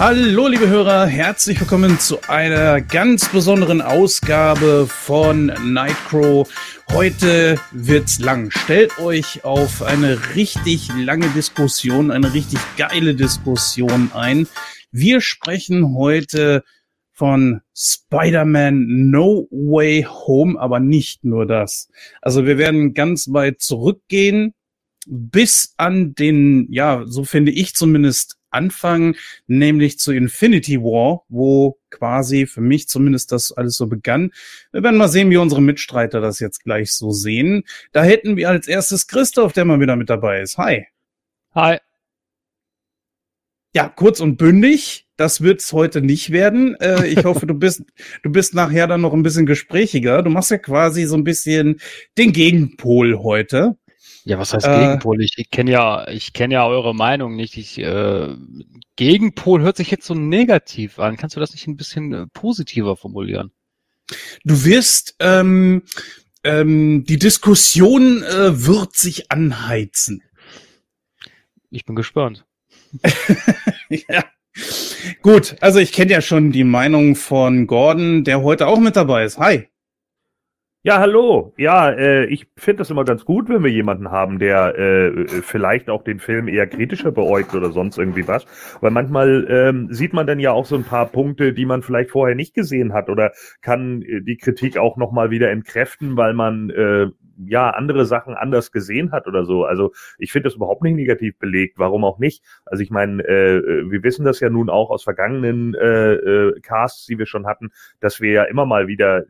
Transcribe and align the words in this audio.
Hallo, 0.00 0.48
liebe 0.48 0.66
Hörer, 0.66 1.04
herzlich 1.04 1.60
willkommen 1.60 1.98
zu 1.98 2.22
einer 2.26 2.80
ganz 2.80 3.28
besonderen 3.28 3.82
Ausgabe 3.82 4.86
von 4.88 5.52
Nightcrow. 5.62 6.48
Heute 6.90 7.60
wird's 7.70 8.18
lang. 8.18 8.50
Stellt 8.50 8.98
euch 8.98 9.44
auf 9.44 9.82
eine 9.82 10.34
richtig 10.36 10.88
lange 10.96 11.28
Diskussion, 11.28 12.10
eine 12.10 12.32
richtig 12.32 12.60
geile 12.78 13.14
Diskussion 13.14 14.10
ein. 14.14 14.48
Wir 14.90 15.20
sprechen 15.20 15.94
heute 15.94 16.64
von 17.12 17.60
Spider-Man 17.76 19.10
No 19.10 19.48
Way 19.50 20.06
Home, 20.08 20.58
aber 20.58 20.80
nicht 20.80 21.24
nur 21.24 21.44
das. 21.44 21.90
Also 22.22 22.46
wir 22.46 22.56
werden 22.56 22.94
ganz 22.94 23.34
weit 23.34 23.60
zurückgehen 23.60 24.54
bis 25.06 25.74
an 25.76 26.14
den, 26.14 26.68
ja, 26.70 27.02
so 27.04 27.24
finde 27.24 27.52
ich 27.52 27.74
zumindest 27.74 28.39
Anfang, 28.50 29.16
nämlich 29.46 29.98
zu 29.98 30.12
Infinity 30.12 30.80
War, 30.80 31.24
wo 31.28 31.78
quasi 31.90 32.46
für 32.46 32.60
mich 32.60 32.88
zumindest 32.88 33.32
das 33.32 33.52
alles 33.52 33.76
so 33.76 33.86
begann. 33.86 34.30
Wir 34.72 34.82
werden 34.82 34.96
mal 34.96 35.08
sehen, 35.08 35.30
wie 35.30 35.36
unsere 35.36 35.62
Mitstreiter 35.62 36.20
das 36.20 36.40
jetzt 36.40 36.64
gleich 36.64 36.92
so 36.92 37.10
sehen. 37.10 37.64
Da 37.92 38.02
hätten 38.02 38.36
wir 38.36 38.48
als 38.48 38.68
erstes 38.68 39.06
Christoph, 39.06 39.52
der 39.52 39.64
mal 39.64 39.80
wieder 39.80 39.96
mit 39.96 40.10
dabei 40.10 40.40
ist. 40.40 40.58
Hi. 40.58 40.86
Hi. 41.54 41.78
Ja, 43.72 43.88
kurz 43.88 44.18
und 44.20 44.36
bündig. 44.36 45.06
Das 45.16 45.42
wird's 45.42 45.72
heute 45.72 46.00
nicht 46.00 46.30
werden. 46.32 46.74
Äh, 46.80 47.06
ich 47.06 47.24
hoffe, 47.24 47.46
du 47.46 47.54
bist, 47.54 47.84
du 48.22 48.30
bist 48.32 48.54
nachher 48.54 48.86
dann 48.86 49.02
noch 49.02 49.12
ein 49.12 49.22
bisschen 49.22 49.46
gesprächiger. 49.46 50.22
Du 50.22 50.30
machst 50.30 50.50
ja 50.50 50.58
quasi 50.58 51.04
so 51.04 51.14
ein 51.14 51.24
bisschen 51.24 51.78
den 52.18 52.32
Gegenpol 52.32 53.18
heute. 53.18 53.76
Ja, 54.30 54.38
was 54.38 54.54
heißt 54.54 54.64
äh, 54.64 54.78
Gegenpol? 54.78 55.20
Ich, 55.24 55.32
ich 55.38 55.50
kenne 55.50 55.72
ja, 55.72 56.06
ich 56.06 56.32
kenne 56.32 56.54
ja 56.54 56.64
eure 56.64 56.94
Meinung 56.94 57.34
nicht. 57.34 57.56
Ich, 57.56 57.78
äh, 57.78 58.28
Gegenpol 58.94 59.60
hört 59.60 59.76
sich 59.76 59.90
jetzt 59.90 60.06
so 60.06 60.14
negativ 60.14 61.00
an. 61.00 61.16
Kannst 61.16 61.34
du 61.34 61.40
das 61.40 61.50
nicht 61.50 61.66
ein 61.66 61.76
bisschen 61.76 62.12
äh, 62.12 62.26
positiver 62.28 62.96
formulieren? 62.96 63.50
Du 64.44 64.64
wirst 64.64 65.16
ähm, 65.18 65.82
ähm, 66.44 67.02
die 67.08 67.18
Diskussion 67.18 68.22
äh, 68.22 68.64
wird 68.64 68.94
sich 68.94 69.32
anheizen. 69.32 70.22
Ich 71.70 71.84
bin 71.84 71.96
gespannt. 71.96 72.46
ja. 73.88 74.24
Gut, 75.22 75.56
also 75.60 75.80
ich 75.80 75.90
kenne 75.90 76.12
ja 76.12 76.20
schon 76.20 76.52
die 76.52 76.62
Meinung 76.62 77.16
von 77.16 77.66
Gordon, 77.66 78.22
der 78.22 78.42
heute 78.42 78.68
auch 78.68 78.78
mit 78.78 78.94
dabei 78.94 79.24
ist. 79.24 79.38
Hi. 79.38 79.68
Ja, 80.82 80.98
hallo. 80.98 81.52
Ja, 81.58 81.90
äh, 81.90 82.24
ich 82.24 82.46
finde 82.56 82.78
das 82.78 82.90
immer 82.90 83.04
ganz 83.04 83.26
gut, 83.26 83.50
wenn 83.50 83.62
wir 83.62 83.70
jemanden 83.70 84.10
haben, 84.10 84.38
der 84.38 84.74
äh, 84.78 85.08
äh, 85.08 85.26
vielleicht 85.42 85.90
auch 85.90 86.02
den 86.02 86.20
Film 86.20 86.48
eher 86.48 86.66
kritischer 86.66 87.12
beäugt 87.12 87.54
oder 87.54 87.70
sonst 87.70 87.98
irgendwie 87.98 88.26
was. 88.26 88.46
Weil 88.80 88.90
manchmal 88.90 89.46
ähm, 89.50 89.88
sieht 89.90 90.14
man 90.14 90.26
dann 90.26 90.40
ja 90.40 90.52
auch 90.52 90.64
so 90.64 90.76
ein 90.76 90.84
paar 90.84 91.04
Punkte, 91.04 91.52
die 91.52 91.66
man 91.66 91.82
vielleicht 91.82 92.10
vorher 92.10 92.34
nicht 92.34 92.54
gesehen 92.54 92.94
hat 92.94 93.10
oder 93.10 93.32
kann 93.60 94.00
äh, 94.00 94.22
die 94.22 94.38
Kritik 94.38 94.78
auch 94.78 94.96
nochmal 94.96 95.30
wieder 95.30 95.50
entkräften, 95.50 96.16
weil 96.16 96.32
man 96.32 96.70
äh, 96.70 97.08
ja 97.46 97.70
andere 97.70 98.04
Sachen 98.04 98.34
anders 98.34 98.72
gesehen 98.72 99.12
hat 99.12 99.26
oder 99.26 99.44
so. 99.44 99.64
Also 99.64 99.92
ich 100.18 100.32
finde 100.32 100.48
das 100.48 100.56
überhaupt 100.56 100.82
nicht 100.82 100.94
negativ 100.94 101.38
belegt. 101.38 101.78
Warum 101.78 102.04
auch 102.04 102.18
nicht? 102.18 102.42
Also 102.64 102.82
ich 102.82 102.90
meine, 102.90 103.22
äh, 103.24 103.90
wir 103.90 104.02
wissen 104.02 104.24
das 104.24 104.40
ja 104.40 104.50
nun 104.50 104.70
auch 104.70 104.90
aus 104.90 105.04
vergangenen 105.04 105.74
äh, 105.74 106.14
äh, 106.14 106.60
Casts, 106.60 107.06
die 107.06 107.18
wir 107.18 107.26
schon 107.26 107.46
hatten, 107.46 107.70
dass 108.00 108.20
wir 108.20 108.32
ja 108.32 108.44
immer 108.44 108.66
mal 108.66 108.86
wieder 108.88 109.24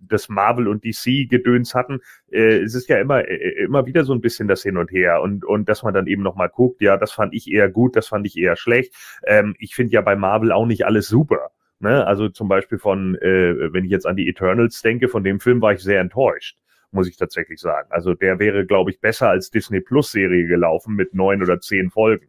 das 0.00 0.28
Marvel 0.28 0.68
und 0.68 0.84
DC 0.84 1.28
Gedöns 1.28 1.74
hatten. 1.74 2.00
Äh, 2.30 2.58
es 2.58 2.74
ist 2.74 2.88
ja 2.88 2.98
immer 2.98 3.26
äh, 3.28 3.64
immer 3.64 3.86
wieder 3.86 4.04
so 4.04 4.12
ein 4.12 4.20
bisschen 4.20 4.48
das 4.48 4.62
Hin 4.62 4.76
und 4.76 4.90
Her 4.90 5.22
und 5.22 5.44
und 5.44 5.68
dass 5.68 5.82
man 5.82 5.94
dann 5.94 6.06
eben 6.06 6.22
noch 6.22 6.36
mal 6.36 6.48
guckt, 6.48 6.80
ja, 6.80 6.96
das 6.96 7.12
fand 7.12 7.34
ich 7.34 7.50
eher 7.50 7.68
gut, 7.68 7.96
das 7.96 8.08
fand 8.08 8.26
ich 8.26 8.36
eher 8.36 8.56
schlecht. 8.56 8.94
Ähm, 9.26 9.54
ich 9.58 9.74
finde 9.74 9.92
ja 9.92 10.00
bei 10.00 10.16
Marvel 10.16 10.52
auch 10.52 10.66
nicht 10.66 10.86
alles 10.86 11.08
super. 11.08 11.50
Ne? 11.80 12.06
Also 12.06 12.28
zum 12.28 12.48
Beispiel 12.48 12.78
von, 12.78 13.14
äh, 13.16 13.72
wenn 13.72 13.84
ich 13.84 13.90
jetzt 13.90 14.06
an 14.06 14.16
die 14.16 14.28
Eternals 14.28 14.82
denke, 14.82 15.08
von 15.08 15.24
dem 15.24 15.40
Film 15.40 15.62
war 15.62 15.72
ich 15.72 15.80
sehr 15.80 16.00
enttäuscht 16.00 16.59
muss 16.92 17.08
ich 17.08 17.16
tatsächlich 17.16 17.60
sagen. 17.60 17.88
Also 17.90 18.14
der 18.14 18.38
wäre, 18.38 18.66
glaube 18.66 18.90
ich, 18.90 19.00
besser 19.00 19.28
als 19.28 19.50
Disney 19.50 19.80
Plus 19.80 20.12
Serie 20.12 20.46
gelaufen 20.46 20.94
mit 20.94 21.14
neun 21.14 21.42
oder 21.42 21.60
zehn 21.60 21.90
Folgen. 21.90 22.26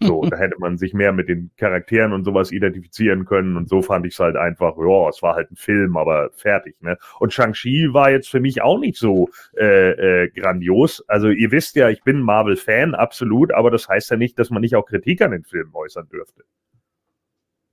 So, 0.00 0.22
da 0.30 0.36
hätte 0.36 0.56
man 0.58 0.78
sich 0.78 0.94
mehr 0.94 1.12
mit 1.12 1.28
den 1.28 1.50
Charakteren 1.56 2.12
und 2.12 2.24
sowas 2.24 2.52
identifizieren 2.52 3.24
können. 3.24 3.56
Und 3.56 3.68
so 3.68 3.82
fand 3.82 4.06
ich 4.06 4.14
es 4.14 4.20
halt 4.20 4.36
einfach, 4.36 4.76
ja, 4.78 5.08
es 5.08 5.22
war 5.22 5.34
halt 5.34 5.50
ein 5.50 5.56
Film, 5.56 5.96
aber 5.96 6.30
fertig. 6.34 6.76
Ne? 6.80 6.98
Und 7.18 7.32
Shang-Chi 7.32 7.92
war 7.92 8.10
jetzt 8.10 8.28
für 8.28 8.40
mich 8.40 8.62
auch 8.62 8.78
nicht 8.78 8.98
so 8.98 9.28
äh, 9.56 10.24
äh, 10.24 10.28
grandios. 10.30 11.04
Also 11.08 11.28
ihr 11.28 11.50
wisst 11.50 11.76
ja, 11.76 11.88
ich 11.88 12.02
bin 12.02 12.20
Marvel-Fan, 12.20 12.94
absolut, 12.94 13.52
aber 13.52 13.70
das 13.70 13.88
heißt 13.88 14.10
ja 14.10 14.16
nicht, 14.16 14.38
dass 14.38 14.50
man 14.50 14.60
nicht 14.60 14.76
auch 14.76 14.86
Kritik 14.86 15.22
an 15.22 15.30
den 15.30 15.44
Filmen 15.44 15.74
äußern 15.74 16.08
dürfte. 16.08 16.44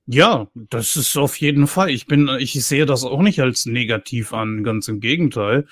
Ja, 0.06 0.48
das 0.54 0.96
ist 0.96 1.16
auf 1.16 1.36
jeden 1.36 1.66
Fall. 1.68 1.90
Ich 1.90 2.06
bin, 2.06 2.28
ich 2.40 2.52
sehe 2.64 2.84
das 2.84 3.04
auch 3.04 3.22
nicht 3.22 3.40
als 3.40 3.66
negativ 3.66 4.32
an, 4.32 4.64
ganz 4.64 4.88
im 4.88 4.98
Gegenteil. 4.98 5.66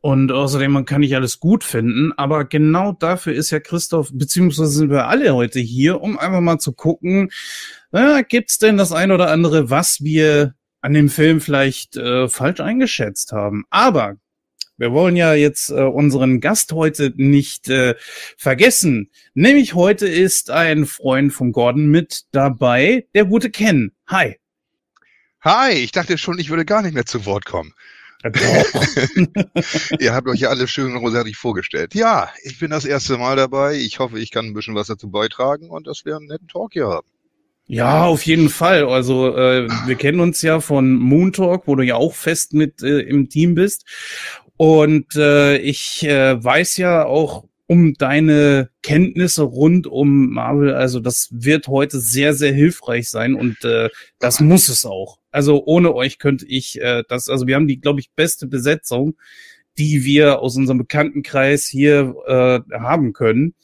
Und 0.00 0.30
außerdem, 0.30 0.70
man 0.72 0.84
kann 0.84 1.00
nicht 1.00 1.14
alles 1.14 1.40
gut 1.40 1.64
finden, 1.64 2.12
aber 2.12 2.44
genau 2.44 2.92
dafür 2.92 3.32
ist 3.32 3.50
ja 3.50 3.60
Christoph, 3.60 4.10
beziehungsweise 4.12 4.70
sind 4.70 4.90
wir 4.90 5.08
alle 5.08 5.34
heute 5.34 5.60
hier, 5.60 6.02
um 6.02 6.18
einfach 6.18 6.40
mal 6.40 6.58
zu 6.58 6.72
gucken, 6.72 7.30
na, 7.90 8.20
gibt's 8.20 8.58
denn 8.58 8.76
das 8.76 8.92
ein 8.92 9.10
oder 9.10 9.30
andere, 9.30 9.70
was 9.70 10.02
wir 10.02 10.54
an 10.82 10.92
dem 10.92 11.08
Film 11.08 11.40
vielleicht 11.40 11.96
äh, 11.96 12.28
falsch 12.28 12.60
eingeschätzt 12.60 13.32
haben. 13.32 13.64
Aber 13.70 14.16
wir 14.78 14.92
wollen 14.92 15.16
ja 15.16 15.34
jetzt 15.34 15.70
äh, 15.70 15.82
unseren 15.82 16.40
Gast 16.40 16.72
heute 16.72 17.12
nicht 17.16 17.68
äh, 17.68 17.96
vergessen. 18.36 19.10
Nämlich 19.34 19.74
heute 19.74 20.06
ist 20.06 20.50
ein 20.50 20.86
Freund 20.86 21.32
von 21.32 21.52
Gordon 21.52 21.88
mit 21.88 22.24
dabei, 22.30 23.06
der 23.14 23.24
gute 23.24 23.50
Ken. 23.50 23.92
Hi. 24.06 24.36
Hi, 25.40 25.72
ich 25.72 25.92
dachte 25.92 26.16
schon, 26.16 26.38
ich 26.38 26.48
würde 26.48 26.64
gar 26.64 26.82
nicht 26.82 26.94
mehr 26.94 27.06
zu 27.06 27.26
Wort 27.26 27.44
kommen. 27.44 27.74
Ihr 30.00 30.12
habt 30.12 30.26
euch 30.26 30.40
ja 30.40 30.48
alle 30.48 30.66
schön 30.66 30.94
großartig 30.94 31.36
vorgestellt. 31.36 31.94
Ja, 31.94 32.30
ich 32.42 32.58
bin 32.58 32.70
das 32.70 32.84
erste 32.84 33.16
Mal 33.16 33.36
dabei. 33.36 33.76
Ich 33.76 34.00
hoffe, 34.00 34.18
ich 34.18 34.32
kann 34.32 34.46
ein 34.46 34.54
bisschen 34.54 34.74
was 34.74 34.88
dazu 34.88 35.08
beitragen 35.10 35.70
und 35.70 35.86
dass 35.86 36.04
wir 36.04 36.16
einen 36.16 36.26
netten 36.26 36.48
Talk 36.48 36.72
hier 36.72 36.88
haben. 36.88 37.06
Ja, 37.66 38.06
auf 38.06 38.22
jeden 38.22 38.48
Fall. 38.48 38.88
Also 38.88 39.36
äh, 39.36 39.68
wir 39.86 39.94
kennen 39.94 40.20
uns 40.20 40.42
ja 40.42 40.60
von 40.60 40.94
Moon 40.94 41.32
Talk, 41.32 41.64
wo 41.66 41.76
du 41.76 41.84
ja 41.84 41.96
auch 41.96 42.14
fest 42.14 42.54
mit 42.54 42.82
äh, 42.82 43.00
im 43.00 43.28
Team 43.28 43.54
bist. 43.54 43.84
Und 44.58 45.14
äh, 45.14 45.56
ich 45.58 46.04
äh, 46.04 46.42
weiß 46.42 46.78
ja 46.78 47.06
auch 47.06 47.44
um 47.68 47.94
deine 47.94 48.70
Kenntnisse 48.82 49.42
rund 49.44 49.86
um 49.86 50.30
Marvel. 50.30 50.74
Also 50.74 50.98
das 50.98 51.28
wird 51.30 51.68
heute 51.68 52.00
sehr, 52.00 52.34
sehr 52.34 52.52
hilfreich 52.52 53.08
sein 53.08 53.34
und 53.34 53.62
äh, 53.64 53.88
das 54.18 54.40
muss 54.40 54.68
es 54.68 54.84
auch. 54.84 55.20
Also 55.30 55.62
ohne 55.64 55.94
euch 55.94 56.18
könnte 56.18 56.44
ich 56.46 56.80
äh, 56.80 57.04
das, 57.08 57.28
also 57.28 57.46
wir 57.46 57.54
haben 57.54 57.68
die, 57.68 57.80
glaube 57.80 58.00
ich, 58.00 58.10
beste 58.12 58.48
Besetzung, 58.48 59.16
die 59.78 60.04
wir 60.04 60.40
aus 60.40 60.56
unserem 60.56 60.78
Bekanntenkreis 60.78 61.66
hier 61.66 62.16
äh, 62.26 62.60
haben 62.76 63.12
können. 63.12 63.54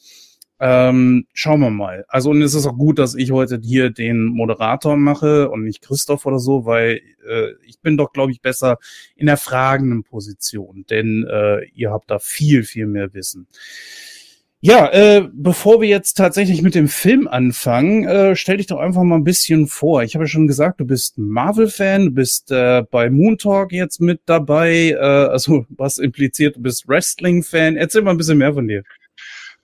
Ähm, 0.59 1.27
schauen 1.33 1.59
wir 1.59 1.69
mal. 1.69 2.05
Also 2.07 2.29
und 2.29 2.41
es 2.41 2.53
ist 2.53 2.65
auch 2.65 2.77
gut, 2.77 2.97
dass 2.97 3.15
ich 3.15 3.31
heute 3.31 3.59
hier 3.61 3.89
den 3.89 4.25
Moderator 4.25 4.95
mache 4.95 5.49
und 5.49 5.63
nicht 5.63 5.81
Christoph 5.81 6.25
oder 6.25 6.39
so, 6.39 6.65
weil 6.65 7.01
äh, 7.27 7.51
ich 7.65 7.79
bin 7.81 7.97
doch, 7.97 8.13
glaube 8.13 8.31
ich, 8.31 8.41
besser 8.41 8.77
in 9.15 9.25
der 9.25 9.37
fragenden 9.37 10.03
Position, 10.03 10.85
denn 10.89 11.27
äh, 11.29 11.65
ihr 11.73 11.91
habt 11.91 12.09
da 12.09 12.19
viel, 12.19 12.63
viel 12.63 12.87
mehr 12.87 13.13
Wissen. 13.13 13.47
Ja, 14.67 14.89
äh, 14.91 15.29
bevor 15.31 15.79
wir 15.79 15.87
jetzt 15.87 16.13
tatsächlich 16.13 16.63
mit 16.63 16.73
dem 16.73 16.87
Film 16.87 17.27
anfangen, 17.27 18.07
äh, 18.07 18.35
stell 18.35 18.57
dich 18.57 18.65
doch 18.65 18.79
einfach 18.79 19.03
mal 19.03 19.17
ein 19.17 19.23
bisschen 19.23 19.67
vor. 19.67 20.01
Ich 20.01 20.15
habe 20.15 20.23
ja 20.23 20.27
schon 20.27 20.47
gesagt, 20.47 20.79
du 20.79 20.85
bist 20.85 21.19
Marvel-Fan, 21.19 22.05
du 22.05 22.11
bist 22.11 22.49
äh, 22.49 22.81
bei 22.89 23.11
Moon 23.11 23.37
Talk 23.37 23.71
jetzt 23.71 24.01
mit 24.01 24.21
dabei, 24.25 24.91
äh, 24.91 24.97
also 24.97 25.67
was 25.69 25.99
impliziert, 25.99 26.55
du 26.55 26.61
bist 26.61 26.87
Wrestling-Fan. 26.87 27.75
Erzähl 27.75 28.01
mal 28.01 28.11
ein 28.11 28.17
bisschen 28.17 28.39
mehr 28.39 28.55
von 28.55 28.67
dir. 28.67 28.83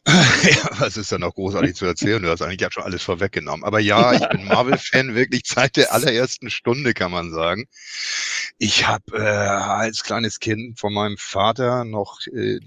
Ja, 0.43 0.69
was 0.79 0.97
ist 0.97 1.11
da 1.11 1.19
noch 1.19 1.35
großartig 1.35 1.75
zu 1.75 1.85
erzählen? 1.85 2.21
Du 2.21 2.29
hast 2.29 2.41
eigentlich 2.41 2.61
ja 2.61 2.71
schon 2.71 2.83
alles 2.83 3.03
vorweggenommen. 3.03 3.63
Aber 3.63 3.79
ja, 3.79 4.13
ich 4.13 4.27
bin 4.29 4.45
Marvel-Fan 4.45 5.13
wirklich 5.13 5.43
seit 5.45 5.75
der 5.75 5.93
allerersten 5.93 6.49
Stunde, 6.49 6.93
kann 6.93 7.11
man 7.11 7.31
sagen. 7.31 7.67
Ich 8.57 8.87
habe 8.87 9.17
äh, 9.17 9.21
als 9.21 10.03
kleines 10.03 10.39
Kind 10.39 10.79
von 10.79 10.93
meinem 10.93 11.17
Vater 11.17 11.85
noch 11.85 12.19
äh, 12.27 12.59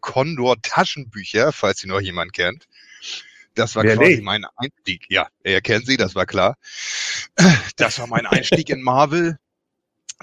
Condor-Taschenbücher, 0.00 1.52
falls 1.52 1.80
sie 1.80 1.88
noch 1.88 2.00
jemand 2.00 2.32
kennt. 2.32 2.66
Das 3.54 3.76
war 3.76 3.84
Wer 3.84 3.96
quasi 3.96 4.10
nicht? 4.12 4.22
mein 4.22 4.44
Einstieg. 4.56 5.04
Ja, 5.08 5.28
er 5.42 5.60
kennt 5.60 5.86
sie, 5.86 5.96
das 5.96 6.14
war 6.14 6.26
klar. 6.26 6.56
Das 7.76 7.98
war 7.98 8.06
mein 8.06 8.26
Einstieg 8.26 8.70
in 8.70 8.82
Marvel 8.82 9.38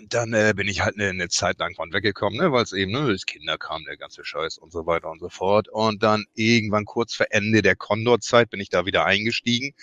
dann 0.10 0.34
äh, 0.34 0.54
bin 0.56 0.68
ich 0.68 0.82
halt 0.82 0.96
eine, 0.96 1.10
eine 1.10 1.30
Zeit 1.30 1.60
lang 1.60 1.76
von 1.76 1.94
weggekommen, 1.94 2.40
ne, 2.40 2.52
weil 2.52 2.64
es 2.64 2.74
eben, 2.74 2.92
ne, 2.92 3.12
das 3.12 3.26
Kinder 3.26 3.58
kam, 3.58 3.84
der 3.86 3.98
ganze 3.98 4.24
Scheiß 4.24 4.58
und 4.58 4.72
so 4.72 4.86
weiter 4.86 5.10
und 5.10 5.20
so 5.20 5.30
fort. 5.30 5.68
Und 5.70 6.04
dann 6.04 6.26
irgendwann 6.34 6.86
kurz 6.86 7.14
vor 7.14 7.28
Ende 7.30 7.62
der 7.62 7.76
Condor-Zeit 7.76 8.50
bin 8.50 8.60
ich 8.60 8.70
da 8.70 8.86
wieder 8.86 9.06
eingestiegen. 9.06 9.74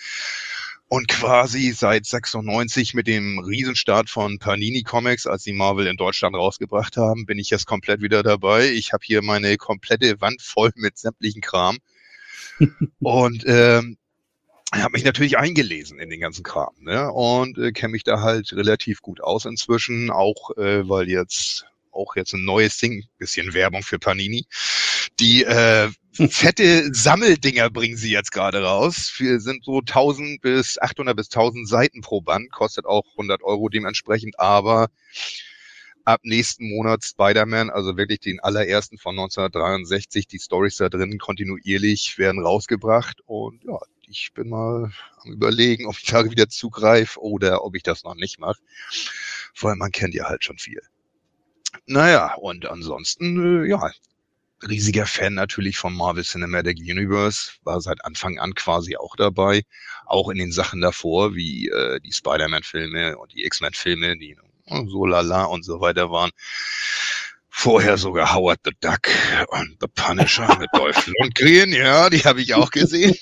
Und 0.87 1.07
quasi 1.07 1.71
seit 1.71 2.07
96 2.07 2.95
mit 2.95 3.05
dem 3.05 3.37
Riesenstart 3.37 4.09
von 4.09 4.39
Panini 4.39 4.81
Comics, 4.81 5.27
als 5.27 5.43
die 5.43 5.53
Marvel 5.53 5.85
in 5.85 5.97
Deutschland 5.97 6.35
rausgebracht 6.35 6.97
haben, 6.97 7.27
bin 7.27 7.37
ich 7.37 7.51
jetzt 7.51 7.67
komplett 7.67 8.01
wieder 8.01 8.23
dabei. 8.23 8.69
Ich 8.69 8.91
habe 8.91 9.03
hier 9.05 9.21
meine 9.21 9.57
komplette 9.57 10.19
Wand 10.19 10.41
voll 10.41 10.71
mit 10.75 10.97
sämtlichen 10.97 11.41
Kram. 11.41 11.77
und 12.99 13.43
ähm, 13.45 13.97
habe 14.73 14.91
mich 14.93 15.03
natürlich 15.03 15.37
eingelesen 15.37 15.99
in 15.99 16.09
den 16.09 16.19
ganzen 16.19 16.43
Kram 16.43 16.73
ne? 16.79 17.11
und 17.11 17.57
äh, 17.57 17.71
kenne 17.71 17.91
mich 17.91 18.03
da 18.03 18.21
halt 18.21 18.53
relativ 18.53 19.01
gut 19.01 19.21
aus 19.21 19.45
inzwischen, 19.45 20.11
auch 20.11 20.55
äh, 20.57 20.87
weil 20.87 21.09
jetzt 21.09 21.65
auch 21.91 22.15
jetzt 22.15 22.33
ein 22.33 22.45
neues 22.45 22.77
Ding, 22.77 23.05
bisschen 23.17 23.53
Werbung 23.53 23.83
für 23.83 23.99
Panini. 23.99 24.45
Die 25.19 25.43
äh, 25.43 25.89
fette 26.29 26.93
Sammeldinger 26.93 27.69
bringen 27.69 27.97
sie 27.97 28.11
jetzt 28.11 28.31
gerade 28.31 28.61
raus. 28.61 29.13
Wir 29.17 29.39
sind 29.39 29.63
so 29.63 29.79
1000 29.79 30.41
bis 30.41 30.79
800 30.79 31.15
bis 31.15 31.27
1000 31.27 31.67
Seiten 31.67 32.01
pro 32.01 32.21
Band, 32.21 32.51
kostet 32.51 32.85
auch 32.85 33.05
100 33.11 33.43
Euro 33.43 33.69
dementsprechend, 33.69 34.39
aber 34.39 34.89
ab 36.09 36.21
nächsten 36.23 36.69
Monat 36.69 37.03
Spider-Man, 37.03 37.69
also 37.69 37.95
wirklich 37.95 38.19
den 38.19 38.39
allerersten 38.39 38.97
von 38.97 39.11
1963, 39.11 40.25
die 40.25 40.39
Stories 40.39 40.77
da 40.77 40.89
drin 40.89 41.19
kontinuierlich 41.19 42.17
werden 42.17 42.43
rausgebracht 42.43 43.21
und 43.27 43.63
ja, 43.63 43.77
ich 44.07 44.31
bin 44.33 44.49
mal 44.49 44.91
am 45.17 45.31
überlegen, 45.31 45.85
ob 45.85 45.95
ich 45.99 46.05
da 46.05 46.25
wieder 46.25 46.49
zugreife 46.49 47.19
oder 47.19 47.63
ob 47.63 47.75
ich 47.75 47.83
das 47.83 48.03
noch 48.03 48.15
nicht 48.15 48.39
mache. 48.39 48.59
Vor 49.53 49.69
allem, 49.69 49.77
man 49.77 49.91
kennt 49.91 50.15
ja 50.15 50.25
halt 50.25 50.43
schon 50.43 50.57
viel. 50.57 50.81
Naja, 51.85 52.33
und 52.33 52.65
ansonsten, 52.65 53.63
äh, 53.63 53.69
ja, 53.69 53.91
riesiger 54.67 55.05
Fan 55.05 55.35
natürlich 55.35 55.77
vom 55.77 55.95
Marvel 55.95 56.23
Cinematic 56.23 56.79
Universe, 56.79 57.51
war 57.63 57.81
seit 57.81 58.03
Anfang 58.03 58.39
an 58.39 58.55
quasi 58.55 58.97
auch 58.97 59.15
dabei, 59.15 59.61
auch 60.07 60.29
in 60.29 60.39
den 60.39 60.51
Sachen 60.51 60.81
davor, 60.81 61.35
wie 61.35 61.67
äh, 61.67 61.99
die 61.99 62.11
Spider-Man-Filme 62.11 63.15
und 63.15 63.31
die 63.33 63.45
X-Men-Filme, 63.45 64.17
die 64.17 64.35
so 64.87 65.05
lala 65.05 65.45
und 65.45 65.63
so 65.63 65.81
weiter 65.81 66.11
waren. 66.11 66.31
Vorher 67.49 67.97
sogar 67.97 68.33
Howard 68.33 68.59
the 68.63 68.71
Duck 68.79 69.09
und 69.49 69.77
The 69.81 69.87
Punisher 69.93 70.57
mit 70.59 70.69
Dolph 70.73 71.07
Lundgren, 71.19 71.73
ja, 71.73 72.09
die 72.09 72.19
habe 72.19 72.41
ich 72.41 72.53
auch 72.53 72.71
gesehen. 72.71 73.15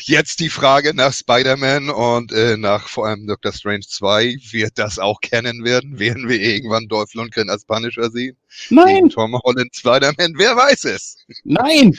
Jetzt 0.00 0.40
die 0.40 0.50
Frage 0.50 0.94
nach 0.94 1.12
Spider-Man 1.14 1.88
und 1.88 2.30
äh, 2.32 2.56
nach 2.58 2.88
vor 2.88 3.06
allem 3.06 3.26
Doctor 3.26 3.52
Strange 3.52 3.86
2. 3.88 4.36
Wird 4.50 4.78
das 4.78 4.98
auch 4.98 5.20
kennen 5.20 5.64
werden? 5.64 5.98
Werden 5.98 6.28
wir 6.28 6.38
irgendwann 6.38 6.88
Dolph 6.88 7.14
Lundgren 7.14 7.48
als 7.48 7.64
Punisher 7.64 8.10
sehen? 8.10 8.36
Nein! 8.68 9.08
Tom 9.08 9.38
Holland 9.42 9.74
Spider-Man? 9.74 10.34
Wer 10.36 10.56
weiß 10.56 10.84
es? 10.84 11.16
Nein! 11.44 11.96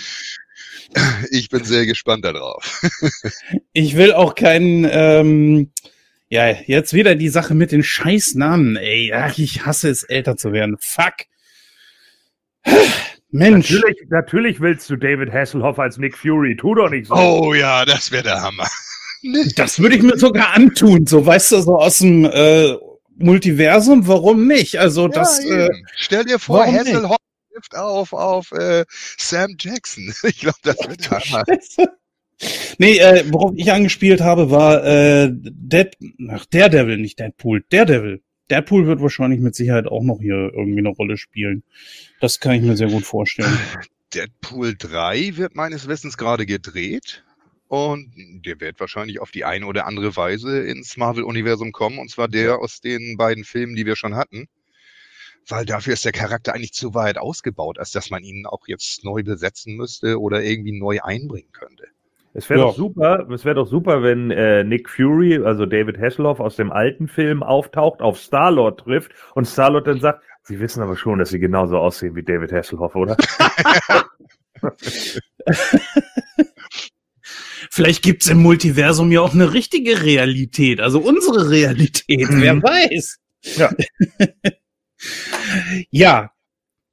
Ich 1.32 1.50
bin 1.50 1.64
sehr 1.64 1.86
gespannt 1.86 2.26
darauf. 2.26 2.82
ich 3.74 3.96
will 3.98 4.14
auch 4.14 4.36
keinen, 4.36 4.88
ähm, 4.90 5.72
ja, 6.30 6.50
jetzt 6.50 6.94
wieder 6.94 7.16
die 7.16 7.30
Sache 7.30 7.56
mit 7.56 7.72
den 7.72 7.84
Scheißnamen, 7.84 8.76
ey. 8.76 9.14
Ach, 9.14 9.38
ich 9.38 9.66
hasse 9.66 9.90
es, 9.90 10.04
älter 10.04 10.36
zu 10.36 10.52
werden. 10.52 10.78
Fuck. 10.80 11.14
Mensch. 13.30 13.72
Natürlich, 13.72 14.08
natürlich 14.10 14.60
willst 14.60 14.90
du 14.90 14.96
David 14.96 15.32
Hasselhoff 15.32 15.80
als 15.80 15.98
Nick 15.98 16.18
Fury. 16.18 16.56
Tu 16.56 16.76
doch 16.76 16.90
nicht 16.90 17.08
so. 17.08 17.16
Oh 17.16 17.54
ja, 17.54 17.86
das 17.86 18.12
wäre 18.12 18.24
der 18.24 18.42
Hammer. 18.42 18.68
Das 19.56 19.80
würde 19.80 19.96
ich 19.96 20.04
mir 20.04 20.16
sogar 20.16 20.54
antun, 20.54 21.08
so 21.08 21.26
weißt 21.26 21.52
du, 21.52 21.62
so 21.62 21.80
aus 21.80 21.98
dem 21.98 22.24
äh, 22.24 22.76
Multiversum, 23.18 24.08
warum 24.08 24.46
nicht? 24.46 24.78
Also 24.80 25.08
das. 25.08 25.44
Ja, 25.44 25.66
äh, 25.66 25.70
Stell 25.96 26.24
dir 26.24 26.38
vor, 26.38 26.64
Hasselhoff 26.64 27.18
trifft 27.52 27.76
auf 27.76 28.14
auf 28.14 28.52
äh, 28.52 28.86
Sam 28.90 29.56
Jackson. 29.60 30.14
Ich 30.24 30.40
glaube, 30.40 30.60
das 30.62 30.78
wird 30.88 31.10
der 31.10 31.20
Hammer. 31.20 31.44
Nee, 32.78 32.98
äh, 33.00 33.26
worauf 33.32 33.54
ich 33.56 33.72
angespielt 33.72 34.22
habe, 34.22 34.52
war 34.52 34.86
äh, 34.86 35.30
Dead, 35.32 35.90
ach, 36.30 36.46
Daredevil, 36.46 36.98
nicht 36.98 37.20
Deadpool, 37.20 37.64
Daredevil. 37.70 38.22
Deadpool 38.50 38.86
wird 38.86 39.02
wahrscheinlich 39.02 39.40
mit 39.40 39.56
Sicherheit 39.56 39.88
auch 39.88 40.04
noch 40.04 40.20
hier 40.22 40.52
irgendwie 40.54 40.80
eine 40.80 40.90
Rolle 40.90 41.18
spielen. 41.18 41.64
Das 42.22 42.40
kann 42.40 42.54
ich 42.54 42.62
mir 42.62 42.78
sehr 42.78 42.90
gut 42.90 43.04
vorstellen. 43.04 43.58
Deadpool 44.14 44.76
3 44.78 45.36
wird 45.36 45.56
meines 45.56 45.88
Wissens 45.88 46.18
gerade 46.18 46.46
gedreht. 46.46 47.24
Und 47.68 48.14
der 48.46 48.62
wird 48.62 48.80
wahrscheinlich 48.80 49.20
auf 49.20 49.32
die 49.32 49.44
eine 49.44 49.66
oder 49.66 49.86
andere 49.86 50.16
Weise 50.16 50.62
ins 50.62 50.96
Marvel-Universum 50.96 51.74
kommen. 51.74 52.00
Und 52.00 52.10
zwar 52.10 52.30
der 52.30 52.60
aus 52.60 52.80
den 52.80 53.18
beiden 53.18 53.44
Filmen, 53.44 53.76
die 53.76 53.86
wir 53.86 53.98
schon 53.98 54.16
hatten. 54.16 54.48
Weil 55.50 55.66
dafür 55.66 55.94
ist 55.94 56.06
der 56.06 56.14
Charakter 56.14 56.54
eigentlich 56.54 56.74
zu 56.74 56.94
weit 56.94 57.18
ausgebaut, 57.18 57.78
als 57.78 57.92
dass 57.92 58.10
man 58.10 58.24
ihn 58.24 58.46
auch 58.46 58.68
jetzt 58.68 59.04
neu 59.04 59.24
besetzen 59.24 59.76
müsste 59.76 60.20
oder 60.20 60.44
irgendwie 60.44 60.78
neu 60.78 61.02
einbringen 61.02 61.52
könnte. 61.52 61.88
Es 62.38 62.50
wäre 62.52 62.60
ja. 62.60 62.66
doch 62.68 62.76
super, 62.76 63.28
es 63.32 63.46
wäre 63.46 63.56
doch 63.56 63.66
super, 63.66 64.04
wenn 64.04 64.30
äh, 64.30 64.64
Nick 64.64 64.92
Fury, 64.92 65.44
also 65.44 65.66
David 65.66 66.00
Hasselhoff 66.00 66.40
aus 66.40 66.56
dem 66.56 66.72
alten 66.72 67.08
Film 67.08 67.42
auftaucht, 67.42 68.00
auf 68.00 68.20
Star-Lord 68.20 68.82
trifft 68.82 69.12
und 69.34 69.46
Star-Lord 69.46 69.88
dann 69.88 70.00
sagt, 70.00 70.22
Sie 70.44 70.60
wissen 70.60 70.84
aber 70.84 70.96
schon, 70.96 71.18
dass 71.18 71.30
Sie 71.30 71.40
genauso 71.40 71.80
aussehen 71.80 72.16
wie 72.16 72.22
David 72.22 72.52
Hasselhoff, 72.52 72.96
oder? 72.96 73.18
Vielleicht 77.72 78.04
gibt's 78.04 78.28
im 78.28 78.38
Multiversum 78.38 79.12
ja 79.12 79.22
auch 79.22 79.34
eine 79.34 79.54
richtige 79.54 80.04
Realität, 80.04 80.80
also 80.80 81.00
unsere 81.00 81.50
Realität, 81.50 82.28
wer 82.30 82.54
mhm. 82.54 82.62
weiß. 82.62 83.18
Ja. 83.56 83.72
ja, 85.90 86.30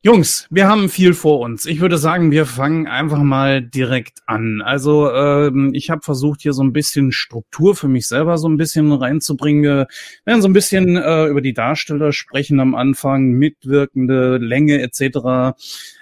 Jungs, 0.06 0.47
wir 0.51 0.69
haben 0.69 0.91
viel 0.91 1.15
vor 1.15 1.41
uns. 1.41 1.65
Ich 1.65 1.81
würde 1.81 1.97
sagen, 1.97 2.31
wir 2.31 2.45
fangen 2.45 2.87
einfach 2.87 3.23
mal 3.23 3.62
direkt 3.62 4.19
an. 4.27 4.61
Also 4.61 5.11
ähm, 5.11 5.71
ich 5.73 5.89
habe 5.89 6.03
versucht, 6.03 6.43
hier 6.43 6.53
so 6.53 6.62
ein 6.62 6.75
bisschen 6.75 7.11
Struktur 7.11 7.75
für 7.75 7.89
mich 7.89 8.06
selber 8.06 8.37
so 8.37 8.47
ein 8.47 8.59
bisschen 8.59 8.93
reinzubringen. 8.93 9.62
Wir 9.62 9.87
werden 10.27 10.43
so 10.43 10.49
ein 10.49 10.53
bisschen 10.53 10.99
äh, 10.99 11.25
über 11.29 11.41
die 11.41 11.55
Darsteller 11.55 12.12
sprechen 12.12 12.61
am 12.61 12.75
Anfang, 12.75 13.31
mitwirkende 13.31 14.37
Länge 14.37 14.83
etc. 14.83 15.56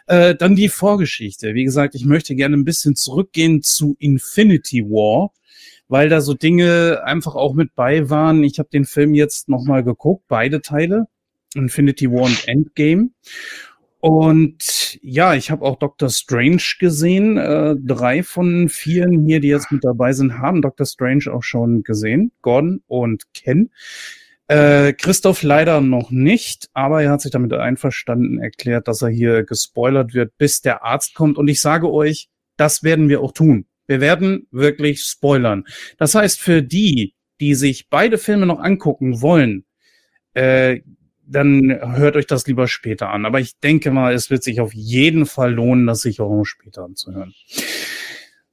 Äh, 0.09 0.35
dann 0.35 0.57
die 0.57 0.69
Vorgeschichte. 0.69 1.55
Wie 1.55 1.63
gesagt, 1.63 1.95
ich 1.95 2.05
möchte 2.05 2.35
gerne 2.35 2.57
ein 2.57 2.65
bisschen 2.65 2.97
zurückgehen 2.97 3.63
zu 3.63 3.95
Infinity 4.01 4.83
War 4.83 5.31
weil 5.87 6.09
da 6.09 6.23
so 6.23 6.35
Dinge 6.35 7.03
einfach 7.05 7.37
auch 7.37 7.55
mit 7.55 7.77
bei 7.77 8.09
waren. 8.11 8.43
Ich 8.43 8.59
habe 8.59 8.71
den 8.73 8.87
Film 8.87 9.15
jetzt 9.15 9.49
nochmal 9.49 9.85
geguckt, 9.85 10.25
beide 10.27 10.63
Teile, 10.63 11.07
Infinity 11.55 12.11
War 12.11 12.23
und 12.23 12.49
Endgame. 12.49 13.11
Und 14.03 14.99
ja, 15.01 15.35
ich 15.35 15.53
habe 15.53 15.65
auch 15.65 15.79
Doctor 15.79 16.11
Strange 16.11 16.61
gesehen. 16.81 17.37
Äh, 17.37 17.77
drei 17.79 18.25
von 18.25 18.69
vielen 18.69 19.25
hier, 19.25 19.39
die 19.39 19.47
jetzt 19.47 19.71
mit 19.71 19.85
dabei 19.85 20.13
sind, 20.13 20.39
haben 20.39 20.61
Doctor 20.61 20.87
Strange 20.87 21.33
auch 21.33 21.45
schon 21.45 21.85
gesehen. 21.85 22.33
Gordon 22.43 22.83
und 22.89 23.33
Ken. 23.33 23.71
Äh, 24.49 24.95
Christoph 24.95 25.45
leider 25.45 25.81
noch 25.81 26.11
nicht, 26.11 26.69
aber 26.73 27.05
er 27.05 27.13
hat 27.13 27.21
sich 27.21 27.31
damit 27.31 27.53
einverstanden 27.53 28.41
erklärt, 28.41 28.89
dass 28.89 29.03
er 29.03 29.09
hier 29.09 29.45
gespoilert 29.45 30.15
wird, 30.15 30.37
bis 30.37 30.63
der 30.63 30.83
Arzt 30.83 31.15
kommt. 31.15 31.39
Und 31.39 31.47
ich 31.47 31.61
sage 31.61 31.89
euch, 31.89 32.29
das 32.57 32.83
werden 32.83 33.09
wir 33.09 33.21
auch 33.21 33.31
tun. 33.31 33.67
Wir 33.87 34.01
werden 34.01 34.49
wirklich 34.51 35.03
spoilern. 35.03 35.63
Das 35.97 36.17
heißt, 36.17 36.41
für 36.41 36.61
die, 36.61 37.15
die 37.41 37.55
sich 37.55 37.89
beide 37.89 38.19
Filme 38.19 38.47
noch 38.47 38.59
angucken 38.59 39.23
wollen, 39.23 39.65
äh, 40.35 40.81
dann 41.33 41.97
hört 41.97 42.17
euch 42.17 42.27
das 42.27 42.47
lieber 42.47 42.69
später 42.69 43.11
an. 43.11 43.27
Aber 43.27 43.41
ich 43.41 43.59
denke 43.59 43.91
mal, 43.91 44.15
es 44.15 44.31
wird 44.31 44.43
sich 44.43 44.61
auf 44.61 44.73
jeden 44.73 45.27
Fall 45.27 45.53
lohnen, 45.53 45.87
das 45.87 46.03
sich 46.03 46.21
auch 46.21 46.45
später 46.45 46.85
anzuhören. 46.85 47.35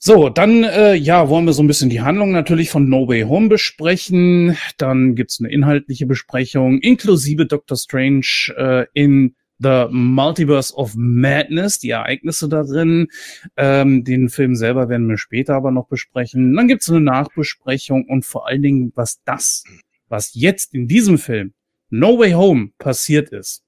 So, 0.02 0.30
dann 0.30 0.64
äh, 0.64 0.96
ja, 0.96 1.28
wollen 1.28 1.46
wir 1.46 1.52
so 1.52 1.62
ein 1.62 1.68
bisschen 1.68 1.90
die 1.90 2.00
Handlung 2.00 2.32
natürlich 2.32 2.70
von 2.70 2.88
No 2.88 3.10
Way 3.10 3.24
Home 3.24 3.50
besprechen. 3.50 4.56
Dann 4.78 5.14
gibt's 5.14 5.42
eine 5.42 5.52
inhaltliche 5.52 6.06
Besprechung, 6.06 6.80
inklusive 6.80 7.46
Doctor 7.46 7.76
Strange 7.76 8.54
äh, 8.56 8.86
in 8.94 9.36
The 9.62 9.88
Multiverse 9.92 10.74
of 10.74 10.94
Madness, 10.96 11.80
die 11.80 11.90
Ereignisse 11.90 12.48
darin. 12.48 13.10
Ähm, 13.58 14.06
den 14.06 14.30
Film 14.30 14.56
selber 14.56 14.88
werden 14.88 15.10
wir 15.10 15.18
später 15.18 15.56
aber 15.56 15.72
noch 15.72 15.90
besprechen. 15.90 16.56
Dann 16.56 16.70
gibt's 16.70 16.90
eine 16.90 17.02
Nachbesprechung 17.02 18.06
und 18.06 18.26
vor 18.26 18.48
allen 18.48 18.62
Dingen, 18.62 18.94
was 18.96 19.22
das, 19.26 19.66
was 20.08 20.32
jetzt 20.34 20.74
in 20.74 20.88
diesem 20.88 21.18
Film 21.18 21.54
No 21.90 22.20
Way 22.20 22.32
Home 22.34 22.72
passiert 22.78 23.30
ist, 23.30 23.64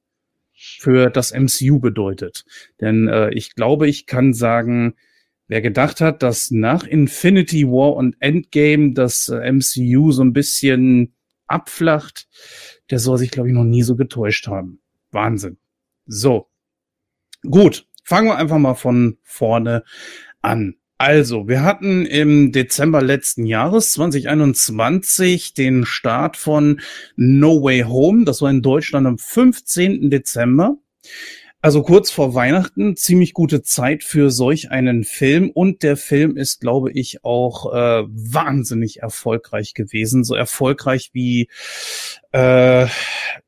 für 0.53 1.09
das 1.09 1.31
MCU 1.31 1.79
bedeutet. 1.79 2.45
Denn 2.79 3.07
äh, 3.07 3.31
ich 3.33 3.55
glaube, 3.55 3.87
ich 3.87 4.05
kann 4.05 4.33
sagen, 4.33 4.95
wer 5.47 5.61
gedacht 5.61 6.01
hat, 6.01 6.23
dass 6.23 6.51
nach 6.51 6.83
Infinity 6.83 7.67
War 7.67 7.95
und 7.95 8.15
Endgame 8.19 8.93
das 8.93 9.27
äh, 9.27 9.51
MCU 9.51 10.11
so 10.11 10.23
ein 10.23 10.33
bisschen 10.33 11.15
abflacht, 11.47 12.27
der 12.89 12.99
soll 12.99 13.17
sich, 13.17 13.31
glaube 13.31 13.49
ich, 13.49 13.55
noch 13.55 13.63
nie 13.63 13.83
so 13.83 13.95
getäuscht 13.95 14.47
haben. 14.47 14.81
Wahnsinn. 15.11 15.57
So. 16.05 16.49
Gut. 17.43 17.87
Fangen 18.03 18.27
wir 18.27 18.37
einfach 18.37 18.57
mal 18.57 18.75
von 18.75 19.17
vorne 19.23 19.83
an. 20.41 20.75
Also, 21.03 21.47
wir 21.47 21.63
hatten 21.63 22.05
im 22.05 22.51
Dezember 22.51 23.01
letzten 23.01 23.47
Jahres 23.47 23.93
2021 23.93 25.55
den 25.55 25.83
Start 25.83 26.37
von 26.37 26.79
No 27.15 27.63
Way 27.63 27.85
Home. 27.87 28.23
Das 28.23 28.43
war 28.43 28.51
in 28.51 28.61
Deutschland 28.61 29.07
am 29.07 29.17
15. 29.17 30.11
Dezember. 30.11 30.77
Also 31.59 31.81
kurz 31.81 32.11
vor 32.11 32.35
Weihnachten, 32.35 32.95
ziemlich 32.97 33.33
gute 33.33 33.63
Zeit 33.63 34.03
für 34.03 34.29
solch 34.29 34.69
einen 34.69 35.03
Film. 35.03 35.49
Und 35.49 35.81
der 35.81 35.97
Film 35.97 36.37
ist, 36.37 36.61
glaube 36.61 36.91
ich, 36.91 37.23
auch 37.25 37.73
äh, 37.73 38.03
wahnsinnig 38.07 39.01
erfolgreich 39.01 39.73
gewesen. 39.73 40.23
So 40.23 40.35
erfolgreich 40.35 41.09
wie 41.13 41.49
äh, 42.31 42.85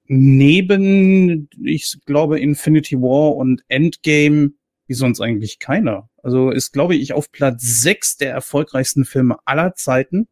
neben, 0.08 1.50
ich 1.64 2.00
glaube, 2.08 2.40
Infinity 2.40 2.98
War 2.98 3.36
und 3.36 3.64
Endgame 3.68 4.54
wie 4.94 4.98
sonst 4.98 5.22
eigentlich 5.22 5.58
keiner. 5.58 6.08
Also 6.22 6.52
ist, 6.52 6.72
glaube 6.72 6.96
ich, 6.96 7.14
auf 7.14 7.32
Platz 7.32 7.64
sechs 7.64 8.16
der 8.16 8.32
erfolgreichsten 8.32 9.06
Filme 9.06 9.38
aller 9.46 9.74
Zeiten. 9.74 10.28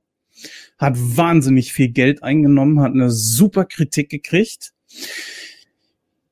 Hat 0.77 0.93
wahnsinnig 0.97 1.73
viel 1.73 1.89
Geld 1.89 2.21
eingenommen, 2.21 2.79
hat 2.79 2.93
eine 2.93 3.09
super 3.09 3.65
Kritik 3.65 4.09
gekriegt. 4.09 4.71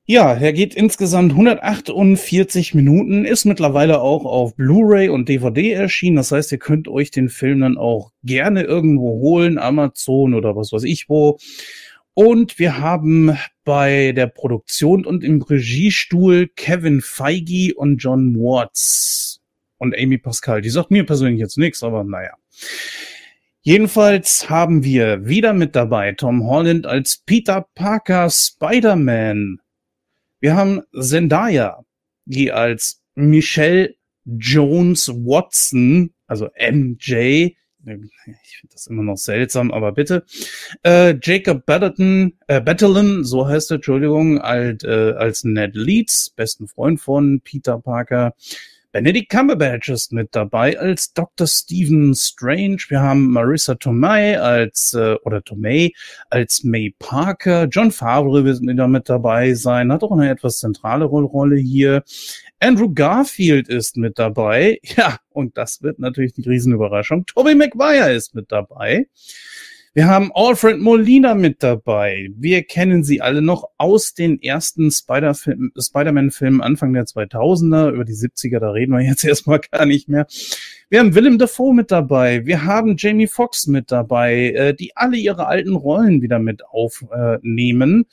Ja, 0.04 0.32
er 0.32 0.52
geht 0.52 0.74
insgesamt 0.76 1.32
148 1.32 2.74
Minuten, 2.74 3.24
ist 3.24 3.44
mittlerweile 3.44 4.00
auch 4.00 4.24
auf 4.24 4.54
Blu-ray 4.54 5.08
und 5.08 5.28
DVD 5.28 5.72
erschienen. 5.72 6.16
Das 6.16 6.30
heißt, 6.30 6.52
ihr 6.52 6.58
könnt 6.58 6.86
euch 6.86 7.10
den 7.10 7.28
Film 7.28 7.60
dann 7.60 7.76
auch 7.78 8.12
gerne 8.22 8.62
irgendwo 8.62 9.10
holen, 9.20 9.58
Amazon 9.58 10.34
oder 10.34 10.54
was 10.54 10.72
weiß 10.72 10.84
ich 10.84 11.08
wo. 11.08 11.38
Und 12.22 12.58
wir 12.58 12.76
haben 12.76 13.34
bei 13.64 14.12
der 14.12 14.26
Produktion 14.26 15.06
und 15.06 15.24
im 15.24 15.40
Regiestuhl 15.40 16.48
Kevin 16.54 17.00
Feige 17.00 17.74
und 17.74 17.96
John 17.96 18.34
Watts 18.34 19.40
und 19.78 19.96
Amy 19.98 20.18
Pascal. 20.18 20.60
Die 20.60 20.68
sagt 20.68 20.90
mir 20.90 21.06
persönlich 21.06 21.40
jetzt 21.40 21.56
nichts, 21.56 21.82
aber 21.82 22.04
naja. 22.04 22.34
Jedenfalls 23.62 24.50
haben 24.50 24.84
wir 24.84 25.26
wieder 25.26 25.54
mit 25.54 25.74
dabei 25.74 26.12
Tom 26.12 26.46
Holland 26.46 26.84
als 26.84 27.22
Peter 27.24 27.66
Parker 27.74 28.28
Spider-Man. 28.28 29.58
Wir 30.40 30.54
haben 30.54 30.82
Zendaya, 30.92 31.86
die 32.26 32.52
als 32.52 33.00
Michelle 33.14 33.94
Jones 34.26 35.08
Watson, 35.08 36.12
also 36.26 36.50
MJ, 36.70 37.54
ich 37.84 38.58
finde 38.58 38.72
das 38.72 38.86
immer 38.86 39.02
noch 39.02 39.16
seltsam, 39.16 39.72
aber 39.72 39.92
bitte. 39.92 40.24
Äh, 40.82 41.16
Jacob 41.22 41.64
Battleton, 41.66 42.34
äh, 42.46 42.60
Battleton, 42.60 43.24
so 43.24 43.48
heißt 43.48 43.70
er, 43.70 43.76
Entschuldigung, 43.76 44.40
alt, 44.40 44.84
äh, 44.84 45.12
als 45.12 45.44
Ned 45.44 45.74
Leeds, 45.74 46.30
besten 46.36 46.68
Freund 46.68 47.00
von 47.00 47.40
Peter 47.40 47.78
Parker. 47.78 48.34
Benedict 48.92 49.30
Cumberbatch 49.30 49.88
ist 49.88 50.12
mit 50.12 50.34
dabei 50.34 50.76
als 50.76 51.12
Dr. 51.12 51.46
Stephen 51.46 52.12
Strange. 52.16 52.78
Wir 52.88 53.00
haben 53.00 53.30
Marissa 53.30 53.76
Tomei 53.76 54.40
als, 54.40 54.94
äh, 54.94 55.14
oder 55.22 55.44
Tomei 55.44 55.92
als 56.28 56.64
May 56.64 56.92
Parker. 56.98 57.68
John 57.70 57.92
Favre 57.92 58.44
wird 58.44 58.62
wieder 58.62 58.88
mit 58.88 59.08
dabei 59.08 59.54
sein, 59.54 59.92
hat 59.92 60.02
auch 60.02 60.10
eine 60.10 60.28
etwas 60.28 60.58
zentrale 60.58 61.04
Rolle 61.04 61.56
hier. 61.56 62.02
Andrew 62.60 62.92
Garfield 62.92 63.68
ist 63.68 63.96
mit 63.96 64.18
dabei. 64.18 64.78
Ja, 64.96 65.18
und 65.30 65.56
das 65.56 65.82
wird 65.82 65.98
natürlich 65.98 66.34
die 66.34 66.46
Riesenüberraschung. 66.46 67.24
Tobey 67.26 67.54
Maguire 67.54 68.12
ist 68.12 68.34
mit 68.34 68.52
dabei. 68.52 69.06
Wir 69.92 70.06
haben 70.06 70.30
Alfred 70.34 70.78
Molina 70.78 71.34
mit 71.34 71.64
dabei. 71.64 72.28
Wir 72.36 72.62
kennen 72.62 73.02
sie 73.02 73.22
alle 73.22 73.42
noch 73.42 73.70
aus 73.76 74.14
den 74.14 74.40
ersten 74.40 74.90
Spider-Man-Filmen 74.92 76.60
Anfang 76.60 76.92
der 76.92 77.06
2000er. 77.06 77.90
Über 77.90 78.04
die 78.04 78.12
70er, 78.12 78.60
da 78.60 78.70
reden 78.70 78.92
wir 78.92 79.00
jetzt 79.00 79.24
erstmal 79.28 79.58
gar 79.58 79.86
nicht 79.86 80.08
mehr. 80.08 80.26
Wir 80.92 80.98
haben 80.98 81.14
Willem 81.14 81.38
Dafoe 81.38 81.72
mit 81.72 81.92
dabei. 81.92 82.46
Wir 82.46 82.64
haben 82.64 82.96
Jamie 82.98 83.28
Foxx 83.28 83.68
mit 83.68 83.92
dabei, 83.92 84.50
äh, 84.50 84.74
die 84.74 84.96
alle 84.96 85.18
ihre 85.18 85.46
alten 85.46 85.76
Rollen 85.76 86.20
wieder 86.20 86.40
mit 86.40 86.66
aufnehmen. 86.66 88.06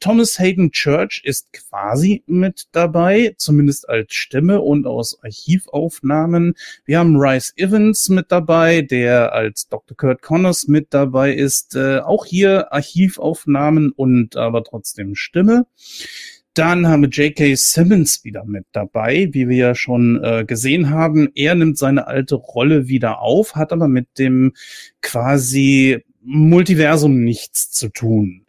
Thomas 0.00 0.40
Hayden 0.40 0.72
Church 0.72 1.22
ist 1.24 1.52
quasi 1.52 2.24
mit 2.26 2.64
dabei, 2.72 3.36
zumindest 3.38 3.88
als 3.88 4.14
Stimme 4.14 4.62
und 4.62 4.84
aus 4.84 5.22
Archivaufnahmen. 5.22 6.54
Wir 6.84 6.98
haben 6.98 7.16
Rice 7.16 7.52
Evans 7.56 8.08
mit 8.08 8.32
dabei, 8.32 8.82
der 8.82 9.32
als 9.32 9.68
Dr. 9.68 9.96
Kurt 9.96 10.20
Connors 10.20 10.66
mit 10.66 10.88
dabei 10.92 11.32
ist. 11.32 11.76
Äh, 11.76 12.00
auch 12.00 12.26
hier 12.26 12.72
Archivaufnahmen 12.72 13.92
und 13.92 14.36
aber 14.36 14.64
trotzdem 14.64 15.14
Stimme. 15.14 15.66
Dann 16.54 16.86
haben 16.86 17.02
wir 17.02 17.08
J.K. 17.08 17.56
Simmons 17.56 18.24
wieder 18.24 18.44
mit 18.44 18.66
dabei, 18.72 19.28
wie 19.32 19.48
wir 19.48 19.56
ja 19.56 19.74
schon 19.74 20.22
äh, 20.22 20.44
gesehen 20.44 20.90
haben. 20.90 21.28
Er 21.34 21.56
nimmt 21.56 21.76
seine 21.78 22.06
alte 22.06 22.36
Rolle 22.36 22.86
wieder 22.88 23.20
auf, 23.20 23.56
hat 23.56 23.72
aber 23.72 23.88
mit 23.88 24.18
dem 24.18 24.52
quasi 25.02 26.04
Multiversum 26.22 27.22
nichts 27.22 27.70
zu 27.70 27.88
tun. 27.88 28.46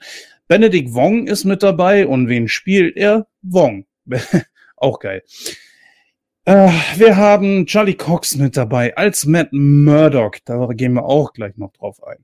Benedict 0.47 0.93
Wong 0.93 1.25
ist 1.25 1.45
mit 1.45 1.63
dabei 1.63 2.05
und 2.05 2.29
wen 2.29 2.47
spielt 2.47 2.95
er? 2.95 3.27
Wong. 3.41 3.85
Auch 4.77 4.99
geil. 4.99 5.23
Äh, 6.45 6.69
wir 6.97 7.17
haben 7.17 7.65
Charlie 7.65 7.95
Cox 7.95 8.35
mit 8.35 8.55
dabei 8.55 8.95
als 8.95 9.25
Matt 9.25 9.51
Murdock. 9.51 10.37
Da 10.45 10.67
gehen 10.67 10.93
wir 10.93 11.05
auch 11.05 11.33
gleich 11.33 11.57
noch 11.57 11.71
drauf 11.71 12.03
ein. 12.03 12.23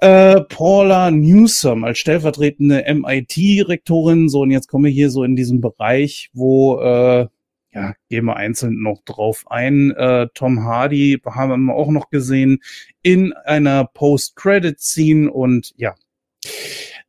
Äh, 0.00 0.42
Paula 0.42 1.10
Newsom 1.10 1.82
als 1.84 1.98
stellvertretende 1.98 2.84
MIT-Rektorin. 2.86 4.28
So, 4.28 4.42
und 4.42 4.50
jetzt 4.50 4.68
kommen 4.68 4.84
wir 4.84 4.92
hier 4.92 5.10
so 5.10 5.24
in 5.24 5.34
diesen 5.34 5.60
Bereich, 5.60 6.30
wo, 6.32 6.80
äh, 6.80 7.26
ja, 7.72 7.94
gehen 8.08 8.24
wir 8.24 8.36
einzeln 8.36 8.80
noch 8.80 9.02
drauf 9.04 9.44
ein. 9.50 9.90
Äh, 9.92 10.28
Tom 10.34 10.64
Hardy 10.64 11.20
haben 11.24 11.66
wir 11.66 11.74
auch 11.74 11.90
noch 11.90 12.10
gesehen 12.10 12.60
in 13.02 13.32
einer 13.32 13.86
Post-Credit-Scene 13.86 15.30
und 15.30 15.72
ja. 15.76 15.94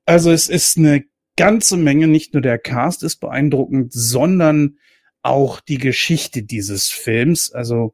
Also 0.06 0.32
es 0.32 0.50
ist 0.50 0.78
eine 0.78 1.06
ganze 1.36 1.78
Menge, 1.78 2.08
nicht 2.08 2.34
nur 2.34 2.42
der 2.42 2.58
Cast 2.58 3.04
ist 3.04 3.18
beeindruckend, 3.18 3.94
sondern 3.94 4.80
auch 5.22 5.62
die 5.62 5.78
Geschichte 5.78 6.44
dieses 6.44 6.90
Films. 6.90 7.52
Also 7.52 7.94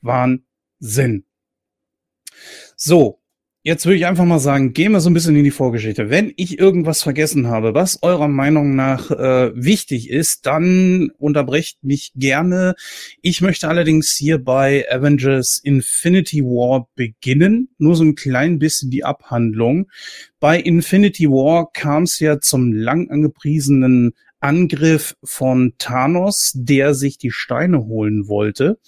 Wahnsinn. 0.00 1.24
So, 2.76 3.17
Jetzt 3.68 3.84
würde 3.84 3.96
ich 3.96 4.06
einfach 4.06 4.24
mal 4.24 4.38
sagen, 4.38 4.72
gehen 4.72 4.92
wir 4.92 5.00
so 5.00 5.10
ein 5.10 5.12
bisschen 5.12 5.36
in 5.36 5.44
die 5.44 5.50
Vorgeschichte. 5.50 6.08
Wenn 6.08 6.32
ich 6.36 6.58
irgendwas 6.58 7.02
vergessen 7.02 7.48
habe, 7.48 7.74
was 7.74 8.02
eurer 8.02 8.26
Meinung 8.26 8.74
nach 8.76 9.10
äh, 9.10 9.50
wichtig 9.54 10.08
ist, 10.08 10.46
dann 10.46 11.10
unterbrecht 11.18 11.84
mich 11.84 12.12
gerne. 12.14 12.76
Ich 13.20 13.42
möchte 13.42 13.68
allerdings 13.68 14.16
hier 14.16 14.42
bei 14.42 14.86
Avengers 14.90 15.60
Infinity 15.62 16.42
War 16.44 16.88
beginnen. 16.94 17.68
Nur 17.76 17.94
so 17.94 18.04
ein 18.04 18.14
klein 18.14 18.58
bisschen 18.58 18.90
die 18.90 19.04
Abhandlung. 19.04 19.90
Bei 20.40 20.58
Infinity 20.58 21.28
War 21.28 21.70
kam 21.70 22.04
es 22.04 22.20
ja 22.20 22.40
zum 22.40 22.72
lang 22.72 23.10
angepriesenen 23.10 24.14
Angriff 24.40 25.14
von 25.22 25.74
Thanos, 25.78 26.52
der 26.54 26.94
sich 26.94 27.18
die 27.18 27.32
Steine 27.32 27.84
holen 27.84 28.28
wollte. 28.28 28.78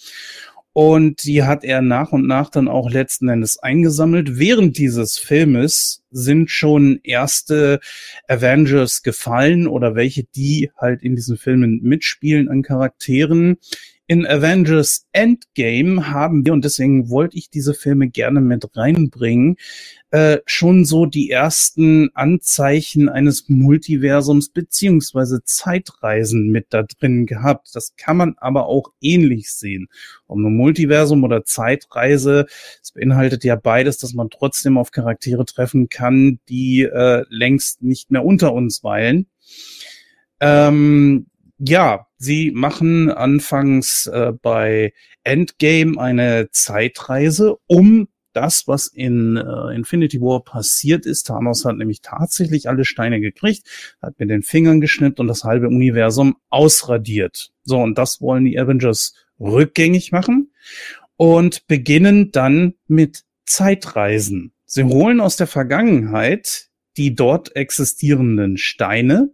Und 0.72 1.24
die 1.24 1.42
hat 1.42 1.64
er 1.64 1.82
nach 1.82 2.12
und 2.12 2.26
nach 2.26 2.48
dann 2.48 2.68
auch 2.68 2.90
letzten 2.90 3.28
Endes 3.28 3.58
eingesammelt. 3.58 4.38
Während 4.38 4.78
dieses 4.78 5.18
Filmes 5.18 6.04
sind 6.10 6.50
schon 6.50 7.00
erste 7.02 7.80
Avengers 8.28 9.02
gefallen 9.02 9.66
oder 9.66 9.96
welche, 9.96 10.24
die 10.24 10.70
halt 10.76 11.02
in 11.02 11.16
diesen 11.16 11.36
Filmen 11.36 11.80
mitspielen 11.82 12.48
an 12.48 12.62
Charakteren 12.62 13.58
in 14.10 14.26
Avengers 14.26 15.06
Endgame 15.12 16.10
haben 16.10 16.44
wir, 16.44 16.52
und 16.52 16.64
deswegen 16.64 17.10
wollte 17.10 17.38
ich 17.38 17.48
diese 17.48 17.74
Filme 17.74 18.08
gerne 18.08 18.40
mit 18.40 18.76
reinbringen, 18.76 19.54
äh, 20.10 20.38
schon 20.46 20.84
so 20.84 21.06
die 21.06 21.30
ersten 21.30 22.10
Anzeichen 22.14 23.08
eines 23.08 23.48
Multiversums 23.48 24.48
beziehungsweise 24.48 25.44
Zeitreisen 25.44 26.48
mit 26.48 26.66
da 26.70 26.82
drin 26.82 27.24
gehabt. 27.24 27.68
Das 27.72 27.94
kann 27.96 28.16
man 28.16 28.34
aber 28.38 28.66
auch 28.66 28.90
ähnlich 29.00 29.52
sehen. 29.52 29.86
Ob 30.26 30.38
nur 30.38 30.50
Multiversum 30.50 31.22
oder 31.22 31.44
Zeitreise, 31.44 32.46
es 32.82 32.90
beinhaltet 32.90 33.44
ja 33.44 33.54
beides, 33.54 33.98
dass 33.98 34.12
man 34.12 34.28
trotzdem 34.28 34.76
auf 34.76 34.90
Charaktere 34.90 35.44
treffen 35.44 35.88
kann, 35.88 36.40
die 36.48 36.82
äh, 36.82 37.24
längst 37.28 37.80
nicht 37.80 38.10
mehr 38.10 38.24
unter 38.24 38.54
uns 38.54 38.82
weilen. 38.82 39.28
Ähm, 40.40 41.29
ja, 41.60 42.06
sie 42.16 42.50
machen 42.52 43.10
anfangs 43.10 44.06
äh, 44.06 44.32
bei 44.32 44.94
Endgame 45.24 46.00
eine 46.00 46.48
Zeitreise, 46.50 47.56
um 47.66 48.08
das, 48.32 48.66
was 48.66 48.86
in 48.86 49.36
äh, 49.36 49.74
Infinity 49.74 50.20
War 50.20 50.42
passiert 50.42 51.04
ist. 51.04 51.26
Thanos 51.26 51.64
hat 51.64 51.76
nämlich 51.76 52.00
tatsächlich 52.00 52.68
alle 52.68 52.84
Steine 52.84 53.20
gekriegt, 53.20 53.68
hat 54.00 54.18
mit 54.18 54.30
den 54.30 54.42
Fingern 54.42 54.80
geschnippt 54.80 55.20
und 55.20 55.28
das 55.28 55.44
halbe 55.44 55.66
Universum 55.68 56.36
ausradiert. 56.48 57.50
So, 57.64 57.78
und 57.78 57.98
das 57.98 58.20
wollen 58.20 58.44
die 58.44 58.58
Avengers 58.58 59.14
rückgängig 59.38 60.12
machen 60.12 60.52
und 61.16 61.66
beginnen 61.66 62.30
dann 62.30 62.74
mit 62.86 63.24
Zeitreisen. 63.44 64.52
Sie 64.64 64.84
holen 64.84 65.20
aus 65.20 65.36
der 65.36 65.48
Vergangenheit 65.48 66.68
die 66.96 67.14
dort 67.14 67.54
existierenden 67.56 68.56
Steine 68.56 69.30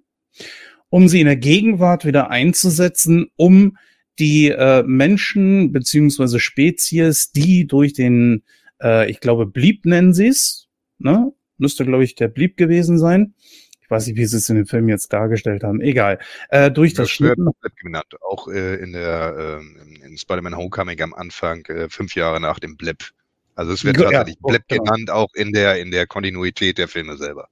um 0.90 1.08
sie 1.08 1.20
in 1.20 1.26
der 1.26 1.36
Gegenwart 1.36 2.04
wieder 2.04 2.30
einzusetzen, 2.30 3.30
um 3.36 3.76
die 4.18 4.50
äh, 4.50 4.82
Menschen 4.84 5.72
beziehungsweise 5.72 6.40
Spezies, 6.40 7.32
die 7.32 7.66
durch 7.66 7.92
den, 7.92 8.44
äh, 8.80 9.10
ich 9.10 9.20
glaube, 9.20 9.46
Blieb 9.46 9.84
nennen 9.84 10.14
sie 10.14 10.28
es, 10.28 10.68
ne? 10.98 11.32
Müsste, 11.58 11.86
glaube 11.86 12.04
ich, 12.04 12.14
der 12.14 12.28
Blieb 12.28 12.56
gewesen 12.56 12.98
sein. 12.98 13.34
Ich 13.80 13.90
weiß 13.90 14.06
nicht, 14.08 14.16
wie 14.16 14.26
sie 14.26 14.36
es 14.36 14.48
in 14.48 14.56
dem 14.56 14.66
Film 14.66 14.88
jetzt 14.88 15.12
dargestellt 15.12 15.62
haben. 15.62 15.80
Egal. 15.80 16.18
Äh, 16.50 16.70
durch 16.70 16.92
das, 16.92 17.04
das 17.04 17.10
Schnitten. 17.12 17.48
genannt. 17.80 18.16
Auch 18.20 18.48
äh, 18.48 18.74
in 18.76 18.92
der 18.92 19.60
äh, 19.60 20.06
in 20.06 20.18
Spider-Man 20.18 20.56
Homecoming 20.56 21.00
am 21.02 21.14
Anfang, 21.14 21.64
äh, 21.66 21.88
fünf 21.88 22.14
Jahre 22.14 22.40
nach 22.40 22.58
dem 22.58 22.76
Blip. 22.76 23.10
Also 23.54 23.72
es 23.72 23.84
wird 23.84 23.96
tatsächlich 23.96 24.36
ja, 24.36 24.48
Blip 24.48 24.62
genau. 24.68 24.82
genannt, 24.82 25.10
auch 25.10 25.32
in 25.34 25.52
der 25.52 25.78
in 25.80 25.90
der 25.90 26.06
Kontinuität 26.06 26.78
der 26.78 26.88
Filme 26.88 27.16
selber. 27.16 27.48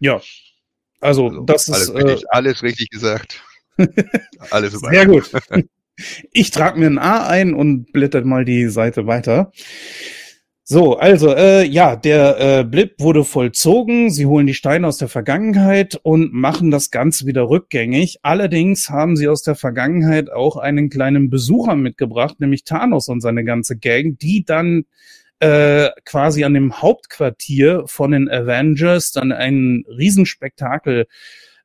Ja, 0.00 0.20
also, 1.00 1.28
also 1.28 1.40
das 1.42 1.68
alles 1.70 1.88
ist. 1.88 1.94
Richtig, 1.94 2.22
äh, 2.22 2.26
alles 2.30 2.62
richtig 2.62 2.90
gesagt. 2.90 3.42
alles 4.50 4.72
super. 4.72 4.90
Sehr 4.90 5.06
gut. 5.06 5.30
Ich 6.32 6.50
trage 6.50 6.78
mir 6.78 6.86
ein 6.86 6.98
A 6.98 7.26
ein 7.26 7.52
und 7.52 7.92
blättert 7.92 8.24
mal 8.24 8.44
die 8.44 8.68
Seite 8.68 9.06
weiter. 9.06 9.52
So, 10.72 10.96
also, 10.96 11.34
äh, 11.34 11.64
ja, 11.64 11.96
der 11.96 12.60
äh, 12.60 12.64
Blip 12.64 12.94
wurde 13.00 13.24
vollzogen. 13.24 14.08
Sie 14.10 14.26
holen 14.26 14.46
die 14.46 14.54
Steine 14.54 14.86
aus 14.86 14.98
der 14.98 15.08
Vergangenheit 15.08 15.98
und 16.04 16.32
machen 16.32 16.70
das 16.70 16.92
Ganze 16.92 17.26
wieder 17.26 17.48
rückgängig. 17.48 18.20
Allerdings 18.22 18.88
haben 18.88 19.16
sie 19.16 19.26
aus 19.26 19.42
der 19.42 19.56
Vergangenheit 19.56 20.30
auch 20.30 20.56
einen 20.56 20.88
kleinen 20.88 21.28
Besucher 21.28 21.74
mitgebracht, 21.74 22.38
nämlich 22.38 22.62
Thanos 22.62 23.08
und 23.08 23.20
seine 23.20 23.42
ganze 23.42 23.78
Gang, 23.78 24.16
die 24.16 24.44
dann 24.44 24.84
äh, 25.40 25.90
quasi 26.04 26.44
an 26.44 26.54
dem 26.54 26.80
Hauptquartier 26.80 27.84
von 27.86 28.12
den 28.12 28.30
Avengers 28.30 29.12
dann 29.12 29.32
ein 29.32 29.84
Riesenspektakel 29.88 31.06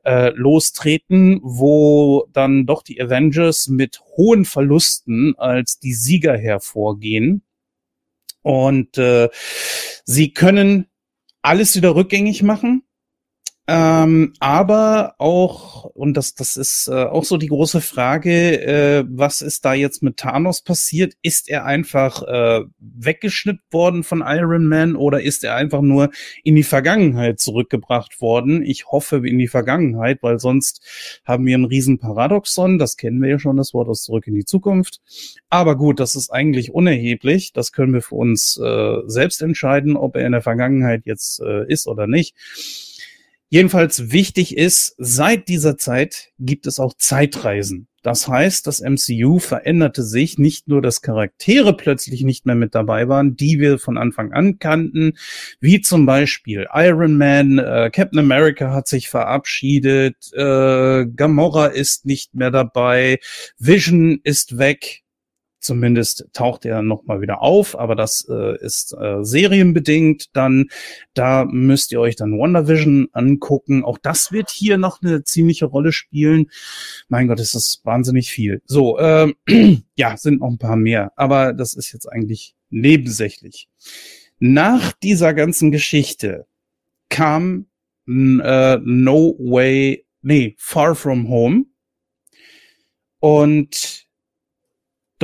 äh, 0.05 0.29
lostreten, 0.29 1.41
wo 1.43 2.27
dann 2.31 2.65
doch 2.65 2.83
die 2.83 3.01
Avengers 3.01 3.67
mit 3.67 3.99
hohen 4.15 4.45
Verlusten 4.45 5.35
als 5.37 5.79
die 5.79 5.93
Sieger 5.93 6.37
hervorgehen. 6.37 7.43
Und 8.41 8.97
äh, 8.97 9.29
sie 10.05 10.31
können 10.31 10.87
alles 11.41 11.75
wieder 11.75 11.95
rückgängig 11.95 12.43
machen. 12.43 12.84
Ähm, 13.67 14.33
aber 14.39 15.15
auch, 15.17 15.85
und 15.85 16.15
das, 16.15 16.35
das 16.35 16.55
ist 16.55 16.87
äh, 16.87 17.05
auch 17.05 17.23
so 17.23 17.37
die 17.37 17.47
große 17.47 17.81
Frage, 17.81 18.61
äh, 18.61 19.05
was 19.09 19.41
ist 19.41 19.65
da 19.65 19.73
jetzt 19.73 20.03
mit 20.03 20.17
Thanos 20.17 20.61
passiert? 20.61 21.15
Ist 21.23 21.49
er 21.49 21.65
einfach 21.65 22.21
äh, 22.21 22.61
weggeschnitten 22.77 23.63
worden 23.71 24.03
von 24.03 24.23
Iron 24.23 24.67
Man 24.67 24.95
oder 24.95 25.21
ist 25.21 25.43
er 25.43 25.55
einfach 25.55 25.81
nur 25.81 26.11
in 26.43 26.55
die 26.55 26.63
Vergangenheit 26.63 27.39
zurückgebracht 27.39 28.21
worden? 28.21 28.61
Ich 28.63 28.85
hoffe 28.85 29.27
in 29.27 29.39
die 29.39 29.47
Vergangenheit, 29.47 30.21
weil 30.21 30.37
sonst 30.39 30.83
haben 31.25 31.47
wir 31.47 31.55
einen 31.55 31.65
riesen 31.65 31.97
Paradoxon. 31.97 32.77
Das 32.77 32.97
kennen 32.97 33.19
wir 33.19 33.29
ja 33.29 33.39
schon, 33.39 33.57
das 33.57 33.73
Wort 33.73 33.87
aus 33.87 34.03
Zurück 34.03 34.27
in 34.27 34.35
die 34.35 34.45
Zukunft. 34.45 35.01
Aber 35.49 35.75
gut, 35.75 35.99
das 35.99 36.13
ist 36.13 36.29
eigentlich 36.29 36.71
unerheblich. 36.71 37.51
Das 37.51 37.71
können 37.71 37.93
wir 37.93 38.03
für 38.03 38.15
uns 38.15 38.59
äh, 38.63 38.97
selbst 39.07 39.41
entscheiden, 39.41 39.97
ob 39.97 40.15
er 40.15 40.25
in 40.27 40.33
der 40.33 40.43
Vergangenheit 40.43 41.01
jetzt 41.05 41.41
äh, 41.41 41.65
ist 41.67 41.87
oder 41.87 42.05
nicht. 42.05 42.35
Jedenfalls 43.49 44.11
wichtig 44.11 44.57
ist, 44.57 44.95
seit 44.97 45.47
dieser 45.47 45.77
Zeit 45.77 46.31
gibt 46.39 46.65
es 46.67 46.79
auch 46.79 46.93
Zeitreisen. 46.97 47.87
Das 48.05 48.27
heißt, 48.27 48.67
das 48.67 48.81
MCU 48.81 49.39
veränderte 49.39 50.03
sich 50.03 50.37
nicht 50.37 50.67
nur, 50.67 50.79
dass 50.79 51.01
Charaktere 51.01 51.75
plötzlich 51.75 52.21
nicht 52.21 52.45
mehr 52.45 52.53
mit 52.53 52.75
dabei 52.75 53.07
waren, 53.07 53.35
die 53.35 53.59
wir 53.59 53.79
von 53.79 53.97
Anfang 53.97 54.31
an 54.31 54.59
kannten, 54.59 55.13
wie 55.59 55.81
zum 55.81 56.05
Beispiel 56.05 56.67
Iron 56.71 57.17
Man, 57.17 57.57
äh, 57.57 57.89
Captain 57.91 58.19
America 58.19 58.71
hat 58.71 58.87
sich 58.87 59.09
verabschiedet, 59.09 60.17
äh, 60.33 61.07
Gamora 61.07 61.65
ist 61.65 62.05
nicht 62.05 62.35
mehr 62.35 62.51
dabei, 62.51 63.19
Vision 63.57 64.19
ist 64.23 64.59
weg, 64.59 65.04
Zumindest 65.65 66.27
taucht 66.31 66.63
er 66.63 66.83
nochmal 66.83 67.21
wieder 67.21 67.41
auf, 67.41 67.75
aber 67.75 67.95
das 67.95 68.27
äh, 68.29 68.55
ist 68.63 68.93
äh, 68.93 69.23
serienbedingt. 69.23 70.27
Dann, 70.35 70.67
da 71.15 71.43
müsst 71.45 71.91
ihr 71.91 71.99
euch 71.99 72.15
dann 72.15 72.37
WandaVision 72.37 73.07
angucken. 73.13 73.83
Auch 73.83 73.97
das 73.97 74.31
wird 74.31 74.51
hier 74.51 74.77
noch 74.77 75.01
eine 75.01 75.23
ziemliche 75.23 75.65
Rolle 75.65 75.91
spielen. 75.91 76.51
Mein 77.07 77.27
Gott, 77.27 77.39
ist 77.39 77.55
das 77.55 77.81
wahnsinnig 77.83 78.29
viel. 78.29 78.61
So, 78.65 78.99
äh, 78.99 79.33
ja, 79.95 80.15
sind 80.17 80.41
noch 80.41 80.49
ein 80.51 80.59
paar 80.59 80.75
mehr, 80.75 81.13
aber 81.15 81.51
das 81.51 81.73
ist 81.73 81.91
jetzt 81.93 82.05
eigentlich 82.05 82.53
nebensächlich. 82.69 83.67
Nach 84.37 84.93
dieser 84.93 85.33
ganzen 85.33 85.71
Geschichte 85.71 86.45
kam 87.09 87.65
äh, 88.07 88.77
No 88.83 89.35
Way, 89.39 90.05
nee, 90.21 90.53
Far 90.59 90.93
From 90.93 91.27
Home. 91.27 91.65
Und 93.19 94.04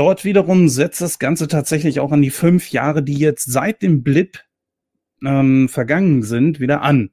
dort 0.02 0.26
wiederum 0.26 0.68
setzt 0.68 1.00
das 1.02 1.20
Ganze 1.20 1.48
tatsächlich 1.48 2.00
auch 2.00 2.12
an 2.12 2.24
die 2.24 2.32
fünf 2.32 2.72
Jahre, 2.72 3.04
die 3.04 3.20
jetzt 3.20 3.46
seit 3.52 3.84
dem 3.84 4.02
Blip 4.02 4.40
ähm, 5.24 5.70
vergangen 5.70 6.24
sind, 6.24 6.60
wieder 6.60 6.82
an. 6.82 7.12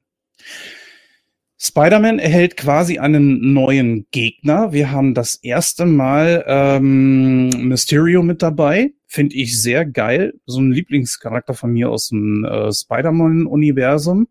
Spider-Man 1.59 2.17
erhält 2.17 2.57
quasi 2.57 2.97
einen 2.97 3.53
neuen 3.53 4.07
Gegner. 4.09 4.73
Wir 4.73 4.89
haben 4.89 5.13
das 5.13 5.35
erste 5.35 5.85
Mal 5.85 6.43
ähm, 6.47 7.49
Mysterio 7.49 8.23
mit 8.23 8.41
dabei. 8.41 8.93
Finde 9.05 9.35
ich 9.35 9.61
sehr 9.61 9.85
geil. 9.85 10.33
So 10.47 10.59
ein 10.59 10.71
Lieblingscharakter 10.71 11.53
von 11.53 11.71
mir 11.71 11.91
aus 11.91 12.07
dem 12.07 12.43
äh, 12.43 12.73
Spider-Man-Universum. 12.73 14.27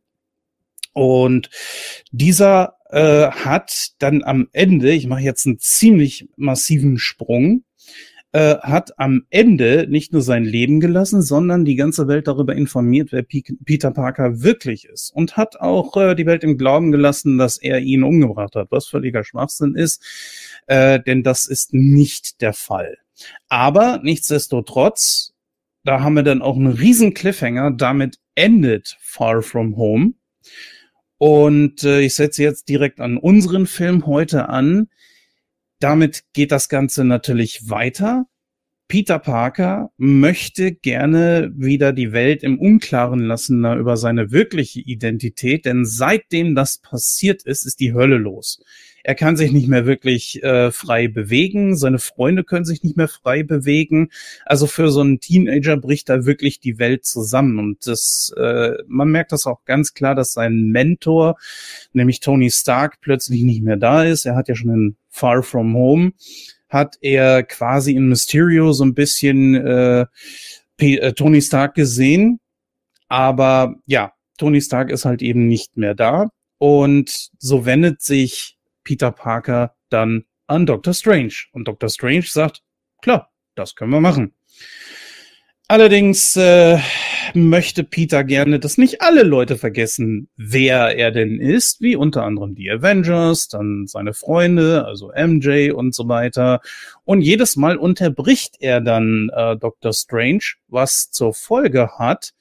Und 0.95 1.49
dieser 2.11 2.75
äh, 2.91 3.31
hat 3.31 3.93
dann 4.01 4.25
am 4.25 4.49
Ende, 4.51 4.91
ich 4.91 5.07
mache 5.07 5.21
jetzt 5.21 5.47
einen 5.47 5.61
ziemlich 5.61 6.29
massiven 6.37 6.99
Sprung, 6.99 7.63
äh, 8.33 8.57
hat 8.59 8.99
am 8.99 9.25
Ende 9.31 9.87
nicht 9.89 10.13
nur 10.13 10.21
sein 10.21 10.45
Leben 10.45 10.81
gelassen, 10.81 11.23
sondern 11.23 11.65
die 11.65 11.77
ganze 11.77 12.09
Welt 12.09 12.29
darüber 12.29 12.55
informiert, 12.55 13.11
wer 13.11 13.23
P 13.23 13.43
Peter 13.65 13.91
Parker 13.91 14.43
wirklich 14.43 14.85
ist. 14.85 15.11
Und 15.15 15.37
hat 15.37 15.57
auch 15.57 15.97
äh, 15.97 16.15
die 16.15 16.27
Welt 16.27 16.45
im 16.45 16.59
Glauben 16.59 16.93
gelassen, 16.93 17.39
dass 17.39 17.57
er 17.57 17.81
ihn 17.81 18.03
umgebracht 18.03 18.55
hat, 18.55 18.69
was 18.71 18.87
völliger 18.87 19.25
Schwachsinn 19.25 19.75
ist, 19.75 20.05
äh, 20.67 21.01
denn 21.01 21.23
das 21.23 21.47
ist 21.47 21.73
nicht 21.73 22.43
der 22.43 22.53
Fall. 22.53 22.99
Aber 23.49 24.01
nichtsdestotrotz, 24.03 25.33
da 25.85 26.01
haben 26.01 26.15
wir 26.15 26.23
dann 26.23 26.43
auch 26.43 26.57
einen 26.57 26.73
riesen 26.73 27.15
Cliffhanger, 27.15 27.71
damit 27.71 28.19
endet 28.35 28.97
Far 29.01 29.43
From 29.43 29.77
Home. 29.77 30.13
Und 31.17 31.83
äh, 31.83 32.01
ich 32.01 32.15
setze 32.15 32.43
jetzt 32.43 32.69
direkt 32.69 33.01
an 33.01 33.17
unseren 33.17 33.67
Film 33.67 34.07
heute 34.07 34.49
an 34.49 34.89
damit 35.81 36.25
geht 36.33 36.53
das 36.53 36.69
Ganze 36.69 37.05
natürlich 37.05 37.69
weiter. 37.71 38.27
Peter 38.89 39.19
Parker 39.19 39.91
möchte 39.99 40.73
gerne 40.73 41.53
wieder 41.55 41.93
die 41.93 42.13
Welt 42.13 42.43
im 42.43 42.59
Unklaren 42.59 43.21
lassen 43.21 43.65
über 43.65 43.99
seine 43.99 44.31
wirkliche 44.31 44.81
Identität, 44.81 45.67
denn 45.67 45.85
seitdem 45.85 46.55
das 46.55 46.79
passiert 46.79 47.43
ist, 47.43 47.67
ist 47.67 47.81
die 47.81 47.93
Hölle 47.93 48.17
los. 48.17 48.63
Er 49.03 49.15
kann 49.15 49.37
sich 49.37 49.53
nicht 49.53 49.69
mehr 49.69 49.87
wirklich 49.87 50.43
äh, 50.43 50.71
frei 50.71 51.09
bewegen, 51.09 51.77
seine 51.77 51.99
Freunde 51.99 52.45
können 52.45 52.65
sich 52.65 52.83
nicht 52.83 52.97
mehr 52.97 53.09
frei 53.09 53.43
bewegen. 53.43 54.11
Also 54.45 54.67
für 54.67 54.91
so 54.91 55.01
einen 55.01 55.21
Teenager 55.21 55.77
bricht 55.77 56.09
da 56.09 56.25
wirklich 56.25 56.61
die 56.61 56.79
Welt 56.79 57.05
zusammen. 57.05 57.59
Und 57.59 57.87
das, 57.87 58.33
äh, 58.37 58.73
man 58.87 59.09
merkt 59.09 59.33
das 59.33 59.47
auch 59.47 59.65
ganz 59.65 59.95
klar, 59.95 60.15
dass 60.15 60.33
sein 60.33 60.69
Mentor, 60.69 61.37
nämlich 61.93 62.21
Tony 62.21 62.51
Stark, 62.51 63.01
plötzlich 63.01 63.43
nicht 63.43 63.63
mehr 63.63 63.77
da 63.77 64.05
ist. 64.05 64.27
Er 64.27 64.37
hat 64.37 64.49
ja 64.49 64.55
schon 64.55 64.71
in 64.71 64.97
Far 65.09 65.43
From 65.43 65.75
Home 65.75 66.13
hat 66.69 66.99
er 67.01 67.43
quasi 67.43 67.95
in 67.95 68.09
Mysterio 68.09 68.73
so 68.73 68.85
ein 68.85 68.95
bisschen 68.95 69.55
äh, 69.55 70.07
äh, 70.79 71.13
Tony 71.13 71.41
Stark 71.43 71.75
gesehen. 71.75 72.41
Aber 73.09 73.77
ja, 73.87 74.13
Tony 74.37 74.61
Stark 74.61 74.91
ist 74.91 75.05
halt 75.05 75.23
eben 75.23 75.47
nicht 75.47 75.77
mehr 75.77 75.95
da. 75.95 76.29
Und 76.59 77.31
so 77.39 77.65
wendet 77.65 78.03
sich 78.03 78.58
Peter 78.89 79.13
Parker 79.13 79.75
dann 79.91 80.25
an 80.47 80.65
Dr. 80.65 80.95
Strange. 80.95 81.35
Und 81.53 81.69
Dr. 81.69 81.91
Strange 81.91 82.23
sagt, 82.23 82.63
klar, 83.03 83.31
das 83.55 83.75
können 83.75 83.91
wir 83.91 84.01
machen. 84.01 84.33
Allerdings 85.69 86.35
äh, 86.37 86.79
möchte 87.35 87.85
Peter 87.85 88.25
gerne, 88.25 88.59
dass 88.59 88.79
nicht 88.79 89.03
alle 89.03 89.25
Leute 89.25 89.59
vergessen, 89.59 90.31
wer 90.39 90.97
er 90.97 91.11
denn 91.11 91.39
ist, 91.39 91.83
wie 91.83 91.97
unter 91.97 92.25
anderem 92.25 92.55
die 92.55 92.71
Avengers, 92.71 93.49
dann 93.49 93.87
seine 93.87 94.15
Freunde, 94.15 94.87
also 94.87 95.13
MJ 95.15 95.71
und 95.73 95.95
so 95.95 96.09
weiter. 96.09 96.63
Und 97.05 97.21
jedes 97.21 97.57
Mal 97.57 97.77
unterbricht 97.77 98.57
er 98.61 98.81
dann 98.81 99.29
äh, 99.35 99.59
Dr. 99.59 99.93
Strange, 99.93 100.55
was 100.67 101.11
zur 101.11 101.35
Folge 101.35 101.99
hat, 101.99 102.33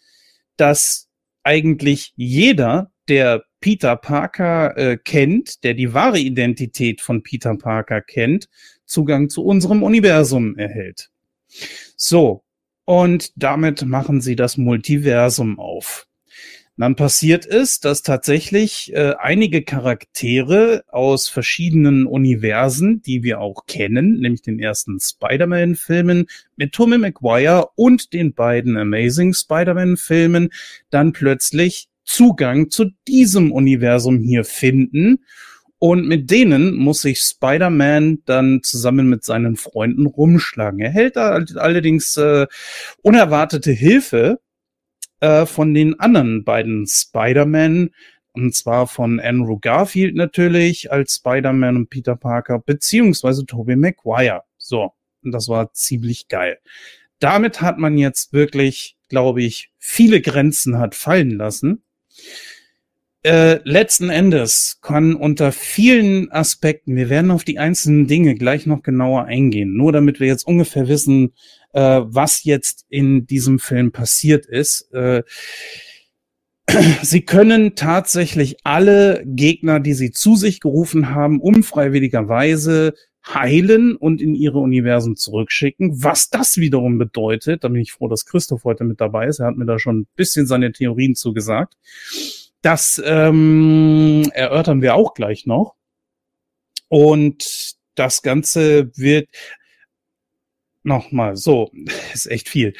dass 0.56 1.10
eigentlich 1.44 2.14
jeder, 2.16 2.90
der 3.10 3.44
Peter 3.60 3.96
Parker 3.96 4.78
äh, 4.78 4.98
kennt, 4.98 5.64
der 5.64 5.74
die 5.74 5.94
wahre 5.94 6.20
Identität 6.20 7.02
von 7.02 7.24
Peter 7.24 7.56
Parker 7.56 8.02
kennt, 8.02 8.50
Zugang 8.86 9.30
zu 9.30 9.44
unserem 9.44 9.84
Universum 9.84 10.58
erhält. 10.58 11.10
So, 11.96 12.44
und 12.86 13.34
damit 13.36 13.86
machen 13.86 14.22
sie 14.22 14.36
das 14.36 14.58
Multiversum 14.58 15.60
auf. 15.60 16.08
Dann 16.80 16.96
passiert 16.96 17.48
es, 17.48 17.80
dass 17.80 18.04
tatsächlich 18.04 18.94
äh, 18.94 19.16
einige 19.18 19.64
Charaktere 19.64 20.84
aus 20.88 21.28
verschiedenen 21.28 22.06
Universen, 22.06 23.02
die 23.02 23.24
wir 23.24 23.42
auch 23.42 23.66
kennen, 23.66 24.20
nämlich 24.20 24.44
den 24.44 24.60
ersten 24.60 25.00
Spider-Man-Filmen 25.00 26.28
mit 26.56 26.74
Tommy 26.74 27.00
Maguire 27.00 27.70
und 27.74 28.14
den 28.14 28.36
beiden 28.36 28.78
Amazing 28.78 29.34
Spider-Man-Filmen, 29.34 30.50
dann 30.92 31.14
plötzlich 31.14 31.90
Zugang 32.08 32.70
zu 32.70 32.86
diesem 33.08 33.52
Universum 33.52 34.20
hier 34.20 34.44
finden 34.44 35.20
und 35.80 36.08
mit 36.08 36.32
denen 36.32 36.76
muss 36.76 37.02
sich 37.02 37.20
Spider-Man 37.20 38.24
dann 38.26 38.64
zusammen 38.64 39.10
mit 39.10 39.24
seinen 39.24 39.58
Freunden 39.58 40.08
rumschlagen. 40.08 40.80
Er 40.80 40.90
hält 40.90 41.18
da 41.18 41.40
allerdings 41.56 42.18
äh, 42.18 42.48
unerwartete 43.04 43.72
Hilfe 43.72 44.40
äh, 45.20 45.46
von 45.46 45.74
den 45.74 46.00
anderen 46.00 46.44
beiden 46.44 46.88
Spider-Man, 46.88 47.92
und 48.34 48.56
zwar 48.56 48.88
von 48.88 49.20
Andrew 49.20 49.60
Garfield 49.60 50.16
natürlich 50.16 50.92
als 50.92 51.16
Spider-Man 51.16 51.76
und 51.76 51.90
Peter 51.90 52.16
Parker, 52.16 52.60
beziehungsweise 52.60 53.46
Tobey 53.46 53.76
Maguire. 53.76 54.44
So, 54.58 54.94
und 55.24 55.32
das 55.32 55.48
war 55.48 55.74
ziemlich 55.74 56.28
geil. 56.28 56.58
Damit 57.20 57.62
hat 57.62 57.78
man 57.78 57.98
jetzt 57.98 58.34
wirklich, 58.34 58.96
glaube 59.10 59.44
ich, 59.44 59.72
viele 59.78 60.22
Grenzen 60.22 60.78
hat 60.78 60.96
fallen 60.96 61.32
lassen. 61.32 61.84
Äh, 63.24 63.60
letzten 63.64 64.10
Endes 64.10 64.80
kann 64.82 65.16
unter 65.16 65.52
vielen 65.52 66.32
Aspekten, 66.32 66.96
wir 66.96 67.10
werden 67.10 67.32
auf 67.32 67.44
die 67.44 67.60
einzelnen 67.60 68.08
Dinge 68.08 68.36
gleich 68.36 68.66
noch 68.66 68.84
genauer 68.84 69.26
eingehen, 69.26 69.76
nur 69.76 69.92
damit 69.92 70.20
wir 70.20 70.28
jetzt 70.28 70.48
ungefähr 70.48 70.88
wissen, 70.88 71.34
äh, 71.74 72.02
was 72.04 72.44
jetzt 72.44 72.86
in 72.90 73.26
diesem 73.26 73.60
Film 73.60 73.92
passiert 73.92 74.46
ist. 74.46 74.94
Äh, 74.94 75.24
sie 77.02 77.22
können 77.22 77.76
tatsächlich 77.76 78.58
alle 78.64 79.24
Gegner, 79.26 79.80
die 79.80 79.94
sie 79.94 80.12
zu 80.12 80.36
sich 80.36 80.60
gerufen 80.60 81.14
haben, 81.14 81.42
unfreiwilligerweise 81.42 82.94
heilen 83.34 83.96
und 83.96 84.22
in 84.22 84.36
ihre 84.36 84.60
Universen 84.60 85.16
zurückschicken. 85.16 86.04
Was 86.04 86.30
das 86.30 86.58
wiederum 86.58 86.98
bedeutet, 86.98 87.64
da 87.64 87.68
bin 87.68 87.82
ich 87.82 87.92
froh, 87.92 88.08
dass 88.08 88.26
Christoph 88.26 88.64
heute 88.64 88.84
mit 88.84 89.02
dabei 89.02 89.28
ist. 89.28 89.40
Er 89.40 89.48
hat 89.48 89.58
mir 89.58 89.66
da 89.66 89.80
schon 89.80 90.02
ein 90.02 90.08
bisschen 90.16 90.48
seine 90.48 90.72
Theorien 90.72 91.16
zugesagt. 91.16 91.76
Das 92.62 93.02
ähm, 93.06 94.30
erörtern 94.34 94.82
wir 94.82 94.96
auch 94.96 95.14
gleich 95.14 95.46
noch. 95.46 95.76
Und 96.90 97.76
das 97.96 98.22
Ganze 98.22 98.92
wird 98.98 99.30
nochmal 100.84 101.36
so, 101.36 101.72
ist 102.14 102.30
echt 102.32 102.50
viel. 102.50 102.74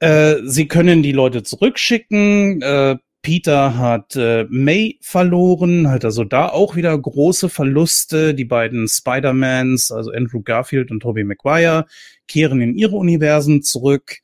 Äh, 0.00 0.36
sie 0.44 0.68
können 0.68 1.02
die 1.02 1.12
Leute 1.12 1.42
zurückschicken. 1.42 2.62
Äh, 2.62 2.96
Peter 3.22 3.76
hat 3.76 4.14
äh, 4.16 4.46
May 4.48 4.98
verloren, 5.00 5.90
hat 5.90 6.04
also 6.04 6.24
da 6.24 6.48
auch 6.48 6.76
wieder 6.76 6.96
große 6.96 7.48
Verluste. 7.48 8.34
Die 8.34 8.44
beiden 8.44 8.86
Spider-Mans, 8.86 9.90
also 9.90 10.12
Andrew 10.12 10.40
Garfield 10.42 10.90
und 10.90 11.00
Tobey 11.00 11.24
Maguire, 11.24 11.86
kehren 12.28 12.60
in 12.60 12.76
ihre 12.76 12.96
Universen 12.96 13.62
zurück. 13.62 14.18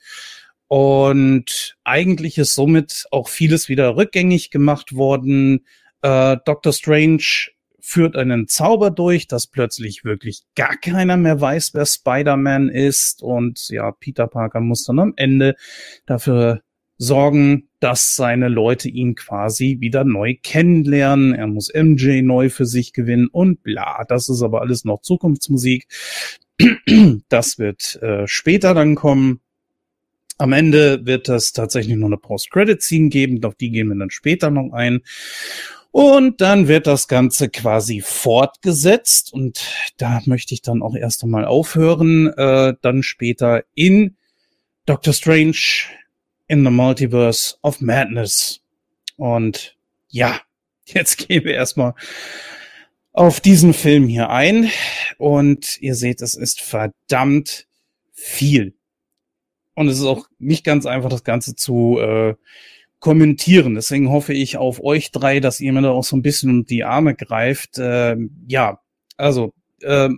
Und 0.69 1.77
eigentlich 1.85 2.39
ist 2.39 2.55
somit 2.55 3.05
auch 3.11 3.29
vieles 3.29 3.69
wieder 3.69 3.97
rückgängig 3.97 4.51
gemacht 4.51 4.95
worden. 4.95 5.67
Äh, 6.03 6.37
Doctor 6.45 6.73
Strange 6.73 7.51
führt 7.81 8.17
einen 8.17 8.49
Zauber 8.49 8.91
durch, 8.91 9.27
dass 9.29 9.47
plötzlich 9.47 10.05
wirklich 10.05 10.45
gar 10.55 10.77
keiner 10.77 11.17
mehr 11.17 11.41
weiß, 11.41 11.75
wer 11.75 11.85
Spider-Man 11.85 12.71
ist. 12.71 13.23
Und 13.23 13.69
ja, 13.69 13.91
Peter 13.93 14.27
Parker 14.27 14.61
muss 14.61 14.85
dann 14.85 15.01
am 15.01 15.13
Ende 15.17 15.55
dafür 16.07 16.63
sorgen, 16.99 17.69
dass 17.81 18.17
seine 18.17 18.49
Leute 18.49 18.89
ihn 18.89 19.15
quasi 19.15 19.79
wieder 19.81 20.05
neu 20.05 20.37
kennenlernen. 20.43 21.35
Er 21.35 21.47
muss 21.47 21.73
MJ 21.75 22.23
neu 22.23 22.49
für 22.49 22.67
sich 22.67 22.93
gewinnen 22.93 23.29
und 23.29 23.63
bla. 23.63 24.05
Das 24.09 24.29
ist 24.29 24.43
aber 24.43 24.61
alles 24.61 24.85
noch 24.85 25.03
Zukunftsmusik. 25.03 25.87
Das 27.29 27.59
wird 27.59 28.01
äh, 28.03 28.27
später 28.27 28.75
dann 28.75 28.95
kommen. 28.95 29.41
Am 30.39 30.53
Ende 30.53 31.05
wird 31.05 31.29
es 31.29 31.53
tatsächlich 31.53 31.97
noch 31.97 32.07
eine 32.07 32.17
Post-Credit-Scene 32.17 33.09
geben, 33.09 33.45
auf 33.45 33.55
die 33.55 33.71
gehen 33.71 33.89
wir 33.89 33.97
dann 33.97 34.11
später 34.11 34.51
noch 34.51 34.73
ein. 34.73 35.01
Und 35.93 36.41
dann 36.41 36.67
wird 36.67 36.89
das 36.89 37.07
Ganze 37.07 37.49
quasi 37.49 38.01
fortgesetzt 38.01 39.33
und 39.33 39.65
da 39.97 40.21
möchte 40.27 40.53
ich 40.53 40.61
dann 40.61 40.83
auch 40.83 40.97
erst 40.97 41.23
einmal 41.23 41.45
aufhören, 41.45 42.33
äh, 42.37 42.75
dann 42.81 43.05
später 43.05 43.63
in 43.75 44.17
Doctor 44.87 45.13
Strange 45.13 45.57
in 46.55 46.65
the 46.65 46.71
Multiverse 46.71 47.57
of 47.63 47.81
Madness. 47.81 48.61
Und 49.17 49.77
ja, 50.09 50.41
jetzt 50.87 51.19
gehen 51.29 51.45
wir 51.45 51.55
erstmal 51.55 51.95
auf 53.13 53.41
diesen 53.41 53.75
Film 53.75 54.07
hier 54.07 54.31
ein. 54.31 54.71
Und 55.19 55.81
ihr 55.83 55.97
seht, 55.97 56.23
es 56.23 56.35
ist 56.35 56.61
verdammt 56.61 57.67
viel. 58.13 58.75
Und 59.75 59.89
es 59.89 59.99
ist 59.99 60.05
auch 60.05 60.29
nicht 60.39 60.65
ganz 60.65 60.87
einfach, 60.87 61.11
das 61.11 61.25
Ganze 61.25 61.57
zu 61.57 61.99
äh, 61.99 62.35
kommentieren. 63.01 63.75
Deswegen 63.75 64.11
hoffe 64.11 64.33
ich 64.33 64.57
auf 64.57 64.83
euch 64.83 65.11
drei, 65.11 65.41
dass 65.41 65.61
ihr 65.61 65.73
mir 65.73 65.83
da 65.83 65.91
auch 65.91 66.05
so 66.05 66.17
ein 66.17 66.23
bisschen 66.23 66.51
um 66.51 66.67
die 66.67 66.85
Arme 66.85 67.17
greift. 67.17 67.79
Äh, 67.79 68.17
ja, 68.47 68.81
also 69.17 69.53
äh, 69.83 70.09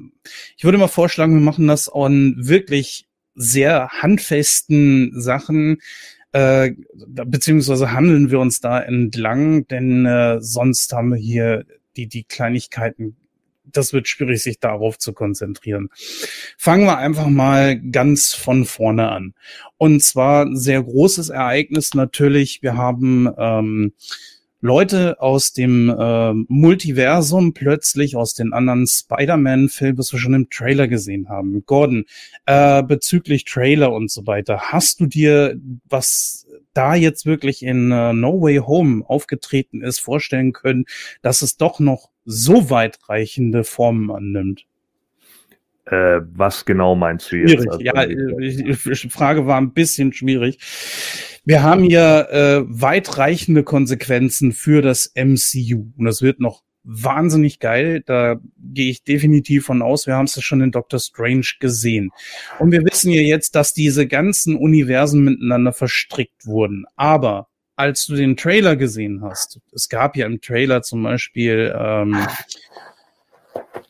ich 0.59 0.65
würde 0.65 0.77
mal 0.77 0.89
vorschlagen, 0.89 1.33
wir 1.33 1.41
machen 1.41 1.67
das 1.67 1.89
an 1.89 2.35
wirklich 2.37 3.07
sehr 3.35 3.89
handfesten 3.89 5.13
Sachen, 5.21 5.79
äh, 6.37 6.75
beziehungsweise 6.95 7.93
handeln 7.93 8.31
wir 8.31 8.41
uns 8.41 8.61
da 8.61 8.79
entlang, 8.79 9.67
denn 9.69 10.05
äh, 10.05 10.39
sonst 10.43 10.93
haben 10.93 11.13
wir 11.13 11.19
hier 11.19 11.65
die, 11.97 12.09
die 12.09 12.25
Kleinigkeiten. 12.25 13.17
Das 13.65 13.95
wird 13.95 14.07
schwierig, 14.07 14.43
sich 14.43 14.61
darauf 14.61 14.99
zu 14.99 15.15
konzentrieren. 15.15 15.89
Fangen 16.59 16.85
wir 16.85 16.99
einfach 16.99 17.29
mal 17.29 17.81
ganz 17.81 18.35
von 18.35 18.67
vorne 18.67 19.09
an. 19.11 19.33
Und 19.79 20.03
zwar 20.03 20.55
sehr 20.55 20.83
großes 20.83 21.31
Ereignis 21.31 21.95
natürlich. 21.95 22.61
Wir 22.61 22.77
haben 22.77 23.31
ähm, 23.39 23.93
Leute 24.61 25.21
aus 25.21 25.53
dem 25.53 25.91
äh, 25.91 26.33
Multiversum 26.49 27.53
plötzlich 27.53 28.17
aus 28.17 28.35
den 28.35 28.53
anderen 28.53 28.87
Spider-Man-Filmen, 28.87 29.99
was 29.99 30.13
wir 30.13 30.19
schon 30.19 30.35
im 30.35 30.51
Trailer 30.51 30.89
gesehen 30.89 31.29
haben. 31.29 31.65
Gordon, 31.67 32.05
äh, 32.47 32.83
bezüglich 32.83 33.45
Trailer 33.45 33.93
und 33.93 34.11
so 34.11 34.27
weiter, 34.27 34.59
hast 34.73 35.01
du 35.01 35.07
dir, 35.07 35.57
was 35.89 36.47
da 36.73 36.95
jetzt 36.95 37.27
wirklich 37.27 37.63
in 37.63 37.91
äh, 37.91 38.13
No 38.13 38.41
Way 38.41 38.59
Home 38.59 39.05
aufgetreten 39.07 39.83
ist, 39.83 39.99
vorstellen 40.01 40.53
können, 40.53 40.85
dass 41.23 41.43
es 41.43 41.57
doch 41.57 41.79
noch 41.79 42.11
so 42.25 42.71
weitreichende 42.71 43.65
Formen 43.65 44.11
annimmt? 44.11 44.67
Äh, 45.87 46.21
was 46.35 46.65
genau 46.65 46.97
meinst 46.97 47.31
du 47.31 47.37
jetzt? 47.37 47.51
Schwierig. 47.51 47.71
Also, 47.71 47.81
ja, 47.81 48.07
die 48.07 48.75
Frage 49.09 49.47
war 49.47 49.59
ein 49.61 49.73
bisschen 49.73 50.13
schwierig. 50.13 50.59
Wir 51.47 51.63
haben 51.63 51.85
hier 51.85 52.29
äh, 52.31 52.65
weitreichende 52.67 53.63
Konsequenzen 53.63 54.51
für 54.51 54.83
das 54.83 55.13
MCU 55.15 55.93
und 55.97 56.05
das 56.05 56.21
wird 56.21 56.41
noch 56.41 56.65
wahnsinnig 56.83 57.61
geil. 57.61 58.03
Da 58.05 58.41
gehe 58.59 58.91
ich 58.91 59.05
definitiv 59.05 59.67
von 59.67 59.81
aus. 59.81 60.09
Wir 60.09 60.15
haben 60.17 60.25
es 60.25 60.43
schon 60.43 60.61
in 60.61 60.73
Doctor 60.73 60.99
Strange 60.99 61.47
gesehen. 61.61 62.11
Und 62.59 62.73
wir 62.73 62.83
wissen 62.85 63.13
ja 63.13 63.21
jetzt, 63.21 63.55
dass 63.55 63.73
diese 63.73 64.09
ganzen 64.09 64.57
Universen 64.57 65.23
miteinander 65.23 65.73
verstrickt 65.73 66.47
wurden. 66.47 66.85
Aber 66.97 67.47
als 67.77 68.07
du 68.07 68.17
den 68.17 68.37
Trailer 68.37 68.75
gesehen 68.75 69.23
hast, 69.23 69.61
es 69.73 69.89
gab 69.89 70.17
ja 70.17 70.27
im 70.27 70.41
Trailer 70.41 70.83
zum 70.83 71.05
Beispiel 71.05 71.73
ähm, 71.79 72.27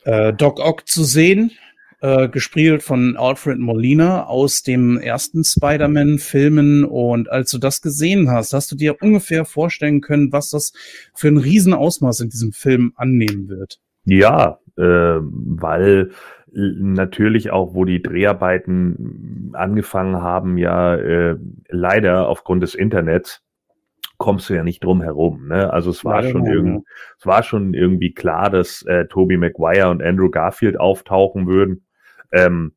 äh, 0.04 0.34
Doc 0.34 0.60
Ock 0.60 0.86
zu 0.86 1.04
sehen, 1.04 1.52
äh, 2.00 2.28
gespielt 2.28 2.82
von 2.82 3.16
Alfred 3.16 3.58
Molina 3.58 4.26
aus 4.26 4.62
dem 4.62 4.98
ersten 4.98 5.44
Spider-Man-Filmen. 5.44 6.84
Und 6.84 7.30
als 7.30 7.50
du 7.50 7.58
das 7.58 7.80
gesehen 7.80 8.30
hast, 8.30 8.52
hast 8.52 8.70
du 8.72 8.76
dir 8.76 8.96
ungefähr 9.00 9.44
vorstellen 9.44 10.00
können, 10.00 10.32
was 10.32 10.50
das 10.50 10.72
für 11.14 11.28
ein 11.28 11.38
Riesenausmaß 11.38 12.20
in 12.20 12.30
diesem 12.30 12.52
Film 12.52 12.92
annehmen 12.96 13.48
wird. 13.48 13.80
Ja, 14.04 14.58
äh, 14.76 14.82
weil 14.82 16.10
natürlich 16.52 17.50
auch, 17.50 17.74
wo 17.74 17.84
die 17.84 18.02
Dreharbeiten 18.02 19.50
angefangen 19.52 20.16
haben, 20.16 20.56
ja 20.58 20.94
äh, 20.94 21.36
leider 21.68 22.28
aufgrund 22.28 22.62
des 22.62 22.74
Internets 22.74 23.42
kommst 24.18 24.48
du 24.48 24.54
ja 24.54 24.62
nicht 24.62 24.82
drum 24.84 25.02
herum. 25.02 25.48
Ne? 25.48 25.72
Also 25.72 25.90
es 25.90 26.04
war 26.04 26.22
ja, 26.22 26.30
schon 26.30 26.46
irgendwie, 26.46 26.84
es 27.18 27.26
war 27.26 27.42
schon 27.42 27.74
irgendwie 27.74 28.12
klar, 28.12 28.50
dass 28.50 28.82
äh, 28.82 29.06
Toby 29.06 29.36
Maguire 29.36 29.90
und 29.90 30.02
Andrew 30.02 30.30
Garfield 30.30 30.78
auftauchen 30.78 31.46
würden. 31.46 31.86
Ähm, 32.32 32.72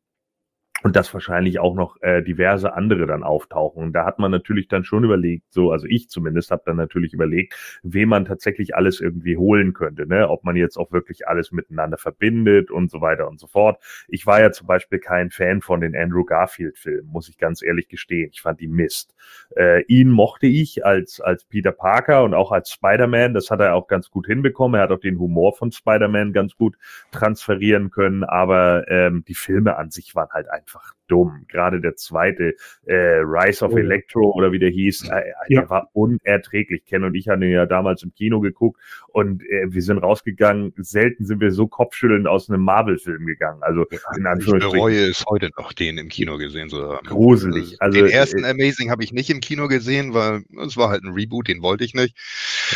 und 0.82 0.96
dass 0.96 1.12
wahrscheinlich 1.12 1.58
auch 1.58 1.74
noch 1.74 2.00
äh, 2.00 2.22
diverse 2.22 2.72
andere 2.74 3.06
dann 3.06 3.22
auftauchen. 3.22 3.82
Und 3.82 3.92
da 3.92 4.04
hat 4.04 4.18
man 4.18 4.30
natürlich 4.30 4.68
dann 4.68 4.84
schon 4.84 5.04
überlegt, 5.04 5.44
so, 5.52 5.72
also 5.72 5.86
ich 5.86 6.08
zumindest 6.08 6.50
habe 6.50 6.62
dann 6.64 6.76
natürlich 6.76 7.12
überlegt, 7.12 7.80
wem 7.82 8.08
man 8.08 8.24
tatsächlich 8.24 8.74
alles 8.74 9.00
irgendwie 9.00 9.36
holen 9.36 9.72
könnte, 9.72 10.06
ne? 10.06 10.28
Ob 10.28 10.44
man 10.44 10.56
jetzt 10.56 10.76
auch 10.78 10.90
wirklich 10.92 11.28
alles 11.28 11.52
miteinander 11.52 11.98
verbindet 11.98 12.70
und 12.70 12.90
so 12.90 13.00
weiter 13.00 13.28
und 13.28 13.38
so 13.38 13.46
fort. 13.46 13.82
Ich 14.08 14.26
war 14.26 14.40
ja 14.40 14.52
zum 14.52 14.66
Beispiel 14.66 14.98
kein 14.98 15.30
Fan 15.30 15.60
von 15.60 15.80
den 15.80 15.94
Andrew 15.94 16.24
Garfield-Filmen, 16.24 17.10
muss 17.10 17.28
ich 17.28 17.36
ganz 17.36 17.62
ehrlich 17.62 17.88
gestehen. 17.88 18.30
Ich 18.32 18.40
fand 18.40 18.60
die 18.60 18.68
Mist. 18.68 19.14
Äh, 19.56 19.82
ihn 19.82 20.10
mochte 20.10 20.46
ich 20.46 20.84
als, 20.84 21.20
als 21.20 21.44
Peter 21.44 21.72
Parker 21.72 22.24
und 22.24 22.34
auch 22.34 22.52
als 22.52 22.70
Spider-Man. 22.70 23.34
Das 23.34 23.50
hat 23.50 23.60
er 23.60 23.74
auch 23.74 23.88
ganz 23.88 24.10
gut 24.10 24.26
hinbekommen. 24.26 24.78
Er 24.78 24.84
hat 24.84 24.92
auch 24.92 25.00
den 25.00 25.18
Humor 25.18 25.54
von 25.54 25.72
Spider-Man 25.72 26.32
ganz 26.32 26.56
gut 26.56 26.76
transferieren 27.10 27.90
können, 27.90 28.24
aber 28.24 28.88
ähm, 28.88 29.24
die 29.26 29.34
Filme 29.34 29.76
an 29.76 29.90
sich 29.90 30.14
waren 30.14 30.30
halt 30.30 30.48
einfach 30.48 30.70
einfach 30.70 30.94
dumm. 31.10 31.46
Gerade 31.48 31.80
der 31.80 31.96
zweite, 31.96 32.54
äh, 32.86 32.94
Rise 32.94 33.64
of 33.64 33.72
oh. 33.72 33.78
Electro 33.78 34.30
oder 34.32 34.52
wie 34.52 34.58
der 34.58 34.70
hieß, 34.70 35.08
äh, 35.10 35.22
ja. 35.48 35.60
der 35.62 35.70
war 35.70 35.90
unerträglich. 35.92 36.84
Ken 36.84 37.04
und 37.04 37.14
ich 37.14 37.28
haben 37.28 37.40
den 37.40 37.50
ja 37.50 37.66
damals 37.66 38.02
im 38.02 38.14
Kino 38.14 38.40
geguckt 38.40 38.80
und 39.08 39.42
äh, 39.42 39.66
wir 39.68 39.82
sind 39.82 39.98
rausgegangen. 39.98 40.72
Selten 40.76 41.24
sind 41.24 41.40
wir 41.40 41.50
so 41.50 41.66
kopfschüttelnd 41.66 42.26
aus 42.26 42.48
einem 42.48 42.62
Marvel-Film 42.62 43.26
gegangen. 43.26 43.62
Also 43.62 43.84
ja, 43.90 43.98
in 44.16 44.26
Anführungsstrichen. 44.26 44.68
Ich 44.68 44.72
bereue 44.72 45.10
es 45.10 45.24
heute 45.28 45.50
noch, 45.56 45.72
den 45.72 45.98
im 45.98 46.08
Kino 46.08 46.38
gesehen 46.38 46.68
zu 46.68 46.82
haben. 46.82 47.06
Gruselig. 47.06 47.76
Also, 47.80 47.98
den 47.98 48.10
ersten 48.10 48.44
äh, 48.44 48.50
Amazing 48.50 48.90
habe 48.90 49.04
ich 49.04 49.12
nicht 49.12 49.30
im 49.30 49.40
Kino 49.40 49.68
gesehen, 49.68 50.14
weil 50.14 50.42
es 50.64 50.76
war 50.76 50.90
halt 50.90 51.02
ein 51.04 51.12
Reboot, 51.12 51.48
den 51.48 51.62
wollte 51.62 51.84
ich 51.84 51.94
nicht. 51.94 52.16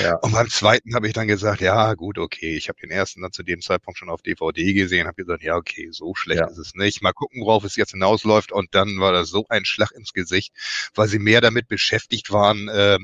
Ja. 0.01 0.17
Und 0.17 0.33
beim 0.33 0.49
zweiten 0.49 0.95
habe 0.95 1.07
ich 1.07 1.13
dann 1.13 1.29
gesagt, 1.29 1.61
ja 1.61 1.95
gut, 1.95 2.19
okay, 2.19 2.57
ich 2.57 2.69
habe 2.69 2.81
den 2.81 2.91
ersten 2.91 3.23
dann 3.23 3.33
zu 3.33 3.43
dem 3.43 3.61
Zeitpunkt 3.61 3.99
schon 3.99 4.11
auf 4.11 4.23
DVD 4.23 4.73
gesehen, 4.73 5.07
habe 5.07 5.17
gesagt, 5.17 5.43
ja 5.43 5.57
okay, 5.57 5.89
so 5.91 6.15
schlecht 6.15 6.41
ja. 6.41 6.47
ist 6.47 6.59
es 6.59 6.75
nicht. 6.75 7.03
Mal 7.03 7.13
gucken, 7.13 7.43
worauf 7.43 7.65
es 7.65 7.77
jetzt 7.77 7.95
hinausläuft. 8.25 8.53
Und 8.53 8.75
dann 8.75 8.99
war 9.01 9.13
das 9.13 9.29
so 9.29 9.47
ein 9.49 9.65
Schlag 9.65 9.93
ins 9.93 10.13
Gesicht, 10.13 10.53
weil 10.95 11.09
sie 11.09 11.19
mehr 11.19 11.41
damit 11.41 11.69
beschäftigt 11.69 12.33
waren, 12.33 12.69
äh, 12.69 12.99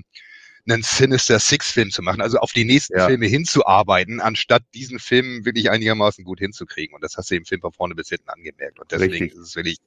einen 0.68 0.82
Sinister 0.82 1.38
Six 1.40 1.72
Film 1.72 1.90
zu 1.90 2.02
machen, 2.02 2.20
also 2.20 2.38
auf 2.38 2.52
die 2.52 2.64
nächsten 2.64 2.96
ja. 2.96 3.06
Filme 3.06 3.26
hinzuarbeiten, 3.26 4.20
anstatt 4.20 4.62
diesen 4.74 4.98
Film 4.98 5.44
wirklich 5.44 5.70
einigermaßen 5.70 6.22
gut 6.24 6.38
hinzukriegen. 6.38 6.94
Und 6.94 7.02
das 7.02 7.16
hast 7.16 7.30
du 7.30 7.36
im 7.36 7.46
Film 7.46 7.60
von 7.60 7.72
vorne 7.72 7.94
bis 7.94 8.10
hinten 8.10 8.28
angemerkt. 8.28 8.78
Und 8.78 8.92
deswegen 8.92 9.12
Richtig. 9.12 9.32
ist 9.32 9.38
es 9.38 9.56
wirklich 9.56 9.78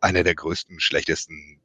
einer 0.00 0.24
der 0.24 0.34
größten, 0.34 0.80
schlechtesten, 0.80 1.60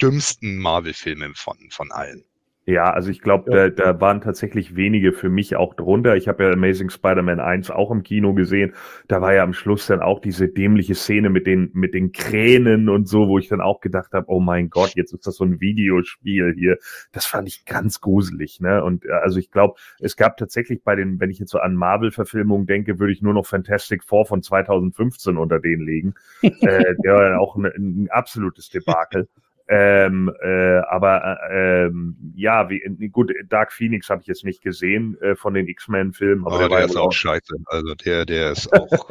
dümmsten 0.00 0.56
Marvel-Filme 0.56 1.32
von, 1.34 1.70
von 1.70 1.92
allen. 1.92 2.24
Ja, 2.66 2.92
also 2.92 3.10
ich 3.10 3.20
glaube, 3.20 3.50
ja. 3.50 3.68
da, 3.68 3.92
da 3.92 4.00
waren 4.00 4.20
tatsächlich 4.20 4.76
wenige 4.76 5.12
für 5.12 5.30
mich 5.30 5.56
auch 5.56 5.74
drunter. 5.74 6.16
Ich 6.16 6.28
habe 6.28 6.44
ja 6.44 6.50
Amazing 6.52 6.90
Spider-Man 6.90 7.40
1 7.40 7.70
auch 7.70 7.90
im 7.90 8.02
Kino 8.02 8.34
gesehen. 8.34 8.74
Da 9.08 9.22
war 9.22 9.32
ja 9.32 9.42
am 9.42 9.54
Schluss 9.54 9.86
dann 9.86 10.00
auch 10.00 10.20
diese 10.20 10.46
dämliche 10.48 10.94
Szene 10.94 11.30
mit 11.30 11.46
den, 11.46 11.70
mit 11.72 11.94
den 11.94 12.12
Kränen 12.12 12.90
und 12.90 13.08
so, 13.08 13.28
wo 13.28 13.38
ich 13.38 13.48
dann 13.48 13.62
auch 13.62 13.80
gedacht 13.80 14.12
habe, 14.12 14.26
oh 14.28 14.40
mein 14.40 14.68
Gott, 14.68 14.92
jetzt 14.94 15.12
ist 15.12 15.26
das 15.26 15.36
so 15.36 15.44
ein 15.44 15.60
Videospiel 15.60 16.54
hier. 16.54 16.76
Das 17.12 17.24
fand 17.24 17.48
ich 17.48 17.64
ganz 17.64 18.00
gruselig. 18.00 18.60
Ne? 18.60 18.84
Und 18.84 19.06
äh, 19.06 19.12
also 19.12 19.38
ich 19.38 19.50
glaube, 19.50 19.74
es 19.98 20.16
gab 20.16 20.36
tatsächlich 20.36 20.84
bei 20.84 20.94
den, 20.94 21.18
wenn 21.18 21.30
ich 21.30 21.38
jetzt 21.38 21.50
so 21.50 21.58
an 21.58 21.74
Marvel-Verfilmungen 21.74 22.66
denke, 22.66 22.98
würde 22.98 23.12
ich 23.12 23.22
nur 23.22 23.34
noch 23.34 23.46
Fantastic 23.46 24.04
Four 24.04 24.26
von 24.26 24.42
2015 24.42 25.38
unter 25.38 25.60
denen 25.60 25.84
legen. 25.84 26.14
äh, 26.42 26.94
der 27.04 27.14
war 27.14 27.40
auch 27.40 27.56
ein, 27.56 27.64
ein 27.64 28.08
absolutes 28.10 28.68
Debakel. 28.68 29.28
Ähm, 29.72 30.34
äh, 30.42 30.78
aber 30.88 31.38
äh, 31.48 31.86
ähm, 31.86 32.16
ja, 32.34 32.68
wie, 32.68 33.08
gut, 33.08 33.30
Dark 33.48 33.72
Phoenix 33.72 34.10
habe 34.10 34.20
ich 34.20 34.26
jetzt 34.26 34.44
nicht 34.44 34.62
gesehen 34.62 35.16
äh, 35.20 35.36
von 35.36 35.54
den 35.54 35.68
X-Men-Filmen. 35.68 36.44
Aber 36.44 36.56
oh, 36.56 36.58
der, 36.58 36.68
der 36.68 36.84
ist 36.86 36.96
auch 36.96 37.12
scheiße. 37.12 37.54
Also 37.66 37.94
der, 37.94 38.26
der 38.26 38.50
ist 38.50 38.72
auch. 38.72 39.10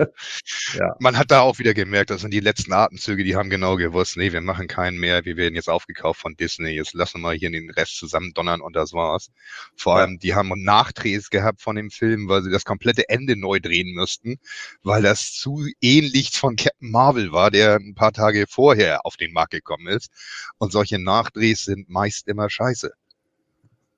ja. 0.74 0.98
Man 1.00 1.18
hat 1.18 1.32
da 1.32 1.42
auch 1.42 1.60
wieder 1.60 1.74
gemerkt, 1.74 2.10
das 2.10 2.22
sind 2.22 2.34
die 2.34 2.42
letzten 2.42 2.74
Atemzüge, 2.74 3.24
die 3.24 3.38
haben 3.38 3.50
genau 3.50 3.78
gewusst, 3.78 4.18
nee, 4.18 4.34
wir 4.34 4.42
machen 4.42 4.68
keinen 4.68 5.00
mehr, 5.00 5.24
wir 5.24 5.38
werden 5.38 5.56
jetzt 5.56 5.70
aufgekauft 5.70 6.20
von 6.20 6.36
Disney, 6.36 6.72
jetzt 6.72 6.94
lassen 6.94 7.22
wir 7.22 7.32
hier 7.32 7.52
den 7.52 7.70
Rest 7.70 7.98
zusammen 7.98 8.34
donnern 8.34 8.60
und 8.60 8.76
das 8.76 8.92
war's. 8.92 9.32
Vor 9.78 9.96
ja. 9.96 10.02
allem, 10.02 10.20
die 10.20 10.36
haben 10.36 10.52
Nachdrehs 10.62 11.30
gehabt 11.30 11.62
von 11.62 11.78
dem 11.78 11.90
Film, 11.90 12.28
weil 12.28 12.44
sie 12.44 12.52
das 12.52 12.66
komplette 12.66 13.08
Ende 13.08 13.38
neu 13.38 13.62
drehen 13.62 13.94
müssten, 13.94 14.40
weil 14.84 15.04
das 15.04 15.32
zu 15.32 15.66
ähnlich 15.80 16.32
von 16.32 16.58
Captain 16.58 16.92
Marvel 16.92 17.32
war, 17.32 17.50
der 17.50 17.76
ein 17.76 17.96
paar 17.96 18.12
Tage 18.12 18.46
vorher 18.50 19.06
auf 19.06 19.16
den 19.16 19.32
Markt 19.32 19.52
gekommen 19.52 19.88
ist. 19.88 20.10
Und 20.58 20.72
solche 20.72 21.00
Nachdrehs 21.00 21.64
sind 21.66 21.90
meist 21.90 22.28
immer 22.28 22.50
scheiße. 22.50 22.92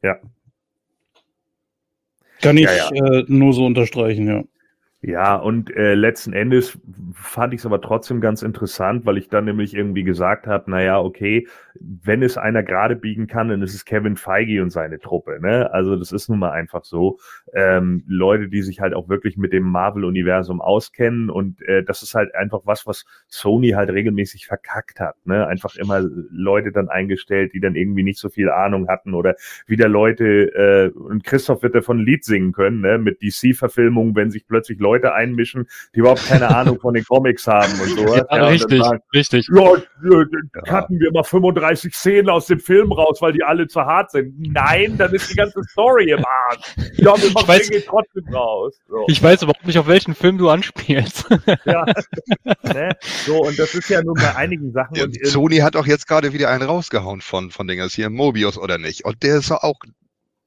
Ja. 0.03 0.19
Kann 2.41 2.57
ich 2.57 2.65
ja, 2.65 2.91
ja. 2.91 3.19
Äh, 3.19 3.25
nur 3.27 3.53
so 3.53 3.65
unterstreichen, 3.65 4.27
ja. 4.27 4.43
Ja, 5.03 5.35
und 5.35 5.75
äh, 5.75 5.95
letzten 5.95 6.31
Endes 6.31 6.79
fand 7.13 7.55
ich 7.55 7.61
es 7.61 7.65
aber 7.65 7.81
trotzdem 7.81 8.21
ganz 8.21 8.43
interessant, 8.43 9.03
weil 9.03 9.17
ich 9.17 9.29
dann 9.29 9.45
nämlich 9.45 9.73
irgendwie 9.73 10.03
gesagt 10.03 10.45
habe, 10.45 10.69
naja, 10.69 10.99
okay, 10.99 11.47
wenn 11.79 12.21
es 12.21 12.37
einer 12.37 12.61
gerade 12.61 12.95
biegen 12.95 13.25
kann, 13.25 13.49
dann 13.49 13.63
ist 13.63 13.73
es 13.73 13.83
Kevin 13.83 14.15
Feige 14.15 14.61
und 14.61 14.69
seine 14.69 14.99
Truppe. 14.99 15.39
Ne? 15.41 15.73
Also 15.73 15.95
das 15.95 16.11
ist 16.11 16.29
nun 16.29 16.37
mal 16.37 16.51
einfach 16.51 16.83
so. 16.83 17.17
Ähm, 17.51 18.03
Leute, 18.05 18.47
die 18.47 18.61
sich 18.61 18.79
halt 18.79 18.93
auch 18.93 19.09
wirklich 19.09 19.37
mit 19.37 19.53
dem 19.53 19.63
Marvel-Universum 19.63 20.61
auskennen 20.61 21.31
und 21.31 21.63
äh, 21.63 21.83
das 21.83 22.03
ist 22.03 22.13
halt 22.13 22.35
einfach 22.35 22.61
was, 22.65 22.85
was 22.85 23.05
Sony 23.27 23.69
halt 23.69 23.89
regelmäßig 23.89 24.45
verkackt 24.45 24.99
hat. 24.99 25.15
Ne? 25.25 25.47
Einfach 25.47 25.75
immer 25.77 26.01
Leute 26.29 26.71
dann 26.71 26.89
eingestellt, 26.89 27.53
die 27.55 27.59
dann 27.59 27.75
irgendwie 27.75 28.03
nicht 28.03 28.19
so 28.19 28.29
viel 28.29 28.51
Ahnung 28.51 28.87
hatten 28.87 29.15
oder 29.15 29.35
wieder 29.65 29.87
Leute, 29.87 30.53
äh, 30.53 30.89
und 30.95 31.23
Christoph 31.23 31.63
wird 31.63 31.73
davon 31.73 32.01
ein 32.01 32.05
Lied 32.05 32.23
singen 32.23 32.51
können, 32.51 32.81
ne? 32.81 32.99
mit 32.99 33.23
DC-Verfilmungen, 33.23 34.15
wenn 34.15 34.29
sich 34.29 34.45
plötzlich 34.45 34.77
Leute 34.77 34.90
Leute 34.91 35.13
einmischen, 35.13 35.67
die 35.95 35.99
überhaupt 35.99 36.25
keine 36.25 36.49
Ahnung 36.55 36.79
von 36.79 36.93
den 36.93 37.05
Comics 37.05 37.47
haben 37.47 37.71
und 37.79 37.89
so. 37.89 38.15
Ja, 38.15 38.25
ja, 38.29 38.47
richtig, 38.47 38.83
sagen, 38.83 38.99
richtig. 39.13 39.47
Ja, 39.53 39.73
cutten 40.67 40.99
wir 40.99 41.11
mal 41.11 41.23
35 41.23 41.93
Szenen 41.93 42.29
aus 42.29 42.47
dem 42.47 42.59
Film 42.59 42.91
raus, 42.91 43.21
weil 43.21 43.33
die 43.33 43.43
alle 43.43 43.67
zu 43.67 43.81
hart 43.81 44.11
sind. 44.11 44.35
Nein, 44.39 44.97
dann 44.97 45.13
ist 45.13 45.31
die 45.31 45.35
ganze 45.35 45.61
Story 45.69 46.11
im 46.11 46.23
Arsch. 46.25 46.75
Ja, 46.95 47.15
wir 47.21 47.31
machen 47.31 47.47
weiß, 47.47 47.69
Dinge 47.69 47.83
trotzdem 47.85 48.27
raus. 48.33 48.79
So. 48.87 49.05
Ich 49.07 49.21
weiß 49.21 49.43
überhaupt 49.43 49.65
nicht, 49.65 49.79
auf 49.79 49.87
welchen 49.87 50.15
Film 50.15 50.37
du 50.37 50.49
anspielst. 50.49 51.25
Ja. 51.65 51.85
ne? 52.63 52.89
So, 53.25 53.41
und 53.41 53.57
das 53.57 53.73
ist 53.75 53.89
ja 53.89 54.03
nur 54.03 54.15
bei 54.15 54.35
einigen 54.35 54.71
Sachen. 54.71 54.95
Ja, 54.95 55.05
und 55.05 55.25
Sony 55.25 55.57
hat 55.57 55.75
auch 55.75 55.87
jetzt 55.87 56.07
gerade 56.07 56.33
wieder 56.33 56.49
einen 56.49 56.63
rausgehauen 56.63 57.21
von, 57.21 57.51
von 57.51 57.67
Dingers 57.67 57.93
hier, 57.93 58.09
Mobius 58.09 58.57
oder 58.57 58.77
nicht. 58.77 59.05
Und 59.05 59.23
der 59.23 59.37
ist 59.37 59.51
auch 59.51 59.79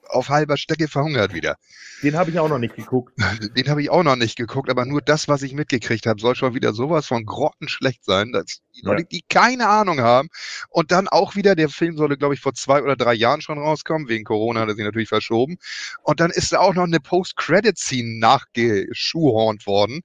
auf 0.08 0.28
halber 0.28 0.56
Strecke 0.56 0.88
verhungert 0.88 1.34
wieder. 1.34 1.56
Den 2.02 2.16
habe 2.16 2.30
ich 2.30 2.38
auch 2.38 2.48
noch 2.48 2.58
nicht 2.58 2.76
geguckt. 2.76 3.14
Den 3.56 3.68
habe 3.68 3.82
ich 3.82 3.90
auch 3.90 4.02
noch 4.02 4.16
nicht 4.16 4.36
geguckt, 4.36 4.70
aber 4.70 4.84
nur 4.84 5.00
das, 5.00 5.28
was 5.28 5.42
ich 5.42 5.54
mitgekriegt 5.54 6.06
habe, 6.06 6.20
soll 6.20 6.34
schon 6.34 6.54
wieder 6.54 6.72
sowas 6.72 7.06
von 7.06 7.24
grottenschlecht 7.24 8.04
sein, 8.04 8.32
dass 8.32 8.60
die 8.74 8.82
ja. 8.82 8.90
Leute, 8.90 9.04
die 9.04 9.22
keine 9.28 9.68
Ahnung 9.68 10.00
haben. 10.00 10.28
Und 10.68 10.90
dann 10.92 11.08
auch 11.08 11.34
wieder, 11.36 11.54
der 11.54 11.68
Film 11.68 11.96
sollte, 11.96 12.16
glaube 12.16 12.34
ich, 12.34 12.40
vor 12.40 12.54
zwei 12.54 12.82
oder 12.82 12.96
drei 12.96 13.14
Jahren 13.14 13.40
schon 13.40 13.58
rauskommen. 13.58 14.08
Wegen 14.08 14.24
Corona 14.24 14.60
hat 14.60 14.68
er 14.68 14.74
sich 14.74 14.84
natürlich 14.84 15.08
verschoben. 15.08 15.56
Und 16.02 16.20
dann 16.20 16.30
ist 16.30 16.52
da 16.52 16.58
auch 16.58 16.74
noch 16.74 16.84
eine 16.84 17.00
Post-Credit-Scene 17.00 18.18
nachgeschuhhornt 18.18 19.66
worden 19.66 20.02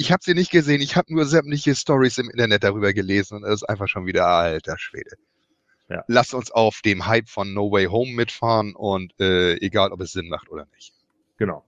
ich 0.00 0.10
habe 0.10 0.22
sie 0.24 0.32
nicht 0.32 0.50
gesehen, 0.50 0.80
ich 0.80 0.96
habe 0.96 1.12
nur 1.12 1.26
sämtliche 1.26 1.74
Stories 1.74 2.16
im 2.16 2.30
Internet 2.30 2.64
darüber 2.64 2.94
gelesen 2.94 3.36
und 3.36 3.42
das 3.42 3.56
ist 3.56 3.68
einfach 3.68 3.86
schon 3.86 4.06
wieder 4.06 4.26
alter 4.26 4.78
Schwede. 4.78 5.16
Ja. 5.90 6.04
Lasst 6.06 6.34
uns 6.34 6.50
auf 6.52 6.80
dem 6.84 7.06
Hype 7.06 7.28
von 7.28 7.52
No 7.52 7.70
Way 7.70 7.86
Home 7.86 8.12
mitfahren 8.12 8.74
und 8.76 9.12
äh, 9.20 9.54
egal, 9.56 9.90
ob 9.92 10.00
es 10.00 10.12
Sinn 10.12 10.28
macht 10.28 10.48
oder 10.48 10.66
nicht. 10.72 10.92
Genau. 11.36 11.64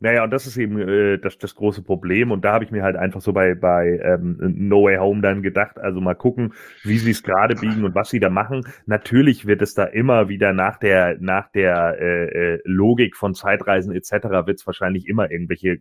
Naja, 0.00 0.22
und 0.22 0.30
das 0.30 0.46
ist 0.46 0.56
eben 0.56 0.78
äh, 0.78 1.18
das, 1.18 1.38
das 1.38 1.56
große 1.56 1.82
Problem. 1.82 2.30
Und 2.30 2.44
da 2.44 2.52
habe 2.52 2.64
ich 2.64 2.70
mir 2.70 2.84
halt 2.84 2.94
einfach 2.94 3.20
so 3.20 3.32
bei, 3.32 3.56
bei 3.56 4.00
ähm, 4.00 4.36
No 4.38 4.84
Way 4.84 4.98
Home 4.98 5.22
dann 5.22 5.42
gedacht, 5.42 5.76
also 5.76 6.00
mal 6.00 6.14
gucken, 6.14 6.54
wie 6.84 6.98
sie 6.98 7.10
es 7.10 7.24
gerade 7.24 7.56
biegen 7.56 7.84
und 7.84 7.96
was 7.96 8.10
sie 8.10 8.20
da 8.20 8.30
machen. 8.30 8.64
Natürlich 8.86 9.46
wird 9.46 9.60
es 9.60 9.74
da 9.74 9.84
immer 9.84 10.28
wieder 10.28 10.52
nach 10.52 10.78
der, 10.78 11.16
nach 11.18 11.50
der 11.50 11.96
äh, 12.00 12.54
äh 12.54 12.60
Logik 12.64 13.16
von 13.16 13.34
Zeitreisen 13.34 13.92
etc. 13.92 14.46
wird 14.46 14.60
es 14.60 14.66
wahrscheinlich 14.68 15.08
immer 15.08 15.32
irgendwelche 15.32 15.78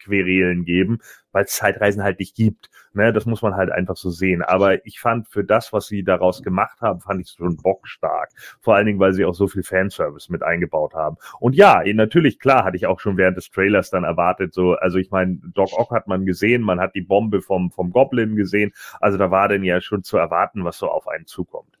Querelen 0.00 0.64
geben, 0.64 0.98
weil 1.32 1.44
es 1.44 1.52
Zeitreisen 1.52 2.02
halt 2.02 2.18
nicht 2.18 2.34
gibt. 2.34 2.70
Ne, 2.92 3.12
das 3.12 3.24
muss 3.24 3.42
man 3.42 3.54
halt 3.54 3.70
einfach 3.70 3.96
so 3.96 4.10
sehen. 4.10 4.42
Aber 4.42 4.84
ich 4.84 4.98
fand 4.98 5.28
für 5.28 5.44
das, 5.44 5.72
was 5.72 5.86
sie 5.86 6.02
daraus 6.02 6.42
gemacht 6.42 6.80
haben, 6.80 7.00
fand 7.00 7.20
ich 7.20 7.28
es 7.28 7.34
schon 7.34 7.56
bockstark. 7.56 8.30
Vor 8.60 8.74
allen 8.74 8.86
Dingen, 8.86 8.98
weil 8.98 9.12
sie 9.12 9.24
auch 9.24 9.34
so 9.34 9.46
viel 9.46 9.62
Fanservice 9.62 10.28
mit 10.30 10.42
eingebaut 10.42 10.94
haben. 10.94 11.16
Und 11.38 11.54
ja, 11.54 11.82
natürlich, 11.94 12.40
klar, 12.40 12.64
hatte 12.64 12.76
ich 12.76 12.86
auch 12.86 12.98
schon 12.98 13.16
während 13.16 13.36
des 13.36 13.50
Trailers 13.50 13.90
dann 13.90 14.04
erwartet, 14.04 14.52
so, 14.52 14.72
also 14.74 14.98
ich 14.98 15.10
meine, 15.10 15.38
Doc 15.54 15.72
Ock 15.72 15.92
hat 15.92 16.08
man 16.08 16.26
gesehen, 16.26 16.62
man 16.62 16.80
hat 16.80 16.94
die 16.94 17.02
Bombe 17.02 17.42
vom, 17.42 17.70
vom 17.70 17.90
Goblin 17.92 18.34
gesehen. 18.34 18.72
Also 19.00 19.18
da 19.18 19.30
war 19.30 19.48
denn 19.48 19.62
ja 19.62 19.80
schon 19.80 20.02
zu 20.02 20.16
erwarten, 20.16 20.64
was 20.64 20.78
so 20.78 20.90
auf 20.90 21.06
einen 21.06 21.26
zukommt. 21.26 21.78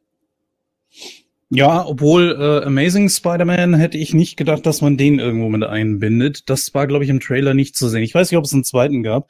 Ja, 1.52 1.84
obwohl 1.84 2.36
äh, 2.38 2.64
Amazing 2.64 3.08
Spider-Man 3.08 3.74
hätte 3.74 3.98
ich 3.98 4.14
nicht 4.14 4.36
gedacht, 4.36 4.64
dass 4.66 4.82
man 4.82 4.96
den 4.96 5.18
irgendwo 5.18 5.48
mit 5.48 5.64
einbindet. 5.64 6.48
Das 6.48 6.72
war, 6.74 6.86
glaube 6.86 7.02
ich, 7.02 7.10
im 7.10 7.18
Trailer 7.18 7.54
nicht 7.54 7.74
zu 7.74 7.88
sehen. 7.88 8.04
Ich 8.04 8.14
weiß 8.14 8.30
nicht, 8.30 8.38
ob 8.38 8.44
es 8.44 8.52
einen 8.52 8.62
zweiten 8.62 9.02
gab. 9.02 9.28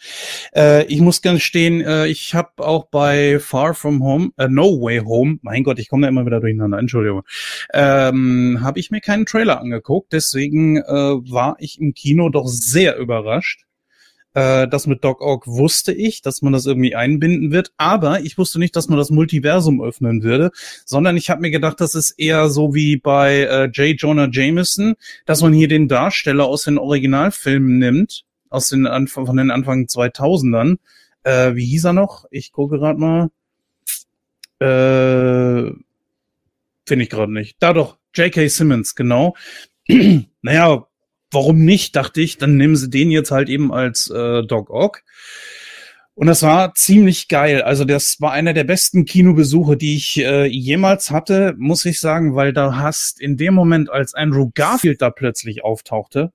Äh, 0.54 0.84
ich 0.84 1.00
muss 1.00 1.22
ganz 1.22 1.40
stehen, 1.40 1.80
äh, 1.80 2.08
ich 2.08 2.34
habe 2.34 2.50
auch 2.58 2.88
bei 2.90 3.38
Far 3.40 3.72
From 3.72 4.04
Home, 4.04 4.32
äh, 4.36 4.48
No 4.48 4.82
Way 4.82 4.98
Home, 4.98 5.38
mein 5.40 5.64
Gott, 5.64 5.78
ich 5.78 5.88
komme 5.88 6.02
da 6.02 6.08
immer 6.10 6.26
wieder 6.26 6.40
durcheinander, 6.40 6.78
Entschuldigung, 6.78 7.22
ähm, 7.72 8.58
habe 8.60 8.80
ich 8.80 8.90
mir 8.90 9.00
keinen 9.00 9.24
Trailer 9.24 9.58
angeguckt. 9.58 10.12
Deswegen 10.12 10.76
äh, 10.76 10.82
war 10.90 11.56
ich 11.58 11.80
im 11.80 11.94
Kino 11.94 12.28
doch 12.28 12.48
sehr 12.48 12.98
überrascht 12.98 13.64
äh, 14.34 14.68
das 14.68 14.86
mit 14.86 15.02
Doc 15.02 15.20
Ock 15.20 15.46
wusste 15.46 15.92
ich, 15.92 16.22
dass 16.22 16.42
man 16.42 16.52
das 16.52 16.66
irgendwie 16.66 16.94
einbinden 16.94 17.50
wird, 17.50 17.72
aber 17.76 18.20
ich 18.20 18.38
wusste 18.38 18.58
nicht, 18.58 18.76
dass 18.76 18.88
man 18.88 18.98
das 18.98 19.10
Multiversum 19.10 19.82
öffnen 19.82 20.22
würde, 20.22 20.52
sondern 20.84 21.16
ich 21.16 21.30
habe 21.30 21.40
mir 21.40 21.50
gedacht, 21.50 21.80
das 21.80 21.94
ist 21.94 22.12
eher 22.12 22.48
so 22.48 22.74
wie 22.74 22.96
bei 22.96 23.42
äh, 23.42 23.64
J. 23.66 24.00
Jonah 24.00 24.28
Jameson, 24.30 24.94
dass 25.26 25.42
man 25.42 25.52
hier 25.52 25.68
den 25.68 25.88
Darsteller 25.88 26.46
aus 26.46 26.64
den 26.64 26.78
Originalfilmen 26.78 27.78
nimmt, 27.78 28.24
aus 28.48 28.68
den 28.68 28.86
Anf 28.86 29.12
von 29.12 29.36
den 29.36 29.50
Anfang 29.50 29.86
2000ern. 29.86 30.78
Äh, 31.24 31.54
wie 31.54 31.66
hieß 31.66 31.84
er 31.84 31.92
noch? 31.92 32.26
Ich 32.30 32.52
gucke 32.52 32.78
gerade 32.78 32.98
mal. 33.00 33.30
Äh, 34.60 35.72
Finde 36.86 37.04
ich 37.04 37.10
gerade 37.10 37.32
nicht. 37.32 37.56
Da 37.60 37.72
doch, 37.72 37.98
J.K. 38.14 38.48
Simmons, 38.48 38.94
genau. 38.94 39.34
naja, 40.42 40.86
warum 41.30 41.64
nicht, 41.64 41.96
dachte 41.96 42.20
ich, 42.20 42.38
dann 42.38 42.56
nehmen 42.56 42.76
sie 42.76 42.90
den 42.90 43.10
jetzt 43.10 43.30
halt 43.30 43.48
eben 43.48 43.72
als 43.72 44.10
äh, 44.10 44.42
Dog 44.42 44.70
Ock. 44.70 45.02
Und 46.14 46.26
das 46.26 46.42
war 46.42 46.74
ziemlich 46.74 47.28
geil. 47.28 47.62
Also 47.62 47.84
das 47.84 48.20
war 48.20 48.32
einer 48.32 48.52
der 48.52 48.64
besten 48.64 49.06
Kinobesuche, 49.06 49.76
die 49.78 49.96
ich 49.96 50.18
äh, 50.18 50.44
jemals 50.44 51.10
hatte, 51.10 51.54
muss 51.56 51.86
ich 51.86 51.98
sagen, 51.98 52.34
weil 52.34 52.52
da 52.52 52.76
hast 52.76 53.20
in 53.20 53.38
dem 53.38 53.54
Moment, 53.54 53.90
als 53.90 54.14
Andrew 54.14 54.50
Garfield 54.54 55.00
da 55.00 55.08
plötzlich 55.08 55.64
auftauchte, 55.64 56.32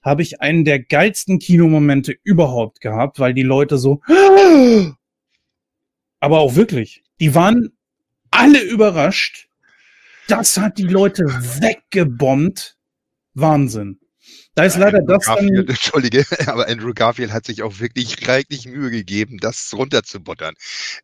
habe 0.00 0.22
ich 0.22 0.40
einen 0.40 0.64
der 0.64 0.80
geilsten 0.80 1.38
Kinomomente 1.38 2.14
überhaupt 2.22 2.80
gehabt, 2.80 3.18
weil 3.18 3.34
die 3.34 3.42
Leute 3.42 3.76
so, 3.76 4.00
aber 6.20 6.38
auch 6.38 6.54
wirklich, 6.54 7.02
die 7.20 7.34
waren 7.34 7.72
alle 8.30 8.62
überrascht. 8.62 9.48
Das 10.28 10.56
hat 10.56 10.78
die 10.78 10.84
Leute 10.84 11.24
weggebombt. 11.24 12.78
Wahnsinn. 13.34 13.99
Da 14.54 14.64
ist 14.64 14.76
leider 14.76 14.98
Andrew 14.98 15.14
das 15.14 15.26
Garfield, 15.26 15.56
dann. 15.56 15.68
Entschuldige, 15.68 16.26
aber 16.46 16.68
Andrew 16.68 16.92
Garfield 16.92 17.32
hat 17.32 17.46
sich 17.46 17.62
auch 17.62 17.78
wirklich 17.78 18.26
reichlich 18.26 18.66
Mühe 18.66 18.90
gegeben, 18.90 19.38
das 19.38 19.72
runterzubuttern. 19.72 20.54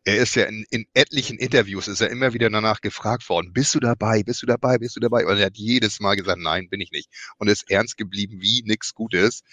Er 0.03 0.17
ist 0.17 0.35
ja 0.35 0.45
in, 0.45 0.65
in 0.69 0.85
etlichen 0.93 1.37
Interviews, 1.37 1.87
ist 1.87 2.01
er 2.01 2.09
immer 2.09 2.33
wieder 2.33 2.49
danach 2.49 2.81
gefragt 2.81 3.27
worden, 3.29 3.53
bist 3.53 3.73
du 3.73 3.79
dabei, 3.79 4.23
bist 4.23 4.41
du 4.41 4.47
dabei, 4.47 4.77
bist 4.77 4.97
du 4.97 4.99
dabei? 4.99 5.25
Und 5.25 5.37
er 5.37 5.45
hat 5.45 5.57
jedes 5.57 5.99
Mal 6.01 6.15
gesagt, 6.15 6.39
nein, 6.39 6.67
bin 6.69 6.81
ich 6.81 6.91
nicht. 6.91 7.09
Und 7.37 7.47
ist 7.47 7.71
ernst 7.71 7.97
geblieben 7.97 8.41
wie 8.41 8.63
nix 8.65 8.93
Gutes. 8.93 9.43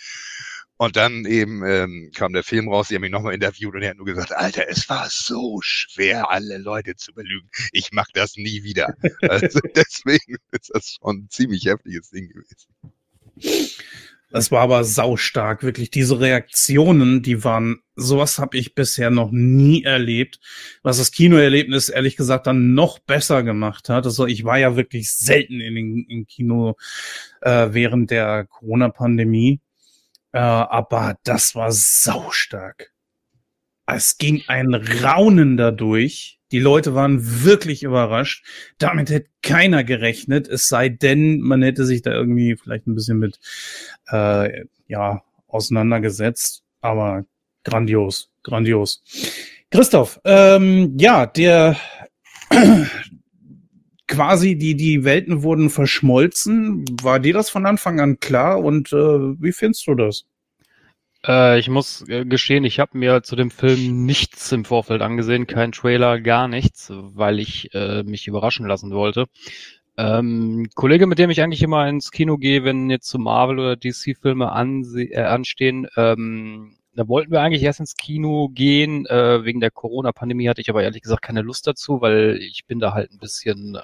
Und 0.76 0.96
dann 0.96 1.24
eben 1.24 1.64
ähm, 1.64 2.10
kam 2.16 2.32
der 2.32 2.42
Film 2.42 2.68
raus, 2.68 2.88
die 2.88 2.96
haben 2.96 3.04
ihn 3.04 3.12
nochmal 3.12 3.34
interviewt 3.34 3.74
und 3.74 3.82
er 3.82 3.90
hat 3.90 3.96
nur 3.96 4.06
gesagt, 4.06 4.32
Alter, 4.32 4.68
es 4.68 4.88
war 4.88 5.08
so 5.08 5.60
schwer, 5.62 6.30
alle 6.30 6.58
Leute 6.58 6.96
zu 6.96 7.12
belügen. 7.14 7.48
Ich 7.70 7.90
mach 7.92 8.08
das 8.12 8.36
nie 8.36 8.64
wieder. 8.64 8.94
Also 9.22 9.60
deswegen 9.76 10.36
ist 10.50 10.70
das 10.74 10.98
schon 11.00 11.18
ein 11.18 11.28
ziemlich 11.30 11.64
heftiges 11.66 12.10
Ding 12.10 12.28
gewesen. 12.28 12.66
Das 14.34 14.50
war 14.50 14.62
aber 14.62 14.82
saustark, 14.82 15.62
wirklich. 15.62 15.90
Diese 15.90 16.18
Reaktionen, 16.18 17.22
die 17.22 17.44
waren, 17.44 17.82
sowas 17.94 18.40
habe 18.40 18.56
ich 18.56 18.74
bisher 18.74 19.10
noch 19.10 19.30
nie 19.30 19.84
erlebt, 19.84 20.40
was 20.82 20.98
das 20.98 21.12
Kinoerlebnis 21.12 21.88
ehrlich 21.88 22.16
gesagt 22.16 22.48
dann 22.48 22.74
noch 22.74 22.98
besser 22.98 23.44
gemacht 23.44 23.88
hat. 23.88 24.06
Also 24.06 24.26
ich 24.26 24.42
war 24.44 24.58
ja 24.58 24.74
wirklich 24.74 25.12
selten 25.12 25.60
in 25.60 25.76
den 25.76 26.06
in 26.08 26.26
Kino 26.26 26.74
äh, 27.42 27.68
während 27.70 28.10
der 28.10 28.46
Corona-Pandemie, 28.46 29.60
äh, 30.32 30.38
aber 30.38 31.16
das 31.22 31.54
war 31.54 31.70
saustark. 31.70 32.93
Es 33.86 34.18
ging 34.18 34.42
ein 34.48 34.74
Raunen 34.74 35.56
dadurch. 35.56 36.40
Die 36.52 36.60
Leute 36.60 36.94
waren 36.94 37.44
wirklich 37.44 37.82
überrascht. 37.82 38.46
Damit 38.78 39.10
hätte 39.10 39.28
keiner 39.42 39.84
gerechnet, 39.84 40.48
es 40.48 40.68
sei 40.68 40.88
denn, 40.88 41.40
man 41.40 41.62
hätte 41.62 41.84
sich 41.84 42.02
da 42.02 42.12
irgendwie 42.12 42.56
vielleicht 42.56 42.86
ein 42.86 42.94
bisschen 42.94 43.18
mit 43.18 43.38
äh, 44.08 44.64
ja 44.86 45.22
auseinandergesetzt. 45.48 46.62
Aber 46.80 47.24
grandios, 47.64 48.30
grandios. 48.42 49.02
Christoph, 49.70 50.20
ähm, 50.24 50.96
ja, 50.98 51.26
der 51.26 51.76
quasi 54.06 54.56
die 54.56 54.76
die 54.76 55.04
Welten 55.04 55.42
wurden 55.42 55.70
verschmolzen. 55.70 56.84
War 57.02 57.18
dir 57.18 57.34
das 57.34 57.50
von 57.50 57.66
Anfang 57.66 58.00
an 58.00 58.20
klar? 58.20 58.60
Und 58.60 58.92
äh, 58.92 58.96
wie 58.96 59.52
findest 59.52 59.86
du 59.86 59.94
das? 59.94 60.24
Äh, 61.26 61.58
ich 61.58 61.68
muss 61.68 62.06
äh, 62.08 62.24
gestehen, 62.24 62.64
ich 62.64 62.78
habe 62.80 62.98
mir 62.98 63.22
zu 63.22 63.36
dem 63.36 63.50
Film 63.50 64.04
nichts 64.04 64.52
im 64.52 64.64
Vorfeld 64.64 65.02
angesehen, 65.02 65.46
kein 65.46 65.72
Trailer, 65.72 66.20
gar 66.20 66.48
nichts, 66.48 66.90
weil 66.92 67.40
ich 67.40 67.72
äh, 67.74 68.02
mich 68.02 68.26
überraschen 68.28 68.66
lassen 68.66 68.90
wollte. 68.92 69.26
Ähm, 69.96 70.68
Kollege, 70.74 71.06
mit 71.06 71.18
dem 71.18 71.30
ich 71.30 71.40
eigentlich 71.42 71.62
immer 71.62 71.88
ins 71.88 72.10
Kino 72.10 72.36
gehe, 72.36 72.64
wenn 72.64 72.90
jetzt 72.90 73.08
zu 73.08 73.18
Marvel 73.18 73.58
oder 73.60 73.76
DC-Filme 73.76 74.46
äh, 74.46 75.22
anstehen, 75.22 75.86
ähm, 75.96 76.76
da 76.96 77.08
wollten 77.08 77.32
wir 77.32 77.40
eigentlich 77.40 77.62
erst 77.62 77.80
ins 77.80 77.96
Kino 77.96 78.48
gehen. 78.48 79.06
Äh, 79.06 79.44
wegen 79.44 79.60
der 79.60 79.70
Corona-Pandemie 79.70 80.48
hatte 80.48 80.60
ich 80.60 80.70
aber 80.70 80.82
ehrlich 80.82 81.02
gesagt 81.02 81.22
keine 81.22 81.42
Lust 81.42 81.66
dazu, 81.66 82.00
weil 82.00 82.38
ich 82.40 82.66
bin 82.66 82.80
da 82.80 82.92
halt 82.92 83.12
ein 83.12 83.18
bisschen 83.18 83.76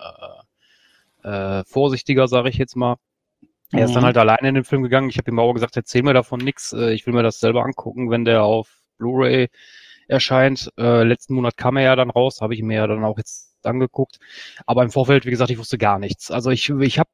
äh, 1.23 1.61
äh, 1.61 1.65
vorsichtiger, 1.65 2.29
sage 2.29 2.49
ich 2.51 2.59
jetzt 2.59 2.77
mal. 2.77 2.97
Er 3.73 3.85
ist 3.85 3.95
dann 3.95 4.03
Mhm. 4.03 4.07
halt 4.07 4.17
alleine 4.19 4.49
in 4.49 4.55
den 4.57 4.65
Film 4.65 4.83
gegangen. 4.83 5.11
Ich 5.11 5.19
habe 5.19 5.31
ihm 5.31 5.39
auch 5.39 5.53
gesagt, 5.55 5.77
erzähl 5.77 6.03
mir 6.03 6.15
davon 6.15 6.41
nix. 6.41 6.73
Äh, 6.73 6.93
Ich 6.95 7.07
will 7.07 7.15
mir 7.15 7.23
das 7.23 7.41
selber 7.41 7.65
angucken, 7.65 8.11
wenn 8.11 8.25
der 8.25 8.43
auf 8.45 8.69
Blu-ray 8.99 9.49
erscheint. 10.09 10.71
Äh, 10.79 11.05
letzten 11.05 11.35
Monat 11.35 11.57
kam 11.57 11.77
er 11.77 11.85
ja 11.85 11.97
dann 11.97 12.11
raus, 12.11 12.41
habe 12.41 12.55
ich 12.55 12.63
mir 12.63 12.77
ja 12.79 12.87
dann 12.87 13.05
auch 13.05 13.19
jetzt 13.19 13.49
angeguckt. 13.65 14.19
Aber 14.67 14.83
im 14.83 14.91
Vorfeld, 14.91 15.27
wie 15.27 15.31
gesagt, 15.31 15.51
ich 15.51 15.59
wusste 15.59 15.79
gar 15.79 15.99
nichts. 15.99 16.31
Also 16.31 16.51
ich, 16.51 16.69
ich 16.71 16.99
habe, 16.99 17.11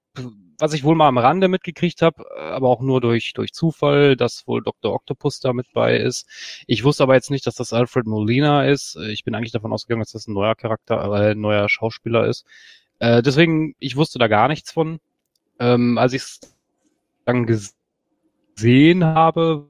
was 0.58 0.72
ich 0.72 0.84
wohl 0.84 0.94
mal 0.94 1.08
am 1.08 1.18
Rande 1.18 1.48
mitgekriegt 1.48 2.02
habe, 2.02 2.24
aber 2.38 2.68
auch 2.70 2.80
nur 2.80 3.00
durch, 3.02 3.32
durch 3.34 3.52
Zufall, 3.52 4.16
dass 4.16 4.46
wohl 4.46 4.62
Dr. 4.62 4.94
Octopus 4.94 5.40
da 5.40 5.52
mit 5.52 5.66
bei 5.74 5.96
ist. 5.98 6.26
Ich 6.66 6.84
wusste 6.84 7.02
aber 7.02 7.14
jetzt 7.14 7.30
nicht, 7.30 7.46
dass 7.46 7.56
das 7.56 7.72
Alfred 7.74 8.06
Molina 8.06 8.64
ist. 8.66 8.96
Äh, 8.96 9.10
Ich 9.12 9.24
bin 9.24 9.34
eigentlich 9.34 9.52
davon 9.52 9.72
ausgegangen, 9.72 10.02
dass 10.02 10.12
das 10.12 10.26
ein 10.28 10.34
neuer 10.34 10.54
Charakter, 10.54 10.96
äh, 11.12 11.32
ein 11.32 11.40
neuer 11.40 11.68
Schauspieler 11.68 12.26
ist. 12.26 12.46
Äh, 13.00 13.22
deswegen, 13.22 13.74
ich 13.78 13.96
wusste 13.96 14.18
da 14.18 14.28
gar 14.28 14.48
nichts 14.48 14.72
von. 14.72 15.00
Ähm, 15.58 15.98
als 15.98 16.12
ich 16.12 16.22
es 16.22 16.40
dann 17.24 17.46
gesehen 17.46 19.04
habe, 19.04 19.68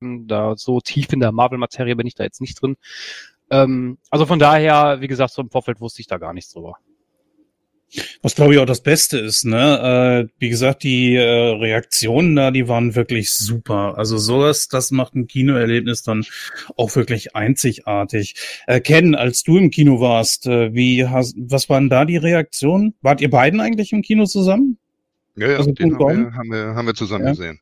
da 0.00 0.56
so 0.56 0.80
tief 0.80 1.12
in 1.12 1.20
der 1.20 1.32
Marvel-Materie 1.32 1.96
bin 1.96 2.06
ich 2.06 2.14
da 2.14 2.24
jetzt 2.24 2.40
nicht 2.40 2.60
drin. 2.60 2.76
Ähm, 3.50 3.98
also 4.10 4.26
von 4.26 4.38
daher, 4.38 5.00
wie 5.00 5.08
gesagt, 5.08 5.32
so 5.32 5.42
im 5.42 5.50
Vorfeld 5.50 5.80
wusste 5.80 6.00
ich 6.00 6.06
da 6.06 6.18
gar 6.18 6.32
nichts 6.32 6.52
drüber. 6.52 6.78
Was 8.22 8.34
glaube 8.34 8.54
ich 8.54 8.58
auch 8.60 8.66
das 8.66 8.82
Beste 8.82 9.18
ist, 9.18 9.44
ne? 9.44 10.26
Äh, 10.28 10.32
wie 10.38 10.48
gesagt, 10.48 10.82
die 10.82 11.14
äh, 11.14 11.20
Reaktionen 11.22 12.34
da, 12.36 12.50
die 12.50 12.66
waren 12.68 12.94
wirklich 12.94 13.30
super. 13.32 13.98
Also 13.98 14.16
sowas, 14.16 14.68
das 14.68 14.90
macht 14.90 15.14
ein 15.14 15.26
Kinoerlebnis 15.26 16.02
dann 16.02 16.24
auch 16.76 16.94
wirklich 16.96 17.36
einzigartig. 17.36 18.34
Äh, 18.66 18.80
Ken, 18.80 19.14
als 19.14 19.42
du 19.42 19.58
im 19.58 19.70
Kino 19.70 20.00
warst, 20.00 20.46
äh, 20.46 20.72
wie 20.74 21.06
hast, 21.06 21.34
was 21.36 21.68
waren 21.68 21.90
da 21.90 22.04
die 22.04 22.16
Reaktionen? 22.16 22.94
Wart 23.02 23.20
ihr 23.20 23.30
beiden 23.30 23.60
eigentlich 23.60 23.92
im 23.92 24.02
Kino 24.02 24.24
zusammen? 24.24 24.78
Ja, 25.36 25.50
ja, 25.50 25.56
Also 25.58 25.72
den 25.72 25.94
haben 25.94 25.98
wir, 26.16 26.32
haben, 26.34 26.48
wir, 26.50 26.74
haben 26.74 26.86
wir 26.86 26.94
zusammen 26.94 27.24
Ja. 27.26 27.30
gesehen. 27.32 27.60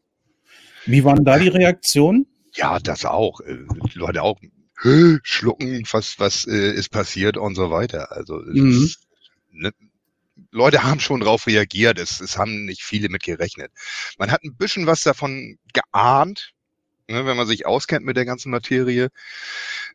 Wie 0.87 1.05
waren 1.05 1.25
da 1.25 1.39
die 1.39 1.49
Reaktionen? 1.49 2.27
Ja, 2.55 2.79
das 2.79 3.05
auch. 3.05 3.41
Äh, 3.41 3.59
Die 3.93 3.99
Leute 3.99 4.23
auch 4.23 4.39
"Hä, 4.83 5.19
schlucken, 5.23 5.83
was, 5.91 6.19
was 6.19 6.47
äh, 6.47 6.73
ist 6.73 6.91
passiert 6.91 7.37
und 7.37 7.55
so 7.55 7.71
weiter. 7.71 8.13
Also 8.13 8.41
es 8.43 8.55
Mhm. 8.55 8.71
ist, 8.85 8.99
ne, 9.53 9.71
Leute 10.53 10.83
haben 10.83 11.01
schon 11.01 11.21
drauf 11.21 11.47
reagiert, 11.47 11.99
es, 11.99 12.21
es 12.21 12.37
haben 12.37 12.65
nicht 12.65 12.83
viele 12.83 13.09
mit 13.09 13.23
gerechnet. 13.23 13.73
Man 14.19 14.31
hat 14.31 14.43
ein 14.43 14.57
bisschen 14.57 14.87
was 14.87 15.03
davon 15.03 15.59
geahnt, 15.73 16.53
ne, 17.11 17.27
wenn 17.27 17.37
man 17.37 17.47
sich 17.47 17.67
auskennt 17.67 18.05
mit 18.07 18.17
der 18.17 18.25
ganzen 18.25 18.51
Materie. 18.51 19.11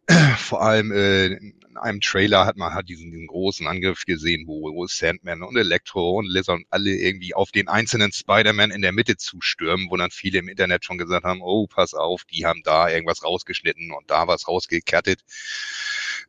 Vor 0.38 0.62
allem 0.62 0.92
äh, 0.92 1.28
in 1.28 1.78
einem 1.78 2.02
Trailer 2.02 2.46
hat 2.46 2.58
man 2.58 2.74
halt 2.74 2.90
diesen, 2.90 3.12
diesen 3.12 3.28
großen 3.28 3.68
Angriff 3.68 4.06
gesehen, 4.06 4.46
wo, 4.48 4.74
wo 4.74 4.86
Sandman 4.88 5.42
und 5.44 5.58
Electro 5.58 6.20
und 6.20 6.28
Lizard 6.28 6.58
und 6.58 6.68
alle 6.70 6.92
irgendwie 6.92 7.34
auf 7.34 7.52
den 7.52 7.68
einzelnen 7.68 8.12
Spider-Man 8.12 8.72
in 8.72 8.82
der 8.82 8.92
Mitte 8.92 9.18
zustürmen, 9.18 9.88
wo 9.90 9.98
dann 9.98 10.12
viele 10.12 10.40
im 10.40 10.48
Internet 10.48 10.86
schon 10.86 10.98
gesagt 10.98 11.26
haben, 11.26 11.42
oh, 11.42 11.68
pass 11.68 11.94
auf, 11.94 12.24
die 12.26 12.46
haben 12.46 12.62
da 12.64 12.90
irgendwas 12.90 13.24
rausgeschnitten 13.24 13.92
und 13.92 14.10
da 14.10 14.28
was 14.28 14.48
rausgekattet. 14.48 15.22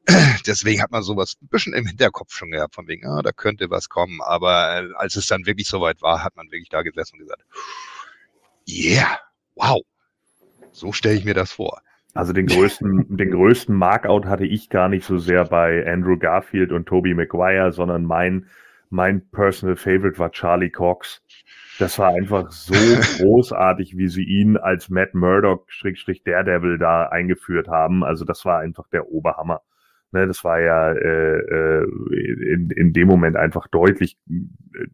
Deswegen 0.46 0.82
hat 0.82 0.90
man 0.90 1.02
sowas 1.02 1.36
ein 1.42 1.48
bisschen 1.48 1.74
im 1.74 1.86
Hinterkopf 1.86 2.34
schon 2.34 2.50
gehabt, 2.50 2.74
von 2.74 2.88
wegen, 2.88 3.06
ah, 3.06 3.22
da 3.22 3.32
könnte 3.32 3.70
was 3.70 3.88
kommen. 3.88 4.20
Aber 4.22 4.76
äh, 4.76 4.88
als 4.96 5.16
es 5.16 5.26
dann 5.26 5.46
wirklich 5.46 5.68
soweit 5.68 6.02
war, 6.02 6.24
hat 6.24 6.36
man 6.36 6.50
wirklich 6.50 6.68
da 6.68 6.82
gesessen 6.82 7.16
und 7.16 7.20
gesagt, 7.20 7.42
yeah, 8.68 9.20
wow, 9.54 9.82
so 10.76 10.92
stelle 10.92 11.16
ich 11.16 11.24
mir 11.24 11.34
das 11.34 11.52
vor. 11.52 11.80
Also 12.14 12.32
den 12.32 12.46
größten, 12.46 13.06
den 13.16 13.30
größten 13.30 13.74
Markout 13.74 14.26
hatte 14.26 14.46
ich 14.46 14.70
gar 14.70 14.88
nicht 14.88 15.04
so 15.04 15.18
sehr 15.18 15.44
bei 15.44 15.86
Andrew 15.86 16.16
Garfield 16.16 16.72
und 16.72 16.86
Tobey 16.86 17.14
Maguire, 17.14 17.72
sondern 17.72 18.04
mein, 18.04 18.46
mein 18.90 19.28
personal 19.30 19.76
favorite 19.76 20.18
war 20.18 20.30
Charlie 20.30 20.70
Cox. 20.70 21.22
Das 21.78 21.98
war 21.98 22.08
einfach 22.08 22.50
so 22.50 22.74
großartig, 23.18 23.96
wie 23.98 24.08
sie 24.08 24.24
ihn 24.24 24.56
als 24.56 24.88
Matt 24.88 25.14
Murdock 25.14 25.70
Schrägstrich 25.70 26.22
Daredevil 26.24 26.78
da 26.78 27.06
eingeführt 27.06 27.68
haben. 27.68 28.02
Also 28.02 28.24
das 28.24 28.44
war 28.44 28.60
einfach 28.60 28.88
der 28.88 29.10
Oberhammer. 29.10 29.60
Ne, 30.12 30.26
das 30.26 30.44
war 30.44 30.60
ja 30.60 30.92
äh, 30.92 31.38
äh, 31.38 31.84
in, 32.52 32.70
in 32.70 32.92
dem 32.92 33.08
Moment 33.08 33.36
einfach 33.36 33.66
deutlich 33.66 34.16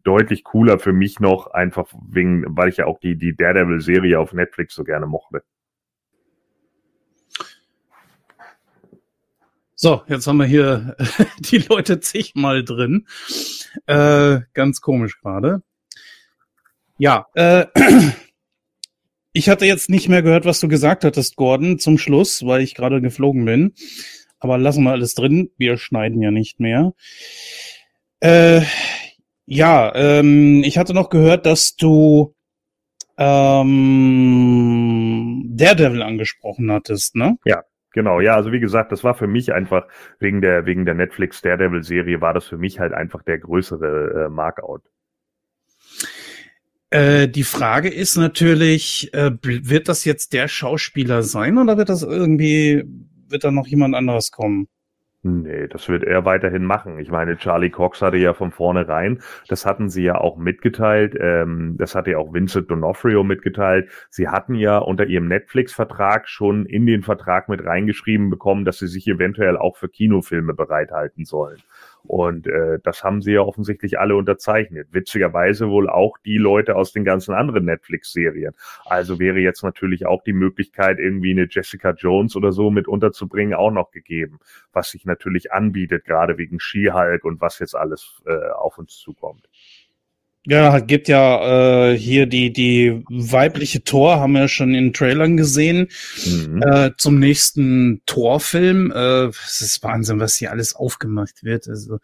deutlich 0.03 0.43
cooler 0.43 0.79
für 0.79 0.91
mich 0.91 1.19
noch, 1.19 1.47
einfach 1.47 1.85
wegen, 2.09 2.43
weil 2.57 2.69
ich 2.69 2.77
ja 2.77 2.87
auch 2.87 2.99
die 2.99 3.15
die 3.15 3.35
Daredevil-Serie 3.35 4.19
auf 4.19 4.33
Netflix 4.33 4.73
so 4.73 4.83
gerne 4.83 5.05
mochte. 5.05 5.43
So, 9.83 10.01
jetzt 10.07 10.25
haben 10.27 10.37
wir 10.37 10.45
hier 10.45 10.95
die 11.39 11.57
Leute 11.57 11.99
zigmal 11.99 12.63
drin. 12.63 13.05
Äh, 13.85 14.39
ganz 14.53 14.79
komisch 14.79 15.19
gerade. 15.19 15.61
Ja, 16.97 17.25
äh, 17.33 17.65
Ich 19.33 19.49
hatte 19.49 19.65
jetzt 19.65 19.89
nicht 19.89 20.07
mehr 20.07 20.21
gehört, 20.21 20.45
was 20.45 20.61
du 20.61 20.69
gesagt 20.69 21.03
hattest, 21.03 21.35
Gordon, 21.35 21.79
zum 21.79 21.97
Schluss, 21.97 22.45
weil 22.45 22.61
ich 22.61 22.75
gerade 22.75 23.01
geflogen 23.01 23.43
bin. 23.43 23.73
Aber 24.39 24.57
lassen 24.57 24.85
wir 24.85 24.91
alles 24.91 25.15
drin. 25.15 25.49
Wir 25.57 25.75
schneiden 25.75 26.21
ja 26.21 26.31
nicht 26.31 26.61
mehr. 26.61 26.93
Äh, 28.21 28.61
ja, 29.45 29.93
ähm, 29.95 30.63
ich 30.63 30.77
hatte 30.77 30.93
noch 30.93 31.09
gehört, 31.09 31.45
dass 31.45 31.75
du 31.75 32.33
ähm, 33.17 33.83
Daredevil 35.57 36.03
angesprochen 36.03 36.71
hattest, 36.71 37.15
ne? 37.15 37.37
Ja, 37.43 37.63
genau. 37.93 38.19
Ja, 38.19 38.35
also 38.35 38.51
wie 38.51 38.59
gesagt, 38.59 38.91
das 38.91 39.03
war 39.03 39.13
für 39.13 39.27
mich 39.27 39.53
einfach 39.53 39.87
wegen 40.19 40.41
der 40.41 40.65
wegen 40.65 40.85
der 40.85 40.95
Netflix 40.95 41.41
Daredevil 41.41 41.83
Serie 41.83 42.19
war 42.19 42.33
das 42.33 42.45
für 42.45 42.57
mich 42.57 42.79
halt 42.79 42.93
einfach 42.93 43.23
der 43.23 43.39
größere 43.39 44.25
äh, 44.25 44.29
Markout. 44.29 44.81
Äh, 46.89 47.27
die 47.27 47.43
Frage 47.43 47.89
ist 47.89 48.17
natürlich, 48.17 49.11
äh, 49.13 49.31
wird 49.41 49.89
das 49.89 50.05
jetzt 50.05 50.33
der 50.33 50.47
Schauspieler 50.47 51.23
sein 51.23 51.57
oder 51.57 51.77
wird 51.77 51.89
das 51.89 52.03
irgendwie, 52.03 52.83
wird 53.29 53.43
da 53.43 53.49
noch 53.49 53.65
jemand 53.65 53.95
anderes 53.95 54.29
kommen? 54.29 54.67
Nee, 55.25 55.67
das 55.69 55.87
wird 55.87 56.03
er 56.03 56.25
weiterhin 56.25 56.65
machen. 56.65 56.99
Ich 56.99 57.09
meine, 57.09 57.37
Charlie 57.37 57.69
Cox 57.69 58.01
hatte 58.01 58.17
ja 58.17 58.33
von 58.33 58.51
vornherein, 58.51 59.21
das 59.47 59.65
hatten 59.65 59.87
sie 59.87 60.03
ja 60.03 60.15
auch 60.15 60.35
mitgeteilt, 60.35 61.15
ähm, 61.17 61.77
das 61.77 61.95
hatte 61.95 62.11
ja 62.11 62.17
auch 62.17 62.33
Vincent 62.33 62.69
D'Onofrio 62.69 63.23
mitgeteilt. 63.23 63.89
Sie 64.09 64.27
hatten 64.27 64.53
ja 64.53 64.79
unter 64.79 65.05
ihrem 65.05 65.29
Netflix-Vertrag 65.29 66.27
schon 66.27 66.65
in 66.65 66.85
den 66.85 67.03
Vertrag 67.03 67.47
mit 67.47 67.63
reingeschrieben 67.63 68.29
bekommen, 68.29 68.65
dass 68.65 68.79
sie 68.79 68.87
sich 68.87 69.07
eventuell 69.07 69.55
auch 69.55 69.77
für 69.77 69.87
Kinofilme 69.87 70.53
bereithalten 70.53 71.23
sollen. 71.23 71.59
Und 72.05 72.47
äh, 72.47 72.79
das 72.83 73.03
haben 73.03 73.21
sie 73.21 73.31
ja 73.31 73.41
offensichtlich 73.41 73.97
alle 73.97 74.15
unterzeichnet. 74.15 74.89
Witzigerweise 74.91 75.69
wohl 75.69 75.89
auch 75.89 76.17
die 76.25 76.37
Leute 76.37 76.75
aus 76.75 76.91
den 76.91 77.05
ganzen 77.05 77.33
anderen 77.33 77.65
Netflix-Serien. 77.65 78.53
Also 78.85 79.19
wäre 79.19 79.39
jetzt 79.39 79.63
natürlich 79.63 80.05
auch 80.05 80.21
die 80.23 80.33
Möglichkeit, 80.33 80.99
irgendwie 80.99 81.31
eine 81.31 81.47
Jessica 81.49 81.91
Jones 81.91 82.35
oder 82.35 82.51
so 82.51 82.71
mit 82.71 82.87
unterzubringen, 82.87 83.53
auch 83.53 83.71
noch 83.71 83.91
gegeben. 83.91 84.39
Was 84.73 84.89
sich 84.89 85.05
natürlich 85.05 85.53
anbietet, 85.53 86.03
gerade 86.03 86.37
wegen 86.37 86.59
She-Hulk 86.59 87.23
und 87.23 87.39
was 87.39 87.59
jetzt 87.59 87.75
alles 87.75 88.21
äh, 88.25 88.49
auf 88.51 88.77
uns 88.77 88.97
zukommt. 88.97 89.47
Ja, 90.45 90.79
gibt 90.79 91.07
ja 91.07 91.91
äh, 91.91 91.97
hier 91.97 92.25
die 92.25 92.51
die 92.51 93.01
weibliche 93.09 93.83
Tor, 93.85 94.19
haben 94.19 94.33
wir 94.33 94.49
schon 94.49 94.75
in 94.75 94.91
Trailern 94.91 95.37
gesehen, 95.37 95.87
mhm. 96.25 96.61
äh, 96.61 96.91
zum 96.97 97.17
nächsten 97.17 98.01
Torfilm. 98.05 98.91
Äh, 98.91 99.27
es 99.27 99.61
ist 99.61 99.81
Wahnsinn, 99.83 100.19
was 100.19 100.35
hier 100.35 100.51
alles 100.51 100.75
aufgemacht 100.75 101.43
wird. 101.43 101.69
Also 101.69 101.99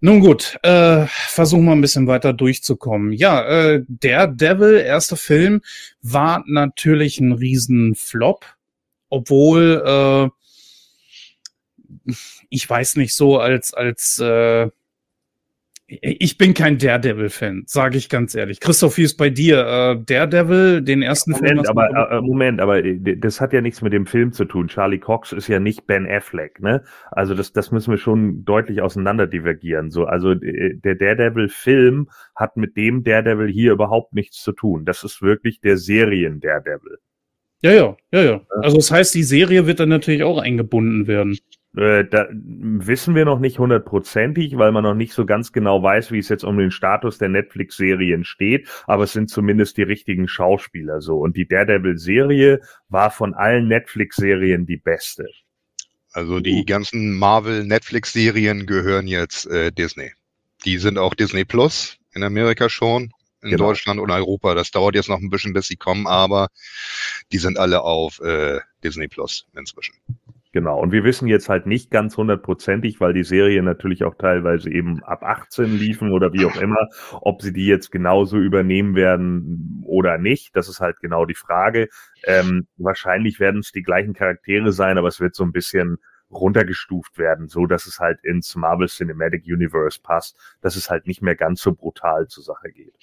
nun 0.00 0.20
gut, 0.20 0.58
äh, 0.62 1.06
versuchen 1.06 1.66
wir 1.66 1.72
ein 1.72 1.82
bisschen 1.82 2.06
weiter 2.06 2.32
durchzukommen. 2.32 3.12
Ja, 3.12 3.44
äh, 3.44 3.84
der 3.86 4.28
Devil, 4.28 4.78
erster 4.78 5.16
Film, 5.16 5.60
war 6.00 6.42
natürlich 6.46 7.20
ein 7.20 7.32
Riesenflop, 7.32 8.46
obwohl 9.10 10.32
äh, 12.06 12.12
ich 12.48 12.68
weiß 12.68 12.96
nicht 12.96 13.14
so 13.14 13.38
als 13.38 13.74
als 13.74 14.18
äh, 14.18 14.70
ich 16.00 16.38
bin 16.38 16.54
kein 16.54 16.78
Daredevil-Fan, 16.78 17.64
sage 17.66 17.98
ich 17.98 18.08
ganz 18.08 18.34
ehrlich. 18.34 18.60
Christoph, 18.60 18.96
wie 18.96 19.02
ist 19.02 19.16
bei 19.16 19.30
dir? 19.30 19.58
Äh, 19.66 20.04
Daredevil, 20.04 20.82
den 20.82 21.02
ersten 21.02 21.32
Moment, 21.32 21.66
Film? 21.66 21.66
Aber, 21.66 22.10
äh, 22.10 22.20
Moment, 22.20 22.60
aber 22.60 22.84
äh, 22.84 23.16
das 23.16 23.40
hat 23.40 23.52
ja 23.52 23.60
nichts 23.60 23.82
mit 23.82 23.92
dem 23.92 24.06
Film 24.06 24.32
zu 24.32 24.44
tun. 24.44 24.68
Charlie 24.68 24.98
Cox 24.98 25.32
ist 25.32 25.48
ja 25.48 25.58
nicht 25.58 25.86
Ben 25.86 26.06
Affleck, 26.10 26.60
ne? 26.60 26.82
Also 27.10 27.34
das, 27.34 27.52
das 27.52 27.70
müssen 27.70 27.90
wir 27.90 27.98
schon 27.98 28.44
deutlich 28.44 28.80
auseinander 28.80 29.26
divergieren. 29.26 29.90
So, 29.90 30.04
also 30.04 30.32
äh, 30.32 30.74
der 30.76 30.94
Daredevil-Film 30.94 32.08
hat 32.34 32.56
mit 32.56 32.76
dem 32.76 33.04
Daredevil 33.04 33.52
hier 33.52 33.72
überhaupt 33.72 34.14
nichts 34.14 34.42
zu 34.42 34.52
tun. 34.52 34.84
Das 34.84 35.04
ist 35.04 35.22
wirklich 35.22 35.60
der 35.60 35.76
Serien-Daredevil. 35.76 36.98
Ja, 37.62 37.72
ja, 37.72 37.96
ja, 38.12 38.22
ja. 38.22 38.40
Also 38.60 38.76
das 38.76 38.90
heißt, 38.90 39.14
die 39.14 39.22
Serie 39.22 39.66
wird 39.66 39.78
dann 39.78 39.88
natürlich 39.88 40.24
auch 40.24 40.38
eingebunden 40.38 41.06
werden. 41.06 41.38
Äh, 41.76 42.04
da 42.04 42.28
wissen 42.30 43.14
wir 43.14 43.24
noch 43.24 43.38
nicht 43.38 43.58
hundertprozentig, 43.58 44.58
weil 44.58 44.72
man 44.72 44.84
noch 44.84 44.94
nicht 44.94 45.14
so 45.14 45.24
ganz 45.24 45.52
genau 45.52 45.82
weiß, 45.82 46.12
wie 46.12 46.18
es 46.18 46.28
jetzt 46.28 46.44
um 46.44 46.58
den 46.58 46.70
Status 46.70 47.18
der 47.18 47.30
Netflix-Serien 47.30 48.24
steht, 48.24 48.68
aber 48.86 49.04
es 49.04 49.12
sind 49.12 49.30
zumindest 49.30 49.78
die 49.78 49.82
richtigen 49.82 50.28
Schauspieler 50.28 51.00
so. 51.00 51.18
Und 51.18 51.36
die 51.36 51.48
Daredevil-Serie 51.48 52.60
war 52.88 53.10
von 53.10 53.34
allen 53.34 53.68
Netflix-Serien 53.68 54.66
die 54.66 54.76
beste. 54.76 55.26
Also 56.12 56.40
die 56.40 56.66
ganzen 56.66 57.16
Marvel-Netflix-Serien 57.18 58.66
gehören 58.66 59.06
jetzt 59.06 59.46
äh, 59.46 59.72
Disney. 59.72 60.12
Die 60.66 60.76
sind 60.76 60.98
auch 60.98 61.14
Disney 61.14 61.46
Plus 61.46 61.96
in 62.14 62.22
Amerika 62.22 62.68
schon, 62.68 63.12
in 63.40 63.50
genau. 63.50 63.68
Deutschland 63.68 63.98
und 63.98 64.10
Europa. 64.10 64.54
Das 64.54 64.70
dauert 64.70 64.94
jetzt 64.94 65.08
noch 65.08 65.20
ein 65.20 65.30
bisschen, 65.30 65.54
bis 65.54 65.68
sie 65.68 65.76
kommen, 65.76 66.06
aber 66.06 66.48
die 67.32 67.38
sind 67.38 67.58
alle 67.58 67.80
auf 67.80 68.20
äh, 68.20 68.60
Disney 68.84 69.08
Plus 69.08 69.46
inzwischen. 69.56 69.94
Genau. 70.52 70.78
Und 70.78 70.92
wir 70.92 71.02
wissen 71.02 71.28
jetzt 71.28 71.48
halt 71.48 71.64
nicht 71.64 71.90
ganz 71.90 72.16
hundertprozentig, 72.18 73.00
weil 73.00 73.14
die 73.14 73.24
Serie 73.24 73.62
natürlich 73.62 74.04
auch 74.04 74.14
teilweise 74.14 74.70
eben 74.70 75.02
ab 75.02 75.22
18 75.22 75.78
liefen 75.78 76.12
oder 76.12 76.34
wie 76.34 76.44
auch 76.44 76.60
immer, 76.60 76.88
ob 77.22 77.40
sie 77.40 77.54
die 77.54 77.66
jetzt 77.66 77.90
genauso 77.90 78.36
übernehmen 78.36 78.94
werden 78.94 79.82
oder 79.86 80.18
nicht. 80.18 80.54
Das 80.54 80.68
ist 80.68 80.80
halt 80.80 81.00
genau 81.00 81.24
die 81.24 81.34
Frage. 81.34 81.88
Ähm, 82.24 82.66
wahrscheinlich 82.76 83.40
werden 83.40 83.60
es 83.60 83.72
die 83.72 83.82
gleichen 83.82 84.12
Charaktere 84.12 84.72
sein, 84.72 84.98
aber 84.98 85.08
es 85.08 85.20
wird 85.20 85.34
so 85.34 85.42
ein 85.42 85.52
bisschen 85.52 85.96
runtergestuft 86.30 87.18
werden, 87.18 87.48
so 87.48 87.66
dass 87.66 87.86
es 87.86 87.98
halt 87.98 88.22
ins 88.22 88.54
Marvel 88.54 88.88
Cinematic 88.88 89.44
Universe 89.46 90.00
passt, 90.02 90.36
dass 90.60 90.76
es 90.76 90.90
halt 90.90 91.06
nicht 91.06 91.22
mehr 91.22 91.36
ganz 91.36 91.62
so 91.62 91.72
brutal 91.74 92.26
zur 92.28 92.42
Sache 92.42 92.70
geht. 92.72 92.94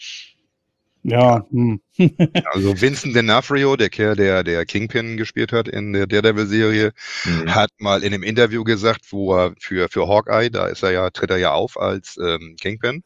Ja. 1.04 1.46
Hm. 1.50 1.82
also 2.54 2.82
Vincent 2.82 3.16
D'Onofrio, 3.16 3.78
der 3.78 3.90
Kerl, 3.90 4.16
der 4.16 4.44
der 4.44 4.66
Kingpin 4.66 5.18
gespielt 5.18 5.54
hat 5.54 5.68
in 5.68 5.94
der 5.94 6.08
Daredevil-Serie, 6.08 6.92
mhm. 7.24 7.56
hat 7.56 7.72
mal 7.78 8.04
in 8.04 8.14
einem 8.14 8.24
Interview 8.24 8.64
gesagt, 8.64 9.02
wo 9.12 9.34
er 9.36 9.54
für 9.60 9.88
für 9.90 10.08
Hawkeye, 10.08 10.50
da 10.50 10.68
ist 10.68 10.84
er 10.84 10.92
ja 10.92 11.10
tritt 11.10 11.30
er 11.30 11.38
ja 11.38 11.54
auf 11.54 11.80
als 11.80 12.18
ähm, 12.18 12.58
Kingpin, 12.60 13.04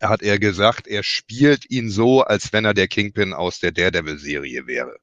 hat 0.00 0.22
er 0.22 0.38
gesagt, 0.38 0.88
er 0.88 1.02
spielt 1.04 1.70
ihn 1.70 1.90
so, 1.90 2.22
als 2.22 2.52
wenn 2.52 2.64
er 2.64 2.74
der 2.74 2.88
Kingpin 2.88 3.32
aus 3.32 3.60
der 3.60 3.72
Daredevil-Serie 3.72 4.66
wäre. 4.66 4.96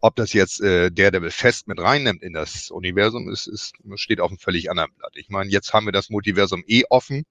Ob 0.00 0.14
das 0.16 0.32
jetzt 0.32 0.60
äh, 0.60 0.90
Daredevil 0.90 1.30
fest 1.30 1.66
mit 1.66 1.80
reinnimmt 1.80 2.22
in 2.22 2.32
das 2.32 2.70
Universum, 2.70 3.28
ist, 3.28 3.46
ist 3.46 3.74
steht 3.96 4.20
auf 4.20 4.30
einem 4.30 4.38
völlig 4.38 4.70
anderen 4.70 4.92
Blatt. 4.96 5.12
Ich 5.16 5.28
meine, 5.28 5.50
jetzt 5.50 5.72
haben 5.72 5.86
wir 5.86 5.92
das 5.92 6.10
Multiversum 6.10 6.62
eh 6.66 6.84
offen. 6.88 7.24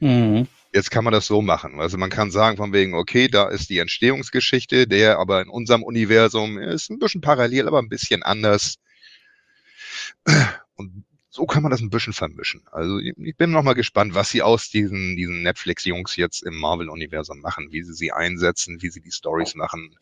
Mhm. 0.00 0.48
Jetzt 0.74 0.90
kann 0.90 1.04
man 1.04 1.12
das 1.12 1.26
so 1.26 1.42
machen. 1.42 1.80
Also 1.80 1.98
man 1.98 2.08
kann 2.08 2.30
sagen 2.30 2.56
von 2.56 2.72
wegen, 2.72 2.94
okay, 2.94 3.28
da 3.28 3.48
ist 3.48 3.68
die 3.68 3.78
Entstehungsgeschichte, 3.78 4.86
der 4.86 5.18
aber 5.18 5.42
in 5.42 5.48
unserem 5.48 5.82
Universum 5.82 6.58
ist 6.58 6.90
ein 6.90 6.98
bisschen 6.98 7.20
parallel, 7.20 7.68
aber 7.68 7.78
ein 7.78 7.90
bisschen 7.90 8.22
anders. 8.22 8.78
Und 10.76 11.04
so 11.28 11.46
kann 11.46 11.62
man 11.62 11.70
das 11.70 11.80
ein 11.80 11.90
bisschen 11.90 12.14
vermischen. 12.14 12.62
Also 12.70 12.98
ich 12.98 13.36
bin 13.36 13.50
noch 13.50 13.62
mal 13.62 13.74
gespannt, 13.74 14.14
was 14.14 14.30
sie 14.30 14.42
aus 14.42 14.70
diesen, 14.70 15.16
diesen 15.16 15.42
Netflix-Jungs 15.42 16.16
jetzt 16.16 16.42
im 16.42 16.56
Marvel-Universum 16.56 17.40
machen, 17.40 17.70
wie 17.70 17.82
sie 17.82 17.94
sie 17.94 18.12
einsetzen, 18.12 18.80
wie 18.80 18.90
sie 18.90 19.00
die 19.00 19.12
Stories 19.12 19.54
machen 19.54 19.96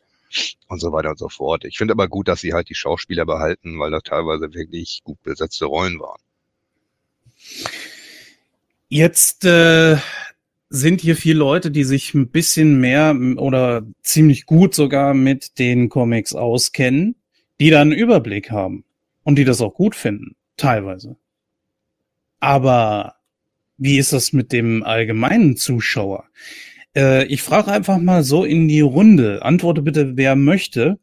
und 0.69 0.81
so 0.81 0.93
weiter 0.93 1.11
und 1.11 1.19
so 1.19 1.29
fort. 1.29 1.65
Ich 1.65 1.79
finde 1.79 1.93
aber 1.93 2.09
gut, 2.09 2.29
dass 2.29 2.41
sie 2.41 2.53
halt 2.53 2.69
die 2.69 2.75
Schauspieler 2.75 3.27
behalten, 3.27 3.79
weil 3.79 3.91
das 3.91 4.03
teilweise 4.05 4.53
wirklich 4.55 5.01
gut 5.03 5.23
besetzte 5.23 5.67
Rollen 5.67 5.99
waren. 5.99 6.21
Jetzt 8.89 9.45
äh, 9.45 9.99
sind 10.71 11.01
hier 11.01 11.17
viele 11.17 11.41
Leute, 11.41 11.73
die 11.73 11.83
sich 11.83 12.15
ein 12.15 12.29
bisschen 12.29 12.81
mehr 12.81 13.15
oder 13.37 13.85
ziemlich 14.03 14.47
gut 14.47 14.75
sogar 14.75 15.15
mit 15.15 15.59
den 15.59 15.89
Comics 15.89 16.35
auskennen, 16.35 17.17
die 17.59 17.71
da 17.71 17.81
einen 17.81 17.93
Überblick 17.93 18.53
haben 18.53 18.85
und 19.25 19.37
die 19.37 19.45
das 19.45 19.61
auch 19.61 19.75
gut 19.75 19.97
finden, 19.97 20.37
teilweise. 20.57 21.17
Aber 22.39 23.17
wie 23.77 23.99
ist 23.99 24.13
das 24.13 24.33
mit 24.33 24.53
dem 24.53 24.85
allgemeinen 24.85 25.57
Zuschauer? 25.57 26.25
Äh, 26.97 27.27
ich 27.27 27.43
frage 27.43 27.73
einfach 27.73 27.99
mal 27.99 28.23
so 28.23 28.45
in 28.45 28.69
die 28.69 28.81
Runde. 28.81 29.43
Antworte 29.43 29.83
bitte, 29.83 30.17
wer 30.17 30.37
möchte. 30.37 31.01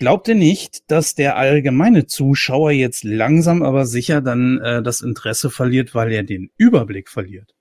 Glaubt 0.00 0.26
ihr 0.28 0.34
nicht, 0.34 0.90
dass 0.90 1.14
der 1.14 1.36
allgemeine 1.36 2.06
Zuschauer 2.06 2.72
jetzt 2.72 3.04
langsam 3.04 3.62
aber 3.62 3.86
sicher 3.86 4.20
dann 4.20 4.58
äh, 4.58 4.82
das 4.82 5.00
Interesse 5.00 5.50
verliert, 5.50 5.94
weil 5.94 6.10
er 6.10 6.24
den 6.24 6.50
Überblick 6.56 7.08
verliert? 7.08 7.54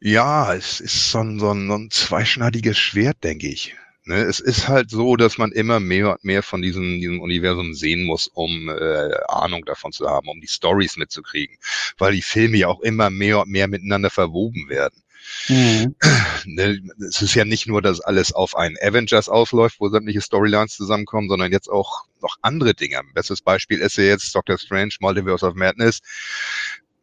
Ja, 0.00 0.54
es 0.54 0.80
ist 0.80 1.10
so 1.10 1.18
ein, 1.18 1.38
so 1.40 1.50
ein, 1.50 1.66
so 1.66 1.74
ein 1.74 1.90
zweischneidiges 1.90 2.78
Schwert, 2.78 3.24
denke 3.24 3.48
ich. 3.48 3.74
Ne, 4.04 4.22
es 4.22 4.40
ist 4.40 4.68
halt 4.68 4.90
so, 4.90 5.16
dass 5.16 5.36
man 5.36 5.52
immer 5.52 5.80
mehr 5.80 6.12
und 6.12 6.24
mehr 6.24 6.42
von 6.42 6.62
diesem, 6.62 6.98
diesem 6.98 7.20
Universum 7.20 7.74
sehen 7.74 8.04
muss, 8.04 8.26
um 8.28 8.70
äh, 8.70 9.10
Ahnung 9.28 9.66
davon 9.66 9.92
zu 9.92 10.08
haben, 10.08 10.28
um 10.28 10.40
die 10.40 10.48
Stories 10.48 10.96
mitzukriegen, 10.96 11.58
weil 11.98 12.12
die 12.14 12.22
Filme 12.22 12.56
ja 12.56 12.68
auch 12.68 12.80
immer 12.80 13.10
mehr 13.10 13.40
und 13.40 13.50
mehr 13.50 13.68
miteinander 13.68 14.08
verwoben 14.08 14.70
werden. 14.70 15.02
Mhm. 15.48 15.94
Ne, 16.46 16.80
es 17.06 17.20
ist 17.20 17.34
ja 17.34 17.44
nicht 17.44 17.66
nur, 17.66 17.82
dass 17.82 18.00
alles 18.00 18.32
auf 18.32 18.56
einen 18.56 18.78
Avengers 18.80 19.28
ausläuft, 19.28 19.80
wo 19.80 19.88
sämtliche 19.90 20.22
Storylines 20.22 20.74
zusammenkommen, 20.76 21.28
sondern 21.28 21.52
jetzt 21.52 21.68
auch 21.68 22.04
noch 22.22 22.36
andere 22.40 22.72
Dinge. 22.72 23.02
Bestes 23.12 23.42
Beispiel 23.42 23.80
ist 23.80 23.98
ja 23.98 24.04
jetzt 24.04 24.34
Doctor 24.34 24.56
Strange, 24.56 24.94
Multiverse 25.00 25.44
of 25.44 25.54
Madness 25.54 26.00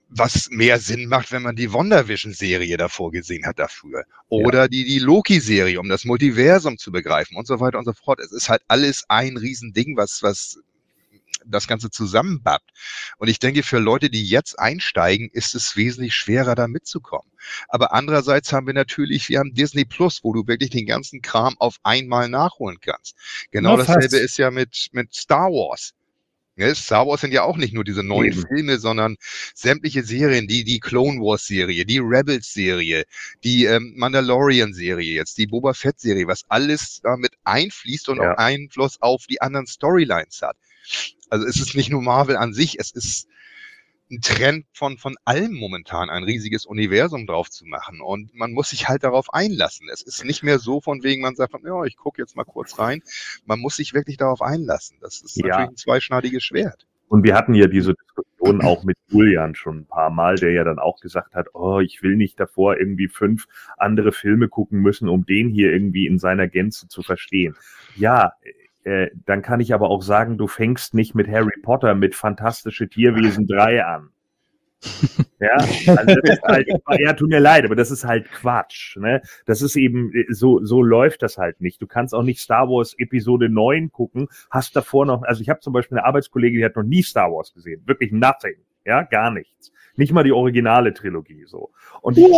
was 0.10 0.50
mehr 0.50 0.80
Sinn 0.80 1.08
macht, 1.08 1.32
wenn 1.32 1.42
man 1.42 1.56
die 1.56 1.74
WandaVision-Serie 1.74 2.78
davor 2.78 3.12
gesehen 3.12 3.46
hat 3.46 3.60
dafür. 3.60 4.06
Oder 4.30 4.64
ja. 4.64 4.68
die, 4.68 4.86
die 4.86 5.00
Loki-Serie, 5.00 5.80
um 5.80 5.90
das 5.90 6.06
Multiversum 6.06 6.78
zu 6.78 6.92
begreifen 6.92 7.38
und 7.38 7.48
so 7.48 7.60
weiter 7.60 7.80
und 7.80 7.86
so 7.86 7.94
fort. 7.94 8.20
Es 8.20 8.32
ist 8.32 8.50
halt 8.50 8.62
alles 8.68 9.06
ein 9.10 9.38
Riesending, 9.38 9.98
was, 9.98 10.22
was 10.22 10.60
das 11.46 11.68
Ganze 11.68 11.90
zusammenbappt. 11.90 12.72
Und 13.18 13.28
ich 13.28 13.40
denke, 13.40 13.64
für 13.64 13.80
Leute, 13.80 14.10
die 14.10 14.26
jetzt 14.26 14.60
einsteigen, 14.60 15.30
ist 15.32 15.56
es 15.56 15.76
wesentlich 15.76 16.16
schwerer, 16.16 16.56
da 16.56 16.68
mitzukommen. 16.68 17.30
Aber 17.68 17.94
andererseits 17.94 18.52
haben 18.52 18.68
wir 18.68 18.74
natürlich, 18.74 19.30
wir 19.30 19.40
haben 19.40 19.54
Disney 19.54 19.86
Plus, 19.86 20.24
wo 20.24 20.34
du 20.34 20.48
wirklich 20.48 20.72
den 20.72 20.86
ganzen 20.86 21.22
Kram 21.22 21.56
auf 21.60 21.78
einmal 21.84 22.30
nachholen 22.30 22.80
kannst. 22.82 23.16
Genau 23.52 23.78
Na, 23.78 23.84
dasselbe 23.84 24.18
ist 24.18 24.38
ja 24.38 24.52
mit, 24.52 24.90
mit 24.92 25.14
Star 25.14 25.50
Wars. 25.50 25.94
Ja, 26.58 26.74
Star 26.74 27.06
Wars 27.06 27.22
sind 27.22 27.34
ja 27.34 27.44
auch 27.44 27.58
nicht 27.58 27.74
nur 27.74 27.84
diese 27.84 28.02
neuen 28.02 28.32
Eben. 28.32 28.48
Filme, 28.48 28.80
sondern 28.80 29.18
sämtliche 29.54 30.04
Serien, 30.04 30.48
die 30.48 30.64
die 30.64 30.80
Clone 30.80 31.20
Wars 31.20 31.46
Serie, 31.46 31.86
die 31.86 32.00
Rebels 32.00 32.54
Serie, 32.54 33.04
die 33.44 33.66
ähm, 33.66 33.94
Mandalorian 33.98 34.74
Serie 34.74 35.14
jetzt, 35.14 35.38
die 35.38 35.48
Boba 35.48 35.74
Fett 35.74 36.00
Serie, 36.00 36.28
was 36.28 36.46
alles 36.48 37.02
damit 37.04 37.34
einfließt 37.44 38.08
und 38.08 38.18
ja. 38.18 38.34
auch 38.34 38.38
Einfluss 38.38 39.02
auf 39.02 39.28
die 39.28 39.42
anderen 39.42 39.68
Storylines 39.68 40.42
hat. 40.42 40.56
Also 41.30 41.46
es 41.46 41.60
ist 41.60 41.76
nicht 41.76 41.90
nur 41.90 42.02
Marvel 42.02 42.38
an 42.38 42.54
sich, 42.54 42.80
es 42.80 42.92
ist 42.92 43.28
ein 44.12 44.22
Trend 44.22 44.66
von, 44.74 44.98
von 44.98 45.16
allem 45.26 45.54
momentan, 45.54 46.10
ein 46.10 46.24
riesiges 46.24 46.66
Universum 46.66 47.26
drauf 47.26 47.50
zu 47.50 47.66
machen. 47.66 48.02
Und 48.02 48.34
man 48.36 48.52
muss 48.52 48.70
sich 48.70 48.88
halt 48.88 49.04
darauf 49.04 49.34
einlassen. 49.34 49.88
Es 49.92 50.02
ist 50.02 50.24
nicht 50.24 50.44
mehr 50.44 50.60
so 50.60 50.82
von 50.82 51.04
wegen, 51.04 51.22
man 51.22 51.36
sagt, 51.36 51.54
ja, 51.64 51.84
ich 51.86 51.98
gucke 51.98 52.22
jetzt 52.22 52.36
mal 52.36 52.44
kurz 52.44 52.78
rein. 52.78 53.02
Man 53.46 53.60
muss 53.60 53.78
sich 53.78 53.94
wirklich 53.94 54.18
darauf 54.18 54.42
einlassen. 54.42 54.98
Das 55.02 55.22
ist 55.22 55.38
ja. 55.38 55.48
natürlich 55.48 55.70
ein 55.70 55.78
zweischneidiges 55.78 56.44
Schwert. 56.44 56.86
Und 57.08 57.24
wir 57.24 57.36
hatten 57.36 57.54
ja 57.54 57.68
diese 57.68 57.94
Diskussion 57.94 58.62
auch 58.62 58.84
mit 58.84 58.98
Julian 59.10 59.56
schon 59.56 59.80
ein 59.80 59.86
paar 59.86 60.10
Mal, 60.10 60.36
der 60.36 60.52
ja 60.52 60.64
dann 60.64 60.80
auch 60.80 61.00
gesagt 61.00 61.36
hat, 61.36 61.48
oh, 61.54 61.80
ich 61.80 62.02
will 62.02 62.16
nicht 62.16 62.40
davor 62.40 62.78
irgendwie 62.78 63.08
fünf 63.08 63.46
andere 63.78 64.12
Filme 64.12 64.50
gucken 64.50 64.80
müssen, 64.80 65.08
um 65.08 65.26
den 65.26 65.50
hier 65.50 65.72
irgendwie 65.72 66.08
in 66.08 66.18
seiner 66.18 66.48
Gänze 66.48 66.88
zu 66.88 67.04
verstehen. 67.04 67.56
Ja, 67.96 68.34
äh, 68.86 69.10
dann 69.26 69.42
kann 69.42 69.60
ich 69.60 69.74
aber 69.74 69.90
auch 69.90 70.02
sagen, 70.02 70.38
du 70.38 70.48
fängst 70.48 70.94
nicht 70.94 71.16
mit 71.16 71.28
Harry 71.28 71.60
Potter 71.62 71.96
mit 71.96 72.16
Fantastische 72.16 72.88
Tierwesen 72.88 73.48
3 73.48 73.84
an. 73.84 74.10
ja, 75.40 75.56
also 75.56 76.16
das 76.22 76.38
ist 76.38 76.44
halt, 76.44 76.68
ja, 77.00 77.14
tut 77.14 77.30
mir 77.30 77.40
leid, 77.40 77.66
aber 77.66 77.76
das 77.76 77.90
ist 77.90 78.06
halt 78.06 78.30
Quatsch. 78.30 78.98
Ne? 78.98 79.22
Das 79.48 79.64
ist 79.64 79.76
eben, 79.76 80.12
so, 80.30 80.64
so 80.64 80.84
läuft 80.84 81.24
das 81.24 81.40
halt 81.40 81.60
nicht. 81.60 81.82
Du 81.82 81.88
kannst 81.88 82.14
auch 82.14 82.22
nicht 82.22 82.40
Star 82.40 82.70
Wars 82.70 82.94
Episode 83.00 83.50
9 83.50 83.92
gucken, 83.92 84.28
hast 84.52 84.76
davor 84.76 85.08
noch, 85.08 85.24
also 85.24 85.42
ich 85.42 85.50
habe 85.50 85.62
zum 85.62 85.74
Beispiel 85.74 85.98
eine 85.98 86.06
Arbeitskollegin, 86.06 86.60
die 86.60 86.66
hat 86.66 86.76
noch 86.76 86.84
nie 86.84 87.02
Star 87.02 87.32
Wars 87.32 87.54
gesehen. 87.54 87.82
Wirklich 87.88 88.12
nothing. 88.12 88.58
Ja, 88.86 89.02
gar 89.02 89.32
nichts. 89.32 89.72
Nicht 89.96 90.14
mal 90.14 90.24
die 90.24 90.34
originale 90.34 90.94
Trilogie 90.94 91.46
so. 91.48 91.72
Und 92.02 92.18
die, 92.18 92.32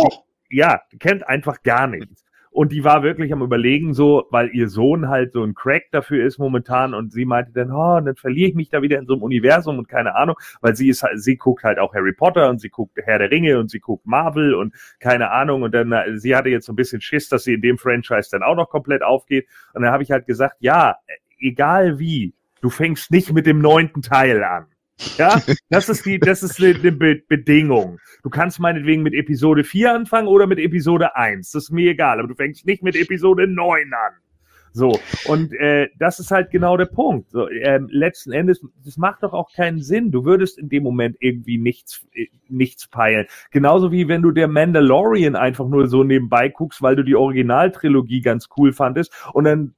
ja, 0.48 0.80
kennt 0.98 1.28
einfach 1.28 1.62
gar 1.62 1.86
nichts. 1.86 2.24
Und 2.58 2.72
die 2.72 2.82
war 2.82 3.04
wirklich 3.04 3.32
am 3.32 3.40
überlegen, 3.40 3.94
so, 3.94 4.26
weil 4.30 4.48
ihr 4.52 4.68
Sohn 4.68 5.08
halt 5.08 5.32
so 5.32 5.44
ein 5.44 5.54
Crack 5.54 5.92
dafür 5.92 6.26
ist 6.26 6.38
momentan. 6.38 6.92
Und 6.92 7.12
sie 7.12 7.24
meinte 7.24 7.52
dann, 7.52 7.70
oh, 7.70 8.00
dann 8.00 8.16
verliere 8.16 8.48
ich 8.48 8.56
mich 8.56 8.68
da 8.68 8.82
wieder 8.82 8.98
in 8.98 9.06
so 9.06 9.12
einem 9.12 9.22
Universum 9.22 9.78
und 9.78 9.88
keine 9.88 10.16
Ahnung, 10.16 10.34
weil 10.60 10.74
sie 10.74 10.88
ist 10.88 11.06
sie 11.14 11.36
guckt 11.36 11.62
halt 11.62 11.78
auch 11.78 11.94
Harry 11.94 12.12
Potter 12.12 12.50
und 12.50 12.60
sie 12.60 12.68
guckt 12.68 12.98
Herr 13.04 13.20
der 13.20 13.30
Ringe 13.30 13.60
und 13.60 13.70
sie 13.70 13.78
guckt 13.78 14.04
Marvel 14.06 14.54
und 14.54 14.74
keine 14.98 15.30
Ahnung. 15.30 15.62
Und 15.62 15.72
dann, 15.72 15.92
äh, 15.92 16.18
sie 16.18 16.34
hatte 16.34 16.48
jetzt 16.48 16.66
so 16.66 16.72
ein 16.72 16.74
bisschen 16.74 17.00
Schiss, 17.00 17.28
dass 17.28 17.44
sie 17.44 17.54
in 17.54 17.62
dem 17.62 17.78
Franchise 17.78 18.28
dann 18.32 18.42
auch 18.42 18.56
noch 18.56 18.70
komplett 18.70 19.04
aufgeht. 19.04 19.46
Und 19.72 19.82
dann 19.82 19.92
habe 19.92 20.02
ich 20.02 20.10
halt 20.10 20.26
gesagt, 20.26 20.56
ja, 20.58 20.96
egal 21.38 22.00
wie, 22.00 22.34
du 22.60 22.70
fängst 22.70 23.12
nicht 23.12 23.32
mit 23.32 23.46
dem 23.46 23.60
neunten 23.60 24.02
Teil 24.02 24.42
an. 24.42 24.66
Ja, 25.16 25.40
das 25.70 25.88
ist 25.88 26.04
die, 26.04 26.18
das 26.18 26.42
ist 26.42 26.58
die, 26.58 26.72
Be 26.72 27.22
Bedingung. 27.28 27.98
Du 28.22 28.30
kannst 28.30 28.58
meinetwegen 28.58 29.02
mit 29.02 29.14
Episode 29.14 29.64
4 29.64 29.92
anfangen 29.94 30.26
oder 30.28 30.46
mit 30.46 30.58
Episode 30.58 31.14
1. 31.14 31.52
Das 31.52 31.64
ist 31.64 31.70
mir 31.70 31.90
egal, 31.90 32.18
aber 32.18 32.28
du 32.28 32.34
fängst 32.34 32.66
nicht 32.66 32.82
mit 32.82 32.96
Episode 32.96 33.46
9 33.46 33.92
an. 33.92 34.14
So, 34.72 34.98
und 35.26 35.52
äh, 35.54 35.88
das 35.98 36.18
ist 36.18 36.30
halt 36.30 36.50
genau 36.50 36.76
der 36.76 36.86
Punkt. 36.86 37.30
So, 37.30 37.48
äh, 37.48 37.80
letzten 37.88 38.32
Endes, 38.32 38.60
das 38.84 38.96
macht 38.96 39.22
doch 39.22 39.32
auch 39.32 39.52
keinen 39.52 39.80
Sinn. 39.80 40.10
Du 40.10 40.24
würdest 40.24 40.58
in 40.58 40.68
dem 40.68 40.82
Moment 40.82 41.16
irgendwie 41.20 41.58
nichts, 41.58 42.06
äh, 42.14 42.26
nichts 42.48 42.88
peilen. 42.88 43.26
Genauso 43.50 43.92
wie 43.92 44.08
wenn 44.08 44.22
du 44.22 44.30
der 44.30 44.48
Mandalorian 44.48 45.36
einfach 45.36 45.68
nur 45.68 45.88
so 45.88 46.04
nebenbei 46.04 46.48
guckst, 46.48 46.82
weil 46.82 46.96
du 46.96 47.02
die 47.02 47.16
Originaltrilogie 47.16 48.20
ganz 48.20 48.48
cool 48.56 48.72
fandest 48.72 49.12
und 49.32 49.44
dann 49.44 49.74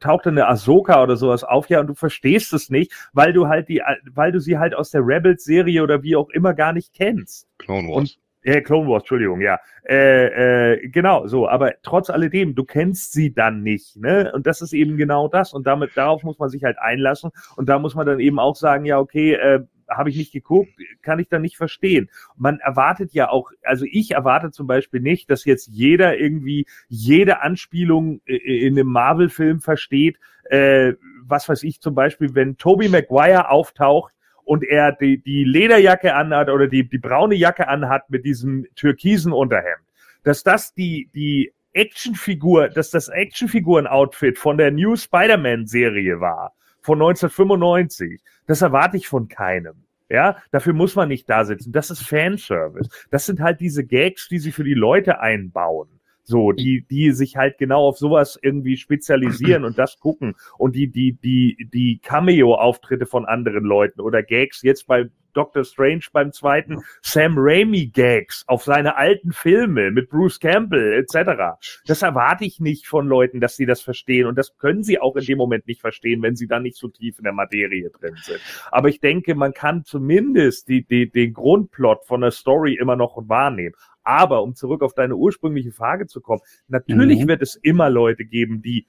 taucht 0.00 0.26
dann 0.26 0.38
eine 0.38 0.48
Ahsoka 0.48 1.02
oder 1.02 1.16
sowas 1.16 1.44
auf, 1.44 1.68
ja, 1.68 1.80
und 1.80 1.86
du 1.88 1.94
verstehst 1.94 2.52
es 2.52 2.70
nicht, 2.70 2.92
weil 3.12 3.32
du 3.32 3.48
halt 3.48 3.68
die, 3.68 3.82
weil 4.12 4.32
du 4.32 4.40
sie 4.40 4.58
halt 4.58 4.74
aus 4.74 4.90
der 4.90 5.02
Rebels-Serie 5.06 5.82
oder 5.82 6.02
wie 6.02 6.16
auch 6.16 6.30
immer 6.30 6.54
gar 6.54 6.72
nicht 6.72 6.92
kennst. 6.94 7.48
Clone 7.58 7.88
Wars. 7.88 7.96
Und 7.96 8.18
äh, 8.44 8.60
Clone 8.60 8.88
Wars, 8.88 9.02
Entschuldigung, 9.02 9.40
ja. 9.40 9.58
Äh, 9.88 10.74
äh, 10.74 10.88
genau, 10.88 11.26
so, 11.26 11.48
aber 11.48 11.74
trotz 11.82 12.10
alledem, 12.10 12.54
du 12.54 12.64
kennst 12.64 13.12
sie 13.12 13.32
dann 13.32 13.62
nicht, 13.62 13.96
ne? 13.96 14.30
Und 14.34 14.46
das 14.46 14.60
ist 14.60 14.72
eben 14.72 14.96
genau 14.96 15.28
das. 15.28 15.52
Und 15.52 15.66
damit, 15.66 15.96
darauf 15.96 16.22
muss 16.22 16.38
man 16.38 16.50
sich 16.50 16.62
halt 16.62 16.78
einlassen. 16.78 17.30
Und 17.56 17.68
da 17.68 17.78
muss 17.78 17.94
man 17.94 18.06
dann 18.06 18.20
eben 18.20 18.38
auch 18.38 18.54
sagen, 18.54 18.84
ja, 18.84 18.98
okay, 18.98 19.32
äh, 19.34 19.60
habe 19.88 20.10
ich 20.10 20.16
nicht 20.16 20.32
geguckt, 20.32 20.70
kann 21.02 21.18
ich 21.18 21.28
dann 21.28 21.42
nicht 21.42 21.56
verstehen. 21.56 22.10
Man 22.36 22.58
erwartet 22.60 23.12
ja 23.12 23.28
auch, 23.30 23.50
also 23.62 23.84
ich 23.90 24.12
erwarte 24.12 24.50
zum 24.50 24.66
Beispiel 24.66 25.00
nicht, 25.00 25.30
dass 25.30 25.44
jetzt 25.44 25.68
jeder 25.68 26.18
irgendwie 26.18 26.66
jede 26.88 27.42
Anspielung 27.42 28.20
in 28.24 28.78
einem 28.78 28.88
Marvel-Film 28.88 29.60
versteht. 29.60 30.18
Äh, 30.44 30.94
was 31.22 31.48
weiß 31.48 31.62
ich 31.62 31.80
zum 31.80 31.94
Beispiel, 31.94 32.34
wenn 32.34 32.56
Toby 32.56 32.88
Maguire 32.88 33.50
auftaucht 33.50 34.13
und 34.44 34.64
er 34.64 34.92
die, 34.92 35.18
die 35.18 35.44
Lederjacke 35.44 36.14
anhat 36.14 36.48
oder 36.48 36.66
die, 36.68 36.88
die 36.88 36.98
braune 36.98 37.34
Jacke 37.34 37.68
anhat 37.68 38.10
mit 38.10 38.24
diesem 38.24 38.66
türkisen 38.76 39.32
Unterhemd, 39.32 39.84
dass 40.22 40.42
das 40.42 40.74
die, 40.74 41.10
die 41.14 41.52
Actionfigur, 41.72 42.68
dass 42.68 42.90
das 42.90 43.08
Actionfiguren-Outfit 43.08 44.38
von 44.38 44.56
der 44.56 44.70
New 44.70 44.96
Spider-Man-Serie 44.96 46.20
war, 46.20 46.54
von 46.80 46.98
1995, 46.98 48.20
das 48.46 48.62
erwarte 48.62 48.96
ich 48.96 49.08
von 49.08 49.28
keinem. 49.28 49.84
Ja, 50.10 50.36
dafür 50.50 50.74
muss 50.74 50.94
man 50.94 51.08
nicht 51.08 51.28
da 51.28 51.44
sitzen. 51.44 51.72
Das 51.72 51.90
ist 51.90 52.06
Fanservice. 52.06 52.90
Das 53.10 53.24
sind 53.24 53.40
halt 53.40 53.60
diese 53.60 53.84
Gags, 53.84 54.28
die 54.28 54.38
sie 54.38 54.52
für 54.52 54.62
die 54.62 54.74
Leute 54.74 55.18
einbauen. 55.20 55.88
So, 56.26 56.52
die, 56.52 56.86
die 56.90 57.12
sich 57.12 57.36
halt 57.36 57.58
genau 57.58 57.86
auf 57.86 57.98
sowas 57.98 58.38
irgendwie 58.40 58.78
spezialisieren 58.78 59.64
und 59.64 59.78
das 59.78 59.98
gucken. 59.98 60.34
Und 60.56 60.74
die, 60.74 60.88
die, 60.88 61.12
die, 61.12 61.68
die 61.72 62.00
Cameo-Auftritte 62.02 63.04
von 63.04 63.26
anderen 63.26 63.64
Leuten 63.64 64.00
oder 64.00 64.22
Gags 64.22 64.62
jetzt 64.62 64.86
bei 64.86 65.10
Doctor 65.34 65.64
Strange 65.64 66.04
beim 66.12 66.32
zweiten, 66.32 66.82
Sam 67.02 67.34
Raimi 67.36 67.86
Gags 67.86 68.44
auf 68.46 68.64
seine 68.64 68.96
alten 68.96 69.32
Filme 69.32 69.90
mit 69.90 70.08
Bruce 70.08 70.40
Campbell 70.40 70.94
etc. 70.94 71.58
Das 71.86 72.02
erwarte 72.02 72.44
ich 72.44 72.60
nicht 72.60 72.86
von 72.86 73.06
Leuten, 73.06 73.40
dass 73.40 73.56
sie 73.56 73.66
das 73.66 73.82
verstehen 73.82 74.26
und 74.26 74.36
das 74.36 74.56
können 74.56 74.82
sie 74.82 74.98
auch 74.98 75.16
in 75.16 75.24
dem 75.24 75.38
Moment 75.38 75.66
nicht 75.66 75.80
verstehen, 75.80 76.22
wenn 76.22 76.36
sie 76.36 76.46
dann 76.46 76.62
nicht 76.62 76.76
so 76.76 76.88
tief 76.88 77.18
in 77.18 77.24
der 77.24 77.32
Materie 77.32 77.90
drin 77.90 78.16
sind. 78.22 78.40
Aber 78.70 78.88
ich 78.88 79.00
denke, 79.00 79.34
man 79.34 79.52
kann 79.52 79.84
zumindest 79.84 80.68
die, 80.68 80.84
die, 80.84 81.10
den 81.10 81.34
Grundplot 81.34 82.04
von 82.04 82.20
der 82.20 82.30
Story 82.30 82.74
immer 82.74 82.96
noch 82.96 83.16
wahrnehmen. 83.28 83.74
Aber 84.02 84.42
um 84.42 84.54
zurück 84.54 84.82
auf 84.82 84.94
deine 84.94 85.16
ursprüngliche 85.16 85.72
Frage 85.72 86.06
zu 86.06 86.20
kommen, 86.20 86.42
natürlich 86.68 87.22
mhm. 87.22 87.28
wird 87.28 87.42
es 87.42 87.56
immer 87.56 87.88
Leute 87.88 88.24
geben, 88.24 88.60
die, 88.60 88.86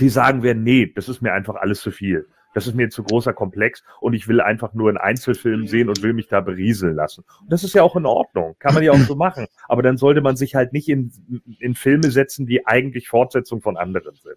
die 0.00 0.08
sagen 0.08 0.42
werden, 0.42 0.64
nee, 0.64 0.92
das 0.92 1.08
ist 1.08 1.22
mir 1.22 1.32
einfach 1.32 1.54
alles 1.54 1.80
zu 1.80 1.90
viel. 1.92 2.26
Das 2.54 2.66
ist 2.66 2.74
mir 2.74 2.90
zu 2.90 3.02
großer 3.02 3.32
Komplex 3.32 3.82
und 4.00 4.14
ich 4.14 4.28
will 4.28 4.40
einfach 4.40 4.74
nur 4.74 4.88
einen 4.88 4.98
Einzelfilm 4.98 5.66
sehen 5.66 5.88
und 5.88 6.02
will 6.02 6.12
mich 6.12 6.28
da 6.28 6.40
berieseln 6.40 6.94
lassen. 6.94 7.24
Und 7.40 7.52
das 7.52 7.64
ist 7.64 7.74
ja 7.74 7.82
auch 7.82 7.96
in 7.96 8.06
Ordnung. 8.06 8.56
Kann 8.58 8.74
man 8.74 8.82
ja 8.82 8.92
auch 8.92 8.98
so 8.98 9.16
machen. 9.16 9.46
Aber 9.68 9.82
dann 9.82 9.96
sollte 9.96 10.20
man 10.20 10.36
sich 10.36 10.54
halt 10.54 10.72
nicht 10.72 10.88
in, 10.88 11.12
in 11.58 11.74
Filme 11.74 12.10
setzen, 12.10 12.46
die 12.46 12.66
eigentlich 12.66 13.08
Fortsetzung 13.08 13.62
von 13.62 13.76
anderen 13.76 14.14
sind. 14.14 14.36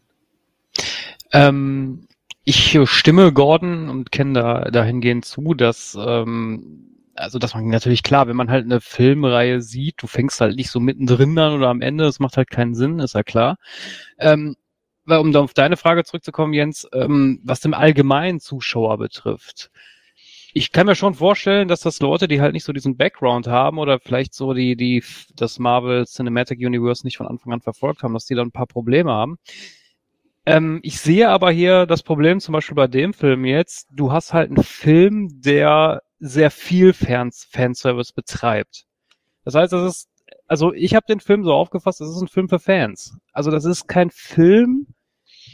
Ähm, 1.34 2.07
ich 2.43 2.80
stimme 2.86 3.34
Gordon 3.34 3.89
und 3.89 4.11
kenne 4.11 4.34
da 4.34 4.72
dahingehend 4.72 5.26
zu, 5.26 5.53
dass 5.53 5.97
ähm, 5.99 6.95
also 7.16 7.39
das 7.39 7.53
man 7.53 7.68
natürlich 7.70 8.03
klar, 8.03 8.28
wenn 8.28 8.36
man 8.36 8.51
halt 8.51 8.66
eine 8.66 8.82
Filmreihe 8.82 9.61
sieht, 9.61 10.01
du 10.01 10.07
fängst 10.07 10.41
halt 10.41 10.55
nicht 10.55 10.70
so 10.70 10.80
mittendrin 10.80 11.38
an 11.39 11.53
oder 11.53 11.70
am 11.70 11.82
Ende, 11.82 12.03
das 12.03 12.20
macht 12.20 12.38
halt 12.38 12.49
keinen 12.49 12.76
Sinn, 12.76 12.99
ist 12.99 13.16
ja 13.16 13.24
klar. 13.24 13.57
Ähm, 14.20 14.55
um 15.07 15.31
da 15.31 15.41
auf 15.41 15.53
deine 15.53 15.77
Frage 15.77 16.03
zurückzukommen, 16.03 16.53
Jens, 16.53 16.87
ähm, 16.93 17.39
was 17.43 17.59
den 17.59 17.73
allgemeinen 17.73 18.39
Zuschauer 18.39 18.97
betrifft. 18.97 19.71
Ich 20.53 20.71
kann 20.71 20.85
mir 20.87 20.95
schon 20.95 21.15
vorstellen, 21.15 21.67
dass 21.67 21.81
das 21.81 21.99
Leute, 21.99 22.29
die 22.29 22.39
halt 22.39 22.53
nicht 22.53 22.63
so 22.63 22.71
diesen 22.71 22.95
Background 22.95 23.47
haben 23.47 23.77
oder 23.77 23.99
vielleicht 23.99 24.33
so 24.33 24.53
die, 24.53 24.77
die 24.77 25.03
das 25.35 25.59
Marvel 25.59 26.05
Cinematic 26.05 26.59
Universe 26.59 27.05
nicht 27.05 27.17
von 27.17 27.27
Anfang 27.27 27.51
an 27.51 27.61
verfolgt 27.61 28.03
haben, 28.03 28.13
dass 28.13 28.25
die 28.25 28.35
dann 28.35 28.47
ein 28.47 28.51
paar 28.53 28.67
Probleme 28.67 29.11
haben. 29.11 29.37
Ähm, 30.45 30.79
ich 30.83 30.99
sehe 30.99 31.29
aber 31.29 31.51
hier 31.51 31.85
das 31.85 32.03
Problem 32.03 32.39
zum 32.39 32.53
Beispiel 32.53 32.75
bei 32.75 32.87
dem 32.87 33.13
Film 33.13 33.45
jetzt, 33.45 33.87
du 33.91 34.11
hast 34.11 34.33
halt 34.33 34.49
einen 34.49 34.63
Film, 34.63 35.41
der 35.41 36.03
sehr 36.19 36.51
viel 36.51 36.93
Fans, 36.93 37.47
Fanservice 37.51 38.13
betreibt. 38.13 38.85
Das 39.43 39.55
heißt, 39.55 39.73
das 39.73 39.95
ist, 39.95 40.09
also 40.47 40.73
ich 40.73 40.95
habe 40.95 41.05
den 41.07 41.19
Film 41.19 41.43
so 41.43 41.53
aufgefasst, 41.53 42.01
das 42.01 42.09
ist 42.09 42.21
ein 42.21 42.27
Film 42.27 42.49
für 42.49 42.59
Fans. 42.59 43.17
Also 43.33 43.51
das 43.51 43.65
ist 43.65 43.87
kein 43.87 44.11
Film, 44.11 44.87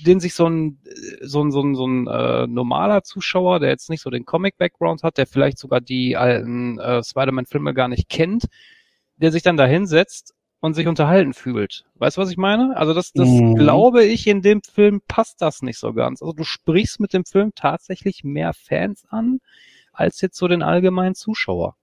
den 0.06 0.20
sich 0.20 0.34
so 0.34 0.48
ein, 0.48 0.80
so 1.22 1.44
ein, 1.44 1.52
so 1.52 1.62
ein, 1.62 1.76
so 1.76 1.86
ein 1.86 2.08
äh, 2.08 2.48
normaler 2.48 3.04
Zuschauer, 3.04 3.60
der 3.60 3.70
jetzt 3.70 3.90
nicht 3.90 4.02
so 4.02 4.10
den 4.10 4.26
Comic-Background 4.26 5.04
hat, 5.04 5.18
der 5.18 5.28
vielleicht 5.28 5.58
sogar 5.58 5.82
die 5.82 6.18
alten 6.18 6.80
äh, 6.80 7.04
Spider-Man-Filme 7.04 7.74
gar 7.74 7.88
nicht 7.88 8.10
kennt, 8.10 8.46
der 9.18 9.32
sich 9.32 9.44
dann 9.44 9.58
da 9.58 9.66
hinsetzt 9.66 10.34
und 10.60 10.74
sich 10.74 10.88
unterhalten 10.88 11.34
fühlt. 11.34 11.86
Weißt 11.96 12.18
du, 12.18 12.22
was 12.22 12.32
ich 12.32 12.38
meine? 12.38 12.76
Also 12.78 12.94
das, 12.94 13.12
das 13.14 13.28
mhm. 13.28 13.56
glaube 13.56 14.04
ich, 14.04 14.28
in 14.28 14.42
dem 14.42 14.62
Film 14.62 15.02
passt 15.08 15.42
das 15.42 15.62
nicht 15.62 15.78
so 15.78 15.94
ganz. 15.94 16.22
Also 16.22 16.34
du 16.34 16.44
sprichst 16.44 17.00
mit 17.00 17.14
dem 17.14 17.26
Film 17.26 17.52
tatsächlich 17.56 18.24
mehr 18.24 18.54
Fans 18.54 19.06
an, 19.10 19.40
als 19.92 20.22
jetzt 20.22 20.38
so 20.38 20.48
den 20.48 20.64
allgemeinen 20.64 21.16
Zuschauer. 21.16 21.76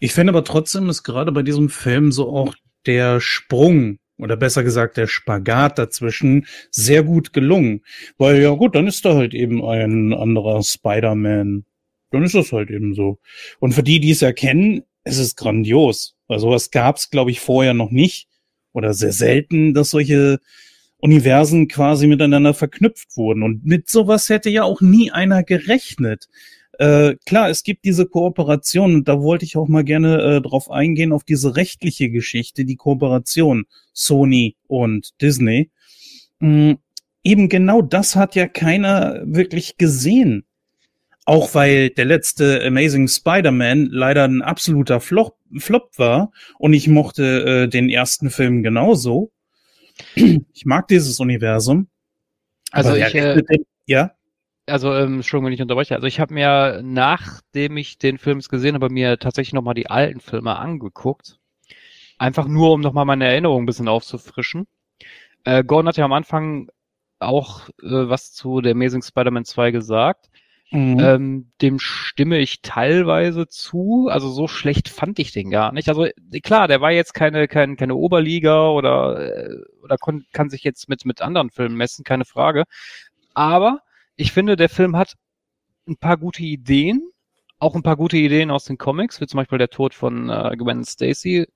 Ich 0.00 0.12
finde 0.12 0.32
aber 0.32 0.44
trotzdem 0.44 0.88
ist 0.88 1.02
gerade 1.02 1.32
bei 1.32 1.42
diesem 1.42 1.68
Film 1.68 2.12
so 2.12 2.28
auch 2.28 2.54
der 2.86 3.20
Sprung 3.20 3.98
oder 4.18 4.36
besser 4.36 4.62
gesagt 4.62 4.96
der 4.96 5.06
Spagat 5.06 5.78
dazwischen 5.78 6.46
sehr 6.70 7.02
gut 7.02 7.32
gelungen. 7.32 7.82
Weil 8.18 8.40
ja 8.40 8.50
gut, 8.50 8.74
dann 8.74 8.86
ist 8.86 9.04
da 9.04 9.14
halt 9.14 9.34
eben 9.34 9.64
ein 9.64 10.12
anderer 10.12 10.62
Spider-Man. 10.62 11.64
Dann 12.10 12.22
ist 12.22 12.34
das 12.34 12.52
halt 12.52 12.70
eben 12.70 12.94
so. 12.94 13.18
Und 13.58 13.72
für 13.72 13.82
die, 13.82 14.00
die 14.00 14.10
es 14.10 14.22
erkennen, 14.22 14.82
es 15.02 15.18
ist 15.18 15.36
grandios. 15.36 16.14
Weil 16.28 16.38
sowas 16.38 16.70
gab 16.70 16.96
es, 16.96 17.10
glaube 17.10 17.30
ich, 17.30 17.40
vorher 17.40 17.74
noch 17.74 17.90
nicht. 17.90 18.28
Oder 18.72 18.94
sehr 18.94 19.12
selten, 19.12 19.74
dass 19.74 19.90
solche 19.90 20.38
Universen 20.98 21.68
quasi 21.68 22.06
miteinander 22.06 22.54
verknüpft 22.54 23.16
wurden. 23.16 23.42
Und 23.42 23.64
mit 23.64 23.88
sowas 23.88 24.28
hätte 24.28 24.50
ja 24.50 24.62
auch 24.62 24.80
nie 24.80 25.10
einer 25.10 25.42
gerechnet. 25.42 26.28
Äh, 26.82 27.16
klar, 27.26 27.48
es 27.48 27.62
gibt 27.62 27.84
diese 27.84 28.06
Kooperation 28.06 28.96
und 28.96 29.08
da 29.08 29.20
wollte 29.20 29.44
ich 29.44 29.56
auch 29.56 29.68
mal 29.68 29.84
gerne 29.84 30.20
äh, 30.20 30.40
drauf 30.40 30.68
eingehen, 30.68 31.12
auf 31.12 31.22
diese 31.22 31.54
rechtliche 31.54 32.10
Geschichte, 32.10 32.64
die 32.64 32.74
Kooperation 32.74 33.66
Sony 33.92 34.56
und 34.66 35.10
Disney. 35.20 35.70
Mhm, 36.40 36.78
eben 37.22 37.48
genau 37.48 37.82
das 37.82 38.16
hat 38.16 38.34
ja 38.34 38.48
keiner 38.48 39.22
wirklich 39.24 39.76
gesehen. 39.76 40.44
Auch 41.24 41.54
weil 41.54 41.90
der 41.90 42.04
letzte 42.04 42.60
Amazing 42.66 43.06
Spider-Man 43.06 43.86
leider 43.86 44.24
ein 44.24 44.42
absoluter 44.42 44.98
Flop, 44.98 45.36
Flop 45.58 45.96
war 45.98 46.32
und 46.58 46.72
ich 46.72 46.88
mochte 46.88 47.44
äh, 47.44 47.68
den 47.68 47.90
ersten 47.90 48.28
Film 48.28 48.64
genauso. 48.64 49.30
Ich 50.16 50.64
mag 50.64 50.88
dieses 50.88 51.20
Universum. 51.20 51.86
Also 52.72 52.96
ich, 52.96 53.14
äh, 53.14 53.40
ja 53.86 54.16
also 54.66 54.94
ähm, 54.94 55.14
Entschuldigung, 55.16 55.46
wenn 55.46 55.54
ich 55.54 55.62
unterbreche. 55.62 55.94
Also 55.94 56.06
ich 56.06 56.20
habe 56.20 56.34
mir, 56.34 56.80
nachdem 56.82 57.76
ich 57.76 57.98
den 57.98 58.18
Film 58.18 58.40
gesehen 58.40 58.74
habe, 58.74 58.90
mir 58.90 59.18
tatsächlich 59.18 59.54
nochmal 59.54 59.74
die 59.74 59.90
alten 59.90 60.20
Filme 60.20 60.56
angeguckt. 60.56 61.38
Einfach 62.18 62.46
nur, 62.46 62.72
um 62.72 62.80
nochmal 62.80 63.04
meine 63.04 63.26
Erinnerung 63.26 63.62
ein 63.62 63.66
bisschen 63.66 63.88
aufzufrischen. 63.88 64.66
Äh, 65.44 65.64
Gordon 65.64 65.88
hat 65.88 65.96
ja 65.96 66.04
am 66.04 66.12
Anfang 66.12 66.68
auch 67.18 67.68
äh, 67.80 68.08
was 68.08 68.32
zu 68.32 68.60
der 68.60 68.72
Amazing 68.72 69.02
Spider-Man 69.02 69.44
2 69.44 69.70
gesagt. 69.72 70.30
Mhm. 70.70 71.00
Ähm, 71.00 71.52
dem 71.60 71.78
stimme 71.78 72.38
ich 72.38 72.62
teilweise 72.62 73.46
zu. 73.46 74.08
Also 74.10 74.30
so 74.30 74.48
schlecht 74.48 74.88
fand 74.88 75.18
ich 75.18 75.32
den 75.32 75.50
gar 75.50 75.72
nicht. 75.72 75.88
Also 75.88 76.06
klar, 76.42 76.66
der 76.66 76.80
war 76.80 76.90
jetzt 76.92 77.12
keine 77.12 77.46
keine, 77.46 77.76
keine 77.76 77.94
Oberliga 77.94 78.68
oder 78.68 79.50
äh, 79.50 79.58
oder 79.82 79.96
kann 79.98 80.48
sich 80.48 80.64
jetzt 80.64 80.88
mit 80.88 81.04
mit 81.04 81.20
anderen 81.20 81.50
Filmen 81.50 81.76
messen, 81.76 82.04
keine 82.04 82.24
Frage. 82.24 82.64
Aber 83.34 83.82
ich 84.16 84.32
finde, 84.32 84.56
der 84.56 84.68
Film 84.68 84.96
hat 84.96 85.14
ein 85.86 85.96
paar 85.96 86.16
gute 86.16 86.42
Ideen, 86.42 87.10
auch 87.58 87.74
ein 87.74 87.82
paar 87.82 87.96
gute 87.96 88.16
Ideen 88.16 88.50
aus 88.50 88.64
den 88.64 88.78
Comics, 88.78 89.20
wie 89.20 89.26
zum 89.26 89.38
Beispiel 89.38 89.58
der 89.58 89.70
Tod 89.70 89.94
von 89.94 90.28
äh, 90.28 90.56
Gwen 90.56 90.84
Stacy, 90.84 91.46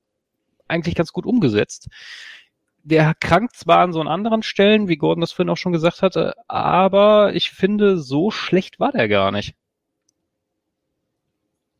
eigentlich 0.68 0.94
ganz 0.94 1.12
gut 1.12 1.26
umgesetzt. 1.26 1.88
Der 2.82 3.14
krankt 3.14 3.57
zwar 3.57 3.78
an 3.78 3.92
so 3.92 4.00
anderen 4.00 4.42
Stellen, 4.42 4.88
wie 4.88 4.96
Gordon 4.96 5.20
das 5.20 5.32
vorhin 5.32 5.50
auch 5.50 5.57
schon 5.57 5.72
gesagt 5.72 6.02
hatte, 6.02 6.34
aber 6.48 7.34
ich 7.34 7.50
finde, 7.50 7.98
so 7.98 8.30
schlecht 8.30 8.78
war 8.78 8.92
der 8.92 9.09
gar 9.09 9.32
nicht. 9.32 9.54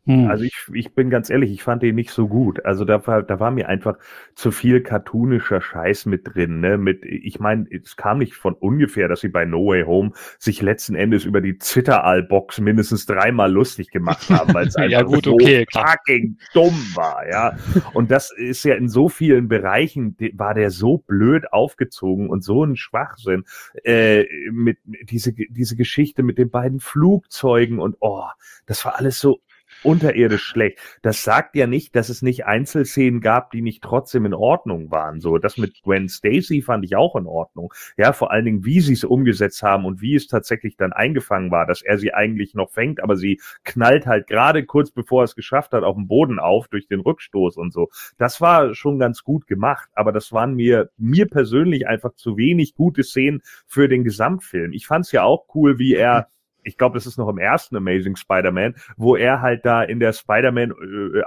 Hm. 0.07 0.29
Also 0.29 0.45
ich, 0.45 0.55
ich 0.73 0.95
bin 0.95 1.11
ganz 1.11 1.31
ehrlich, 1.31 1.51
ich 1.51 1.65
fand 1.65 1.83
den 1.83 1.97
nicht 1.97 2.11
so 2.11 2.29
gut. 2.29 2.65
Also 2.65 2.85
da 2.85 3.05
war, 3.09 3.25
da 3.25 3.41
war 3.41 3.51
mir 3.51 3.69
einfach 3.69 3.99
zu 4.37 4.53
viel 4.53 4.81
cartoonischer 4.81 5.61
Scheiß 5.61 6.07
mit 6.07 6.35
drin. 6.35 6.61
Ne? 6.61 6.79
Mit, 6.79 7.05
ich 7.05 7.41
meine, 7.41 7.67
es 7.71 7.97
kam 7.97 8.19
nicht 8.19 8.35
von 8.35 8.55
ungefähr, 8.55 9.09
dass 9.09 9.21
sie 9.21 9.29
bei 9.29 9.45
No 9.45 9.67
Way 9.67 9.83
Home 9.83 10.13
sich 10.39 10.63
letzten 10.63 10.95
Endes 10.95 11.25
über 11.25 11.41
die 11.41 11.59
Zitteral-Box 11.59 12.61
mindestens 12.61 13.07
dreimal 13.07 13.51
lustig 13.51 13.91
gemacht 13.91 14.31
haben, 14.31 14.55
weil 14.55 14.69
es 14.69 14.77
einfach 14.77 14.91
ja, 14.93 15.03
gut, 15.03 15.25
so 15.25 15.35
okay, 15.35 15.67
fucking 15.73 16.39
dumm 16.55 16.75
war. 16.95 17.29
Ja, 17.29 17.57
und 17.93 18.13
das 18.13 18.31
ist 18.31 18.65
ja 18.65 18.77
in 18.77 18.89
so 18.89 19.09
vielen 19.09 19.49
Bereichen 19.49 20.17
war 20.35 20.55
der 20.55 20.71
so 20.71 20.99
blöd 20.99 21.53
aufgezogen 21.53 22.31
und 22.31 22.45
so 22.45 22.65
ein 22.65 22.77
Schwachsinn 22.77 23.45
äh, 23.83 24.25
mit, 24.53 24.79
mit 24.87 25.11
diese 25.11 25.33
diese 25.33 25.75
Geschichte 25.75 26.23
mit 26.23 26.39
den 26.39 26.51
beiden 26.51 26.79
Flugzeugen 26.79 27.81
und 27.81 27.97
oh, 28.01 28.25
das 28.67 28.85
war 28.85 28.99
alles 28.99 29.19
so 29.19 29.41
unterirdisch 29.87 30.43
schlecht. 30.43 30.78
Das 31.03 31.22
sagt 31.22 31.57
ja 31.57 31.66
nicht, 31.66 31.95
dass 31.97 32.09
es 32.09 32.22
nicht 32.22 32.47
Einzelszenen 32.47 33.20
gab, 33.20 33.51
die 33.51 33.62
nicht 33.62 33.82
trotzdem 33.82 34.26
in 34.26 34.34
Ordnung 34.34 34.91
waren. 34.91 35.20
So, 35.20 35.39
das 35.39 35.57
mit 35.57 35.82
Gwen 35.82 36.09
Stacy 36.09 36.62
fand 36.62 36.84
ich 36.84 36.97
auch 36.97 37.16
in 37.16 37.26
Ordnung. 37.26 37.72
Ja, 37.97 38.12
vor 38.12 38.32
allen 38.32 38.45
Dingen, 38.45 38.64
wie 38.64 38.80
sie 38.80 38.95
es 38.95 39.05
umgesetzt 39.05 39.62
haben 39.62 39.84
und 39.84 40.01
wie 40.01 40.14
es 40.14 40.26
tatsächlich 40.26 40.76
dann 40.76 40.93
eingefangen 40.93 41.51
war, 41.51 41.66
dass 41.66 41.82
er 41.82 41.99
sie 41.99 42.12
eigentlich 42.12 42.55
noch 42.55 42.70
fängt, 42.70 43.03
aber 43.03 43.16
sie 43.16 43.41
knallt 43.64 44.07
halt 44.07 44.26
gerade 44.26 44.64
kurz 44.64 44.91
bevor 44.91 45.22
er 45.22 45.24
es 45.24 45.37
geschafft 45.37 45.72
hat, 45.72 45.84
auf 45.84 45.95
dem 45.95 46.09
Boden 46.09 46.39
auf 46.39 46.68
durch 46.68 46.89
den 46.89 47.01
Rückstoß 47.01 47.57
und 47.57 47.72
so. 47.72 47.89
Das 48.18 48.41
war 48.41 48.74
schon 48.74 48.99
ganz 48.99 49.22
gut 49.22 49.47
gemacht, 49.47 49.89
aber 49.95 50.12
das 50.12 50.32
waren 50.32 50.55
mir, 50.55 50.91
mir 50.97 51.26
persönlich 51.26 51.87
einfach 51.87 52.14
zu 52.14 52.37
wenig 52.37 52.74
gute 52.74 53.05
Szenen 53.05 53.43
für 53.66 53.89
den 53.89 54.05
Gesamtfilm. 54.05 54.72
Ich 54.72 54.87
fand 54.87 55.05
es 55.05 55.12
ja 55.12 55.22
auch 55.22 55.47
cool, 55.55 55.78
wie 55.78 55.95
er 55.95 56.28
ich 56.67 56.77
glaube, 56.77 56.95
das 56.95 57.07
ist 57.07 57.17
noch 57.17 57.29
im 57.29 57.39
ersten 57.39 57.77
Amazing 57.77 58.17
Spider-Man, 58.17 58.75
wo 58.97 59.17
er 59.17 59.41
halt 59.41 59.64
da 59.64 59.83
in 59.83 60.01
der 60.01 60.12
Spider-Man, 60.12 60.71
äh, 60.71 61.19
äh, 61.19 61.23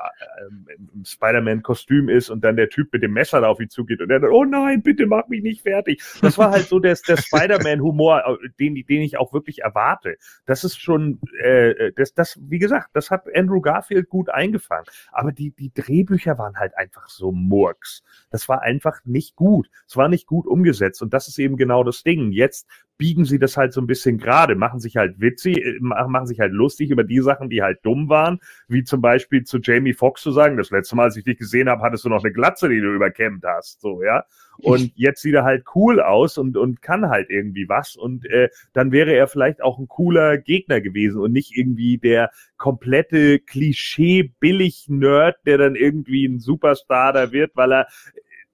im 0.94 1.06
Spider-Man-Kostüm 1.06 2.10
ist 2.10 2.30
und 2.30 2.44
dann 2.44 2.58
der 2.58 2.70
Typ 2.70 2.92
mit 2.92 3.04
dem 3.04 3.14
Messer 3.14 3.42
da 3.42 3.48
auf 3.48 3.60
ihn 3.60 3.70
zugeht 3.70 4.02
und 4.02 4.10
er 4.12 4.20
dann, 4.20 4.32
oh 4.32 4.44
nein, 4.44 4.82
bitte 4.84 5.06
mach 5.06 5.28
mich 5.28 5.42
nicht 5.42 5.62
fertig. 5.62 6.04
Das 6.22 6.38
war 6.38 6.52
halt 6.52 6.68
so 6.68 6.80
der, 6.80 6.98
der 7.08 7.18
Spider-Man-Humor, 7.22 8.40
äh, 8.44 8.50
den, 8.60 8.76
den 8.76 9.02
ich 9.02 9.18
auch 9.18 9.34
wirklich 9.34 9.62
erwarte. 9.62 10.18
Das 10.46 10.64
ist 10.64 10.80
schon, 10.80 11.20
äh, 11.42 11.70
äh, 11.72 11.94
das, 11.96 12.14
das, 12.14 12.40
wie 12.42 12.60
gesagt, 12.60 12.90
das 12.94 13.10
hat 13.10 13.24
Andrew 13.34 13.62
Garfield 13.62 14.10
gut 14.10 14.30
eingefangen. 14.30 14.86
Aber 15.12 15.32
die, 15.32 15.52
die 15.52 15.74
Drehbücher 15.74 16.38
waren 16.38 16.58
halt 16.58 16.78
einfach 16.78 17.08
so 17.08 17.32
Murks. 17.32 18.04
Das 18.30 18.50
war 18.50 18.62
einfach 18.62 19.00
nicht 19.06 19.36
gut. 19.36 19.70
Es 19.88 19.96
war 19.96 20.10
nicht 20.10 20.28
gut 20.28 20.46
umgesetzt. 20.46 21.02
Und 21.02 21.14
das 21.14 21.28
ist 21.28 21.40
eben 21.40 21.56
genau 21.56 21.84
das 21.84 22.04
Ding. 22.04 22.32
Jetzt 22.32 22.68
biegen 23.00 23.26
sie 23.26 23.40
das 23.40 23.58
halt 23.58 23.74
so 23.74 23.82
ein 23.82 23.88
bisschen 23.88 24.20
gerade, 24.20 24.56
machen 24.56 24.80
sich 24.82 24.98
halt 24.98 25.20
witzig, 25.20 25.58
äh, 25.66 25.80
machen 25.80 26.28
sich 26.28 26.40
halt 26.40 26.52
lustig 26.52 26.92
über 26.92 27.06
die 27.06 27.22
Sachen, 27.22 27.50
die 27.50 27.64
halt 27.64 27.80
dumm 27.84 28.10
waren, 28.10 28.40
wie 28.68 28.84
zum 28.84 29.02
Beispiel 29.02 29.44
zu 29.46 29.60
Jamie 29.60 29.94
Foxx 29.94 30.22
zu 30.22 30.32
sagen, 30.32 30.58
das 30.58 30.70
letzte 30.70 30.98
Mal, 30.98 31.06
als 31.06 31.16
ich 31.16 31.24
dich 31.24 31.38
gesehen 31.38 31.70
habe, 31.70 31.82
hattest 31.82 32.04
du 32.04 32.10
noch 32.10 32.24
eine 32.24 32.34
Glatze, 32.34 32.68
die 32.68 32.82
du 32.82 32.94
überkämmt 32.94 33.44
hast, 33.46 33.82
so, 33.82 34.04
ja. 34.04 34.26
Und 34.58 34.92
jetzt 34.96 35.22
sieht 35.22 35.34
er 35.34 35.46
halt 35.46 35.64
cool 35.76 36.02
aus 36.02 36.38
und, 36.38 36.58
und 36.58 36.82
kann 36.82 37.10
halt 37.10 37.30
irgendwie 37.30 37.70
was. 37.70 37.96
Und 37.96 38.26
äh, 38.26 38.50
dann 38.74 38.92
wäre 38.92 39.14
er 39.14 39.30
vielleicht 39.30 39.62
auch 39.64 39.80
ein 39.80 39.88
cooler 39.88 40.38
Gegner 40.38 40.82
gewesen 40.82 41.22
und 41.22 41.32
nicht 41.32 41.56
irgendwie 41.56 41.98
der 41.98 42.32
komplette 42.58 43.40
Klischee-Billig-Nerd, 43.40 45.38
der 45.46 45.58
dann 45.58 45.76
irgendwie 45.76 46.26
ein 46.26 46.40
Superstar 46.40 47.14
da 47.14 47.32
wird, 47.32 47.56
weil 47.56 47.72
er 47.72 47.88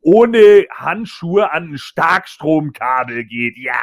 ohne 0.06 0.68
Handschuhe 0.70 1.52
an 1.52 1.72
ein 1.72 1.78
Starkstromkabel 1.80 3.26
geht. 3.26 3.58
Ja, 3.58 3.74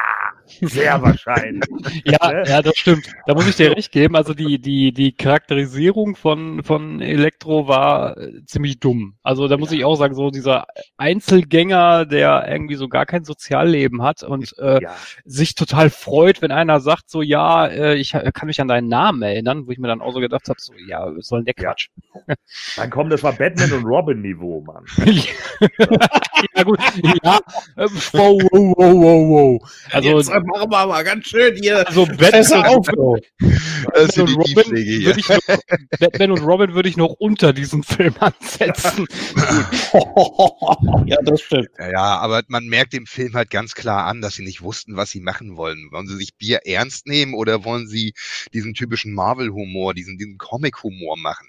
sehr 0.60 1.02
wahrscheinlich. 1.02 1.64
ja, 2.04 2.32
ne? 2.32 2.44
ja, 2.46 2.62
das 2.62 2.76
stimmt. 2.76 3.12
Da 3.26 3.34
muss 3.34 3.48
ich 3.48 3.56
dir 3.56 3.76
recht 3.76 3.90
geben. 3.90 4.14
Also 4.14 4.32
die, 4.32 4.60
die, 4.60 4.92
die 4.92 5.12
Charakterisierung 5.16 6.14
von, 6.14 6.62
von 6.62 7.00
Elektro 7.00 7.66
war 7.66 8.16
äh, 8.16 8.44
ziemlich 8.46 8.78
dumm. 8.78 9.16
Also 9.24 9.48
da 9.48 9.56
muss 9.56 9.72
ja. 9.72 9.78
ich 9.78 9.84
auch 9.84 9.96
sagen, 9.96 10.14
so 10.14 10.30
dieser 10.30 10.66
Einzelgänger, 10.96 12.06
der 12.06 12.46
irgendwie 12.48 12.76
so 12.76 12.88
gar 12.88 13.04
kein 13.04 13.24
Sozialleben 13.24 14.02
hat 14.02 14.22
und 14.22 14.56
äh, 14.58 14.80
ja. 14.80 14.94
sich 15.24 15.56
total 15.56 15.90
freut, 15.90 16.40
wenn 16.40 16.52
einer 16.52 16.78
sagt, 16.78 17.10
so 17.10 17.20
ja, 17.20 17.66
äh, 17.66 17.96
ich 17.96 18.12
kann 18.12 18.46
mich 18.46 18.60
an 18.60 18.68
deinen 18.68 18.86
Namen 18.86 19.22
erinnern, 19.22 19.66
wo 19.66 19.72
ich 19.72 19.78
mir 19.78 19.88
dann 19.88 20.00
auch 20.00 20.12
so 20.12 20.20
gedacht 20.20 20.48
habe, 20.48 20.60
so 20.60 20.72
ja, 20.86 21.10
soll 21.18 21.42
der 21.42 21.54
Quatsch? 21.54 21.88
Ja. 22.28 22.34
Dann 22.76 22.90
komm, 22.90 23.10
das 23.10 23.24
war 23.24 23.32
Batman 23.32 23.72
und 23.72 23.84
Robin 23.84 24.20
Niveau, 24.20 24.60
Mann. 24.60 24.84
ja 26.56 26.62
gut, 26.62 26.78
ja, 27.22 27.40
ähm, 27.76 27.90
wow, 28.12 28.42
wow, 28.50 28.74
wow, 28.76 28.94
wow, 28.94 29.28
wow. 29.28 29.72
Also 29.90 30.18
Jetzt 30.18 30.30
machen 30.30 30.70
wir 30.70 30.86
mal 30.86 31.04
ganz 31.04 31.26
schön 31.26 31.56
hier. 31.56 31.86
Also 31.86 32.06
Batman, 32.06 32.66
auf, 32.66 32.86
Batman, 32.86 34.20
und 34.20 34.36
Robin 34.36 34.74
würde 34.74 35.20
ich 35.20 35.28
noch, 35.28 35.38
Batman 35.98 36.30
und 36.32 36.42
Robin 36.42 36.74
würde 36.74 36.88
ich 36.88 36.96
noch 36.96 37.14
unter 37.18 37.52
diesem 37.52 37.82
Film 37.82 38.14
ansetzen. 38.20 39.06
ja, 41.06 41.16
das 41.22 41.40
stimmt. 41.40 41.68
Ja, 41.78 41.90
ja, 41.90 42.18
aber 42.18 42.42
man 42.48 42.66
merkt 42.66 42.92
dem 42.92 43.06
Film 43.06 43.34
halt 43.34 43.50
ganz 43.50 43.74
klar 43.74 44.06
an, 44.06 44.20
dass 44.20 44.34
sie 44.34 44.44
nicht 44.44 44.62
wussten, 44.62 44.96
was 44.96 45.10
sie 45.10 45.20
machen 45.20 45.56
wollen. 45.56 45.88
Wollen 45.90 46.06
sie 46.06 46.16
sich 46.16 46.34
Bier 46.34 46.60
ernst 46.64 47.06
nehmen 47.06 47.34
oder 47.34 47.64
wollen 47.64 47.86
sie 47.86 48.14
diesen 48.52 48.74
typischen 48.74 49.12
Marvel-Humor, 49.14 49.94
diesen, 49.94 50.18
diesen 50.18 50.38
Comic-Humor 50.38 51.16
machen? 51.18 51.48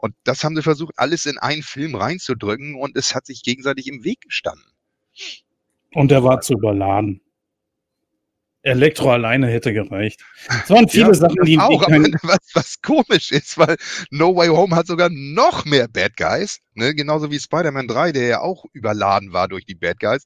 Und 0.00 0.14
das 0.24 0.42
haben 0.42 0.56
sie 0.56 0.62
versucht, 0.62 0.94
alles 0.96 1.26
in 1.26 1.36
einen 1.36 1.62
Film 1.62 1.94
reinzudrücken 1.94 2.74
und 2.74 2.96
es 2.96 3.14
hat 3.14 3.26
sich 3.26 3.42
gegenseitig 3.42 3.86
im 3.86 4.02
Weg 4.02 4.22
gestanden. 4.22 4.72
Und 5.92 6.10
der 6.10 6.24
war 6.24 6.40
zu 6.40 6.54
überladen. 6.54 7.20
Elektro 8.62 9.10
alleine 9.10 9.48
hätte 9.48 9.72
gereicht. 9.74 10.22
Es 10.48 10.70
waren 10.70 10.88
viele 10.88 11.08
ja, 11.08 11.14
Sachen, 11.14 11.44
die, 11.44 11.58
auch, 11.58 11.82
aber 11.82 11.96
was, 12.22 12.38
was 12.54 12.82
komisch 12.82 13.30
ist, 13.30 13.58
weil 13.58 13.76
No 14.10 14.34
Way 14.34 14.48
Home 14.48 14.74
hat 14.74 14.86
sogar 14.86 15.10
noch 15.10 15.66
mehr 15.66 15.86
Bad 15.88 16.16
Guys, 16.16 16.60
ne? 16.74 16.94
genauso 16.94 17.30
wie 17.30 17.38
Spider-Man 17.38 17.88
3, 17.88 18.12
der 18.12 18.26
ja 18.26 18.40
auch 18.40 18.64
überladen 18.72 19.32
war 19.34 19.48
durch 19.48 19.66
die 19.66 19.74
Bad 19.74 20.00
Guys. 20.00 20.24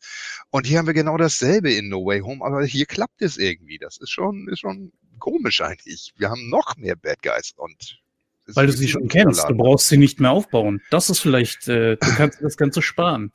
Und 0.50 0.66
hier 0.66 0.78
haben 0.78 0.86
wir 0.86 0.94
genau 0.94 1.16
dasselbe 1.16 1.72
in 1.72 1.88
No 1.88 2.04
Way 2.04 2.20
Home, 2.20 2.44
aber 2.44 2.64
hier 2.64 2.86
klappt 2.86 3.22
es 3.22 3.38
irgendwie. 3.38 3.78
Das 3.78 3.98
ist 3.98 4.10
schon, 4.10 4.48
ist 4.48 4.60
schon 4.60 4.92
komisch 5.18 5.60
eigentlich. 5.60 6.12
Wir 6.16 6.30
haben 6.30 6.48
noch 6.48 6.76
mehr 6.76 6.96
Bad 6.96 7.22
Guys 7.22 7.52
und 7.56 8.03
weil 8.52 8.66
du 8.66 8.72
sie 8.72 8.88
schon 8.88 9.08
kennst, 9.08 9.48
du 9.48 9.54
brauchst 9.54 9.88
sie 9.88 9.96
nicht 9.96 10.20
mehr 10.20 10.30
aufbauen. 10.30 10.82
Das 10.90 11.10
ist 11.10 11.20
vielleicht, 11.20 11.68
äh, 11.68 11.96
du 11.96 12.14
kannst 12.16 12.42
das 12.42 12.56
Ganze 12.56 12.82
sparen. 12.82 13.32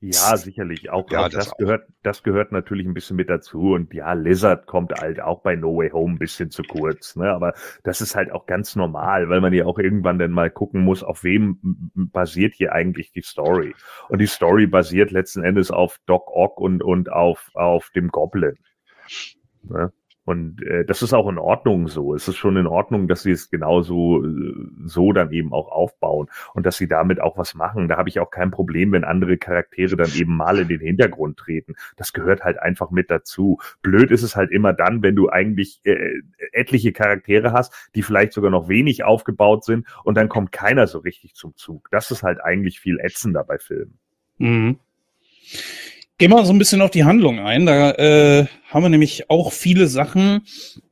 Ja, 0.00 0.36
sicherlich. 0.36 0.90
Auch, 0.90 1.10
ja, 1.10 1.20
auch 1.20 1.28
das, 1.28 1.46
das 1.46 1.52
auch. 1.52 1.56
gehört, 1.56 1.88
das 2.04 2.22
gehört 2.22 2.52
natürlich 2.52 2.86
ein 2.86 2.94
bisschen 2.94 3.16
mit 3.16 3.28
dazu. 3.28 3.72
Und 3.72 3.92
ja, 3.92 4.12
Lizard 4.12 4.66
kommt 4.66 4.92
halt 4.92 5.20
auch 5.20 5.42
bei 5.42 5.56
No 5.56 5.76
Way 5.76 5.90
Home 5.90 6.14
ein 6.14 6.18
bisschen 6.18 6.52
zu 6.52 6.62
kurz. 6.62 7.16
Ne? 7.16 7.28
Aber 7.30 7.52
das 7.82 8.00
ist 8.00 8.14
halt 8.14 8.30
auch 8.30 8.46
ganz 8.46 8.76
normal, 8.76 9.28
weil 9.28 9.40
man 9.40 9.52
ja 9.52 9.64
auch 9.64 9.78
irgendwann 9.78 10.20
dann 10.20 10.30
mal 10.30 10.50
gucken 10.50 10.82
muss, 10.82 11.02
auf 11.02 11.24
wem 11.24 11.58
basiert 11.94 12.54
hier 12.54 12.72
eigentlich 12.72 13.10
die 13.10 13.22
Story. 13.22 13.74
Und 14.08 14.20
die 14.20 14.26
Story 14.26 14.68
basiert 14.68 15.10
letzten 15.10 15.42
Endes 15.42 15.72
auf 15.72 15.98
Doc 16.06 16.28
Ock 16.28 16.60
und, 16.60 16.80
und 16.80 17.10
auf, 17.10 17.50
auf 17.54 17.90
dem 17.90 18.08
Goblin. 18.08 18.56
Ne? 19.64 19.92
Und 20.28 20.62
äh, 20.62 20.84
das 20.84 21.00
ist 21.00 21.14
auch 21.14 21.26
in 21.30 21.38
Ordnung 21.38 21.88
so. 21.88 22.14
Es 22.14 22.28
ist 22.28 22.36
schon 22.36 22.58
in 22.58 22.66
Ordnung, 22.66 23.08
dass 23.08 23.22
sie 23.22 23.30
es 23.30 23.48
genauso 23.48 24.22
äh, 24.22 24.52
so 24.84 25.14
dann 25.14 25.32
eben 25.32 25.54
auch 25.54 25.72
aufbauen 25.72 26.28
und 26.52 26.66
dass 26.66 26.76
sie 26.76 26.86
damit 26.86 27.18
auch 27.18 27.38
was 27.38 27.54
machen. 27.54 27.88
Da 27.88 27.96
habe 27.96 28.10
ich 28.10 28.20
auch 28.20 28.30
kein 28.30 28.50
Problem, 28.50 28.92
wenn 28.92 29.04
andere 29.04 29.38
Charaktere 29.38 29.96
dann 29.96 30.10
eben 30.14 30.36
mal 30.36 30.58
in 30.58 30.68
den 30.68 30.80
Hintergrund 30.80 31.38
treten. 31.38 31.76
Das 31.96 32.12
gehört 32.12 32.44
halt 32.44 32.60
einfach 32.60 32.90
mit 32.90 33.10
dazu. 33.10 33.58
Blöd 33.80 34.10
ist 34.10 34.22
es 34.22 34.36
halt 34.36 34.50
immer 34.50 34.74
dann, 34.74 35.02
wenn 35.02 35.16
du 35.16 35.30
eigentlich 35.30 35.80
äh, 35.84 36.20
etliche 36.52 36.92
Charaktere 36.92 37.52
hast, 37.52 37.72
die 37.94 38.02
vielleicht 38.02 38.34
sogar 38.34 38.50
noch 38.50 38.68
wenig 38.68 39.04
aufgebaut 39.04 39.64
sind 39.64 39.86
und 40.04 40.14
dann 40.18 40.28
kommt 40.28 40.52
keiner 40.52 40.88
so 40.88 40.98
richtig 40.98 41.36
zum 41.36 41.56
Zug. 41.56 41.88
Das 41.90 42.10
ist 42.10 42.22
halt 42.22 42.44
eigentlich 42.44 42.80
viel 42.80 42.98
ätzender 43.00 43.44
bei 43.44 43.56
Filmen. 43.56 43.98
Mhm. 44.36 44.78
Gehen 46.18 46.32
wir 46.32 46.44
so 46.44 46.52
ein 46.52 46.58
bisschen 46.58 46.82
auf 46.82 46.90
die 46.90 47.04
Handlung 47.04 47.38
ein. 47.38 47.64
Da 47.64 47.92
äh, 47.92 48.46
haben 48.68 48.82
wir 48.82 48.88
nämlich 48.88 49.30
auch 49.30 49.52
viele 49.52 49.86
Sachen, 49.86 50.42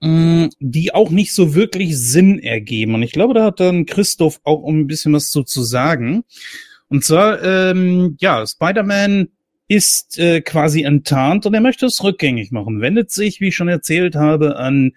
mh, 0.00 0.08
mm, 0.08 0.50
die 0.60 0.94
auch 0.94 1.10
nicht 1.10 1.34
so 1.34 1.56
wirklich 1.56 1.98
Sinn 1.98 2.38
ergeben. 2.38 2.94
Und 2.94 3.02
ich 3.02 3.10
glaube, 3.10 3.34
da 3.34 3.44
hat 3.44 3.58
dann 3.58 3.86
Christoph 3.86 4.40
auch 4.44 4.62
um 4.62 4.78
ein 4.78 4.86
bisschen 4.86 5.12
was 5.12 5.32
so 5.32 5.42
zu 5.42 5.64
sagen. 5.64 6.22
Und 6.88 7.02
zwar, 7.04 7.42
ähm, 7.42 8.16
ja, 8.20 8.46
Spider-Man 8.46 9.30
ist 9.66 10.16
äh, 10.20 10.42
quasi 10.42 10.82
enttarnt 10.82 11.44
und 11.44 11.54
er 11.54 11.60
möchte 11.60 11.86
es 11.86 12.04
rückgängig 12.04 12.52
machen. 12.52 12.80
Wendet 12.80 13.10
sich, 13.10 13.40
wie 13.40 13.48
ich 13.48 13.56
schon 13.56 13.66
erzählt 13.66 14.14
habe, 14.14 14.56
an 14.56 14.92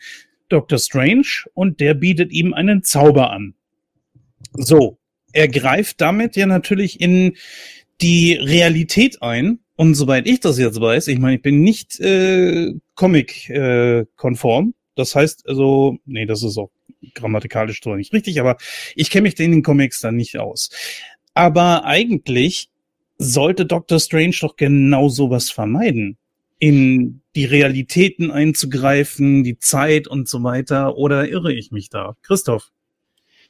Dr. 0.48 0.78
Strange 0.78 1.48
und 1.56 1.80
der 1.80 1.96
bietet 1.96 2.32
ihm 2.32 2.54
einen 2.54 2.84
Zauber 2.84 3.32
an. 3.32 3.56
So, 4.54 5.00
er 5.34 5.48
greift 5.48 6.02
damit 6.02 6.36
ja 6.36 6.46
natürlich 6.46 7.02
in 7.02 7.36
die 8.00 8.34
Realität 8.34 9.24
ein 9.24 9.60
und 9.80 9.94
soweit 9.94 10.28
ich 10.28 10.42
das 10.42 10.60
jetzt 10.60 10.82
weiß, 10.82 11.08
ich 11.08 11.20
meine, 11.20 11.38
ich 11.38 11.42
bin 11.42 11.62
nicht 11.62 12.02
äh, 12.02 12.74
Comic-konform. 12.96 14.68
Äh, 14.68 14.74
das 14.96 15.16
heißt 15.16 15.48
also, 15.48 15.98
nee, 16.06 16.26
das 16.26 16.44
ist 16.44 16.58
auch 16.58 16.70
grammatikalisch 17.14 17.80
so 17.82 17.96
nicht 17.96 18.12
richtig, 18.12 18.42
aber 18.42 18.58
ich 18.98 19.10
kenne 19.10 19.22
mich 19.22 19.40
in 19.40 19.52
den 19.52 19.64
Comics 19.64 20.02
dann 20.02 20.18
nicht 20.18 20.38
aus. 20.38 20.70
Aber 21.34 21.86
eigentlich 21.86 22.68
sollte 23.20 23.66
Doctor 23.66 24.02
Strange 24.02 24.36
doch 24.42 24.58
genau 24.58 25.08
sowas 25.08 25.50
vermeiden. 25.50 26.18
In 26.58 27.22
die 27.38 27.46
Realitäten 27.46 28.32
einzugreifen, 28.32 29.46
die 29.46 29.60
Zeit 29.60 30.10
und 30.10 30.28
so 30.28 30.44
weiter. 30.44 30.98
Oder 30.98 31.30
irre 31.30 31.54
ich 31.54 31.72
mich 31.72 31.88
da? 31.88 32.18
Christoph, 32.24 32.70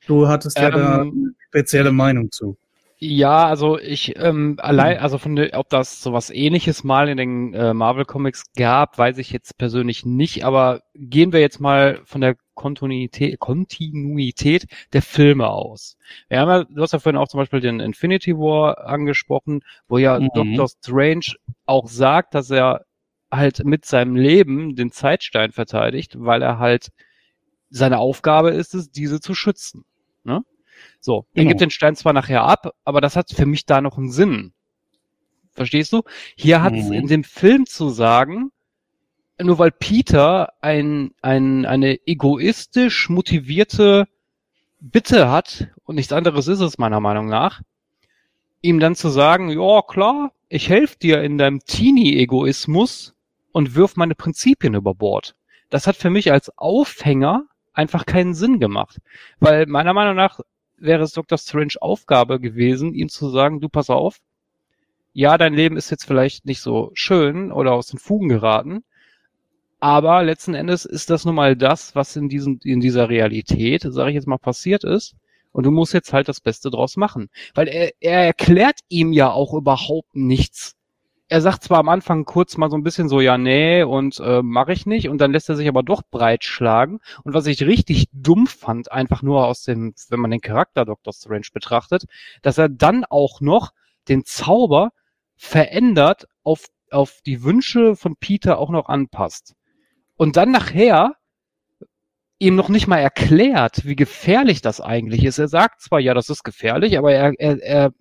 du 0.06 0.28
hattest 0.28 0.60
ja 0.60 0.68
ähm, 0.68 0.74
da 0.74 1.02
eine 1.02 1.34
spezielle 1.48 1.92
Meinung 1.92 2.32
zu. 2.32 2.56
Ja, 3.02 3.46
also 3.46 3.80
ich 3.80 4.18
ähm, 4.18 4.58
allein, 4.60 4.98
hm. 4.98 5.04
also 5.04 5.18
von 5.18 5.38
der, 5.38 5.58
ob 5.58 5.70
das 5.70 6.02
sowas 6.02 6.30
ähnliches 6.30 6.84
mal 6.84 7.08
in 7.08 7.16
den 7.16 7.54
äh, 7.54 7.74
Marvel 7.74 8.04
Comics 8.04 8.52
gab, 8.58 8.98
weiß 8.98 9.20
ich 9.20 9.32
jetzt 9.32 9.58
persönlich 9.58 10.06
nicht, 10.06 10.44
aber 10.44 10.82
gehen 10.96 11.32
wir 11.32 11.40
jetzt 11.40 11.62
mal 11.62 12.02
von 12.04 12.20
der 12.20 12.36
Kontinuität, 12.56 13.40
Kontinuität 13.40 14.68
der 14.92 15.02
Filme 15.02 15.48
aus. 15.48 15.96
Wir 16.28 16.42
haben 16.42 16.50
ja, 16.50 16.64
du 16.66 16.82
hast 16.82 16.92
ja 16.92 17.00
vorhin 17.00 17.18
auch 17.18 17.30
zum 17.30 17.38
Beispiel 17.40 17.62
den 17.62 17.80
Infinity 17.80 18.36
War 18.36 18.86
angesprochen, 18.86 19.62
wo 19.88 19.98
ja 19.98 20.20
mhm. 20.20 20.32
Doctor 20.34 20.68
Strange 20.68 21.38
auch 21.66 21.88
sagt, 21.88 22.36
dass 22.36 22.52
er 22.52 22.86
halt 23.32 23.64
mit 23.64 23.86
seinem 23.86 24.18
Leben 24.18 24.76
den 24.76 24.92
Zeitstein 24.92 25.54
verteidigt, 25.54 26.16
weil 26.20 26.42
er 26.42 26.60
halt 26.60 26.90
seine 27.70 28.00
Aufgabe 28.00 28.50
ist 28.50 28.76
es, 28.76 28.92
diese 28.92 29.22
zu 29.22 29.34
schützen. 29.36 29.86
Ne? 30.26 30.44
So, 31.00 31.26
er 31.34 31.44
genau. 31.44 31.50
gibt 31.50 31.62
den 31.62 31.70
Stein 31.70 31.96
zwar 31.96 32.14
nachher 32.14 32.44
ab, 32.44 32.74
aber 32.84 33.02
das 33.02 33.16
hat 33.16 33.32
für 33.32 33.46
mich 33.46 33.66
da 33.66 33.82
noch 33.82 33.98
einen 33.98 34.12
Sinn. 34.12 34.54
Verstehst 35.54 35.92
du? 35.94 36.04
Hier 36.36 36.62
hat 36.62 36.74
es 36.74 36.86
mhm. 36.86 36.94
in 36.94 37.08
dem 37.08 37.24
Film 37.24 37.66
zu 37.66 37.90
sagen, 37.90 38.52
nur 39.42 39.58
weil 39.60 39.72
Peter 39.72 40.54
ein, 40.62 41.12
ein, 41.22 41.66
eine 41.66 42.06
egoistisch 42.08 43.10
motivierte 43.10 44.08
Bitte 44.82 45.30
hat, 45.30 45.68
und 45.84 45.96
nichts 45.96 46.14
anderes 46.14 46.48
ist 46.48 46.62
es 46.62 46.78
meiner 46.78 47.00
Meinung 47.00 47.28
nach, 47.28 47.62
ihm 48.62 48.80
dann 48.80 48.96
zu 48.96 49.10
sagen, 49.10 49.50
ja 49.50 49.82
klar, 49.82 50.32
ich 50.48 50.70
helfe 50.70 50.98
dir 50.98 51.22
in 51.22 51.38
deinem 51.38 51.60
Teenie-Egoismus 51.60 53.14
und 53.52 53.76
wirf 53.76 53.96
meine 53.96 54.16
Prinzipien 54.16 54.74
über 54.74 54.96
Bord. 54.96 55.36
Das 55.70 55.88
hat 55.88 55.96
für 55.96 56.10
mich 56.10 56.32
als 56.32 56.58
Aufhänger 56.58 57.46
einfach 57.74 58.06
keinen 58.06 58.34
Sinn 58.34 58.60
gemacht. 58.60 59.00
Weil 59.40 59.66
meiner 59.66 59.94
Meinung 59.94 60.16
nach 60.16 60.40
wäre 60.82 61.04
es 61.04 61.14
Dr. 61.14 61.38
Strange 61.38 61.76
Aufgabe 61.80 62.40
gewesen, 62.40 62.94
ihm 62.94 63.10
zu 63.10 63.30
sagen, 63.30 63.60
du 63.60 63.70
pass 63.70 63.90
auf, 63.90 64.20
ja, 65.14 65.38
dein 65.38 65.54
Leben 65.54 65.78
ist 65.78 65.90
jetzt 65.90 66.06
vielleicht 66.06 66.46
nicht 66.46 66.62
so 66.62 66.92
schön 66.94 67.52
oder 67.52 67.74
aus 67.74 67.88
den 67.88 68.00
Fugen 68.00 68.30
geraten, 68.30 68.84
aber 69.80 70.24
letzten 70.24 70.56
Endes 70.56 70.86
ist 70.86 71.10
das 71.10 71.26
nun 71.26 71.36
mal 71.36 71.56
das, 71.56 71.96
was 71.96 72.16
in 72.16 72.28
diesem, 72.28 72.60
in 72.64 72.82
dieser 72.82 73.10
Realität, 73.10 73.84
sage 73.84 74.10
ich 74.10 74.16
jetzt 74.16 74.28
mal, 74.28 74.38
passiert 74.38 74.84
ist. 74.84 75.16
Und 75.52 75.64
du 75.64 75.72
musst 75.72 75.94
jetzt 75.94 76.14
halt 76.14 76.28
das 76.28 76.42
Beste 76.42 76.70
draus 76.70 76.96
machen. 76.98 77.30
Weil 77.56 77.68
er, 77.70 77.92
er 78.00 78.26
erklärt 78.26 78.82
ihm 78.90 79.14
ja 79.14 79.32
auch 79.32 79.54
überhaupt 79.54 80.16
nichts 80.16 80.76
er 81.30 81.42
sagt 81.42 81.64
zwar 81.64 81.78
am 81.78 81.90
Anfang 81.90 82.26
kurz 82.26 82.58
mal 82.58 82.72
so 82.72 82.76
ein 82.76 82.84
bisschen 82.84 83.08
so, 83.08 83.22
ja, 83.22 83.38
nee, 83.38 83.84
und 83.84 84.20
äh, 84.20 84.42
mache 84.42 84.74
ich 84.74 84.88
nicht, 84.88 85.10
und 85.10 85.20
dann 85.20 85.32
lässt 85.32 85.48
er 85.48 85.56
sich 85.56 85.68
aber 85.68 85.84
doch 85.84 86.02
breitschlagen. 86.10 87.00
Und 87.24 87.34
was 87.36 87.46
ich 87.46 87.62
richtig 87.64 88.08
dumm 88.12 88.48
fand, 88.48 88.92
einfach 88.92 89.22
nur 89.22 89.46
aus 89.46 89.62
dem, 89.62 89.94
wenn 90.10 90.20
man 90.20 90.32
den 90.32 90.42
Charakter 90.42 90.86
Dr. 90.86 91.14
Strange 91.14 91.48
betrachtet, 91.54 92.06
dass 92.42 92.58
er 92.58 92.68
dann 92.68 93.06
auch 93.06 93.42
noch 93.42 93.74
den 94.08 94.26
Zauber 94.26 94.90
verändert 95.36 96.28
auf, 96.44 96.66
auf 96.90 97.20
die 97.24 97.44
Wünsche 97.44 97.96
von 97.96 98.16
Peter 98.16 98.58
auch 98.58 98.72
noch 98.72 98.90
anpasst. 98.90 99.54
Und 100.18 100.36
dann 100.36 100.52
nachher 100.52 101.14
ihm 102.40 102.56
noch 102.56 102.70
nicht 102.70 102.88
mal 102.88 103.00
erklärt, 103.00 103.86
wie 103.86 103.96
gefährlich 103.96 104.62
das 104.62 104.82
eigentlich 104.82 105.26
ist. 105.26 105.38
Er 105.38 105.48
sagt 105.48 105.82
zwar, 105.82 106.00
ja, 106.00 106.14
das 106.14 106.30
ist 106.30 106.44
gefährlich, 106.44 106.98
aber 106.98 107.14
er, 107.14 107.34
er, 107.38 107.62
er 107.62 107.94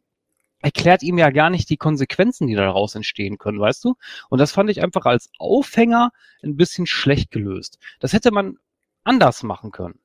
erklärt 0.60 1.02
ihm 1.02 1.18
ja 1.18 1.30
gar 1.30 1.50
nicht 1.50 1.70
die 1.70 1.76
Konsequenzen, 1.76 2.46
die 2.46 2.54
daraus 2.54 2.94
entstehen 2.94 3.38
können, 3.38 3.60
weißt 3.60 3.84
du? 3.84 3.96
Und 4.28 4.38
das 4.38 4.52
fand 4.52 4.70
ich 4.70 4.82
einfach 4.82 5.06
als 5.06 5.30
Aufhänger 5.38 6.10
ein 6.42 6.56
bisschen 6.56 6.86
schlecht 6.86 7.30
gelöst. 7.30 7.78
Das 8.00 8.12
hätte 8.12 8.30
man 8.30 8.58
anders 9.04 9.42
machen 9.42 9.70
können. 9.70 9.98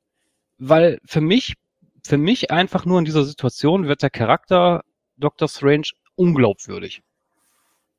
Weil 0.57 0.99
für 1.05 1.21
mich, 1.21 1.55
für 2.03 2.17
mich 2.17 2.51
einfach 2.51 2.85
nur 2.85 2.99
in 2.99 3.05
dieser 3.05 3.25
Situation 3.25 3.87
wird 3.87 4.03
der 4.03 4.09
Charakter 4.09 4.83
Dr. 5.17 5.47
Strange 5.47 5.89
unglaubwürdig. 6.15 7.01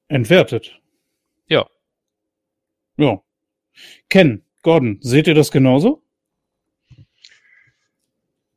Entwertet. 0.09 0.80
Ja. 1.46 1.66
Ja. 2.96 3.20
Ken, 4.09 4.44
Gordon, 4.62 4.98
seht 5.00 5.26
ihr 5.26 5.34
das 5.34 5.50
genauso? 5.50 6.02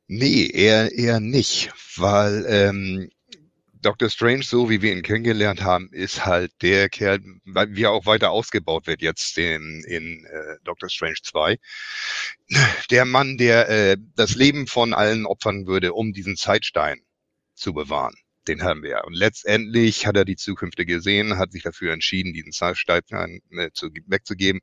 Nee, 0.06 0.46
eher, 0.46 0.92
eher 0.92 1.20
nicht, 1.20 1.70
weil 1.96 2.46
ähm, 2.48 3.10
Dr. 3.82 4.10
Strange, 4.10 4.42
so 4.42 4.70
wie 4.70 4.82
wir 4.82 4.92
ihn 4.92 5.02
kennengelernt 5.02 5.62
haben, 5.62 5.88
ist 5.92 6.26
halt 6.26 6.52
der 6.62 6.88
Kerl, 6.88 7.20
wie 7.44 7.82
er 7.82 7.92
auch 7.92 8.06
weiter 8.06 8.30
ausgebaut 8.30 8.86
wird 8.86 9.02
jetzt 9.02 9.36
in, 9.38 9.84
in 9.86 10.24
äh, 10.24 10.56
Doctor 10.64 10.88
Strange 10.88 11.18
2. 11.22 11.58
Der 12.90 13.04
Mann, 13.04 13.36
der 13.36 13.68
äh, 13.68 13.96
das 14.16 14.34
Leben 14.34 14.66
von 14.66 14.94
allen 14.94 15.26
opfern 15.26 15.66
würde, 15.66 15.92
um 15.92 16.12
diesen 16.12 16.36
Zeitstein 16.36 17.00
zu 17.54 17.72
bewahren. 17.72 18.14
Den 18.46 18.62
haben 18.62 18.82
wir. 18.82 19.04
Und 19.04 19.14
letztendlich 19.14 20.06
hat 20.06 20.16
er 20.16 20.24
die 20.24 20.36
Zukünfte 20.36 20.86
gesehen, 20.86 21.38
hat 21.38 21.52
sich 21.52 21.62
dafür 21.62 21.92
entschieden, 21.92 22.32
diesen 22.32 22.52
Zeitstein 22.52 23.02
äh, 23.50 23.70
zu, 23.72 23.90
wegzugeben, 24.06 24.60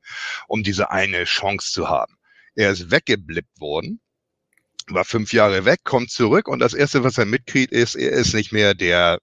um 0.48 0.62
diese 0.62 0.90
eine 0.90 1.24
Chance 1.24 1.72
zu 1.72 1.88
haben. 1.88 2.16
Er 2.54 2.70
ist 2.70 2.90
weggeblippt 2.90 3.60
worden 3.60 4.00
war 4.90 5.04
fünf 5.04 5.32
Jahre 5.32 5.64
weg, 5.64 5.80
kommt 5.84 6.10
zurück 6.10 6.48
und 6.48 6.58
das 6.60 6.74
erste, 6.74 7.04
was 7.04 7.18
er 7.18 7.26
mitkriegt, 7.26 7.72
ist, 7.72 7.94
er 7.94 8.12
ist 8.12 8.34
nicht 8.34 8.52
mehr 8.52 8.74
der 8.74 9.18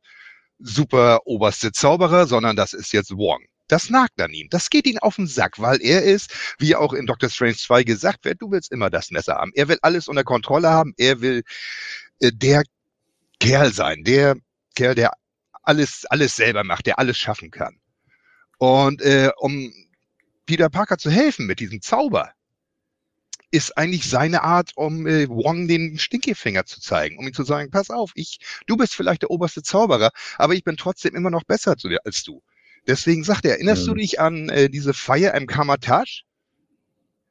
super 0.59 1.21
oberste 1.25 1.71
Zauberer, 1.71 2.27
sondern 2.27 2.55
das 2.55 2.73
ist 2.73 2.93
jetzt 2.93 3.11
Wong. 3.11 3.43
Das 3.67 3.89
nagt 3.89 4.21
an 4.21 4.31
ihm. 4.31 4.49
Das 4.49 4.69
geht 4.69 4.85
ihm 4.85 4.97
auf 4.99 5.15
den 5.15 5.27
Sack, 5.27 5.59
weil 5.59 5.81
er 5.81 6.03
ist, 6.03 6.31
wie 6.59 6.75
auch 6.75 6.93
in 6.93 7.05
Doctor 7.05 7.29
Strange 7.29 7.55
2 7.55 7.83
gesagt 7.83 8.25
wird, 8.25 8.41
du 8.41 8.51
willst 8.51 8.71
immer 8.71 8.89
das 8.89 9.09
Messer 9.09 9.35
haben. 9.35 9.51
Er 9.55 9.67
will 9.67 9.79
alles 9.81 10.07
unter 10.07 10.23
Kontrolle 10.23 10.69
haben. 10.69 10.93
Er 10.97 11.21
will 11.21 11.43
äh, 12.19 12.31
der 12.33 12.63
Kerl 13.39 13.73
sein, 13.73 14.03
der 14.03 14.35
Kerl, 14.75 14.95
der 14.95 15.11
alles, 15.63 16.05
alles 16.05 16.35
selber 16.35 16.63
macht, 16.63 16.85
der 16.85 16.99
alles 16.99 17.17
schaffen 17.17 17.51
kann. 17.51 17.79
Und 18.57 19.01
äh, 19.01 19.31
um 19.37 19.73
Peter 20.45 20.69
Parker 20.69 20.97
zu 20.97 21.09
helfen 21.09 21.45
mit 21.45 21.59
diesem 21.59 21.81
Zauber, 21.81 22.33
ist 23.53 23.77
eigentlich 23.77 24.09
seine 24.09 24.41
Art, 24.41 24.71
um 24.75 25.05
äh, 25.05 25.29
Wong 25.29 25.67
den 25.67 25.99
Stinkefinger 25.99 26.65
zu 26.65 26.81
zeigen, 26.81 27.19
um 27.19 27.27
ihm 27.27 27.33
zu 27.35 27.43
sagen, 27.43 27.69
pass 27.69 27.91
auf, 27.91 28.11
ich, 28.15 28.39
du 28.65 28.75
bist 28.75 28.95
vielleicht 28.95 29.21
der 29.21 29.29
oberste 29.29 29.61
Zauberer, 29.61 30.09
aber 30.39 30.55
ich 30.55 30.63
bin 30.63 30.75
trotzdem 30.75 31.15
immer 31.15 31.29
noch 31.29 31.43
besser 31.43 31.77
zu 31.77 31.87
dir 31.87 31.99
als 32.03 32.23
du. 32.23 32.41
Deswegen 32.87 33.23
sagt 33.23 33.45
er, 33.45 33.51
erinnerst 33.51 33.83
mhm. 33.83 33.87
du 33.87 33.93
dich 33.93 34.19
an 34.19 34.49
äh, 34.49 34.69
diese 34.71 34.95
Feier 34.95 35.35
im 35.35 35.45
Kamatage? 35.45 36.23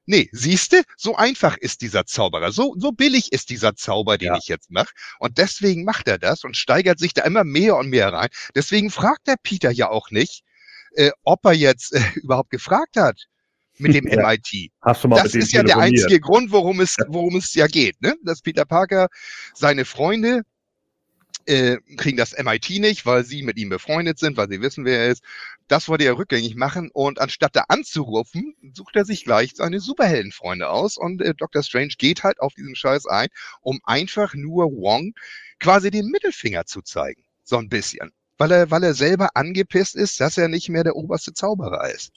Nee, 0.07 0.29
siehste, 0.31 0.83
so 0.97 1.17
einfach 1.17 1.57
ist 1.57 1.83
dieser 1.83 2.07
Zauberer, 2.07 2.53
so, 2.53 2.77
so 2.79 2.93
billig 2.93 3.33
ist 3.33 3.51
dieser 3.51 3.75
Zauber, 3.75 4.17
den 4.17 4.29
ja. 4.29 4.39
ich 4.39 4.47
jetzt 4.47 4.71
mache. 4.71 4.93
Und 5.19 5.39
deswegen 5.39 5.85
macht 5.85 6.07
er 6.07 6.19
das 6.19 6.45
und 6.45 6.57
steigert 6.57 7.01
sich 7.01 7.15
da 7.15 7.25
immer 7.25 7.43
mehr 7.43 7.77
und 7.77 7.89
mehr 7.89 8.13
rein. 8.13 8.29
Deswegen 8.55 8.91
fragt 8.91 9.27
der 9.27 9.37
Peter 9.43 9.73
ja 9.73 9.91
auch 9.91 10.11
nicht, 10.11 10.45
äh, 10.95 11.11
ob 11.25 11.45
er 11.45 11.53
jetzt 11.53 11.95
äh, 11.95 12.01
überhaupt 12.15 12.51
gefragt 12.51 12.97
hat 12.97 13.27
mit 13.79 13.95
dem 13.95 14.07
ja. 14.09 14.29
MIT. 14.29 14.71
Hast 14.83 15.05
du 15.05 15.09
mal 15.09 15.23
das 15.23 15.35
ist 15.35 15.53
ja 15.53 15.63
der 15.63 15.79
einzige 15.79 16.21
Grund, 16.21 16.53
worum 16.53 16.81
es, 16.81 16.97
worum 17.09 17.37
es 17.37 17.55
ja 17.55 17.67
geht, 17.67 18.01
ne? 18.01 18.15
Dass 18.23 18.43
Peter 18.43 18.65
Parker 18.65 19.09
seine 19.55 19.85
Freunde 19.85 20.43
äh, 21.47 21.79
kriegen 21.97 22.17
das 22.17 22.37
MIT 22.39 22.71
nicht, 22.81 23.07
weil 23.07 23.25
sie 23.25 23.43
mit 23.43 23.57
ihm 23.59 23.69
befreundet 23.69 24.19
sind, 24.19 24.37
weil 24.37 24.49
sie 24.49 24.61
wissen, 24.61 24.85
wer 24.85 25.01
er 25.01 25.09
ist. 25.09 25.23
Das 25.69 25.89
wollte 25.89 26.05
er 26.05 26.19
rückgängig 26.19 26.55
machen 26.55 26.91
und 26.93 27.21
anstatt 27.21 27.57
da 27.57 27.65
anzurufen, 27.69 28.55
sucht 28.75 28.97
er 28.97 29.05
sich 29.05 29.25
gleich 29.25 29.53
seine 29.55 29.81
Superheldenfreunde 29.81 30.69
aus 30.69 30.97
und 30.97 31.23
äh, 31.23 31.35
Dr. 31.35 31.63
Strange 31.63 31.95
geht 31.99 32.23
halt 32.23 32.41
auf 32.41 32.55
diesen 32.55 32.77
Scheiß 32.77 33.07
ein, 33.07 33.29
um 33.61 33.81
einfach 33.85 34.35
nur 34.35 34.67
Wong 34.67 35.15
quasi 35.59 35.91
den 35.91 36.07
Mittelfinger 36.07 36.67
zu 36.67 36.83
zeigen. 36.83 37.25
So 37.45 37.57
ein 37.57 37.69
bisschen. 37.69 38.13
Weil 38.39 38.51
er, 38.51 38.71
weil 38.71 38.83
er 38.83 38.95
selber 38.95 39.31
angepisst 39.35 39.95
ist, 39.95 40.21
dass 40.21 40.39
er 40.39 40.49
nicht 40.49 40.69
mehr 40.69 40.85
der 40.85 40.97
oberste 40.97 41.33
Zauberer 41.33 41.91
ist. 41.91 42.13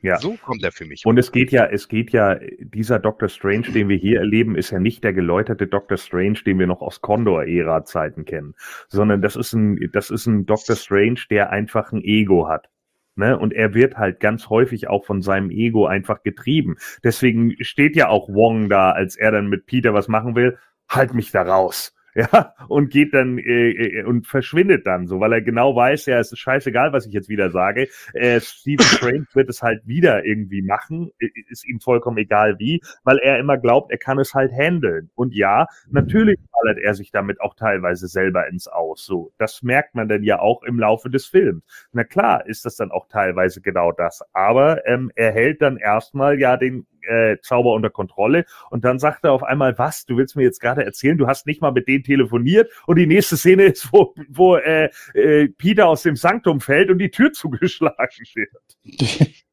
Ja. 0.00 0.18
So 0.18 0.36
kommt 0.36 0.62
er 0.62 0.72
für 0.72 0.84
mich. 0.84 1.04
Und 1.04 1.18
es 1.18 1.32
geht 1.32 1.50
ja, 1.50 1.66
es 1.66 1.88
geht 1.88 2.10
ja, 2.10 2.38
dieser 2.60 2.98
Doctor 2.98 3.28
Strange, 3.28 3.72
den 3.72 3.88
wir 3.88 3.96
hier 3.96 4.20
erleben, 4.20 4.56
ist 4.56 4.70
ja 4.70 4.78
nicht 4.78 5.02
der 5.02 5.12
geläuterte 5.12 5.66
Doctor 5.66 5.96
Strange, 5.96 6.40
den 6.46 6.58
wir 6.58 6.66
noch 6.66 6.80
aus 6.80 7.00
Condor-Ära-Zeiten 7.00 8.24
kennen, 8.24 8.54
sondern 8.88 9.22
das 9.22 9.36
ist 9.36 9.52
ein, 9.54 9.90
das 9.92 10.10
ist 10.10 10.26
ein 10.26 10.46
Doctor 10.46 10.76
Strange, 10.76 11.20
der 11.30 11.50
einfach 11.50 11.92
ein 11.92 12.02
Ego 12.02 12.48
hat. 12.48 12.68
Ne? 13.16 13.36
Und 13.36 13.52
er 13.52 13.74
wird 13.74 13.96
halt 13.96 14.20
ganz 14.20 14.48
häufig 14.48 14.88
auch 14.88 15.04
von 15.04 15.22
seinem 15.22 15.50
Ego 15.50 15.86
einfach 15.86 16.22
getrieben. 16.22 16.76
Deswegen 17.02 17.56
steht 17.60 17.96
ja 17.96 18.08
auch 18.08 18.28
Wong 18.28 18.68
da, 18.68 18.92
als 18.92 19.16
er 19.16 19.32
dann 19.32 19.48
mit 19.48 19.66
Peter 19.66 19.92
was 19.92 20.06
machen 20.06 20.36
will, 20.36 20.58
halt 20.88 21.14
mich 21.14 21.32
da 21.32 21.42
raus 21.42 21.97
ja, 22.14 22.54
und 22.68 22.90
geht 22.90 23.14
dann 23.14 23.38
äh, 23.38 23.70
äh, 23.70 24.04
und 24.04 24.26
verschwindet 24.26 24.86
dann 24.86 25.06
so, 25.06 25.20
weil 25.20 25.32
er 25.32 25.42
genau 25.42 25.76
weiß, 25.76 26.06
ja, 26.06 26.18
es 26.18 26.32
ist 26.32 26.38
scheißegal, 26.38 26.92
was 26.92 27.06
ich 27.06 27.12
jetzt 27.12 27.28
wieder 27.28 27.50
sage. 27.50 27.88
Äh, 28.14 28.40
Stephen 28.40 28.84
Strange 28.86 29.26
wird 29.34 29.48
es 29.48 29.62
halt 29.62 29.86
wieder 29.86 30.24
irgendwie 30.24 30.62
machen, 30.62 31.10
ist 31.48 31.66
ihm 31.66 31.80
vollkommen 31.80 32.18
egal 32.18 32.58
wie, 32.58 32.80
weil 33.04 33.18
er 33.18 33.38
immer 33.38 33.58
glaubt, 33.58 33.90
er 33.90 33.98
kann 33.98 34.18
es 34.18 34.34
halt 34.34 34.52
handeln. 34.52 35.10
Und 35.14 35.34
ja, 35.34 35.66
natürlich 35.90 36.38
ballert 36.52 36.78
er 36.78 36.94
sich 36.94 37.10
damit 37.10 37.40
auch 37.40 37.54
teilweise 37.54 38.08
selber 38.08 38.48
ins 38.48 38.68
Aus. 38.68 39.04
So, 39.04 39.32
das 39.38 39.62
merkt 39.62 39.94
man 39.94 40.08
dann 40.08 40.22
ja 40.22 40.40
auch 40.40 40.62
im 40.62 40.78
Laufe 40.78 41.10
des 41.10 41.26
Films. 41.26 41.62
Na 41.92 42.04
klar, 42.04 42.46
ist 42.46 42.64
das 42.64 42.76
dann 42.76 42.90
auch 42.90 43.08
teilweise 43.08 43.60
genau 43.60 43.92
das. 43.92 44.22
Aber 44.32 44.86
ähm, 44.86 45.10
er 45.14 45.32
hält 45.32 45.62
dann 45.62 45.76
erstmal 45.76 46.38
ja 46.38 46.56
den 46.56 46.86
äh, 47.02 47.36
Zauber 47.42 47.72
unter 47.72 47.90
Kontrolle. 47.90 48.44
Und 48.70 48.84
dann 48.84 48.98
sagt 48.98 49.24
er 49.24 49.32
auf 49.32 49.42
einmal, 49.42 49.78
was, 49.78 50.06
du 50.06 50.16
willst 50.16 50.36
mir 50.36 50.42
jetzt 50.42 50.60
gerade 50.60 50.84
erzählen, 50.84 51.18
du 51.18 51.26
hast 51.26 51.46
nicht 51.46 51.60
mal 51.60 51.72
mit 51.72 51.88
denen 51.88 52.04
telefoniert. 52.04 52.70
Und 52.86 52.96
die 52.96 53.06
nächste 53.06 53.36
Szene 53.36 53.64
ist, 53.64 53.92
wo, 53.92 54.14
wo 54.28 54.56
äh, 54.56 54.90
äh, 55.14 55.48
Peter 55.48 55.88
aus 55.88 56.02
dem 56.02 56.16
Sanktum 56.16 56.60
fällt 56.60 56.90
und 56.90 56.98
die 56.98 57.10
Tür 57.10 57.32
zugeschlagen 57.32 58.24
wird. 58.34 58.50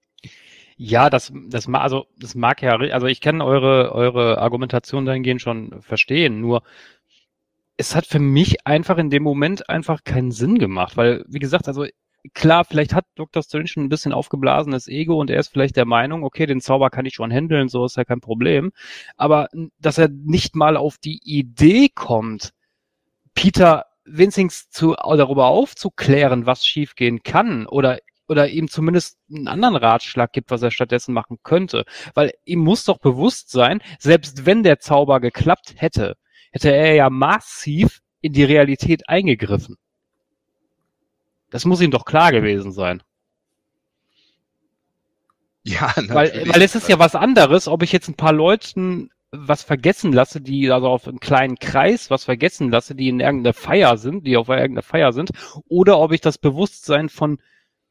Ja, 0.78 1.10
das, 1.10 1.32
das, 1.48 1.70
also, 1.70 2.08
das 2.20 2.36
mag 2.36 2.62
ja, 2.62 2.76
also 2.76 3.08
ich 3.08 3.22
kann 3.22 3.42
eure, 3.42 3.94
eure 3.94 4.40
Argumentation 4.40 5.06
dahingehend 5.06 5.42
schon 5.42 5.82
verstehen, 5.82 6.42
nur 6.42 6.64
es 7.78 7.96
hat 7.96 8.06
für 8.06 8.20
mich 8.20 8.66
einfach 8.66 8.98
in 8.98 9.10
dem 9.10 9.24
Moment 9.24 9.70
einfach 9.70 10.04
keinen 10.04 10.32
Sinn 10.32 10.60
gemacht, 10.60 10.98
weil, 10.98 11.24
wie 11.28 11.40
gesagt, 11.40 11.68
also 11.68 11.86
klar, 12.34 12.66
vielleicht 12.66 12.94
hat 12.94 13.06
Dr. 13.16 13.44
Strange 13.44 13.72
ein 13.78 13.90
bisschen 13.90 14.14
aufgeblasenes 14.14 14.88
Ego 14.88 15.20
und 15.20 15.30
er 15.30 15.40
ist 15.40 15.50
vielleicht 15.50 15.76
der 15.76 15.86
Meinung, 15.86 16.24
okay, 16.24 16.46
den 16.46 16.62
Zauber 16.62 16.90
kann 16.90 17.06
ich 17.06 17.16
schon 17.16 17.32
handeln, 17.32 17.70
so 17.70 17.86
ist 17.86 17.98
ja 17.98 18.06
kein 18.06 18.22
Problem. 18.22 18.72
Aber 19.18 19.48
dass 19.80 19.98
er 19.98 20.10
nicht 20.10 20.56
mal 20.56 20.78
auf 20.78 20.98
die 20.98 21.20
Idee 21.24 21.90
kommt, 21.94 22.52
Peter 23.34 23.86
wenigstens 24.06 24.70
zu, 24.70 24.94
darüber 24.94 25.48
aufzuklären, 25.48 26.46
was 26.46 26.66
schiefgehen 26.66 27.24
kann 27.24 27.68
oder 27.68 28.00
oder 28.28 28.50
ihm 28.50 28.68
zumindest 28.68 29.20
einen 29.30 29.48
anderen 29.48 29.76
Ratschlag 29.76 30.32
gibt, 30.34 30.50
was 30.50 30.64
er 30.64 30.72
stattdessen 30.72 31.14
machen 31.14 31.38
könnte. 31.44 31.86
Weil 32.16 32.34
ihm 32.44 32.60
muss 32.60 32.84
doch 32.84 32.98
bewusst 32.98 33.52
sein, 33.52 33.82
selbst 34.00 34.48
wenn 34.48 34.64
der 34.64 34.80
Zauber 34.80 35.20
geklappt 35.20 35.76
hätte, 35.78 36.16
hätte 36.52 36.72
er 36.74 36.96
ja 36.96 37.10
massiv 37.10 38.00
in 38.22 38.34
die 38.34 38.44
Realität 38.44 39.08
eingegriffen. 39.08 39.78
Das 41.56 41.64
muss 41.64 41.80
ihm 41.80 41.90
doch 41.90 42.04
klar 42.04 42.34
gewesen 42.34 42.74
sein. 42.74 43.02
Ja, 45.64 45.94
natürlich. 45.96 46.14
Weil, 46.14 46.50
weil 46.50 46.62
es 46.62 46.76
ist 46.76 46.90
ja 46.90 47.00
was 47.00 47.16
anderes, 47.16 47.70
ob 47.70 47.82
ich 47.82 47.94
jetzt 47.94 48.10
ein 48.10 48.16
paar 48.16 48.34
Leuten 48.34 49.10
was 49.32 49.64
vergessen 49.64 50.12
lasse, 50.12 50.42
die 50.42 50.70
also 50.70 50.90
auf 50.90 51.08
einen 51.08 51.22
kleinen 51.22 51.58
Kreis 51.58 52.10
was 52.10 52.26
vergessen 52.26 52.72
lasse, 52.72 52.94
die 52.94 53.08
in 53.08 53.22
irgendeiner 53.22 53.54
Feier 53.54 53.96
sind, 53.96 54.28
die 54.28 54.36
auf 54.36 54.50
irgendeiner 54.50 54.82
Feier 54.82 55.14
sind, 55.14 55.30
oder 55.70 55.98
ob 56.00 56.12
ich 56.12 56.20
das 56.20 56.38
Bewusstsein 56.38 57.08
von, 57.08 57.40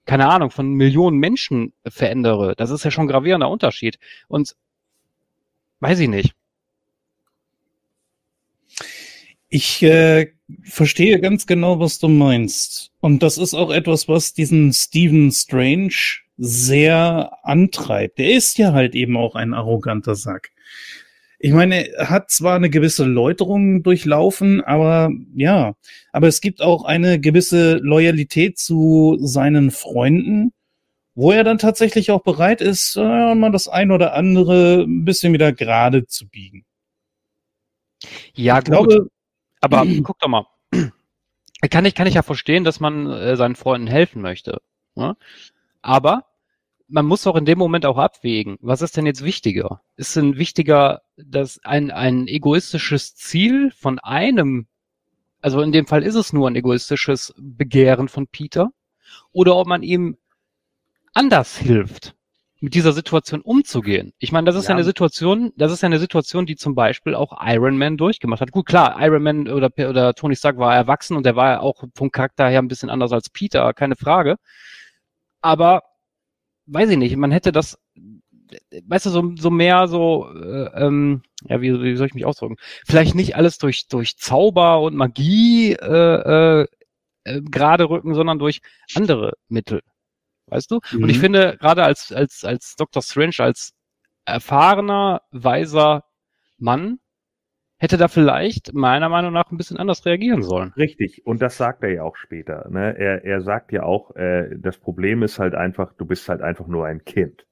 keine 0.05 0.29
Ahnung, 0.29 0.51
von 0.51 0.69
Millionen 0.75 1.17
Menschen 1.17 1.73
verändere. 1.87 2.55
Das 2.57 2.69
ist 2.69 2.85
ja 2.85 2.91
schon 2.91 3.07
ein 3.07 3.09
gravierender 3.09 3.49
Unterschied. 3.49 3.99
Und 4.29 4.57
weiß 5.81 6.01
ich 6.01 6.09
nicht. 6.11 6.35
Ich 9.57 9.85
äh, 9.85 10.33
verstehe 10.65 11.21
ganz 11.21 11.47
genau, 11.47 11.79
was 11.79 12.01
du 12.01 12.09
meinst. 12.09 12.91
Und 12.99 13.23
das 13.23 13.39
ist 13.39 13.55
auch 13.55 13.71
etwas, 13.71 14.09
was 14.09 14.35
diesen 14.35 14.73
Stephen 14.73 15.31
Strange 15.31 15.95
sehr 16.37 17.39
antreibt. 17.45 18.19
Der 18.19 18.33
ist 18.33 18.59
ja 18.59 18.73
halt 18.73 18.97
eben 18.97 19.17
auch 19.17 19.37
ein 19.37 19.55
arroganter 19.55 20.17
Sack. 20.17 20.51
Ich 21.39 21.53
meine, 21.53 21.89
er 21.89 22.11
hat 22.11 22.33
zwar 22.33 22.57
eine 22.57 22.69
gewisse 22.69 23.05
Läuterung 23.05 23.85
durchlaufen, 23.85 24.61
aber 24.61 25.13
ja, 25.37 25.75
aber 26.11 26.27
es 26.27 26.41
gibt 26.41 26.61
auch 26.61 26.85
eine 26.85 27.21
gewisse 27.21 27.77
Loyalität 27.77 28.59
zu 28.59 29.19
seinen 29.21 29.71
Freunden, 29.71 30.53
wo 31.15 31.31
er 31.31 31.45
dann 31.45 31.59
tatsächlich 31.59 32.11
auch 32.11 32.25
bereit 32.25 32.61
ist, 32.61 32.97
äh, 32.97 33.35
mal 33.37 33.53
das 33.53 33.69
ein 33.69 33.93
oder 33.93 34.15
andere 34.15 34.83
ein 34.83 35.05
bisschen 35.05 35.33
wieder 35.33 35.53
gerade 35.53 36.07
zu 36.09 36.27
biegen. 36.27 36.65
Ja, 38.35 38.59
ich 38.59 38.65
gut. 38.65 38.73
glaube, 38.73 39.11
aber 39.65 39.85
guck 40.03 40.19
doch 40.19 40.29
mal. 40.29 40.47
Kann 41.71 41.87
ich, 41.87 41.95
kann 41.95 42.07
ich 42.07 42.15
ja 42.15 42.23
verstehen, 42.23 42.65
dass 42.65 42.79
man 42.79 43.11
äh, 43.11 43.37
seinen 43.37 43.57
Freunden 43.57 43.87
helfen 43.87 44.21
möchte. 44.21 44.61
Ne? 44.95 45.17
Aber 45.81 46.27
man 46.89 47.07
muss 47.07 47.27
auch 47.27 47.37
in 47.37 47.47
dem 47.47 47.59
Moment 47.59 47.87
auch 47.87 47.97
abwägen, 47.97 48.59
was 48.61 48.83
ist 48.83 48.97
denn 48.97 49.07
jetzt 49.07 49.25
wichtiger? 49.25 49.81
Ist 49.97 50.15
denn 50.17 50.37
wichtiger, 50.37 51.01
dass 51.17 51.59
ein, 51.65 51.91
ein 51.91 52.29
egoistisches 52.29 53.15
Ziel 53.15 53.71
von 53.71 53.99
einem, 53.99 54.67
also 55.41 55.62
in 55.62 55.73
dem 55.73 55.87
Fall 55.87 56.03
ist 56.03 56.15
es 56.15 56.35
nur 56.35 56.49
ein 56.49 56.57
egoistisches 56.57 57.35
Begehren 57.39 58.09
von 58.09 58.27
Peter, 58.27 58.71
oder 59.33 59.57
ob 59.57 59.67
man 59.67 59.83
ihm 59.83 60.19
anders 61.15 61.57
hilft? 61.57 62.15
Mit 62.65 62.75
dieser 62.75 62.95
Situation 62.95 63.43
umzugehen. 63.43 64.15
Ich 64.19 64.33
meine, 64.33 64.47
das 64.47 64.57
ist 64.57 64.69
ja. 64.69 64.75
eine 64.75 64.85
Situation, 64.85 65.53
das 65.55 65.71
ist 65.71 65.83
ja 65.83 65.87
eine 65.87 65.99
Situation, 65.99 66.47
die 66.47 66.57
zum 66.57 66.75
Beispiel 66.75 67.15
auch 67.15 67.39
Iron 67.45 67.77
Man 67.77 67.99
durchgemacht 67.99 68.41
hat. 68.41 68.53
Gut, 68.53 68.65
klar, 68.65 68.97
Iron 69.01 69.23
Man 69.23 69.49
oder, 69.49 69.69
oder 69.87 70.15
Tony 70.15 70.35
Stark 70.35 70.57
war 70.57 70.75
erwachsen 70.75 71.15
und 71.15 71.27
er 71.27 71.37
war 71.37 71.51
ja 71.51 71.61
auch 71.61 71.85
vom 71.95 72.11
Charakter 72.11 72.49
her 72.49 72.61
ein 72.61 72.69
bisschen 72.69 72.89
anders 72.89 73.12
als 73.12 73.29
Peter, 73.29 73.75
keine 73.75 73.97
Frage. 73.97 74.37
Aber 75.43 75.83
weiß 76.65 76.89
ich 76.89 76.97
nicht, 76.97 77.15
man 77.17 77.33
hätte 77.33 77.53
das, 77.53 77.79
weißt 78.87 79.07
du, 79.07 79.11
so, 79.11 79.33
so 79.37 79.51
mehr 79.51 79.87
so, 79.87 80.31
äh, 80.35 80.87
ähm, 80.87 81.23
ja, 81.43 81.61
wie, 81.61 81.83
wie 81.83 81.97
soll 81.97 82.07
ich 82.07 82.15
mich 82.15 82.25
ausdrücken? 82.25 82.57
Vielleicht 82.87 83.15
nicht 83.15 83.37
alles 83.37 83.59
durch, 83.59 83.89
durch 83.89 84.17
Zauber 84.17 84.81
und 84.81 84.97
Magie 84.97 85.75
äh, 85.75 86.62
äh, 86.62 86.67
äh 87.25 87.43
gerade 87.43 87.91
rücken, 87.91 88.15
sondern 88.15 88.39
durch 88.39 88.62
andere 88.95 89.35
Mittel 89.49 89.83
weißt 90.47 90.70
du? 90.70 90.80
Mhm. 90.92 91.03
Und 91.03 91.09
ich 91.09 91.18
mhm. 91.18 91.22
finde, 91.22 91.57
gerade 91.59 91.84
als, 91.84 92.12
als, 92.12 92.45
als 92.45 92.76
Dr. 92.76 93.03
Strange, 93.03 93.36
als 93.38 93.72
erfahrener, 94.24 95.22
weiser 95.30 96.05
Mann, 96.59 96.99
hätte 97.78 97.97
da 97.97 98.09
vielleicht 98.09 98.72
meiner 98.72 99.09
Meinung 99.09 99.32
nach 99.32 99.51
ein 99.51 99.57
bisschen 99.57 99.76
anders 99.76 100.07
reagieren 100.07 100.42
sollen. 100.42 100.72
Richtig, 100.76 101.26
und 101.26 101.42
das 101.42 101.57
sagt 101.57 101.82
er 101.82 101.92
ja 101.92 102.03
auch 102.03 102.16
später. 102.16 102.68
Ne? 102.70 102.97
Er, 102.97 103.24
er 103.24 103.40
sagt 103.42 103.72
ja 103.72 103.82
auch, 103.82 104.14
äh, 104.16 104.57
das 104.59 104.78
Problem 104.78 105.22
ist 105.22 105.38
halt 105.38 105.55
einfach, 105.55 105.92
du 105.92 106.07
bist 106.07 106.28
halt 106.28 106.40
einfach 106.40 106.66
nur 106.66 106.86
ein 106.86 107.05
Kind. 107.05 107.47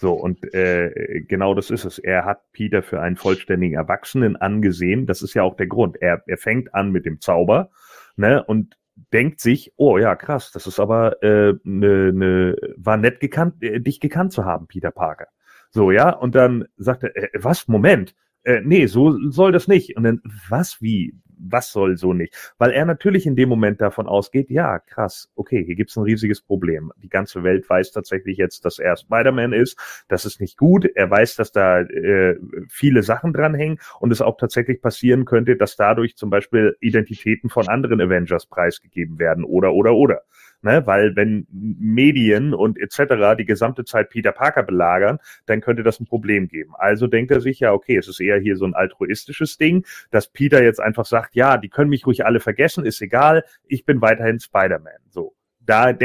So, 0.00 0.12
und 0.12 0.54
äh, 0.54 1.24
genau 1.26 1.54
das 1.54 1.70
ist 1.70 1.84
es. 1.84 1.98
Er 1.98 2.24
hat 2.24 2.52
Peter 2.52 2.84
für 2.84 3.00
einen 3.00 3.16
vollständigen 3.16 3.74
Erwachsenen 3.74 4.36
angesehen. 4.36 5.06
Das 5.06 5.22
ist 5.22 5.34
ja 5.34 5.42
auch 5.42 5.56
der 5.56 5.66
Grund. 5.66 6.00
Er, 6.00 6.22
er 6.26 6.38
fängt 6.38 6.72
an 6.72 6.92
mit 6.92 7.04
dem 7.04 7.20
Zauber 7.20 7.70
ne, 8.16 8.44
und 8.44 8.76
denkt 9.12 9.40
sich, 9.40 9.72
oh 9.76 9.98
ja, 9.98 10.16
krass, 10.16 10.50
das 10.52 10.66
ist 10.66 10.80
aber 10.80 11.22
äh, 11.22 11.54
ne, 11.64 12.12
ne, 12.12 12.56
war 12.76 12.96
nett 12.96 13.20
gekannt, 13.20 13.62
äh, 13.62 13.80
dich 13.80 14.00
gekannt 14.00 14.32
zu 14.32 14.44
haben, 14.44 14.66
Peter 14.66 14.90
Parker. 14.90 15.28
So, 15.70 15.90
ja, 15.90 16.10
und 16.10 16.34
dann 16.34 16.66
sagt 16.76 17.04
er, 17.04 17.16
äh, 17.16 17.28
was, 17.34 17.68
Moment, 17.68 18.14
äh, 18.44 18.60
nee, 18.62 18.86
so 18.86 19.16
soll 19.30 19.52
das 19.52 19.68
nicht. 19.68 19.96
Und 19.96 20.04
dann, 20.04 20.20
was, 20.48 20.80
wie, 20.80 21.14
was 21.38 21.72
soll 21.72 21.96
so 21.96 22.12
nicht? 22.12 22.34
Weil 22.58 22.70
er 22.72 22.84
natürlich 22.84 23.26
in 23.26 23.36
dem 23.36 23.48
Moment 23.48 23.80
davon 23.80 24.06
ausgeht, 24.06 24.50
ja, 24.50 24.78
krass, 24.78 25.30
okay, 25.34 25.64
hier 25.64 25.76
gibt's 25.76 25.96
ein 25.96 26.02
riesiges 26.02 26.40
Problem. 26.40 26.92
Die 27.02 27.08
ganze 27.08 27.42
Welt 27.42 27.68
weiß 27.68 27.92
tatsächlich 27.92 28.36
jetzt, 28.38 28.64
dass 28.64 28.78
er 28.78 28.96
Spider-Man 28.96 29.52
ist. 29.52 29.78
Das 30.08 30.24
ist 30.24 30.40
nicht 30.40 30.56
gut. 30.56 30.86
Er 30.94 31.10
weiß, 31.10 31.36
dass 31.36 31.52
da 31.52 31.80
äh, 31.80 32.36
viele 32.68 33.02
Sachen 33.02 33.32
dranhängen 33.32 33.78
und 34.00 34.12
es 34.12 34.20
auch 34.20 34.36
tatsächlich 34.36 34.80
passieren 34.80 35.24
könnte, 35.24 35.56
dass 35.56 35.76
dadurch 35.76 36.16
zum 36.16 36.30
Beispiel 36.30 36.76
Identitäten 36.80 37.50
von 37.50 37.68
anderen 37.68 38.00
Avengers 38.00 38.46
preisgegeben 38.46 39.18
werden 39.18 39.44
oder, 39.44 39.72
oder, 39.72 39.94
oder 39.94 40.22
ne? 40.62 40.86
weil 40.86 41.16
wenn 41.16 41.46
Medien 41.50 42.54
und 42.54 42.78
etc. 42.78 43.36
die 43.38 43.44
gesamte 43.44 43.84
Zeit 43.84 44.10
Peter 44.10 44.32
Parker 44.32 44.62
belagern, 44.62 45.18
dann 45.46 45.60
könnte 45.60 45.82
das 45.82 46.00
ein 46.00 46.06
Problem 46.06 46.48
geben. 46.48 46.72
Also 46.76 47.06
denkt 47.06 47.30
er 47.30 47.40
sich 47.40 47.60
ja, 47.60 47.72
okay, 47.72 47.96
es 47.96 48.08
ist 48.08 48.20
eher 48.20 48.38
hier 48.38 48.56
so 48.56 48.64
ein 48.64 48.74
altruistisches 48.74 49.56
Ding, 49.56 49.84
dass 50.10 50.28
Peter 50.28 50.62
jetzt 50.62 50.80
einfach 50.80 51.06
sagt, 51.06 51.34
ja, 51.34 51.56
die 51.56 51.68
können 51.68 51.90
mich 51.90 52.06
ruhig 52.06 52.24
alle 52.24 52.40
vergessen, 52.40 52.84
ist 52.84 53.00
egal, 53.00 53.44
ich 53.66 53.84
bin 53.84 54.00
weiterhin 54.00 54.40
Spider-Man. 54.40 55.00
So, 55.10 55.34
da 55.60 55.96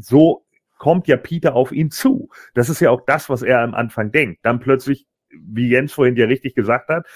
so 0.00 0.44
kommt 0.78 1.06
ja 1.06 1.16
Peter 1.16 1.54
auf 1.54 1.70
ihn 1.70 1.90
zu. 1.90 2.28
Das 2.54 2.68
ist 2.68 2.80
ja 2.80 2.90
auch 2.90 3.02
das, 3.06 3.30
was 3.30 3.42
er 3.42 3.60
am 3.60 3.72
Anfang 3.72 4.10
denkt. 4.10 4.40
Dann 4.42 4.58
plötzlich, 4.58 5.06
wie 5.30 5.68
Jens 5.68 5.92
vorhin 5.92 6.16
ja 6.16 6.26
richtig 6.26 6.56
gesagt 6.56 6.88
hat, 6.88 7.06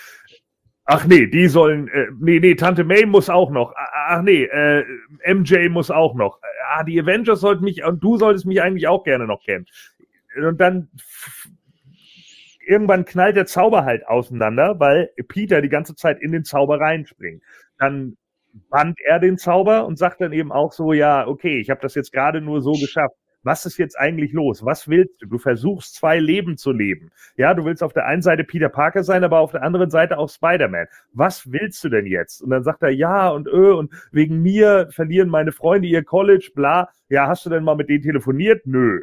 Ach 0.89 1.05
nee, 1.05 1.27
die 1.27 1.49
sollen, 1.49 1.89
äh, 1.89 2.07
nee, 2.21 2.39
nee, 2.39 2.55
Tante 2.55 2.85
May 2.85 3.07
muss 3.07 3.29
auch 3.29 3.51
noch. 3.51 3.75
Ach 3.77 4.23
nee, 4.23 4.45
äh, 4.45 4.85
MJ 5.25 5.69
muss 5.69 5.91
auch 5.91 6.15
noch. 6.15 6.39
Ah, 6.71 6.85
die 6.85 7.01
Avengers 7.01 7.41
sollten 7.41 7.65
mich, 7.65 7.85
und 7.85 8.03
du 8.05 8.17
solltest 8.19 8.47
mich 8.47 8.63
eigentlich 8.63 8.87
auch 8.87 9.03
gerne 9.03 9.27
noch 9.27 9.43
kennen. 9.43 9.67
Und 10.37 10.61
dann 10.61 10.89
irgendwann 12.65 13.05
knallt 13.05 13.37
der 13.37 13.47
Zauber 13.47 13.85
halt 13.85 14.07
auseinander, 14.07 14.79
weil 14.79 15.11
Peter 15.27 15.61
die 15.61 15.69
ganze 15.69 15.97
Zeit 15.97 16.21
in 16.21 16.31
den 16.31 16.45
Zauber 16.45 16.79
reinspringt. 16.81 17.43
Dann 17.79 18.17
band 18.71 18.99
er 19.05 19.19
den 19.19 19.39
Zauber 19.39 19.87
und 19.87 19.99
sagt 19.99 20.21
dann 20.21 20.33
eben 20.33 20.53
auch 20.53 20.73
so, 20.73 20.93
ja, 20.93 21.27
okay, 21.27 21.59
ich 21.59 21.69
habe 21.69 21.81
das 21.81 21.97
jetzt 21.97 22.13
gerade 22.13 22.41
nur 22.41 22.63
so 22.63 22.73
geschafft 22.73 23.17
was 23.47 23.65
ist 23.65 23.79
jetzt 23.79 23.97
eigentlich 23.97 24.33
los? 24.33 24.65
Was 24.65 24.89
willst 24.89 25.23
du? 25.23 25.27
Du 25.27 25.39
versuchst 25.39 25.95
zwei 25.95 26.19
Leben 26.19 26.57
zu 26.57 26.73
leben. 26.73 27.13
Ja, 27.37 27.55
du 27.55 27.65
willst 27.65 27.81
auf 27.81 27.93
der 27.93 28.05
einen 28.05 28.21
Seite 28.21 28.43
Peter 28.43 28.69
Parker 28.69 29.05
sein, 29.05 29.23
aber 29.23 29.39
auf 29.39 29.53
der 29.53 29.63
anderen 29.63 29.89
Seite 29.89 30.19
auch 30.19 30.29
Spider-Man. 30.29 30.89
Was 31.13 31.53
willst 31.53 31.83
du 31.85 31.89
denn 31.89 32.07
jetzt? 32.07 32.43
Und 32.43 32.51
dann 32.51 32.65
sagt 32.65 32.83
er, 32.83 32.91
ja 32.91 33.29
und 33.29 33.47
öh, 33.47 33.73
und 33.73 33.93
wegen 34.11 34.43
mir 34.43 34.89
verlieren 34.91 35.29
meine 35.29 35.53
Freunde 35.53 35.87
ihr 35.87 36.03
College, 36.03 36.51
bla. 36.57 36.89
Ja, 37.09 37.29
hast 37.29 37.47
du 37.47 37.51
denn 37.51 37.63
mal 37.63 37.77
mit 37.77 37.89
denen 37.89 38.03
telefoniert? 38.03 38.67
Nö. 38.67 39.03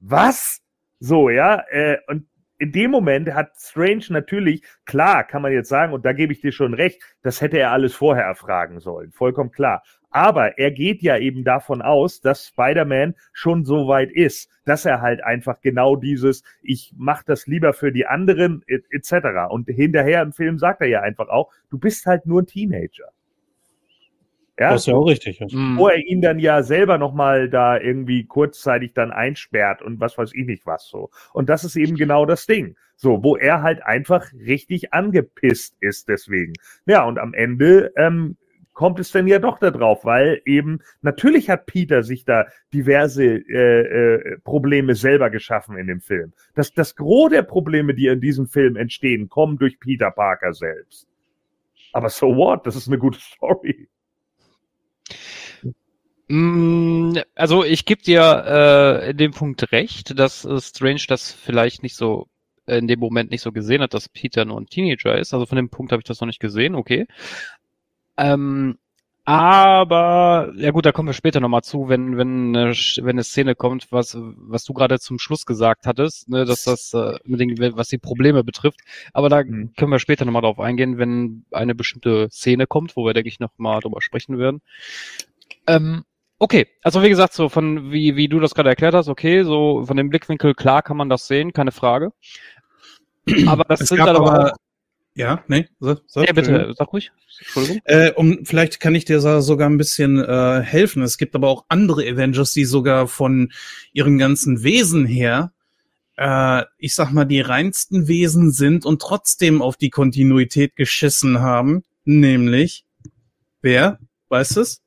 Was? 0.00 0.60
So, 1.00 1.30
ja, 1.30 1.64
äh, 1.70 1.96
und 2.08 2.26
in 2.62 2.70
dem 2.70 2.92
Moment 2.92 3.34
hat 3.34 3.56
Strange 3.56 4.04
natürlich, 4.10 4.62
klar, 4.84 5.24
kann 5.24 5.42
man 5.42 5.50
jetzt 5.50 5.68
sagen, 5.68 5.92
und 5.92 6.04
da 6.04 6.12
gebe 6.12 6.32
ich 6.32 6.40
dir 6.40 6.52
schon 6.52 6.74
recht, 6.74 7.02
das 7.20 7.40
hätte 7.40 7.58
er 7.58 7.72
alles 7.72 7.92
vorher 7.92 8.24
erfragen 8.24 8.78
sollen. 8.78 9.10
Vollkommen 9.10 9.50
klar. 9.50 9.82
Aber 10.10 10.58
er 10.58 10.70
geht 10.70 11.02
ja 11.02 11.18
eben 11.18 11.42
davon 11.42 11.82
aus, 11.82 12.20
dass 12.20 12.46
Spider-Man 12.46 13.16
schon 13.32 13.64
so 13.64 13.88
weit 13.88 14.12
ist, 14.12 14.48
dass 14.64 14.84
er 14.84 15.00
halt 15.00 15.24
einfach 15.24 15.60
genau 15.60 15.96
dieses, 15.96 16.44
ich 16.62 16.94
mache 16.96 17.24
das 17.26 17.48
lieber 17.48 17.72
für 17.72 17.90
die 17.90 18.06
anderen, 18.06 18.62
etc. 18.68 19.12
Et 19.12 19.24
und 19.50 19.68
hinterher 19.68 20.22
im 20.22 20.32
Film 20.32 20.56
sagt 20.60 20.82
er 20.82 20.86
ja 20.86 21.00
einfach 21.00 21.30
auch, 21.30 21.50
du 21.68 21.78
bist 21.78 22.06
halt 22.06 22.26
nur 22.26 22.42
ein 22.42 22.46
Teenager. 22.46 23.10
Ja, 24.58 24.72
das 24.72 24.82
ist 24.82 24.86
ja 24.88 24.94
auch 24.94 25.06
richtig. 25.06 25.40
Mhm. 25.40 25.78
Wo 25.78 25.88
er 25.88 25.98
ihn 25.98 26.20
dann 26.20 26.38
ja 26.38 26.62
selber 26.62 26.98
nochmal 26.98 27.48
da 27.48 27.78
irgendwie 27.78 28.24
kurzzeitig 28.24 28.92
dann 28.92 29.10
einsperrt 29.10 29.80
und 29.80 29.98
was 29.98 30.18
weiß 30.18 30.32
ich 30.34 30.46
nicht 30.46 30.66
was 30.66 30.86
so. 30.88 31.10
Und 31.32 31.48
das 31.48 31.64
ist 31.64 31.76
eben 31.76 31.96
genau 31.96 32.26
das 32.26 32.46
Ding. 32.46 32.76
So, 32.96 33.24
wo 33.24 33.36
er 33.36 33.62
halt 33.62 33.82
einfach 33.82 34.32
richtig 34.34 34.92
angepisst 34.92 35.76
ist 35.80 36.08
deswegen. 36.08 36.52
Ja, 36.86 37.04
und 37.04 37.18
am 37.18 37.34
Ende 37.34 37.92
ähm, 37.96 38.36
kommt 38.74 39.00
es 39.00 39.10
denn 39.10 39.26
ja 39.26 39.38
doch 39.38 39.58
da 39.58 39.70
drauf, 39.70 40.04
weil 40.04 40.40
eben 40.44 40.80
natürlich 41.00 41.50
hat 41.50 41.66
Peter 41.66 42.02
sich 42.02 42.24
da 42.24 42.46
diverse 42.72 43.24
äh, 43.24 43.80
äh, 43.80 44.38
Probleme 44.44 44.94
selber 44.94 45.30
geschaffen 45.30 45.76
in 45.78 45.86
dem 45.86 46.00
Film. 46.00 46.32
Das, 46.54 46.72
das 46.72 46.94
Gros 46.94 47.30
der 47.30 47.42
Probleme, 47.42 47.94
die 47.94 48.06
in 48.06 48.20
diesem 48.20 48.46
Film 48.46 48.76
entstehen, 48.76 49.28
kommen 49.28 49.58
durch 49.58 49.80
Peter 49.80 50.10
Parker 50.10 50.52
selbst. 50.52 51.08
Aber 51.92 52.08
so 52.08 52.36
what? 52.36 52.66
Das 52.66 52.76
ist 52.76 52.88
eine 52.88 52.98
gute 52.98 53.18
Story. 53.20 53.88
Mm, 56.32 57.18
also 57.34 57.62
ich 57.62 57.84
gebe 57.84 58.00
dir 58.02 58.22
äh, 58.46 59.10
in 59.10 59.18
dem 59.18 59.32
Punkt 59.32 59.70
recht, 59.70 60.18
dass 60.18 60.46
äh, 60.46 60.58
Strange 60.62 61.02
das 61.06 61.30
vielleicht 61.30 61.82
nicht 61.82 61.94
so 61.94 62.26
in 62.64 62.86
dem 62.88 63.00
Moment 63.00 63.30
nicht 63.30 63.42
so 63.42 63.52
gesehen 63.52 63.82
hat, 63.82 63.92
dass 63.92 64.08
Peter 64.08 64.46
nur 64.46 64.58
ein 64.58 64.66
Teenager 64.66 65.18
ist. 65.18 65.34
Also 65.34 65.44
von 65.44 65.56
dem 65.56 65.68
Punkt 65.68 65.92
habe 65.92 66.00
ich 66.00 66.06
das 66.06 66.22
noch 66.22 66.26
nicht 66.26 66.40
gesehen, 66.40 66.74
okay. 66.74 67.06
Ähm, 68.16 68.78
aber, 69.24 70.54
ja 70.56 70.70
gut, 70.70 70.86
da 70.86 70.92
kommen 70.92 71.10
wir 71.10 71.12
später 71.12 71.38
nochmal 71.40 71.64
zu, 71.64 71.90
wenn, 71.90 72.16
wenn, 72.16 72.56
eine, 72.56 72.70
wenn 72.70 73.10
eine 73.10 73.24
Szene 73.24 73.54
kommt, 73.54 73.92
was, 73.92 74.16
was 74.18 74.64
du 74.64 74.72
gerade 74.72 75.00
zum 75.00 75.18
Schluss 75.18 75.44
gesagt 75.44 75.84
hattest, 75.86 76.30
ne, 76.30 76.46
dass 76.46 76.64
das 76.64 76.94
äh, 76.94 77.18
mit 77.24 77.40
den, 77.40 77.76
was 77.76 77.88
die 77.88 77.98
Probleme 77.98 78.42
betrifft. 78.42 78.80
Aber 79.12 79.28
da 79.28 79.44
mhm. 79.44 79.74
können 79.76 79.92
wir 79.92 79.98
später 79.98 80.24
nochmal 80.24 80.42
drauf 80.42 80.60
eingehen, 80.60 80.96
wenn 80.96 81.44
eine 81.52 81.74
bestimmte 81.74 82.30
Szene 82.30 82.66
kommt, 82.66 82.96
wo 82.96 83.04
wir, 83.04 83.12
denke 83.12 83.28
ich, 83.28 83.38
nochmal 83.38 83.80
drüber 83.80 84.00
sprechen 84.00 84.38
werden. 84.38 84.62
Ähm, 85.66 86.04
okay, 86.42 86.66
also 86.82 87.02
wie 87.02 87.08
gesagt, 87.08 87.34
so 87.34 87.48
von 87.48 87.92
wie, 87.92 88.16
wie 88.16 88.28
du 88.28 88.40
das 88.40 88.54
gerade 88.54 88.68
erklärt 88.68 88.94
hast, 88.94 89.08
okay, 89.08 89.44
so 89.44 89.84
von 89.86 89.96
dem 89.96 90.10
Blickwinkel 90.10 90.54
klar 90.54 90.82
kann 90.82 90.96
man 90.96 91.08
das 91.08 91.28
sehen, 91.28 91.52
keine 91.52 91.70
Frage. 91.70 92.12
Aber 93.46 93.64
das 93.64 93.82
es 93.82 93.88
sind 93.88 93.98
dann 93.98 94.16
aber 94.16 94.50
auch, 94.50 94.56
ja, 95.14 95.44
nee, 95.46 95.68
so, 95.78 95.96
so, 96.06 96.22
ja, 96.22 96.32
bitte, 96.32 96.74
sag 96.76 96.92
ruhig. 96.92 97.12
Äh, 97.84 98.10
um, 98.12 98.44
vielleicht 98.44 98.80
kann 98.80 98.96
ich 98.96 99.04
dir 99.04 99.20
sogar 99.20 99.70
ein 99.70 99.78
bisschen 99.78 100.18
äh, 100.18 100.62
helfen. 100.62 101.02
Es 101.02 101.16
gibt 101.16 101.36
aber 101.36 101.48
auch 101.48 101.64
andere 101.68 102.02
Avengers, 102.02 102.52
die 102.52 102.64
sogar 102.64 103.06
von 103.06 103.52
ihrem 103.92 104.18
ganzen 104.18 104.64
Wesen 104.64 105.06
her, 105.06 105.52
äh, 106.16 106.64
ich 106.78 106.94
sag 106.94 107.12
mal, 107.12 107.24
die 107.24 107.40
reinsten 107.40 108.08
Wesen 108.08 108.50
sind 108.50 108.84
und 108.84 109.00
trotzdem 109.00 109.62
auf 109.62 109.76
die 109.76 109.90
Kontinuität 109.90 110.74
geschissen 110.74 111.40
haben. 111.40 111.84
Nämlich, 112.04 112.84
wer? 113.60 114.00
Weißt 114.28 114.56
es? 114.56 114.81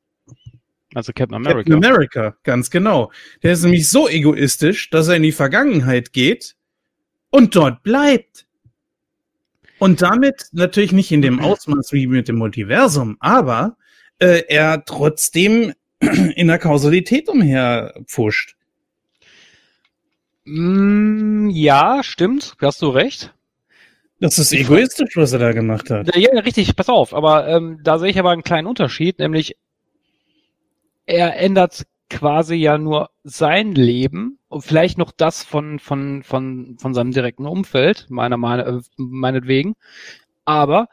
Also 0.95 1.11
Captain 1.13 1.35
America. 1.35 1.69
Captain 1.69 1.85
America, 1.85 2.37
ganz 2.43 2.71
genau. 2.71 3.11
Der 3.43 3.51
ist 3.51 3.63
nämlich 3.63 3.89
so 3.89 4.07
egoistisch, 4.07 4.89
dass 4.89 5.09
er 5.09 5.17
in 5.17 5.23
die 5.23 5.33
Vergangenheit 5.33 6.13
geht 6.13 6.55
und 7.29 7.55
dort 7.55 7.83
bleibt. 7.83 8.47
Und 9.77 10.01
damit 10.01 10.47
natürlich 10.53 10.93
nicht 10.93 11.11
in 11.11 11.21
dem 11.21 11.41
Ausmaß 11.41 11.91
wie 11.91 12.07
mit 12.07 12.29
dem 12.29 12.37
Multiversum, 12.37 13.17
aber 13.19 13.75
äh, 14.19 14.43
er 14.47 14.85
trotzdem 14.85 15.73
in 15.99 16.47
der 16.47 16.59
Kausalität 16.59 17.27
umherpfuscht. 17.27 18.55
Mm, 20.45 21.49
ja, 21.49 22.03
stimmt, 22.03 22.55
hast 22.61 22.81
du 22.81 22.87
recht. 22.87 23.33
Das 24.21 24.39
ist 24.39 24.53
egoistisch, 24.53 25.17
was 25.17 25.33
er 25.33 25.39
da 25.39 25.51
gemacht 25.51 25.89
hat. 25.89 26.15
Ja, 26.15 26.39
richtig, 26.39 26.73
pass 26.77 26.87
auf, 26.87 27.13
aber 27.13 27.49
ähm, 27.49 27.81
da 27.83 27.99
sehe 27.99 28.09
ich 28.09 28.17
aber 28.17 28.31
einen 28.31 28.43
kleinen 28.43 28.67
Unterschied, 28.67 29.19
nämlich 29.19 29.57
er 31.05 31.37
ändert 31.37 31.85
quasi 32.09 32.55
ja 32.55 32.77
nur 32.77 33.09
sein 33.23 33.73
Leben 33.73 34.39
und 34.47 34.61
vielleicht 34.61 34.97
noch 34.97 35.11
das 35.11 35.43
von, 35.43 35.79
von, 35.79 36.23
von, 36.23 36.77
von 36.79 36.93
seinem 36.93 37.11
direkten 37.11 37.45
Umfeld, 37.45 38.07
meiner 38.09 38.37
Meinung, 38.37 38.79
äh, 38.79 38.81
meinetwegen. 38.97 39.75
Aber 40.45 40.87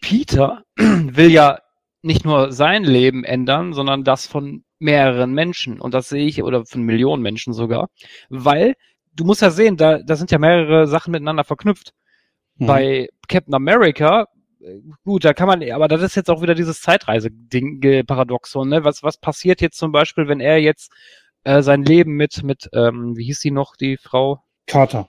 Peter 0.00 0.64
will 0.76 1.30
ja 1.30 1.58
nicht 2.02 2.24
nur 2.24 2.52
sein 2.52 2.84
Leben 2.84 3.24
ändern, 3.24 3.72
sondern 3.72 4.04
das 4.04 4.26
von 4.26 4.64
mehreren 4.78 5.32
Menschen. 5.32 5.80
Und 5.80 5.94
das 5.94 6.08
sehe 6.08 6.26
ich, 6.26 6.42
oder 6.42 6.64
von 6.64 6.82
Millionen 6.82 7.22
Menschen 7.22 7.52
sogar. 7.52 7.88
Weil, 8.30 8.74
du 9.14 9.24
musst 9.24 9.42
ja 9.42 9.50
sehen, 9.50 9.76
da, 9.76 9.98
da 9.98 10.16
sind 10.16 10.30
ja 10.30 10.38
mehrere 10.38 10.86
Sachen 10.86 11.12
miteinander 11.12 11.44
verknüpft. 11.44 11.92
Mhm. 12.56 12.66
Bei 12.66 13.08
Captain 13.28 13.54
America 13.54 14.26
gut, 15.04 15.24
da 15.24 15.32
kann 15.32 15.46
man, 15.46 15.68
aber 15.70 15.88
das 15.88 16.02
ist 16.02 16.16
jetzt 16.16 16.30
auch 16.30 16.42
wieder 16.42 16.54
dieses 16.54 16.80
Zeitreise-Ding, 16.80 18.04
Paradoxon, 18.06 18.68
ne? 18.68 18.84
Was, 18.84 19.02
was 19.02 19.18
passiert 19.18 19.60
jetzt 19.60 19.78
zum 19.78 19.92
Beispiel, 19.92 20.28
wenn 20.28 20.40
er 20.40 20.58
jetzt 20.58 20.92
äh, 21.44 21.62
sein 21.62 21.82
Leben 21.82 22.12
mit, 22.16 22.42
mit, 22.42 22.68
ähm, 22.74 23.16
wie 23.16 23.24
hieß 23.24 23.40
sie 23.40 23.50
noch, 23.50 23.76
die 23.76 23.96
Frau? 23.96 24.42
Carter. 24.66 25.08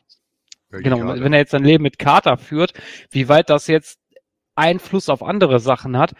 Genau, 0.69 0.99
Carter. 0.99 1.23
wenn 1.23 1.33
er 1.33 1.39
jetzt 1.39 1.51
sein 1.51 1.65
Leben 1.65 1.83
mit 1.83 1.99
Carter 1.99 2.37
führt, 2.37 2.73
wie 3.09 3.27
weit 3.27 3.49
das 3.49 3.67
jetzt 3.67 3.99
Einfluss 4.55 5.09
auf 5.09 5.23
andere 5.23 5.59
Sachen 5.59 5.97
hat. 5.97 6.13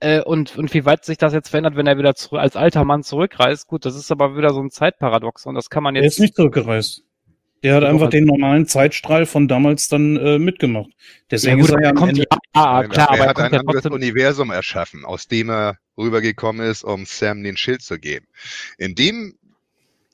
Äh, 0.00 0.22
und, 0.22 0.58
und 0.58 0.74
wie 0.74 0.84
weit 0.84 1.04
sich 1.04 1.16
das 1.16 1.32
jetzt 1.32 1.50
verändert, 1.50 1.76
wenn 1.76 1.86
er 1.86 1.96
wieder 1.96 2.16
zu, 2.16 2.36
als 2.36 2.56
alter 2.56 2.84
Mann 2.84 3.04
zurückreist. 3.04 3.68
Gut, 3.68 3.84
das 3.84 3.94
ist 3.94 4.10
aber 4.10 4.36
wieder 4.36 4.50
so 4.52 4.60
ein 4.60 4.70
Zeitparadox 4.70 5.46
und 5.46 5.54
das 5.54 5.70
kann 5.70 5.84
man 5.84 5.94
jetzt. 5.94 6.02
Er 6.02 6.08
ist 6.08 6.18
nicht 6.18 6.34
zurückgereist. 6.34 7.04
Der 7.62 7.76
hat 7.76 7.84
einfach 7.84 8.10
den 8.10 8.24
normalen 8.24 8.66
Zeitstrahl 8.66 9.24
von 9.24 9.46
damals 9.46 9.88
dann 9.88 10.16
äh, 10.16 10.38
mitgemacht. 10.38 10.90
Deswegen 11.30 11.58
ja, 11.60 11.66
gut, 11.66 11.80
er 11.80 11.94
kommt 11.94 12.18
ja, 12.18 12.24
ah, 12.54 12.82
klar, 12.84 13.10
aber 13.10 13.18
er 13.18 13.28
hat 13.28 13.38
ein 13.38 13.54
anderes 13.54 13.86
Universum 13.86 14.50
erschaffen, 14.50 15.04
aus 15.04 15.28
dem 15.28 15.50
er 15.50 15.78
rübergekommen 15.96 16.66
ist, 16.66 16.82
um 16.82 17.06
Sam 17.06 17.42
den 17.44 17.56
Schild 17.56 17.82
zu 17.82 17.98
geben. 17.98 18.26
In 18.78 18.94
dem 18.94 19.34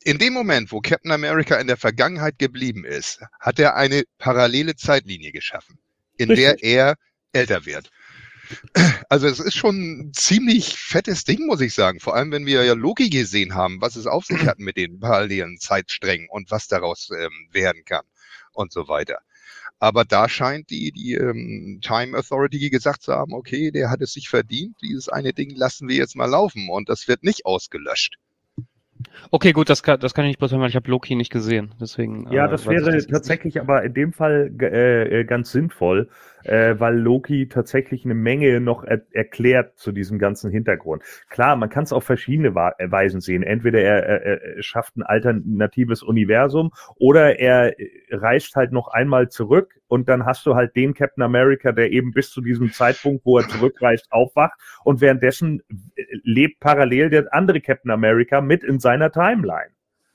in 0.04 0.18
dem 0.18 0.32
Moment, 0.32 0.72
wo 0.72 0.80
Captain 0.80 1.10
America 1.10 1.56
in 1.56 1.66
der 1.66 1.76
Vergangenheit 1.76 2.38
geblieben 2.38 2.84
ist, 2.84 3.20
hat 3.40 3.58
er 3.58 3.76
eine 3.76 4.04
parallele 4.18 4.76
Zeitlinie 4.76 5.32
geschaffen, 5.32 5.78
in 6.16 6.30
Richtig. 6.30 6.60
der 6.62 6.62
er 6.62 6.94
älter 7.32 7.66
wird. 7.66 7.90
Also 9.08 9.26
es 9.26 9.40
ist 9.40 9.56
schon 9.56 9.76
ein 9.76 10.12
ziemlich 10.12 10.78
fettes 10.78 11.24
Ding, 11.24 11.46
muss 11.46 11.60
ich 11.60 11.74
sagen. 11.74 12.00
Vor 12.00 12.14
allem, 12.14 12.30
wenn 12.30 12.46
wir 12.46 12.64
ja 12.64 12.74
Loki 12.74 13.08
gesehen 13.08 13.54
haben, 13.54 13.80
was 13.80 13.96
es 13.96 14.06
auf 14.06 14.24
sich 14.24 14.46
hat 14.46 14.58
mit 14.58 14.76
den 14.76 15.00
parallelen 15.00 15.58
Zeitsträngen 15.58 16.28
und 16.28 16.50
was 16.50 16.68
daraus 16.68 17.10
ähm, 17.10 17.48
werden 17.52 17.84
kann 17.84 18.04
und 18.52 18.72
so 18.72 18.88
weiter. 18.88 19.20
Aber 19.80 20.04
da 20.04 20.28
scheint 20.28 20.70
die, 20.70 20.90
die 20.90 21.14
ähm, 21.14 21.80
Time 21.82 22.18
Authority 22.18 22.68
gesagt 22.70 23.02
zu 23.02 23.12
haben, 23.12 23.32
okay, 23.32 23.70
der 23.70 23.90
hat 23.90 24.00
es 24.00 24.12
sich 24.12 24.28
verdient, 24.28 24.76
dieses 24.82 25.08
eine 25.08 25.32
Ding 25.32 25.54
lassen 25.54 25.88
wir 25.88 25.96
jetzt 25.96 26.16
mal 26.16 26.26
laufen 26.26 26.68
und 26.68 26.88
das 26.88 27.06
wird 27.06 27.22
nicht 27.22 27.46
ausgelöscht. 27.46 28.16
Okay, 29.30 29.52
gut, 29.52 29.70
das 29.70 29.82
kann, 29.82 30.00
das 30.00 30.14
kann 30.14 30.24
ich 30.24 30.30
nicht 30.30 30.38
beurteilen, 30.38 30.60
weil 30.60 30.70
ich 30.70 30.76
habe 30.76 30.90
Loki 30.90 31.14
nicht 31.14 31.30
gesehen. 31.30 31.74
Deswegen. 31.80 32.30
Ja, 32.32 32.46
äh, 32.46 32.50
das 32.50 32.66
wäre 32.66 32.90
das 32.92 33.06
tatsächlich 33.06 33.60
aber 33.60 33.84
in 33.84 33.94
dem 33.94 34.12
Fall 34.12 34.52
äh, 34.60 35.20
äh, 35.20 35.24
ganz 35.24 35.52
sinnvoll, 35.52 36.08
äh, 36.44 36.74
weil 36.78 36.98
Loki 36.98 37.48
tatsächlich 37.48 38.04
eine 38.04 38.14
Menge 38.14 38.60
noch 38.60 38.84
er 38.84 39.02
erklärt 39.12 39.78
zu 39.78 39.92
diesem 39.92 40.18
ganzen 40.18 40.50
Hintergrund. 40.50 41.02
Klar, 41.28 41.56
man 41.56 41.68
kann 41.68 41.84
es 41.84 41.92
auf 41.92 42.04
verschiedene 42.04 42.48
äh, 42.48 42.90
Weisen 42.90 43.20
sehen. 43.20 43.42
Entweder 43.42 43.80
er, 43.80 44.02
er, 44.04 44.42
er 44.42 44.62
schafft 44.62 44.96
ein 44.96 45.02
alternatives 45.02 46.02
Universum 46.02 46.70
oder 46.96 47.38
er 47.38 47.78
äh, 47.78 47.88
reist 48.10 48.56
halt 48.56 48.72
noch 48.72 48.88
einmal 48.88 49.28
zurück 49.28 49.80
und 49.88 50.08
dann 50.08 50.26
hast 50.26 50.46
du 50.46 50.54
halt 50.54 50.76
den 50.76 50.94
Captain 50.94 51.22
America, 51.22 51.72
der 51.72 51.90
eben 51.92 52.12
bis 52.12 52.30
zu 52.30 52.40
diesem 52.40 52.72
Zeitpunkt, 52.72 53.24
wo 53.24 53.38
er 53.38 53.48
zurückreist, 53.48 54.06
aufwacht 54.10 54.58
und 54.84 55.00
währenddessen 55.00 55.62
lebt 56.22 56.60
parallel 56.60 57.10
der 57.10 57.32
andere 57.32 57.60
Captain 57.60 57.90
America 57.90 58.40
mit 58.40 58.62
in 58.64 58.78
seiner 58.78 59.10
Timeline. 59.10 59.70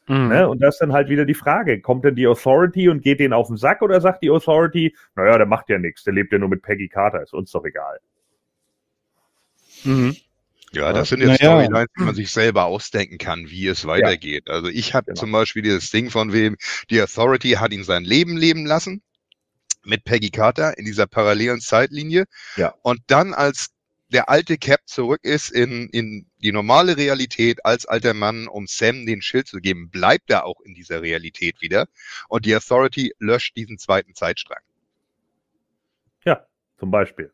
Mhm. 0.08 0.28
Ne? 0.28 0.50
Und 0.50 0.60
das 0.62 0.76
ist 0.76 0.80
dann 0.80 0.94
halt 0.94 1.10
wieder 1.10 1.26
die 1.26 1.34
Frage, 1.34 1.80
kommt 1.80 2.04
denn 2.04 2.16
die 2.16 2.28
Authority 2.28 2.90
und 2.90 3.02
geht 3.02 3.20
denen 3.20 3.34
auf 3.34 3.48
den 3.48 3.58
Sack 3.58 3.82
oder 3.82 4.02
sagt 4.02 4.24
die 4.24 4.30
Authority, 4.30 4.96
naja, 5.16 5.38
der 5.38 5.48
macht 5.48 5.70
ja 5.70 5.78
nichts, 5.78 6.04
der 6.04 6.14
lebt 6.14 6.34
ja 6.34 6.40
nur 6.40 6.50
mit 6.50 6.62
Peggy 6.62 6.90
Carter, 6.90 7.22
ist 7.22 7.34
uns 7.34 7.52
doch 7.52 7.64
egal. 7.66 8.00
Mhm. 9.84 10.16
Ja, 10.74 10.92
das 10.92 11.10
sind 11.10 11.20
jetzt 11.20 11.42
naja. 11.42 11.62
Storylines, 11.62 11.90
die 11.98 12.04
man 12.04 12.16
sich 12.16 12.32
selber 12.32 12.66
ausdenken 12.66 13.20
kann, 13.20 13.50
wie 13.50 13.68
es 13.68 13.86
weitergeht. 13.86 14.46
Ja. 14.48 14.56
Also 14.56 14.70
ich 14.70 14.96
habe 14.96 15.06
genau. 15.06 15.20
zum 15.20 15.32
Beispiel 15.32 15.62
dieses 15.62 15.92
Ding 15.92 16.10
von 16.10 16.34
wem, 16.34 16.58
die 16.90 17.02
Authority 17.02 17.52
hat 17.52 17.72
ihn 17.72 17.84
sein 17.84 18.04
Leben 18.04 18.38
leben 18.38 18.66
lassen 18.66 19.04
mit 19.84 20.04
Peggy 20.04 20.32
Carter 20.32 20.78
in 20.78 20.86
dieser 20.86 21.06
parallelen 21.06 21.60
Zeitlinie. 21.60 22.26
Ja. 22.56 22.74
Und 22.82 23.02
dann 23.08 23.34
als 23.34 23.70
der 24.14 24.30
alte 24.30 24.58
Cap 24.58 24.82
zurück 24.86 25.22
ist 25.24 25.50
in, 25.50 25.90
in 25.90 26.28
die 26.42 26.52
normale 26.52 26.96
Realität 26.98 27.66
als 27.66 27.86
alter 27.86 28.14
Mann, 28.14 28.48
um 28.48 28.68
Sam 28.68 29.06
den 29.06 29.22
Schild 29.22 29.48
zu 29.48 29.58
geben, 29.60 29.90
bleibt 29.90 30.30
er 30.30 30.46
auch 30.46 30.62
in 30.62 30.74
dieser 30.74 31.02
Realität 31.02 31.62
wieder. 31.62 31.88
Und 32.30 32.46
die 32.46 32.56
Authority 32.56 33.14
löscht 33.20 33.58
diesen 33.58 33.78
zweiten 33.78 34.14
Zeitstrang. 34.14 34.62
Ja, 36.26 36.46
zum 36.80 36.92
Beispiel. 36.92 37.32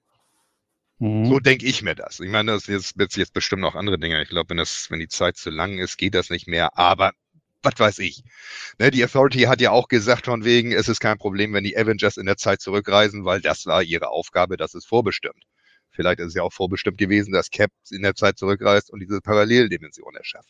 Mhm. 0.99 1.25
So 1.25 1.39
denke 1.39 1.65
ich 1.65 1.81
mir 1.81 1.95
das. 1.95 2.19
Ich 2.19 2.29
meine, 2.29 2.51
das 2.51 2.67
ist 2.67 2.95
jetzt, 2.97 3.17
jetzt 3.17 3.33
bestimmt 3.33 3.61
noch 3.61 3.75
andere 3.75 3.99
Dinge. 3.99 4.21
Ich 4.21 4.29
glaube, 4.29 4.49
wenn 4.49 4.57
das, 4.57 4.89
wenn 4.89 4.99
die 4.99 5.07
Zeit 5.07 5.37
zu 5.37 5.49
lang 5.49 5.77
ist, 5.77 5.97
geht 5.97 6.15
das 6.15 6.29
nicht 6.29 6.47
mehr. 6.47 6.77
Aber 6.77 7.11
was 7.61 7.77
weiß 7.77 7.99
ich. 7.99 8.23
Ne, 8.79 8.91
die 8.91 9.03
Authority 9.03 9.41
hat 9.41 9.61
ja 9.61 9.71
auch 9.71 9.87
gesagt, 9.87 10.25
von 10.25 10.45
wegen, 10.45 10.71
es 10.71 10.87
ist 10.87 10.99
kein 10.99 11.17
Problem, 11.17 11.53
wenn 11.53 11.63
die 11.63 11.77
Avengers 11.77 12.17
in 12.17 12.25
der 12.25 12.37
Zeit 12.37 12.61
zurückreisen, 12.61 13.25
weil 13.25 13.41
das 13.41 13.65
war 13.65 13.83
ihre 13.83 14.09
Aufgabe, 14.09 14.55
das 14.57 14.73
ist 14.75 14.87
vorbestimmt. 14.87 15.43
Vielleicht 15.99 16.21
ist 16.21 16.27
es 16.27 16.33
ja 16.33 16.43
auch 16.43 16.53
vorbestimmt 16.53 16.97
gewesen, 16.97 17.33
dass 17.33 17.49
Cap 17.51 17.71
in 17.91 18.03
der 18.03 18.15
Zeit 18.15 18.37
zurückreist 18.37 18.89
und 18.89 19.01
diese 19.01 19.19
Paralleldimension 19.19 20.15
erschafft. 20.15 20.47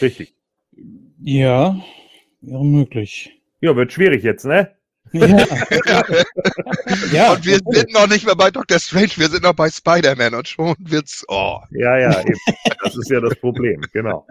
Richtig. 0.00 0.34
Ja, 1.20 1.84
wäre 2.40 2.64
möglich. 2.64 3.38
Ja, 3.60 3.76
wird 3.76 3.92
schwierig 3.92 4.22
jetzt, 4.22 4.46
ne? 4.46 4.74
Ja. 5.12 5.26
ja. 7.12 7.32
Und 7.34 7.44
wir 7.44 7.58
sind 7.62 7.92
noch 7.92 8.08
nicht 8.08 8.24
mehr 8.24 8.36
bei 8.36 8.50
Doctor 8.50 8.78
Strange, 8.78 9.10
wir 9.16 9.28
sind 9.28 9.42
noch 9.42 9.52
bei 9.52 9.68
Spider-Man 9.68 10.32
und 10.32 10.48
schon 10.48 10.74
wird's, 10.78 11.26
oh. 11.28 11.58
Ja, 11.72 11.98
ja, 11.98 12.22
eben. 12.22 12.38
Das 12.82 12.96
ist 12.96 13.10
ja 13.10 13.20
das 13.20 13.34
Problem, 13.36 13.82
genau. 13.92 14.26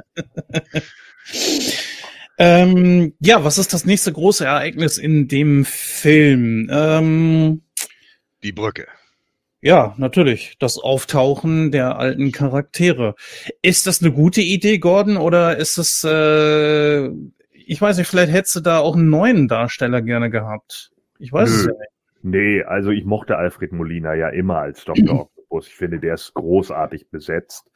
ähm, 2.40 3.14
ja, 3.20 3.44
was 3.44 3.60
ist 3.60 3.72
das 3.72 3.86
nächste 3.86 4.12
große 4.12 4.46
Ereignis 4.46 4.98
in 4.98 5.28
dem 5.28 5.64
Film? 5.64 6.72
Ähm, 6.72 7.62
die 8.48 8.54
Brücke. 8.54 8.88
Ja, 9.60 9.94
natürlich. 9.98 10.56
Das 10.60 10.78
Auftauchen 10.78 11.72
der 11.72 11.98
alten 11.98 12.32
Charaktere. 12.32 13.16
Ist 13.62 13.88
das 13.88 14.02
eine 14.02 14.12
gute 14.12 14.42
Idee, 14.42 14.78
Gordon, 14.78 15.18
oder 15.18 15.58
ist 15.58 15.78
es, 15.78 16.04
äh, 16.04 17.08
ich 17.52 17.82
weiß 17.82 17.98
nicht, 17.98 18.08
vielleicht 18.08 18.32
hättest 18.32 18.56
du 18.56 18.60
da 18.62 18.80
auch 18.80 18.96
einen 18.96 19.10
neuen 19.10 19.48
Darsteller 19.48 20.02
gerne 20.02 20.30
gehabt. 20.30 20.92
Ich 21.20 21.34
weiß 21.34 21.50
Nö. 21.50 21.56
es 21.56 21.66
ja 21.66 21.72
nicht. 21.74 21.92
Nee, 22.24 22.64
also 22.64 22.92
ich 22.92 23.06
mochte 23.06 23.38
Alfred 23.38 23.72
Molina 23.74 24.14
ja 24.14 24.30
immer 24.30 24.60
als 24.60 24.86
Dr. 24.86 24.96
Octopus. 25.22 25.68
Ich 25.68 25.76
finde, 25.76 26.00
der 26.00 26.14
ist 26.14 26.34
großartig 26.34 27.10
besetzt. 27.10 27.70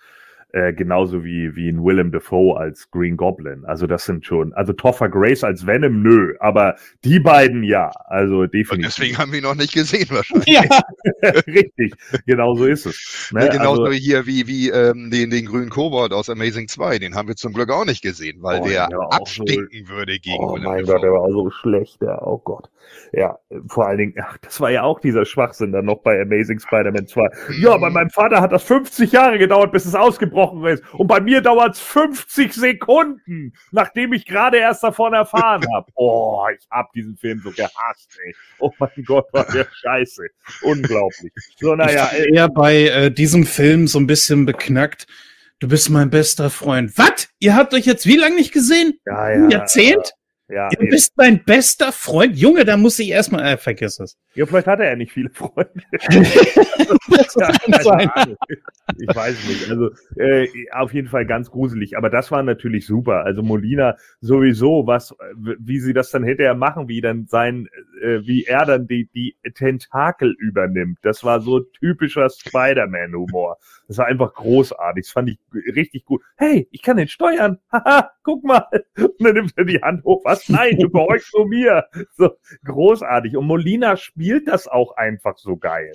Äh, 0.54 0.74
genauso 0.74 1.24
wie, 1.24 1.56
wie 1.56 1.70
ein 1.70 1.82
Willem 1.82 2.12
Dafoe 2.12 2.58
als 2.58 2.92
Green 2.92 3.16
Goblin. 3.16 3.64
Also 3.64 3.88
das 3.88 4.04
sind 4.04 4.26
schon, 4.26 4.52
also 4.54 4.74
Topher 4.74 5.08
Grace 5.08 5.46
als 5.46 5.66
Venom, 5.66 6.02
nö, 6.02 6.36
aber 6.42 6.76
die 7.06 7.22
beiden 7.22 7.64
ja, 7.64 7.90
also 8.08 8.48
definitiv. 8.48 8.72
Und 8.72 8.84
deswegen 8.84 9.18
haben 9.18 9.32
wir 9.32 9.40
ihn 9.40 9.46
noch 9.46 9.56
nicht 9.56 9.74
gesehen 9.74 10.08
wahrscheinlich. 10.10 10.50
Ja, 10.50 10.64
richtig, 11.48 11.94
genau 12.26 12.56
so 12.56 12.66
ist 12.66 12.86
es. 12.86 13.32
Ne? 13.34 13.46
Ja, 13.46 13.52
genauso 13.54 13.84
also, 13.84 13.98
hier 13.98 14.28
wie, 14.28 14.46
wie 14.46 14.70
ähm, 14.70 15.10
den, 15.10 15.30
den 15.30 15.46
grünen 15.46 15.70
Kobold 15.70 16.12
aus 16.12 16.30
Amazing 16.30 16.68
2, 16.68 17.00
den 17.00 17.16
haben 17.16 17.30
wir 17.30 17.38
zum 17.38 17.54
Glück 17.54 17.72
auch 17.72 17.86
nicht 17.86 18.02
gesehen, 18.02 18.40
weil 18.42 18.60
oh, 18.60 18.68
der, 18.68 18.88
der 18.88 19.00
abstinken 19.10 19.86
so, 19.86 19.94
würde 19.94 20.20
gegen 20.20 20.44
Oh 20.44 20.56
Willem 20.56 20.66
mein 20.66 20.80
Dafoe. 20.80 20.96
Gott, 20.96 21.04
der 21.04 21.12
war 21.14 21.30
so 21.32 21.50
schlecht, 21.50 22.02
ja, 22.02 22.22
oh 22.24 22.40
Gott. 22.40 22.70
Ja, 23.14 23.38
vor 23.68 23.88
allen 23.88 24.00
Dingen, 24.00 24.16
ach, 24.22 24.38
das 24.40 24.60
war 24.60 24.70
ja 24.70 24.84
auch 24.84 25.00
dieser 25.00 25.24
Schwachsinn 25.24 25.72
dann 25.72 25.86
noch 25.86 26.00
bei 26.02 26.20
Amazing 26.22 26.60
Spider-Man 26.60 27.08
2. 27.08 27.30
Ja, 27.62 27.78
bei 27.78 27.90
meinem 27.90 28.10
Vater 28.10 28.42
hat 28.42 28.52
das 28.52 28.64
50 28.64 29.14
Jahre 29.14 29.38
gedauert, 29.38 29.72
bis 29.72 29.86
es 29.86 29.96
ausgebrochen 29.96 30.41
ist. 30.68 30.84
Und 30.94 31.08
bei 31.08 31.20
mir 31.20 31.42
dauert 31.42 31.76
es 31.76 31.82
50 31.82 32.54
Sekunden, 32.54 33.54
nachdem 33.72 34.14
ich 34.14 34.26
gerade 34.26 34.58
erst 34.58 34.84
davon 34.84 35.14
erfahren 35.14 35.66
habe. 35.74 35.92
Oh, 36.04 36.46
ich 36.58 36.66
hab 36.72 36.92
diesen 36.94 37.16
Film 37.16 37.42
so 37.44 37.52
gehasst, 37.52 38.18
ey. 38.26 38.34
Oh 38.60 38.72
mein 38.80 38.90
Gott, 39.06 39.26
war 39.34 39.46
der 39.46 39.68
scheiße. 39.82 40.24
Unglaublich. 40.64 41.32
So, 41.58 41.76
naja. 41.76 42.10
Ich 42.14 42.20
äh, 42.20 42.36
eher 42.36 42.50
bei 42.50 42.84
äh, 42.86 43.12
diesem 43.12 43.46
Film 43.46 43.88
so 43.88 44.00
ein 44.00 44.08
bisschen 44.08 44.46
beknackt. 44.46 45.06
Du 45.60 45.68
bist 45.68 45.90
mein 45.92 46.10
bester 46.10 46.50
Freund. 46.50 46.98
Was? 46.98 47.30
Ihr 47.40 47.56
habt 47.56 47.74
euch 47.76 47.86
jetzt 47.86 48.08
wie 48.08 48.18
lange 48.18 48.36
nicht 48.36 48.52
gesehen? 48.52 49.00
Ja, 49.06 49.30
ja. 49.30 49.36
Ein 49.36 49.50
Jahrzehnt? 49.52 50.14
Ja, 50.52 50.68
du 50.70 50.82
eben. 50.82 50.90
bist 50.90 51.14
mein 51.16 51.44
bester 51.44 51.92
Freund. 51.94 52.38
Junge, 52.38 52.66
da 52.66 52.76
muss 52.76 53.00
ich 53.00 53.10
erstmal, 53.10 53.46
äh, 53.46 53.58
vergiss 53.58 54.00
es. 54.00 54.18
Ja, 54.36 54.46
vielleicht 54.46 54.68
hat 54.68 54.80
er 54.80 54.90
ja 54.90 54.96
nicht 54.98 55.14
viele 55.14 55.30
Freunde. 55.30 55.72
kann 57.40 57.84
sein. 57.84 58.36
Ich 59.00 59.16
weiß 59.16 59.48
nicht. 59.48 59.70
Also, 59.70 59.92
äh, 60.18 60.48
auf 60.72 60.94
jeden 60.94 61.08
Fall 61.08 61.26
ganz 61.26 61.50
gruselig. 61.50 61.98
Aber 61.98 62.10
das 62.10 62.32
war 62.32 62.44
natürlich 62.44 62.86
super. 62.86 63.24
Also 63.24 63.42
Molina 63.44 63.96
sowieso, 64.20 64.88
was, 64.88 65.16
wie 65.36 65.80
sie 65.80 65.94
das 65.94 66.12
dann 66.12 66.24
hinterher 66.24 66.56
machen, 66.56 66.90
wie 66.90 67.02
dann 67.02 67.28
sein, 67.28 67.68
äh, 68.02 68.20
wie 68.24 68.44
er 68.44 68.66
dann 68.66 68.88
die, 68.88 69.10
die 69.16 69.38
Tentakel 69.56 70.36
übernimmt. 70.38 71.00
Das 71.02 71.24
war 71.24 71.40
so 71.40 71.62
typischer 71.62 72.30
Spider-Man-Humor. 72.30 73.58
Das 73.92 73.98
war 73.98 74.06
einfach 74.06 74.34
großartig. 74.36 75.04
Das 75.04 75.12
fand 75.12 75.32
ich 75.32 75.38
richtig 75.76 76.06
gut. 76.06 76.22
Hey, 76.38 76.66
ich 76.72 76.82
kann 76.82 76.96
den 76.96 77.10
steuern. 77.10 77.60
Haha, 77.74 78.12
guck 78.24 78.42
mal. 78.42 78.66
Und 78.96 79.20
dann 79.20 79.34
nimmt 79.34 79.52
er 79.58 79.66
die 79.66 79.82
Hand 79.82 80.06
hoch. 80.06 80.22
Was? 80.24 80.48
Nein, 80.48 80.78
du 80.80 80.90
gehorchst 80.90 81.30
zu 81.30 81.44
mir. 81.44 81.84
So 82.16 82.30
großartig. 82.64 83.36
Und 83.36 83.48
Molina 83.48 83.98
spielt 83.98 84.48
das 84.48 84.70
auch 84.70 84.96
einfach 84.96 85.38
so 85.38 85.58
geil. 85.58 85.92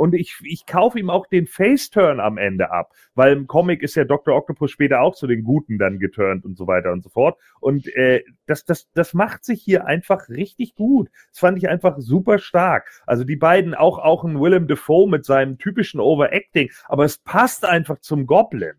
Und 0.00 0.14
ich, 0.14 0.38
ich 0.44 0.64
kaufe 0.64 0.98
ihm 0.98 1.10
auch 1.10 1.26
den 1.26 1.46
Face-Turn 1.46 2.20
am 2.20 2.38
Ende 2.38 2.70
ab, 2.70 2.94
weil 3.14 3.34
im 3.34 3.46
Comic 3.46 3.82
ist 3.82 3.96
ja 3.96 4.04
Dr. 4.04 4.34
Octopus 4.34 4.70
später 4.70 5.02
auch 5.02 5.14
zu 5.14 5.26
den 5.26 5.44
Guten 5.44 5.76
dann 5.76 5.98
geturnt 5.98 6.46
und 6.46 6.56
so 6.56 6.66
weiter 6.66 6.90
und 6.90 7.02
so 7.02 7.10
fort. 7.10 7.36
Und 7.60 7.86
äh, 7.94 8.24
das, 8.46 8.64
das, 8.64 8.88
das 8.94 9.12
macht 9.12 9.44
sich 9.44 9.62
hier 9.62 9.84
einfach 9.84 10.30
richtig 10.30 10.74
gut. 10.74 11.10
Das 11.28 11.40
fand 11.40 11.58
ich 11.58 11.68
einfach 11.68 11.96
super 11.98 12.38
stark. 12.38 12.88
Also 13.06 13.24
die 13.24 13.36
beiden, 13.36 13.74
auch, 13.74 13.98
auch 13.98 14.24
ein 14.24 14.40
Willem 14.40 14.68
Dafoe 14.68 15.06
mit 15.06 15.26
seinem 15.26 15.58
typischen 15.58 16.00
Overacting, 16.00 16.70
aber 16.86 17.04
es 17.04 17.18
passt 17.18 17.66
einfach 17.66 17.98
zum 17.98 18.26
Goblin. 18.26 18.72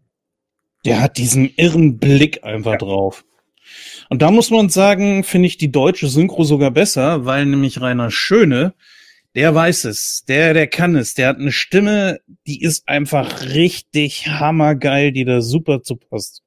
Der 0.86 1.02
hat 1.02 1.20
diesen 1.20 1.52
irren 1.56 2.00
Blick 2.00 2.44
einfach 2.44 2.72
ja. 2.72 2.78
drauf. 2.80 3.26
Und 4.10 4.24
da 4.24 4.32
muss 4.32 4.50
man 4.50 4.70
sagen, 4.70 5.24
finde 5.24 5.46
ich 5.46 5.58
die 5.58 5.72
deutsche 5.72 6.08
Synchro 6.08 6.46
sogar 6.46 6.72
besser, 6.72 7.28
weil 7.28 7.46
nämlich 7.46 7.80
Rainer 7.80 8.10
Schöne 8.10 8.74
der 9.36 9.56
weiß 9.56 9.86
es, 9.86 10.24
der, 10.28 10.54
der 10.54 10.68
kann 10.68 10.96
es, 10.96 11.14
der 11.14 11.30
hat 11.30 11.38
eine 11.38 11.52
Stimme, 11.52 12.20
die 12.48 12.62
ist 12.62 12.88
einfach 12.88 13.44
richtig 13.46 14.28
hammergeil, 14.28 15.12
die 15.12 15.26
da 15.26 15.42
super 15.42 15.82
zu 15.82 15.96
passt. 15.96 16.44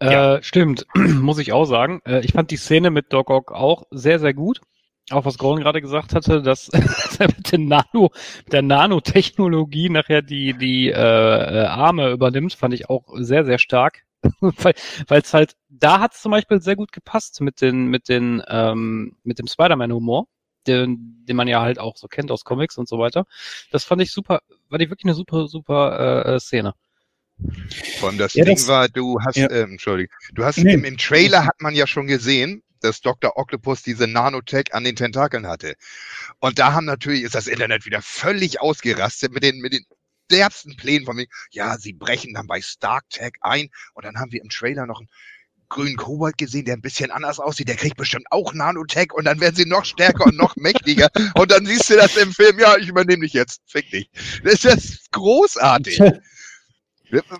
Äh, 0.00 0.42
Stimmt, 0.42 0.86
muss 0.94 1.38
ich 1.38 1.52
auch 1.52 1.64
sagen. 1.64 2.00
Äh, 2.06 2.24
ich 2.24 2.32
fand 2.32 2.50
die 2.50 2.56
Szene 2.56 2.90
mit 2.90 3.12
Doc 3.12 3.30
Ock 3.30 3.52
auch 3.52 3.84
sehr, 3.90 4.18
sehr 4.18 4.34
gut. 4.34 4.60
Auch 5.10 5.24
was 5.24 5.38
Gordon 5.38 5.62
gerade 5.62 5.80
gesagt 5.80 6.14
hatte, 6.14 6.42
dass 6.42 6.68
er 7.18 7.28
mit, 7.28 7.52
den 7.52 7.66
Nano, 7.66 8.10
mit 8.44 8.52
der 8.52 8.62
Nanotechnologie 8.62 9.88
nachher 9.88 10.22
die, 10.22 10.54
die 10.54 10.88
äh, 10.88 10.92
äh, 10.92 11.64
Arme 11.66 12.10
übernimmt, 12.10 12.52
fand 12.52 12.74
ich 12.74 12.88
auch 12.88 13.04
sehr, 13.16 13.44
sehr 13.44 13.58
stark. 13.58 14.04
weil 14.40 14.74
es 15.22 15.32
halt, 15.32 15.54
da 15.68 16.00
hat 16.00 16.14
es 16.14 16.22
zum 16.22 16.32
Beispiel 16.32 16.60
sehr 16.60 16.74
gut 16.76 16.92
gepasst 16.92 17.40
mit 17.40 17.60
den, 17.60 17.86
mit 17.86 18.08
den, 18.08 18.42
ähm, 18.48 19.16
mit 19.22 19.38
dem 19.38 19.46
Spider-Man-Humor, 19.46 20.26
den, 20.68 21.24
den 21.26 21.36
man 21.36 21.48
ja 21.48 21.60
halt 21.60 21.78
auch 21.78 21.96
so 21.96 22.06
kennt 22.06 22.30
aus 22.30 22.44
Comics 22.44 22.78
und 22.78 22.88
so 22.88 22.98
weiter. 22.98 23.26
Das 23.70 23.84
fand 23.84 24.02
ich 24.02 24.12
super, 24.12 24.40
war 24.68 24.78
die 24.78 24.90
wirklich 24.90 25.06
eine 25.06 25.14
super, 25.14 25.48
super 25.48 26.24
äh, 26.26 26.34
äh 26.34 26.40
Szene. 26.40 26.74
Von 28.00 28.18
das 28.18 28.34
ja, 28.34 28.44
Ding 28.44 28.56
das, 28.56 28.68
war, 28.68 28.88
du 28.88 29.18
hast, 29.24 29.36
ja. 29.36 29.46
äh, 29.46 29.62
Entschuldigung, 29.62 30.12
du 30.32 30.44
hast 30.44 30.58
nee. 30.58 30.74
im, 30.74 30.84
im 30.84 30.96
Trailer 30.96 31.44
hat 31.44 31.60
man 31.60 31.74
ja 31.74 31.86
schon 31.86 32.06
gesehen, 32.06 32.62
dass 32.80 33.00
Dr. 33.00 33.36
Octopus 33.36 33.82
diese 33.82 34.06
Nanotech 34.06 34.72
an 34.74 34.84
den 34.84 34.96
Tentakeln 34.96 35.46
hatte. 35.46 35.74
Und 36.40 36.58
da 36.58 36.72
haben 36.72 36.84
natürlich, 36.84 37.22
ist 37.22 37.34
das 37.34 37.46
Internet 37.46 37.86
wieder 37.86 38.02
völlig 38.02 38.60
ausgerastet 38.60 39.32
mit 39.32 39.42
den, 39.42 39.58
mit 39.58 39.72
den 39.72 39.84
derbsten 40.30 40.76
Plänen 40.76 41.06
von 41.06 41.16
mir. 41.16 41.26
Ja, 41.50 41.78
sie 41.78 41.92
brechen 41.92 42.34
dann 42.34 42.46
bei 42.46 42.60
StarkTech 42.60 43.32
ein 43.40 43.68
und 43.94 44.04
dann 44.04 44.18
haben 44.18 44.32
wir 44.32 44.42
im 44.42 44.48
Trailer 44.48 44.86
noch 44.86 45.00
einen 45.00 45.08
grünen 45.68 45.96
Kobold 45.96 46.38
gesehen, 46.38 46.64
der 46.64 46.74
ein 46.74 46.80
bisschen 46.80 47.10
anders 47.10 47.38
aussieht. 47.40 47.68
Der 47.68 47.76
kriegt 47.76 47.96
bestimmt 47.96 48.26
auch 48.30 48.52
Nanotech 48.54 49.12
und 49.12 49.24
dann 49.24 49.40
werden 49.40 49.56
sie 49.56 49.66
noch 49.66 49.84
stärker 49.84 50.26
und 50.26 50.36
noch 50.36 50.56
mächtiger. 50.56 51.08
Und 51.34 51.50
dann 51.50 51.66
siehst 51.66 51.90
du 51.90 51.96
das 51.96 52.16
im 52.16 52.32
Film. 52.32 52.58
Ja, 52.58 52.76
ich 52.76 52.88
übernehme 52.88 53.22
dich 53.22 53.32
jetzt. 53.32 53.60
Fick 53.66 53.90
dich. 53.90 54.10
Das 54.42 54.64
ist 54.64 55.10
großartig. 55.12 56.00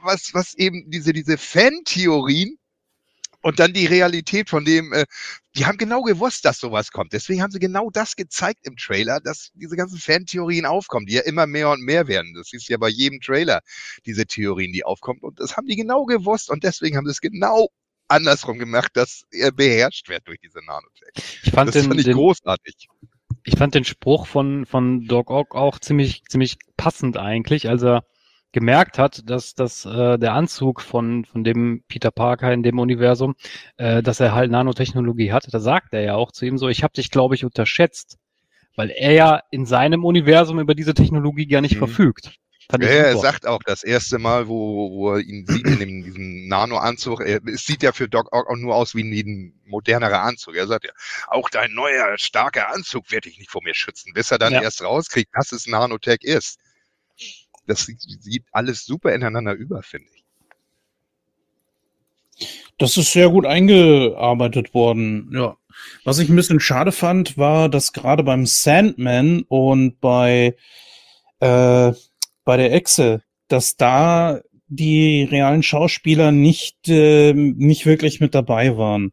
Was, 0.02 0.30
was 0.32 0.54
eben 0.54 0.90
diese, 0.90 1.12
diese 1.12 1.36
Fan-Theorien 1.36 2.58
und 3.42 3.58
dann 3.60 3.72
die 3.72 3.86
Realität 3.86 4.50
von 4.50 4.64
dem, 4.64 4.92
äh, 4.92 5.04
die 5.56 5.66
haben 5.66 5.78
genau 5.78 6.02
gewusst, 6.02 6.44
dass 6.44 6.58
sowas 6.58 6.90
kommt. 6.90 7.12
Deswegen 7.12 7.42
haben 7.42 7.50
sie 7.50 7.58
genau 7.58 7.90
das 7.90 8.16
gezeigt 8.16 8.60
im 8.64 8.76
Trailer, 8.76 9.20
dass 9.20 9.50
diese 9.54 9.76
ganzen 9.76 9.98
Fantheorien 9.98 10.66
aufkommen, 10.66 11.06
die 11.06 11.14
ja 11.14 11.22
immer 11.22 11.46
mehr 11.46 11.70
und 11.70 11.82
mehr 11.82 12.08
werden. 12.08 12.34
Das 12.34 12.52
ist 12.52 12.68
ja 12.68 12.76
bei 12.78 12.88
jedem 12.88 13.20
Trailer, 13.20 13.60
diese 14.06 14.26
Theorien, 14.26 14.72
die 14.72 14.84
aufkommen. 14.84 15.20
Und 15.20 15.40
das 15.40 15.56
haben 15.56 15.66
die 15.66 15.76
genau 15.76 16.04
gewusst 16.04 16.50
und 16.50 16.64
deswegen 16.64 16.96
haben 16.96 17.06
sie 17.06 17.12
es 17.12 17.20
genau 17.20 17.68
andersrum 18.08 18.58
gemacht, 18.58 18.92
dass 18.94 19.24
er 19.30 19.52
beherrscht 19.52 20.08
wird 20.08 20.26
durch 20.26 20.38
diese 20.40 20.60
Nanotech. 20.64 21.40
Ich 21.42 21.50
fand 21.50 21.68
das 21.68 21.74
den, 21.74 21.88
fand 21.88 22.00
ich 22.00 22.06
den, 22.06 22.14
großartig. 22.14 22.88
Ich 23.44 23.56
fand 23.56 23.74
den 23.74 23.84
Spruch 23.84 24.26
von, 24.26 24.66
von 24.66 25.06
Doc 25.06 25.30
Ock 25.30 25.54
auch 25.54 25.78
ziemlich, 25.78 26.24
ziemlich 26.24 26.56
passend 26.76 27.16
eigentlich. 27.16 27.68
Also 27.68 28.00
gemerkt 28.52 28.98
hat, 28.98 29.28
dass, 29.28 29.54
dass 29.54 29.84
äh, 29.84 30.18
der 30.18 30.32
Anzug 30.32 30.80
von, 30.80 31.24
von 31.24 31.44
dem 31.44 31.82
Peter 31.86 32.10
Parker 32.10 32.52
in 32.52 32.62
dem 32.62 32.78
Universum, 32.78 33.34
äh, 33.76 34.02
dass 34.02 34.20
er 34.20 34.34
halt 34.34 34.50
Nanotechnologie 34.50 35.32
hat, 35.32 35.52
da 35.52 35.60
sagt 35.60 35.92
er 35.92 36.02
ja 36.02 36.14
auch 36.14 36.32
zu 36.32 36.46
ihm 36.46 36.56
so, 36.56 36.68
ich 36.68 36.82
habe 36.82 36.94
dich, 36.94 37.10
glaube 37.10 37.34
ich, 37.34 37.44
unterschätzt, 37.44 38.18
weil 38.74 38.90
er 38.90 39.12
ja 39.12 39.42
in 39.50 39.66
seinem 39.66 40.04
Universum 40.04 40.60
über 40.60 40.74
diese 40.74 40.94
Technologie 40.94 41.46
gar 41.46 41.60
nicht 41.60 41.74
mhm. 41.74 41.78
verfügt. 41.78 42.38
Ja, 42.72 42.88
er 42.88 43.16
sagt 43.16 43.46
auch 43.46 43.62
das 43.64 43.82
erste 43.82 44.18
Mal, 44.18 44.48
wo, 44.48 44.90
wo 44.90 45.14
er 45.14 45.20
ihn 45.20 45.46
sieht 45.46 45.66
in 45.66 45.78
dem, 45.78 46.04
diesem 46.04 46.48
Nano-Anzug, 46.48 47.20
es 47.20 47.64
sieht 47.64 47.82
ja 47.82 47.92
für 47.92 48.08
Doc 48.08 48.32
Ock 48.32 48.50
auch 48.50 48.56
nur 48.56 48.74
aus 48.74 48.94
wie 48.94 49.02
ein 49.02 49.54
modernerer 49.64 50.20
Anzug. 50.20 50.56
Er 50.56 50.66
sagt 50.66 50.84
ja, 50.84 50.92
auch 51.28 51.48
dein 51.48 51.72
neuer, 51.72 52.18
starker 52.18 52.72
Anzug 52.74 53.10
wird 53.10 53.24
dich 53.24 53.38
nicht 53.38 53.50
vor 53.50 53.62
mir 53.62 53.74
schützen, 53.74 54.12
bis 54.12 54.30
er 54.30 54.38
dann 54.38 54.52
ja. 54.52 54.62
erst 54.62 54.82
rauskriegt, 54.82 55.30
dass 55.34 55.52
es 55.52 55.66
Nanotech 55.66 56.22
ist 56.22 56.58
das 57.68 57.86
sieht 57.86 58.44
alles 58.50 58.84
super 58.84 59.14
ineinander 59.14 59.52
über, 59.52 59.82
finde 59.82 60.08
ich. 60.14 60.24
Das 62.78 62.96
ist 62.96 63.12
sehr 63.12 63.28
gut 63.28 63.46
eingearbeitet 63.46 64.74
worden, 64.74 65.30
ja. 65.32 65.56
Was 66.04 66.18
ich 66.18 66.28
ein 66.28 66.36
bisschen 66.36 66.58
schade 66.58 66.90
fand, 66.90 67.38
war, 67.38 67.68
dass 67.68 67.92
gerade 67.92 68.24
beim 68.24 68.46
Sandman 68.46 69.42
und 69.48 70.00
bei, 70.00 70.56
äh, 71.40 71.92
bei 72.48 72.56
der 72.56 72.72
Echse, 72.72 73.20
dass 73.48 73.76
da 73.76 74.40
die 74.68 75.24
realen 75.24 75.62
Schauspieler 75.62 76.32
nicht, 76.32 76.88
äh, 76.88 77.34
nicht 77.34 77.84
wirklich 77.84 78.20
mit 78.20 78.34
dabei 78.34 78.78
waren. 78.78 79.12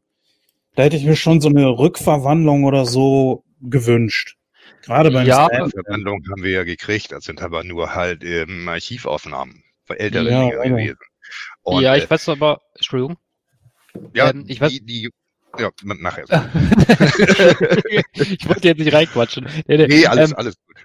Da 0.76 0.84
hätte 0.84 0.96
ich 0.96 1.04
mir 1.04 1.18
schon 1.18 1.42
so 1.42 1.50
eine 1.50 1.68
Rückverwandlung 1.68 2.64
oder 2.64 2.86
so 2.86 3.44
gewünscht. 3.60 4.38
Gerade 4.84 5.12
beim 5.12 5.28
ja, 5.28 5.50
Verwandlung 5.50 6.24
haben 6.32 6.44
wir 6.44 6.52
ja 6.52 6.64
gekriegt. 6.64 7.12
Das 7.12 7.26
sind 7.26 7.42
aber 7.42 7.66
nur 7.66 7.94
halt 7.94 8.24
ähm, 8.24 8.70
Archivaufnahmen 8.70 9.64
für 9.84 10.00
ältere 10.00 10.32
ja, 10.32 10.50
Dinge 10.50 10.70
gewesen. 10.70 10.98
Und, 11.64 11.84
ja, 11.84 11.98
ich 11.98 12.06
äh, 12.06 12.10
weiß 12.10 12.30
aber, 12.30 12.62
Entschuldigung. 12.76 13.18
Ja, 14.14 14.30
ähm, 14.30 14.46
ich 14.48 14.62
weiß, 14.62 14.72
die, 14.72 14.86
die 14.86 15.10
ja, 15.60 15.72
nachher. 15.84 16.24
ich 18.14 18.48
wollte 18.48 18.70
jetzt 18.70 18.80
nicht 18.80 18.94
reinquatschen. 18.94 19.46
Nee, 19.68 20.06
alles, 20.06 20.32
ähm, 20.32 20.38
alles 20.38 20.56
gut. 20.66 20.78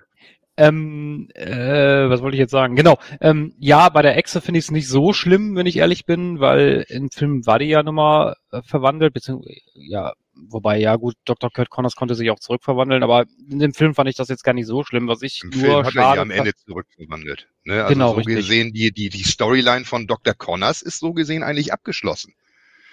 Ähm, 0.61 1.31
äh, 1.35 2.11
was 2.11 2.21
wollte 2.21 2.37
ich 2.37 2.41
jetzt 2.41 2.51
sagen? 2.51 2.77
Genau. 2.77 2.99
Ähm, 3.23 3.55
ja, 3.59 3.89
bei 3.89 4.03
der 4.03 4.19
Exe 4.19 4.43
finde 4.43 4.59
ich 4.59 4.67
es 4.67 4.71
nicht 4.71 4.89
so 4.89 5.15
schlimm, 5.15 5.57
wenn 5.57 5.65
ich 5.65 5.79
ehrlich 5.79 6.05
bin, 6.05 6.39
weil 6.39 6.85
im 6.89 7.11
Film 7.11 7.47
war 7.47 7.59
die 7.59 7.65
ja 7.65 7.83
nochmal 7.83 8.35
äh, 8.53 8.61
verwandelt, 8.61 9.15
beziehungsweise 9.15 9.59
ja, 9.73 10.13
wobei, 10.35 10.79
ja 10.79 10.97
gut, 10.97 11.15
Dr. 11.25 11.51
Kurt 11.51 11.71
Connors 11.71 11.97
konnte 11.97 12.15
sich 12.15 12.31
auch 12.31 12.41
zurückverwandeln, 12.41 13.03
aber 13.03 13.25
in 13.51 13.59
dem 13.59 13.73
Film 13.73 13.95
fand 13.95 14.11
ich 14.11 14.17
das 14.17 14.29
jetzt 14.29 14.45
gar 14.45 14.53
nicht 14.53 14.67
so 14.67 14.85
schlimm, 14.85 15.09
was 15.09 15.23
ich 15.23 15.41
Im 15.43 15.49
nur 15.49 15.61
Film 15.61 15.87
hat 15.87 15.93
schade 15.95 16.09
er 16.09 16.15
ja 16.17 16.23
am 16.23 16.31
Ende 16.31 16.55
zurückverwandelt. 16.55 17.49
Ne? 17.65 17.83
Also 17.83 17.95
genau, 17.95 18.09
so 18.11 18.17
richtig. 18.17 18.37
gesehen, 18.37 18.73
die, 18.75 18.93
die, 18.93 19.09
die 19.09 19.23
Storyline 19.23 19.87
von 19.87 20.07
Dr. 20.07 20.35
Connors 20.35 20.83
ist 20.83 20.99
so 20.99 21.15
gesehen 21.15 21.43
eigentlich 21.43 21.73
abgeschlossen. 21.73 22.35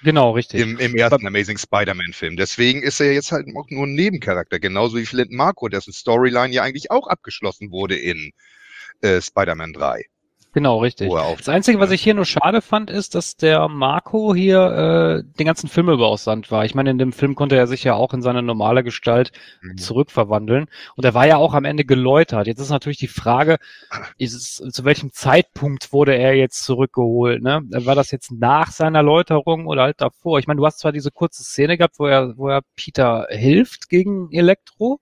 Genau, 0.04 0.32
richtig. 0.32 0.62
Im, 0.62 0.78
im 0.78 0.96
ersten 0.96 1.16
aber, 1.16 1.28
Amazing 1.28 1.58
Spider-Man-Film. 1.58 2.38
Deswegen 2.38 2.84
ist 2.84 3.00
er 3.00 3.14
jetzt 3.14 3.32
halt 3.32 3.48
auch 3.56 3.70
nur 3.70 3.88
ein 3.88 3.96
Nebencharakter, 3.96 4.60
genauso 4.60 4.98
wie 4.98 5.06
Flint 5.06 5.32
Marco, 5.32 5.68
dessen 5.70 5.94
Storyline 5.94 6.54
ja 6.54 6.64
eigentlich 6.64 6.92
auch 6.92 7.08
abgeschlossen 7.08 7.72
wurde 7.72 7.98
in 7.98 8.32
äh, 9.02 9.22
Spider-Man 9.22 9.74
3. 9.74 10.06
Genau, 10.54 10.80
richtig. 10.80 11.12
Das 11.38 11.50
Einzige, 11.50 11.80
was 11.80 11.92
ich 11.92 12.02
hier 12.02 12.14
nur 12.14 12.26
schade 12.26 12.62
fand, 12.62 12.90
ist, 12.90 13.16
dass 13.16 13.36
der 13.36 13.68
Marco 13.68 14.34
hier 14.34 15.24
äh, 15.24 15.38
den 15.38 15.46
ganzen 15.46 15.70
Film 15.70 15.90
über 15.90 16.08
aus 16.08 16.24
Sand 16.24 16.50
war. 16.50 16.66
Ich 16.66 16.74
meine, 16.74 16.90
in 16.90 16.98
dem 16.98 17.12
Film 17.12 17.36
konnte 17.36 17.56
er 17.56 17.68
sich 17.68 17.84
ja 17.84 17.94
auch 17.94 18.14
in 18.14 18.22
seine 18.22 18.42
normale 18.42 18.84
Gestalt 18.84 19.32
mhm. 19.62 19.78
zurückverwandeln. 19.78 20.66
Und 20.96 21.06
er 21.06 21.14
war 21.14 21.28
ja 21.28 21.38
auch 21.38 21.54
am 21.54 21.66
Ende 21.66 21.86
geläutert. 21.86 22.48
Jetzt 22.48 22.60
ist 22.60 22.70
natürlich 22.70 22.98
die 22.98 23.08
Frage, 23.08 23.58
ist 24.18 24.34
es, 24.34 24.74
zu 24.74 24.84
welchem 24.86 25.12
Zeitpunkt 25.12 25.94
wurde 25.94 26.16
er 26.16 26.34
jetzt 26.34 26.64
zurückgeholt? 26.64 27.44
Ne? 27.44 27.62
War 27.70 27.96
das 27.96 28.12
jetzt 28.12 28.32
nach 28.32 28.72
seiner 28.72 29.04
Läuterung 29.04 29.68
oder 29.68 29.84
halt 29.84 30.02
davor? 30.02 30.40
Ich 30.40 30.48
meine, 30.48 30.58
du 30.58 30.66
hast 30.66 30.80
zwar 30.80 30.92
diese 30.92 31.12
kurze 31.12 31.44
Szene 31.44 31.78
gehabt, 31.78 32.00
wo 32.00 32.08
er, 32.08 32.38
wo 32.38 32.48
er 32.48 32.62
Peter 32.76 33.28
hilft 33.30 33.90
gegen 33.90 34.30
Elektro 34.32 35.00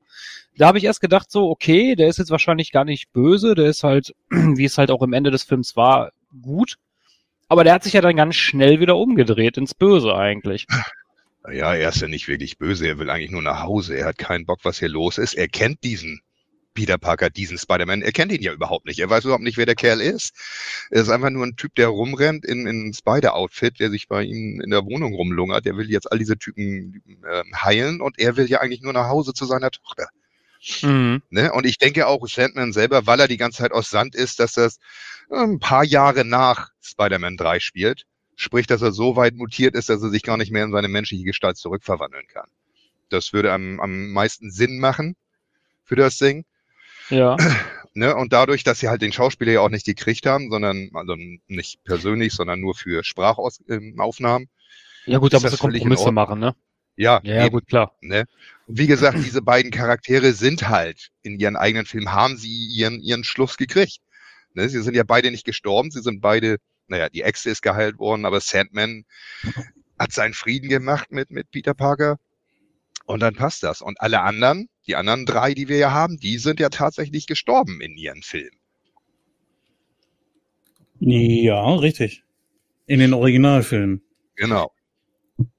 da 0.57 0.67
habe 0.67 0.77
ich 0.77 0.83
erst 0.83 1.01
gedacht, 1.01 1.31
so, 1.31 1.49
okay, 1.49 1.95
der 1.95 2.07
ist 2.07 2.17
jetzt 2.17 2.31
wahrscheinlich 2.31 2.71
gar 2.71 2.85
nicht 2.85 3.11
böse, 3.11 3.55
der 3.55 3.65
ist 3.65 3.83
halt, 3.83 4.13
wie 4.29 4.65
es 4.65 4.77
halt 4.77 4.91
auch 4.91 5.01
im 5.01 5.13
Ende 5.13 5.31
des 5.31 5.43
Films 5.43 5.75
war, 5.75 6.11
gut. 6.41 6.75
Aber 7.47 7.63
der 7.63 7.73
hat 7.73 7.83
sich 7.83 7.93
ja 7.93 8.01
dann 8.01 8.15
ganz 8.15 8.35
schnell 8.35 8.79
wieder 8.79 8.97
umgedreht 8.97 9.57
ins 9.57 9.73
Böse 9.73 10.15
eigentlich. 10.15 10.65
Ja, 11.51 11.75
er 11.75 11.89
ist 11.89 12.01
ja 12.01 12.07
nicht 12.07 12.27
wirklich 12.27 12.57
böse, 12.57 12.87
er 12.87 12.97
will 12.97 13.09
eigentlich 13.09 13.29
nur 13.29 13.43
nach 13.43 13.61
Hause, 13.61 13.95
er 13.95 14.07
hat 14.07 14.17
keinen 14.17 14.47
Bock, 14.47 14.59
was 14.63 14.79
hier 14.79 14.89
los 14.89 15.19
ist. 15.19 15.35
Er 15.35 15.47
kennt 15.47 15.83
diesen 15.83 16.21
Peter 16.73 16.97
Parker, 16.97 17.29
diesen 17.29 17.57
Spider-Man, 17.57 18.01
er 18.01 18.11
kennt 18.11 18.31
ihn 18.31 18.41
ja 18.41 18.51
überhaupt 18.51 18.85
nicht. 18.85 18.99
Er 18.99 19.09
weiß 19.09 19.23
überhaupt 19.23 19.43
nicht, 19.43 19.57
wer 19.57 19.65
der 19.65 19.75
Kerl 19.75 20.01
ist. 20.01 20.33
Er 20.91 21.01
ist 21.01 21.09
einfach 21.09 21.29
nur 21.29 21.45
ein 21.45 21.55
Typ, 21.55 21.73
der 21.75 21.87
rumrennt 21.87 22.45
in, 22.45 22.67
in 22.67 22.93
Spider-Outfit, 22.93 23.79
der 23.79 23.89
sich 23.89 24.07
bei 24.07 24.23
ihm 24.23 24.59
in 24.61 24.71
der 24.71 24.85
Wohnung 24.85 25.13
rumlungert. 25.13 25.65
Der 25.65 25.77
will 25.77 25.89
jetzt 25.89 26.11
all 26.11 26.19
diese 26.19 26.37
Typen 26.37 27.01
äh, 27.23 27.43
heilen 27.55 28.01
und 28.01 28.19
er 28.19 28.35
will 28.37 28.47
ja 28.47 28.59
eigentlich 28.59 28.81
nur 28.81 28.93
nach 28.93 29.07
Hause 29.07 29.33
zu 29.33 29.45
seiner 29.45 29.71
Tochter. 29.71 30.09
Mhm. 30.81 31.21
Ne? 31.29 31.51
Und 31.53 31.65
ich 31.65 31.77
denke 31.77 32.07
auch, 32.07 32.27
Sandman 32.27 32.73
selber, 32.73 33.05
weil 33.05 33.19
er 33.19 33.27
die 33.27 33.37
ganze 33.37 33.59
Zeit 33.59 33.71
aus 33.71 33.89
Sand 33.89 34.15
ist, 34.15 34.39
dass 34.39 34.53
das 34.53 34.79
äh, 35.29 35.37
ein 35.37 35.59
paar 35.59 35.83
Jahre 35.83 36.25
nach 36.25 36.69
Spider-Man 36.81 37.37
3 37.37 37.59
spielt. 37.59 38.05
Sprich, 38.35 38.67
dass 38.67 38.81
er 38.81 38.91
so 38.91 39.15
weit 39.15 39.35
mutiert 39.35 39.75
ist, 39.75 39.89
dass 39.89 40.01
er 40.01 40.09
sich 40.09 40.23
gar 40.23 40.37
nicht 40.37 40.51
mehr 40.51 40.65
in 40.65 40.71
seine 40.71 40.89
menschliche 40.89 41.23
Gestalt 41.23 41.57
zurückverwandeln 41.57 42.27
kann. 42.27 42.49
Das 43.09 43.31
würde 43.31 43.53
am, 43.53 43.79
am 43.79 44.11
meisten 44.11 44.51
Sinn 44.51 44.79
machen 44.79 45.15
für 45.83 45.95
das 45.95 46.17
Ding. 46.17 46.45
Ja. 47.09 47.37
Ne, 47.97 48.13
und 48.13 48.33
dadurch, 48.33 48.65
dass 48.65 48.81
sie 48.81 48.89
halt 48.89 49.01
den 49.01 49.13
Schauspieler 49.13 49.53
ja 49.53 49.61
auch 49.61 49.69
nicht 49.69 49.85
gekriegt 49.85 50.25
haben, 50.25 50.51
sondern 50.51 50.89
also 50.95 51.15
nicht 51.47 51.81
persönlich, 51.85 52.33
sondern 52.33 52.59
nur 52.59 52.75
für 52.75 53.05
Sprachaufnahmen. 53.05 54.49
Ja 55.05 55.19
gut, 55.19 55.33
da 55.33 55.39
muss 55.39 55.57
Kompromisse 55.57 56.11
machen, 56.11 56.39
ne? 56.39 56.55
Ja, 56.97 57.21
ja, 57.23 57.45
eben, 57.45 57.53
gut, 57.53 57.67
klar. 57.67 57.95
Ne? 58.01 58.25
Wie 58.67 58.87
gesagt, 58.87 59.19
diese 59.23 59.41
beiden 59.41 59.71
Charaktere 59.71 60.33
sind 60.33 60.67
halt 60.69 61.09
in 61.21 61.39
ihren 61.39 61.55
eigenen 61.55 61.85
Filmen, 61.85 62.11
haben 62.11 62.37
sie 62.37 62.67
ihren, 62.67 62.99
ihren 63.01 63.23
Schluss 63.23 63.57
gekriegt. 63.57 63.99
Ne? 64.53 64.67
Sie 64.69 64.81
sind 64.81 64.95
ja 64.95 65.03
beide 65.03 65.29
nicht 65.31 65.45
gestorben, 65.45 65.91
sie 65.91 66.01
sind 66.01 66.21
beide, 66.21 66.57
naja, 66.87 67.09
die 67.09 67.21
Exe 67.21 67.51
ist 67.51 67.61
geheilt 67.61 67.99
worden, 67.99 68.25
aber 68.25 68.41
Sandman 68.41 69.05
hat 69.99 70.11
seinen 70.11 70.33
Frieden 70.33 70.69
gemacht 70.69 71.11
mit, 71.11 71.29
mit 71.29 71.51
Peter 71.51 71.73
Parker. 71.73 72.17
Und 73.05 73.19
dann 73.19 73.35
passt 73.35 73.61
das. 73.61 73.81
Und 73.81 74.01
alle 74.01 74.21
anderen, 74.21 74.67
Die 74.87 74.95
anderen 74.95 75.25
drei, 75.25 75.53
die 75.53 75.67
wir 75.67 75.77
ja 75.77 75.91
haben, 75.91 76.17
die 76.17 76.37
sind 76.37 76.59
ja 76.59 76.69
tatsächlich 76.69 77.25
gestorben 77.25 77.81
in 77.81 77.97
ihren 77.97 78.21
Filmen. 78.21 78.59
Ja, 80.99 81.75
richtig. 81.75 82.23
In 82.85 82.99
den 82.99 83.13
Originalfilmen. 83.13 84.01
Genau. 84.35 84.71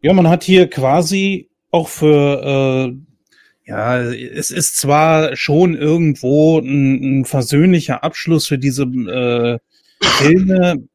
Ja, 0.01 0.13
man 0.13 0.29
hat 0.29 0.45
hier 0.45 0.71
quasi 0.71 1.51
auch 1.77 1.89
für, 1.89 2.89
äh, 2.89 3.71
ja, 3.71 4.01
es 4.01 4.51
ist 4.51 4.79
zwar 4.79 5.37
schon 5.37 5.75
irgendwo 5.75 6.59
ein, 6.59 7.21
ein 7.21 7.25
versöhnlicher 7.25 8.03
Abschluss 8.03 8.47
für 8.47 8.59
diese 8.59 8.85
äh, 8.85 9.59
Filme, 10.01 10.89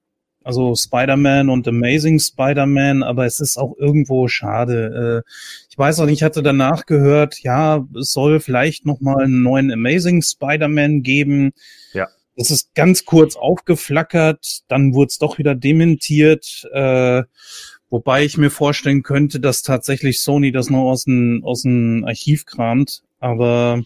also 0.43 0.73
Spider-Man 0.75 1.49
und 1.49 1.67
Amazing 1.67 2.17
Spider-Man, 2.19 3.03
aber 3.03 3.25
es 3.25 3.39
ist 3.39 3.57
auch 3.57 3.75
irgendwo 3.77 4.27
schade. 4.27 5.23
Äh, 5.27 5.31
ich 5.69 5.77
weiß 5.77 5.99
auch 5.99 6.05
nicht, 6.05 6.19
ich 6.19 6.23
hatte 6.23 6.41
danach 6.41 6.87
gehört, 6.87 7.39
ja, 7.41 7.85
es 7.99 8.11
soll 8.11 8.39
vielleicht 8.39 8.85
noch 8.85 9.01
mal 9.01 9.23
einen 9.23 9.43
neuen 9.43 9.71
Amazing 9.71 10.23
Spider-Man 10.23 11.03
geben. 11.03 11.51
Ja. 11.93 12.07
Es 12.35 12.49
ist 12.49 12.73
ganz 12.73 13.05
kurz 13.05 13.35
aufgeflackert, 13.35 14.61
dann 14.67 14.95
wurde 14.95 15.09
es 15.09 15.19
doch 15.19 15.37
wieder 15.37 15.53
dementiert. 15.53 16.67
Äh, 16.73 17.23
wobei 17.91 18.23
ich 18.25 18.37
mir 18.37 18.49
vorstellen 18.49 19.03
könnte, 19.03 19.39
dass 19.39 19.61
tatsächlich 19.61 20.21
Sony 20.21 20.51
das 20.51 20.71
noch 20.71 20.89
aus 20.89 21.03
dem, 21.03 21.43
aus 21.45 21.61
dem 21.61 22.03
Archiv 22.05 22.47
kramt. 22.47 23.03
Aber 23.19 23.83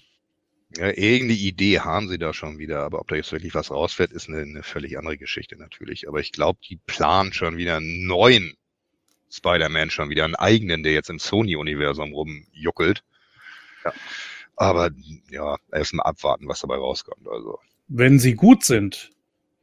ja, 0.77 0.87
irgendeine 0.87 1.39
Idee 1.39 1.79
haben 1.79 2.07
sie 2.09 2.17
da 2.17 2.33
schon 2.33 2.57
wieder, 2.57 2.81
aber 2.81 2.99
ob 2.99 3.07
da 3.07 3.15
jetzt 3.15 3.31
wirklich 3.31 3.55
was 3.55 3.71
rausfällt, 3.71 4.11
ist 4.11 4.29
eine, 4.29 4.41
eine 4.41 4.63
völlig 4.63 4.97
andere 4.97 5.17
Geschichte 5.17 5.57
natürlich. 5.57 6.07
Aber 6.07 6.19
ich 6.19 6.31
glaube, 6.31 6.59
die 6.69 6.79
planen 6.85 7.33
schon 7.33 7.57
wieder 7.57 7.77
einen 7.77 8.05
neuen 8.05 8.55
Spider-Man, 9.29 9.89
schon 9.89 10.09
wieder 10.09 10.25
einen 10.25 10.35
eigenen, 10.35 10.83
der 10.83 10.93
jetzt 10.93 11.09
im 11.09 11.19
Sony-Universum 11.19 12.13
rumjuckelt. 12.13 13.03
Ja. 13.83 13.93
Aber 14.57 14.89
ja, 15.29 15.57
erstmal 15.71 16.05
abwarten, 16.05 16.47
was 16.47 16.61
dabei 16.61 16.75
rauskommt. 16.75 17.27
Also. 17.27 17.59
Wenn 17.87 18.19
sie 18.19 18.35
gut 18.35 18.63
sind, 18.63 19.11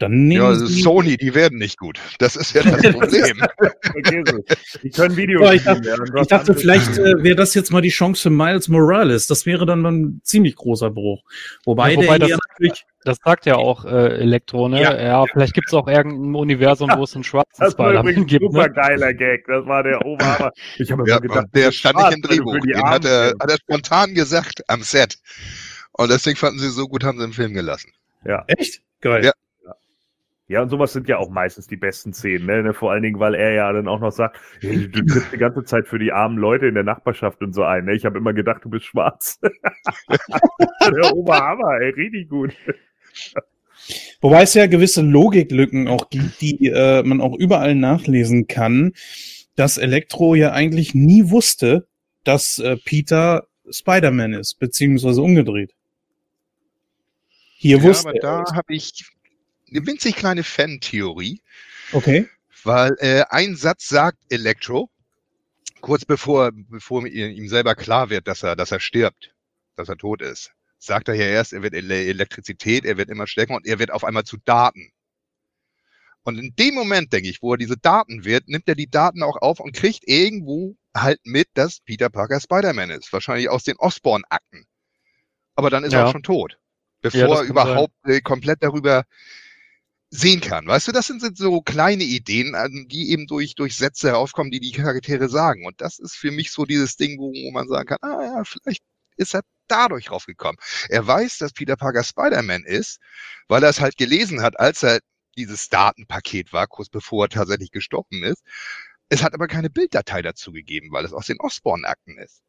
dann 0.03 0.27
nehmen 0.27 0.43
ja, 0.43 0.55
Sie 0.55 0.83
Sony, 0.83 1.17
die 1.17 1.35
werden 1.35 1.59
nicht 1.59 1.79
gut. 1.79 2.01
Das 2.19 2.35
ist 2.35 2.55
ja 2.55 2.63
das 2.63 2.83
Problem. 2.93 3.41
die 4.83 4.91
können 4.91 5.17
Videos 5.17 5.43
ja, 5.43 5.53
ich 5.53 5.63
dachte, 5.63 6.05
ich 6.21 6.27
dachte 6.27 6.55
vielleicht 6.55 6.99
äh, 6.99 7.23
wäre 7.23 7.37
das 7.37 7.55
jetzt 7.55 7.71
mal 7.71 7.81
die 7.81 7.91
Chance 7.91 8.23
für 8.23 8.31
Miles 8.31 8.69
Morales. 8.69 9.27
Das 9.29 9.47
wäre 9.47 9.65
dann 9.65 9.87
ein 9.87 10.21
ziemlich 10.25 10.57
großer 10.57 10.91
Bruch. 10.91 11.23
Wobei, 11.65 11.93
ja, 11.93 11.99
wobei 11.99 12.19
der 12.19 12.29
das, 12.29 12.39
natürlich 12.51 12.85
das 13.05 13.19
sagt 13.25 13.47
ja 13.47 13.57
auch 13.57 13.85
äh, 13.85 14.19
Elektro, 14.19 14.69
ne? 14.69 14.81
Ja, 14.81 15.01
ja 15.01 15.25
vielleicht 15.33 15.55
gibt 15.55 15.69
es 15.69 15.75
auch 15.75 15.89
irgendein 15.89 16.35
Universum, 16.35 16.91
wo 16.97 17.05
es 17.05 17.15
einen 17.15 17.25
schwarzen 17.25 17.71
Spider-Man 17.71 18.27
gibt. 18.27 18.43
Super 18.43 18.69
ne? 18.69 18.73
geiler 18.73 19.15
Gag, 19.15 19.45
das 19.47 19.67
war 19.67 19.83
der 19.83 20.05
Oberhammer. 20.05 20.53
Ich 20.79 20.91
habe 20.91 21.09
ja, 21.09 21.19
gedacht, 21.19 21.47
der 21.55 21.73
stand 21.73 21.97
nicht 21.97 22.15
im 22.15 22.23
Drehbuch. 22.23 22.59
Den 22.59 22.83
hat 22.83 23.05
er, 23.05 23.35
hat 23.41 23.51
er 23.51 23.57
spontan 23.57 24.15
gesagt 24.15 24.63
am 24.69 24.83
Set. 24.83 25.19
Und 25.93 26.11
deswegen 26.11 26.37
fanden 26.37 26.59
sie 26.59 26.71
so 26.71 26.87
gut, 26.89 27.05
haben 27.05 27.19
sie 27.19 27.25
im 27.25 27.33
Film 27.33 27.55
gelassen. 27.55 27.93
Ja. 28.25 28.45
Echt? 28.47 28.81
Geil. 29.01 29.25
Ja. 29.25 29.33
Ja, 30.53 30.61
und 30.61 30.69
sowas 30.69 30.93
sind 30.93 31.09
ja 31.09 31.17
auch 31.17 31.31
meistens 31.31 31.67
die 31.67 31.79
besten 31.79 32.13
Szenen, 32.13 32.45
ne? 32.45 32.75
Vor 32.75 32.93
allen 32.93 33.03
Dingen, 33.03 33.19
weil 33.19 33.35
er 33.35 33.53
ja 33.55 33.73
dann 33.73 33.89
auch 33.89 34.01
noch 34.01 34.13
sagt, 34.13 34.39
hey, 34.61 34.87
du 34.87 35.03
trittst 35.03 35.33
die 35.33 35.39
ganze 35.39 35.65
Zeit 35.65 35.89
für 35.89 35.99
die 35.99 36.13
armen 36.13 36.37
Leute 36.37 36.67
in 36.67 36.75
der 36.75 36.85
Nachbarschaft 36.85 37.41
und 37.41 37.55
so 37.55 37.65
ein. 37.65 37.87
Ne? 37.87 37.95
Ich 37.95 38.05
habe 38.05 38.19
immer 38.19 38.35
gedacht, 38.35 38.63
du 38.63 38.69
bist 38.69 38.85
schwarz. 38.85 39.41
der 40.11 41.17
Oberhammer, 41.17 41.81
ey, 41.81 41.89
richtig 41.93 42.29
gut. 42.29 42.53
Wobei 44.21 44.43
es 44.43 44.53
ja 44.53 44.67
gewisse 44.67 45.01
Logiklücken 45.01 45.89
auch 45.89 46.11
gibt, 46.11 46.43
die 46.43 46.67
äh, 46.67 47.03
man 47.03 47.23
auch 47.23 47.35
überall 47.35 47.75
nachlesen 47.75 48.47
kann, 48.47 48.93
dass 49.57 49.79
Elektro 49.79 50.35
ja 50.35 50.53
eigentlich 50.53 50.95
nie 50.95 51.31
wusste, 51.31 51.87
dass 52.25 52.59
äh, 52.59 52.77
Peter 52.77 53.47
Spider-Man 53.71 54.35
ist, 54.35 54.59
beziehungsweise 54.59 55.23
umgedreht. 55.23 55.73
Hier 57.57 57.79
ja, 57.79 57.83
wusste 57.85 58.11
aber 58.11 58.19
da 58.19 58.45
habe 58.55 58.75
ich 58.75 58.93
winzig 59.73 60.17
kleine 60.17 60.45
Fan-Theorie. 60.45 61.41
Okay. 61.93 62.29
Weil 62.65 62.97
äh, 62.99 63.25
ein 63.29 63.57
Satz 63.57 63.89
sagt 63.89 64.19
Electro, 64.31 64.91
kurz 65.81 66.05
bevor, 66.05 66.51
bevor 66.53 67.07
ihm 67.07 67.49
selber 67.49 67.75
klar 67.75 68.11
wird, 68.11 68.29
dass 68.29 68.43
er, 68.43 68.57
dass 68.57 68.71
er 68.71 68.81
stirbt, 68.81 69.35
dass 69.77 69.89
er 69.89 69.97
tot 69.97 70.23
ist, 70.23 70.53
sagt 70.79 71.09
er 71.09 71.15
ja 71.15 71.27
erst, 71.27 71.53
er 71.53 71.63
wird 71.63 71.75
Elektrizität, 71.75 72.85
er 72.85 72.97
wird 72.97 73.11
immer 73.11 73.27
stärker 73.27 73.55
und 73.55 73.67
er 73.67 73.79
wird 73.79 73.91
auf 73.91 74.05
einmal 74.05 74.25
zu 74.25 74.37
Daten. 74.45 74.93
Und 76.25 76.39
in 76.39 76.55
dem 76.57 76.75
Moment, 76.75 77.13
denke 77.13 77.29
ich, 77.29 77.43
wo 77.43 77.55
er 77.55 77.59
diese 77.59 77.77
Daten 77.77 78.25
wird, 78.25 78.49
nimmt 78.49 78.69
er 78.69 78.77
die 78.77 78.89
Daten 78.89 79.23
auch 79.23 79.37
auf 79.43 79.59
und 79.59 79.75
kriegt 79.75 80.07
irgendwo 80.07 80.77
halt 80.97 81.21
mit, 81.25 81.49
dass 81.55 81.81
Peter 81.81 82.11
Parker 82.11 82.41
Spider-Man 82.41 82.91
ist. 82.91 83.13
Wahrscheinlich 83.13 83.49
aus 83.49 83.65
den 83.65 83.77
Osborn-Akten. 83.77 84.67
Aber 85.57 85.69
dann 85.69 85.85
ist 85.85 85.93
ja. 85.93 86.01
er 86.01 86.07
auch 86.07 86.13
schon 86.13 86.23
tot. 86.23 86.59
Bevor 87.01 87.21
ja, 87.21 87.37
er 87.37 87.43
überhaupt 87.43 87.95
äh, 88.05 88.21
komplett 88.21 88.63
darüber 88.63 89.05
sehen 90.15 90.43
kann. 90.43 90.67
Weißt 90.67 90.89
du, 90.89 90.93
das 90.93 91.07
sind 91.07 91.37
so 91.39 91.63
kleine 91.63 92.05
Ideen, 92.05 92.55
die 92.89 93.11
eben 93.11 93.27
durch, 93.27 93.55
durch 93.55 93.77
Sätze 93.77 94.09
herauskommen, 94.09 94.51
die 94.53 94.61
die 94.61 94.73
Charaktere 94.73 95.31
sagen. 95.31 95.65
Und 95.65 95.81
das 95.81 95.99
ist 95.99 96.17
für 96.17 96.31
mich 96.31 96.53
so 96.53 96.67
dieses 96.67 96.97
Ding, 96.97 97.19
wo, 97.19 97.33
wo 97.33 97.51
man 97.51 97.67
sagen 97.67 97.87
kann, 97.87 97.99
ah 98.03 98.23
ja, 98.23 98.45
vielleicht 98.45 98.83
ist 99.17 99.35
er 99.35 99.41
dadurch 99.69 100.11
rausgekommen. 100.11 100.59
Er 100.91 101.07
weiß, 101.07 101.39
dass 101.39 101.53
Peter 101.53 101.77
Parker 101.77 102.05
Spider-Man 102.05 102.65
ist, 102.65 102.99
weil 103.49 103.63
er 103.63 103.71
es 103.71 103.81
halt 103.81 103.97
gelesen 103.97 104.43
hat, 104.43 104.61
als 104.61 104.83
er 104.83 105.01
dieses 105.39 105.71
Datenpaket 105.71 106.53
war, 106.53 106.67
kurz 106.67 106.91
bevor 106.91 107.25
er 107.25 107.29
tatsächlich 107.31 107.71
gestorben 107.71 108.23
ist. 108.23 108.43
Es 109.09 109.23
hat 109.23 109.33
aber 109.33 109.49
keine 109.49 109.71
Bilddatei 109.71 110.21
dazu 110.21 110.53
gegeben, 110.53 110.89
weil 110.93 111.07
es 111.07 111.15
aus 111.15 111.27
den 111.27 111.41
Osborne-Akten 111.41 112.19
ist. 112.19 112.43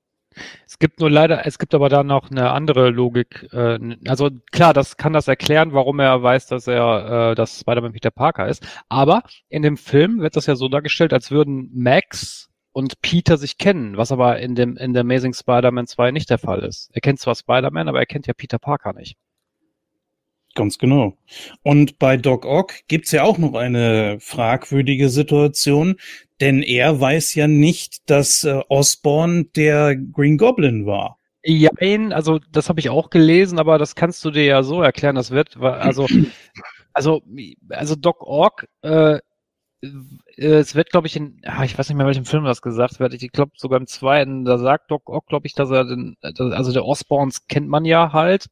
Es 0.65 0.79
gibt 0.79 0.99
nur 0.99 1.09
leider, 1.09 1.45
es 1.45 1.59
gibt 1.59 1.73
aber 1.75 1.89
da 1.89 2.03
noch 2.03 2.31
eine 2.31 2.51
andere 2.51 2.89
Logik. 2.89 3.47
Äh, 3.51 3.79
also 4.07 4.29
klar, 4.51 4.73
das 4.73 4.97
kann 4.97 5.13
das 5.13 5.27
erklären, 5.27 5.73
warum 5.73 5.99
er 5.99 6.21
weiß, 6.21 6.47
dass 6.47 6.67
er, 6.67 7.31
äh, 7.31 7.35
dass 7.35 7.59
Spider-Man 7.59 7.93
Peter 7.93 8.11
Parker 8.11 8.47
ist. 8.47 8.65
Aber 8.89 9.23
in 9.49 9.61
dem 9.61 9.77
Film 9.77 10.19
wird 10.19 10.35
das 10.35 10.45
ja 10.45 10.55
so 10.55 10.67
dargestellt, 10.67 11.13
als 11.13 11.31
würden 11.31 11.71
Max 11.73 12.49
und 12.71 13.01
Peter 13.01 13.37
sich 13.37 13.57
kennen, 13.57 13.97
was 13.97 14.11
aber 14.11 14.39
in 14.39 14.55
dem 14.55 14.77
in 14.77 14.93
der 14.93 15.01
Amazing 15.01 15.33
Spider-Man 15.33 15.87
2 15.87 16.11
nicht 16.11 16.29
der 16.29 16.39
Fall 16.39 16.63
ist. 16.63 16.89
Er 16.93 17.01
kennt 17.01 17.19
zwar 17.19 17.35
Spider-Man, 17.35 17.87
aber 17.87 17.99
er 17.99 18.05
kennt 18.05 18.27
ja 18.27 18.33
Peter 18.33 18.59
Parker 18.59 18.93
nicht. 18.93 19.17
Ganz 20.55 20.77
genau. 20.77 21.17
Und 21.63 21.97
bei 21.97 22.15
Doc 22.17 22.45
Ock 22.45 22.73
gibt's 22.87 23.11
ja 23.11 23.23
auch 23.23 23.37
noch 23.39 23.55
eine 23.55 24.17
fragwürdige 24.19 25.09
Situation, 25.09 25.95
denn 26.41 26.61
er 26.61 26.99
weiß 26.99 27.33
ja 27.35 27.47
nicht, 27.47 28.09
dass 28.09 28.43
äh, 28.43 28.61
Osborn 28.69 29.51
der 29.55 29.95
Green 29.95 30.37
Goblin 30.37 30.85
war. 30.85 31.17
Ja, 31.45 31.71
also 32.11 32.39
das 32.51 32.69
habe 32.69 32.79
ich 32.79 32.89
auch 32.89 33.09
gelesen, 33.09 33.59
aber 33.59 33.77
das 33.77 33.95
kannst 33.95 34.23
du 34.23 34.31
dir 34.31 34.45
ja 34.45 34.63
so 34.63 34.81
erklären, 34.81 35.15
das 35.15 35.31
wird, 35.31 35.57
also, 35.57 36.07
also, 36.93 37.21
also 37.69 37.95
Doc 37.95 38.21
Ock, 38.21 38.65
äh, 38.81 39.19
es 40.37 40.75
wird, 40.75 40.91
glaube 40.91 41.07
ich, 41.07 41.17
in, 41.17 41.41
ich 41.63 41.77
weiß 41.77 41.89
nicht 41.89 41.97
mehr, 41.97 42.05
welchem 42.05 42.25
Film 42.25 42.45
das 42.45 42.61
gesagt 42.61 42.99
wird, 42.99 43.13
ich 43.13 43.31
glaube 43.31 43.51
sogar 43.55 43.79
im 43.79 43.87
zweiten, 43.87 44.45
da 44.45 44.57
sagt 44.57 44.91
Doc 44.91 45.09
Ock, 45.09 45.27
glaube 45.27 45.47
ich, 45.47 45.53
dass 45.53 45.69
er 45.71 45.83
den, 45.83 46.15
also 46.21 46.71
der 46.71 46.85
Osborns 46.85 47.47
kennt 47.47 47.67
man 47.67 47.83
ja 47.83 48.13
halt, 48.13 48.47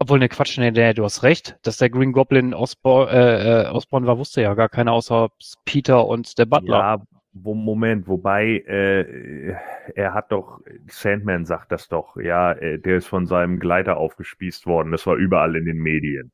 obwohl, 0.00 0.18
ne, 0.18 0.30
Quatsch, 0.30 0.56
ne, 0.58 0.72
ne, 0.72 0.94
du 0.94 1.04
hast 1.04 1.22
recht, 1.22 1.58
dass 1.62 1.76
der 1.76 1.90
Green 1.90 2.12
Goblin 2.12 2.54
Osborn, 2.54 3.08
äh, 3.08 3.64
äh, 3.64 3.66
Osborn 3.68 4.06
war, 4.06 4.16
wusste 4.16 4.40
ja 4.40 4.54
gar 4.54 4.70
keiner 4.70 4.92
außer 4.92 5.30
Peter 5.66 6.06
und 6.06 6.38
der 6.38 6.46
Butler. 6.46 6.78
Ja, 6.78 7.02
wo, 7.34 7.54
Moment, 7.54 8.08
wobei, 8.08 8.64
äh, 8.66 9.54
er 9.94 10.14
hat 10.14 10.32
doch, 10.32 10.60
Sandman 10.88 11.44
sagt 11.44 11.70
das 11.70 11.88
doch, 11.88 12.16
ja, 12.16 12.52
äh, 12.52 12.78
der 12.78 12.96
ist 12.96 13.08
von 13.08 13.26
seinem 13.26 13.60
Gleiter 13.60 13.98
aufgespießt 13.98 14.66
worden, 14.66 14.90
das 14.90 15.06
war 15.06 15.16
überall 15.16 15.54
in 15.54 15.66
den 15.66 15.78
Medien. 15.78 16.32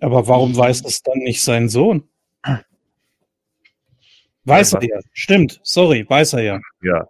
Aber 0.00 0.26
warum 0.26 0.56
weiß 0.56 0.82
das 0.82 1.02
dann 1.02 1.18
nicht 1.18 1.42
sein 1.42 1.68
Sohn? 1.68 2.08
Weiß 4.44 4.72
ja, 4.72 4.80
er 4.80 4.88
ja, 4.88 4.98
stimmt, 5.12 5.60
sorry, 5.62 6.06
weiß 6.08 6.32
er 6.32 6.42
ja. 6.42 6.60
Ja, 6.82 7.08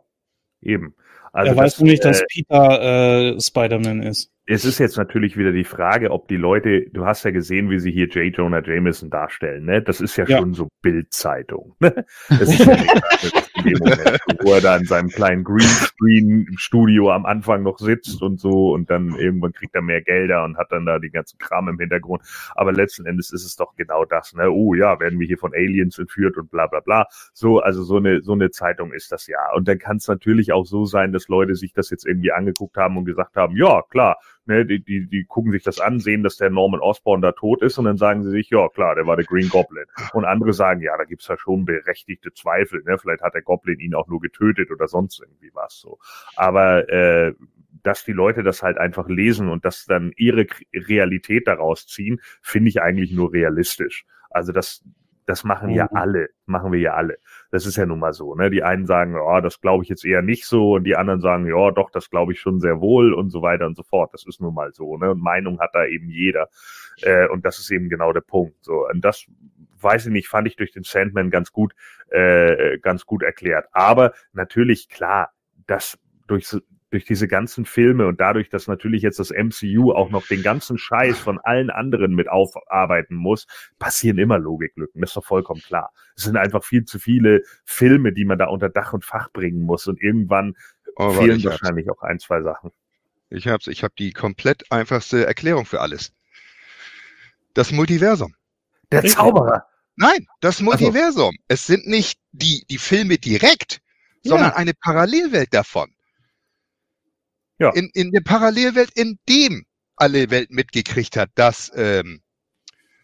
eben. 0.61 0.95
Also 1.35 1.51
er 1.51 1.57
weiß 1.57 1.81
nur 1.81 1.91
nicht, 1.91 2.05
dass 2.05 2.21
äh, 2.21 2.25
Peter 2.29 3.35
äh, 3.35 3.41
Spider-Man 3.41 4.03
ist. 4.03 4.31
Es 4.47 4.67
ist 4.67 4.79
jetzt 4.79 4.99
natürlich 4.99 5.39
wieder 5.39 5.53
die 5.53 5.65
Frage, 5.65 6.11
ob 6.11 6.29
die 6.29 6.37
Leute, 6.37 6.85
du 6.93 7.07
hast 7.07 7.25
ja 7.25 7.31
gesehen, 7.31 7.71
wie 7.71 7.79
sie 7.79 7.91
hier 7.91 8.09
J. 8.09 8.37
Jonah 8.37 8.63
Jameson 8.63 9.09
darstellen, 9.09 9.65
ne? 9.65 9.81
Das 9.81 10.03
ist 10.03 10.19
ja, 10.19 10.27
ja. 10.27 10.39
schon 10.39 10.53
so 10.53 10.69
Bildzeitung. 10.83 11.75
Ne? 11.81 12.05
Das 12.29 12.43
ist 12.43 12.59
ja 12.59 12.75
in 13.55 13.65
dem 13.65 13.79
Moment, 13.79 14.21
wo 14.43 14.53
er 14.53 14.61
da 14.61 14.77
in 14.77 14.85
seinem 14.85 15.09
kleinen 15.09 15.45
Greenscreen-Studio 15.45 17.11
am 17.11 17.25
Anfang 17.25 17.63
noch 17.63 17.79
sitzt 17.79 18.21
und 18.21 18.39
so 18.39 18.75
und 18.75 18.91
dann 18.91 19.15
irgendwann 19.19 19.53
kriegt 19.53 19.75
er 19.75 19.81
mehr 19.81 20.03
Gelder 20.03 20.45
und 20.45 20.59
hat 20.59 20.71
dann 20.73 20.85
da 20.85 20.99
die 20.99 21.11
ganzen 21.11 21.39
Kram 21.39 21.69
im 21.69 21.79
Hintergrund. 21.79 22.23
Aber 22.55 22.71
letzten 22.71 23.07
Endes 23.07 23.33
ist 23.33 23.47
es 23.47 23.57
doch 23.57 23.75
genau 23.77 24.05
das, 24.05 24.35
ne? 24.35 24.51
Oh 24.51 24.75
ja, 24.75 25.01
werden 25.01 25.19
wir 25.21 25.27
hier 25.27 25.39
von 25.39 25.55
Aliens 25.55 25.99
entführt 25.99 26.37
und 26.37 26.51
bla 26.51 26.67
bla 26.67 26.81
bla. 26.81 27.07
So, 27.33 27.61
also 27.61 27.83
so 27.83 27.97
eine, 27.97 28.21
so 28.21 28.33
eine 28.33 28.51
Zeitung 28.51 28.93
ist 28.93 29.11
das 29.11 29.27
ja. 29.27 29.41
Und 29.55 29.69
dann 29.69 29.79
kann 29.79 29.97
es 29.97 30.07
natürlich 30.07 30.53
auch 30.53 30.67
so 30.67 30.85
sein, 30.85 31.13
dass 31.13 31.29
Leute 31.29 31.55
sich 31.55 31.73
das 31.73 31.89
jetzt 31.89 32.07
irgendwie 32.07 32.33
angeguckt 32.33 32.77
haben 32.77 32.99
und 32.99 33.07
gesagt 33.07 33.37
haben, 33.37 33.57
ja, 33.57 33.81
klar, 33.89 34.19
Ne, 34.47 34.67
die, 34.67 34.85
die, 34.85 35.07
die 35.09 35.25
gucken 35.25 35.53
sich 35.53 35.63
das 35.63 35.81
an, 35.81 36.01
sehen, 36.01 36.23
dass 36.23 36.37
der 36.37 36.51
Norman 36.51 36.81
Osborn 36.81 37.23
da 37.23 37.33
tot 37.33 37.63
ist 37.63 37.79
und 37.79 37.87
dann 37.87 37.97
sagen 37.97 38.23
sie 38.23 38.31
sich, 38.31 38.51
ja 38.51 38.69
klar, 38.69 38.95
der 38.95 39.07
war 39.07 39.17
der 39.17 39.25
Green 39.25 39.49
Goblin. 39.49 39.87
Und 40.13 40.27
andere 40.27 40.53
sagen, 40.53 40.83
ja, 40.83 40.97
da 40.99 41.05
gibt's 41.05 41.29
ja 41.29 41.39
schon 41.39 41.65
berechtigte 41.65 42.33
Zweifel. 42.35 42.83
Ne? 42.85 42.99
Vielleicht 42.99 43.23
hat 43.23 43.33
der 43.33 43.41
Goblin 43.41 43.81
ihn 43.81 43.95
auch 43.95 44.07
nur 44.07 44.21
getötet 44.21 44.71
oder 44.71 44.87
sonst 44.87 45.21
irgendwie 45.21 45.51
was 45.55 45.79
so. 45.81 45.99
Aber 46.37 46.87
äh, 46.91 47.33
dass 47.83 48.05
die 48.05 48.13
Leute 48.13 48.43
das 48.43 48.63
halt 48.63 48.79
einfach 48.79 49.09
lesen 49.09 49.49
und 49.49 49.65
das 49.65 49.87
dann 49.87 50.13
ihre 50.17 50.47
Realität 50.75 51.47
daraus 51.47 51.87
ziehen, 51.87 52.21
finde 52.43 52.69
ich 52.69 52.83
eigentlich 52.83 53.13
nur 53.13 53.33
realistisch. 53.33 54.05
Also 54.31 54.53
das, 54.53 54.85
das 55.27 55.45
machen 55.45 55.71
ja 55.71 55.89
mhm. 55.91 55.97
alle, 55.97 56.29
machen 56.47 56.73
wir 56.73 56.81
ja 56.81 56.95
alle. 56.95 57.19
Das 57.51 57.67
ist 57.67 57.77
ja 57.77 57.87
nun 57.87 57.99
mal 57.99 58.13
so. 58.13 58.35
Ne? 58.35 58.51
Die 58.51 58.63
einen 58.63 58.87
sagen, 58.87 59.15
ja, 59.15 59.41
das 59.41 59.61
glaube 59.61 59.83
ich 59.83 59.89
jetzt 59.89 60.05
eher 60.05 60.23
nicht 60.23 60.47
so, 60.47 60.75
und 60.75 60.85
die 60.85 60.97
anderen 60.97 61.21
sagen, 61.21 61.47
ja, 61.47 61.71
doch, 61.71 61.91
das 61.91 62.11
glaube 62.11 62.33
ich 62.33 62.41
schon 62.41 62.61
sehr 62.61 62.81
wohl 62.81 63.15
und 63.15 63.31
so 63.31 63.43
weiter 63.43 63.67
und 63.67 63.77
so 63.77 63.83
fort. 63.83 64.13
Das 64.13 64.27
ist 64.27 64.41
nun 64.41 64.55
mal 64.55 64.73
so. 64.73 64.97
Ne? 64.97 65.11
Und 65.13 65.23
Meinung 65.23 65.61
hat 65.61 65.71
da 65.73 65.87
eben 65.87 66.09
jeder. 66.09 66.49
Äh, 67.03 67.29
und 67.29 67.45
das 67.45 67.59
ist 67.59 67.71
eben 67.71 67.89
genau 67.89 68.13
der 68.13 68.21
Punkt. 68.21 68.57
So, 68.65 68.87
und 68.87 69.05
das 69.05 69.27
weiß 69.81 70.07
ich 70.07 70.13
nicht, 70.13 70.29
fand 70.29 70.47
ich 70.47 70.57
durch 70.57 70.73
den 70.73 70.83
Sandman 70.83 71.31
ganz 71.31 71.53
gut, 71.53 71.75
äh, 72.11 72.79
ganz 72.79 73.07
gut 73.07 73.23
erklärt. 73.23 73.67
Aber 73.73 74.13
natürlich 74.33 74.89
klar, 74.89 75.33
das 75.67 75.99
durch 76.27 76.47
durch 76.95 77.05
diese 77.05 77.27
ganzen 77.27 77.65
Filme 77.65 78.07
und 78.07 78.21
dadurch, 78.21 78.51
dass 78.51 78.69
natürlich 78.69 79.03
jetzt 79.03 79.19
das 79.19 79.31
MCU 79.31 79.91
auch 79.91 80.11
noch 80.11 80.29
den 80.29 80.45
ganzen 80.45 80.79
Scheiß 80.79 81.19
von 81.19 81.41
allen 81.41 81.69
anderen 81.69 82.15
mit 82.15 82.29
aufarbeiten 82.29 83.17
muss, 83.17 83.49
passieren 83.81 84.17
immer 84.17 84.39
Logiklücken. 84.39 85.01
Das 85.01 85.11
ist 85.11 85.17
doch 85.17 85.25
vollkommen 85.25 85.61
klar. 85.61 85.93
Es 86.15 86.23
sind 86.23 86.37
einfach 86.37 86.63
viel 86.63 86.85
zu 86.85 87.01
viele 87.01 87.43
Filme, 87.65 88.13
die 88.13 88.25
man 88.25 88.39
da 88.39 88.47
unter 88.47 88.69
Dach 88.69 88.93
und 88.93 89.05
Fach 89.05 89.29
bringen 89.33 89.63
muss 89.63 89.89
und 89.89 90.01
irgendwann 90.01 90.55
oh, 90.95 91.11
fehlen 91.11 91.43
wahrscheinlich 91.43 91.89
hab's. 91.89 91.99
auch 91.99 92.03
ein, 92.05 92.21
zwei 92.21 92.43
Sachen. 92.43 92.71
Ich 93.29 93.49
hab's, 93.49 93.67
ich 93.67 93.83
habe 93.83 93.95
die 93.99 94.13
komplett 94.13 94.71
einfachste 94.71 95.27
Erklärung 95.27 95.67
für 95.67 95.81
alles. 95.81 96.13
Das 97.55 97.73
Multiversum. 97.73 98.37
Der 98.93 99.05
Zauberer. 99.05 99.67
Nein, 99.97 100.29
das 100.41 100.61
Multiversum. 100.61 101.31
Also. 101.31 101.45
Es 101.49 101.67
sind 101.67 101.89
nicht 101.89 102.21
die, 102.31 102.65
die 102.71 102.79
Filme 102.79 103.19
direkt, 103.19 103.81
sondern 104.23 104.51
ja. 104.51 104.57
eine 104.57 104.75
Parallelwelt 104.75 105.53
davon. 105.53 105.94
Ja. 107.59 107.71
In, 107.73 107.91
in 107.95 108.11
der 108.11 108.21
Parallelwelt, 108.21 108.91
in 108.95 109.19
dem 109.29 109.65
alle 109.97 110.31
Welt 110.31 110.51
mitgekriegt 110.51 111.17
hat, 111.17 111.31
dass 111.35 111.71
ähm, 111.75 112.23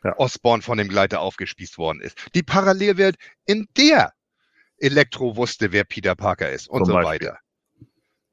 ja. 0.02 0.16
Osborn 0.16 0.62
von 0.62 0.78
dem 0.78 0.88
Gleiter 0.88 1.20
aufgespießt 1.20 1.78
worden 1.78 2.00
ist. 2.00 2.16
Die 2.34 2.42
Parallelwelt, 2.42 3.16
in 3.46 3.66
der 3.76 4.12
Elektro 4.78 5.36
wusste, 5.36 5.72
wer 5.72 5.84
Peter 5.84 6.14
Parker 6.14 6.50
ist 6.50 6.68
und 6.68 6.84
Zum 6.84 6.86
so 6.86 6.92
Beispiel. 6.94 7.28
weiter. 7.28 7.38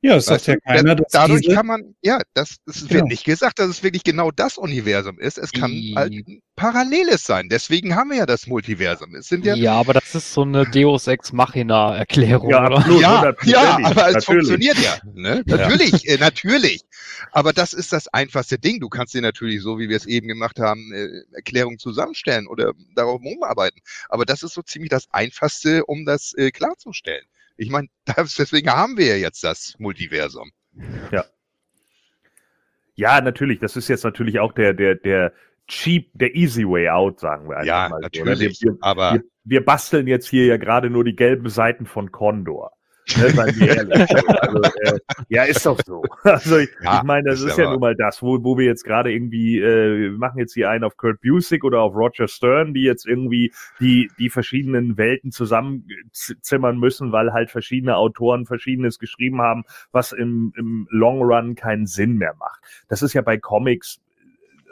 Ja, 0.08 0.16
das 0.16 0.26
sagt 0.26 0.48
ja 0.48 0.56
keiner. 0.58 0.96
Dass 0.96 1.12
dadurch 1.12 1.42
diese... 1.42 1.56
kann 1.56 1.66
man, 1.66 1.96
ja, 2.02 2.22
das, 2.34 2.58
das 2.66 2.80
genau. 2.80 2.92
wird 2.94 3.06
nicht 3.08 3.26
gesagt, 3.26 3.60
dass 3.60 3.68
es 3.68 3.84
wirklich 3.84 4.04
genau 4.04 4.32
das 4.32 4.58
Universum 4.58 5.20
ist. 5.20 5.38
Es 5.38 5.52
kann 5.52 5.72
I... 5.72 5.94
halt 5.96 6.14
Paralleles 6.56 7.26
sein. 7.26 7.50
Deswegen 7.50 7.94
haben 7.96 8.12
wir 8.12 8.18
ja 8.18 8.26
das 8.26 8.48
Multiversum. 8.48 9.16
Es 9.16 9.28
sind 9.28 9.46
ja, 9.46 9.54
ja, 9.56 9.74
aber 9.74 9.94
das 9.94 10.16
ist 10.16 10.34
so 10.34 10.44
eine 10.44 10.66
Deus 10.66 11.08
Ex 11.08 11.34
Machina 11.34 11.96
Erklärung. 11.96 12.50
Ja, 12.50 12.62
absolut, 12.62 13.02
ja, 13.02 13.34
ja, 13.44 13.80
aber 13.84 14.16
es 14.16 14.24
funktioniert 14.24 14.78
ja. 14.80 14.98
Ne? 15.14 15.44
Natürlich, 15.46 16.04
ja. 16.04 16.16
Äh, 16.16 16.18
natürlich. 16.20 16.84
Aber 17.34 17.52
das 17.52 17.74
ist 17.74 17.92
das 17.92 18.08
einfachste 18.08 18.58
Ding. 18.58 18.80
Du 18.80 18.88
kannst 18.88 19.14
dir 19.14 19.22
natürlich, 19.22 19.62
so 19.62 19.78
wie 19.78 19.90
wir 19.90 19.98
es 19.98 20.06
eben 20.06 20.30
gemacht 20.30 20.60
haben, 20.60 20.94
äh, 20.94 21.36
Erklärungen 21.36 21.80
zusammenstellen 21.80 22.48
oder 22.48 22.72
darauf 22.96 23.22
umarbeiten. 23.22 23.82
Aber 24.08 24.24
das 24.26 24.42
ist 24.42 24.54
so 24.54 24.62
ziemlich 24.62 24.90
das 24.90 25.08
Einfachste, 25.12 25.86
um 25.86 26.06
das 26.06 26.34
äh, 26.38 26.52
klarzustellen. 26.52 27.26
Ich 27.58 27.70
meine, 27.70 27.88
deswegen 28.18 28.70
haben 28.70 28.98
wir 28.98 29.08
ja 29.08 29.16
jetzt 29.16 29.44
das 29.44 29.76
Multiversum. 29.80 30.52
Ja. 31.12 31.26
Ja, 32.96 33.22
natürlich. 33.22 33.60
Das 33.60 33.76
ist 33.76 33.88
jetzt 33.88 34.04
natürlich 34.04 34.40
auch 34.40 34.54
der, 34.54 34.74
der, 34.74 34.96
der 34.96 35.34
cheap, 35.68 36.10
der 36.14 36.36
easy 36.36 36.64
way 36.64 36.90
out, 36.90 37.20
sagen 37.20 37.50
wir 37.50 37.58
einfach 37.58 37.68
ja, 37.68 37.90
mal. 37.90 37.98
Ja, 37.98 38.10
natürlich. 38.24 38.60
So, 38.60 38.70
wir, 38.70 38.78
aber 38.82 39.14
wir, 39.14 39.24
wir 39.44 39.66
basteln 39.66 40.08
jetzt 40.08 40.28
hier 40.28 40.46
ja 40.46 40.58
gerade 40.58 40.90
nur 40.90 41.04
die 41.04 41.16
gelben 41.16 41.50
Seiten 41.50 41.86
von 41.86 42.12
Condor. 42.12 42.72
Ne, 43.16 43.26
also, 44.42 44.62
äh, 44.82 45.00
ja, 45.30 45.44
ist 45.44 45.66
doch 45.66 45.80
so. 45.86 46.04
Also 46.24 46.58
ich, 46.58 46.70
ja, 46.82 46.98
ich 46.98 47.04
meine, 47.04 47.30
das 47.30 47.40
ist, 47.40 47.52
ist 47.52 47.58
ja 47.58 47.70
nun 47.72 47.80
mal 47.80 47.96
das, 47.96 48.22
wo, 48.22 48.44
wo 48.44 48.58
wir 48.58 48.66
jetzt 48.66 48.84
gerade 48.84 49.12
irgendwie, 49.12 49.60
äh, 49.60 50.12
wir 50.12 50.18
machen 50.18 50.40
jetzt 50.40 50.54
hier 50.54 50.70
einen 50.70 50.84
auf 50.84 50.98
Kurt 50.98 51.22
Busiek 51.22 51.64
oder 51.64 51.82
auf 51.82 51.96
Roger 51.96 52.28
Stern, 52.28 52.74
die 52.74 52.84
jetzt 52.84 53.08
irgendwie 53.08 53.54
die, 53.80 54.12
die 54.20 54.30
verschiedenen 54.30 54.98
Welten 54.98 55.32
zusammenzimmern 55.32 56.78
müssen, 56.78 57.12
weil 57.12 57.32
halt 57.32 57.50
verschiedene 57.50 57.96
Autoren 57.96 58.46
verschiedenes 58.46 59.00
geschrieben 59.00 59.42
haben, 59.42 59.64
was 59.92 60.12
im, 60.12 60.54
im 60.58 60.88
Long 60.92 61.22
Run 61.22 61.56
keinen 61.56 61.86
Sinn 61.86 62.18
mehr 62.18 62.36
macht. 62.38 62.60
Das 62.90 63.02
ist 63.02 63.14
ja 63.14 63.22
bei 63.22 63.38
Comics 63.38 64.02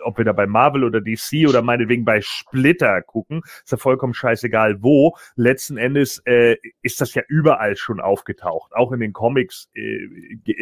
ob 0.05 0.17
wir 0.17 0.25
da 0.25 0.31
bei 0.31 0.47
Marvel 0.47 0.83
oder 0.83 1.01
DC 1.01 1.47
oder 1.47 1.61
meinetwegen 1.61 2.05
bei 2.05 2.21
Splitter 2.21 3.01
gucken, 3.01 3.41
ist 3.63 3.71
ja 3.71 3.77
vollkommen 3.77 4.13
scheißegal 4.13 4.81
wo. 4.81 5.17
Letzten 5.35 5.77
Endes 5.77 6.21
äh, 6.25 6.57
ist 6.81 7.01
das 7.01 7.13
ja 7.13 7.23
überall 7.27 7.75
schon 7.75 7.99
aufgetaucht, 7.99 8.73
auch 8.73 8.91
in 8.91 8.99
den 8.99 9.13
Comics 9.13 9.69
äh, 9.73 10.07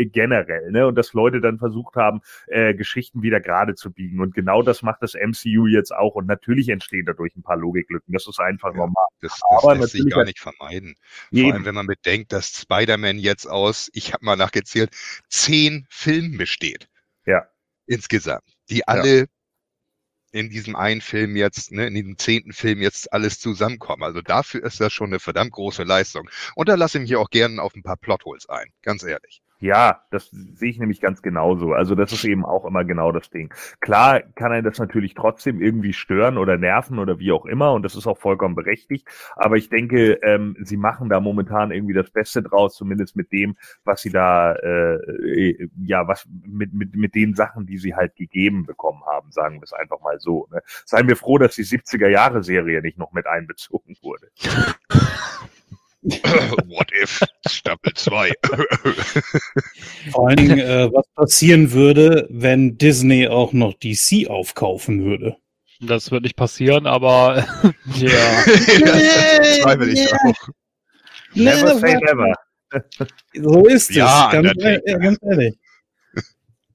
generell, 0.05 0.71
ne? 0.71 0.87
Und 0.87 0.95
dass 0.95 1.13
Leute 1.13 1.41
dann 1.41 1.59
versucht 1.59 1.95
haben, 1.95 2.21
äh, 2.47 2.73
Geschichten 2.73 3.21
wieder 3.21 3.39
gerade 3.39 3.75
zu 3.75 3.91
biegen. 3.91 4.19
Und 4.19 4.33
genau 4.33 4.61
das 4.61 4.81
macht 4.81 5.01
das 5.01 5.13
MCU 5.13 5.67
jetzt 5.67 5.93
auch. 5.93 6.15
Und 6.15 6.27
natürlich 6.27 6.69
entstehen 6.69 7.05
dadurch 7.05 7.35
ein 7.35 7.43
paar 7.43 7.57
Logiklücken. 7.57 8.13
Das 8.13 8.27
ist 8.27 8.39
einfach 8.39 8.71
ja, 8.71 8.77
normal. 8.77 9.05
Das, 9.21 9.39
das 9.39 9.63
Aber 9.63 9.75
lässt 9.75 9.91
sich 9.91 10.09
gar 10.09 10.25
nicht 10.25 10.39
vermeiden. 10.39 10.95
Vor 11.33 11.53
allem, 11.53 11.65
wenn 11.65 11.75
man 11.75 11.87
bedenkt, 11.87 12.31
dass 12.31 12.61
Spider-Man 12.61 13.17
jetzt 13.17 13.45
aus, 13.45 13.89
ich 13.93 14.13
habe 14.13 14.25
mal 14.25 14.35
nachgezählt, 14.35 14.91
zehn 15.27 15.85
Filmen 15.89 16.37
besteht. 16.37 16.87
Ja. 17.25 17.47
Insgesamt 17.85 18.52
die 18.69 18.87
alle 18.87 19.19
ja. 19.19 19.25
in 20.31 20.49
diesem 20.49 20.75
einen 20.75 21.01
Film 21.01 21.35
jetzt, 21.35 21.71
ne, 21.71 21.87
in 21.87 21.95
diesem 21.95 22.17
zehnten 22.17 22.53
Film 22.53 22.81
jetzt 22.81 23.11
alles 23.13 23.39
zusammenkommen. 23.39 24.03
Also 24.03 24.21
dafür 24.21 24.63
ist 24.63 24.79
das 24.79 24.93
schon 24.93 25.07
eine 25.07 25.19
verdammt 25.19 25.51
große 25.51 25.83
Leistung. 25.83 26.29
Und 26.55 26.69
da 26.69 26.75
lasse 26.75 26.97
ich 26.97 27.03
mich 27.03 27.15
auch 27.15 27.29
gerne 27.29 27.61
auf 27.61 27.75
ein 27.75 27.83
paar 27.83 27.97
Plotholes 27.97 28.49
ein, 28.49 28.71
ganz 28.81 29.03
ehrlich. 29.03 29.41
Ja, 29.63 30.01
das 30.11 30.29
sehe 30.29 30.71
ich 30.71 30.77
nämlich 30.77 30.99
ganz 30.99 31.21
genauso. 31.21 31.71
Also 31.71 31.95
das 31.95 32.11
ist 32.11 32.25
eben 32.25 32.43
auch 32.43 32.65
immer 32.65 32.83
genau 32.83 33.13
das 33.13 33.29
Ding. 33.29 33.53
Klar 33.79 34.19
kann 34.35 34.51
er 34.51 34.61
das 34.61 34.77
natürlich 34.77 35.13
trotzdem 35.13 35.61
irgendwie 35.61 35.93
stören 35.93 36.37
oder 36.37 36.57
nerven 36.57 36.99
oder 36.99 37.17
wie 37.17 37.31
auch 37.31 37.45
immer 37.45 37.71
und 37.71 37.83
das 37.83 37.95
ist 37.95 38.05
auch 38.05 38.17
vollkommen 38.17 38.55
berechtigt. 38.55 39.07
Aber 39.37 39.55
ich 39.55 39.69
denke, 39.69 40.19
ähm, 40.21 40.57
sie 40.59 40.75
machen 40.75 41.07
da 41.07 41.21
momentan 41.21 41.71
irgendwie 41.71 41.93
das 41.93 42.09
Beste 42.09 42.43
draus, 42.43 42.75
zumindest 42.75 43.15
mit 43.15 43.31
dem, 43.31 43.55
was 43.85 44.01
sie 44.01 44.09
da, 44.09 44.53
äh, 44.53 45.69
ja, 45.81 46.09
was 46.09 46.27
mit, 46.45 46.73
mit, 46.73 46.93
mit 46.97 47.15
den 47.15 47.33
Sachen, 47.33 47.65
die 47.65 47.77
sie 47.77 47.95
halt 47.95 48.17
gegeben 48.17 48.65
bekommen 48.65 49.03
haben, 49.09 49.31
sagen 49.31 49.61
wir 49.61 49.63
es 49.63 49.71
einfach 49.71 50.01
mal 50.01 50.19
so. 50.19 50.45
Ne? 50.51 50.61
Seien 50.83 51.07
wir 51.07 51.15
froh, 51.15 51.37
dass 51.37 51.55
die 51.55 51.63
70er 51.63 52.09
Jahre 52.09 52.43
Serie 52.43 52.81
nicht 52.81 52.97
noch 52.97 53.13
mit 53.13 53.27
einbezogen 53.27 53.95
wurde. 54.01 54.27
What 56.67 56.91
if? 57.01 57.21
Staffel 57.47 57.93
2. 57.93 58.31
Vor 60.11 60.27
allen 60.27 60.37
Dingen, 60.37 60.59
äh, 60.59 60.91
was 60.91 61.07
passieren 61.15 61.71
würde, 61.71 62.27
wenn 62.29 62.77
Disney 62.77 63.27
auch 63.27 63.53
noch 63.53 63.73
DC 63.73 64.27
aufkaufen 64.27 65.05
würde. 65.05 65.37
Das 65.79 66.11
wird 66.11 66.23
nicht 66.23 66.35
passieren, 66.35 66.87
aber 66.87 67.45
ja. 67.95 68.43
das 68.45 69.59
zweifle 69.61 69.91
ich 69.91 70.13
auch. 70.13 70.49
Never 71.35 71.79
say 71.79 71.95
never. 71.95 72.33
So 73.33 73.65
ist 73.65 73.89
es, 73.89 73.95
ja, 73.95 74.29
ganz, 74.31 74.53
ganz 74.57 75.19
ehrlich. 75.21 75.55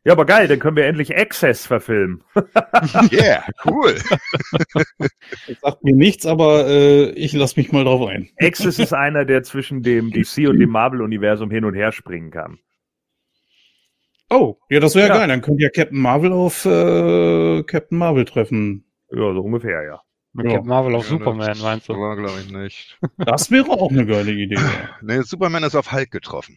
Ja, 0.09 0.15
aber 0.15 0.25
geil, 0.25 0.49
dann 0.49 0.59
können 0.59 0.75
wir 0.75 0.87
endlich 0.87 1.15
Access 1.15 1.67
verfilmen. 1.67 2.25
yeah, 3.13 3.45
cool. 3.67 3.95
Das 4.99 5.61
sagt 5.61 5.85
mir 5.85 5.95
nichts, 5.95 6.25
aber 6.25 6.67
äh, 6.67 7.11
ich 7.11 7.35
lasse 7.35 7.61
mich 7.61 7.73
mal 7.73 7.85
drauf 7.85 8.09
ein. 8.09 8.31
Access 8.41 8.79
ist 8.79 8.95
einer, 8.95 9.27
der 9.27 9.43
zwischen 9.43 9.83
dem 9.83 10.11
DC 10.11 10.49
und 10.49 10.61
dem 10.61 10.71
Marvel-Universum 10.71 11.51
hin 11.51 11.67
und 11.67 11.75
her 11.75 11.93
springen 11.93 12.31
kann. 12.31 12.59
Oh, 14.31 14.57
ja, 14.71 14.81
das 14.81 14.95
wäre 14.95 15.09
ja. 15.09 15.19
geil. 15.19 15.29
Dann 15.29 15.43
könnt 15.43 15.61
ihr 15.61 15.69
Captain 15.69 16.01
Marvel 16.01 16.33
auf 16.33 16.65
äh, 16.65 17.63
Captain 17.65 17.99
Marvel 17.99 18.25
treffen. 18.25 18.87
Ja, 19.11 19.35
so 19.35 19.41
ungefähr, 19.41 19.83
ja. 19.83 20.01
ja. 20.43 20.43
Captain 20.43 20.69
Marvel 20.69 20.95
auf 20.95 21.05
ja, 21.05 21.19
Superman, 21.19 21.59
meinst 21.61 21.87
du? 21.87 21.93
glaube 21.93 22.41
ich 22.41 22.51
nicht. 22.51 22.99
Das 23.19 23.51
wäre 23.51 23.69
auch 23.69 23.91
eine 23.91 24.07
geile 24.07 24.33
Idee. 24.33 24.57
nee, 25.03 25.21
Superman 25.21 25.65
ist 25.65 25.75
auf 25.75 25.93
Hulk 25.93 26.11
getroffen. 26.11 26.57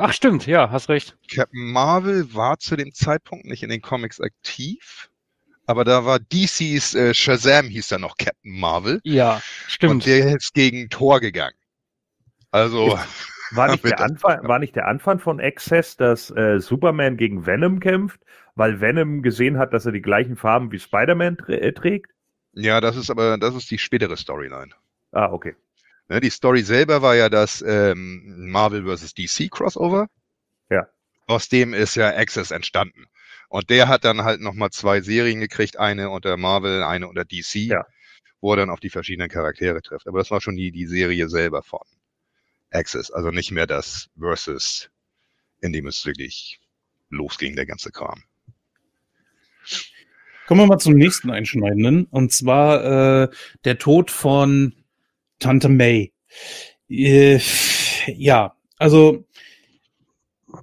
Ach 0.00 0.14
stimmt, 0.14 0.46
ja, 0.46 0.70
hast 0.70 0.88
recht. 0.88 1.14
Captain 1.30 1.72
Marvel 1.72 2.34
war 2.34 2.58
zu 2.58 2.74
dem 2.74 2.92
Zeitpunkt 2.94 3.44
nicht 3.44 3.62
in 3.62 3.68
den 3.68 3.82
Comics 3.82 4.18
aktiv, 4.18 5.10
aber 5.66 5.84
da 5.84 6.06
war 6.06 6.18
DC's 6.18 6.94
äh, 6.94 7.12
Shazam 7.12 7.66
hieß 7.66 7.90
ja 7.90 7.98
noch 7.98 8.16
Captain 8.16 8.58
Marvel. 8.58 9.00
Ja, 9.04 9.42
stimmt. 9.68 9.92
Und 9.92 10.06
der 10.06 10.36
ist 10.36 10.54
gegen 10.54 10.88
Thor 10.88 11.20
gegangen. 11.20 11.56
Also 12.50 12.98
war 13.50 13.68
nicht, 13.70 13.84
der 13.84 14.00
Anfang, 14.00 14.48
war 14.48 14.58
nicht 14.58 14.74
der 14.74 14.88
Anfang 14.88 15.18
von 15.18 15.38
Access, 15.38 15.98
dass 15.98 16.30
äh, 16.30 16.60
Superman 16.60 17.18
gegen 17.18 17.44
Venom 17.44 17.78
kämpft, 17.78 18.20
weil 18.54 18.80
Venom 18.80 19.20
gesehen 19.22 19.58
hat, 19.58 19.74
dass 19.74 19.84
er 19.84 19.92
die 19.92 20.02
gleichen 20.02 20.36
Farben 20.36 20.72
wie 20.72 20.78
Spider-Man 20.78 21.40
äh, 21.48 21.72
trägt? 21.72 22.10
Ja, 22.54 22.80
das 22.80 22.96
ist 22.96 23.10
aber 23.10 23.36
das 23.36 23.54
ist 23.54 23.70
die 23.70 23.78
spätere 23.78 24.16
Storyline. 24.16 24.72
Ah, 25.12 25.30
okay. 25.30 25.54
Ne, 26.10 26.20
die 26.20 26.30
Story 26.30 26.62
selber 26.62 27.02
war 27.02 27.14
ja 27.14 27.28
das 27.28 27.62
ähm, 27.64 28.50
Marvel 28.50 28.84
vs. 28.84 29.14
DC 29.14 29.48
Crossover. 29.48 30.08
Ja. 30.68 30.88
aus 31.26 31.48
dem 31.48 31.72
ist 31.72 31.94
ja 31.94 32.08
Access 32.08 32.50
entstanden. 32.50 33.06
Und 33.48 33.70
der 33.70 33.86
hat 33.86 34.04
dann 34.04 34.24
halt 34.24 34.40
nochmal 34.40 34.70
zwei 34.70 35.00
Serien 35.00 35.38
gekriegt, 35.38 35.78
eine 35.78 36.10
unter 36.10 36.36
Marvel, 36.36 36.82
eine 36.82 37.06
unter 37.06 37.24
DC, 37.24 37.54
ja. 37.54 37.86
wo 38.40 38.52
er 38.52 38.56
dann 38.56 38.70
auf 38.70 38.80
die 38.80 38.90
verschiedenen 38.90 39.28
Charaktere 39.28 39.82
trifft. 39.82 40.08
Aber 40.08 40.18
das 40.18 40.32
war 40.32 40.40
schon 40.40 40.56
die, 40.56 40.72
die 40.72 40.86
Serie 40.86 41.28
selber 41.28 41.62
von 41.62 41.80
Access, 42.70 43.12
also 43.12 43.30
nicht 43.30 43.52
mehr 43.52 43.68
das 43.68 44.10
Versus, 44.18 44.90
in 45.60 45.72
dem 45.72 45.86
es 45.86 46.04
wirklich 46.06 46.60
losging, 47.08 47.54
der 47.54 47.66
ganze 47.66 47.92
Kram. 47.92 48.24
Kommen 50.48 50.62
wir 50.62 50.66
mal 50.66 50.78
zum 50.78 50.94
nächsten 50.94 51.30
Einschneidenden, 51.30 52.06
und 52.06 52.32
zwar 52.32 53.22
äh, 53.22 53.28
der 53.64 53.78
Tod 53.78 54.10
von 54.10 54.74
Tante 55.40 55.68
May. 55.68 56.12
Äh, 56.88 57.40
ja, 58.06 58.54
also 58.78 59.24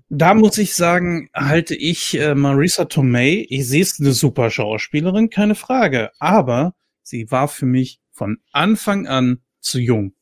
da 0.09 0.33
muss 0.33 0.57
ich 0.57 0.73
sagen, 0.75 1.29
halte 1.33 1.75
ich 1.75 2.17
äh, 2.17 2.35
Marisa 2.35 2.85
Tomei, 2.85 3.45
ich 3.49 3.67
sehe 3.67 3.81
es 3.81 3.99
eine 3.99 4.13
super 4.13 4.49
Schauspielerin, 4.49 5.29
keine 5.29 5.55
Frage, 5.55 6.11
aber 6.19 6.75
sie 7.03 7.29
war 7.31 7.47
für 7.47 7.65
mich 7.65 7.99
von 8.11 8.37
Anfang 8.51 9.07
an 9.07 9.41
zu 9.59 9.79
jung. 9.79 10.13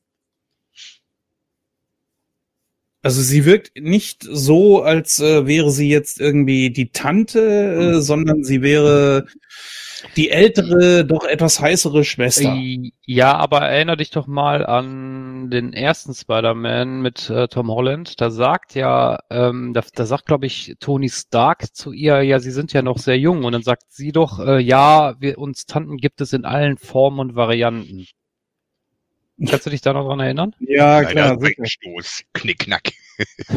Also 3.06 3.22
sie 3.22 3.46
wirkt 3.46 3.80
nicht 3.80 4.24
so, 4.28 4.82
als 4.82 5.20
äh, 5.20 5.46
wäre 5.46 5.70
sie 5.70 5.88
jetzt 5.88 6.20
irgendwie 6.20 6.72
die 6.72 6.90
Tante, 6.90 7.40
äh, 7.40 7.94
hm. 7.94 8.02
sondern 8.02 8.44
sie 8.44 8.64
wäre 8.64 9.28
die 10.16 10.32
ältere, 10.32 11.06
doch 11.06 11.24
etwas 11.24 11.62
heißere 11.62 12.04
Schwester. 12.04 12.58
Ja, 13.06 13.36
aber 13.36 13.62
erinnere 13.62 13.98
dich 13.98 14.10
doch 14.10 14.26
mal 14.26 14.66
an 14.66 15.52
den 15.52 15.72
ersten 15.72 16.16
Spider-Man 16.16 17.04
mit 17.04 17.30
äh, 17.30 17.48
Tom 17.48 17.70
Holland. 17.70 18.20
Da 18.20 18.32
sagt 18.32 18.74
ja, 18.74 19.20
ähm, 19.30 19.74
da, 19.76 19.84
da 19.94 20.08
sagt, 20.08 20.26
glaube 20.26 20.48
ich, 20.48 20.74
Tony 20.80 21.10
Stark 21.10 21.76
zu 21.76 21.92
ihr, 21.92 22.24
ja, 22.24 22.40
sie 22.40 22.50
sind 22.50 22.74
ja 22.74 22.82
noch 22.82 22.98
sehr 22.98 23.20
jung. 23.20 23.44
Und 23.44 23.52
dann 23.52 23.62
sagt 23.62 23.84
sie 23.90 24.14
doch, 24.14 24.40
äh, 24.40 24.60
ja, 24.60 25.14
wir, 25.20 25.38
uns 25.38 25.68
Tanten 25.68 25.98
gibt 25.98 26.22
es 26.22 26.34
in 26.34 26.44
allen 26.44 26.80
Formen 26.80 27.20
und 27.20 27.36
Varianten. 27.36 28.08
Kannst 29.50 29.66
du 29.66 29.70
dich 29.70 29.82
da 29.82 29.92
noch 29.94 30.08
dran 30.08 30.22
erinnern? 30.22 30.56
Ja, 30.60 31.04
klar. 31.04 31.38
Stoß, 31.64 32.24
Knickknack. 32.34 32.92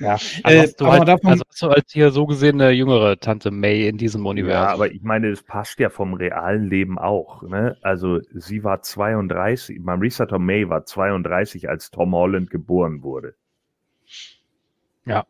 ja, 0.00 0.14
also 0.42 0.58
äh, 0.58 0.62
hast 0.62 0.80
du 0.80 0.86
halt, 0.86 1.06
davon, 1.06 1.30
also 1.30 1.44
hast 1.48 1.62
du 1.62 1.68
als 1.68 1.92
hier 1.92 2.10
so 2.10 2.26
gesehen 2.26 2.60
eine 2.60 2.72
jüngere 2.72 3.20
Tante 3.20 3.52
May 3.52 3.86
in 3.86 3.98
diesem 3.98 4.26
Universum. 4.26 4.62
Ja, 4.62 4.72
aber 4.72 4.90
ich 4.90 5.02
meine, 5.02 5.30
das 5.30 5.44
passt 5.44 5.78
ja 5.78 5.90
vom 5.90 6.14
realen 6.14 6.68
Leben 6.68 6.98
auch. 6.98 7.42
Ne? 7.42 7.76
Also 7.82 8.18
sie 8.34 8.64
war 8.64 8.82
32, 8.82 9.78
Marisa 9.80 10.26
Tomei 10.26 10.68
war 10.68 10.84
32, 10.86 11.68
als 11.68 11.92
Tom 11.92 12.14
Holland 12.14 12.50
geboren 12.50 13.04
wurde. 13.04 13.34
Ja. 15.04 15.24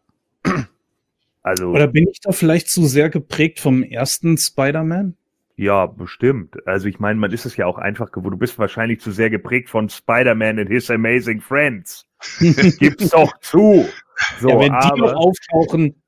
Also, 1.42 1.68
Oder 1.68 1.86
bin 1.86 2.08
ich 2.08 2.20
da 2.20 2.32
vielleicht 2.32 2.68
zu 2.68 2.86
sehr 2.86 3.10
geprägt 3.10 3.60
vom 3.60 3.82
ersten 3.82 4.36
Spider-Man? 4.36 5.16
Ja, 5.60 5.84
bestimmt. 5.84 6.56
Also 6.66 6.88
ich 6.88 7.00
meine, 7.00 7.20
man 7.20 7.32
ist 7.32 7.44
es 7.44 7.58
ja 7.58 7.66
auch 7.66 7.76
einfach 7.76 8.12
geworden. 8.12 8.30
Du 8.30 8.38
bist 8.38 8.58
wahrscheinlich 8.58 9.02
zu 9.02 9.10
sehr 9.12 9.28
geprägt 9.28 9.68
von 9.68 9.90
Spider-Man 9.90 10.58
and 10.58 10.70
His 10.70 10.90
Amazing 10.90 11.42
Friends. 11.42 12.06
Gib's 12.38 13.10
doch 13.10 13.38
zu. 13.40 13.86
So, 14.40 14.48
ja, 14.48 14.58
wenn 14.58 14.72
aber, 14.72 14.94
die 14.94 15.00
noch 15.02 15.12
auftauchen. 15.12 16.02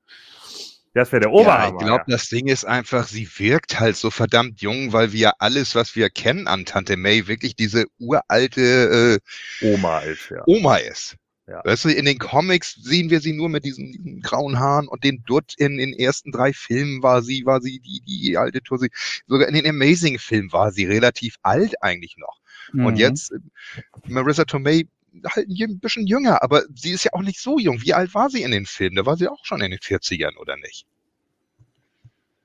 Das 0.95 1.13
wäre 1.13 1.21
der 1.21 1.33
Oberhammer. 1.33 1.65
Ja, 1.65 1.77
ich 1.79 1.85
glaube, 1.85 2.05
das 2.07 2.31
Ding 2.31 2.47
ist 2.47 2.65
einfach, 2.65 3.07
sie 3.07 3.29
wirkt 3.37 3.79
halt 3.79 3.97
so 3.97 4.11
verdammt 4.11 4.63
jung, 4.63 4.95
weil 4.95 5.13
wir 5.13 5.43
alles, 5.43 5.75
was 5.75 5.97
wir 5.97 6.09
kennen 6.09 6.47
an 6.47 6.65
Tante 6.65 6.97
May, 6.97 7.27
wirklich 7.27 7.55
diese 7.55 7.85
uralte 7.99 9.21
äh, 9.61 9.67
Oma 9.67 9.99
ist. 9.99 10.31
Ja. 10.31 10.45
Oma 10.47 10.77
ist. 10.79 11.19
Ja. 11.47 11.61
Weißt 11.65 11.85
du, 11.85 11.89
in 11.89 12.05
den 12.05 12.19
Comics 12.19 12.75
sehen 12.75 13.11
wir 13.11 13.21
sie 13.21 13.33
nur 13.33 13.49
mit 13.49 13.65
diesen, 13.65 13.93
diesen 13.93 14.21
grauen 14.23 14.59
Haaren 14.59 14.87
und 14.87 15.03
den 15.03 15.25
Dutt 15.25 15.55
in 15.59 15.77
den 15.77 15.93
ersten 15.93 16.31
drei 16.31 16.53
Filmen 16.53 17.03
war 17.03 17.23
sie, 17.23 17.45
war 17.45 17.61
sie 17.61 17.81
die, 17.81 18.01
die 18.07 18.37
alte 18.37 18.63
Tussi. 18.63 18.91
Sogar 19.27 19.49
in 19.49 19.55
den 19.55 19.67
Amazing-Filmen 19.67 20.53
war 20.53 20.71
sie 20.71 20.85
relativ 20.85 21.37
alt 21.43 21.83
eigentlich 21.83 22.17
noch. 22.17 22.39
Mhm. 22.73 22.87
Und 22.87 22.97
jetzt, 22.97 23.35
Marissa 24.07 24.45
Tomei 24.45 24.87
halt 25.27 25.49
ein 25.49 25.81
bisschen 25.81 26.07
jünger, 26.07 26.43
aber 26.43 26.63
sie 26.75 26.91
ist 26.91 27.05
ja 27.05 27.13
auch 27.13 27.23
nicht 27.23 27.41
so 27.41 27.59
jung. 27.59 27.83
Wie 27.83 27.93
alt 27.93 28.15
war 28.15 28.31
sie 28.31 28.43
in 28.43 28.51
den 28.51 28.67
Filmen? 28.67 28.97
Da 28.97 29.07
war 29.07 29.17
sie 29.17 29.29
auch 29.29 29.45
schon 29.45 29.61
in 29.61 29.71
den 29.71 29.81
40ern, 29.81 30.37
oder 30.37 30.57
nicht? 30.57 30.87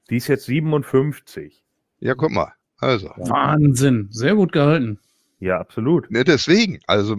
Die 0.09 0.17
ist 0.17 0.27
jetzt 0.27 0.45
57. 0.45 1.63
Ja, 1.99 2.15
guck 2.15 2.31
mal. 2.31 2.53
Also. 2.79 3.09
Wahnsinn. 3.17 4.07
Sehr 4.11 4.35
gut 4.35 4.51
gehalten. 4.51 4.99
Ja, 5.39 5.59
absolut. 5.59 6.09
Ne, 6.11 6.23
deswegen. 6.23 6.79
Also, 6.87 7.15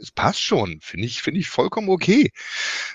es 0.00 0.10
passt 0.10 0.42
schon, 0.42 0.78
finde 0.80 1.06
ich, 1.06 1.22
finde 1.22 1.40
ich 1.40 1.48
vollkommen 1.48 1.88
okay. 1.88 2.30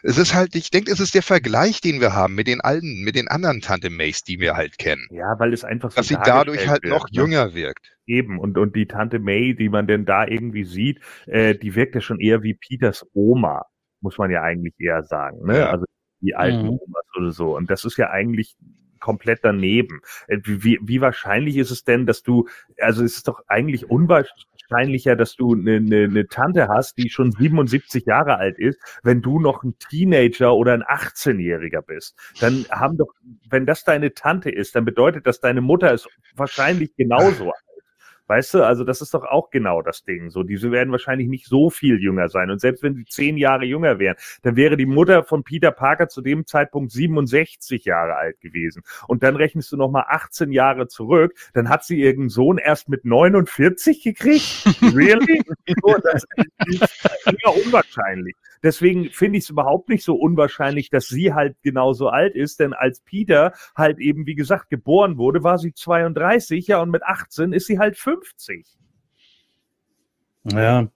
Es 0.03 0.17
ist 0.17 0.33
halt, 0.33 0.55
ich 0.55 0.69
denke, 0.69 0.91
es 0.91 0.99
ist 0.99 1.15
der 1.15 1.23
Vergleich, 1.23 1.81
den 1.81 2.01
wir 2.01 2.13
haben 2.13 2.35
mit 2.35 2.47
den 2.47 2.61
alten, 2.61 3.03
mit 3.03 3.15
den 3.15 3.27
anderen 3.27 3.61
Tante 3.61 3.89
Mays, 3.89 4.23
die 4.23 4.39
wir 4.39 4.55
halt 4.55 4.77
kennen. 4.77 5.07
Ja, 5.11 5.39
weil 5.39 5.53
es 5.53 5.63
einfach 5.63 5.91
so 5.91 5.95
Dass 5.95 6.07
sie 6.07 6.17
dadurch 6.23 6.67
halt 6.67 6.83
wird, 6.83 6.93
noch 6.93 7.05
ne? 7.05 7.21
jünger 7.21 7.53
wirkt. 7.53 7.95
Eben, 8.05 8.39
und, 8.39 8.57
und 8.57 8.75
die 8.75 8.87
Tante 8.87 9.19
May, 9.19 9.55
die 9.55 9.69
man 9.69 9.87
denn 9.87 10.05
da 10.05 10.25
irgendwie 10.25 10.65
sieht, 10.65 10.99
äh, 11.27 11.55
die 11.55 11.75
wirkt 11.75 11.95
ja 11.95 12.01
schon 12.01 12.19
eher 12.19 12.43
wie 12.43 12.53
Peters 12.53 13.05
Oma, 13.13 13.63
muss 14.01 14.17
man 14.17 14.31
ja 14.31 14.41
eigentlich 14.41 14.73
eher 14.79 15.03
sagen, 15.03 15.45
ne? 15.45 15.59
Ja. 15.59 15.69
Also 15.71 15.85
die 16.21 16.35
alten 16.35 16.63
mhm. 16.63 16.69
Omas 16.69 17.05
oder 17.17 17.31
so. 17.31 17.55
Und 17.55 17.69
das 17.69 17.85
ist 17.85 17.97
ja 17.97 18.09
eigentlich 18.09 18.57
komplett 18.99 19.39
daneben. 19.43 20.01
Äh, 20.27 20.39
wie, 20.43 20.79
wie 20.81 21.01
wahrscheinlich 21.01 21.57
ist 21.57 21.71
es 21.71 21.83
denn, 21.83 22.05
dass 22.05 22.23
du, 22.23 22.47
also 22.77 23.03
es 23.03 23.17
ist 23.17 23.27
doch 23.27 23.41
eigentlich 23.47 23.89
unwahrscheinlich, 23.89 24.45
wahrscheinlicher, 24.69 25.15
dass 25.15 25.35
du 25.35 25.53
eine, 25.53 25.77
eine, 25.77 26.03
eine 26.03 26.27
Tante 26.27 26.67
hast, 26.67 26.97
die 26.97 27.09
schon 27.09 27.31
77 27.31 28.05
Jahre 28.05 28.37
alt 28.37 28.57
ist, 28.57 28.79
wenn 29.03 29.21
du 29.21 29.39
noch 29.39 29.63
ein 29.63 29.77
Teenager 29.79 30.53
oder 30.53 30.73
ein 30.73 30.83
18-Jähriger 30.83 31.81
bist. 31.81 32.15
Dann 32.39 32.65
haben 32.71 32.97
doch, 32.97 33.13
wenn 33.49 33.65
das 33.65 33.83
deine 33.83 34.13
Tante 34.13 34.49
ist, 34.49 34.75
dann 34.75 34.85
bedeutet 34.85 35.25
das, 35.27 35.39
deine 35.39 35.61
Mutter 35.61 35.93
ist 35.93 36.07
wahrscheinlich 36.35 36.95
genauso 36.95 37.51
alt. 37.51 37.68
Weißt 38.29 38.53
du, 38.53 38.63
also 38.63 38.83
das 38.83 39.01
ist 39.01 39.15
doch 39.15 39.23
auch 39.23 39.49
genau 39.49 39.81
das 39.81 40.03
Ding. 40.03 40.29
So, 40.29 40.43
diese 40.43 40.71
werden 40.71 40.91
wahrscheinlich 40.91 41.27
nicht 41.27 41.47
so 41.47 41.71
viel 41.71 41.99
jünger 41.99 42.29
sein. 42.29 42.51
Und 42.51 42.61
selbst 42.61 42.83
wenn 42.83 42.93
sie 42.93 43.05
zehn 43.05 43.37
Jahre 43.37 43.65
jünger 43.65 43.97
wären, 43.97 44.17
dann 44.43 44.55
wäre 44.55 44.77
die 44.77 44.85
Mutter 44.85 45.23
von 45.23 45.43
Peter 45.43 45.71
Parker 45.71 46.09
zu 46.09 46.21
dem 46.21 46.45
Zeitpunkt 46.45 46.91
67 46.91 47.85
Jahre 47.85 48.17
alt 48.17 48.39
gewesen. 48.39 48.83
Und 49.07 49.23
dann 49.23 49.35
rechnest 49.35 49.71
du 49.71 49.77
nochmal 49.77 50.05
18 50.09 50.51
Jahre 50.51 50.87
zurück, 50.87 51.33
dann 51.55 51.69
hat 51.69 51.83
sie 51.83 51.99
ihren 52.01 52.29
Sohn 52.29 52.59
erst 52.59 52.87
mit 52.87 53.03
49 53.03 54.03
gekriegt. 54.03 54.63
really? 54.95 55.41
das 56.03 56.23
ist 56.67 57.15
ja 57.25 57.49
unwahrscheinlich. 57.49 58.35
Deswegen 58.63 59.09
finde 59.11 59.37
ich 59.37 59.45
es 59.45 59.49
überhaupt 59.49 59.89
nicht 59.89 60.03
so 60.03 60.15
unwahrscheinlich, 60.15 60.89
dass 60.89 61.07
sie 61.07 61.33
halt 61.33 61.55
genauso 61.61 62.09
alt 62.09 62.35
ist, 62.35 62.59
denn 62.59 62.73
als 62.73 62.99
Peter 63.01 63.53
halt 63.75 63.99
eben, 63.99 64.25
wie 64.25 64.35
gesagt, 64.35 64.69
geboren 64.69 65.17
wurde, 65.17 65.43
war 65.43 65.57
sie 65.57 65.73
32, 65.73 66.67
ja, 66.67 66.81
und 66.81 66.89
mit 66.89 67.03
18 67.03 67.53
ist 67.53 67.67
sie 67.67 67.79
halt 67.79 67.97
50. 67.97 68.65
Ja. 70.51 70.87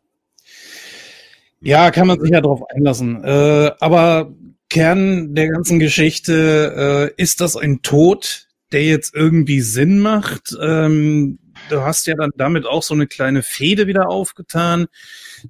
Ja, 1.62 1.92
kann 1.92 2.08
man 2.08 2.20
sich 2.20 2.32
ja 2.32 2.42
darauf 2.42 2.62
einlassen. 2.70 3.24
Äh, 3.24 3.72
aber 3.80 4.34
Kern 4.70 5.34
der 5.34 5.50
ganzen 5.50 5.80
Geschichte, 5.80 7.12
äh, 7.18 7.22
ist 7.22 7.40
das 7.40 7.56
ein 7.56 7.82
Tod, 7.84 8.48
der 8.72 8.84
jetzt 8.84 9.16
irgendwie 9.16 9.62
Sinn 9.62 10.00
macht? 10.00 10.58
Ähm, 10.60 11.40
du 11.70 11.82
hast 11.82 12.08
ja 12.08 12.16
dann 12.16 12.32
damit 12.36 12.66
auch 12.66 12.84
so 12.84 12.94
eine 12.94 13.08
kleine 13.08 13.44
Fehde 13.44 13.88
wieder 13.88 14.10
aufgetan, 14.10 14.88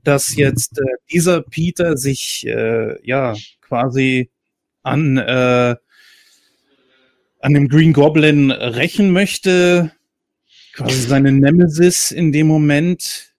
dass 0.04 0.36
jetzt 0.36 0.80
äh, 0.80 0.84
dieser 1.12 1.42
Peter 1.42 1.98
sich 1.98 2.46
äh, 2.48 2.98
ja 3.06 3.36
quasi 3.62 4.30
an 4.84 5.18
äh, 5.18 5.76
an 7.40 7.54
dem 7.54 7.68
Green 7.68 7.92
Goblin 7.92 8.52
rächen 8.52 9.12
möchte, 9.12 9.92
quasi 10.74 11.02
seine 11.02 11.32
Nemesis 11.32 12.12
in 12.12 12.32
dem 12.32 12.48
Moment. 12.48 13.34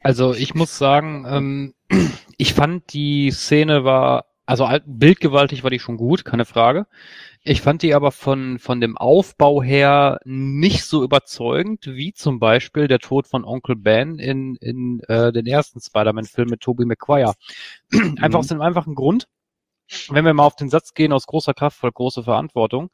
Also 0.00 0.34
ich 0.34 0.54
muss 0.54 0.76
sagen, 0.76 1.24
ähm, 1.28 1.74
ich 2.36 2.52
fand 2.52 2.92
die 2.92 3.30
Szene 3.30 3.82
war, 3.84 4.25
also 4.46 4.68
bildgewaltig 4.86 5.64
war 5.64 5.70
die 5.70 5.80
schon 5.80 5.96
gut, 5.96 6.24
keine 6.24 6.44
Frage. 6.44 6.86
Ich 7.42 7.60
fand 7.60 7.82
die 7.82 7.94
aber 7.94 8.12
von, 8.12 8.58
von 8.58 8.80
dem 8.80 8.96
Aufbau 8.96 9.62
her 9.62 10.20
nicht 10.24 10.84
so 10.84 11.02
überzeugend, 11.02 11.86
wie 11.86 12.12
zum 12.12 12.38
Beispiel 12.38 12.88
der 12.88 13.00
Tod 13.00 13.26
von 13.26 13.44
Onkel 13.44 13.76
Ben 13.76 14.18
in, 14.18 14.56
in 14.56 15.00
äh, 15.08 15.32
den 15.32 15.46
ersten 15.46 15.80
Spider-Man-Film 15.80 16.48
mit 16.48 16.60
Tobey 16.60 16.84
Maguire. 16.84 17.34
Einfach 17.92 18.28
mhm. 18.28 18.36
aus 18.36 18.46
dem 18.46 18.60
einfachen 18.60 18.94
Grund, 18.94 19.28
wenn 20.08 20.24
wir 20.24 20.34
mal 20.34 20.44
auf 20.44 20.56
den 20.56 20.70
Satz 20.70 20.94
gehen, 20.94 21.12
aus 21.12 21.26
großer 21.26 21.54
Kraft 21.54 21.78
folgt 21.78 21.96
große 21.96 22.22
Verantwortung. 22.22 22.90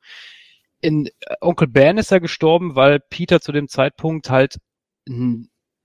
In 0.81 1.07
äh, 1.07 1.35
Onkel 1.41 1.69
Ben 1.69 1.99
ist 1.99 2.13
er 2.13 2.21
gestorben, 2.21 2.75
weil 2.75 2.99
Peter 2.99 3.41
zu 3.41 3.53
dem 3.53 3.69
Zeitpunkt 3.69 4.31
halt 4.31 4.59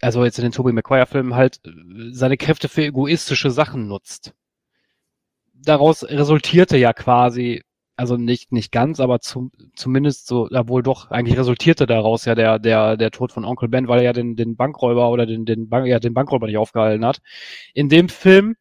also 0.01 0.23
jetzt 0.23 0.37
in 0.37 0.43
den 0.43 0.51
Tobey 0.51 0.71
Maguire-Filmen 0.73 1.35
halt 1.35 1.59
äh, 1.65 1.71
seine 2.11 2.37
Kräfte 2.37 2.69
für 2.69 2.83
egoistische 2.83 3.51
Sachen 3.51 3.87
nutzt. 3.87 4.33
Daraus 5.63 6.03
resultierte 6.03 6.77
ja 6.77 6.93
quasi 6.93 7.61
also 7.97 8.15
nicht 8.15 8.51
nicht 8.51 8.71
ganz, 8.71 8.99
aber 8.99 9.19
zu, 9.21 9.51
zumindest 9.75 10.27
so, 10.27 10.47
ja 10.51 10.67
wohl 10.67 10.83
doch, 10.83 11.09
eigentlich 11.09 11.37
resultierte 11.37 11.87
daraus 11.87 12.25
ja 12.25 12.35
der 12.35 12.59
der 12.59 12.95
der 12.95 13.11
Tod 13.11 13.31
von 13.31 13.43
Onkel 13.43 13.69
Ben, 13.69 13.87
weil 13.87 13.99
er 13.99 14.05
ja 14.05 14.13
den 14.13 14.35
den 14.35 14.55
Bankräuber 14.55 15.09
oder 15.09 15.25
den 15.25 15.45
den 15.45 15.67
Bank, 15.67 15.87
ja 15.87 15.99
den 15.99 16.13
Bankräuber 16.13 16.45
nicht 16.47 16.57
aufgehalten 16.57 17.05
hat. 17.05 17.19
In 17.73 17.89
dem 17.89 18.07
Film 18.09 18.55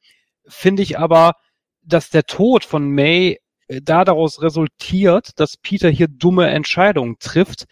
finde 0.49 0.83
ich 0.83 0.99
aber, 0.99 1.35
dass 1.83 2.11
der 2.11 2.25
Tod 2.25 2.65
von 2.65 2.89
May 2.91 3.39
äh, 3.69 3.81
da 3.83 4.05
daraus 4.05 4.43
resultiert, 4.43 5.39
dass 5.39 5.57
Peter 5.59 5.91
hier 5.91 6.09
dumme 6.09 6.49
Entscheidungen 6.49 7.17
trifft. 7.21 7.67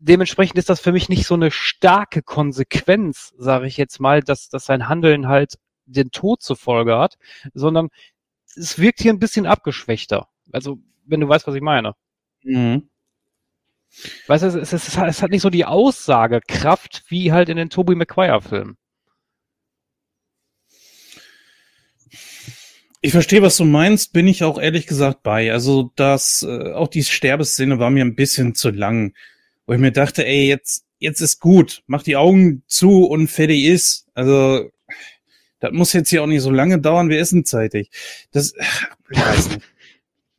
Dementsprechend 0.00 0.58
ist 0.58 0.68
das 0.68 0.80
für 0.80 0.92
mich 0.92 1.08
nicht 1.08 1.26
so 1.26 1.34
eine 1.34 1.50
starke 1.50 2.22
Konsequenz, 2.22 3.34
sage 3.38 3.66
ich 3.66 3.76
jetzt 3.76 4.00
mal, 4.00 4.22
dass, 4.22 4.48
dass 4.48 4.66
sein 4.66 4.88
Handeln 4.88 5.28
halt 5.28 5.54
den 5.86 6.10
Tod 6.10 6.42
zur 6.42 6.56
Folge 6.56 6.98
hat, 6.98 7.16
sondern 7.54 7.88
es 8.58 8.78
wirkt 8.78 9.00
hier 9.00 9.12
ein 9.12 9.18
bisschen 9.18 9.46
abgeschwächter. 9.46 10.28
Also, 10.52 10.78
wenn 11.06 11.20
du 11.20 11.28
weißt, 11.28 11.46
was 11.46 11.54
ich 11.54 11.62
meine. 11.62 11.94
Mhm. 12.42 12.88
Weißt 14.26 14.42
du, 14.42 14.48
es, 14.48 14.72
es, 14.72 14.98
es, 14.98 15.22
hat 15.22 15.30
nicht 15.30 15.42
so 15.42 15.50
die 15.50 15.64
Aussagekraft 15.64 17.04
wie 17.08 17.32
halt 17.32 17.48
in 17.48 17.56
den 17.56 17.70
Tobey 17.70 17.94
Maguire-Filmen. 17.94 18.76
Ich 23.00 23.12
verstehe, 23.12 23.42
was 23.42 23.56
du 23.56 23.64
meinst, 23.64 24.12
bin 24.12 24.26
ich 24.26 24.42
auch 24.42 24.58
ehrlich 24.58 24.86
gesagt 24.86 25.22
bei. 25.22 25.52
Also, 25.52 25.92
das, 25.96 26.44
äh, 26.46 26.72
auch 26.72 26.88
die 26.88 27.04
Sterbeszene 27.04 27.78
war 27.78 27.90
mir 27.90 28.04
ein 28.04 28.16
bisschen 28.16 28.54
zu 28.54 28.70
lang, 28.70 29.14
wo 29.66 29.72
ich 29.72 29.78
mir 29.78 29.92
dachte, 29.92 30.26
ey, 30.26 30.48
jetzt, 30.48 30.84
jetzt 30.98 31.20
ist 31.20 31.40
gut, 31.40 31.82
mach 31.86 32.02
die 32.02 32.16
Augen 32.16 32.64
zu 32.66 33.04
und 33.06 33.28
fertig 33.28 33.64
ist. 33.64 34.08
Also, 34.14 34.70
das 35.60 35.72
muss 35.72 35.92
jetzt 35.92 36.10
hier 36.10 36.22
auch 36.22 36.26
nicht 36.26 36.42
so 36.42 36.50
lange 36.50 36.78
dauern, 36.78 37.08
wir 37.08 37.18
essen 37.18 37.44
zeitig. 37.44 37.90
Das, 38.32 38.54
ich 39.10 39.20
weiß 39.20 39.48
nicht. 39.50 39.60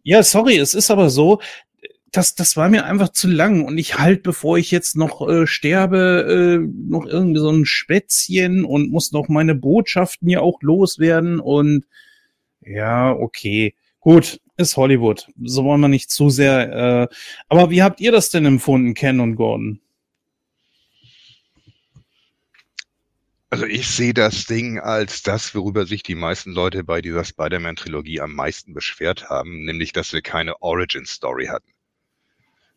Ja, 0.04 0.24
sorry, 0.24 0.58
es 0.58 0.74
ist 0.74 0.91
aber 0.91 1.10
so, 1.10 1.40
das, 2.12 2.36
das 2.36 2.58
war 2.58 2.70
mir 2.70 2.86
einfach 2.86 3.10
zu 3.10 3.28
lang 3.28 3.64
und 3.64 3.78
ich 3.78 4.00
halt, 4.00 4.24
bevor 4.24 4.58
ich 4.58 4.72
jetzt 4.72 4.96
noch 4.96 5.28
äh, 5.28 5.46
sterbe, 5.46 6.60
äh, 6.64 6.90
noch 6.90 7.06
irgendwie 7.06 7.40
so 7.40 7.52
ein 7.52 7.66
Spätzchen 7.66 8.66
und 8.66 8.90
muss 8.90 9.12
noch 9.12 9.28
meine 9.28 9.56
Botschaften 9.56 10.30
ja 10.30 10.40
auch 10.40 10.62
loswerden 10.62 11.40
und 11.40 11.86
ja, 12.62 13.12
okay. 13.12 13.76
Gut, 14.00 14.40
ist 14.58 14.78
Hollywood. 14.78 15.28
So 15.44 15.64
wollen 15.66 15.82
wir 15.82 15.88
nicht 15.88 16.10
zu 16.10 16.30
sehr. 16.30 17.10
Äh, 17.12 17.16
aber 17.48 17.70
wie 17.70 17.84
habt 17.84 18.00
ihr 18.02 18.12
das 18.12 18.30
denn 18.30 18.46
empfunden, 18.46 18.94
Ken 18.94 19.20
und 19.20 19.36
Gordon? 19.36 19.80
Also 23.52 23.66
ich 23.66 23.88
sehe 23.88 24.14
das 24.14 24.46
Ding 24.46 24.80
als 24.80 25.24
das, 25.24 25.56
worüber 25.56 25.88
sich 25.88 26.04
die 26.04 26.14
meisten 26.16 26.52
Leute 26.52 26.84
bei 26.84 27.02
dieser 27.02 27.26
Spider-Man-Trilogie 27.26 28.22
am 28.22 28.34
meisten 28.34 28.76
beschwert 28.76 29.30
haben, 29.30 29.66
nämlich 29.66 29.92
dass 29.92 30.14
wir 30.14 30.22
keine 30.22 30.62
Origin-Story 30.62 31.48
hatten. 31.48 31.74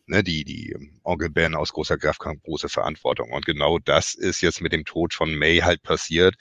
Ne, 0.05 0.23
die, 0.23 0.43
die 0.43 0.71
ähm, 0.71 0.99
Onkel 1.03 1.29
Ben 1.29 1.55
aus 1.55 1.71
großer 1.71 1.97
Kraft 1.97 2.19
kam 2.19 2.39
große 2.41 2.69
Verantwortung. 2.69 3.31
Und 3.31 3.45
genau 3.45 3.79
das 3.79 4.15
ist 4.15 4.41
jetzt 4.41 4.61
mit 4.61 4.73
dem 4.73 4.83
Tod 4.83 5.13
von 5.13 5.33
May 5.33 5.59
halt 5.59 5.81
passiert. 5.81 6.35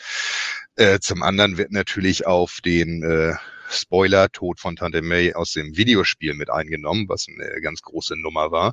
Äh, 0.76 0.98
zum 0.98 1.22
anderen 1.22 1.58
wird 1.58 1.70
natürlich 1.70 2.26
auf 2.26 2.58
den 2.64 3.04
äh, 3.04 3.34
Spoiler 3.70 4.30
Tod 4.30 4.58
von 4.60 4.76
Tante 4.76 5.02
May 5.02 5.34
aus 5.34 5.52
dem 5.52 5.76
Videospiel 5.76 6.34
mit 6.34 6.50
eingenommen, 6.50 7.08
was 7.08 7.26
eine 7.28 7.60
ganz 7.60 7.82
große 7.82 8.16
Nummer 8.16 8.50
war. 8.50 8.72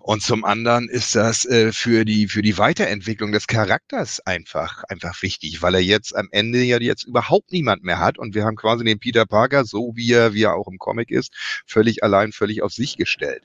Und 0.00 0.22
zum 0.22 0.44
anderen 0.44 0.88
ist 0.88 1.14
das 1.14 1.44
äh, 1.44 1.72
für 1.72 2.04
die 2.04 2.28
für 2.28 2.42
die 2.42 2.58
Weiterentwicklung 2.58 3.32
des 3.32 3.46
Charakters 3.46 4.20
einfach 4.20 4.84
einfach 4.84 5.20
wichtig, 5.22 5.62
weil 5.62 5.74
er 5.74 5.82
jetzt 5.82 6.14
am 6.14 6.28
Ende 6.32 6.62
ja 6.62 6.80
jetzt 6.80 7.04
überhaupt 7.04 7.52
niemand 7.52 7.84
mehr 7.84 7.98
hat 7.98 8.18
und 8.18 8.34
wir 8.34 8.44
haben 8.44 8.56
quasi 8.56 8.84
den 8.84 8.98
Peter 8.98 9.26
Parker 9.26 9.64
so 9.64 9.92
wie 9.94 10.12
er 10.12 10.34
wie 10.34 10.42
er 10.42 10.54
auch 10.54 10.68
im 10.68 10.78
Comic 10.78 11.10
ist 11.10 11.32
völlig 11.66 12.02
allein 12.02 12.32
völlig 12.32 12.62
auf 12.62 12.72
sich 12.72 12.96
gestellt. 12.96 13.42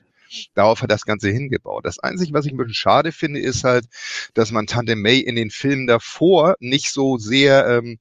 Darauf 0.54 0.82
hat 0.82 0.90
das 0.90 1.04
Ganze 1.04 1.28
hingebaut. 1.30 1.84
Das 1.84 1.98
Einzige, 1.98 2.32
was 2.32 2.46
ich 2.46 2.52
ein 2.52 2.56
bisschen 2.56 2.74
schade 2.74 3.10
finde, 3.12 3.40
ist 3.40 3.64
halt, 3.64 3.86
dass 4.34 4.52
man 4.52 4.66
Tante 4.66 4.94
May 4.96 5.18
in 5.18 5.34
den 5.34 5.50
Filmen 5.50 5.86
davor 5.88 6.54
nicht 6.60 6.92
so 6.92 7.18
sehr 7.18 7.66
ähm, 7.66 7.98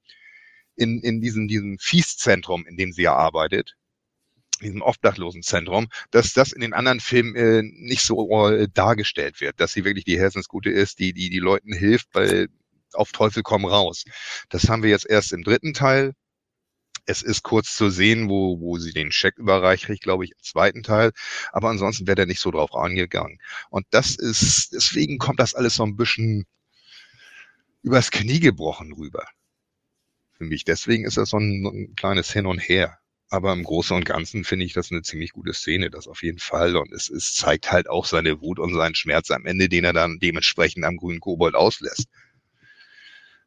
in, 0.76 1.02
in 1.02 1.22
diesem, 1.22 1.48
diesem 1.48 1.77
Fieszentrum, 1.80 2.65
in 2.65 2.77
dem 2.77 2.91
sie 2.91 3.03
ja 3.03 3.15
arbeitet, 3.15 3.76
diesem 4.60 4.81
Obdachlosenzentrum, 4.81 5.88
dass 6.11 6.34
das 6.34 6.52
in 6.52 6.61
den 6.61 6.73
anderen 6.73 6.99
Filmen 6.99 7.36
äh, 7.36 7.61
nicht 7.64 8.02
so 8.02 8.49
äh, 8.49 8.68
dargestellt 8.73 9.41
wird, 9.41 9.60
dass 9.60 9.73
sie 9.73 9.86
wirklich 9.86 10.06
die 10.06 10.19
Herzensgute 10.19 10.69
ist, 10.69 10.99
die 10.99 11.14
die 11.14 11.30
die 11.30 11.40
Leuten 11.40 11.73
hilft, 11.73 12.07
weil 12.14 12.48
auf 12.94 13.11
Teufel 13.11 13.44
komm 13.44 13.65
raus. 13.65 14.06
Das 14.49 14.69
haben 14.69 14.84
wir 14.84 14.90
jetzt 14.90 15.10
erst 15.10 15.34
im 15.34 15.44
dritten 15.44 15.73
Teil. 15.73 16.14
Es 17.06 17.22
ist 17.23 17.44
kurz 17.44 17.76
zu 17.76 17.90
sehen, 17.90 18.30
wo, 18.30 18.60
wo 18.60 18.77
sie 18.77 18.94
den 18.94 19.11
Scheck 19.11 19.38
überreicht, 19.38 19.88
glaube 20.02 20.26
ich, 20.26 20.31
im 20.31 20.44
zweiten 20.44 20.84
Teil. 20.84 21.11
Aber 21.52 21.69
ansonsten 21.69 22.06
wäre 22.07 22.15
der 22.15 22.26
nicht 22.27 22.40
so 22.40 22.52
drauf 22.52 22.76
angegangen. 22.76 23.40
Und 23.69 23.88
das 23.90 24.15
ist, 24.15 24.73
deswegen 24.73 25.18
kommt 25.18 25.40
das 25.40 25.56
alles 25.56 25.76
so 25.76 25.84
ein 25.84 25.95
bisschen 25.95 26.45
übers 27.81 28.11
Knie 28.11 28.40
gebrochen 28.40 28.94
rüber. 28.94 29.26
Für 30.34 30.44
mich. 30.44 30.64
Deswegen 30.65 31.06
ist 31.06 31.18
das 31.18 31.30
so 31.30 31.38
ein, 31.38 31.65
ein 31.65 31.95
kleines 31.95 32.31
Hin 32.31 32.45
und 32.45 32.60
Her. 32.60 32.99
Aber 33.30 33.53
im 33.53 33.64
Großen 33.64 33.95
und 33.95 34.06
Ganzen 34.06 34.43
finde 34.43 34.65
ich 34.65 34.73
das 34.73 34.91
eine 34.91 35.03
ziemlich 35.03 35.34
gute 35.34 35.53
Szene, 35.53 35.91
das 35.91 36.07
auf 36.07 36.23
jeden 36.23 36.39
Fall. 36.39 36.76
Und 36.76 36.91
es, 36.91 37.10
es 37.10 37.35
zeigt 37.35 37.72
halt 37.72 37.88
auch 37.88 38.06
seine 38.06 38.41
Wut 38.41 38.57
und 38.57 38.73
seinen 38.73 38.95
Schmerz 38.95 39.30
am 39.30 39.45
Ende, 39.45 39.69
den 39.69 39.84
er 39.84 39.93
dann 39.93 40.18
dementsprechend 40.19 40.84
am 40.84 40.97
grünen 40.97 41.19
Kobold 41.19 41.53
auslässt. 41.53 42.07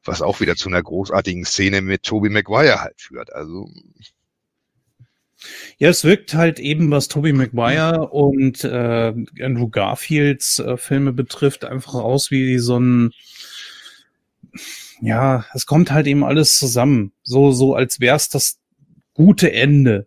Was 0.05 0.23
auch 0.23 0.41
wieder 0.41 0.55
zu 0.55 0.69
einer 0.69 0.83
großartigen 0.83 1.45
Szene 1.45 1.83
mit 1.83 2.05
Toby 2.05 2.29
Maguire 2.29 2.81
halt 2.81 3.01
führt. 3.01 3.33
Also. 3.33 3.69
Ja, 5.79 5.89
es 5.89 6.05
wirkt 6.05 6.35
halt 6.35 6.61
eben, 6.61 6.91
was 6.93 7.09
Toby 7.09 7.33
Maguire 7.33 8.09
und 8.11 8.63
äh, 8.63 9.13
Andrew 9.41 9.69
Garfields 9.69 10.61
äh, 10.61 10.77
Filme 10.77 11.13
betrifft, 11.13 11.65
einfach 11.65 11.95
aus 11.95 12.31
wie 12.31 12.59
so 12.59 12.79
ein 12.79 13.13
ja, 15.01 15.45
es 15.53 15.67
kommt 15.67 15.91
halt 15.91 16.07
eben 16.07 16.23
alles 16.23 16.57
zusammen. 16.57 17.13
So, 17.25 17.51
so 17.51 17.75
als 17.75 17.99
wär's 17.99 18.29
das 18.29 18.61
gute 19.15 19.53
Ende. 19.53 20.07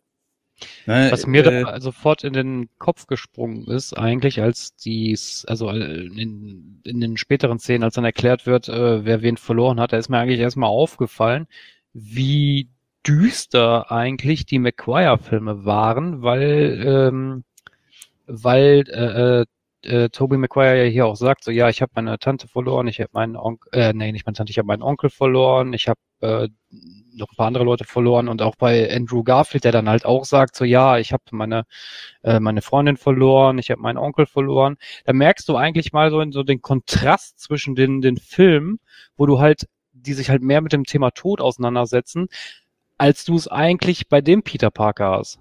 Ne, 0.86 1.10
Was 1.12 1.28
mir 1.28 1.46
äh, 1.46 1.64
da 1.64 1.82
sofort 1.82 2.24
in 2.24 2.34
den 2.34 2.70
Kopf 2.78 3.08
gesprungen 3.08 3.66
ist, 3.66 3.94
eigentlich, 3.94 4.42
als 4.42 4.76
dies, 4.76 5.44
also 5.46 5.70
äh, 5.70 6.06
in, 6.06 6.82
in 6.86 7.02
den 7.02 7.18
späteren 7.18 7.60
Szenen, 7.60 7.84
als 7.84 7.96
dann 7.96 8.06
erklärt 8.06 8.46
wird, 8.46 8.70
äh, 8.70 9.04
wer 9.04 9.22
wen 9.22 9.36
verloren 9.36 9.80
hat, 9.80 9.92
da 9.92 9.98
ist 9.98 10.10
mir 10.10 10.18
eigentlich 10.18 10.40
erstmal 10.40 10.70
aufgefallen, 10.70 11.48
wie 11.94 12.70
düster 13.06 13.92
eigentlich 13.92 14.46
die 14.46 14.60
McQuire-Filme 14.60 15.66
waren, 15.66 16.22
weil, 16.22 16.84
ähm, 16.86 17.44
weil 18.28 18.86
äh, 18.90 19.42
äh, 19.42 19.46
äh, 19.86 20.10
Toby 20.10 20.38
McQuire 20.38 20.84
ja 20.84 20.90
hier 20.90 21.06
auch 21.06 21.16
sagt, 21.16 21.44
so 21.44 21.52
ja, 21.52 21.70
ich 21.70 21.82
habe 21.82 21.92
meine 21.96 22.18
Tante 22.18 22.48
verloren, 22.48 22.88
ich 22.88 23.00
habe 23.00 23.10
meinen 23.14 23.36
Onkel, 23.36 23.70
äh, 23.74 23.94
nee, 23.94 24.12
nicht 24.12 24.26
meine 24.26 24.36
Tante, 24.36 24.52
ich 24.52 24.58
habe 24.58 24.68
meinen 24.68 24.82
Onkel 24.82 25.10
verloren, 25.10 25.74
ich 25.74 25.88
habe 25.88 26.00
äh, 26.22 26.48
noch 27.16 27.32
ein 27.32 27.36
paar 27.36 27.48
andere 27.48 27.64
Leute 27.64 27.86
verloren 27.86 28.28
und 28.28 28.42
auch 28.42 28.56
bei 28.56 28.94
Andrew 28.94 29.24
Garfield, 29.24 29.64
der 29.64 29.72
dann 29.72 29.90
halt 29.90 30.06
auch 30.06 30.26
sagt, 30.26 30.56
so 30.56 30.66
ja, 30.66 30.98
ich 30.98 31.14
habe 31.14 31.24
meine 31.32 31.66
äh, 32.24 32.40
meine 32.40 32.62
Freundin 32.62 32.98
verloren, 32.98 33.58
ich 33.58 33.72
habe 33.72 33.82
meinen 33.82 33.98
Onkel 33.98 34.26
verloren. 34.26 34.78
Da 35.06 35.14
merkst 35.14 35.48
du 35.50 35.56
eigentlich 35.56 35.94
mal 35.94 36.12
so 36.12 36.22
in 36.22 36.32
so 36.32 36.44
den 36.44 36.62
Kontrast 36.62 37.40
zwischen 37.40 37.76
den 37.76 38.02
den 38.02 38.18
Filmen, 38.18 38.80
wo 39.18 39.26
du 39.26 39.40
halt 39.40 39.68
die 39.94 40.14
sich 40.14 40.30
halt 40.30 40.44
mehr 40.44 40.62
mit 40.62 40.74
dem 40.74 40.84
Thema 40.84 41.12
Tod 41.12 41.42
auseinandersetzen, 41.42 42.28
als 42.98 43.26
du 43.26 43.36
es 43.36 43.48
eigentlich 43.48 44.10
bei 44.10 44.22
dem 44.22 44.44
Peter 44.44 44.72
Parker 44.72 45.12
hast. 45.12 45.40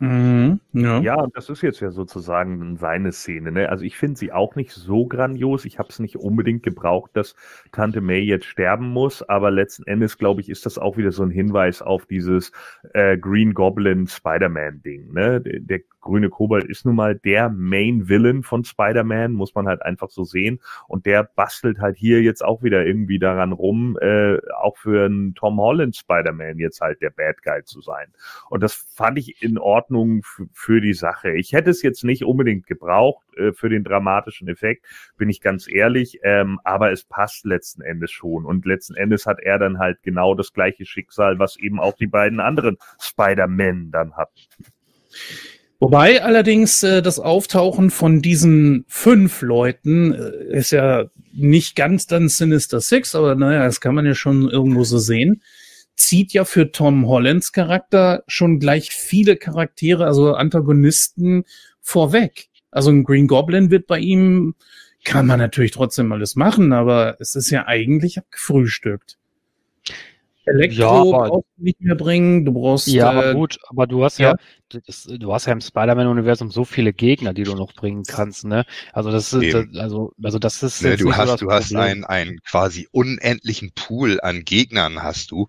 Mhm, 0.00 0.60
ja. 0.72 1.00
ja, 1.00 1.26
das 1.34 1.48
ist 1.48 1.62
jetzt 1.62 1.80
ja 1.80 1.90
sozusagen 1.90 2.76
seine 2.76 3.12
Szene. 3.12 3.52
Ne? 3.52 3.68
Also 3.68 3.84
ich 3.84 3.96
finde 3.96 4.18
sie 4.18 4.32
auch 4.32 4.56
nicht 4.56 4.72
so 4.72 5.06
grandios. 5.06 5.64
Ich 5.64 5.78
habe 5.78 5.88
es 5.88 6.00
nicht 6.00 6.16
unbedingt 6.16 6.64
gebraucht, 6.64 7.12
dass 7.14 7.36
Tante 7.70 8.00
May 8.00 8.20
jetzt 8.20 8.46
sterben 8.46 8.88
muss, 8.88 9.22
aber 9.22 9.52
letzten 9.52 9.84
Endes, 9.84 10.18
glaube 10.18 10.40
ich, 10.40 10.48
ist 10.48 10.66
das 10.66 10.78
auch 10.78 10.96
wieder 10.96 11.12
so 11.12 11.22
ein 11.22 11.30
Hinweis 11.30 11.80
auf 11.80 12.06
dieses 12.06 12.50
äh, 12.92 13.16
Green 13.16 13.54
Goblin 13.54 14.08
Spider-Man-Ding. 14.08 15.12
Ne? 15.12 15.40
Der, 15.40 15.60
der 15.60 15.80
grüne 16.04 16.28
Kobold 16.28 16.64
ist 16.64 16.84
nun 16.84 16.94
mal 16.94 17.16
der 17.16 17.48
Main 17.48 18.08
Villain 18.08 18.42
von 18.42 18.62
Spider-Man, 18.62 19.32
muss 19.32 19.54
man 19.54 19.66
halt 19.66 19.82
einfach 19.82 20.10
so 20.10 20.22
sehen. 20.22 20.60
Und 20.86 21.06
der 21.06 21.24
bastelt 21.24 21.80
halt 21.80 21.96
hier 21.96 22.22
jetzt 22.22 22.44
auch 22.44 22.62
wieder 22.62 22.86
irgendwie 22.86 23.18
daran 23.18 23.52
rum, 23.52 23.98
äh, 24.00 24.38
auch 24.56 24.76
für 24.76 25.06
einen 25.06 25.34
Tom 25.34 25.58
Holland 25.58 25.96
Spider-Man 25.96 26.58
jetzt 26.58 26.80
halt 26.80 27.00
der 27.02 27.10
Bad 27.10 27.42
Guy 27.42 27.64
zu 27.64 27.80
sein. 27.80 28.12
Und 28.48 28.62
das 28.62 28.74
fand 28.74 29.18
ich 29.18 29.42
in 29.42 29.58
Ordnung 29.58 30.22
für 30.52 30.80
die 30.80 30.94
Sache. 30.94 31.32
Ich 31.32 31.52
hätte 31.52 31.70
es 31.70 31.82
jetzt 31.82 32.04
nicht 32.04 32.24
unbedingt 32.24 32.66
gebraucht 32.66 33.24
äh, 33.36 33.52
für 33.52 33.68
den 33.68 33.82
dramatischen 33.82 34.48
Effekt, 34.48 34.86
bin 35.16 35.28
ich 35.28 35.40
ganz 35.40 35.66
ehrlich, 35.68 36.20
ähm, 36.22 36.60
aber 36.64 36.92
es 36.92 37.04
passt 37.04 37.44
letzten 37.44 37.82
Endes 37.82 38.10
schon. 38.12 38.44
Und 38.44 38.66
letzten 38.66 38.94
Endes 38.94 39.26
hat 39.26 39.40
er 39.40 39.58
dann 39.58 39.78
halt 39.78 40.02
genau 40.02 40.34
das 40.34 40.52
gleiche 40.52 40.84
Schicksal, 40.84 41.38
was 41.38 41.56
eben 41.56 41.80
auch 41.80 41.94
die 41.94 42.06
beiden 42.06 42.40
anderen 42.40 42.76
Spider-Men 43.00 43.90
dann 43.90 44.16
hatten. 44.16 44.40
Wobei 45.80 46.22
allerdings 46.22 46.82
äh, 46.82 47.02
das 47.02 47.18
Auftauchen 47.18 47.90
von 47.90 48.22
diesen 48.22 48.84
fünf 48.88 49.42
Leuten 49.42 50.12
äh, 50.14 50.56
ist 50.56 50.70
ja 50.70 51.06
nicht 51.32 51.76
ganz 51.76 52.06
dann 52.06 52.28
Sinister 52.28 52.80
Six, 52.80 53.14
aber 53.14 53.34
naja, 53.34 53.64
das 53.64 53.80
kann 53.80 53.94
man 53.94 54.06
ja 54.06 54.14
schon 54.14 54.48
irgendwo 54.48 54.84
so 54.84 54.98
sehen. 54.98 55.42
Zieht 55.96 56.32
ja 56.32 56.44
für 56.44 56.72
Tom 56.72 57.06
Hollands 57.06 57.52
Charakter 57.52 58.24
schon 58.26 58.58
gleich 58.58 58.90
viele 58.90 59.36
Charaktere, 59.36 60.06
also 60.06 60.34
Antagonisten 60.34 61.44
vorweg. 61.80 62.48
Also 62.70 62.90
ein 62.90 63.04
Green 63.04 63.28
Goblin 63.28 63.70
wird 63.70 63.86
bei 63.86 63.98
ihm, 63.98 64.54
kann 65.04 65.26
man 65.26 65.38
natürlich 65.38 65.72
trotzdem 65.72 66.10
alles 66.12 66.34
machen, 66.34 66.72
aber 66.72 67.16
es 67.20 67.36
ist 67.36 67.50
ja 67.50 67.66
eigentlich 67.66 68.18
abgefrühstückt. 68.18 69.18
Elektro 70.46 70.80
Ja, 70.82 70.88
aber- 70.90 71.28
brauchst 71.28 71.48
du 71.56 71.62
nicht 71.64 71.80
mehr 71.80 71.94
bringen. 71.94 72.44
Du 72.44 72.52
brauchst 72.52 72.86
Ja, 72.88 73.10
aber 73.10 73.30
äh, 73.30 73.34
gut, 73.34 73.58
aber 73.68 73.86
du 73.86 74.04
hast 74.04 74.18
ja, 74.18 74.34
das, 74.68 75.04
du 75.04 75.32
hast 75.32 75.46
ja 75.46 75.52
im 75.52 75.60
Spider-Man-Universum 75.60 76.50
so 76.50 76.64
viele 76.64 76.92
Gegner, 76.92 77.32
die 77.32 77.44
du 77.44 77.54
noch 77.54 77.72
bringen 77.74 78.02
kannst, 78.06 78.44
ne? 78.44 78.64
Also 78.92 79.10
das 79.10 79.32
ist, 79.32 79.54
das, 79.54 79.66
also, 79.78 80.12
also 80.22 80.38
das 80.38 80.62
ist 80.62 80.82
Ne, 80.82 80.96
du 80.96 81.04
so 81.04 81.16
hast, 81.16 81.28
das 81.30 81.40
du 81.40 81.50
hast 81.50 81.74
einen, 81.74 82.04
einen 82.04 82.40
quasi 82.42 82.88
unendlichen 82.90 83.72
Pool 83.74 84.20
an 84.20 84.44
Gegnern 84.44 85.02
hast 85.02 85.30
du, 85.30 85.48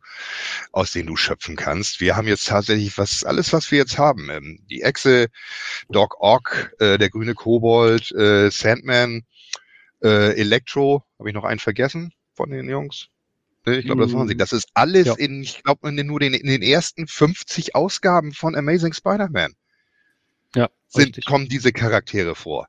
aus 0.72 0.91
denen 0.91 1.07
du 1.07 1.15
schöpfen 1.15 1.55
kannst. 1.55 1.99
Wir 1.99 2.15
haben 2.15 2.27
jetzt 2.27 2.47
tatsächlich 2.47 2.97
was, 2.97 3.23
alles 3.23 3.51
was 3.53 3.72
wir 3.72 3.80
jetzt 3.80 3.97
haben. 3.97 4.30
Ähm, 4.30 4.59
die 4.69 4.81
Echse, 4.81 5.27
Doc 5.89 6.17
Ock, 6.19 6.72
äh, 6.80 6.97
der 6.97 7.09
grüne 7.09 7.34
Kobold, 7.34 8.11
äh, 8.11 8.49
Sandman, 8.51 9.23
äh, 10.03 10.35
Electro, 10.39 11.03
habe 11.19 11.30
ich 11.30 11.35
noch 11.35 11.43
einen 11.45 11.59
vergessen 11.59 12.13
von 12.35 12.49
den 12.49 12.69
Jungs? 12.69 13.07
Ne, 13.66 13.78
Ich 13.78 13.86
glaube, 13.86 14.04
das 14.04 14.14
waren 14.14 14.28
sie. 14.28 14.36
Mm, 14.36 14.38
Das 14.38 14.54
ist 14.54 14.70
alles 14.74 15.08
ja. 15.08 15.14
in, 15.16 15.42
ich 15.44 15.64
glaube, 15.64 15.92
nur 15.92 16.20
den, 16.20 16.34
in 16.34 16.48
den 16.48 16.62
ersten 16.62 17.08
50 17.08 17.76
Ausgaben 17.76 18.32
von 18.34 18.56
Amazing 18.56 18.94
Spider-Man 18.94 19.54
Ja, 20.56 20.70
sind, 20.88 21.08
richtig. 21.08 21.26
kommen 21.26 21.48
diese 21.50 21.72
Charaktere 21.72 22.36
vor. 22.36 22.68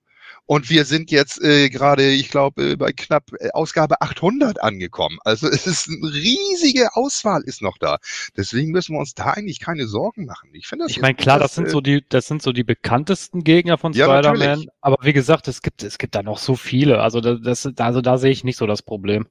Und 0.49 0.71
wir 0.71 0.85
sind 0.85 1.11
jetzt 1.11 1.43
äh, 1.43 1.69
gerade, 1.71 2.09
ich 2.11 2.31
glaube, 2.31 2.71
äh, 2.73 2.77
bei 2.77 2.93
knapp 2.93 3.25
äh, 3.41 3.51
Ausgabe 3.51 4.01
800 4.01 4.63
angekommen. 4.63 5.19
Also 5.25 5.49
es 5.51 5.67
ist 5.67 5.89
eine 5.89 6.13
riesige 6.13 6.95
Auswahl 6.95 7.43
ist 7.43 7.63
noch 7.63 7.79
da. 7.79 7.99
Deswegen 8.37 8.71
müssen 8.71 8.95
wir 8.95 9.01
uns 9.01 9.15
da 9.15 9.33
eigentlich 9.33 9.61
keine 9.61 9.87
Sorgen 9.89 10.25
machen. 10.25 10.51
Ich 10.53 10.69
finde 10.69 10.85
das. 10.85 10.93
Ich 10.93 11.03
meine, 11.03 11.15
klar, 11.17 11.39
dass, 11.39 11.49
das 11.49 11.57
sind 11.57 11.69
äh, 11.69 11.71
so 11.73 11.81
die, 11.81 12.05
das 12.09 12.27
sind 12.27 12.43
so 12.43 12.53
die 12.53 12.65
bekanntesten 12.65 13.43
Gegner 13.43 13.77
von 13.77 13.93
Ja, 13.93 14.05
Spider-Man. 14.05 14.67
Aber 14.81 14.99
wie 15.03 15.13
gesagt, 15.13 15.49
es 15.49 15.63
gibt, 15.63 15.83
es 15.83 15.99
gibt 15.99 16.15
da 16.15 16.23
noch 16.23 16.39
so 16.39 16.55
viele. 16.55 17.01
Also 17.01 17.21
da- 17.21 17.35
das, 17.35 17.69
also 17.79 18.01
da 18.01 18.17
sehe 18.19 18.31
ich 18.31 18.45
nicht 18.45 18.57
so 18.57 18.67
das 18.67 18.83
Problem. 18.83 19.27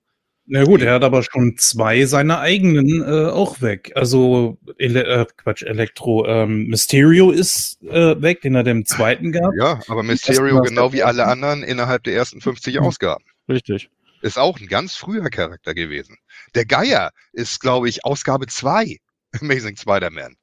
Na 0.47 0.63
gut, 0.63 0.81
er 0.81 0.93
hat 0.93 1.03
aber 1.03 1.23
schon 1.23 1.57
zwei 1.57 2.05
seiner 2.05 2.39
eigenen 2.39 3.01
äh, 3.01 3.29
auch 3.31 3.61
weg. 3.61 3.91
Also 3.95 4.59
Ele 4.77 5.03
äh, 5.03 5.25
Quatsch, 5.37 5.63
Elektro. 5.63 6.27
Ähm, 6.27 6.67
Mysterio 6.67 7.31
ist 7.31 7.81
äh, 7.81 8.21
weg, 8.21 8.41
den 8.41 8.53
er 8.53 8.65
im 8.67 8.85
zweiten 8.85 9.31
gehabt. 9.31 9.55
Ja, 9.57 9.79
aber 9.87 10.03
Mysterio, 10.03 10.61
genau 10.61 10.93
wie 10.93 11.01
alle 11.01 11.25
anderen, 11.25 11.63
innerhalb 11.63 12.03
der 12.03 12.13
ersten 12.13 12.41
50 12.41 12.75
Hm. 12.75 12.83
Ausgaben. 12.83 13.25
Richtig. 13.49 13.89
Ist 14.21 14.37
auch 14.37 14.59
ein 14.59 14.67
ganz 14.67 14.95
früher 14.95 15.29
Charakter 15.29 15.73
gewesen. 15.73 16.17
Der 16.53 16.65
Geier 16.65 17.11
ist, 17.33 17.59
glaube 17.59 17.89
ich, 17.89 18.05
Ausgabe 18.05 18.45
2 18.45 18.97
Amazing 19.41 19.77
Spider-Man. 19.77 20.35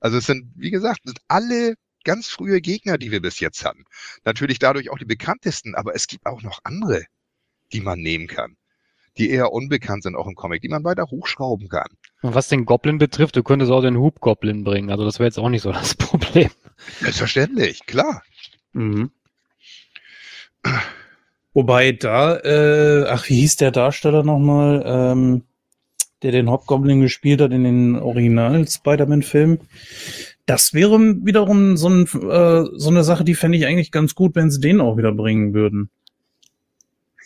Also 0.00 0.18
es 0.18 0.26
sind, 0.26 0.52
wie 0.56 0.70
gesagt, 0.70 1.00
sind 1.04 1.18
alle 1.28 1.74
ganz 2.04 2.28
frühe 2.28 2.60
Gegner, 2.62 2.96
die 2.96 3.10
wir 3.10 3.20
bis 3.20 3.40
jetzt 3.40 3.64
hatten. 3.64 3.84
Natürlich 4.24 4.58
dadurch 4.58 4.90
auch 4.90 4.98
die 4.98 5.04
bekanntesten, 5.04 5.74
aber 5.74 5.94
es 5.94 6.06
gibt 6.06 6.24
auch 6.26 6.42
noch 6.42 6.60
andere, 6.64 7.04
die 7.72 7.80
man 7.80 8.00
nehmen 8.00 8.26
kann. 8.26 8.56
Die 9.16 9.30
eher 9.30 9.52
unbekannt 9.52 10.02
sind 10.02 10.16
auch 10.16 10.26
im 10.26 10.34
Comic, 10.34 10.62
die 10.62 10.68
man 10.68 10.82
weiter 10.82 11.06
hochschrauben 11.10 11.68
kann. 11.68 11.88
Und 12.22 12.34
was 12.34 12.48
den 12.48 12.64
Goblin 12.64 12.98
betrifft, 12.98 13.36
du 13.36 13.42
könntest 13.42 13.70
auch 13.70 13.82
den 13.82 13.98
Hub-Goblin 13.98 14.64
bringen. 14.64 14.90
Also 14.90 15.04
das 15.04 15.18
wäre 15.18 15.28
jetzt 15.28 15.38
auch 15.38 15.48
nicht 15.48 15.62
so 15.62 15.72
das 15.72 15.94
Problem. 15.94 16.50
Selbstverständlich, 17.00 17.86
klar. 17.86 18.22
Mhm. 18.72 19.10
Wobei 21.52 21.92
da, 21.92 22.36
äh, 22.38 23.06
ach, 23.08 23.28
wie 23.28 23.36
hieß 23.36 23.56
der 23.56 23.70
Darsteller 23.70 24.24
nochmal, 24.24 24.82
ähm, 24.84 25.42
der 26.22 26.32
den 26.32 26.50
Hobgoblin 26.50 27.00
gespielt 27.00 27.40
hat 27.40 27.52
in 27.52 27.62
den 27.62 27.96
Original-Spider-Man-Filmen? 27.96 29.60
Das 30.46 30.74
wäre 30.74 30.98
wiederum 31.24 31.76
so, 31.76 31.88
ein, 31.88 32.02
äh, 32.02 32.64
so 32.74 32.90
eine 32.90 33.04
Sache, 33.04 33.24
die 33.24 33.34
fände 33.34 33.56
ich 33.56 33.66
eigentlich 33.66 33.92
ganz 33.92 34.14
gut, 34.14 34.34
wenn 34.34 34.50
sie 34.50 34.60
den 34.60 34.80
auch 34.80 34.96
wieder 34.96 35.12
bringen 35.12 35.54
würden. 35.54 35.90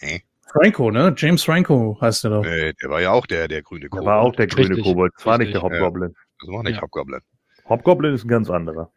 Hä? 0.01 0.23
Franco, 0.52 0.90
ne? 0.90 1.14
James 1.16 1.44
Franco 1.44 1.98
heißt 2.00 2.24
der 2.24 2.30
doch. 2.30 2.44
Äh, 2.44 2.72
der 2.82 2.90
war 2.90 3.00
ja 3.00 3.10
auch 3.12 3.26
der, 3.26 3.48
der 3.48 3.62
grüne 3.62 3.80
Der 3.82 3.90
Kobold. 3.90 4.06
war 4.06 4.20
auch 4.20 4.34
der 4.34 4.46
grüne 4.46 4.68
Richtig, 4.70 4.84
Kobold. 4.84 5.12
Das 5.16 5.26
war 5.26 5.38
nicht 5.38 5.54
der 5.54 5.62
richtig, 5.62 5.78
ja. 5.78 5.86
Hobgoblin. 5.86 6.14
Das 6.40 6.50
war 6.50 6.62
nicht 6.62 6.76
Ja. 6.76 6.82
Hobgoblin. 6.82 7.20
Hobgoblin 7.68 8.14
ist 8.14 8.24
ein 8.24 8.28
ganz 8.28 8.50
anderer. 8.50 8.90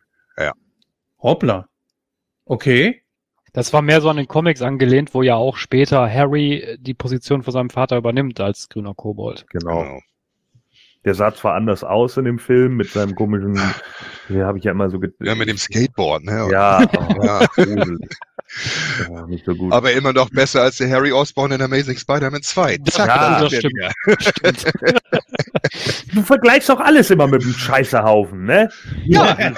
Hoppla. 1.21 1.67
Okay. 2.45 3.03
Das 3.53 3.73
war 3.73 3.81
mehr 3.81 4.01
so 4.01 4.09
an 4.09 4.17
den 4.17 4.27
Comics 4.27 4.61
angelehnt, 4.61 5.13
wo 5.13 5.21
ja 5.21 5.35
auch 5.35 5.57
später 5.57 6.09
Harry 6.11 6.77
die 6.79 6.93
Position 6.93 7.43
von 7.43 7.51
seinem 7.53 7.69
Vater 7.69 7.97
übernimmt 7.97 8.39
als 8.39 8.69
grüner 8.69 8.93
Kobold. 8.95 9.45
Genau. 9.49 9.83
Genau. 9.83 9.99
Der 11.03 11.15
sah 11.15 11.33
zwar 11.33 11.55
anders 11.55 11.83
aus 11.83 12.17
in 12.17 12.25
dem 12.25 12.37
Film 12.39 12.77
mit 12.77 12.89
seinem 12.89 13.15
komischen, 13.15 13.59
hier 14.27 14.45
habe 14.45 14.57
ich 14.59 14.63
ja 14.63 14.71
immer 14.71 14.89
so 14.89 14.99
Ja, 15.19 15.33
mit 15.35 15.49
dem 15.49 15.57
Skateboard, 15.57 16.23
ne? 16.23 16.47
Ja, 16.51 16.79
oh, 16.97 17.23
Ja. 17.23 17.47
Ja, 19.09 19.25
nicht 19.27 19.45
so 19.45 19.55
gut. 19.55 19.71
Aber 19.73 19.91
immer 19.93 20.13
noch 20.13 20.29
besser 20.29 20.61
als 20.63 20.77
der 20.77 20.89
Harry 20.89 21.11
Osborn 21.11 21.51
in 21.51 21.61
Amazing 21.61 21.97
Spider-Man 21.97 22.41
2. 22.43 22.77
Zack, 22.89 23.07
Ja, 23.07 23.39
da 23.39 23.41
das 23.41 23.53
stimmt. 23.53 23.73
wieder. 23.75 23.91
du 26.13 26.23
vergleichst 26.23 26.69
doch 26.69 26.79
alles 26.79 27.09
immer 27.11 27.27
mit 27.27 27.43
dem 27.43 27.53
Scheißerhaufen, 27.53 28.45
ne? 28.45 28.69
Ja. 29.05 29.37
Ja. 29.39 29.53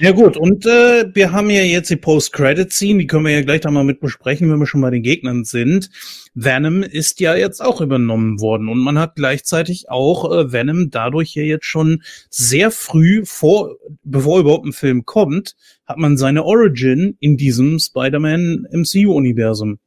Ja 0.00 0.12
gut, 0.12 0.36
und 0.36 0.66
äh, 0.66 1.06
wir 1.14 1.32
haben 1.32 1.48
ja 1.48 1.62
jetzt 1.62 1.88
die 1.88 1.96
Post-Credit-Scene, 1.96 2.98
die 2.98 3.06
können 3.06 3.24
wir 3.24 3.32
ja 3.32 3.40
gleich 3.40 3.62
da 3.62 3.70
mal 3.70 3.84
mit 3.84 4.00
besprechen, 4.00 4.50
wenn 4.50 4.58
wir 4.58 4.66
schon 4.66 4.82
bei 4.82 4.90
den 4.90 5.02
Gegnern 5.02 5.44
sind. 5.44 5.88
Venom 6.34 6.82
ist 6.82 7.20
ja 7.20 7.34
jetzt 7.34 7.60
auch 7.60 7.80
übernommen 7.80 8.40
worden 8.42 8.68
und 8.68 8.78
man 8.78 8.98
hat 8.98 9.14
gleichzeitig 9.16 9.88
auch 9.88 10.30
äh, 10.30 10.52
Venom 10.52 10.90
dadurch 10.90 11.34
ja 11.34 11.42
jetzt 11.42 11.64
schon 11.64 12.02
sehr 12.28 12.70
früh, 12.70 13.24
vor, 13.24 13.76
bevor 14.02 14.40
überhaupt 14.40 14.66
ein 14.66 14.74
Film 14.74 15.06
kommt, 15.06 15.56
hat 15.86 15.96
man 15.96 16.18
seine 16.18 16.44
Origin 16.44 17.16
in 17.18 17.38
diesem 17.38 17.78
Spider-Man 17.78 18.66
MCU-Universum. 18.70 19.78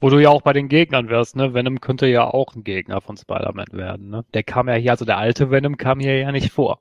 Wo 0.00 0.10
du 0.10 0.20
ja 0.20 0.30
auch 0.30 0.42
bei 0.42 0.52
den 0.52 0.68
Gegnern 0.68 1.08
wärst, 1.08 1.34
ne? 1.34 1.54
Venom 1.54 1.80
könnte 1.80 2.06
ja 2.06 2.24
auch 2.24 2.54
ein 2.54 2.62
Gegner 2.62 3.00
von 3.00 3.16
Spider-Man 3.16 3.68
werden, 3.72 4.10
ne? 4.10 4.24
Der 4.32 4.44
kam 4.44 4.68
ja 4.68 4.74
hier, 4.74 4.92
also 4.92 5.04
der 5.04 5.18
alte 5.18 5.50
Venom 5.50 5.76
kam 5.76 5.98
hier 5.98 6.18
ja 6.18 6.30
nicht 6.30 6.52
vor. 6.52 6.80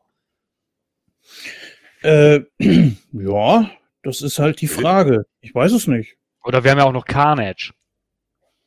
Äh, 2.02 2.42
ja, 3.12 3.72
das 4.04 4.22
ist 4.22 4.40
halt 4.40 4.62
die 4.62 4.68
Frage. 4.68 5.26
Ich 5.42 5.54
weiß 5.54 5.72
es 5.72 5.88
nicht. 5.88 6.16
Oder 6.44 6.64
wir 6.64 6.72
haben 6.72 6.78
ja 6.80 6.86
auch 6.86 6.94
noch 6.94 7.06
Carnage. 7.06 7.72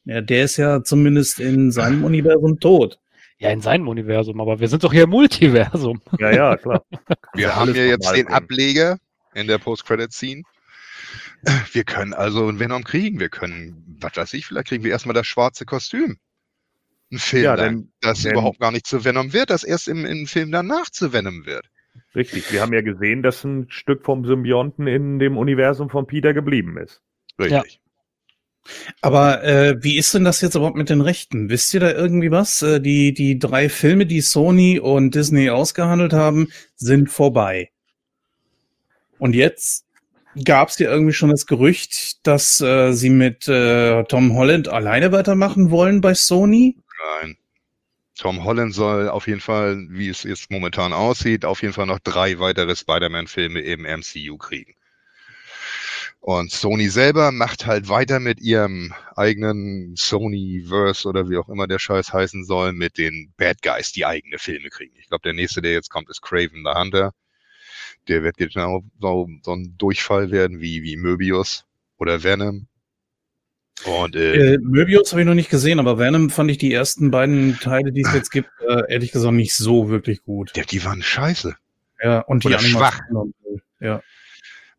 Ja, 0.05 0.21
der 0.21 0.45
ist 0.45 0.57
ja 0.59 0.83
zumindest 0.85 1.41
in 1.41 1.71
seinem 1.73 2.05
Universum 2.05 2.61
tot. 2.61 2.99
Ja, 3.39 3.51
in 3.51 3.61
seinem 3.61 3.89
Universum, 3.89 4.41
aber 4.41 4.61
wir 4.61 4.69
sind 4.69 4.85
doch 4.85 4.93
hier 4.93 5.05
im 5.05 5.11
Multiversum. 5.11 6.01
Ja, 6.19 6.31
ja, 6.31 6.57
klar. 6.57 6.85
Wir 7.35 7.55
haben 7.57 7.75
ja 7.75 7.85
jetzt 7.85 8.15
den. 8.15 8.29
Ableger 8.29 8.99
in 9.35 9.49
der 9.49 9.59
Post-Credit-Scene. 9.59 10.43
Wir 11.73 11.85
können 11.85 12.15
also 12.15 12.47
einen 12.47 12.59
Venom 12.61 12.85
kriegen. 12.85 13.19
Wir 13.19 13.29
können, 13.29 13.97
was 14.01 14.17
weiß 14.17 14.33
ich, 14.35 14.47
vielleicht 14.47 14.69
kriegen 14.69 14.85
wir 14.85 14.93
erstmal 14.93 15.15
das 15.15 15.27
schwarze 15.27 15.65
Kostüm. 15.67 16.17
Ein 17.13 17.19
Film, 17.19 17.45
Ja, 17.45 17.57
denn- 17.57 17.93
das 18.01 18.23
denn- 18.23 18.33
überhaupt 18.33 18.61
gar 18.61 18.71
nicht 18.71 18.87
zu 18.87 19.05
Venom 19.05 19.33
wird, 19.33 19.51
das 19.51 19.65
erst 19.65 19.89
im, 19.89 20.07
im 20.07 20.27
Film 20.27 20.53
danach 20.53 20.89
zu 20.91 21.13
Venom 21.13 21.45
wird. 21.45 21.67
Richtig. 22.15 22.53
Wir 22.53 22.61
haben 22.61 22.73
ja 22.73 22.81
gesehen, 22.81 23.23
dass 23.23 23.45
ein 23.45 23.67
Stück 23.69 24.05
vom 24.05 24.25
Symbionten 24.25 24.87
in 24.87 25.19
dem 25.19 25.37
Universum 25.37 25.91
von 25.91 26.07
Peter 26.07 26.33
geblieben 26.33 26.79
ist. 26.79 27.03
Richtig. 27.39 27.81
Aber 29.03 29.45
äh, 29.45 29.83
wie 29.83 29.99
ist 29.99 30.15
denn 30.15 30.25
das 30.25 30.41
jetzt 30.41 30.55
überhaupt 30.55 30.77
mit 30.77 30.89
den 30.89 31.01
Rechten? 31.01 31.51
Wisst 31.51 31.75
ihr 31.75 31.81
da 31.81 31.91
irgendwie 31.91 32.31
was? 32.31 32.63
Äh, 32.63 32.81
die, 32.81 33.13
die 33.13 33.39
drei 33.39 33.69
Filme, 33.69 34.07
die 34.07 34.23
Sony 34.23 34.79
und 34.79 35.15
Disney 35.15 35.51
ausgehandelt 35.51 36.13
haben, 36.13 36.49
sind 36.77 37.11
vorbei. 37.11 37.71
Und 39.19 39.35
jetzt 39.35 39.85
gab 40.45 40.69
es 40.69 40.79
ja 40.79 40.91
irgendwie 40.91 41.13
schon 41.13 41.31
das 41.31 41.47
Gerücht, 41.47 42.27
dass 42.27 42.61
äh, 42.61 42.93
sie 42.93 43.11
mit 43.11 43.47
äh, 43.49 44.03
Tom 44.05 44.35
Holland 44.35 44.69
alleine 44.69 45.13
weitermachen 45.13 45.71
wollen 45.71 46.01
bei 46.01 46.15
Sony. 46.15 46.77
Nein. 47.21 47.37
Tom 48.17 48.45
Holland 48.45 48.75
soll 48.75 49.09
auf 49.09 49.27
jeden 49.27 49.41
Fall, 49.41 49.87
wie 49.91 50.09
es 50.09 50.23
jetzt 50.23 50.51
momentan 50.51 50.93
aussieht, 50.93 51.45
auf 51.45 51.63
jeden 51.63 51.75
Fall 51.75 51.87
noch 51.87 51.99
drei 51.99 52.39
weitere 52.39 52.77
Spider-Man-Filme 52.77 53.61
im 53.61 53.83
MCU 53.83 54.37
kriegen. 54.39 54.75
Und 56.21 56.51
Sony 56.53 56.89
selber 56.89 57.33
macht 57.33 57.67
halt 57.67 57.91
weiter 57.91 58.19
mit 58.19 58.41
ihrem 58.41 58.95
eigenen 59.15 59.95
Sony-Verse 59.95 61.07
oder 61.07 61.29
wie 61.29 61.37
auch 61.37 61.51
immer 61.51 61.67
der 61.67 61.79
Scheiß 61.79 62.15
heißen 62.15 62.45
soll, 62.47 62.73
mit 62.73 62.97
den 62.97 63.35
Bad 63.37 63.61
Guys, 63.61 63.93
die 63.93 64.07
eigene 64.07 64.39
Filme 64.39 64.71
kriegen. 64.71 64.95
Ich 64.99 65.09
glaube, 65.09 65.23
der 65.23 65.35
nächste, 65.35 65.61
der 65.61 65.73
jetzt 65.73 65.91
kommt, 65.91 66.09
ist 66.09 66.23
Craven 66.23 66.65
the 66.65 66.73
Hunter. 66.79 67.13
Der 68.09 68.23
wird 68.23 68.39
genau 68.39 68.85
so, 69.01 69.29
so 69.43 69.53
ein 69.53 69.77
Durchfall 69.77 70.31
werden 70.31 70.61
wie, 70.61 70.83
wie 70.83 70.97
Möbius 70.97 71.67
oder 71.99 72.23
Venom. 72.23 72.69
Und 73.85 74.17
äh, 74.17 74.55
Äh, 74.55 74.59
Möbius 74.59 75.13
habe 75.13 75.23
ich 75.23 75.27
noch 75.27 75.35
nicht 75.35 75.51
gesehen, 75.51 75.79
aber 75.79 75.99
Venom 75.99 76.31
fand 76.31 76.51
ich 76.51 76.59
die 76.59 76.73
ersten 76.73 77.11
beiden 77.11 77.59
Teile, 77.59 77.93
die 77.93 78.03
es 78.03 78.13
jetzt 78.15 78.31
gibt, 78.31 78.49
äh, 78.67 78.83
ehrlich 78.89 79.13
gesagt 79.13 79.35
nicht 79.35 79.55
so 79.55 79.89
wirklich 79.89 80.23
gut. 80.23 80.55
der, 80.55 80.65
die 80.65 80.85
waren 80.85 81.03
scheiße. 81.03 81.55
Ja, 82.03 82.21
und 82.21 82.45
die 82.45 82.49
Oder 82.49 82.61
schwach. 82.61 83.01
Ja. 83.81 84.03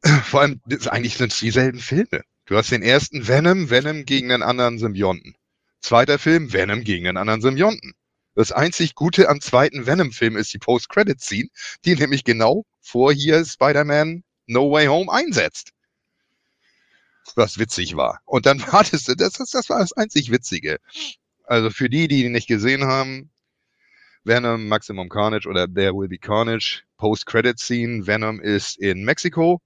Vor 0.23 0.41
allem, 0.41 0.61
das, 0.65 0.87
eigentlich 0.87 1.17
sind 1.17 1.31
es 1.33 1.39
dieselben 1.39 1.79
Filme. 1.79 2.21
Du 2.45 2.55
hast 2.55 2.71
den 2.71 2.83
ersten 2.83 3.27
Venom, 3.27 3.69
Venom 3.69 4.05
gegen 4.05 4.31
einen 4.31 4.43
anderen 4.43 4.77
Symbionten. 4.77 5.35
Zweiter 5.81 6.19
Film, 6.19 6.53
Venom 6.53 6.83
gegen 6.83 7.07
einen 7.07 7.17
anderen 7.17 7.41
Symbionten. 7.41 7.93
Das 8.35 8.51
einzig 8.51 8.95
Gute 8.95 9.29
am 9.29 9.39
zweiten 9.39 9.85
Venom-Film 9.85 10.35
ist 10.35 10.53
die 10.53 10.57
Post-Credit-Scene, 10.57 11.47
die 11.85 11.95
nämlich 11.95 12.25
genau 12.25 12.65
vor 12.81 13.13
hier 13.13 13.45
Spider-Man 13.45 14.23
No 14.47 14.69
Way 14.71 14.87
Home 14.87 15.11
einsetzt. 15.11 15.71
Was 17.35 17.57
witzig 17.57 17.95
war. 17.95 18.21
Und 18.25 18.45
dann 18.45 18.61
wartest 18.71 19.07
du, 19.07 19.15
das, 19.15 19.33
das, 19.33 19.49
das 19.51 19.69
war 19.69 19.79
das 19.79 19.93
einzig 19.93 20.31
Witzige. 20.31 20.79
Also 21.45 21.69
für 21.69 21.89
die, 21.89 22.07
die 22.07 22.25
ihn 22.25 22.31
nicht 22.31 22.47
gesehen 22.47 22.85
haben, 22.85 23.31
Venom 24.23 24.67
Maximum 24.67 25.09
Carnage 25.09 25.47
oder 25.47 25.71
There 25.71 25.93
Will 25.93 26.07
Be 26.07 26.17
Carnage, 26.17 26.83
Post-Credit-Scene. 26.97 28.07
Venom 28.07 28.39
ist 28.39 28.77
in 28.77 29.03
Mexiko, 29.03 29.61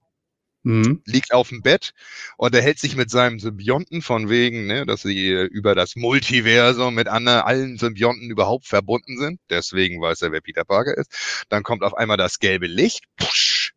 mhm. 0.62 1.02
liegt 1.06 1.32
auf 1.32 1.48
dem 1.48 1.62
Bett 1.62 1.92
und 2.36 2.54
er 2.54 2.60
hält 2.60 2.78
sich 2.78 2.94
mit 2.94 3.10
seinem 3.10 3.38
Symbionten 3.38 4.02
von 4.02 4.28
wegen, 4.28 4.66
ne, 4.66 4.84
dass 4.84 5.02
sie 5.02 5.30
über 5.30 5.74
das 5.74 5.96
Multiversum 5.96 6.94
mit 6.94 7.08
anderen, 7.08 7.40
allen 7.40 7.78
Symbionten 7.78 8.30
überhaupt 8.30 8.66
verbunden 8.66 9.18
sind. 9.18 9.40
Deswegen 9.48 10.00
weiß 10.00 10.20
er, 10.22 10.32
wer 10.32 10.42
Peter 10.42 10.64
Parker 10.64 10.96
ist. 10.96 11.44
Dann 11.48 11.62
kommt 11.62 11.82
auf 11.82 11.94
einmal 11.94 12.18
das 12.18 12.38
gelbe 12.38 12.66
Licht. 12.66 13.04
Pusch, 13.16 13.72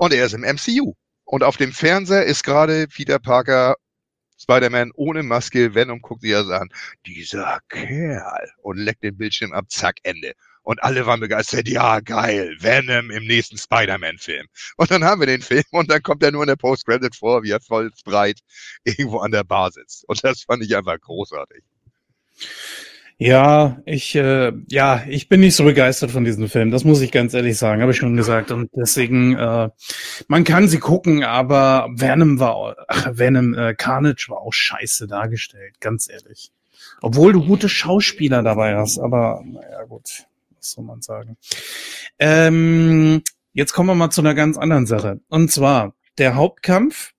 und 0.00 0.14
er 0.14 0.24
ist 0.24 0.32
im 0.32 0.40
MCU. 0.40 0.94
Und 1.30 1.44
auf 1.44 1.56
dem 1.56 1.72
Fernseher 1.72 2.24
ist 2.24 2.42
gerade 2.42 2.88
Peter 2.88 3.20
Parker 3.20 3.76
Spider-Man 4.36 4.90
ohne 4.96 5.22
Maske, 5.22 5.76
Venom 5.76 6.02
guckt 6.02 6.22
sich 6.22 6.32
das 6.32 6.48
an. 6.48 6.70
Dieser 7.06 7.60
Kerl. 7.68 8.50
Und 8.62 8.78
leckt 8.78 9.04
den 9.04 9.16
Bildschirm 9.16 9.52
ab, 9.52 9.66
zack, 9.68 9.98
Ende. 10.02 10.32
Und 10.62 10.82
alle 10.82 11.06
waren 11.06 11.20
begeistert, 11.20 11.68
ja, 11.68 12.00
geil, 12.00 12.56
Venom 12.58 13.12
im 13.12 13.26
nächsten 13.26 13.58
Spider-Man-Film. 13.58 14.48
Und 14.76 14.90
dann 14.90 15.04
haben 15.04 15.20
wir 15.20 15.28
den 15.28 15.42
Film 15.42 15.62
und 15.70 15.88
dann 15.88 16.02
kommt 16.02 16.24
er 16.24 16.32
nur 16.32 16.42
in 16.42 16.48
der 16.48 16.56
Post-Credit 16.56 17.14
vor, 17.14 17.44
wie 17.44 17.52
er 17.52 17.60
voll 17.60 17.92
breit 18.04 18.40
irgendwo 18.82 19.20
an 19.20 19.30
der 19.30 19.44
Bar 19.44 19.70
sitzt. 19.70 20.08
Und 20.08 20.24
das 20.24 20.42
fand 20.42 20.64
ich 20.64 20.76
einfach 20.76 20.98
großartig. 20.98 21.62
Ja, 23.22 23.82
ich, 23.84 24.14
äh, 24.14 24.50
ja, 24.70 25.04
ich 25.06 25.28
bin 25.28 25.40
nicht 25.40 25.54
so 25.54 25.64
begeistert 25.64 26.10
von 26.10 26.24
diesem 26.24 26.48
Film. 26.48 26.70
Das 26.70 26.84
muss 26.84 27.02
ich 27.02 27.12
ganz 27.12 27.34
ehrlich 27.34 27.58
sagen, 27.58 27.82
habe 27.82 27.92
ich 27.92 27.98
schon 27.98 28.16
gesagt. 28.16 28.50
Und 28.50 28.70
deswegen, 28.74 29.36
äh, 29.36 29.68
man 30.26 30.44
kann 30.44 30.68
sie 30.68 30.78
gucken, 30.78 31.22
aber 31.22 31.90
Venom 31.92 32.40
war, 32.40 32.76
ach, 32.88 33.10
Venom, 33.12 33.52
äh, 33.52 33.74
Carnage 33.74 34.28
war 34.30 34.38
auch 34.38 34.54
scheiße 34.54 35.06
dargestellt, 35.06 35.80
ganz 35.80 36.08
ehrlich. 36.08 36.50
Obwohl 37.02 37.34
du 37.34 37.44
gute 37.44 37.68
Schauspieler 37.68 38.42
dabei 38.42 38.74
hast, 38.74 38.98
aber 38.98 39.42
naja, 39.44 39.84
gut, 39.84 40.24
was 40.56 40.70
soll 40.70 40.84
man 40.84 41.02
sagen. 41.02 41.36
Ähm, 42.18 43.20
jetzt 43.52 43.74
kommen 43.74 43.90
wir 43.90 43.94
mal 43.94 44.08
zu 44.08 44.22
einer 44.22 44.34
ganz 44.34 44.56
anderen 44.56 44.86
Sache. 44.86 45.20
Und 45.28 45.52
zwar, 45.52 45.94
der 46.16 46.36
Hauptkampf, 46.36 47.12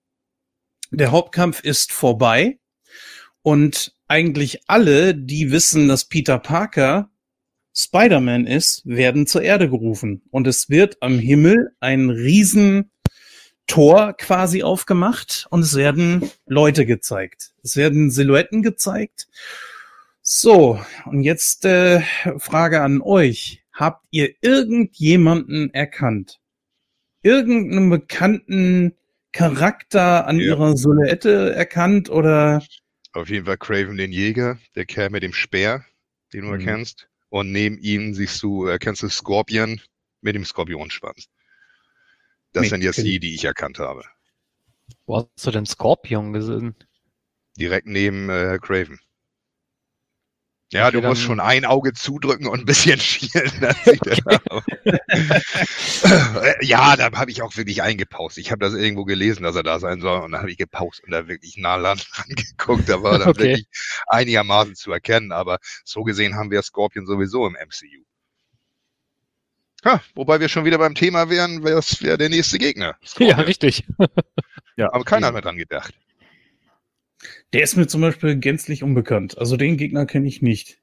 der 0.90 1.12
Hauptkampf 1.12 1.64
ist 1.64 1.92
vorbei 1.92 2.58
und 3.44 3.94
eigentlich 4.12 4.60
alle, 4.68 5.16
die 5.16 5.52
wissen, 5.52 5.88
dass 5.88 6.04
Peter 6.04 6.38
Parker 6.38 7.10
Spider-Man 7.74 8.46
ist, 8.46 8.82
werden 8.86 9.26
zur 9.26 9.42
Erde 9.42 9.70
gerufen. 9.70 10.22
Und 10.32 10.48
es 10.48 10.70
wird 10.70 10.98
am 11.00 11.18
Himmel 11.18 11.72
ein 11.80 12.10
riesen 12.10 12.92
Tor 13.68 14.12
quasi 14.18 14.64
aufgemacht 14.64 15.48
und 15.50 15.62
es 15.62 15.76
werden 15.76 16.30
Leute 16.46 16.86
gezeigt. 16.86 17.54
Es 17.64 17.78
werden 17.78 18.12
Silhouetten 18.12 18.64
gezeigt. 18.64 19.30
So, 20.22 20.78
und 21.06 21.22
jetzt 21.22 21.64
äh, 21.64 22.02
Frage 22.38 22.82
an 22.82 23.02
euch. 23.02 23.64
Habt 23.72 24.06
ihr 24.12 24.32
irgendjemanden 24.42 25.74
erkannt? 25.74 26.42
Irgendeinen 27.24 27.90
bekannten 27.90 28.98
Charakter 29.32 30.28
an 30.28 30.38
ja. 30.38 30.48
ihrer 30.48 30.76
Silhouette 30.76 31.54
erkannt 31.56 32.10
oder 32.10 32.62
auf 33.14 33.30
jeden 33.30 33.46
Fall 33.46 33.58
Craven 33.58 33.98
den 33.98 34.12
Jäger, 34.12 34.60
der 34.76 34.86
Kerl 34.86 35.10
mit 35.10 35.24
dem 35.24 35.34
Speer, 35.34 35.86
den 36.34 36.42
du 36.42 36.48
mhm. 36.48 36.60
erkennst. 36.60 37.08
Und 37.30 37.52
neben 37.52 37.78
ihm 37.78 38.14
siehst 38.14 38.42
du, 38.44 38.66
erkennst 38.66 39.04
du 39.04 39.10
Scorpion 39.10 39.82
mit 40.22 40.36
dem 40.36 40.46
Skorpionschwanz. 40.46 41.28
Das 42.52 42.64
nee, 42.64 42.70
sind 42.70 42.84
jetzt 42.84 42.98
die, 42.98 43.20
die 43.20 43.36
ich 43.36 43.46
erkannt 43.46 43.80
habe. 43.80 44.04
Wo 45.06 45.18
hast 45.18 45.46
du 45.46 45.52
denn 45.52 45.66
Scorpion 45.66 46.34
gesehen? 46.34 46.76
Direkt 47.58 47.88
neben 47.88 48.30
äh, 48.30 48.60
Craven. 48.62 49.00
Ja, 50.74 50.88
okay, 50.88 51.02
du 51.02 51.08
musst 51.08 51.22
schon 51.22 51.42
ein 51.42 51.66
Auge 51.66 51.92
zudrücken 51.92 52.48
und 52.48 52.62
ein 52.62 52.66
bisschen 52.66 52.98
schielen. 53.02 53.52
ja, 56.62 56.96
da 56.96 57.12
habe 57.12 57.32
ich 57.32 57.42
auch 57.42 57.58
wirklich 57.58 57.82
eingepaust. 57.82 58.38
Ich 58.38 58.52
habe 58.52 58.60
das 58.60 58.74
irgendwo 58.74 59.04
gelesen, 59.04 59.44
dass 59.44 59.56
er 59.56 59.64
da 59.64 59.80
sein 59.80 60.00
soll. 60.00 60.22
Und 60.22 60.32
da 60.32 60.40
habe 60.40 60.50
ich 60.50 60.58
gepaust 60.58 61.04
und 61.04 61.12
da 61.12 61.28
wirklich 61.28 61.58
nah 61.58 61.76
angeguckt. 61.76 62.88
Da 62.88 63.04
war 63.04 63.20
dann 63.20 63.30
okay. 63.30 63.40
wirklich 63.40 63.66
einigermaßen 64.08 64.76
zu 64.76 64.94
erkennen. 64.94 65.34
Aber 65.34 65.58
so 65.84 66.04
gesehen 66.04 66.36
haben 66.36 66.52
wir 66.52 66.62
Scorpion 66.62 67.06
sowieso 67.06 67.46
im 67.46 67.54
MCU. 67.54 68.06
Ha, 69.84 70.02
wobei 70.16 70.40
wir 70.40 70.48
schon 70.48 70.64
wieder 70.64 70.78
beim 70.78 70.96
Thema 70.96 71.30
wären, 71.30 71.64
wer 71.64 71.82
wäre 72.00 72.18
der 72.18 72.30
nächste 72.30 72.60
Gegner? 72.60 72.96
Scorpion. 73.04 73.40
Ja, 73.40 73.44
richtig. 73.44 73.84
ja, 74.78 74.94
aber 74.94 75.04
keiner 75.04 75.28
hat 75.28 75.34
mehr 75.34 75.42
dran 75.42 75.58
gedacht. 75.58 75.94
Der 77.54 77.64
ist 77.64 77.76
mir 77.76 77.88
zum 77.88 78.02
Beispiel 78.02 78.36
gänzlich 78.38 78.84
unbekannt. 78.84 79.38
Also 79.38 79.58
den 79.58 79.78
Gegner 79.78 80.06
kenne 80.06 80.28
ich 80.28 80.42
nicht. 80.42 80.80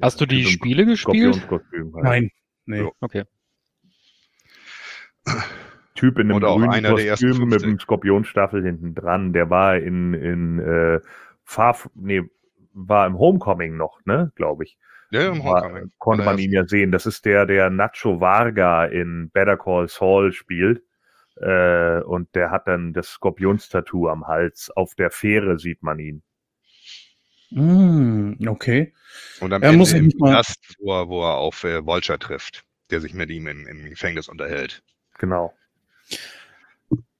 Hast 0.00 0.20
du 0.20 0.26
die 0.26 0.44
Spiele 0.44 0.86
gespielt? 0.86 1.48
Halt. 1.50 1.62
Nein. 2.02 2.30
Nee. 2.66 2.88
Okay. 3.00 3.24
Typ 5.94 6.18
in 6.18 6.30
einem 6.30 6.40
grünen 6.40 6.84
Kostüm 6.84 7.48
mit 7.48 7.62
einem 7.62 7.78
Skorpionstaffel 7.78 8.64
hinten 8.64 8.94
dran. 8.94 9.32
Der 9.32 9.50
war 9.50 9.76
in, 9.76 10.14
in 10.14 10.58
äh, 10.58 11.00
Far, 11.44 11.76
nee, 11.94 12.22
war 12.72 13.06
im 13.06 13.18
Homecoming 13.18 13.76
noch, 13.76 14.00
ne, 14.06 14.32
glaube 14.36 14.64
ich. 14.64 14.78
Ja, 15.10 15.28
im 15.28 15.42
Homecoming. 15.44 15.82
War, 15.82 15.90
konnte 15.98 16.24
man 16.24 16.38
ihn 16.38 16.52
ja 16.52 16.64
sehen. 16.64 16.92
Das 16.92 17.06
ist 17.06 17.24
der, 17.26 17.44
der 17.44 17.68
Nacho 17.68 18.20
Varga 18.20 18.86
in 18.86 19.30
Better 19.30 19.56
Call 19.56 19.88
Saul 19.88 20.32
spielt. 20.32 20.82
Äh, 21.40 22.02
und 22.02 22.34
der 22.34 22.50
hat 22.50 22.68
dann 22.68 22.92
das 22.92 23.08
Skorpionstattoo 23.08 24.08
am 24.08 24.26
Hals. 24.26 24.70
Auf 24.74 24.94
der 24.94 25.10
Fähre 25.10 25.58
sieht 25.58 25.82
man 25.82 25.98
ihn. 25.98 26.22
Mm, 27.50 28.34
okay. 28.46 28.92
Und 29.40 29.52
am 29.52 29.62
er 29.62 29.70
Ende 29.70 29.78
muss 29.78 29.92
im 29.92 30.10
Knast, 30.10 30.76
wo 30.78 30.92
er, 30.92 31.08
wo 31.08 31.22
er 31.22 31.36
auf 31.36 31.64
äh, 31.64 31.84
Vulture 31.84 32.18
trifft, 32.18 32.64
der 32.90 33.00
sich 33.00 33.14
mit 33.14 33.30
ihm 33.30 33.46
im, 33.46 33.66
im 33.66 33.84
Gefängnis 33.88 34.28
unterhält. 34.28 34.82
Genau. 35.18 35.52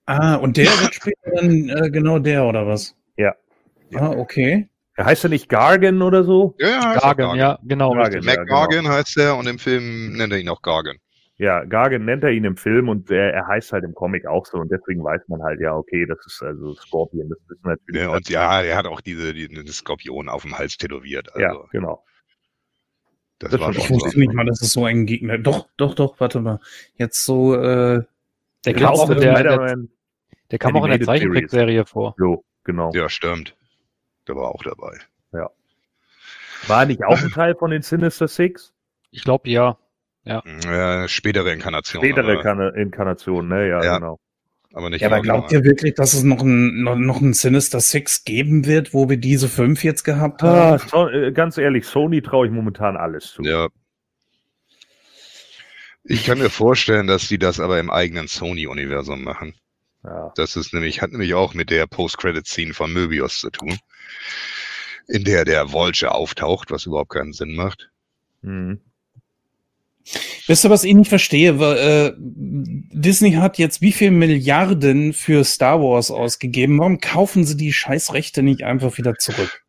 Ah, 0.05 0.35
und 0.35 0.57
der 0.57 0.67
wird 0.67 0.93
später 0.93 1.31
dann 1.35 1.69
äh, 1.69 1.89
genau 1.89 2.19
der, 2.19 2.45
oder 2.45 2.65
was? 2.67 2.95
Ja. 3.17 3.35
Ah, 3.95 4.09
okay. 4.11 4.69
Er 4.95 5.05
heißt 5.05 5.23
er 5.23 5.29
nicht 5.29 5.49
Gargan 5.49 6.01
oder 6.01 6.23
so? 6.23 6.55
Ja, 6.59 6.67
ja 6.67 6.79
Gargan, 6.79 7.01
Gargan, 7.01 7.37
ja, 7.37 7.59
genau. 7.63 7.93
Gargan, 7.93 8.23
Mac 8.23 8.35
ja, 8.35 8.43
genau. 8.43 8.55
Gargan 8.55 8.87
heißt 8.87 9.17
er 9.17 9.35
und 9.35 9.47
im 9.47 9.57
Film 9.57 10.13
nennt 10.13 10.31
er 10.31 10.39
ihn 10.39 10.49
auch 10.49 10.61
Gargan. 10.61 10.97
Ja, 11.41 11.65
Gargan 11.65 12.05
nennt 12.05 12.23
er 12.23 12.29
ihn 12.29 12.43
im 12.43 12.55
Film 12.55 12.87
und 12.87 13.09
er, 13.09 13.33
er, 13.33 13.47
heißt 13.47 13.73
halt 13.73 13.83
im 13.83 13.95
Comic 13.95 14.27
auch 14.27 14.45
so 14.45 14.59
und 14.59 14.71
deswegen 14.71 15.03
weiß 15.03 15.21
man 15.27 15.41
halt, 15.41 15.59
ja, 15.59 15.75
okay, 15.75 16.05
das 16.05 16.19
ist 16.27 16.43
also 16.43 16.75
Scorpion, 16.75 17.29
das 17.29 17.39
ist 17.49 17.65
natürlich. 17.65 17.99
Ja, 17.99 18.09
und 18.09 18.29
ja, 18.29 18.61
er 18.61 18.77
hat 18.77 18.85
auch 18.85 19.01
diese, 19.01 19.33
diese 19.33 19.73
Skorpion 19.73 20.29
auf 20.29 20.43
dem 20.43 20.55
Hals 20.55 20.77
tätowiert. 20.77 21.33
Also. 21.33 21.41
Ja, 21.41 21.67
genau. 21.71 22.05
Das, 23.39 23.49
das 23.49 23.59
war 23.59 23.71
ich 23.71 23.89
wusste 23.89 24.19
nicht 24.19 24.33
mal, 24.33 24.45
dass 24.45 24.61
es 24.61 24.71
so 24.71 24.85
ein 24.85 25.07
Gegner. 25.07 25.39
Doch, 25.39 25.67
doch, 25.77 25.95
doch, 25.95 26.19
warte 26.19 26.41
mal. 26.41 26.59
Jetzt 26.93 27.25
so, 27.25 27.55
äh, 27.55 28.03
der 28.63 28.73
kam 28.75 28.93
auch, 28.93 29.07
der, 29.07 29.41
der, 29.41 29.77
der 30.51 30.59
kam 30.59 30.75
auch 30.75 30.85
in 30.85 30.91
der 30.91 31.01
Zeichentrickserie 31.01 31.87
vor. 31.87 32.13
Jo, 32.19 32.43
genau. 32.63 32.91
Ja, 32.93 33.09
stimmt. 33.09 33.55
Der 34.27 34.35
war 34.35 34.49
auch 34.49 34.61
dabei. 34.61 34.95
Ja. 35.33 35.49
War 36.67 36.85
nicht 36.85 37.03
auch 37.03 37.19
ein 37.19 37.31
Teil 37.31 37.55
von 37.55 37.71
den 37.71 37.81
Sinister 37.81 38.27
Six? 38.27 38.75
Ich 39.09 39.23
glaube 39.23 39.49
ja. 39.49 39.79
Ja. 40.23 40.43
ja 40.63 41.07
spätere 41.07 41.51
Inkarnation. 41.51 42.03
Spätere 42.03 42.39
aber, 42.39 42.75
Inkarnation, 42.75 43.47
ne? 43.47 43.67
Ja, 43.67 43.83
ja, 43.83 43.97
genau. 43.97 44.19
Aber 44.73 44.89
nicht 44.89 45.01
ja, 45.01 45.07
aber 45.07 45.21
glaubt 45.21 45.51
ihr 45.51 45.63
wirklich, 45.63 45.95
dass 45.95 46.13
es 46.13 46.23
noch 46.23 46.41
ein, 46.41 46.83
noch, 46.83 46.95
noch 46.95 47.19
ein 47.19 47.33
Sinister 47.33 47.81
Six 47.81 48.23
geben 48.23 48.65
wird, 48.65 48.93
wo 48.93 49.09
wir 49.09 49.17
diese 49.17 49.49
fünf 49.49 49.83
jetzt 49.83 50.03
gehabt 50.03 50.43
haben? 50.43 50.75
Ah, 50.75 50.77
so, 50.77 51.09
äh, 51.09 51.31
ganz 51.33 51.57
ehrlich, 51.57 51.85
Sony 51.85 52.21
traue 52.21 52.47
ich 52.47 52.53
momentan 52.53 52.95
alles 52.95 53.31
zu. 53.31 53.43
Ja. 53.43 53.67
Ich 56.03 56.25
kann 56.25 56.39
mir 56.39 56.49
vorstellen, 56.49 57.07
dass 57.07 57.27
die 57.27 57.37
das 57.37 57.59
aber 57.59 57.79
im 57.79 57.89
eigenen 57.89 58.27
Sony-Universum 58.27 59.23
machen. 59.23 59.55
Ja. 60.03 60.31
Das 60.35 60.55
ist 60.55 60.73
nämlich, 60.73 61.01
hat 61.01 61.11
nämlich 61.11 61.33
auch 61.33 61.53
mit 61.53 61.69
der 61.69 61.85
Post-Credit-Scene 61.85 62.73
von 62.73 62.91
Möbius 62.91 63.39
zu 63.39 63.49
tun, 63.49 63.77
in 65.07 65.25
der 65.25 65.45
der 65.45 65.73
Vulture 65.73 66.13
auftaucht, 66.13 66.71
was 66.71 66.85
überhaupt 66.85 67.11
keinen 67.11 67.33
Sinn 67.33 67.55
macht. 67.55 67.91
Mhm. 68.41 68.79
Wisst 70.47 70.65
ihr, 70.65 70.69
was 70.69 70.83
ich 70.83 70.93
nicht 70.93 71.09
verstehe? 71.09 71.51
Äh, 71.51 72.13
Disney 72.17 73.33
hat 73.33 73.57
jetzt 73.57 73.81
wie 73.81 73.91
viel 73.91 74.11
Milliarden 74.11 75.13
für 75.13 75.43
Star 75.43 75.79
Wars 75.79 76.11
ausgegeben. 76.11 76.79
Warum 76.79 76.99
kaufen 76.99 77.45
sie 77.45 77.57
die 77.57 77.73
Scheißrechte 77.73 78.43
nicht 78.43 78.63
einfach 78.63 78.97
wieder 78.97 79.15
zurück? 79.15 79.63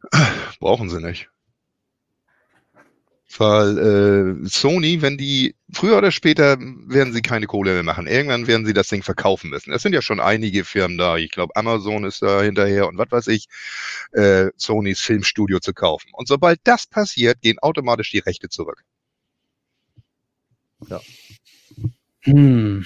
Brauchen 0.60 0.90
sie 0.90 1.00
nicht. 1.00 1.28
Weil 3.38 3.78
äh, 3.78 4.48
Sony, 4.48 5.00
wenn 5.00 5.16
die 5.16 5.54
früher 5.72 5.96
oder 5.96 6.10
später 6.10 6.58
werden 6.60 7.14
sie 7.14 7.22
keine 7.22 7.46
Kohle 7.46 7.72
mehr 7.72 7.82
machen. 7.82 8.06
Irgendwann 8.06 8.46
werden 8.46 8.66
sie 8.66 8.74
das 8.74 8.88
Ding 8.88 9.02
verkaufen 9.02 9.48
müssen. 9.48 9.72
Es 9.72 9.82
sind 9.82 9.94
ja 9.94 10.02
schon 10.02 10.20
einige 10.20 10.64
Firmen 10.64 10.98
da. 10.98 11.16
Ich 11.16 11.30
glaube, 11.30 11.56
Amazon 11.56 12.04
ist 12.04 12.20
da 12.20 12.42
hinterher 12.42 12.88
und 12.88 12.98
was 12.98 13.10
weiß 13.10 13.28
ich, 13.28 13.46
äh, 14.12 14.50
Sonys 14.56 15.00
Filmstudio 15.00 15.60
zu 15.60 15.72
kaufen. 15.72 16.10
Und 16.12 16.28
sobald 16.28 16.60
das 16.64 16.86
passiert, 16.86 17.40
gehen 17.40 17.58
automatisch 17.60 18.10
die 18.10 18.18
Rechte 18.18 18.50
zurück. 18.50 18.84
Ja. 20.88 21.00
Hm. 22.22 22.84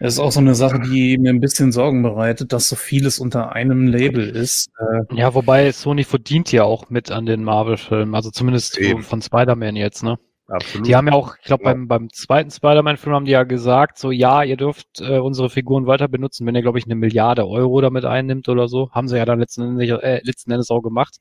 Das 0.00 0.14
ist 0.14 0.20
auch 0.20 0.30
so 0.30 0.38
eine 0.38 0.54
Sache, 0.54 0.78
die 0.80 1.18
mir 1.18 1.30
ein 1.30 1.40
bisschen 1.40 1.72
Sorgen 1.72 2.02
bereitet, 2.02 2.52
dass 2.52 2.68
so 2.68 2.76
vieles 2.76 3.18
unter 3.18 3.52
einem 3.52 3.88
Label 3.88 4.28
ist. 4.28 4.70
Äh, 4.78 5.16
ja, 5.16 5.34
wobei 5.34 5.72
Sony 5.72 6.04
verdient 6.04 6.52
ja 6.52 6.62
auch 6.62 6.88
mit 6.88 7.10
an 7.10 7.26
den 7.26 7.42
Marvel-Filmen, 7.42 8.14
also 8.14 8.30
zumindest 8.30 8.78
Eben. 8.78 9.02
von 9.02 9.20
Spider-Man 9.20 9.74
jetzt, 9.74 10.04
ne? 10.04 10.18
Absolut. 10.46 10.86
Die 10.86 10.96
haben 10.96 11.08
ja 11.08 11.12
auch, 11.12 11.34
ich 11.36 11.44
glaube, 11.44 11.64
ja. 11.64 11.72
beim, 11.72 11.88
beim 11.88 12.10
zweiten 12.10 12.50
Spider-Man-Film 12.50 13.14
haben 13.14 13.24
die 13.26 13.32
ja 13.32 13.42
gesagt, 13.42 13.98
so 13.98 14.10
ja, 14.10 14.44
ihr 14.44 14.56
dürft 14.56 15.00
äh, 15.00 15.18
unsere 15.18 15.50
Figuren 15.50 15.86
weiter 15.86 16.08
benutzen, 16.08 16.46
wenn 16.46 16.54
ihr, 16.54 16.62
glaube 16.62 16.78
ich, 16.78 16.86
eine 16.86 16.94
Milliarde 16.94 17.46
Euro 17.46 17.80
damit 17.80 18.04
einnimmt 18.04 18.48
oder 18.48 18.68
so. 18.68 18.90
Haben 18.92 19.08
sie 19.08 19.18
ja 19.18 19.26
dann 19.26 19.40
letzten 19.40 19.62
Endes, 19.62 19.90
äh, 20.00 20.20
letzten 20.22 20.52
Endes 20.52 20.70
auch 20.70 20.80
gemacht. 20.80 21.16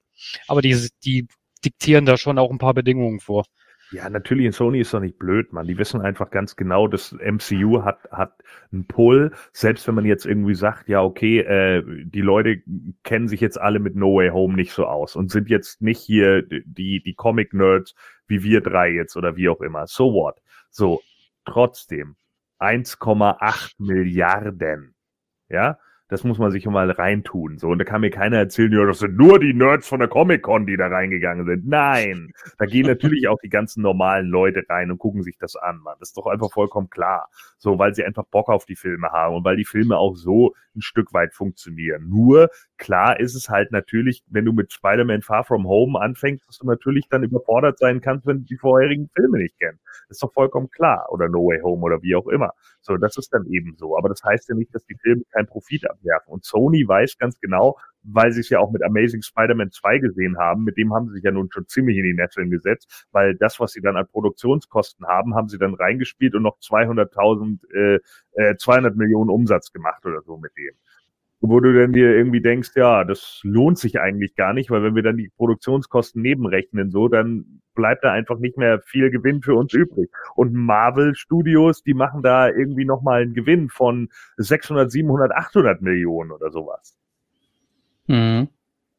Aber 0.47 0.61
die, 0.61 0.77
die 1.03 1.27
diktieren 1.65 2.05
da 2.05 2.15
schon 2.15 2.37
auch 2.37 2.51
ein 2.51 2.59
paar 2.59 2.73
Bedingungen 2.73 3.19
vor. 3.19 3.43
Ja, 3.91 4.09
natürlich, 4.09 4.53
Sony 4.55 4.81
ist 4.81 4.93
doch 4.93 4.99
nicht 4.99 5.17
blöd, 5.17 5.53
man. 5.53 5.65
Die 5.65 5.77
wissen 5.77 6.01
einfach 6.01 6.29
ganz 6.29 6.55
genau, 6.55 6.87
das 6.87 7.13
MCU 7.13 7.83
hat, 7.83 7.99
hat 8.11 8.33
einen 8.71 8.85
Pull. 8.85 9.31
Selbst 9.53 9.87
wenn 9.87 9.95
man 9.95 10.05
jetzt 10.05 10.25
irgendwie 10.25 10.55
sagt, 10.55 10.89
ja, 10.89 11.01
okay, 11.01 11.39
äh, 11.39 11.83
die 12.03 12.21
Leute 12.21 12.61
kennen 13.03 13.29
sich 13.29 13.39
jetzt 13.39 13.59
alle 13.59 13.79
mit 13.79 13.95
No 13.95 14.15
Way 14.15 14.29
Home 14.29 14.55
nicht 14.55 14.73
so 14.73 14.85
aus 14.85 15.15
und 15.15 15.31
sind 15.31 15.49
jetzt 15.49 15.81
nicht 15.81 15.99
hier 15.99 16.41
die, 16.43 17.01
die 17.01 17.13
Comic-Nerds 17.13 17.95
wie 18.27 18.43
wir 18.43 18.61
drei 18.61 18.89
jetzt 18.89 19.15
oder 19.15 19.35
wie 19.35 19.49
auch 19.49 19.61
immer. 19.61 19.87
So 19.87 20.13
what? 20.13 20.41
So, 20.69 21.01
trotzdem 21.45 22.15
1,8 22.59 23.73
Milliarden. 23.79 24.95
Ja, 25.49 25.79
das 26.09 26.23
muss 26.23 26.37
man 26.37 26.51
sich 26.51 26.65
mal 26.65 26.89
reintun. 26.89 27.57
So, 27.57 27.69
und 27.69 27.79
da 27.79 27.85
kann 27.85 28.01
mir 28.01 28.09
keiner 28.09 28.37
erzählen, 28.37 28.71
ja, 28.71 28.85
das 28.85 28.99
sind 28.99 29.17
nur 29.17 29.39
die 29.39 29.53
Nerds 29.53 29.87
von 29.87 29.99
der 29.99 30.07
Comic-Con, 30.07 30.65
die 30.65 30.77
da 30.77 30.87
reingegangen 30.87 31.45
sind. 31.45 31.67
Nein, 31.67 32.31
da 32.57 32.65
gehen 32.65 32.85
natürlich 32.87 33.27
auch 33.27 33.39
die 33.43 33.49
ganzen 33.49 33.81
normalen 33.81 34.27
Leute 34.27 34.63
rein 34.69 34.89
und 34.91 34.99
gucken 34.99 35.23
sich 35.23 35.37
das 35.37 35.55
an, 35.55 35.79
Mann. 35.79 35.95
Das 35.99 36.09
ist 36.09 36.17
doch 36.17 36.27
einfach 36.27 36.51
vollkommen 36.51 36.89
klar. 36.89 37.29
So, 37.57 37.77
weil 37.77 37.93
sie 37.93 38.03
einfach 38.03 38.25
Bock 38.25 38.49
auf 38.49 38.65
die 38.65 38.75
Filme 38.75 39.11
haben 39.11 39.35
und 39.35 39.43
weil 39.43 39.57
die 39.57 39.65
Filme 39.65 39.97
auch 39.97 40.15
so 40.15 40.53
ein 40.75 40.81
Stück 40.81 41.13
weit 41.13 41.33
funktionieren. 41.33 42.07
Nur, 42.07 42.49
klar 42.77 43.19
ist 43.19 43.35
es 43.35 43.49
halt 43.49 43.71
natürlich, 43.71 44.23
wenn 44.27 44.45
du 44.45 44.53
mit 44.53 44.71
Spider-Man 44.71 45.23
Far 45.23 45.43
From 45.43 45.67
Home 45.67 45.99
anfängst, 45.99 46.47
dass 46.47 46.59
du 46.59 46.67
natürlich 46.67 47.07
dann 47.09 47.23
überfordert 47.23 47.79
sein 47.79 47.99
kannst, 47.99 48.25
wenn 48.25 48.39
du 48.39 48.43
die 48.45 48.57
vorherigen 48.57 49.09
Filme 49.13 49.39
nicht 49.39 49.55
kennst. 49.59 49.83
Das 50.07 50.17
ist 50.17 50.23
doch 50.23 50.33
vollkommen 50.33 50.69
klar. 50.69 51.07
Oder 51.09 51.27
No 51.27 51.39
Way 51.39 51.61
Home 51.61 51.81
oder 51.81 52.01
wie 52.01 52.15
auch 52.15 52.27
immer. 52.27 52.53
So, 52.81 52.95
das 52.95 53.17
ist 53.17 53.33
dann 53.33 53.45
eben 53.47 53.75
so. 53.77 53.97
Aber 53.97 54.07
das 54.07 54.23
heißt 54.23 54.47
ja 54.49 54.55
nicht, 54.55 54.73
dass 54.73 54.85
die 54.85 54.95
Filme 54.95 55.23
keinen 55.31 55.47
Profit 55.47 55.89
abwerfen. 55.97 56.33
Und 56.33 56.45
Sony 56.45 56.87
weiß 56.87 57.17
ganz 57.17 57.39
genau, 57.39 57.77
weil 58.03 58.31
sie 58.31 58.39
es 58.39 58.49
ja 58.49 58.59
auch 58.59 58.71
mit 58.71 58.83
Amazing 58.83 59.21
Spider-Man 59.21 59.71
2 59.71 59.99
gesehen 59.99 60.37
haben, 60.37 60.63
mit 60.63 60.77
dem 60.77 60.93
haben 60.93 61.07
sie 61.07 61.15
sich 61.15 61.23
ja 61.23 61.31
nun 61.31 61.49
schon 61.51 61.67
ziemlich 61.67 61.97
in 61.97 62.03
die 62.03 62.13
Nesseln 62.13 62.49
gesetzt, 62.49 63.07
weil 63.11 63.35
das, 63.35 63.59
was 63.59 63.73
sie 63.73 63.81
dann 63.81 63.97
an 63.97 64.07
Produktionskosten 64.07 65.05
haben, 65.07 65.35
haben 65.35 65.49
sie 65.49 65.57
dann 65.57 65.73
reingespielt 65.73 66.33
und 66.35 66.43
noch 66.43 66.57
200.000, 66.59 67.59
äh, 67.73 67.99
äh, 68.33 68.55
200 68.55 68.95
Millionen 68.95 69.29
Umsatz 69.29 69.71
gemacht 69.71 70.05
oder 70.05 70.21
so 70.21 70.37
mit 70.37 70.55
dem 70.57 70.73
wo 71.39 71.59
du 71.59 71.73
dann 71.73 71.93
dir 71.93 72.15
irgendwie 72.15 72.41
denkst, 72.41 72.71
ja, 72.75 73.03
das 73.03 73.41
lohnt 73.43 73.77
sich 73.77 73.99
eigentlich 73.99 74.35
gar 74.35 74.53
nicht, 74.53 74.71
weil 74.71 74.83
wenn 74.83 74.95
wir 74.95 75.03
dann 75.03 75.17
die 75.17 75.29
Produktionskosten 75.37 76.21
nebenrechnen, 76.21 76.89
so, 76.89 77.07
dann 77.07 77.61
bleibt 77.75 78.03
da 78.03 78.11
einfach 78.11 78.39
nicht 78.39 78.57
mehr 78.57 78.81
viel 78.81 79.11
Gewinn 79.11 79.41
für 79.41 79.55
uns 79.55 79.73
übrig. 79.73 80.09
Und 80.35 80.53
Marvel 80.53 81.15
Studios, 81.15 81.83
die 81.83 81.93
machen 81.93 82.23
da 82.23 82.49
irgendwie 82.49 82.85
nochmal 82.85 83.21
einen 83.21 83.33
Gewinn 83.33 83.69
von 83.69 84.09
600, 84.37 84.91
700, 84.91 85.31
800 85.31 85.81
Millionen 85.81 86.31
oder 86.31 86.49
sowas. 86.49 86.97
Mhm. 88.07 88.47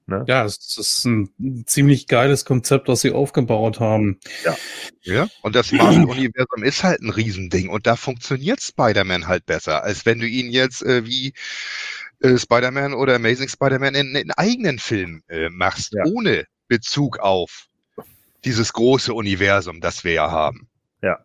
Ne? 0.09 0.25
Ja, 0.27 0.47
es 0.47 0.79
ist 0.79 1.05
ein 1.05 1.65
ziemlich 1.67 2.07
geiles 2.07 2.47
Konzept, 2.47 2.89
was 2.89 3.03
sie 3.03 3.13
aufgebaut 3.13 3.79
haben. 3.79 4.19
Ja, 4.43 4.57
ja. 5.03 5.29
und 5.43 5.55
das 5.55 5.71
Marvel-Universum 5.71 6.63
ist 6.63 6.83
halt 6.83 7.03
ein 7.03 7.11
Riesending 7.11 7.69
und 7.69 7.87
da 7.87 7.95
funktioniert 7.95 8.63
Spider-Man 8.63 9.27
halt 9.27 9.45
besser, 9.45 9.83
als 9.85 10.07
wenn 10.07 10.19
du 10.19 10.27
ihn 10.27 10.51
jetzt 10.51 10.83
äh, 10.83 11.05
wie 11.05 11.35
äh, 12.21 12.37
Spider-Man 12.37 12.95
oder 12.95 13.17
Amazing 13.17 13.49
Spider-Man 13.49 13.95
in, 13.95 14.15
in 14.15 14.31
eigenen 14.33 14.79
Film 14.79 15.23
äh, 15.29 15.49
machst, 15.51 15.93
ja. 15.95 16.05
ohne 16.05 16.47
Bezug 16.69 17.19
auf 17.19 17.67
dieses 18.45 18.73
große 18.73 19.13
Universum, 19.13 19.81
das 19.81 20.05
wir 20.05 20.13
ja 20.13 20.31
haben. 20.31 20.69
Ja. 21.03 21.19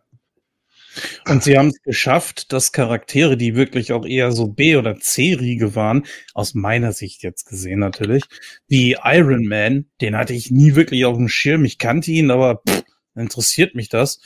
Und 1.28 1.42
sie 1.42 1.58
haben 1.58 1.68
es 1.68 1.82
geschafft, 1.82 2.52
dass 2.52 2.72
Charaktere, 2.72 3.36
die 3.36 3.56
wirklich 3.56 3.92
auch 3.92 4.06
eher 4.06 4.32
so 4.32 4.46
B- 4.46 4.76
oder 4.76 4.98
C-Riege 4.98 5.74
waren, 5.74 6.06
aus 6.34 6.54
meiner 6.54 6.92
Sicht 6.92 7.22
jetzt 7.22 7.46
gesehen 7.46 7.80
natürlich, 7.80 8.22
wie 8.68 8.96
Iron 9.02 9.46
Man, 9.46 9.86
den 10.00 10.16
hatte 10.16 10.34
ich 10.34 10.50
nie 10.50 10.74
wirklich 10.74 11.04
auf 11.04 11.16
dem 11.16 11.28
Schirm. 11.28 11.64
Ich 11.64 11.78
kannte 11.78 12.10
ihn, 12.12 12.30
aber 12.30 12.62
pff, 12.68 12.84
interessiert 13.16 13.74
mich 13.74 13.88
das. 13.88 14.20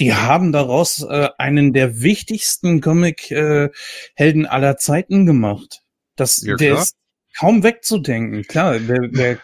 Die 0.00 0.14
haben 0.14 0.52
daraus 0.52 1.02
äh, 1.02 1.28
einen 1.38 1.72
der 1.72 2.02
wichtigsten 2.02 2.80
Comic-Helden 2.80 4.44
äh, 4.44 4.48
aller 4.48 4.76
Zeiten 4.76 5.26
gemacht. 5.26 5.82
Das, 6.18 6.42
ja, 6.42 6.56
der 6.56 6.78
ist 6.78 6.96
kaum 7.38 7.62
wegzudenken. 7.62 8.42
Klar, 8.44 8.78
der, 8.78 9.08
der 9.08 9.38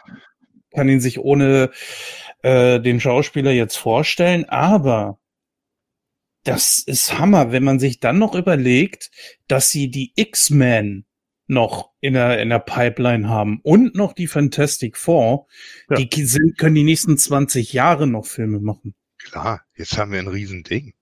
kann 0.74 0.88
ihn 0.88 1.00
sich 1.00 1.18
ohne 1.18 1.70
äh, 2.42 2.80
den 2.80 3.00
Schauspieler 3.00 3.52
jetzt 3.52 3.76
vorstellen, 3.76 4.44
aber 4.46 5.18
das 6.42 6.78
ist 6.80 7.18
Hammer, 7.18 7.52
wenn 7.52 7.64
man 7.64 7.78
sich 7.78 8.00
dann 8.00 8.18
noch 8.18 8.34
überlegt, 8.34 9.10
dass 9.48 9.70
sie 9.70 9.90
die 9.90 10.12
X-Men 10.14 11.06
noch 11.46 11.92
in 12.00 12.14
der, 12.14 12.40
in 12.40 12.50
der 12.50 12.58
Pipeline 12.58 13.28
haben 13.28 13.60
und 13.62 13.94
noch 13.94 14.12
die 14.12 14.26
Fantastic 14.26 14.96
Four, 14.96 15.46
ja. 15.90 15.96
die 15.96 16.24
sind, 16.24 16.58
können 16.58 16.74
die 16.74 16.84
nächsten 16.84 17.16
20 17.16 17.72
Jahre 17.72 18.06
noch 18.06 18.26
Filme 18.26 18.60
machen. 18.60 18.94
Klar, 19.18 19.62
jetzt 19.76 19.96
haben 19.96 20.12
wir 20.12 20.18
ein 20.18 20.28
Riesending. 20.28 20.94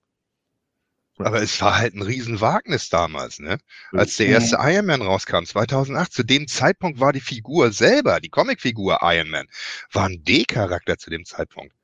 Aber 1.19 1.41
es 1.41 1.61
war 1.61 1.77
halt 1.77 1.93
ein 1.93 2.01
Riesenwagnis 2.01 2.89
damals, 2.89 3.39
ne? 3.39 3.59
Als 3.91 4.17
der 4.17 4.27
erste. 4.27 4.57
Iron 4.59 4.87
Man 4.87 5.01
rauskam, 5.01 5.43
2008, 5.43 6.11
zu 6.11 6.23
dem 6.23 6.47
Zeitpunkt 6.47 6.99
war 6.99 7.13
die 7.13 7.19
Figur 7.19 7.71
selber, 7.71 8.19
die 8.19 8.29
Comicfigur 8.29 8.99
Iron 9.01 9.29
Man, 9.29 9.47
war 9.91 10.05
ein 10.05 10.23
D-Charakter 10.23 10.97
zu 10.97 11.11
dem 11.11 11.25
Zeitpunkt. 11.25 11.75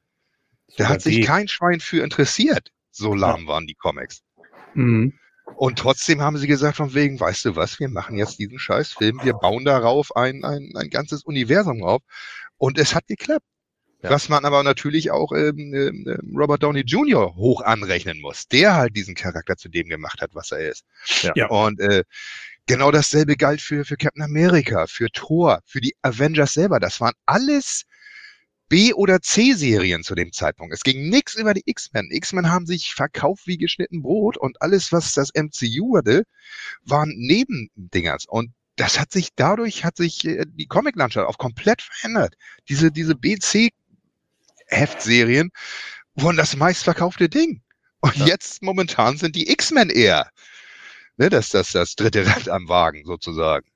Da 0.77 0.89
hat 0.89 1.01
sich 1.01 1.25
kein 1.25 1.47
Schwein 1.47 1.79
für 1.79 2.03
interessiert. 2.03 2.71
So 2.91 3.13
lahm 3.13 3.47
waren 3.47 3.67
die 3.67 3.75
Comics. 3.75 4.23
Mhm. 4.73 5.13
Und 5.55 5.79
trotzdem 5.79 6.21
haben 6.21 6.37
sie 6.37 6.47
gesagt, 6.47 6.77
von 6.77 6.93
wegen, 6.93 7.19
weißt 7.19 7.45
du 7.45 7.55
was, 7.55 7.79
wir 7.79 7.89
machen 7.89 8.17
jetzt 8.17 8.39
diesen 8.39 8.59
Scheißfilm, 8.59 9.19
wir 9.23 9.33
bauen 9.33 9.65
darauf 9.65 10.15
ein, 10.15 10.43
ein, 10.43 10.71
ein 10.75 10.89
ganzes 10.89 11.23
Universum 11.23 11.83
auf. 11.83 12.01
Und 12.57 12.77
es 12.77 12.95
hat 12.95 13.07
geklappt. 13.07 13.45
Ja. 14.01 14.11
Was 14.11 14.29
man 14.29 14.45
aber 14.45 14.63
natürlich 14.63 15.11
auch 15.11 15.33
ähm, 15.33 15.73
ähm, 15.73 16.33
Robert 16.33 16.63
Downey 16.63 16.81
Jr. 16.81 17.35
hoch 17.35 17.61
anrechnen 17.61 18.21
muss, 18.21 18.47
der 18.47 18.75
halt 18.75 18.95
diesen 18.95 19.13
Charakter 19.13 19.57
zu 19.57 19.67
dem 19.67 19.89
gemacht 19.89 20.21
hat, 20.21 20.31
was 20.33 20.51
er 20.51 20.69
ist. 20.69 20.85
Ja. 21.35 21.47
Und 21.47 21.81
äh, 21.81 22.05
genau 22.65 22.91
dasselbe 22.91 23.35
galt 23.35 23.61
für, 23.61 23.83
für 23.83 23.97
Captain 23.97 24.23
America, 24.23 24.87
für 24.87 25.09
Thor, 25.09 25.59
für 25.65 25.81
die 25.81 25.95
Avengers 26.01 26.53
selber. 26.53 26.79
Das 26.79 27.01
waren 27.01 27.13
alles 27.25 27.83
B- 28.69 28.93
oder 28.93 29.19
C-Serien 29.19 30.03
zu 30.03 30.15
dem 30.15 30.31
Zeitpunkt. 30.31 30.73
Es 30.73 30.83
ging 30.83 31.09
nichts 31.09 31.35
über 31.35 31.53
die 31.53 31.63
X-Men. 31.65 32.09
X-Men 32.11 32.49
haben 32.49 32.67
sich 32.67 32.93
verkauft 32.93 33.47
wie 33.47 33.57
geschnitten 33.57 34.01
Brot 34.01 34.37
und 34.37 34.61
alles, 34.61 34.91
was 34.93 35.13
das 35.13 35.31
MCU 35.33 35.97
hatte, 35.97 36.23
waren 36.85 37.09
Nebendingers. 37.17 38.27
Und 38.27 38.51
das 38.75 38.97
hat 38.97 39.11
sich 39.11 39.29
dadurch 39.35 39.83
hat 39.83 39.97
sich 39.97 40.23
äh, 40.23 40.45
die 40.47 40.67
Comic-Landschaft 40.67 41.27
auch 41.27 41.37
komplett 41.37 41.81
verändert. 41.81 42.35
Diese 42.69 42.91
diese 42.91 43.15
BC 43.15 43.71
Heftserien 44.69 45.51
wurden 46.15 46.37
das 46.37 46.55
meistverkaufte 46.55 47.29
Ding. 47.29 47.61
Und 48.01 48.15
ja. 48.17 48.27
jetzt 48.27 48.63
momentan 48.63 49.17
sind 49.17 49.35
die 49.35 49.51
X-Men 49.51 49.89
eher. 49.89 50.29
Ne, 51.17 51.29
das, 51.29 51.49
das, 51.49 51.73
das 51.73 51.95
dritte 51.95 52.25
Rad 52.25 52.47
am 52.47 52.69
Wagen 52.69 53.03
sozusagen. 53.03 53.67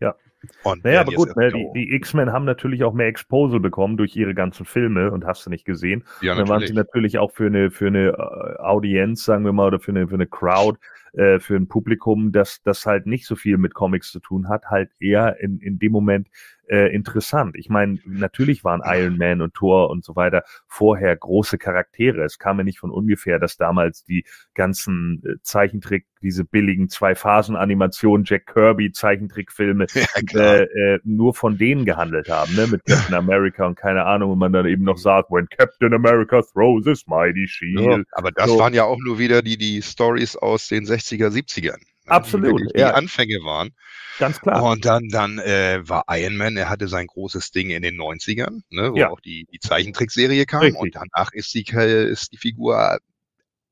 Ja. 0.00 0.14
Und 0.62 0.84
naja, 0.84 1.00
aber 1.00 1.12
gut, 1.12 1.36
ne, 1.36 1.52
die, 1.52 1.66
die 1.74 1.94
X-Men 1.94 2.32
haben 2.32 2.46
natürlich 2.46 2.84
auch 2.84 2.94
mehr 2.94 3.08
Exposure 3.08 3.60
bekommen 3.60 3.96
durch 3.96 4.16
ihre 4.16 4.34
ganzen 4.34 4.64
Filme 4.64 5.10
und 5.10 5.26
hast 5.26 5.44
du 5.44 5.50
nicht 5.50 5.66
gesehen. 5.66 6.04
Ja, 6.22 6.34
natürlich. 6.34 6.38
Dann 6.38 6.48
waren 6.48 6.66
sie 6.66 6.72
natürlich 6.72 7.18
auch 7.18 7.32
für 7.32 7.46
eine, 7.46 7.70
für 7.70 7.88
eine 7.88 8.08
äh, 8.08 8.62
Audienz, 8.62 9.24
sagen 9.24 9.44
wir 9.44 9.52
mal, 9.52 9.66
oder 9.66 9.80
für 9.80 9.90
eine, 9.90 10.08
für 10.08 10.14
eine 10.14 10.26
Crowd 10.26 10.78
äh, 11.16 11.40
für 11.40 11.56
ein 11.56 11.66
Publikum, 11.66 12.30
das, 12.30 12.62
das 12.62 12.86
halt 12.86 13.06
nicht 13.06 13.26
so 13.26 13.36
viel 13.36 13.58
mit 13.58 13.74
Comics 13.74 14.12
zu 14.12 14.20
tun 14.20 14.48
hat, 14.48 14.66
halt 14.66 14.90
eher 15.00 15.40
in, 15.40 15.58
in 15.60 15.78
dem 15.78 15.92
Moment 15.92 16.28
äh, 16.68 16.92
interessant. 16.94 17.56
Ich 17.56 17.68
meine, 17.68 17.98
natürlich 18.04 18.64
waren 18.64 18.82
Iron 18.84 19.16
Man 19.16 19.40
und 19.40 19.54
Thor 19.54 19.90
und 19.90 20.04
so 20.04 20.16
weiter 20.16 20.42
vorher 20.66 21.14
große 21.16 21.58
Charaktere. 21.58 22.24
Es 22.24 22.38
kam 22.38 22.58
ja 22.58 22.64
nicht 22.64 22.78
von 22.78 22.90
ungefähr, 22.90 23.38
dass 23.38 23.56
damals 23.56 24.04
die 24.04 24.24
ganzen 24.54 25.22
äh, 25.24 25.40
Zeichentrick, 25.42 26.06
diese 26.22 26.44
billigen 26.44 26.88
Zwei-Phasen-Animationen, 26.88 28.24
Jack 28.24 28.46
Kirby 28.46 28.90
Zeichentrickfilme, 28.90 29.86
ja, 30.32 30.54
äh, 30.54 30.62
äh, 30.64 31.00
nur 31.04 31.34
von 31.34 31.56
denen 31.56 31.84
gehandelt 31.84 32.28
haben, 32.28 32.54
ne? 32.56 32.66
mit 32.66 32.84
Captain 32.84 33.14
America 33.14 33.66
und 33.66 33.76
keine 33.76 34.04
Ahnung, 34.04 34.32
und 34.32 34.38
man 34.38 34.52
dann 34.52 34.66
eben 34.66 34.84
noch 34.84 34.98
sagt, 34.98 35.30
when 35.30 35.46
Captain 35.48 35.94
America 35.94 36.42
throws 36.42 36.84
his 36.84 37.06
mighty 37.06 37.46
shield. 37.46 37.80
Ja, 37.80 38.02
aber 38.12 38.32
das 38.32 38.50
so. 38.50 38.58
waren 38.58 38.74
ja 38.74 38.84
auch 38.84 38.98
nur 38.98 39.18
wieder 39.18 39.42
die, 39.42 39.56
die 39.56 39.82
Stories 39.82 40.36
aus 40.36 40.68
den 40.68 40.84
60er, 41.06 41.28
70ern. 41.28 41.80
Absolut. 42.06 42.60
Die, 42.60 42.66
die 42.74 42.80
ja. 42.80 42.90
Anfänge 42.92 43.38
waren. 43.42 43.70
Ganz 44.18 44.40
klar. 44.40 44.62
Und 44.62 44.84
dann, 44.84 45.08
dann 45.08 45.38
äh, 45.38 45.80
war 45.82 46.04
Iron 46.08 46.36
Man, 46.36 46.56
er 46.56 46.68
hatte 46.68 46.88
sein 46.88 47.06
großes 47.06 47.50
Ding 47.50 47.70
in 47.70 47.82
den 47.82 47.96
90ern, 47.96 48.62
ne, 48.70 48.92
wo 48.92 48.96
ja. 48.96 49.10
auch 49.10 49.20
die, 49.20 49.46
die 49.52 49.58
Zeichentrickserie 49.58 50.46
kam. 50.46 50.60
Richtig. 50.60 50.80
Und 50.80 50.94
danach 50.94 51.32
ist 51.32 51.52
die, 51.54 51.64
ist 51.64 52.32
die 52.32 52.38
Figur 52.38 52.98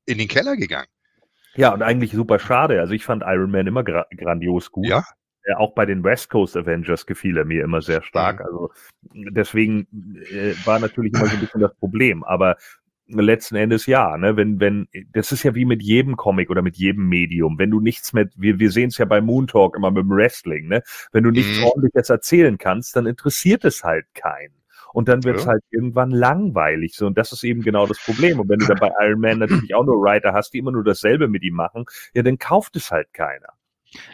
in 0.05 0.17
den 0.17 0.27
Keller 0.27 0.55
gegangen. 0.55 0.87
Ja, 1.55 1.73
und 1.73 1.81
eigentlich 1.81 2.11
super 2.11 2.37
schade. 2.39 2.79
Also 2.81 2.93
ich 2.93 3.05
fand 3.05 3.23
Iron 3.25 3.51
Man 3.51 3.67
immer 3.67 3.83
gra 3.83 4.05
grandios 4.15 4.71
gut. 4.71 4.87
Ja. 4.87 5.03
Äh, 5.43 5.53
auch 5.53 5.73
bei 5.73 5.85
den 5.85 6.03
West 6.03 6.29
Coast 6.29 6.57
Avengers 6.57 7.05
gefiel 7.05 7.37
er 7.37 7.45
mir 7.45 7.63
immer 7.63 7.81
sehr 7.81 8.03
stark. 8.03 8.39
Mhm. 8.39 8.45
Also 8.45 8.71
deswegen 9.13 9.87
äh, 10.31 10.53
war 10.65 10.79
natürlich 10.79 11.13
immer 11.13 11.27
so 11.27 11.35
ein 11.35 11.39
bisschen 11.39 11.61
das 11.61 11.73
Problem. 11.75 12.23
Aber 12.23 12.57
letzten 13.07 13.55
Endes 13.55 13.85
ja, 13.85 14.17
ne, 14.17 14.35
wenn, 14.35 14.59
wenn, 14.59 14.87
das 15.13 15.31
ist 15.31 15.43
ja 15.43 15.53
wie 15.55 15.65
mit 15.65 15.81
jedem 15.83 16.15
Comic 16.17 16.49
oder 16.49 16.61
mit 16.61 16.75
jedem 16.77 17.07
Medium. 17.07 17.59
Wenn 17.59 17.71
du 17.71 17.79
nichts 17.79 18.13
mit, 18.13 18.31
wir, 18.35 18.59
wir 18.59 18.71
sehen 18.71 18.87
es 18.89 18.97
ja 18.97 19.05
bei 19.05 19.21
Moon 19.21 19.47
Talk 19.47 19.75
immer 19.77 19.91
mit 19.91 20.03
dem 20.03 20.09
Wrestling, 20.09 20.67
ne? 20.67 20.81
Wenn 21.11 21.23
du 21.23 21.31
nichts 21.31 21.57
Mhm. 21.57 21.63
ordentliches 21.65 22.09
erzählen 22.09 22.57
kannst, 22.57 22.95
dann 22.95 23.05
interessiert 23.05 23.63
es 23.65 23.83
halt 23.83 24.05
keinen. 24.13 24.53
Und 24.93 25.09
dann 25.09 25.23
wird 25.25 25.37
es 25.37 25.43
Ja. 25.45 25.51
halt 25.51 25.63
irgendwann 25.71 26.09
langweilig. 26.11 26.95
So, 26.95 27.05
und 27.07 27.17
das 27.17 27.31
ist 27.33 27.43
eben 27.43 27.61
genau 27.61 27.85
das 27.85 27.99
Problem. 27.99 28.39
Und 28.39 28.47
wenn 28.49 28.59
du 28.59 28.65
dann 28.65 28.79
bei 28.79 28.91
Iron 29.01 29.19
Man 29.19 29.39
natürlich 29.39 29.75
auch 29.75 29.83
nur 29.85 30.01
Writer 30.01 30.31
hast, 30.33 30.53
die 30.53 30.59
immer 30.59 30.71
nur 30.71 30.85
dasselbe 30.85 31.27
mit 31.27 31.43
ihm 31.43 31.55
machen, 31.55 31.85
ja, 32.13 32.23
dann 32.23 32.37
kauft 32.37 32.75
es 32.77 32.91
halt 32.91 33.13
keiner. 33.13 33.49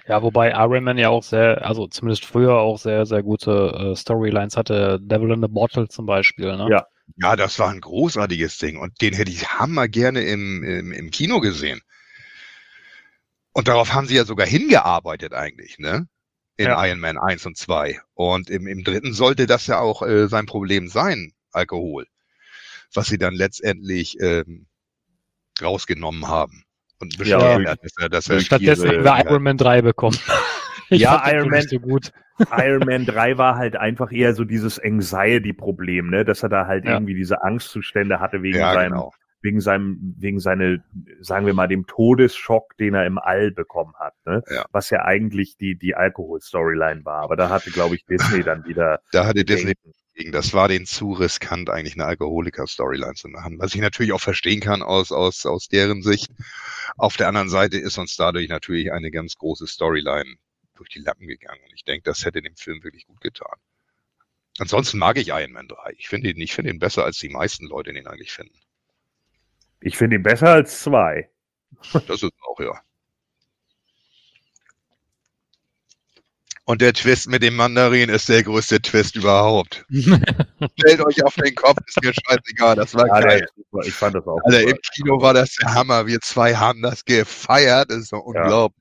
Ja, 0.08 0.22
wobei 0.22 0.52
Iron 0.52 0.84
Man 0.84 0.98
ja 0.98 1.10
auch 1.10 1.24
sehr, 1.24 1.66
also 1.66 1.88
zumindest 1.88 2.26
früher 2.26 2.56
auch 2.56 2.78
sehr, 2.78 3.06
sehr 3.06 3.24
gute 3.24 3.92
äh, 3.92 3.96
Storylines 3.96 4.58
hatte. 4.58 5.00
Devil 5.02 5.32
in 5.32 5.42
the 5.42 5.48
Bottle 5.48 5.88
zum 5.88 6.06
Beispiel, 6.08 6.58
ne? 6.58 6.68
Ja. 6.70 6.86
Ja, 7.18 7.36
das 7.36 7.60
war 7.60 7.70
ein 7.70 7.82
großartiges 7.82 8.58
Ding 8.58 8.78
und 8.78 9.02
den 9.02 9.14
hätte 9.14 9.32
ich 9.32 9.48
hammer 9.48 9.88
gerne 9.88 10.24
im, 10.24 10.64
im, 10.64 10.92
im 10.92 11.12
Kino 11.12 11.40
gesehen. 11.40 11.82
Und 13.54 13.68
darauf 13.68 13.94
haben 13.94 14.08
sie 14.08 14.16
ja 14.16 14.26
sogar 14.26 14.48
hingearbeitet 14.48 15.34
eigentlich, 15.34 15.78
ne? 15.78 16.08
In 16.58 16.68
Ja. 16.68 16.86
Iron 16.86 17.00
Man 17.00 17.18
1 17.18 17.46
und 17.46 17.58
2. 17.58 18.00
Und 18.14 18.50
im, 18.50 18.68
im 18.68 18.84
dritten 18.84 19.14
sollte 19.14 19.46
das 19.46 19.68
ja 19.68 19.80
auch 19.80 20.02
äh, 20.04 20.28
sein 20.28 20.46
Problem 20.46 20.88
sein, 20.88 21.34
Alkohol. 21.52 22.08
Was 22.94 23.08
sie 23.08 23.18
dann 23.18 23.34
letztendlich 23.34 24.18
ähm, 24.20 24.68
rausgenommen 25.62 26.28
haben. 26.28 26.64
Und 27.00 27.18
Ja, 27.26 27.58
dass 27.60 27.94
er, 28.00 28.10
dass 28.10 28.30
er 28.30 28.42
Stattdessen 28.42 28.88
haben 28.88 29.04
wir 29.04 29.26
Iron 29.26 29.44
Man 29.44 29.58
3 29.58 29.82
bekommen. 29.82 30.20
Ich 30.92 31.02
Ja, 31.02 31.24
Iron 31.34 31.50
Man- 31.50 31.62
so 31.68 31.80
gut. 31.80 32.12
Iron 32.52 32.86
Man 32.86 33.06
3 33.06 33.38
war 33.38 33.56
halt 33.56 33.76
einfach 33.76 34.12
eher 34.12 34.34
so 34.34 34.44
dieses 34.46 34.80
Anxiety-Problem, 34.80 36.10
ne? 36.10 36.26
Dass 36.26 36.44
er 36.44 36.50
da 36.50 36.68
halt 36.68 36.86
Ja. 36.86 36.94
irgendwie 36.94 37.14
diese 37.16 37.44
Angstzustände 37.44 38.20
hatte 38.20 38.42
wegen 38.44 38.58
ja, 38.58 38.74
seinem, 38.74 38.92
genau. 38.94 39.14
wegen 39.42 39.62
seinem, 39.62 40.16
wegen 40.18 40.40
seine, 40.40 40.84
sagen 41.22 41.46
wir 41.46 41.54
mal, 41.54 41.68
dem 41.68 41.86
Todesschock, 41.88 42.76
den 42.78 42.94
er 42.96 43.06
im 43.06 43.18
All 43.20 43.52
bekommen 43.52 43.94
hat, 44.00 44.14
ne? 44.26 44.44
Ja. 44.50 44.66
Was 44.72 44.90
ja 44.90 45.04
eigentlich 45.06 45.56
die, 45.58 45.76
die 45.78 45.96
Alkohol-Storyline 45.96 47.06
war. 47.06 47.22
Aber 47.24 47.36
da 47.36 47.50
hatte, 47.50 47.72
glaube 47.72 47.96
ich, 47.96 48.06
Disney 48.06 48.44
dann 48.44 48.66
wieder. 48.66 49.00
Da 49.12 49.26
hatte 49.26 49.46
Disney. 49.46 49.74
Das 50.32 50.54
war 50.54 50.68
denen 50.68 50.86
zu 50.86 51.14
riskant, 51.14 51.70
eigentlich 51.70 51.94
eine 51.96 52.06
Alkoholiker-Storyline 52.06 53.14
zu 53.14 53.30
machen. 53.30 53.58
Was 53.60 53.74
ich 53.76 53.82
natürlich 53.82 54.12
auch 54.12 54.20
verstehen 54.20 54.60
kann 54.60 54.82
aus, 54.82 55.12
aus, 55.12 55.46
aus 55.46 55.68
deren 55.68 56.02
Sicht. 56.02 56.30
Auf 56.98 57.16
der 57.18 57.28
anderen 57.30 57.50
Seite 57.50 57.78
ist 57.78 57.98
uns 57.98 58.18
dadurch 58.18 58.50
natürlich 58.50 58.92
eine 58.92 59.10
ganz 59.10 59.36
große 59.38 59.68
Storyline 59.68 60.36
durch 60.82 60.90
die 60.90 61.00
Lappen 61.00 61.28
gegangen. 61.28 61.62
Und 61.64 61.74
ich 61.76 61.84
denke, 61.84 62.04
das 62.06 62.26
hätte 62.26 62.42
dem 62.42 62.56
Film 62.56 62.84
wirklich 62.84 63.06
gut 63.06 63.22
getan. 63.22 63.56
Ansonsten 64.58 64.98
mag 64.98 65.18
ich 65.18 65.28
Iron 65.30 65.52
Man 65.52 65.68
3. 65.68 65.94
Ich 65.98 66.10
finde 66.10 66.32
ihn, 66.32 66.42
ich 66.42 66.54
finde 66.54 66.72
ihn 66.72 66.80
besser, 66.80 67.06
als 67.06 67.20
die 67.20 67.30
meisten 67.30 67.68
Leute 67.68 67.92
ihn 67.92 68.08
eigentlich 68.08 68.32
finden. 68.32 68.60
Ich 69.80 69.96
finde 69.96 70.16
ihn 70.16 70.24
besser 70.24 70.50
als 70.50 70.82
zwei. 70.82 71.30
Das 72.08 72.22
ist 72.24 72.34
auch, 72.48 72.60
ja. 72.60 72.82
Und 76.66 76.82
der 76.82 76.94
Twist 76.94 77.28
mit 77.30 77.44
dem 77.44 77.56
Mandarin 77.56 78.10
ist 78.10 78.30
der 78.30 78.44
größte 78.44 78.82
Twist 78.82 79.16
überhaupt. 79.16 79.86
Stellt 79.90 81.02
euch 81.02 81.24
auf 81.24 81.36
den 81.36 81.54
Kopf, 81.56 81.78
ist 81.88 82.02
mir 82.04 82.14
scheißegal, 82.14 82.76
das 82.76 82.94
war 82.96 83.08
Ja, 83.08 83.20
geil. 83.20 83.48
super. 83.56 83.86
Ich 83.86 83.94
fand 83.94 84.16
das 84.16 84.26
auch. 84.28 84.40
Alter, 84.44 84.60
super. 84.60 84.72
im 84.72 84.78
Kino 84.96 85.22
war 85.22 85.34
das 85.34 85.56
der 85.56 85.74
Hammer. 85.74 86.08
Wir 86.08 86.20
zwei 86.22 86.56
haben 86.56 86.82
das 86.82 87.04
gefeiert. 87.06 87.90
Das 87.90 87.98
ist 87.98 88.14
doch 88.14 88.24
unglaublich. 88.24 88.80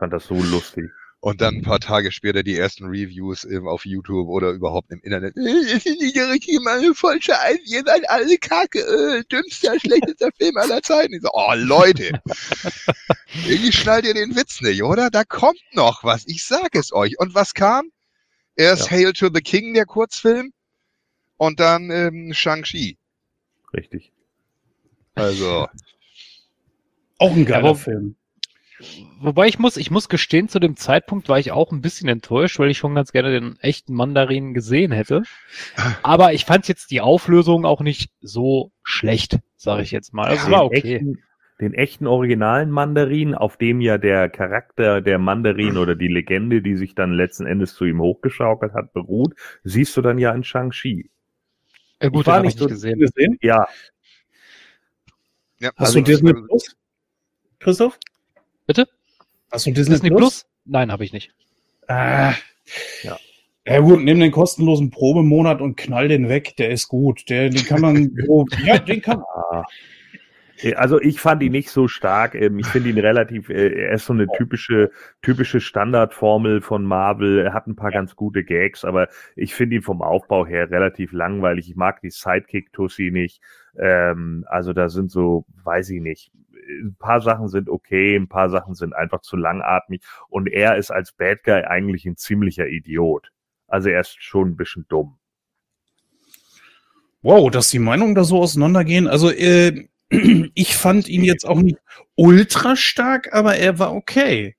Ich 0.00 0.02
fand 0.02 0.14
das 0.14 0.24
so 0.24 0.34
lustig. 0.34 0.90
Und 1.20 1.42
dann 1.42 1.56
ein 1.56 1.62
paar 1.62 1.78
Tage 1.80 2.10
später 2.10 2.42
die 2.42 2.56
ersten 2.56 2.86
Reviews 2.86 3.44
eben 3.44 3.68
auf 3.68 3.84
YouTube 3.84 4.28
oder 4.28 4.48
überhaupt 4.52 4.90
im 4.92 5.00
Internet. 5.02 5.36
Äh, 5.36 5.74
Das 5.74 5.84
ist 5.84 6.00
nicht 6.00 6.16
der 6.16 6.30
richtige 6.30 6.58
Mann, 6.60 6.94
voll 6.94 7.20
scheiße, 7.20 7.60
ihr 7.66 7.82
seid 7.84 8.08
alle 8.08 8.38
kacke, 8.38 8.78
äh, 8.80 9.22
dümmster, 9.30 9.78
schlechtester 9.78 10.30
Film 10.38 10.56
aller 10.56 10.80
Zeiten. 10.82 11.12
Ich 11.12 11.20
so, 11.20 11.28
oh 11.34 11.52
Leute, 11.54 12.22
irgendwie 13.46 13.72
schnallt 13.72 14.06
ihr 14.06 14.14
den 14.14 14.34
Witz 14.36 14.62
nicht, 14.62 14.82
oder? 14.82 15.10
Da 15.10 15.24
kommt 15.24 15.60
noch 15.74 16.02
was, 16.02 16.26
ich 16.26 16.46
sag 16.46 16.74
es 16.74 16.94
euch. 16.94 17.18
Und 17.18 17.34
was 17.34 17.52
kam? 17.52 17.90
Erst 18.56 18.90
Hail 18.90 19.12
to 19.12 19.28
the 19.34 19.42
King, 19.42 19.74
der 19.74 19.84
Kurzfilm, 19.84 20.54
und 21.36 21.60
dann 21.60 21.90
ähm, 21.90 22.32
Shang-Chi. 22.32 22.96
Richtig. 23.74 24.12
Also, 25.14 25.68
Auch 27.18 27.32
ein 27.36 27.44
geiler 27.44 27.68
Ja, 27.68 27.74
Film. 27.74 28.16
Wobei 29.20 29.46
ich 29.48 29.58
muss, 29.58 29.76
ich 29.76 29.90
muss 29.90 30.08
gestehen, 30.08 30.48
zu 30.48 30.58
dem 30.58 30.76
Zeitpunkt 30.76 31.28
war 31.28 31.38
ich 31.38 31.52
auch 31.52 31.70
ein 31.72 31.82
bisschen 31.82 32.08
enttäuscht, 32.08 32.58
weil 32.58 32.70
ich 32.70 32.78
schon 32.78 32.94
ganz 32.94 33.12
gerne 33.12 33.30
den 33.30 33.58
echten 33.60 33.94
Mandarin 33.94 34.54
gesehen 34.54 34.92
hätte. 34.92 35.22
Aber 36.02 36.32
ich 36.32 36.44
fand 36.46 36.66
jetzt 36.68 36.90
die 36.90 37.00
Auflösung 37.02 37.66
auch 37.66 37.82
nicht 37.82 38.10
so 38.22 38.72
schlecht, 38.82 39.38
sage 39.56 39.82
ich 39.82 39.90
jetzt 39.90 40.14
mal. 40.14 40.28
Also 40.28 40.36
es 40.38 40.44
Den 40.46 40.52
war 40.52 40.64
okay. 40.64 40.94
Echten, 40.96 41.22
den 41.60 41.74
echten 41.74 42.06
originalen 42.06 42.70
Mandarin, 42.70 43.34
auf 43.34 43.58
dem 43.58 43.82
ja 43.82 43.98
der 43.98 44.30
Charakter 44.30 45.02
der 45.02 45.18
Mandarin 45.18 45.76
oder 45.76 45.94
die 45.94 46.08
Legende, 46.08 46.62
die 46.62 46.76
sich 46.76 46.94
dann 46.94 47.12
letzten 47.12 47.44
Endes 47.44 47.74
zu 47.74 47.84
ihm 47.84 48.00
hochgeschaukelt 48.00 48.72
hat, 48.72 48.94
beruht, 48.94 49.34
siehst 49.62 49.94
du 49.98 50.00
dann 50.00 50.16
ja 50.16 50.32
in 50.32 50.42
Shang-Chi. 50.42 51.10
Ja, 52.00 52.06
Ich 52.08 52.12
gut, 52.14 52.26
war 52.26 52.36
den 52.36 52.38
hab 52.38 52.44
nicht 52.44 52.54
ich 52.54 52.60
so- 52.62 52.68
gesehen. 52.68 52.98
gesehen? 52.98 53.36
Ja, 53.42 53.66
ja. 55.58 55.70
Hast 55.76 55.88
Also 55.88 55.98
du 55.98 56.04
Disney 56.06 56.32
Plus? 56.32 56.74
Christoph? 57.58 57.98
Bitte? 58.70 58.86
Hast 59.50 59.66
du 59.66 59.72
Disney, 59.72 59.94
Disney 59.94 60.10
Plus? 60.10 60.46
Nein, 60.64 60.92
habe 60.92 61.02
ich 61.02 61.12
nicht. 61.12 61.32
Ah. 61.88 62.34
Ja. 63.02 63.18
Ja 63.66 63.80
gut, 63.80 64.00
nimm 64.04 64.20
den 64.20 64.30
kostenlosen 64.30 64.90
Probemonat 64.92 65.60
und 65.60 65.76
knall 65.76 66.06
den 66.06 66.28
weg, 66.28 66.54
der 66.56 66.70
ist 66.70 66.86
gut. 66.86 67.28
Der, 67.28 67.48
den 67.50 67.64
kann 67.64 67.80
man 67.80 68.14
so, 68.26 68.46
ja, 68.64 68.78
den 68.78 69.02
kann 69.02 69.24
Ah. 69.50 69.64
Also 70.76 71.00
ich 71.00 71.18
fand 71.18 71.42
ihn 71.42 71.50
nicht 71.50 71.70
so 71.70 71.88
stark. 71.88 72.36
Ähm, 72.36 72.60
Ich 72.60 72.68
finde 72.68 72.90
ihn 72.90 72.98
relativ, 72.98 73.48
äh, 73.48 73.72
er 73.86 73.94
ist 73.94 74.06
so 74.06 74.12
eine 74.12 74.28
typische, 74.38 74.92
typische 75.20 75.60
Standardformel 75.60 76.60
von 76.60 76.84
Marvel. 76.84 77.40
Er 77.40 77.52
hat 77.52 77.66
ein 77.66 77.74
paar 77.74 77.90
ganz 77.90 78.14
gute 78.14 78.44
Gags, 78.44 78.84
aber 78.84 79.08
ich 79.34 79.52
finde 79.52 79.74
ihn 79.76 79.82
vom 79.82 80.00
Aufbau 80.00 80.46
her 80.46 80.70
relativ 80.70 81.10
langweilig. 81.10 81.68
Ich 81.70 81.74
mag 81.74 82.00
die 82.02 82.10
Sidekick-Tussi 82.10 83.10
nicht. 83.10 83.40
Ähm, 83.76 84.44
Also 84.48 84.72
da 84.72 84.88
sind 84.88 85.10
so, 85.10 85.44
weiß 85.64 85.90
ich 85.90 86.00
nicht, 86.00 86.30
ein 86.82 86.96
paar 86.98 87.20
Sachen 87.20 87.48
sind 87.48 87.68
okay, 87.68 88.16
ein 88.16 88.28
paar 88.28 88.50
Sachen 88.50 88.74
sind 88.74 88.94
einfach 88.94 89.20
zu 89.22 89.36
langatmig. 89.36 90.02
Und 90.28 90.48
er 90.48 90.76
ist 90.76 90.90
als 90.90 91.12
Bad 91.12 91.42
Guy 91.44 91.62
eigentlich 91.64 92.04
ein 92.06 92.16
ziemlicher 92.16 92.66
Idiot. 92.68 93.30
Also 93.66 93.88
er 93.88 94.00
ist 94.00 94.16
schon 94.22 94.50
ein 94.50 94.56
bisschen 94.56 94.86
dumm. 94.88 95.18
Wow, 97.22 97.50
dass 97.50 97.70
die 97.70 97.78
Meinungen 97.78 98.14
da 98.14 98.24
so 98.24 98.38
auseinandergehen. 98.38 99.06
Also, 99.06 99.30
äh, 99.30 99.86
ich 100.10 100.76
fand 100.76 101.08
ihn 101.08 101.22
jetzt 101.24 101.46
auch 101.46 101.60
nicht 101.60 101.78
ultra 102.16 102.76
stark, 102.76 103.32
aber 103.32 103.56
er 103.56 103.78
war 103.78 103.94
okay. 103.94 104.56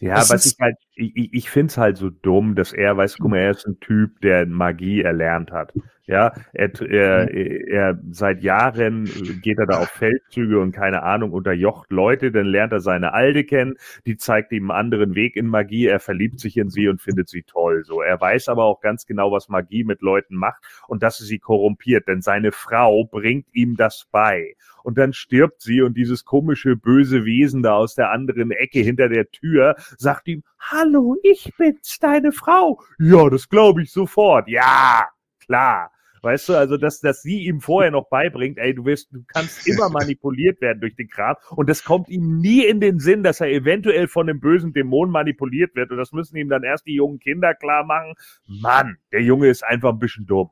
Ja, 0.00 0.16
Das 0.16 0.30
was 0.30 0.46
ich 0.46 0.56
halt, 0.60 0.76
ich- 0.94 1.32
ich 1.32 1.50
finde 1.50 1.70
es 1.70 1.78
halt 1.78 1.96
so 1.96 2.10
dumm, 2.10 2.54
dass 2.54 2.72
er, 2.72 2.96
weißt 2.96 3.18
du, 3.18 3.22
guck 3.22 3.30
mal, 3.32 3.38
er 3.38 3.50
ist 3.50 3.66
ein 3.66 3.80
Typ, 3.80 4.20
der 4.20 4.46
Magie 4.46 5.00
erlernt 5.02 5.50
hat. 5.52 5.72
Ja, 6.08 6.32
er, 6.52 6.70
er, 6.82 7.34
er 7.34 7.98
seit 8.12 8.40
Jahren 8.40 9.10
geht 9.42 9.58
er 9.58 9.66
da 9.66 9.78
auf 9.80 9.88
Feldzüge 9.88 10.60
und 10.60 10.70
keine 10.70 11.02
Ahnung, 11.02 11.32
unterjocht 11.32 11.90
Leute, 11.90 12.30
dann 12.30 12.46
lernt 12.46 12.72
er 12.72 12.78
seine 12.78 13.12
Alte 13.12 13.42
kennen, 13.42 13.74
die 14.06 14.16
zeigt 14.16 14.52
ihm 14.52 14.70
einen 14.70 14.78
anderen 14.78 15.16
Weg 15.16 15.34
in 15.34 15.48
Magie, 15.48 15.86
er 15.86 15.98
verliebt 15.98 16.38
sich 16.38 16.56
in 16.58 16.70
sie 16.70 16.88
und 16.88 17.02
findet 17.02 17.28
sie 17.28 17.42
toll. 17.42 17.82
So, 17.84 18.02
er 18.02 18.20
weiß 18.20 18.48
aber 18.48 18.64
auch 18.64 18.80
ganz 18.80 19.06
genau, 19.06 19.32
was 19.32 19.48
Magie 19.48 19.82
mit 19.82 20.00
Leuten 20.00 20.36
macht 20.36 20.62
und 20.86 21.02
dass 21.02 21.18
sie 21.18 21.24
sie 21.24 21.40
korrumpiert, 21.40 22.06
denn 22.06 22.22
seine 22.22 22.52
Frau 22.52 23.04
bringt 23.04 23.48
ihm 23.52 23.76
das 23.76 24.06
bei. 24.12 24.54
Und 24.84 24.98
dann 24.98 25.12
stirbt 25.12 25.60
sie 25.60 25.82
und 25.82 25.96
dieses 25.96 26.24
komische 26.24 26.76
böse 26.76 27.24
Wesen 27.24 27.64
da 27.64 27.74
aus 27.74 27.96
der 27.96 28.12
anderen 28.12 28.52
Ecke 28.52 28.78
hinter 28.78 29.08
der 29.08 29.28
Tür 29.32 29.74
sagt 29.98 30.28
ihm, 30.28 30.44
Hallo, 30.60 31.16
ich 31.24 31.52
bin's, 31.58 31.98
deine 31.98 32.30
Frau. 32.30 32.80
Ja, 33.00 33.28
das 33.28 33.48
glaube 33.48 33.82
ich 33.82 33.90
sofort. 33.90 34.48
Ja, 34.48 35.08
klar. 35.44 35.90
Weißt 36.26 36.48
du, 36.48 36.56
also 36.56 36.76
dass, 36.76 36.98
dass 36.98 37.22
sie 37.22 37.44
ihm 37.44 37.60
vorher 37.60 37.92
noch 37.92 38.08
beibringt, 38.08 38.58
ey, 38.58 38.74
du 38.74 38.84
wirst, 38.84 39.12
du 39.12 39.22
kannst 39.28 39.64
immer 39.68 39.90
manipuliert 39.90 40.60
werden 40.60 40.80
durch 40.80 40.96
den 40.96 41.08
Kram 41.08 41.36
und 41.50 41.68
das 41.68 41.84
kommt 41.84 42.08
ihm 42.08 42.38
nie 42.38 42.64
in 42.64 42.80
den 42.80 42.98
Sinn, 42.98 43.22
dass 43.22 43.40
er 43.40 43.48
eventuell 43.48 44.08
von 44.08 44.28
einem 44.28 44.40
bösen 44.40 44.72
Dämon 44.72 45.08
manipuliert 45.08 45.76
wird 45.76 45.92
und 45.92 45.98
das 45.98 46.10
müssen 46.10 46.36
ihm 46.36 46.48
dann 46.48 46.64
erst 46.64 46.84
die 46.86 46.96
jungen 46.96 47.20
Kinder 47.20 47.54
klar 47.54 47.84
machen. 47.84 48.14
Mann, 48.48 48.96
der 49.12 49.22
Junge 49.22 49.46
ist 49.46 49.62
einfach 49.62 49.92
ein 49.92 50.00
bisschen 50.00 50.26
dumm. 50.26 50.50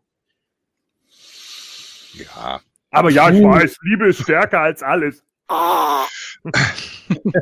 ja, 2.12 2.60
Aber 2.92 3.10
ja, 3.10 3.28
ich 3.30 3.42
weiß, 3.42 3.78
Liebe 3.82 4.06
ist 4.06 4.22
stärker 4.22 4.60
als 4.60 4.84
alles. 4.84 5.24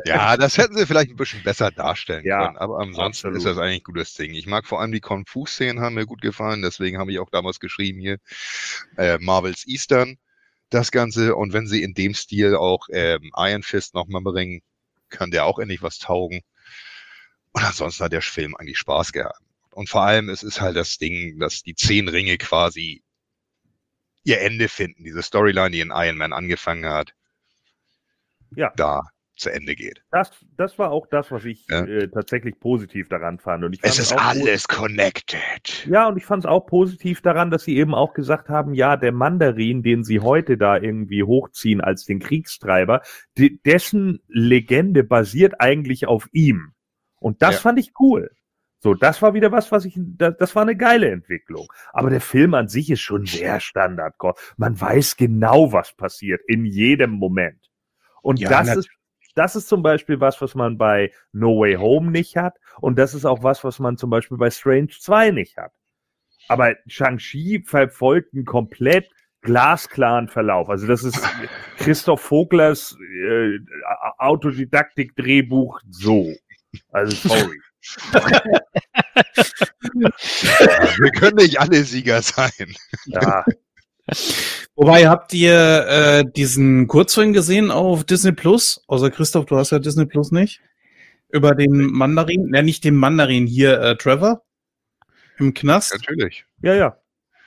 Ja, 0.05 0.37
das 0.37 0.57
hätten 0.57 0.77
sie 0.77 0.85
vielleicht 0.85 1.11
ein 1.11 1.15
bisschen 1.15 1.43
besser 1.43 1.71
darstellen 1.71 2.25
Ja, 2.25 2.45
können. 2.45 2.57
Aber 2.57 2.79
ansonsten 2.79 3.29
absolut. 3.29 3.37
ist 3.37 3.45
das 3.45 3.57
eigentlich 3.57 3.81
ein 3.81 3.83
gutes 3.83 4.13
Ding. 4.15 4.33
Ich 4.33 4.45
mag 4.47 4.65
vor 4.67 4.81
allem 4.81 4.91
die 4.91 4.99
Kung 5.01 5.25
Fu-Szenen, 5.25 5.81
haben 5.81 5.95
mir 5.95 6.05
gut 6.05 6.21
gefallen. 6.21 6.61
Deswegen 6.61 6.97
habe 6.99 7.11
ich 7.11 7.19
auch 7.19 7.29
damals 7.29 7.59
geschrieben 7.59 7.99
hier 7.99 8.17
äh, 8.97 9.17
Marvels 9.19 9.65
Eastern. 9.67 10.17
das 10.69 10.91
Ganze. 10.91 11.35
Und 11.35 11.53
wenn 11.53 11.67
sie 11.67 11.83
in 11.83 11.93
dem 11.93 12.13
Stil 12.15 12.55
auch 12.55 12.87
ähm, 12.91 13.31
Iron 13.37 13.63
Fist 13.63 13.93
nochmal 13.95 14.23
bringen, 14.23 14.61
kann 15.09 15.31
der 15.31 15.45
auch 15.45 15.59
endlich 15.59 15.81
was 15.83 15.99
taugen. 15.99 16.41
Und 17.53 17.63
ansonsten 17.63 18.03
hat 18.03 18.11
der 18.13 18.21
Film 18.21 18.55
eigentlich 18.55 18.77
Spaß 18.79 19.11
gehabt. 19.11 19.39
Und 19.71 19.89
vor 19.89 20.03
allem, 20.03 20.29
es 20.29 20.43
ist 20.43 20.61
halt 20.61 20.75
das 20.75 20.97
Ding, 20.97 21.39
dass 21.39 21.63
die 21.63 21.75
zehn 21.75 22.07
Ringe 22.07 22.37
quasi 22.37 23.03
ihr 24.23 24.41
Ende 24.41 24.69
finden. 24.69 25.03
Diese 25.03 25.21
Storyline, 25.23 25.71
die 25.71 25.79
in 25.81 25.91
Iron 25.93 26.17
Man 26.17 26.33
angefangen 26.33 26.85
hat, 26.85 27.13
ja. 28.55 28.71
da 28.75 29.01
zu 29.35 29.51
Ende 29.51 29.75
geht. 29.75 30.03
Das, 30.11 30.31
das 30.57 30.77
war 30.77 30.91
auch 30.91 31.07
das, 31.07 31.31
was 31.31 31.43
ich 31.45 31.65
ja. 31.69 31.83
äh, 31.85 32.07
tatsächlich 32.07 32.59
positiv 32.59 33.09
daran 33.09 33.39
fand. 33.39 33.63
Und 33.63 33.73
ich 33.73 33.79
es 33.83 33.99
ist 33.99 34.13
alles 34.13 34.67
connected. 34.67 35.87
Ja, 35.87 36.07
und 36.07 36.17
ich 36.17 36.25
fand 36.25 36.43
es 36.43 36.49
auch 36.49 36.65
positiv 36.67 37.21
daran, 37.21 37.49
dass 37.49 37.63
sie 37.63 37.77
eben 37.77 37.95
auch 37.95 38.13
gesagt 38.13 38.49
haben, 38.49 38.73
ja, 38.73 38.95
der 38.95 39.11
Mandarin, 39.11 39.81
den 39.81 40.03
sie 40.03 40.19
heute 40.19 40.57
da 40.57 40.77
irgendwie 40.77 41.23
hochziehen 41.23 41.81
als 41.81 42.05
den 42.05 42.19
Kriegstreiber, 42.19 43.01
die, 43.37 43.61
dessen 43.61 44.21
Legende 44.27 45.03
basiert 45.03 45.55
eigentlich 45.59 46.07
auf 46.07 46.27
ihm. 46.31 46.73
Und 47.19 47.41
das 47.41 47.55
ja. 47.55 47.61
fand 47.61 47.79
ich 47.79 47.91
cool. 47.99 48.29
So, 48.79 48.93
das 48.93 49.21
war 49.21 49.33
wieder 49.33 49.51
was, 49.51 49.71
was 49.71 49.85
ich, 49.85 49.97
das, 49.97 50.35
das, 50.37 50.55
war 50.55 50.63
eine 50.63 50.75
geile 50.75 51.09
Entwicklung. 51.09 51.71
Aber 51.93 52.09
der 52.09 52.19
Film 52.19 52.53
an 52.53 52.67
sich 52.67 52.91
ist 52.91 52.99
schon 52.99 53.25
sehr 53.25 53.61
Standard. 53.61 54.15
Man 54.57 54.79
weiß 54.79 55.15
genau, 55.15 55.71
was 55.71 55.93
passiert 55.93 56.41
in 56.47 56.65
jedem 56.65 57.11
Moment. 57.11 57.72
Und 58.23 58.39
ja, 58.39 58.49
das 58.49 58.75
ist, 58.75 58.89
das 59.35 59.55
ist 59.55 59.67
zum 59.67 59.83
Beispiel 59.83 60.19
was, 60.19 60.41
was 60.41 60.55
man 60.55 60.77
bei 60.77 61.11
No 61.31 61.59
Way 61.59 61.75
Home 61.75 62.09
nicht 62.09 62.35
hat. 62.35 62.55
Und 62.79 62.97
das 62.97 63.13
ist 63.13 63.25
auch 63.25 63.43
was, 63.43 63.63
was 63.63 63.77
man 63.79 63.97
zum 63.97 64.09
Beispiel 64.09 64.37
bei 64.37 64.49
Strange 64.49 64.89
2 64.89 65.31
nicht 65.31 65.57
hat. 65.57 65.71
Aber 66.47 66.75
Shang-Chi 66.87 67.63
verfolgt 67.65 68.33
einen 68.33 68.45
komplett 68.45 69.09
glasklaren 69.41 70.29
Verlauf. 70.29 70.69
Also 70.69 70.87
das 70.87 71.03
ist 71.03 71.19
Christoph 71.77 72.21
Voglers 72.21 72.97
äh, 73.27 73.59
Autodidaktik-Drehbuch 74.17 75.81
so. 75.89 76.33
Also 76.91 77.29
sorry. 77.29 77.59
Wir 80.99 81.11
können 81.11 81.35
nicht 81.35 81.59
alle 81.59 81.83
Sieger 81.83 82.21
sein. 82.21 82.73
Ja. 83.05 83.43
Wobei, 84.75 85.07
habt 85.07 85.33
ihr 85.33 85.85
äh, 85.87 86.23
diesen 86.35 86.87
Kurzfilm 86.87 87.33
gesehen 87.33 87.69
auf 87.69 88.03
Disney 88.03 88.31
Plus? 88.31 88.83
Außer 88.87 89.11
Christoph, 89.11 89.45
du 89.45 89.57
hast 89.57 89.71
ja 89.71 89.79
Disney 89.79 90.05
Plus 90.05 90.31
nicht. 90.31 90.61
Über 91.29 91.53
den 91.53 91.91
Mandarin, 91.91 92.51
ja 92.53 92.61
nicht 92.61 92.83
den 92.83 92.95
Mandarin, 92.95 93.45
hier 93.45 93.79
äh, 93.79 93.97
Trevor 93.97 94.43
im 95.37 95.53
Knast. 95.53 95.93
Natürlich. 95.93 96.45
Ja, 96.61 96.73
ja. 96.75 96.97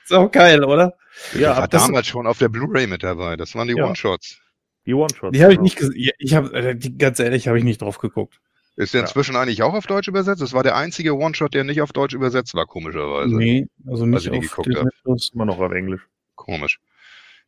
Ist 0.03 0.13
auch 0.13 0.31
geil, 0.31 0.63
oder? 0.63 0.93
Ja, 1.33 1.57
war 1.57 1.67
damals 1.67 2.07
schon 2.07 2.27
auf 2.27 2.37
der 2.37 2.49
Blu-ray 2.49 2.87
mit 2.87 3.03
dabei. 3.03 3.35
Das 3.35 3.55
waren 3.55 3.67
die 3.67 3.75
ja. 3.75 3.85
One-Shots. 3.85 4.39
Die 4.85 4.93
One-Shots. 4.93 5.33
Die 5.33 5.43
habe 5.43 5.51
ich 5.51 5.57
genau. 5.57 5.63
nicht 5.63 5.77
gesehen. 5.77 6.11
Ich 6.17 6.33
habe, 6.33 6.53
äh, 6.53 6.75
ganz 6.75 7.19
ehrlich, 7.19 7.47
habe 7.47 7.57
ich 7.57 7.65
nicht 7.65 7.81
drauf 7.81 7.97
geguckt. 7.97 8.39
Ist 8.77 8.93
der 8.93 9.01
inzwischen 9.01 9.33
ja. 9.33 9.41
eigentlich 9.41 9.63
auch 9.63 9.73
auf 9.73 9.87
Deutsch 9.87 10.07
übersetzt? 10.07 10.41
Das 10.41 10.53
war 10.53 10.63
der 10.63 10.75
einzige 10.75 11.15
One-Shot, 11.15 11.53
der 11.53 11.63
nicht 11.63 11.81
auf 11.81 11.91
Deutsch 11.91 12.13
übersetzt 12.13 12.53
war, 12.53 12.67
komischerweise. 12.67 13.35
Nee, 13.35 13.67
also 13.85 14.05
nicht 14.05 14.29
auf 14.29 14.39
geguckt 14.39 14.75
habe. 14.75 14.89
Immer 15.33 15.45
noch 15.45 15.59
auf 15.59 15.71
Englisch. 15.71 16.01
Komisch. 16.35 16.79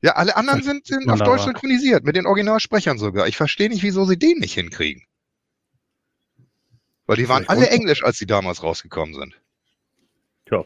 Ja, 0.01 0.13
alle 0.13 0.38
anderen 0.38 0.63
sind, 0.63 0.88
sind 0.88 1.09
auf 1.09 1.19
Deutsch 1.19 1.43
synchronisiert, 1.43 2.05
mit 2.05 2.15
den 2.15 2.26
Originalsprechern 2.26 2.97
sogar. 2.97 3.27
Ich 3.27 3.35
verstehe 3.35 3.69
nicht, 3.69 3.84
wieso 3.84 4.05
sie 4.05 4.17
den 4.17 4.39
nicht 4.39 4.53
hinkriegen. 4.53 5.03
Weil 7.05 7.17
die 7.17 7.27
waren 7.27 7.47
alle 7.49 7.69
Englisch, 7.69 8.03
als 8.03 8.17
sie 8.17 8.26
damals 8.26 8.63
rausgekommen 8.63 9.15
sind. 9.15 9.41
Tja. 10.45 10.65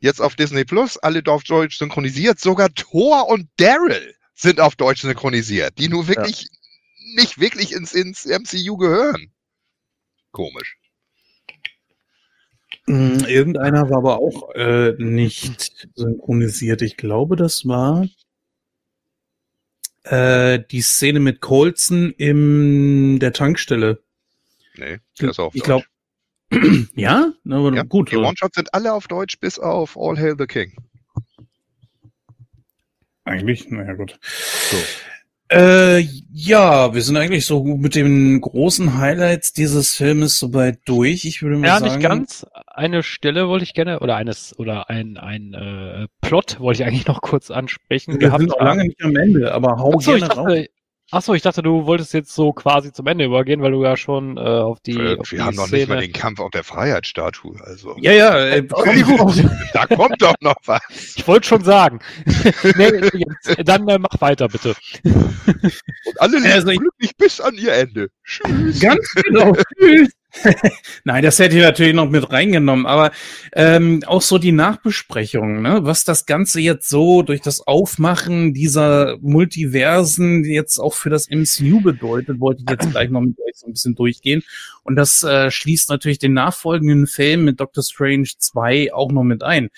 Jetzt 0.00 0.20
auf 0.20 0.34
Disney 0.34 0.64
Plus, 0.64 0.96
alle 0.96 1.22
auf 1.26 1.44
Deutsch 1.44 1.78
synchronisiert. 1.78 2.40
Sogar 2.40 2.72
Thor 2.74 3.28
und 3.28 3.48
Daryl 3.58 4.14
sind 4.34 4.60
auf 4.60 4.76
Deutsch 4.76 5.02
synchronisiert, 5.02 5.78
die 5.78 5.88
nur 5.88 6.08
wirklich 6.08 6.42
ja. 6.42 6.48
nicht 7.16 7.38
wirklich 7.38 7.72
ins, 7.72 7.92
ins 7.92 8.24
MCU 8.24 8.76
gehören 8.76 9.32
komisch. 10.38 10.78
Mm, 12.86 13.24
irgendeiner 13.26 13.90
war 13.90 13.98
aber 13.98 14.18
auch 14.18 14.54
äh, 14.54 14.92
nicht 14.98 15.88
synchronisiert. 15.94 16.82
Ich 16.82 16.96
glaube, 16.96 17.36
das 17.36 17.66
war 17.66 18.06
äh, 20.10 20.62
die 20.70 20.80
Szene 20.80 21.20
mit 21.20 21.40
Colson 21.40 22.12
in 22.12 23.18
der 23.18 23.32
Tankstelle. 23.32 24.02
Nee, 24.76 24.98
der 25.20 25.30
ist 25.30 25.38
auf 25.38 25.54
Ich 25.54 25.62
glaube. 25.62 25.84
ja? 26.94 27.32
Aber 27.48 27.74
ja, 27.74 27.82
gut. 27.82 28.10
Die 28.10 28.16
One-Shots 28.16 28.54
sind 28.54 28.72
alle 28.72 28.94
auf 28.94 29.06
Deutsch, 29.06 29.38
bis 29.38 29.58
auf 29.58 29.98
All 29.98 30.16
Hail 30.18 30.34
the 30.38 30.46
King. 30.46 30.74
Eigentlich, 33.24 33.68
naja, 33.68 33.92
gut. 33.92 34.18
So. 34.22 34.76
Äh, 35.50 36.00
ja, 36.30 36.92
wir 36.92 37.00
sind 37.02 37.16
eigentlich 37.16 37.46
so 37.46 37.64
mit 37.64 37.94
den 37.94 38.40
großen 38.40 38.98
Highlights 38.98 39.54
dieses 39.54 39.94
Filmes 39.94 40.38
soweit 40.38 40.80
durch. 40.84 41.24
Ich 41.24 41.42
würde 41.42 41.56
mal 41.56 41.68
ja, 41.68 41.78
sagen. 41.78 41.90
Ja, 41.90 41.96
nicht 41.96 42.08
ganz. 42.08 42.46
Eine 42.66 43.02
Stelle 43.02 43.48
wollte 43.48 43.64
ich 43.64 43.72
gerne, 43.72 44.00
oder 44.00 44.16
eines, 44.16 44.56
oder 44.58 44.90
ein, 44.90 45.16
ein 45.16 45.54
äh, 45.54 46.06
Plot 46.20 46.60
wollte 46.60 46.82
ich 46.82 46.88
eigentlich 46.88 47.06
noch 47.06 47.22
kurz 47.22 47.50
ansprechen. 47.50 48.12
Wir 48.12 48.18
gehabt 48.18 48.40
sind 48.40 48.50
noch 48.50 48.60
lange 48.60 48.84
nicht 48.84 49.02
am 49.02 49.16
Ende, 49.16 49.52
aber 49.52 49.78
hau 49.78 49.94
Achso, 49.94 50.12
gerne 50.12 50.26
raus. 50.34 50.66
Achso, 51.10 51.32
ich 51.32 51.40
dachte, 51.40 51.62
du 51.62 51.86
wolltest 51.86 52.12
jetzt 52.12 52.34
so 52.34 52.52
quasi 52.52 52.92
zum 52.92 53.06
Ende 53.06 53.24
übergehen, 53.24 53.62
weil 53.62 53.72
du 53.72 53.82
ja 53.82 53.96
schon 53.96 54.36
äh, 54.36 54.40
auf 54.40 54.80
die. 54.80 54.94
Wir, 54.94 55.18
auf 55.18 55.32
wir 55.32 55.38
die 55.38 55.42
haben 55.42 55.56
noch 55.56 55.70
nicht 55.70 55.88
mal 55.88 56.00
den 56.00 56.12
Kampf 56.12 56.38
auf 56.38 56.50
der 56.50 56.64
Freiheitsstatue. 56.64 57.56
Also. 57.64 57.96
Ja, 57.98 58.12
ja, 58.12 58.38
äh, 58.38 58.62
da 59.72 59.86
kommt 59.86 60.20
doch 60.20 60.34
noch 60.42 60.56
was. 60.66 60.82
Ich 61.16 61.26
wollte 61.26 61.48
schon 61.48 61.64
sagen. 61.64 62.00
nee, 62.76 62.90
jetzt, 63.14 63.56
dann 63.64 63.88
äh, 63.88 63.98
mach 63.98 64.20
weiter, 64.20 64.48
bitte. 64.48 64.74
Und 65.04 66.20
alle 66.20 66.40
leben 66.40 66.52
also, 66.52 66.72
glücklich 66.72 67.16
bis 67.16 67.40
an 67.40 67.54
ihr 67.54 67.72
Ende. 67.72 68.10
Tschüss. 68.24 68.78
Ganz 68.78 69.10
genau. 69.14 69.54
Tschüss. 69.78 70.17
Nein, 71.04 71.22
das 71.22 71.38
hätte 71.38 71.56
ich 71.56 71.62
natürlich 71.62 71.94
noch 71.94 72.08
mit 72.08 72.30
reingenommen, 72.30 72.86
aber 72.86 73.10
ähm, 73.52 74.02
auch 74.06 74.22
so 74.22 74.38
die 74.38 74.52
Nachbesprechung, 74.52 75.62
ne? 75.62 75.80
was 75.82 76.04
das 76.04 76.26
Ganze 76.26 76.60
jetzt 76.60 76.88
so 76.88 77.22
durch 77.22 77.40
das 77.40 77.66
Aufmachen 77.66 78.54
dieser 78.54 79.16
Multiversen 79.20 80.44
jetzt 80.44 80.78
auch 80.78 80.94
für 80.94 81.10
das 81.10 81.28
MCU 81.30 81.80
bedeutet, 81.80 82.40
wollte 82.40 82.62
ich 82.62 82.70
jetzt 82.70 82.90
gleich 82.90 83.10
noch 83.10 83.20
mit 83.20 83.38
euch 83.38 83.56
so 83.56 83.66
ein 83.66 83.72
bisschen 83.72 83.94
durchgehen. 83.94 84.42
Und 84.82 84.96
das 84.96 85.22
äh, 85.22 85.50
schließt 85.50 85.90
natürlich 85.90 86.18
den 86.18 86.32
nachfolgenden 86.32 87.06
Film 87.06 87.44
mit 87.44 87.60
Doctor 87.60 87.82
Strange 87.82 88.28
2 88.38 88.92
auch 88.92 89.12
noch 89.12 89.24
mit 89.24 89.42
ein. 89.42 89.70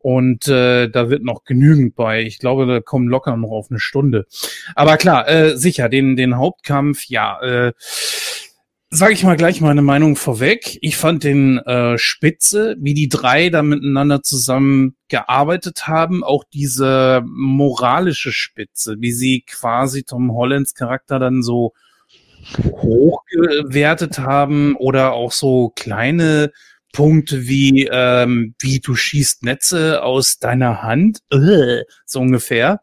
Und 0.00 0.46
äh, 0.46 0.88
da 0.88 1.10
wird 1.10 1.24
noch 1.24 1.44
genügend 1.44 1.96
bei. 1.96 2.22
Ich 2.22 2.38
glaube, 2.38 2.66
da 2.66 2.80
kommen 2.80 3.08
locker 3.08 3.36
noch 3.36 3.50
auf 3.50 3.70
eine 3.70 3.80
Stunde. 3.80 4.26
Aber 4.76 4.96
klar, 4.96 5.28
äh, 5.28 5.56
sicher, 5.56 5.88
den, 5.88 6.16
den 6.16 6.36
Hauptkampf, 6.36 7.04
ja, 7.06 7.40
äh, 7.40 7.72
sage 8.90 9.12
ich 9.12 9.22
mal 9.22 9.36
gleich 9.36 9.60
meine 9.60 9.82
Meinung 9.82 10.16
vorweg. 10.16 10.78
Ich 10.80 10.96
fand 10.96 11.24
den 11.24 11.58
äh, 11.58 11.98
spitze, 11.98 12.76
wie 12.78 12.94
die 12.94 13.08
drei 13.08 13.50
da 13.50 13.62
miteinander 13.62 14.22
zusammen 14.22 14.96
gearbeitet 15.08 15.86
haben. 15.86 16.24
Auch 16.24 16.44
diese 16.52 17.22
moralische 17.26 18.32
Spitze, 18.32 18.96
wie 18.98 19.12
sie 19.12 19.44
quasi 19.46 20.04
Tom 20.04 20.32
Hollands 20.32 20.74
Charakter 20.74 21.18
dann 21.18 21.42
so 21.42 21.72
hochgewertet 22.64 24.18
haben 24.20 24.74
oder 24.76 25.12
auch 25.12 25.32
so 25.32 25.70
kleine 25.76 26.50
Punkte 26.92 27.46
wie 27.46 27.88
ähm, 27.90 28.54
wie 28.58 28.80
du 28.80 28.94
schießt 28.94 29.42
Netze 29.42 30.02
aus 30.02 30.38
deiner 30.38 30.82
Hand, 30.82 31.18
äh, 31.30 31.82
so 32.06 32.20
ungefähr. 32.20 32.80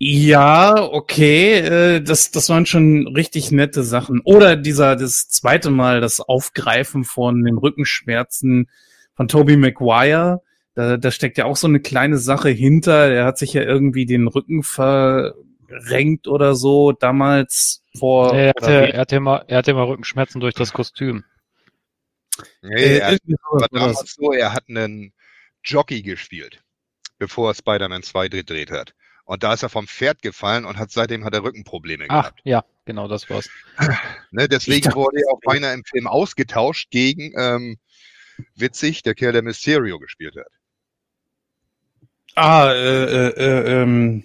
Ja, 0.00 0.80
okay, 0.80 1.58
äh, 1.58 2.00
das, 2.00 2.30
das 2.30 2.48
waren 2.48 2.66
schon 2.66 3.08
richtig 3.08 3.50
nette 3.50 3.82
Sachen. 3.82 4.20
Oder 4.20 4.54
dieser, 4.54 4.94
das 4.94 5.28
zweite 5.28 5.70
Mal, 5.70 6.00
das 6.00 6.20
Aufgreifen 6.20 7.04
von 7.04 7.42
den 7.42 7.58
Rückenschmerzen 7.58 8.70
von 9.14 9.26
Toby 9.26 9.56
Maguire. 9.56 10.40
Da, 10.74 10.96
da 10.96 11.10
steckt 11.10 11.36
ja 11.36 11.46
auch 11.46 11.56
so 11.56 11.66
eine 11.66 11.80
kleine 11.80 12.18
Sache 12.18 12.48
hinter. 12.48 13.10
Er 13.10 13.24
hat 13.24 13.38
sich 13.38 13.52
ja 13.52 13.62
irgendwie 13.62 14.06
den 14.06 14.28
Rücken 14.28 14.62
verrenkt 14.62 16.28
oder 16.28 16.54
so 16.54 16.92
damals 16.92 17.82
vor. 17.98 18.32
er, 18.32 18.50
hatte, 18.50 18.92
er, 18.92 19.00
hatte 19.00 19.16
immer, 19.16 19.44
er 19.48 19.58
hatte 19.58 19.72
immer 19.72 19.88
Rückenschmerzen 19.88 20.40
durch 20.40 20.54
das 20.54 20.72
Kostüm. 20.72 21.24
Nee, 22.62 22.98
er, 22.98 23.18
war 23.50 23.66
damals 23.68 24.14
so, 24.14 24.32
er 24.32 24.52
hat 24.52 24.68
einen 24.68 25.12
Jockey 25.64 26.02
gespielt, 26.02 26.62
bevor 27.18 27.50
er 27.50 27.54
Spider-Man 27.54 28.04
2 28.04 28.28
gedreht 28.28 28.70
hat. 28.70 28.94
Und 29.28 29.42
da 29.42 29.52
ist 29.52 29.62
er 29.62 29.68
vom 29.68 29.86
Pferd 29.86 30.22
gefallen 30.22 30.64
und 30.64 30.78
hat 30.78 30.90
seitdem 30.90 31.22
hat 31.22 31.34
er 31.34 31.42
Rückenprobleme 31.42 32.06
Ach, 32.08 32.22
gehabt. 32.22 32.40
ja, 32.44 32.64
genau, 32.86 33.08
das 33.08 33.28
war's. 33.28 33.50
ne, 34.30 34.48
deswegen 34.48 34.84
dachte, 34.84 34.96
wurde 34.96 35.20
er 35.20 35.34
auch 35.34 35.40
beinahe 35.44 35.74
im 35.74 35.84
Film 35.84 36.06
ausgetauscht 36.06 36.90
gegen, 36.90 37.34
ähm, 37.36 37.76
witzig, 38.54 39.02
der 39.02 39.14
Kerl, 39.14 39.34
der 39.34 39.42
Mysterio 39.42 39.98
gespielt 39.98 40.34
hat. 40.34 40.46
Ah, 42.36 42.72
äh, 42.72 43.04
äh, 43.04 43.28
äh 43.36 43.82
ähm. 43.82 44.24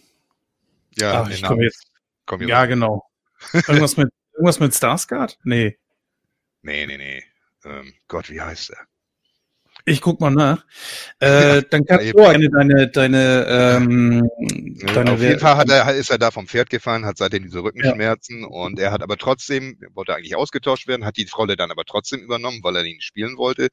Ja, 0.96 1.24
Ach, 1.24 1.30
ich 1.30 1.44
komm 1.44 1.60
jetzt. 1.60 1.86
Komm 2.26 2.40
jetzt. 2.40 2.50
Ja, 2.50 2.66
genau. 2.66 3.04
Irgendwas 3.54 3.98
mit, 3.98 4.10
irgendwas 4.32 4.62
mit 4.62 4.74
Starsguard? 4.74 5.38
Nee. 5.44 5.78
Nee, 6.62 6.86
nee, 6.86 6.96
nee. 6.96 7.24
Ähm, 7.66 7.94
Gott, 8.08 8.30
wie 8.30 8.40
heißt 8.40 8.70
er? 8.70 8.88
Ich 9.86 10.00
guck 10.00 10.22
mal 10.22 10.32
nach. 10.32 10.66
Äh, 11.20 11.62
dann 11.70 11.84
kannst 11.86 12.14
du 12.14 12.24
eine 12.24 12.50
deine 12.50 12.88
deine 12.88 13.46
ähm, 13.50 14.30
deine 14.94 15.12
Auf 15.12 15.22
jeden 15.22 15.40
Fall 15.40 15.58
hat 15.58 15.70
er, 15.70 15.94
ist 15.94 16.10
er 16.10 16.18
da 16.18 16.32
vom 16.32 16.48
Pferd 16.48 16.70
gefallen, 16.70 17.06
hat 17.06 17.18
seitdem 17.18 17.44
diese 17.44 17.62
Rückenschmerzen 17.62 18.42
ja. 18.42 18.48
und 18.48 18.80
er 18.80 18.92
hat 18.92 19.04
aber 19.04 19.18
trotzdem, 19.18 19.78
wollte 19.94 20.16
eigentlich 20.16 20.38
ausgetauscht 20.38 20.88
werden, 20.88 21.06
hat 21.06 21.18
die 21.18 21.28
Rolle 21.36 21.58
dann 21.58 21.70
aber 21.70 21.84
trotzdem 21.84 22.22
übernommen, 22.22 22.60
weil 22.64 22.78
er 22.78 22.86
ihn 22.86 23.02
spielen 23.02 23.38
wollte. 23.38 23.68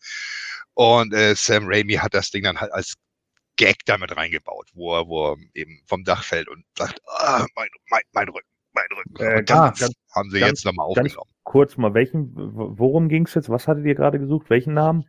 Und 0.75 1.15
äh, 1.15 1.35
Sam 1.37 1.65
Raimi 1.67 1.95
hat 1.95 2.15
das 2.15 2.31
Ding 2.31 2.43
dann 2.43 2.61
halt 2.61 2.73
als 2.73 2.95
Gag 3.57 3.85
damit 3.85 4.17
reingebaut, 4.17 4.69
wo 4.75 4.97
er, 4.97 5.07
wo 5.07 5.33
er 5.33 5.37
eben 5.55 5.81
vom 5.87 6.03
Dach 6.03 6.25
fällt 6.25 6.49
und 6.49 6.65
sagt, 6.77 7.01
ah, 7.07 7.47
mein, 7.55 7.69
mein, 7.89 8.03
mein 8.13 8.29
Rücken, 8.29 8.49
mein 8.73 8.87
Rücken. 8.97 9.17
Äh, 9.23 9.43
ganz, 9.45 9.79
ganz, 9.79 9.93
haben 10.13 10.31
sie 10.31 10.41
ganz, 10.41 10.51
jetzt 10.51 10.65
nochmal 10.65 10.87
aufgenommen. 10.87 11.31
kurz 11.45 11.77
mal, 11.77 11.95
welchen, 11.95 12.33
worum 12.35 13.09
ging 13.09 13.27
es 13.27 13.35
jetzt? 13.35 13.49
Was 13.49 13.69
hattet 13.69 13.85
ihr 13.85 13.95
gerade 13.95 14.19
gesucht? 14.19 14.51
Welchen 14.51 14.75
Namen? 14.75 15.05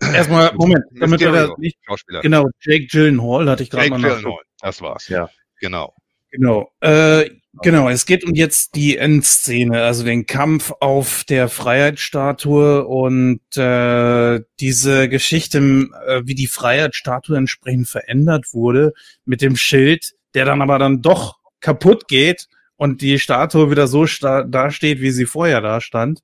Erstmal, 0.00 0.52
Moment, 0.54 0.84
damit 0.92 1.20
wir 1.20 1.32
da 1.32 1.54
nicht. 1.58 1.78
Genau, 2.22 2.48
Jake 2.60 2.86
Gyllenhaal 2.86 3.48
hatte 3.48 3.62
ich 3.62 3.70
gerade 3.70 3.90
mal 3.90 4.00
Jake 4.00 4.14
Gyllenhaal, 4.16 4.42
das 4.60 4.80
war's. 4.82 5.08
Ja. 5.08 5.30
Genau. 5.60 5.94
Genau. 6.30 6.72
Äh, 6.80 7.30
genau, 7.62 7.88
es 7.88 8.06
geht 8.06 8.24
um 8.24 8.34
jetzt 8.34 8.74
die 8.74 8.96
Endszene, 8.96 9.82
also 9.82 10.04
den 10.04 10.26
Kampf 10.26 10.72
auf 10.80 11.24
der 11.24 11.48
Freiheitsstatue 11.48 12.84
und 12.84 13.40
äh, 13.56 14.40
diese 14.58 15.08
Geschichte, 15.08 15.58
äh, 15.58 16.22
wie 16.24 16.34
die 16.34 16.48
Freiheitsstatue 16.48 17.36
entsprechend 17.36 17.88
verändert 17.88 18.46
wurde 18.52 18.94
mit 19.24 19.42
dem 19.42 19.54
Schild, 19.56 20.14
der 20.34 20.44
dann 20.44 20.60
aber 20.60 20.80
dann 20.80 21.02
doch 21.02 21.38
kaputt 21.60 22.08
geht 22.08 22.48
und 22.76 23.00
die 23.00 23.18
Statue 23.20 23.70
wieder 23.70 23.86
so 23.86 24.04
dasteht, 24.04 25.00
wie 25.00 25.12
sie 25.12 25.26
vorher 25.26 25.60
da 25.60 25.80
stand. 25.80 26.20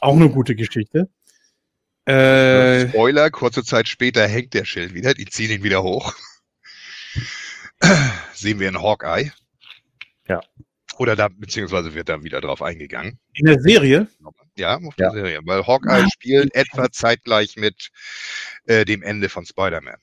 Auch 0.00 0.16
eine 0.16 0.30
gute 0.30 0.54
Geschichte. 0.56 1.10
Äh, 2.10 2.88
Spoiler, 2.88 3.30
kurze 3.30 3.62
Zeit 3.62 3.88
später 3.88 4.26
hängt 4.26 4.54
der 4.54 4.64
Schild 4.64 4.94
wieder, 4.94 5.14
die 5.14 5.26
ziehen 5.26 5.50
ihn 5.50 5.62
wieder 5.62 5.82
hoch. 5.82 6.14
Sehen 8.34 8.58
wir 8.58 8.68
in 8.68 8.82
Hawkeye. 8.82 9.30
Ja. 10.26 10.40
Oder 10.98 11.14
da, 11.16 11.28
beziehungsweise 11.28 11.94
wird 11.94 12.08
da 12.08 12.22
wieder 12.22 12.40
drauf 12.40 12.62
eingegangen. 12.62 13.18
In 13.34 13.46
der 13.46 13.60
Serie? 13.60 14.08
Ja, 14.56 14.76
auf 14.76 14.94
der 14.96 15.06
ja. 15.06 15.12
Serie. 15.12 15.40
Weil 15.44 15.66
Hawkeye 15.66 16.06
spielt 16.12 16.54
etwa 16.54 16.90
zeitgleich 16.90 17.56
mit 17.56 17.90
äh, 18.66 18.84
dem 18.84 19.02
Ende 19.02 19.28
von 19.28 19.46
Spider-Man. 19.46 19.96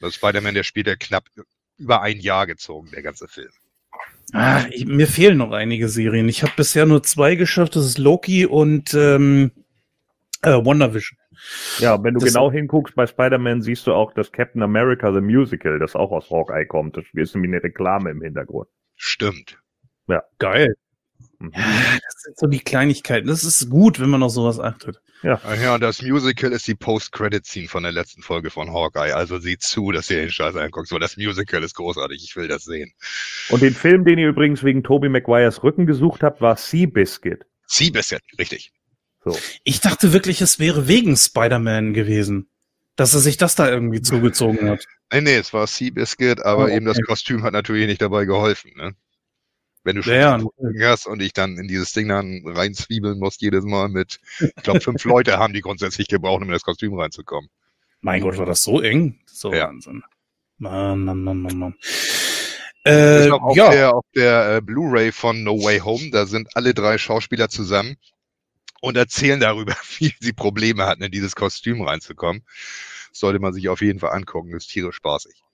Also 0.00 0.14
Spider-Man, 0.14 0.54
der 0.54 0.64
spielt 0.64 0.86
ja 0.86 0.96
knapp 0.96 1.28
über 1.76 2.00
ein 2.00 2.18
Jahr 2.18 2.46
gezogen, 2.46 2.90
der 2.92 3.02
ganze 3.02 3.28
Film. 3.28 3.52
Ah, 4.32 4.64
ich, 4.70 4.86
mir 4.86 5.06
fehlen 5.06 5.38
noch 5.38 5.52
einige 5.52 5.88
Serien. 5.88 6.28
Ich 6.28 6.42
habe 6.42 6.52
bisher 6.56 6.86
nur 6.86 7.02
zwei 7.02 7.34
geschafft. 7.34 7.76
Das 7.76 7.84
ist 7.84 7.98
Loki 7.98 8.46
und 8.46 8.94
ähm, 8.94 9.52
äh, 10.40 10.52
WandaVision. 10.52 11.18
Ja, 11.78 12.02
wenn 12.02 12.14
du 12.14 12.20
das 12.20 12.32
genau 12.32 12.50
hinguckst 12.50 12.94
bei 12.94 13.06
Spider-Man, 13.06 13.62
siehst 13.62 13.86
du 13.86 13.92
auch 13.92 14.12
das 14.14 14.32
Captain 14.32 14.62
America 14.62 15.12
The 15.12 15.20
Musical, 15.20 15.78
das 15.78 15.94
auch 15.94 16.12
aus 16.12 16.30
Hawkeye 16.30 16.66
kommt. 16.66 16.96
Das 16.96 17.04
ist 17.12 17.34
nämlich 17.34 17.50
eine 17.52 17.62
Reklame 17.62 18.10
im 18.10 18.22
Hintergrund. 18.22 18.68
Stimmt. 18.96 19.58
Ja. 20.08 20.22
Geil. 20.38 20.74
Mhm. 21.38 21.52
Das 21.52 22.22
sind 22.22 22.38
so 22.38 22.46
die 22.46 22.60
Kleinigkeiten. 22.60 23.26
Das 23.26 23.44
ist 23.44 23.68
gut, 23.68 24.00
wenn 24.00 24.10
man 24.10 24.22
auf 24.22 24.32
sowas 24.32 24.60
achtet. 24.60 25.00
Ja. 25.22 25.40
Ja, 25.60 25.74
und 25.74 25.80
das 25.80 26.02
Musical 26.02 26.52
ist 26.52 26.66
die 26.66 26.74
Post-Credit-Scene 26.74 27.68
von 27.68 27.84
der 27.84 27.92
letzten 27.92 28.22
Folge 28.22 28.50
von 28.50 28.72
Hawkeye. 28.72 29.12
Also 29.12 29.38
sieh 29.38 29.58
zu, 29.58 29.92
dass 29.92 30.10
ihr 30.10 30.18
den 30.18 30.30
Scheiß 30.30 30.56
anguckt. 30.56 30.88
So, 30.88 30.98
das 30.98 31.16
Musical 31.16 31.62
ist 31.62 31.74
großartig. 31.74 32.22
Ich 32.24 32.34
will 32.36 32.48
das 32.48 32.64
sehen. 32.64 32.92
Und 33.50 33.62
den 33.62 33.74
Film, 33.74 34.04
den 34.04 34.18
ihr 34.18 34.28
übrigens 34.28 34.64
wegen 34.64 34.82
Tobey 34.82 35.08
Maguires 35.08 35.62
Rücken 35.62 35.86
gesucht 35.86 36.22
habt, 36.22 36.40
war 36.40 36.56
Seabiscuit. 36.56 37.44
Seabiscuit, 37.66 38.22
richtig. 38.38 38.72
So. 39.24 39.38
Ich 39.64 39.80
dachte 39.80 40.12
wirklich, 40.12 40.40
es 40.40 40.58
wäre 40.58 40.88
wegen 40.88 41.16
Spider-Man 41.16 41.94
gewesen, 41.94 42.48
dass 42.96 43.14
er 43.14 43.20
sich 43.20 43.36
das 43.36 43.54
da 43.54 43.68
irgendwie 43.68 44.02
zugezogen 44.02 44.68
hat. 44.68 44.86
Nee, 45.12 45.20
nee, 45.20 45.36
es 45.36 45.52
war 45.52 45.66
Seabiscuit, 45.66 46.44
aber 46.44 46.62
oh, 46.62 46.64
okay. 46.64 46.76
eben 46.76 46.86
das 46.86 47.00
Kostüm 47.02 47.42
hat 47.42 47.52
natürlich 47.52 47.86
nicht 47.86 48.02
dabei 48.02 48.24
geholfen. 48.24 48.72
Ne? 48.76 48.94
Wenn 49.84 49.96
du 49.96 50.02
schon 50.02 50.14
ja, 50.14 50.38
hast 50.82 51.06
und 51.06 51.22
ich 51.22 51.32
dann 51.32 51.56
in 51.56 51.68
dieses 51.68 51.92
Ding 51.92 52.08
dann 52.08 52.42
reinzwiebeln 52.44 53.18
musst 53.18 53.42
jedes 53.42 53.64
Mal 53.64 53.88
mit, 53.88 54.20
ich 54.40 54.62
glaube, 54.62 54.80
fünf 54.80 55.04
Leute 55.04 55.38
haben 55.38 55.52
die 55.52 55.60
grundsätzlich 55.60 56.08
gebraucht, 56.08 56.42
um 56.42 56.48
in 56.48 56.52
das 56.52 56.62
Kostüm 56.62 56.98
reinzukommen. 56.98 57.50
Mein 58.00 58.22
Gott, 58.22 58.38
war 58.38 58.46
das 58.46 58.62
so 58.62 58.80
eng? 58.80 59.20
So 59.26 59.52
ja. 59.52 59.68
Wahnsinn. 59.68 60.02
Mann, 60.58 61.04
Mann, 61.04 61.22
Mann, 61.22 61.42
Mann, 61.42 61.58
Mann. 61.58 61.74
Äh, 62.84 63.30
auf 63.30 63.56
ja. 63.56 63.70
der, 63.70 63.94
auf 63.94 64.04
der 64.14 64.56
äh, 64.56 64.60
Blu-ray 64.60 65.12
von 65.12 65.44
No 65.44 65.62
Way 65.62 65.80
Home, 65.80 66.10
da 66.10 66.26
sind 66.26 66.48
alle 66.56 66.74
drei 66.74 66.98
Schauspieler 66.98 67.48
zusammen 67.48 67.96
und 68.82 68.96
erzählen 68.96 69.40
darüber, 69.40 69.74
wie 69.98 70.12
sie 70.20 70.32
Probleme 70.34 70.86
hatten, 70.86 71.04
in 71.04 71.12
dieses 71.12 71.34
Kostüm 71.34 71.82
reinzukommen. 71.82 72.44
sollte 73.12 73.38
man 73.38 73.54
sich 73.54 73.68
auf 73.68 73.80
jeden 73.80 74.00
Fall 74.00 74.12
angucken, 74.12 74.52
das 74.52 74.64
ist 74.64 74.70
tierisch 74.70 74.96
spaßig. 74.96 75.44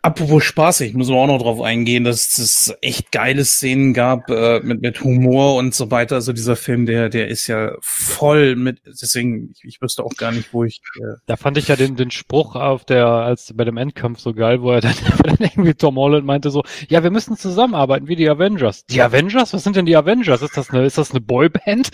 Apropos 0.00 0.42
spaßig, 0.42 0.94
müssen 0.94 1.12
wir 1.12 1.18
auch 1.18 1.26
noch 1.26 1.42
drauf 1.42 1.60
eingehen, 1.60 2.04
dass 2.04 2.38
es 2.38 2.74
echt 2.80 3.12
geile 3.12 3.44
Szenen 3.44 3.94
gab 3.94 4.30
äh, 4.30 4.60
mit, 4.60 4.82
mit 4.82 5.04
Humor 5.04 5.56
und 5.56 5.74
so 5.74 5.90
weiter. 5.90 6.16
Also 6.16 6.32
dieser 6.32 6.56
Film, 6.56 6.86
der, 6.86 7.08
der 7.08 7.28
ist 7.28 7.46
ja 7.46 7.72
voll 7.80 8.56
mit, 8.56 8.80
deswegen, 8.84 9.50
ich, 9.52 9.64
ich 9.64 9.82
wüsste 9.82 10.02
auch 10.02 10.16
gar 10.16 10.32
nicht, 10.32 10.52
wo 10.52 10.64
ich. 10.64 10.80
Äh 10.96 11.18
da 11.26 11.36
fand 11.36 11.56
ich 11.56 11.68
ja 11.68 11.76
den, 11.76 11.94
den 11.94 12.10
Spruch 12.10 12.56
auf 12.56 12.84
der, 12.84 13.06
als 13.06 13.52
bei 13.54 13.64
dem 13.64 13.76
Endkampf 13.76 14.18
so 14.18 14.34
geil, 14.34 14.62
wo 14.62 14.72
er 14.72 14.80
dann, 14.80 14.94
dann 15.24 15.36
irgendwie 15.38 15.74
Tom 15.74 15.96
Holland 15.96 16.26
meinte 16.26 16.50
so, 16.50 16.64
ja, 16.88 17.02
wir 17.02 17.10
müssen 17.10 17.36
zusammenarbeiten 17.36 18.08
wie 18.08 18.16
die 18.16 18.28
Avengers. 18.28 18.84
Die 18.86 19.00
Avengers? 19.00 19.52
Was 19.52 19.62
sind 19.62 19.76
denn 19.76 19.86
die 19.86 19.96
Avengers? 19.96 20.42
Ist 20.42 20.56
das 20.56 20.70
eine, 20.70 20.84
ist 20.84 20.98
das 20.98 21.12
eine 21.12 21.20
Boyband? 21.20 21.90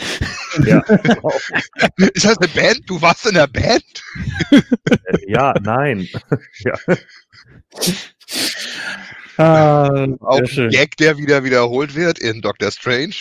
Ja. 0.65 0.81
ist 1.97 2.25
das 2.25 2.39
eine 2.39 2.49
Band? 2.49 2.81
Du 2.87 3.03
warst 3.03 3.27
in 3.27 3.35
der 3.35 3.49
Band? 3.49 3.85
ja, 5.27 5.55
nein. 5.61 6.09
ja. 6.61 6.75
Ah, 9.37 10.07
Auch 10.21 10.41
ein 10.41 10.71
Gag, 10.71 10.97
der 10.97 11.19
wieder 11.19 11.45
wiederholt 11.45 11.95
wird 11.95 12.19
in 12.19 12.41
Doctor 12.41 12.71
Strange. 12.71 13.15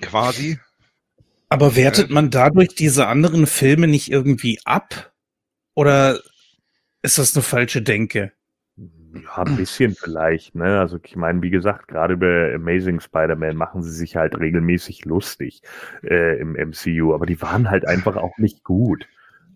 Quasi. 0.00 0.58
Aber 1.48 1.74
wertet 1.76 2.10
man 2.10 2.30
dadurch 2.30 2.74
diese 2.74 3.06
anderen 3.06 3.46
Filme 3.46 3.88
nicht 3.88 4.10
irgendwie 4.10 4.60
ab? 4.64 5.12
Oder 5.74 6.20
ist 7.02 7.18
das 7.18 7.34
eine 7.34 7.42
falsche 7.42 7.82
Denke? 7.82 8.32
Ja, 8.76 9.38
ein 9.38 9.56
bisschen 9.56 9.96
vielleicht, 9.96 10.54
ne? 10.54 10.78
Also 10.78 10.98
ich 11.02 11.16
meine, 11.16 11.42
wie 11.42 11.50
gesagt, 11.50 11.88
gerade 11.88 12.16
bei 12.16 12.54
Amazing 12.54 13.00
Spider-Man 13.00 13.56
machen 13.56 13.82
sie 13.82 13.90
sich 13.90 14.14
halt 14.14 14.38
regelmäßig 14.38 15.04
lustig 15.04 15.62
äh, 16.04 16.38
im 16.38 16.52
MCU, 16.52 17.12
aber 17.12 17.26
die 17.26 17.42
waren 17.42 17.68
halt 17.68 17.86
einfach 17.86 18.16
auch 18.16 18.38
nicht 18.38 18.62
gut. 18.62 19.08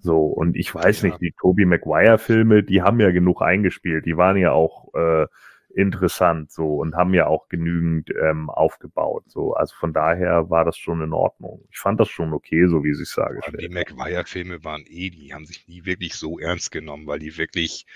So, 0.04 0.26
und 0.26 0.54
ich 0.54 0.74
weiß 0.74 1.00
ja. 1.00 1.08
nicht, 1.08 1.22
die 1.22 1.32
Tobey 1.32 1.64
Maguire-Filme, 1.64 2.62
die 2.62 2.82
haben 2.82 3.00
ja 3.00 3.10
genug 3.10 3.40
eingespielt, 3.40 4.04
die 4.04 4.18
waren 4.18 4.36
ja 4.36 4.52
auch 4.52 4.92
äh, 4.92 5.26
interessant 5.74 6.52
so 6.52 6.76
und 6.76 6.94
haben 6.94 7.14
ja 7.14 7.26
auch 7.26 7.48
genügend 7.48 8.10
ähm, 8.10 8.50
aufgebaut. 8.50 9.24
So, 9.28 9.54
also 9.54 9.74
von 9.74 9.94
daher 9.94 10.50
war 10.50 10.66
das 10.66 10.76
schon 10.76 11.00
in 11.00 11.14
Ordnung. 11.14 11.66
Ich 11.70 11.78
fand 11.78 11.98
das 12.00 12.10
schon 12.10 12.34
okay, 12.34 12.66
so 12.66 12.84
wie 12.84 12.92
sie 12.92 13.04
es 13.04 13.12
sagen. 13.12 13.40
Die 13.58 13.70
Maguire-Filme 13.70 14.62
waren 14.62 14.84
eh, 14.86 15.08
die 15.08 15.32
haben 15.32 15.46
sich 15.46 15.66
nie 15.68 15.86
wirklich 15.86 16.16
so 16.16 16.38
ernst 16.38 16.70
genommen, 16.70 17.06
weil 17.06 17.20
die 17.20 17.38
wirklich 17.38 17.86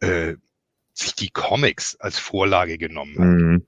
äh, 0.00 0.34
sich 0.92 1.14
die 1.14 1.30
Comics 1.30 1.96
als 1.96 2.18
Vorlage 2.18 2.76
genommen 2.76 3.18
haben. 3.18 3.52
Mhm. 3.52 3.66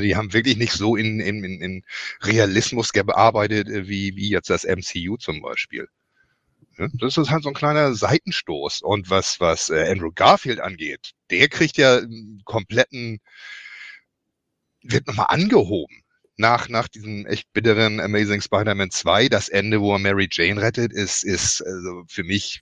Die 0.00 0.14
haben 0.14 0.32
wirklich 0.32 0.56
nicht 0.56 0.74
so 0.74 0.94
in, 0.94 1.18
in, 1.18 1.42
in 1.42 1.84
Realismus 2.22 2.92
gearbeitet, 2.92 3.68
äh, 3.68 3.88
wie, 3.88 4.14
wie 4.14 4.30
jetzt 4.30 4.48
das 4.48 4.64
MCU 4.64 5.16
zum 5.16 5.42
Beispiel. 5.42 5.88
Das 6.76 7.16
ist 7.16 7.30
halt 7.30 7.42
so 7.42 7.48
ein 7.50 7.54
kleiner 7.54 7.94
Seitenstoß. 7.94 8.82
Und 8.82 9.08
was, 9.10 9.40
was 9.40 9.70
äh, 9.70 9.90
Andrew 9.90 10.10
Garfield 10.14 10.60
angeht, 10.60 11.12
der 11.30 11.48
kriegt 11.48 11.76
ja 11.76 11.98
einen 11.98 12.42
kompletten, 12.44 13.20
wird 14.82 15.06
nochmal 15.06 15.26
angehoben. 15.28 16.02
Nach, 16.38 16.68
nach 16.68 16.86
diesem 16.88 17.24
echt 17.26 17.50
bitteren 17.54 17.98
Amazing 17.98 18.42
Spider-Man 18.42 18.90
2, 18.90 19.28
das 19.30 19.48
Ende, 19.48 19.80
wo 19.80 19.94
er 19.94 19.98
Mary 19.98 20.28
Jane 20.30 20.60
rettet, 20.60 20.92
ist, 20.92 21.24
ist 21.24 21.62
also 21.62 22.04
für 22.08 22.24
mich 22.24 22.60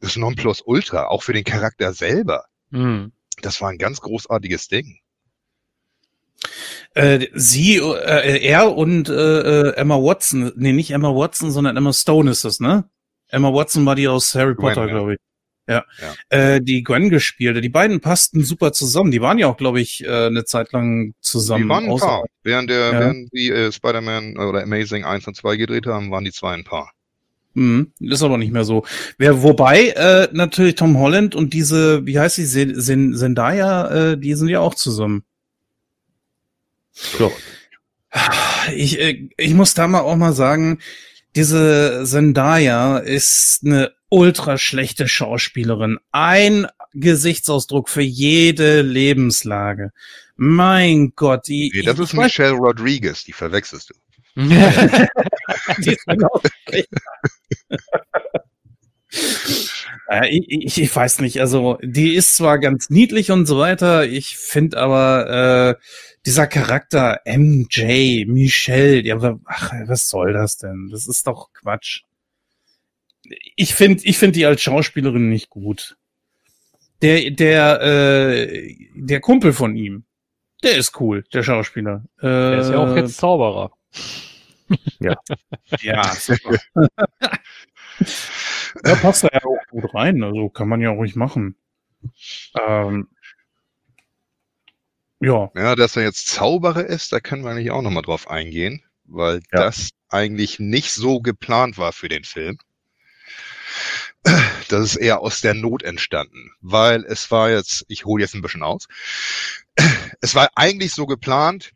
das 0.00 0.16
Nonplusultra, 0.16 1.06
auch 1.06 1.24
für 1.24 1.32
den 1.32 1.44
Charakter 1.44 1.92
selber. 1.92 2.44
Mhm. 2.70 3.12
Das 3.42 3.60
war 3.60 3.70
ein 3.70 3.78
ganz 3.78 4.00
großartiges 4.00 4.68
Ding. 4.68 5.00
Äh, 6.94 7.26
sie, 7.34 7.76
äh, 7.76 8.44
er 8.44 8.76
und 8.76 9.08
äh, 9.08 9.12
äh, 9.12 9.76
Emma 9.76 9.96
Watson, 9.96 10.52
nee, 10.56 10.72
nicht 10.72 10.90
Emma 10.90 11.14
Watson, 11.14 11.50
sondern 11.50 11.76
Emma 11.76 11.92
Stone 11.92 12.30
ist 12.30 12.44
es, 12.44 12.60
ne? 12.60 12.88
Emma 13.30 13.52
Watson 13.52 13.84
war 13.86 13.94
die 13.94 14.08
aus 14.08 14.34
Harry 14.34 14.54
Gwen, 14.54 14.68
Potter, 14.68 14.86
ja. 14.86 14.92
glaube 14.92 15.14
ich. 15.14 15.18
Ja. 15.68 15.84
ja. 16.00 16.14
Äh, 16.36 16.60
die 16.60 16.82
Gwen 16.82 17.10
gespielte. 17.10 17.60
Die 17.60 17.68
beiden 17.68 18.00
passten 18.00 18.44
super 18.44 18.72
zusammen. 18.72 19.12
Die 19.12 19.20
waren 19.20 19.38
ja 19.38 19.46
auch, 19.46 19.56
glaube 19.56 19.80
ich, 19.80 20.04
äh, 20.04 20.26
eine 20.26 20.44
Zeit 20.44 20.72
lang 20.72 21.14
zusammen. 21.20 21.62
Die 21.64 21.68
waren 21.68 21.88
ein 21.88 21.96
Paar. 21.96 22.24
Während, 22.42 22.70
der, 22.70 22.92
ja. 22.92 23.00
während 23.00 23.32
die 23.32 23.50
äh, 23.50 23.70
Spider-Man 23.70 24.36
oder 24.36 24.62
Amazing 24.62 25.04
1 25.04 25.28
und 25.28 25.36
2 25.36 25.56
gedreht 25.56 25.86
haben, 25.86 26.10
waren 26.10 26.24
die 26.24 26.32
zwei 26.32 26.54
ein 26.54 26.64
Paar. 26.64 26.92
Mhm, 27.54 27.92
ist 28.00 28.22
aber 28.22 28.38
nicht 28.38 28.52
mehr 28.52 28.64
so. 28.64 28.84
Wer, 29.18 29.42
wobei 29.42 29.88
äh, 29.88 30.28
natürlich 30.32 30.76
Tom 30.76 30.98
Holland 30.98 31.34
und 31.34 31.52
diese, 31.52 32.06
wie 32.06 32.18
heißt 32.18 32.36
sie, 32.36 32.74
Zendaya, 32.74 34.12
äh, 34.12 34.18
die 34.18 34.34
sind 34.34 34.48
ja 34.48 34.60
auch 34.60 34.74
zusammen. 34.74 35.24
So. 36.92 37.32
Ich, 38.74 39.00
äh, 39.00 39.28
ich 39.36 39.54
muss 39.54 39.74
da 39.74 39.88
mal 39.88 40.00
auch 40.00 40.16
mal 40.16 40.32
sagen, 40.32 40.80
diese 41.36 42.02
Zendaya 42.04 42.98
ist 42.98 43.60
eine 43.64 43.92
ultra 44.08 44.58
schlechte 44.58 45.08
Schauspielerin. 45.08 45.98
Ein 46.12 46.66
Gesichtsausdruck 46.92 47.88
für 47.88 48.02
jede 48.02 48.82
Lebenslage. 48.82 49.92
Mein 50.36 51.12
Gott, 51.14 51.46
die. 51.48 51.70
Nee, 51.74 51.82
das 51.82 51.98
ist 51.98 52.14
Michelle 52.14 52.52
Rodriguez, 52.52 53.24
die 53.24 53.32
verwechselst 53.32 53.90
du. 53.90 53.94
die 54.36 55.90
ist 55.90 56.06
genau 56.06 56.40
ich, 60.30 60.44
ich, 60.48 60.80
ich, 60.80 60.96
weiß 60.96 61.18
nicht, 61.20 61.40
also 61.40 61.78
die 61.82 62.14
ist 62.14 62.36
zwar 62.36 62.58
ganz 62.58 62.90
niedlich 62.90 63.32
und 63.32 63.46
so 63.46 63.58
weiter, 63.58 64.04
ich 64.04 64.36
finde 64.36 64.78
aber 64.78 65.76
äh, 65.78 65.82
dieser 66.26 66.46
Charakter 66.46 67.20
MJ, 67.24 68.26
Michelle, 68.26 69.02
ja, 69.02 69.38
ach, 69.46 69.72
was 69.86 70.08
soll 70.08 70.32
das 70.32 70.58
denn? 70.58 70.88
Das 70.90 71.06
ist 71.06 71.26
doch 71.26 71.52
Quatsch. 71.52 72.02
Ich 73.56 73.74
finde, 73.74 74.04
ich 74.04 74.18
finde 74.18 74.32
die 74.32 74.46
als 74.46 74.62
Schauspielerin 74.62 75.28
nicht 75.28 75.50
gut. 75.50 75.96
Der, 77.02 77.30
der, 77.30 77.80
äh, 77.80 78.76
der 78.94 79.20
Kumpel 79.20 79.52
von 79.52 79.74
ihm, 79.76 80.04
der 80.62 80.76
ist 80.76 81.00
cool, 81.00 81.24
der 81.32 81.42
Schauspieler. 81.42 82.04
Äh, 82.18 82.26
der 82.26 82.58
ist 82.58 82.70
ja 82.70 82.78
auch 82.78 82.94
jetzt 82.94 83.16
Zauberer. 83.16 83.72
ja. 84.98 85.16
ja, 85.80 86.04
super. 86.14 86.58
ja, 88.84 88.94
passt 88.96 89.24
da 89.24 89.28
ja 89.32 89.40
auch 89.44 89.66
gut 89.70 89.94
rein, 89.94 90.22
also 90.22 90.50
kann 90.50 90.68
man 90.68 90.82
ja 90.82 90.90
ruhig 90.90 91.16
machen. 91.16 91.56
Ähm, 92.58 93.08
ja. 95.20 95.50
Ja, 95.54 95.76
dass 95.76 95.96
er 95.96 96.02
jetzt 96.02 96.28
Zauberer 96.28 96.84
ist, 96.84 97.12
da 97.12 97.20
können 97.20 97.44
wir 97.44 97.50
eigentlich 97.50 97.70
auch 97.70 97.82
nochmal 97.82 98.02
drauf 98.02 98.28
eingehen, 98.30 98.82
weil 99.04 99.36
ja. 99.52 99.64
das 99.64 99.90
eigentlich 100.08 100.58
nicht 100.58 100.92
so 100.92 101.20
geplant 101.20 101.78
war 101.78 101.92
für 101.92 102.08
den 102.08 102.24
Film. 102.24 102.58
Das 104.68 104.82
ist 104.82 104.96
eher 104.96 105.20
aus 105.20 105.40
der 105.40 105.54
Not 105.54 105.82
entstanden, 105.82 106.52
weil 106.60 107.04
es 107.04 107.30
war 107.30 107.50
jetzt, 107.50 107.86
ich 107.88 108.04
hole 108.04 108.22
jetzt 108.22 108.34
ein 108.34 108.42
bisschen 108.42 108.62
aus, 108.62 108.86
es 110.20 110.34
war 110.34 110.50
eigentlich 110.54 110.92
so 110.92 111.06
geplant, 111.06 111.72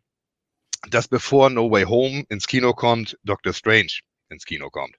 dass 0.89 1.07
bevor 1.07 1.49
No 1.49 1.71
Way 1.71 1.85
Home 1.85 2.23
ins 2.29 2.47
Kino 2.47 2.73
kommt, 2.73 3.17
Doctor 3.23 3.53
Strange 3.53 3.99
ins 4.29 4.45
Kino 4.45 4.69
kommt. 4.69 4.95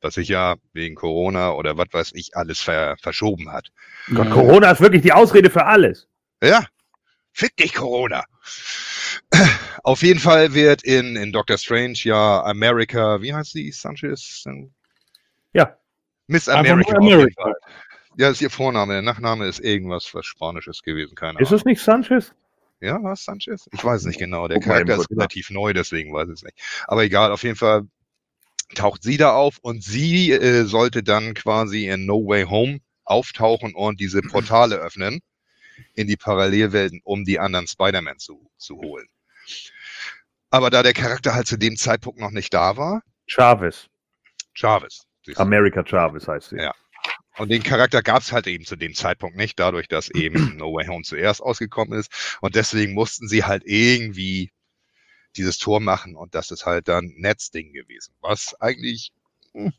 Was 0.00 0.14
sich 0.14 0.28
ja 0.28 0.56
wegen 0.72 0.94
Corona 0.94 1.52
oder 1.52 1.76
was 1.76 1.88
weiß 1.92 2.12
ich 2.14 2.34
alles 2.34 2.60
ver 2.60 2.96
verschoben 3.02 3.52
hat. 3.52 3.68
Gott, 4.14 4.30
Corona 4.30 4.70
ist 4.70 4.80
wirklich 4.80 5.02
die 5.02 5.12
Ausrede 5.12 5.50
für 5.50 5.66
alles. 5.66 6.08
Ja, 6.42 6.66
Fick 7.32 7.56
dich, 7.56 7.74
Corona. 7.74 8.24
Auf 9.82 10.02
jeden 10.02 10.20
Fall 10.20 10.54
wird 10.54 10.82
in, 10.82 11.16
in 11.16 11.32
Doctor 11.32 11.58
Strange 11.58 11.98
ja 12.02 12.42
America, 12.42 13.22
wie 13.22 13.32
heißt 13.32 13.52
sie? 13.52 13.70
Sanchez? 13.72 14.44
Ja. 15.52 15.76
Miss 16.26 16.48
America. 16.48 16.96
America. 16.96 17.52
Ja, 18.16 18.30
ist 18.30 18.42
ihr 18.42 18.50
Vorname. 18.50 18.94
Der 18.94 19.02
Nachname 19.02 19.46
ist 19.46 19.60
irgendwas 19.60 20.12
was 20.14 20.26
Spanisches 20.26 20.82
gewesen, 20.82 21.14
keine 21.14 21.30
Ahnung. 21.30 21.42
Ist 21.42 21.52
es 21.52 21.64
nicht 21.64 21.80
Sanchez? 21.80 22.34
Ja, 22.80 23.02
was 23.02 23.24
Sanchez? 23.24 23.68
Ich 23.72 23.84
weiß 23.84 24.04
nicht 24.04 24.18
genau. 24.18 24.48
Der 24.48 24.58
Charakter 24.58 24.96
ist 24.96 25.10
relativ 25.10 25.50
neu, 25.50 25.72
deswegen 25.72 26.12
weiß 26.12 26.28
ich 26.28 26.34
es 26.34 26.42
nicht. 26.42 26.56
Aber 26.86 27.04
egal, 27.04 27.30
auf 27.30 27.42
jeden 27.42 27.56
Fall 27.56 27.86
taucht 28.74 29.02
sie 29.02 29.16
da 29.16 29.32
auf 29.32 29.58
und 29.60 29.82
sie 29.82 30.32
äh, 30.32 30.64
sollte 30.64 31.02
dann 31.02 31.34
quasi 31.34 31.88
in 31.88 32.06
No 32.06 32.26
Way 32.26 32.44
Home 32.44 32.80
auftauchen 33.04 33.74
und 33.74 34.00
diese 34.00 34.22
Portale 34.22 34.76
öffnen 34.76 35.20
in 35.94 36.06
die 36.06 36.16
Parallelwelten, 36.16 37.00
um 37.04 37.24
die 37.24 37.38
anderen 37.38 37.66
Spider-Man 37.66 38.18
zu, 38.18 38.50
zu 38.56 38.76
holen. 38.76 39.06
Aber 40.50 40.70
da 40.70 40.82
der 40.82 40.92
Charakter 40.92 41.34
halt 41.34 41.46
zu 41.46 41.56
dem 41.56 41.76
Zeitpunkt 41.76 42.20
noch 42.20 42.30
nicht 42.30 42.52
da 42.52 42.76
war. 42.76 43.02
Jarvis. 43.28 43.88
Jarvis. 44.56 45.06
America 45.36 45.84
Jarvis 45.86 46.26
heißt 46.26 46.50
sie. 46.50 46.56
Ja. 46.56 46.74
Und 47.36 47.50
den 47.50 47.62
Charakter 47.62 48.02
gab 48.02 48.22
es 48.22 48.32
halt 48.32 48.46
eben 48.46 48.64
zu 48.64 48.76
dem 48.76 48.94
Zeitpunkt 48.94 49.36
nicht, 49.36 49.58
dadurch, 49.58 49.88
dass 49.88 50.10
eben 50.10 50.34
No 50.56 50.74
Way 50.74 50.86
Home 50.88 51.04
zuerst 51.04 51.40
ausgekommen 51.40 51.98
ist. 51.98 52.36
Und 52.40 52.54
deswegen 52.56 52.94
mussten 52.94 53.28
sie 53.28 53.44
halt 53.44 53.62
irgendwie 53.64 54.50
dieses 55.36 55.58
Tor 55.58 55.80
machen 55.80 56.16
und 56.16 56.34
das 56.34 56.50
ist 56.50 56.66
halt 56.66 56.88
dann 56.88 57.06
Netzding 57.16 57.72
gewesen, 57.72 58.14
was 58.20 58.60
eigentlich 58.60 59.12
hm, 59.52 59.72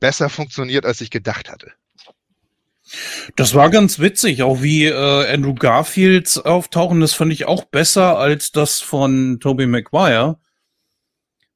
besser 0.00 0.30
funktioniert, 0.30 0.86
als 0.86 1.00
ich 1.00 1.10
gedacht 1.10 1.50
hatte. 1.50 1.72
Das 3.36 3.54
war 3.54 3.70
ganz 3.70 3.98
witzig, 3.98 4.42
auch 4.42 4.62
wie 4.62 4.84
äh, 4.86 5.32
Andrew 5.32 5.54
Garfields 5.54 6.38
Auftauchen, 6.38 7.00
das 7.00 7.14
fand 7.14 7.32
ich 7.32 7.46
auch 7.46 7.64
besser 7.64 8.18
als 8.18 8.52
das 8.52 8.80
von 8.80 9.38
Tobey 9.40 9.66
Maguire. 9.66 10.38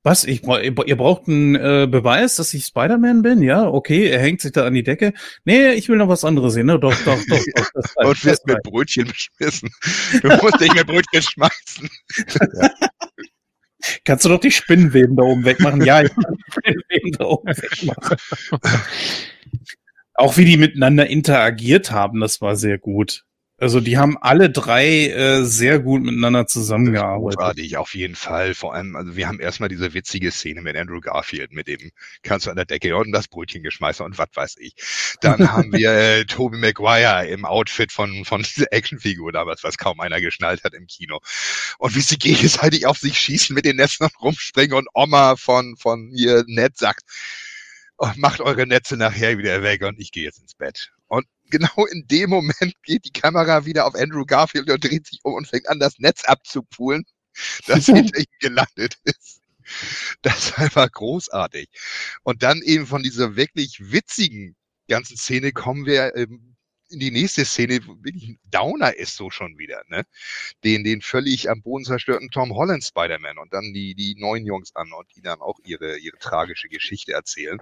Was? 0.07 0.23
Ich, 0.23 0.45
ihr 0.45 0.97
braucht 0.97 1.27
einen 1.27 1.57
äh, 1.57 1.89
Beweis, 1.91 2.37
dass 2.37 2.55
ich 2.55 2.65
Spider-Man 2.67 3.23
bin? 3.23 3.43
Ja, 3.43 3.67
okay, 3.67 4.07
er 4.09 4.21
hängt 4.21 4.41
sich 4.41 4.53
da 4.53 4.65
an 4.65 4.73
die 4.73 4.85
Decke. 4.85 5.13
Nee, 5.45 5.73
ich 5.73 5.89
will 5.89 5.97
noch 5.97 6.09
was 6.09 6.23
anderes 6.23 6.55
sehen. 6.55 6.67
Ne? 6.67 6.79
Doch, 6.79 6.95
doch, 7.05 7.19
doch. 7.29 7.41
doch 7.57 7.97
Und 8.07 8.25
wirst 8.25 8.47
mit 8.47 8.63
Brötchen 8.63 9.09
beschmissen. 9.09 9.69
Du 10.23 10.29
musst 10.29 10.61
dich 10.61 10.73
mit 10.75 10.87
Brötchen 10.87 11.23
schmeißen. 11.23 11.91
Ja. 12.39 12.71
Kannst 14.05 14.25
du 14.25 14.29
doch 14.29 14.39
die 14.39 14.53
Spinnenweben 14.53 15.17
da 15.17 15.25
oben 15.25 15.45
wegmachen? 15.45 15.85
Ja, 15.85 16.03
ich 16.03 16.15
kann 16.15 16.37
die 16.37 16.53
Spinnenweben 16.53 17.13
da 17.19 17.25
oben 17.25 17.49
wegmachen. 17.49 18.17
Auch 20.17 20.37
wie 20.37 20.45
die 20.45 20.57
miteinander 20.57 21.07
interagiert 21.07 21.91
haben, 21.91 22.21
das 22.21 22.41
war 22.41 22.57
sehr 22.57 22.79
gut. 22.79 23.27
Also 23.59 23.81
die 23.81 23.97
haben 23.97 24.19
alle 24.21 24.51
drei 24.51 25.09
äh, 25.09 25.43
sehr 25.43 25.79
gut 25.79 26.03
miteinander 26.03 26.47
zusammengearbeitet. 26.47 27.39
Großartig, 27.39 27.79
auf 27.79 27.95
jeden 27.95 28.15
Fall. 28.15 28.53
Vor 28.53 28.75
allem, 28.75 28.97
also 28.97 29.17
wir 29.17 29.27
haben 29.27 29.41
erstmal 29.41 29.71
diese 29.71 29.95
witzige 29.95 30.31
Szene 30.31 30.61
mit 30.61 30.77
Andrew 30.77 31.01
Garfield, 31.01 31.53
mit 31.53 31.67
dem 31.67 31.91
kannst 32.23 32.45
du 32.45 32.51
an 32.51 32.57
der 32.57 32.67
Decke 32.67 32.95
und 32.95 33.13
das 33.13 33.29
Brötchen 33.29 33.63
geschmeißen 33.63 34.05
und 34.05 34.19
was 34.19 34.29
weiß 34.35 34.57
ich. 34.59 34.75
Dann 35.23 35.39
haben 35.53 35.73
wir 35.73 35.91
äh, 35.91 36.25
Tobey 36.27 36.59
Maguire 36.59 37.27
im 37.29 37.47
Outfit 37.47 37.93
von, 37.93 38.27
von 38.27 38.43
dieser 38.43 38.71
Actionfigur 38.73 39.33
damals, 39.33 39.65
was 39.65 39.79
kaum 39.79 40.01
einer 40.01 40.21
geschnallt 40.21 40.63
hat 40.63 40.75
im 40.75 40.87
Kino. 40.87 41.21
Und 41.79 41.97
wie 41.97 42.01
sie 42.01 42.19
gegenseitig 42.19 42.87
auf 42.87 42.99
sich 42.99 43.19
schießen, 43.19 43.55
mit 43.55 43.65
den 43.65 43.77
Netzen 43.77 44.07
rumspringen 44.21 44.77
und 44.77 44.89
Oma 44.93 45.37
von, 45.37 45.77
von 45.79 46.11
ihr 46.11 46.45
Ned 46.47 46.77
sagt, 46.77 47.05
macht 48.17 48.41
eure 48.41 48.67
Netze 48.67 48.97
nachher 48.97 49.39
wieder 49.39 49.63
weg 49.63 49.83
und 49.83 49.99
ich 49.99 50.13
gehe 50.13 50.25
jetzt 50.25 50.41
ins 50.41 50.55
Bett. 50.55 50.93
Und 51.09 51.27
genau 51.51 51.87
in 51.87 52.07
dem 52.07 52.31
Moment 52.31 52.75
geht 52.83 53.05
die 53.05 53.13
Kamera 53.13 53.65
wieder 53.65 53.87
auf 53.87 53.95
Andrew 53.95 54.25
Garfield 54.25 54.71
und 54.71 54.85
dreht 54.85 55.07
sich 55.07 55.21
um 55.23 55.35
und 55.35 55.49
fängt 55.49 55.69
an, 55.69 55.79
das 55.79 55.99
Netz 55.99 56.25
abzupulen, 56.25 57.05
das 57.67 57.87
hinter 57.87 58.19
ihm 58.19 58.27
gelandet 58.41 58.97
ist. 59.05 59.41
Das 60.23 60.47
ist 60.47 60.59
einfach 60.59 60.91
großartig. 60.91 61.69
Und 62.23 62.43
dann 62.43 62.63
eben 62.63 62.87
von 62.87 63.03
dieser 63.03 63.37
wirklich 63.37 63.79
witzigen 63.81 64.57
ganzen 64.89 65.17
Szene 65.17 65.53
kommen 65.53 65.87
wir 65.87 66.15
ähm, 66.15 66.57
in 66.89 67.01
die 67.01 67.11
nächste 67.11 67.45
Szene, 67.45 67.85
wirklich 67.85 68.29
ein 68.29 68.39
Downer 68.45 68.95
ist 68.95 69.17
so 69.17 69.29
schon 69.29 69.59
wieder, 69.59 69.83
ne? 69.89 70.05
Den, 70.63 70.85
den 70.85 71.03
völlig 71.03 71.51
am 71.51 71.61
Boden 71.63 71.85
zerstörten 71.85 72.31
Tom 72.31 72.55
Holland 72.55 72.85
Spider-Man 72.85 73.39
und 73.39 73.53
dann 73.53 73.73
die, 73.73 73.97
die 73.97 74.15
neuen 74.15 74.47
Jungs 74.47 74.75
an 74.77 74.93
und 74.93 75.09
die 75.17 75.21
dann 75.21 75.41
auch 75.41 75.59
ihre, 75.65 75.99
ihre 75.99 76.19
tragische 76.19 76.69
Geschichte 76.69 77.13
erzählen 77.13 77.61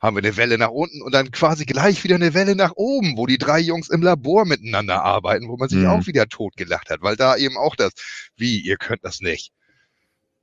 haben 0.00 0.16
wir 0.16 0.22
eine 0.22 0.36
Welle 0.36 0.58
nach 0.58 0.70
unten 0.70 1.02
und 1.02 1.12
dann 1.12 1.30
quasi 1.30 1.64
gleich 1.64 2.04
wieder 2.04 2.14
eine 2.14 2.34
Welle 2.34 2.54
nach 2.54 2.72
oben, 2.76 3.16
wo 3.16 3.26
die 3.26 3.38
drei 3.38 3.58
Jungs 3.58 3.88
im 3.88 4.02
Labor 4.02 4.44
miteinander 4.44 5.02
arbeiten, 5.02 5.48
wo 5.48 5.56
man 5.56 5.68
sich 5.68 5.80
mhm. 5.80 5.86
auch 5.86 6.06
wieder 6.06 6.26
totgelacht 6.26 6.90
hat, 6.90 7.02
weil 7.02 7.16
da 7.16 7.36
eben 7.36 7.56
auch 7.56 7.74
das, 7.74 7.92
wie, 8.36 8.60
ihr 8.60 8.76
könnt 8.76 9.04
das 9.04 9.20
nicht. 9.20 9.52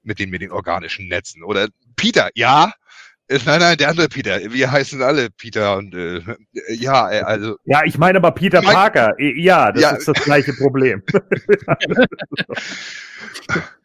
Mit 0.04 0.20
den, 0.20 0.30
mit 0.30 0.42
den 0.42 0.52
organischen 0.52 1.08
Netzen. 1.08 1.44
Oder 1.44 1.70
Peter, 1.96 2.30
ja, 2.36 2.74
Nein, 3.28 3.60
nein, 3.60 3.76
der 3.78 3.90
andere 3.90 4.08
Peter. 4.08 4.40
Wir 4.54 4.72
heißen 4.72 5.02
alle 5.02 5.32
Peter 5.32 5.78
und 5.78 5.96
äh, 5.96 6.22
ja, 6.70 7.12
äh, 7.12 7.22
also. 7.22 7.58
Ja, 7.66 7.84
ich 7.84 7.98
meine 7.98 8.20
aber 8.20 8.30
Peter 8.30 8.62
mein, 8.62 8.76
Parker. 8.76 9.16
Ja, 9.20 9.72
das 9.72 9.82
ja. 9.82 9.90
ist 9.96 10.08
das 10.08 10.24
gleiche 10.24 10.54
Problem. 10.54 11.02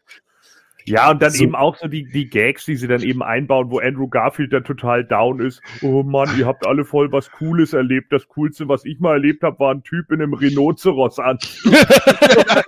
Ja, 0.85 1.11
und 1.11 1.21
dann 1.21 1.31
so. 1.31 1.43
eben 1.43 1.55
auch 1.55 1.77
so 1.77 1.87
die, 1.87 2.05
die 2.05 2.29
Gags, 2.29 2.65
die 2.65 2.75
sie 2.75 2.87
dann 2.87 3.01
eben 3.01 3.21
einbauen, 3.21 3.69
wo 3.69 3.79
Andrew 3.79 4.07
Garfield 4.07 4.53
dann 4.53 4.63
total 4.63 5.03
down 5.03 5.39
ist. 5.39 5.61
Oh 5.81 6.03
Mann, 6.03 6.37
ihr 6.37 6.45
habt 6.45 6.65
alle 6.65 6.85
voll 6.85 7.11
was 7.11 7.31
Cooles 7.31 7.73
erlebt. 7.73 8.11
Das 8.11 8.27
Coolste, 8.27 8.67
was 8.67 8.85
ich 8.85 8.99
mal 8.99 9.13
erlebt 9.13 9.43
habe, 9.43 9.59
war 9.59 9.73
ein 9.73 9.83
Typ 9.83 10.11
in 10.11 10.21
einem 10.21 10.33
Rhinoceros 10.33 11.19
an. 11.19 11.37
das 11.63 12.65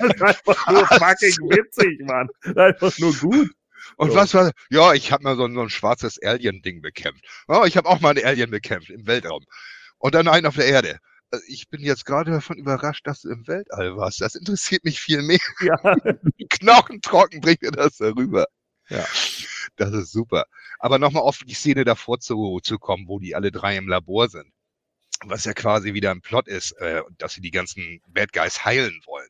ist 0.00 0.22
einfach 0.22 0.70
nur 0.70 0.86
fucking 0.86 1.50
witzig, 1.50 2.00
Mann. 2.06 2.28
Das 2.42 2.50
ist 2.50 2.58
einfach 2.58 2.98
nur 2.98 3.14
gut. 3.14 3.50
Und 3.96 4.10
so. 4.10 4.16
was 4.16 4.34
war, 4.34 4.52
ja, 4.70 4.92
ich 4.94 5.12
habe 5.12 5.24
mal 5.24 5.36
so, 5.36 5.48
so 5.48 5.60
ein 5.60 5.70
schwarzes 5.70 6.22
Alien-Ding 6.22 6.82
bekämpft. 6.82 7.24
Oh, 7.48 7.64
ich 7.66 7.76
habe 7.76 7.88
auch 7.88 8.00
mal 8.00 8.16
ein 8.16 8.24
Alien 8.24 8.50
bekämpft 8.50 8.90
im 8.90 9.06
Weltraum. 9.06 9.44
Und 9.98 10.14
dann 10.14 10.28
einen 10.28 10.46
auf 10.46 10.56
der 10.56 10.66
Erde. 10.66 10.98
Äh, 11.32 11.38
ich 11.48 11.68
bin 11.68 11.80
jetzt 11.82 12.04
gerade 12.04 12.30
davon 12.30 12.56
überrascht, 12.58 13.06
dass 13.06 13.22
du 13.22 13.30
im 13.30 13.46
Weltall 13.46 13.96
warst. 13.96 14.20
Das 14.20 14.34
interessiert 14.34 14.84
mich 14.84 15.00
viel 15.00 15.22
mehr. 15.22 15.38
Ja. 15.60 15.76
Knochentrocken 16.50 17.40
bringt 17.40 17.62
mir 17.62 17.72
das 17.72 17.96
darüber. 17.96 18.46
Ja. 18.88 19.06
Das 19.76 19.92
ist 19.92 20.12
super. 20.12 20.46
Aber 20.78 20.98
nochmal 20.98 21.22
auf 21.22 21.38
die 21.38 21.54
Szene 21.54 21.84
davor 21.84 22.20
zu, 22.20 22.60
zu 22.62 22.78
kommen, 22.78 23.08
wo 23.08 23.18
die 23.18 23.34
alle 23.34 23.52
drei 23.52 23.76
im 23.76 23.88
Labor 23.88 24.28
sind. 24.28 24.52
Was 25.24 25.44
ja 25.44 25.52
quasi 25.54 25.94
wieder 25.94 26.10
ein 26.10 26.20
Plot 26.20 26.48
ist, 26.48 26.72
äh, 26.72 27.02
dass 27.18 27.34
sie 27.34 27.40
die 27.40 27.52
ganzen 27.52 28.00
Bad 28.08 28.32
Guys 28.32 28.64
heilen 28.64 29.00
wollen. 29.06 29.28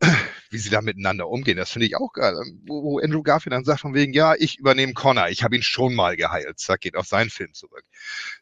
wie 0.50 0.58
sie 0.58 0.70
da 0.70 0.80
miteinander 0.82 1.28
umgehen. 1.28 1.56
Das 1.56 1.70
finde 1.70 1.86
ich 1.86 1.96
auch 1.96 2.12
geil. 2.12 2.34
Wo, 2.66 2.82
wo 2.82 2.98
Andrew 2.98 3.22
Garfield 3.22 3.52
dann 3.52 3.64
sagt 3.64 3.80
von 3.80 3.94
wegen, 3.94 4.12
ja, 4.12 4.34
ich 4.34 4.58
übernehme 4.58 4.92
Connor, 4.92 5.28
ich 5.28 5.42
habe 5.42 5.56
ihn 5.56 5.62
schon 5.62 5.94
mal 5.94 6.16
geheilt. 6.16 6.58
Zack, 6.58 6.80
geht 6.80 6.96
auf 6.96 7.06
seinen 7.06 7.30
Film 7.30 7.52
zurück. 7.54 7.84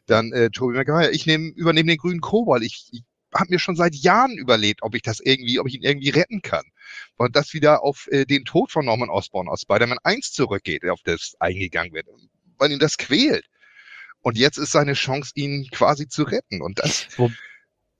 Dann 0.05 0.31
äh, 0.31 0.49
Tobey 0.49 0.75
Maguire, 0.75 1.11
ich 1.11 1.25
nehm, 1.25 1.53
übernehme 1.55 1.91
den 1.91 1.97
grünen 1.97 2.21
Kobold. 2.21 2.63
Ich, 2.63 2.89
ich 2.91 3.03
habe 3.33 3.47
mir 3.49 3.59
schon 3.59 3.75
seit 3.75 3.95
Jahren 3.95 4.37
überlegt, 4.37 4.83
ob 4.83 4.95
ich 4.95 5.01
das 5.01 5.19
irgendwie, 5.19 5.59
ob 5.59 5.67
ich 5.67 5.75
ihn 5.75 5.83
irgendwie 5.83 6.09
retten 6.09 6.41
kann. 6.41 6.65
Und 7.17 7.35
das 7.35 7.53
wieder 7.53 7.83
auf 7.83 8.07
äh, 8.11 8.25
den 8.25 8.45
Tod 8.45 8.71
von 8.71 8.85
Norman 8.85 9.09
Osborn 9.09 9.47
aus 9.47 9.61
Spider-Man 9.61 9.97
1 10.03 10.33
zurückgeht, 10.33 10.85
auf 10.85 11.01
das 11.03 11.35
eingegangen 11.39 11.93
wird, 11.93 12.07
weil 12.57 12.71
ihn 12.71 12.79
das 12.79 12.97
quält. 12.97 13.45
Und 14.21 14.37
jetzt 14.37 14.57
ist 14.57 14.71
seine 14.71 14.93
Chance, 14.93 15.31
ihn 15.35 15.67
quasi 15.71 16.07
zu 16.07 16.23
retten. 16.23 16.61
Und 16.61 16.79
das 16.79 17.07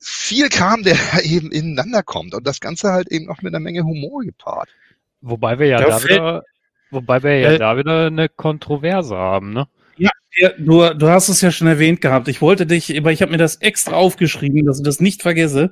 viel 0.03 0.49
Kram, 0.49 0.83
der 0.83 0.97
eben 1.23 1.51
ineinander 1.51 2.03
kommt. 2.03 2.35
Und 2.35 2.45
das 2.45 2.59
Ganze 2.59 2.91
halt 2.91 3.09
eben 3.11 3.25
noch 3.25 3.41
mit 3.41 3.53
einer 3.53 3.63
Menge 3.63 3.83
Humor 3.83 4.23
gepaart. 4.23 4.69
Wobei 5.21 5.57
wir 5.57 5.67
ja 5.67 5.79
da, 5.79 5.87
da 5.87 6.03
wieder, 6.03 6.43
wobei 6.91 7.23
wir 7.23 7.39
ja 7.39 7.51
äh, 7.53 7.59
da 7.59 7.77
wieder 7.77 8.07
eine 8.07 8.29
Kontroverse 8.29 9.15
haben, 9.15 9.53
ne? 9.53 9.67
Ja, 10.35 10.49
du, 10.57 10.93
du 10.95 11.09
hast 11.09 11.29
es 11.29 11.41
ja 11.41 11.51
schon 11.51 11.67
erwähnt 11.67 12.01
gehabt. 12.01 12.27
Ich 12.27 12.41
wollte 12.41 12.65
dich, 12.65 12.97
aber 12.97 13.11
ich 13.11 13.21
habe 13.21 13.31
mir 13.31 13.37
das 13.37 13.57
extra 13.57 13.93
aufgeschrieben, 13.95 14.65
dass 14.65 14.79
ich 14.79 14.83
das 14.83 14.99
nicht 14.99 15.21
vergesse. 15.21 15.71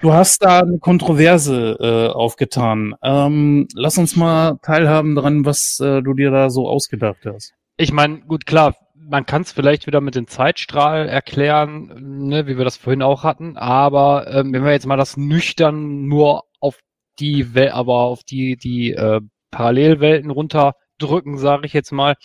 Du 0.00 0.12
hast 0.12 0.42
da 0.42 0.60
eine 0.60 0.78
Kontroverse 0.78 1.76
äh, 1.80 2.12
aufgetan. 2.12 2.94
Ähm, 3.02 3.68
lass 3.74 3.98
uns 3.98 4.16
mal 4.16 4.58
teilhaben 4.62 5.14
daran, 5.14 5.44
was 5.44 5.80
äh, 5.80 6.02
du 6.02 6.14
dir 6.14 6.30
da 6.30 6.50
so 6.50 6.68
ausgedacht 6.68 7.24
hast. 7.24 7.54
Ich 7.76 7.92
meine, 7.92 8.20
gut, 8.20 8.46
klar, 8.46 8.76
man 9.08 9.26
kann 9.26 9.42
es 9.42 9.52
vielleicht 9.52 9.86
wieder 9.86 10.00
mit 10.00 10.14
dem 10.14 10.26
Zeitstrahl 10.26 11.08
erklären, 11.08 12.26
ne, 12.28 12.46
wie 12.46 12.58
wir 12.58 12.64
das 12.64 12.76
vorhin 12.76 13.02
auch 13.02 13.24
hatten, 13.24 13.56
aber 13.56 14.26
ähm, 14.28 14.52
wenn 14.52 14.64
wir 14.64 14.72
jetzt 14.72 14.86
mal 14.86 14.96
das 14.96 15.16
nüchtern 15.16 16.06
nur 16.06 16.44
auf 16.60 16.78
die 17.18 17.54
Welt, 17.54 17.72
aber 17.72 17.94
auf 17.94 18.22
die, 18.22 18.56
die 18.56 18.92
äh, 18.92 19.20
Parallelwelten 19.50 20.30
runter 20.30 20.74
drücken, 20.98 21.38
sage 21.38 21.66
ich 21.66 21.72
jetzt 21.72 21.92
mal, 21.92 22.16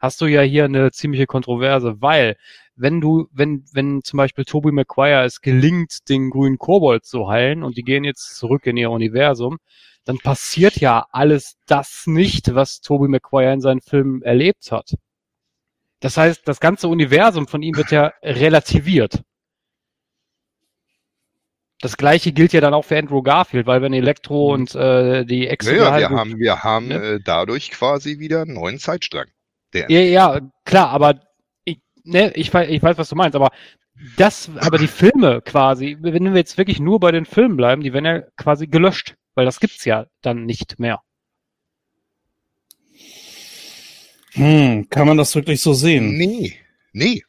hast 0.00 0.20
du 0.20 0.26
ja 0.26 0.40
hier 0.40 0.64
eine 0.64 0.90
ziemliche 0.92 1.26
Kontroverse, 1.26 2.00
weil 2.00 2.36
wenn 2.74 3.00
du, 3.00 3.28
wenn, 3.32 3.64
wenn 3.72 4.02
zum 4.02 4.16
Beispiel 4.16 4.44
Toby 4.44 4.72
Maguire 4.72 5.24
es 5.24 5.42
gelingt, 5.42 6.08
den 6.08 6.30
grünen 6.30 6.56
Kobold 6.56 7.04
zu 7.04 7.28
heilen 7.28 7.62
und 7.62 7.76
die 7.76 7.82
gehen 7.82 8.04
jetzt 8.04 8.36
zurück 8.36 8.66
in 8.66 8.78
ihr 8.78 8.90
Universum, 8.90 9.58
dann 10.04 10.18
passiert 10.18 10.76
ja 10.76 11.06
alles 11.12 11.56
das 11.66 12.04
nicht, 12.06 12.54
was 12.54 12.80
Toby 12.80 13.08
Maguire 13.08 13.52
in 13.52 13.60
seinen 13.60 13.82
Filmen 13.82 14.22
erlebt 14.22 14.72
hat. 14.72 14.94
Das 16.00 16.16
heißt, 16.16 16.48
das 16.48 16.60
ganze 16.60 16.88
Universum 16.88 17.46
von 17.46 17.62
ihm 17.62 17.76
wird 17.76 17.90
ja 17.90 18.12
relativiert. 18.22 19.22
Das 21.82 21.96
gleiche 21.96 22.32
gilt 22.32 22.52
ja 22.52 22.60
dann 22.60 22.74
auch 22.74 22.84
für 22.84 22.98
Andrew 22.98 23.22
Garfield, 23.22 23.66
weil 23.66 23.80
wenn 23.80 23.92
Elektro 23.92 24.48
mhm. 24.48 24.54
und 24.54 24.74
äh, 24.74 25.24
die 25.24 25.48
Ex 25.48 25.66
naja, 25.66 25.96
wir 25.96 26.10
haben, 26.10 26.38
wir 26.38 26.62
haben 26.62 26.88
ne? 26.88 26.94
äh, 26.94 27.20
dadurch 27.22 27.70
quasi 27.70 28.18
wieder 28.18 28.42
einen 28.42 28.54
neuen 28.54 28.78
Zeitstrang. 28.78 29.28
ja, 29.88 30.00
ja, 30.00 30.40
klar, 30.64 30.90
aber 30.90 31.20
ich, 31.64 31.80
ne, 32.04 32.32
ich, 32.34 32.52
ich 32.52 32.82
weiß, 32.82 32.98
was 32.98 33.08
du 33.08 33.16
meinst, 33.16 33.36
aber 33.36 33.50
das, 34.16 34.50
aber 34.58 34.78
die 34.78 34.88
Filme 34.88 35.42
quasi, 35.42 35.96
wenn 36.00 36.24
wir 36.24 36.36
jetzt 36.38 36.58
wirklich 36.58 36.80
nur 36.80 37.00
bei 37.00 37.12
den 37.12 37.26
Filmen 37.26 37.56
bleiben, 37.56 37.82
die 37.82 37.92
werden 37.92 38.04
ja 38.04 38.20
quasi 38.36 38.66
gelöscht, 38.66 39.14
weil 39.34 39.44
das 39.44 39.60
gibt's 39.60 39.84
ja 39.84 40.06
dann 40.22 40.44
nicht 40.44 40.78
mehr. 40.78 41.00
Hm, 44.32 44.88
kann 44.88 45.06
man 45.06 45.16
das 45.16 45.34
wirklich 45.34 45.60
so 45.60 45.74
sehen? 45.74 46.16
Nee, 46.16 46.56
nee 46.92 47.22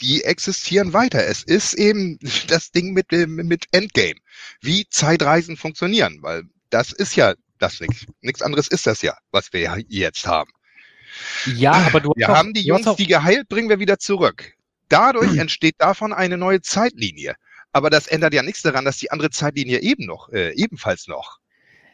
die 0.00 0.24
existieren 0.24 0.92
weiter. 0.92 1.24
Es 1.26 1.42
ist 1.42 1.74
eben 1.74 2.18
das 2.48 2.70
Ding 2.70 2.92
mit, 2.92 3.12
mit 3.28 3.66
Endgame, 3.72 4.16
wie 4.60 4.86
Zeitreisen 4.88 5.56
funktionieren, 5.56 6.18
weil 6.22 6.44
das 6.70 6.92
ist 6.92 7.16
ja 7.16 7.34
das 7.58 7.80
nichts. 7.80 8.06
Nichts 8.22 8.42
anderes 8.42 8.68
ist 8.68 8.86
das 8.86 9.02
ja, 9.02 9.16
was 9.32 9.52
wir 9.52 9.84
jetzt 9.88 10.26
haben. 10.26 10.50
Ja, 11.56 11.72
aber 11.72 12.00
du 12.00 12.12
Wir 12.16 12.28
hast 12.28 12.36
haben 12.36 12.48
auch, 12.50 12.54
die 12.54 12.62
Jungs, 12.62 12.96
die 12.96 13.06
geheilt, 13.06 13.48
bringen 13.48 13.68
wir 13.68 13.80
wieder 13.80 13.98
zurück. 13.98 14.54
Dadurch 14.88 15.36
entsteht 15.38 15.74
davon 15.78 16.12
eine 16.12 16.38
neue 16.38 16.62
Zeitlinie. 16.62 17.34
Aber 17.72 17.90
das 17.90 18.06
ändert 18.06 18.34
ja 18.34 18.42
nichts 18.42 18.62
daran, 18.62 18.84
dass 18.84 18.98
die 18.98 19.10
andere 19.10 19.30
Zeitlinie 19.30 19.80
eben 19.80 20.06
noch, 20.06 20.30
äh, 20.30 20.52
ebenfalls 20.54 21.06
noch 21.06 21.38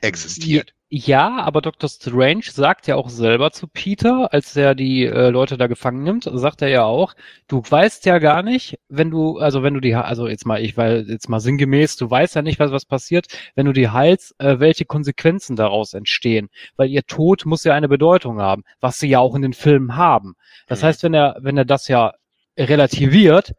existiert. 0.00 0.72
Ja, 0.88 1.38
aber 1.42 1.62
Dr. 1.62 1.90
Strange 1.90 2.44
sagt 2.44 2.86
ja 2.86 2.94
auch 2.94 3.08
selber 3.08 3.50
zu 3.50 3.66
Peter, 3.66 4.32
als 4.32 4.54
er 4.54 4.76
die 4.76 5.04
äh, 5.04 5.30
Leute 5.30 5.56
da 5.56 5.66
gefangen 5.66 6.04
nimmt, 6.04 6.30
sagt 6.32 6.62
er 6.62 6.68
ja 6.68 6.84
auch, 6.84 7.14
du 7.48 7.60
weißt 7.68 8.06
ja 8.06 8.20
gar 8.20 8.44
nicht, 8.44 8.78
wenn 8.88 9.10
du, 9.10 9.38
also 9.38 9.64
wenn 9.64 9.74
du 9.74 9.80
die, 9.80 9.96
also 9.96 10.28
jetzt 10.28 10.46
mal, 10.46 10.62
ich 10.62 10.76
weil 10.76 11.04
jetzt 11.08 11.28
mal 11.28 11.40
sinngemäß, 11.40 11.96
du 11.96 12.08
weißt 12.08 12.36
ja 12.36 12.42
nicht, 12.42 12.60
was 12.60 12.70
was 12.70 12.84
passiert, 12.84 13.26
wenn 13.56 13.66
du 13.66 13.72
die 13.72 13.88
heilst, 13.88 14.36
äh, 14.38 14.60
welche 14.60 14.84
Konsequenzen 14.84 15.56
daraus 15.56 15.92
entstehen, 15.92 16.50
weil 16.76 16.88
ihr 16.88 17.02
Tod 17.02 17.46
muss 17.46 17.64
ja 17.64 17.74
eine 17.74 17.88
Bedeutung 17.88 18.40
haben, 18.40 18.62
was 18.80 19.00
sie 19.00 19.08
ja 19.08 19.18
auch 19.18 19.34
in 19.34 19.42
den 19.42 19.54
Filmen 19.54 19.96
haben. 19.96 20.34
Das 20.68 20.82
mhm. 20.82 20.86
heißt, 20.86 21.02
wenn 21.02 21.14
er, 21.14 21.36
wenn 21.40 21.58
er 21.58 21.64
das 21.64 21.88
ja 21.88 22.12
relativiert, 22.56 23.54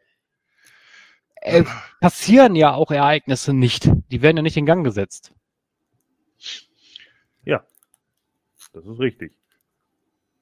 äh, 1.42 1.64
passieren 2.00 2.54
ja 2.56 2.72
auch 2.72 2.90
Ereignisse 2.90 3.52
nicht. 3.52 3.90
Die 4.10 4.22
werden 4.22 4.38
ja 4.38 4.42
nicht 4.42 4.56
in 4.56 4.66
Gang 4.66 4.82
gesetzt. 4.82 5.34
Ja, 7.44 7.64
das 8.72 8.86
ist 8.86 8.98
richtig. 8.98 9.32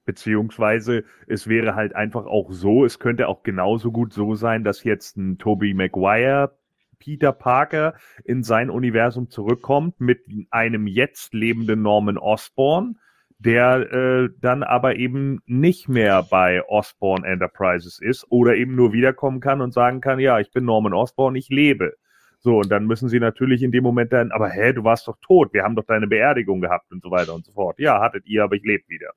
Beziehungsweise 0.04 1.04
es 1.26 1.48
wäre 1.48 1.74
halt 1.74 1.94
einfach 1.94 2.26
auch 2.26 2.52
so, 2.52 2.84
es 2.84 2.98
könnte 2.98 3.28
auch 3.28 3.42
genauso 3.42 3.90
gut 3.90 4.12
so 4.12 4.34
sein, 4.34 4.62
dass 4.62 4.84
jetzt 4.84 5.16
ein 5.16 5.38
Toby 5.38 5.74
Maguire 5.74 6.56
Peter 6.98 7.32
Parker 7.32 7.94
in 8.24 8.42
sein 8.42 8.70
Universum 8.70 9.28
zurückkommt 9.30 10.00
mit 10.00 10.24
einem 10.50 10.86
jetzt 10.86 11.34
lebenden 11.34 11.82
Norman 11.82 12.18
Osborn, 12.18 12.98
der 13.38 13.92
äh, 13.92 14.28
dann 14.40 14.62
aber 14.62 14.96
eben 14.96 15.40
nicht 15.46 15.88
mehr 15.88 16.22
bei 16.22 16.62
Osborn 16.68 17.24
Enterprises 17.24 17.98
ist 18.00 18.26
oder 18.30 18.54
eben 18.56 18.74
nur 18.74 18.92
wiederkommen 18.92 19.40
kann 19.40 19.60
und 19.60 19.72
sagen 19.72 20.00
kann, 20.00 20.18
ja, 20.20 20.40
ich 20.40 20.52
bin 20.52 20.64
Norman 20.64 20.94
Osborn, 20.94 21.34
ich 21.34 21.48
lebe. 21.48 21.96
So, 22.46 22.58
und 22.58 22.68
dann 22.68 22.86
müssen 22.86 23.08
sie 23.08 23.18
natürlich 23.18 23.64
in 23.64 23.72
dem 23.72 23.82
Moment 23.82 24.12
dann, 24.12 24.30
aber 24.30 24.48
hä, 24.48 24.72
du 24.72 24.84
warst 24.84 25.08
doch 25.08 25.16
tot, 25.20 25.52
wir 25.52 25.64
haben 25.64 25.74
doch 25.74 25.84
deine 25.84 26.06
Beerdigung 26.06 26.60
gehabt 26.60 26.92
und 26.92 27.02
so 27.02 27.10
weiter 27.10 27.34
und 27.34 27.44
so 27.44 27.50
fort. 27.50 27.80
Ja, 27.80 28.00
hattet 28.00 28.24
ihr, 28.24 28.44
aber 28.44 28.54
ich 28.54 28.62
lebe 28.62 28.84
wieder. 28.86 29.10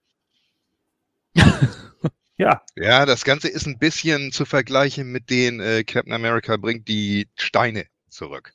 ja. 2.37 2.63
Ja, 2.75 3.05
das 3.05 3.23
Ganze 3.25 3.47
ist 3.47 3.67
ein 3.67 3.77
bisschen 3.77 4.31
zu 4.31 4.45
vergleichen 4.45 5.11
mit 5.11 5.29
den 5.29 5.59
äh, 5.59 5.83
Captain 5.83 6.11
America 6.11 6.57
bringt 6.57 6.87
die 6.87 7.27
Steine 7.35 7.85
zurück. 8.09 8.53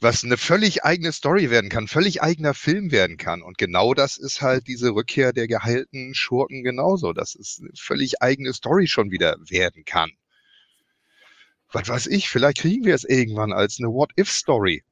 Was 0.00 0.24
eine 0.24 0.38
völlig 0.38 0.82
eigene 0.82 1.12
Story 1.12 1.50
werden 1.50 1.68
kann, 1.68 1.88
völlig 1.88 2.22
eigener 2.22 2.54
Film 2.54 2.90
werden 2.90 3.18
kann. 3.18 3.42
Und 3.42 3.58
genau 3.58 3.92
das 3.92 4.16
ist 4.16 4.40
halt 4.40 4.66
diese 4.66 4.94
Rückkehr 4.94 5.34
der 5.34 5.46
geheilten 5.46 6.14
Schurken 6.14 6.62
genauso. 6.62 7.12
Das 7.12 7.34
ist 7.34 7.60
eine 7.60 7.68
völlig 7.78 8.22
eigene 8.22 8.54
Story 8.54 8.86
schon 8.86 9.10
wieder 9.10 9.36
werden 9.46 9.84
kann 9.84 10.10
was 11.72 11.88
weiß 11.88 12.06
ich, 12.08 12.28
vielleicht 12.28 12.58
kriegen 12.58 12.84
wir 12.84 12.94
es 12.94 13.04
irgendwann 13.04 13.52
als 13.52 13.78
eine 13.78 13.88
What-If-Story. 13.88 14.82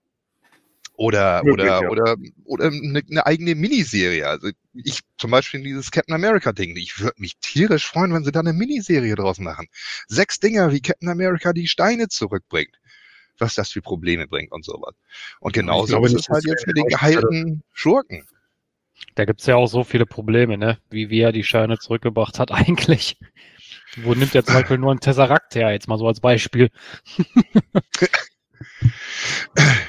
Oder, 1.00 1.42
Wirklich, 1.44 1.70
oder, 1.70 1.82
ja. 1.82 1.88
oder, 1.88 2.16
oder 2.44 2.66
eine, 2.66 3.02
eine, 3.10 3.24
eigene 3.24 3.54
Miniserie. 3.54 4.28
Also 4.28 4.50
ich 4.74 5.00
zum 5.16 5.30
Beispiel 5.30 5.62
dieses 5.62 5.90
Captain 5.90 6.14
America 6.14 6.52
Ding. 6.52 6.76
Ich 6.76 7.00
würde 7.00 7.14
mich 7.16 7.38
tierisch 7.38 7.86
freuen, 7.86 8.12
wenn 8.12 8.22
sie 8.22 8.32
da 8.32 8.40
eine 8.40 8.52
Miniserie 8.52 9.14
draus 9.14 9.38
machen. 9.38 9.68
Sechs 10.08 10.40
Dinger, 10.40 10.72
wie 10.72 10.82
Captain 10.82 11.08
America 11.08 11.54
die 11.54 11.68
Steine 11.68 12.08
zurückbringt. 12.08 12.78
Was 13.38 13.54
das 13.54 13.70
für 13.70 13.80
Probleme 13.80 14.26
bringt 14.26 14.52
und 14.52 14.62
sowas. 14.62 14.94
Und 15.40 15.54
genauso 15.54 16.04
ist 16.04 16.12
es 16.12 16.28
halt 16.28 16.44
jetzt 16.44 16.66
mit 16.66 16.76
den 16.76 16.88
geheilten 16.88 17.62
Schurken. 17.72 18.26
Da 19.14 19.24
gibt's 19.24 19.46
ja 19.46 19.56
auch 19.56 19.68
so 19.68 19.84
viele 19.84 20.04
Probleme, 20.04 20.58
ne? 20.58 20.78
Wie, 20.90 21.08
wie 21.08 21.20
er 21.20 21.32
die 21.32 21.44
Steine 21.44 21.78
zurückgebracht 21.78 22.38
hat 22.38 22.50
eigentlich. 22.52 23.16
Wo 23.96 24.14
nimmt 24.14 24.34
er 24.34 24.44
zum 24.44 24.54
Beispiel 24.54 24.78
nur 24.78 24.92
ein 24.92 25.00
Tesseract 25.00 25.54
her, 25.54 25.72
jetzt 25.72 25.88
mal 25.88 25.98
so 25.98 26.06
als 26.06 26.20
Beispiel? 26.20 26.70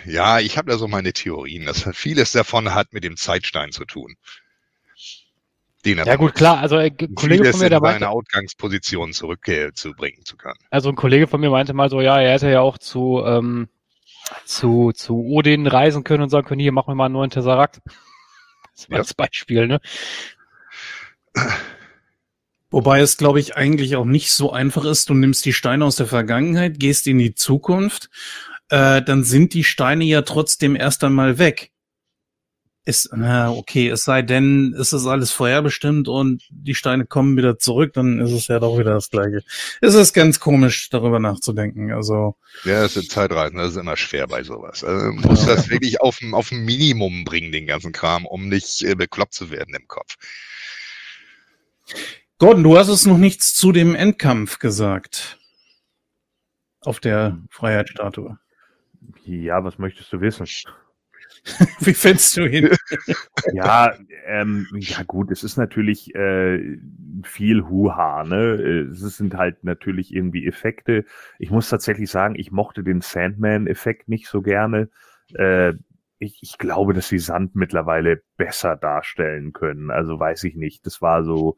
ja, 0.06 0.40
ich 0.40 0.58
habe 0.58 0.72
da 0.72 0.78
so 0.78 0.88
meine 0.88 1.14
Theorien. 1.14 1.66
dass 1.66 1.88
vieles 1.94 2.32
davon 2.32 2.74
hat 2.74 2.94
mit 2.94 3.04
dem 3.04 3.18
Zeitstein 3.18 3.72
zu 3.72 3.86
tun. 3.86 4.16
Den 5.86 5.98
ja 5.98 6.16
gut, 6.16 6.36
klar. 6.36 6.60
Also 6.60 6.78
ein 6.78 6.98
äh, 6.98 7.08
Kollege 7.16 7.52
von 7.52 7.60
mir, 7.60 7.70
der 7.70 7.82
meinte, 7.82 8.06
eine 8.06 8.10
Ausgangsposition 8.10 9.14
zurückzubringen 9.14 10.24
zu 10.26 10.38
können. 10.38 10.60
Also 10.70 10.90
ein 10.90 10.96
Kollege 10.96 11.28
von 11.28 11.42
mir 11.42 11.50
meinte 11.50 11.74
mal 11.74 11.90
so, 11.90 12.02
ja, 12.02 12.20
er 12.20 12.34
hätte 12.34 12.52
ja 12.52 12.62
auch 12.62 12.78
zu 12.78 13.24
ähm, 13.26 13.68
zu 14.46 14.92
zu 14.92 15.26
Odin 15.26 15.68
reisen 15.68 16.04
können 16.04 16.24
und 16.24 16.30
sagen 16.30 16.48
können, 16.48 16.62
hier 16.62 16.72
machen 16.72 16.92
wir 16.92 16.96
mal 16.96 17.06
einen 17.06 17.14
neuen 17.14 17.30
Tesseract. 17.30 17.82
Das 18.74 18.90
war 18.90 18.96
ja. 18.96 19.02
als 19.02 19.14
Beispiel, 19.14 19.68
ne? 19.68 19.82
Wobei 22.72 23.02
es, 23.02 23.18
glaube 23.18 23.40
ich, 23.40 23.56
eigentlich 23.56 23.96
auch 23.98 24.06
nicht 24.06 24.32
so 24.32 24.52
einfach 24.52 24.86
ist. 24.86 25.10
Du 25.10 25.14
nimmst 25.14 25.46
die 25.46 25.54
Steine 25.54 25.86
aus 25.86 25.98
der 25.98 26.08
Vergangenheit, 26.08 26.80
gehst 26.80 27.06
in 27.06 27.18
die 27.20 27.36
Zukunft, 27.36 28.10
äh, 28.70 29.02
dann 29.02 29.24
sind 29.26 29.54
die 29.54 29.66
Steine 29.66 30.06
ja 30.06 30.22
trotzdem 30.22 30.76
erst 30.78 31.04
einmal 31.04 31.38
weg. 31.38 31.72
ist, 32.84 33.10
na, 33.14 33.52
okay, 33.52 33.90
es 33.90 34.04
sei 34.04 34.24
denn, 34.24 34.74
ist 34.74 34.92
es 34.92 35.06
alles 35.06 35.32
vorherbestimmt 35.32 36.08
und 36.08 36.44
die 36.50 36.74
Steine 36.74 37.06
kommen 37.06 37.38
wieder 37.38 37.60
zurück, 37.60 37.94
dann 37.94 38.20
ist 38.20 38.32
es 38.32 38.48
ja 38.48 38.60
doch 38.60 38.80
wieder 38.80 38.94
das 38.96 39.10
Gleiche. 39.12 39.44
Es 39.82 39.94
ist 39.94 40.14
ganz 40.14 40.40
komisch, 40.40 40.90
darüber 40.90 41.20
nachzudenken, 41.20 41.92
also. 41.92 42.36
Ja, 42.64 42.86
es 42.86 42.96
sind 42.96 43.12
Zeitreisen, 43.12 43.58
das 43.58 43.72
ist 43.72 43.78
immer 43.78 43.98
schwer 43.98 44.28
bei 44.28 44.44
sowas. 44.44 44.84
Also, 44.84 45.06
man 45.14 45.30
muss 45.30 45.46
ja. 45.46 45.56
das 45.56 45.70
wirklich 45.70 46.02
auf 46.02 46.22
ein, 46.22 46.34
auf 46.34 46.52
ein 46.52 46.66
Minimum 46.66 47.24
bringen, 47.24 47.52
den 47.52 47.68
ganzen 47.68 47.92
Kram, 47.92 48.26
um 48.26 48.50
nicht 48.50 48.82
äh, 48.82 48.96
bekloppt 48.96 49.34
zu 49.34 49.52
werden 49.52 49.76
im 49.76 49.88
Kopf. 49.88 50.16
Gordon, 52.42 52.64
du 52.64 52.76
hast 52.76 52.88
es 52.88 53.06
noch 53.06 53.20
nichts 53.20 53.54
zu 53.54 53.72
dem 53.72 53.94
Endkampf 53.94 54.58
gesagt. 54.58 55.38
Auf 56.80 57.00
der 57.00 57.38
Freiheitsstatue. 57.52 58.40
Ja, 59.26 59.64
was 59.64 59.78
möchtest 59.78 60.12
du 60.12 60.22
wissen? 60.22 60.48
Wie 61.82 61.94
fändest 61.94 62.36
du 62.36 62.50
ihn? 62.50 62.72
ja, 63.54 63.94
ähm, 64.26 64.66
ja 64.74 65.04
gut, 65.04 65.30
es 65.30 65.44
ist 65.44 65.58
natürlich 65.58 66.16
äh, 66.16 66.80
viel 67.22 67.62
Huha, 67.62 68.24
ne? 68.24 68.90
Es 68.92 69.02
sind 69.02 69.36
halt 69.36 69.64
natürlich 69.64 70.12
irgendwie 70.12 70.48
Effekte. 70.48 71.06
Ich 71.38 71.52
muss 71.52 71.70
tatsächlich 71.70 72.10
sagen, 72.10 72.34
ich 72.34 72.50
mochte 72.50 72.84
den 72.84 73.02
Sandman-Effekt 73.02 74.10
nicht 74.10 74.26
so 74.26 74.42
gerne. 74.42 74.90
Äh, 75.36 75.74
ich, 76.22 76.38
ich 76.42 76.58
glaube, 76.60 76.94
dass 76.94 77.10
sie 77.10 77.18
Sand 77.18 77.56
mittlerweile 77.56 78.22
besser 78.38 78.76
darstellen 78.76 79.54
können. 79.54 79.90
Also 79.90 80.20
weiß 80.20 80.44
ich 80.44 80.56
nicht. 80.56 80.86
Das 80.86 81.02
war 81.02 81.24
so, 81.24 81.58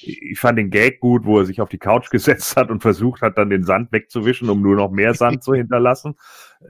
ich 0.00 0.38
fand 0.38 0.56
den 0.56 0.70
Gag 0.70 1.00
gut, 1.00 1.24
wo 1.24 1.40
er 1.40 1.44
sich 1.44 1.60
auf 1.60 1.68
die 1.68 1.78
Couch 1.78 2.10
gesetzt 2.10 2.56
hat 2.56 2.70
und 2.70 2.80
versucht 2.80 3.22
hat, 3.22 3.36
dann 3.36 3.50
den 3.50 3.64
Sand 3.64 3.90
wegzuwischen, 3.90 4.48
um 4.48 4.62
nur 4.62 4.76
noch 4.76 4.92
mehr 4.92 5.14
Sand 5.14 5.42
zu 5.42 5.52
hinterlassen. 5.54 6.14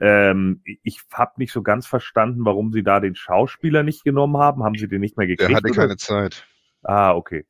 Ähm, 0.01 0.61
ich 0.83 1.01
habe 1.13 1.33
nicht 1.37 1.53
so 1.53 1.61
ganz 1.61 1.85
verstanden, 1.85 2.45
warum 2.45 2.71
sie 2.71 2.83
da 2.83 2.99
den 2.99 3.15
Schauspieler 3.15 3.83
nicht 3.83 4.03
genommen 4.03 4.37
haben. 4.37 4.63
Haben 4.63 4.75
sie 4.75 4.87
den 4.87 5.01
nicht 5.01 5.15
mehr 5.15 5.27
gekriegt? 5.27 5.49
Der 5.49 5.55
hatte 5.55 5.71
keine 5.71 5.97
Zeit. 5.97 6.47
Ah, 6.81 7.13
okay. 7.13 7.45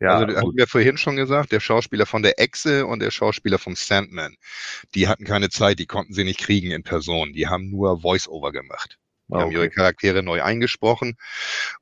Ja, 0.00 0.16
also 0.16 0.36
hatten 0.36 0.56
wir 0.56 0.66
vorhin 0.66 0.96
schon 0.96 1.16
gesagt, 1.16 1.52
der 1.52 1.60
Schauspieler 1.60 2.06
von 2.06 2.22
der 2.22 2.40
Echse 2.40 2.86
und 2.86 3.00
der 3.00 3.10
Schauspieler 3.10 3.58
vom 3.58 3.74
Sandman, 3.74 4.36
die 4.94 5.08
hatten 5.08 5.24
keine 5.24 5.50
Zeit, 5.50 5.78
die 5.78 5.86
konnten 5.86 6.14
sie 6.14 6.24
nicht 6.24 6.40
kriegen 6.40 6.70
in 6.70 6.82
Person. 6.82 7.34
Die 7.34 7.48
haben 7.48 7.70
nur 7.70 8.00
Voice-Over 8.00 8.50
gemacht. 8.52 8.98
Die 9.30 9.36
okay. 9.36 9.44
haben 9.44 9.52
ihre 9.52 9.70
Charaktere 9.70 10.22
neu 10.22 10.42
eingesprochen. 10.42 11.16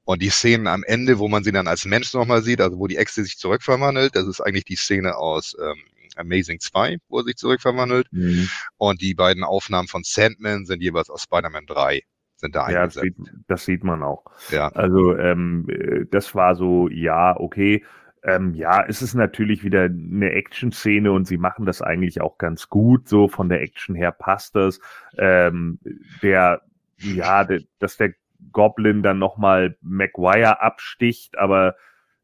Und 0.05 0.23
die 0.23 0.31
Szenen 0.31 0.67
am 0.67 0.85
Ende, 0.85 1.19
wo 1.19 1.29
man 1.29 1.45
sie 1.45 1.53
dann 1.53 1.67
als 1.67 1.85
Mensch 1.85 2.13
nochmal 2.15 2.43
sieht, 2.43 2.61
also 2.61 2.79
wo 2.79 2.87
die 2.87 2.97
Echse 2.97 3.25
sich 3.25 3.39
zurückverwandelt, 3.39 4.17
das 4.17 4.27
ist 4.27 4.41
eigentlich 4.41 4.65
die 4.65 4.77
Szene 4.77 5.17
aus 5.17 5.57
ähm, 5.61 5.77
Amazing 6.17 6.61
2, 6.61 6.99
wo 7.09 7.19
er 7.19 7.25
sich 7.25 7.37
zurückverwandelt. 7.37 8.09
Mhm. 8.11 8.49
Und 8.77 9.01
die 9.01 9.15
beiden 9.15 9.45
Aufnahmen 9.45 9.89
von 9.89 10.03
Sandman 10.05 10.67
sind 10.67 10.83
jeweils 10.83 11.11
aus 11.11 11.23
Spider-Man 11.23 11.67
3 11.67 12.03
sind 12.39 12.55
da 12.55 12.71
ja. 12.71 12.85
Das 12.85 12.95
sieht, 12.95 13.17
das 13.49 13.65
sieht 13.65 13.85
man 13.85 14.03
auch. 14.03 14.25
Ja. 14.51 14.69
Also 14.69 15.17
ähm, 15.17 15.67
das 16.11 16.35
war 16.35 16.55
so, 16.55 16.89
ja, 16.89 17.37
okay. 17.37 17.85
Ähm, 18.25 18.55
ja, 18.55 18.85
es 18.87 19.01
ist 19.01 19.15
natürlich 19.15 19.63
wieder 19.65 19.85
eine 19.85 20.33
Action-Szene 20.33 21.13
und 21.13 21.27
sie 21.27 21.39
machen 21.39 21.67
das 21.67 21.83
eigentlich 21.83 22.21
auch 22.21 22.39
ganz 22.39 22.69
gut. 22.69 23.09
So 23.09 23.29
von 23.29 23.49
der 23.49 23.63
Action 23.63 23.95
her 23.95 24.13
passt 24.13 24.57
das. 24.57 24.81
Ähm, 25.17 25.79
der 26.23 26.63
ja, 26.99 27.47
dass 27.79 27.97
der 27.97 28.13
Goblin 28.53 29.03
dann 29.03 29.19
nochmal 29.19 29.77
Maguire 29.81 30.61
absticht, 30.61 31.39
aber 31.39 31.75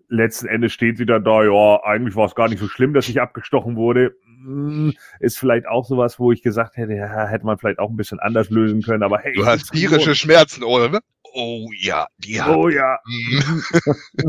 letzten 0.09 0.47
Endes 0.47 0.73
steht 0.73 0.97
sie 0.97 1.07
dann 1.07 1.25
da, 1.25 1.43
ja, 1.43 1.83
eigentlich 1.85 2.15
war 2.17 2.27
es 2.27 2.35
gar 2.35 2.49
nicht 2.49 2.61
so 2.61 2.69
schlimm, 2.69 2.95
dass 2.95 3.09
ich 3.09 3.21
abgestochen 3.21 3.77
wurde. 3.77 4.15
Hm, 4.25 4.93
ist 5.21 5.39
vielleicht 5.39 5.67
auch 5.67 5.85
sowas, 5.85 6.19
wo 6.19 6.33
ich 6.33 6.43
gesagt 6.43 6.77
hätte, 6.77 6.93
ja, 6.95 7.27
hätte 7.27 7.47
man 7.47 7.59
vielleicht 7.59 7.79
auch 7.79 7.91
ein 7.91 7.97
bisschen 7.97 8.21
anders 8.21 8.51
lösen 8.51 8.83
können, 8.83 9.03
aber 9.03 9.19
hey. 9.19 9.33
Du 9.35 9.47
hast 9.47 9.73
tierische 9.73 10.15
Schmerzen, 10.15 10.63
oder? 10.63 11.01
Oh 11.37 11.69
ja, 11.77 12.07
die 12.19 12.41
hat. 12.41 12.55
Oh 12.55 12.69
ja. 12.69 13.01
Mhm. 13.07 13.63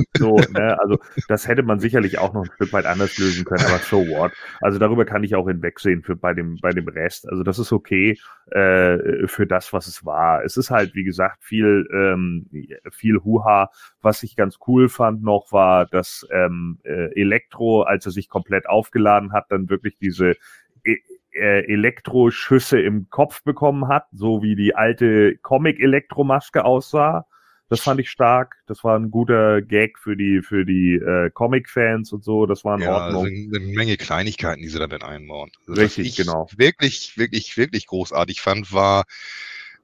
so, 0.17 0.37
ne, 0.49 0.75
also 0.79 0.97
das 1.27 1.47
hätte 1.47 1.61
man 1.61 1.79
sicherlich 1.79 2.17
auch 2.17 2.33
noch 2.33 2.45
ein 2.45 2.51
Stück 2.55 2.73
weit 2.73 2.87
anders 2.87 3.15
lösen 3.19 3.45
können, 3.45 3.63
aber 3.63 3.77
so 3.77 4.07
what. 4.07 4.31
Also 4.59 4.79
darüber 4.79 5.05
kann 5.05 5.23
ich 5.23 5.35
auch 5.35 5.47
hinwegsehen 5.47 6.01
für 6.01 6.15
bei 6.15 6.33
dem 6.33 6.57
bei 6.63 6.71
dem 6.71 6.87
Rest. 6.87 7.29
Also 7.29 7.43
das 7.43 7.59
ist 7.59 7.71
okay 7.71 8.17
äh, 8.49 9.27
für 9.27 9.45
das, 9.45 9.71
was 9.71 9.85
es 9.85 10.03
war. 10.03 10.43
Es 10.43 10.57
ist 10.57 10.71
halt 10.71 10.95
wie 10.95 11.03
gesagt 11.03 11.43
viel 11.43 11.87
ähm, 11.93 12.49
viel 12.91 13.19
Huha. 13.23 13.69
Was 14.01 14.23
ich 14.23 14.35
ganz 14.35 14.57
cool 14.65 14.89
fand 14.89 15.21
noch 15.21 15.51
war, 15.51 15.85
dass 15.85 16.25
ähm, 16.31 16.79
äh, 16.83 17.13
Elektro, 17.21 17.83
als 17.83 18.07
er 18.07 18.13
sich 18.13 18.29
komplett 18.29 18.67
aufgeladen 18.67 19.31
hat, 19.31 19.45
dann 19.49 19.69
wirklich 19.69 19.95
diese 19.99 20.33
äh, 21.35 21.61
Elektroschüsse 21.71 22.79
im 22.79 23.09
Kopf 23.09 23.43
bekommen 23.43 23.87
hat, 23.87 24.07
so 24.11 24.41
wie 24.41 24.55
die 24.55 24.75
alte 24.75 25.37
Comic-Elektromaske 25.37 26.65
aussah. 26.65 27.27
Das 27.67 27.81
fand 27.81 27.99
ich 27.99 28.11
stark. 28.11 28.55
Das 28.67 28.83
war 28.83 28.97
ein 28.97 29.09
guter 29.09 29.61
Gag 29.61 29.97
für 29.97 30.15
die 30.15 30.41
für 30.43 30.65
die 30.65 30.95
äh, 30.95 31.31
Comic-Fans 31.31 32.13
und 32.13 32.23
so. 32.23 32.45
Das 32.45 32.63
war 32.63 32.75
in 32.77 32.83
ja, 32.83 32.93
Ordnung. 32.93 33.25
Also 33.25 33.55
eine 33.55 33.73
Menge 33.73 33.97
Kleinigkeiten, 33.97 34.61
die 34.61 34.69
sie 34.69 34.77
damit 34.77 35.03
einbauen. 35.03 35.51
Also 35.67 35.81
Richtig, 35.81 36.15
genau. 36.15 36.47
Wirklich, 36.55 37.17
wirklich, 37.17 37.57
wirklich 37.57 37.87
großartig 37.87 38.41
fand, 38.41 38.71
war, 38.71 39.05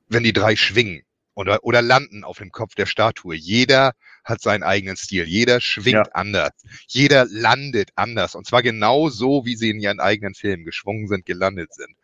wenn 0.10 0.24
die 0.24 0.34
drei 0.34 0.56
schwingen 0.56 1.02
oder, 1.42 1.64
oder 1.64 1.82
landen 1.82 2.24
auf 2.24 2.38
dem 2.38 2.52
Kopf 2.52 2.76
der 2.76 2.86
Statue. 2.86 3.36
Jeder 3.36 3.94
hat 4.24 4.42
seinen 4.42 4.64
eigenen 4.64 4.96
Stil. 4.96 5.26
Jeder 5.26 5.60
schwingt 5.60 6.08
ja. 6.08 6.14
anders. 6.14 6.52
Jeder 6.88 7.26
landet 7.30 7.90
anders. 7.96 8.36
Und 8.36 8.46
zwar 8.46 8.62
genau 8.62 9.10
so, 9.10 9.46
wie 9.46 9.56
sie 9.56 9.72
in 9.72 9.80
ihren 9.80 10.00
eigenen 10.00 10.36
Filmen 10.36 10.64
geschwungen 10.64 11.08
sind, 11.08 11.26
gelandet 11.26 11.74
sind. 11.74 11.96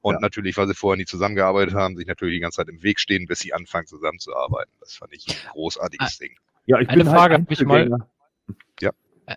Und 0.00 0.14
ja. 0.14 0.20
natürlich, 0.20 0.56
weil 0.56 0.68
sie 0.68 0.74
vorher 0.74 0.96
nie 0.96 1.06
zusammengearbeitet 1.06 1.74
haben, 1.74 1.96
sich 1.96 2.06
natürlich 2.06 2.36
die 2.36 2.40
ganze 2.40 2.56
Zeit 2.56 2.68
im 2.68 2.82
Weg 2.82 3.00
stehen, 3.00 3.26
bis 3.26 3.40
sie 3.40 3.52
anfangen 3.52 3.86
zusammenzuarbeiten. 3.86 4.72
Das 4.78 4.94
fand 4.94 5.12
ich 5.12 5.26
ein 5.28 5.50
großartiges 5.52 6.18
Ding. 6.18 6.36
Ja, 6.66 6.78
ich 6.78 6.88
eine 6.88 7.04
Frage 7.04 7.34
halt 7.34 7.42
habe 7.42 7.52
ich 7.52 7.64
mal. 7.64 7.90
Ja. 8.80 8.90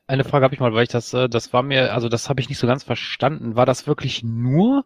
Eine 0.05 0.25
Frage 0.25 0.43
habe 0.43 0.53
ich 0.53 0.59
mal, 0.59 0.73
weil 0.73 0.83
ich 0.83 0.89
das, 0.89 1.13
äh, 1.13 1.29
das 1.29 1.53
war 1.53 1.63
mir, 1.63 1.93
also 1.93 2.09
das 2.09 2.29
habe 2.29 2.41
ich 2.41 2.49
nicht 2.49 2.57
so 2.59 2.67
ganz 2.67 2.83
verstanden. 2.83 3.55
War 3.55 3.65
das 3.65 3.87
wirklich 3.87 4.23
nur 4.23 4.85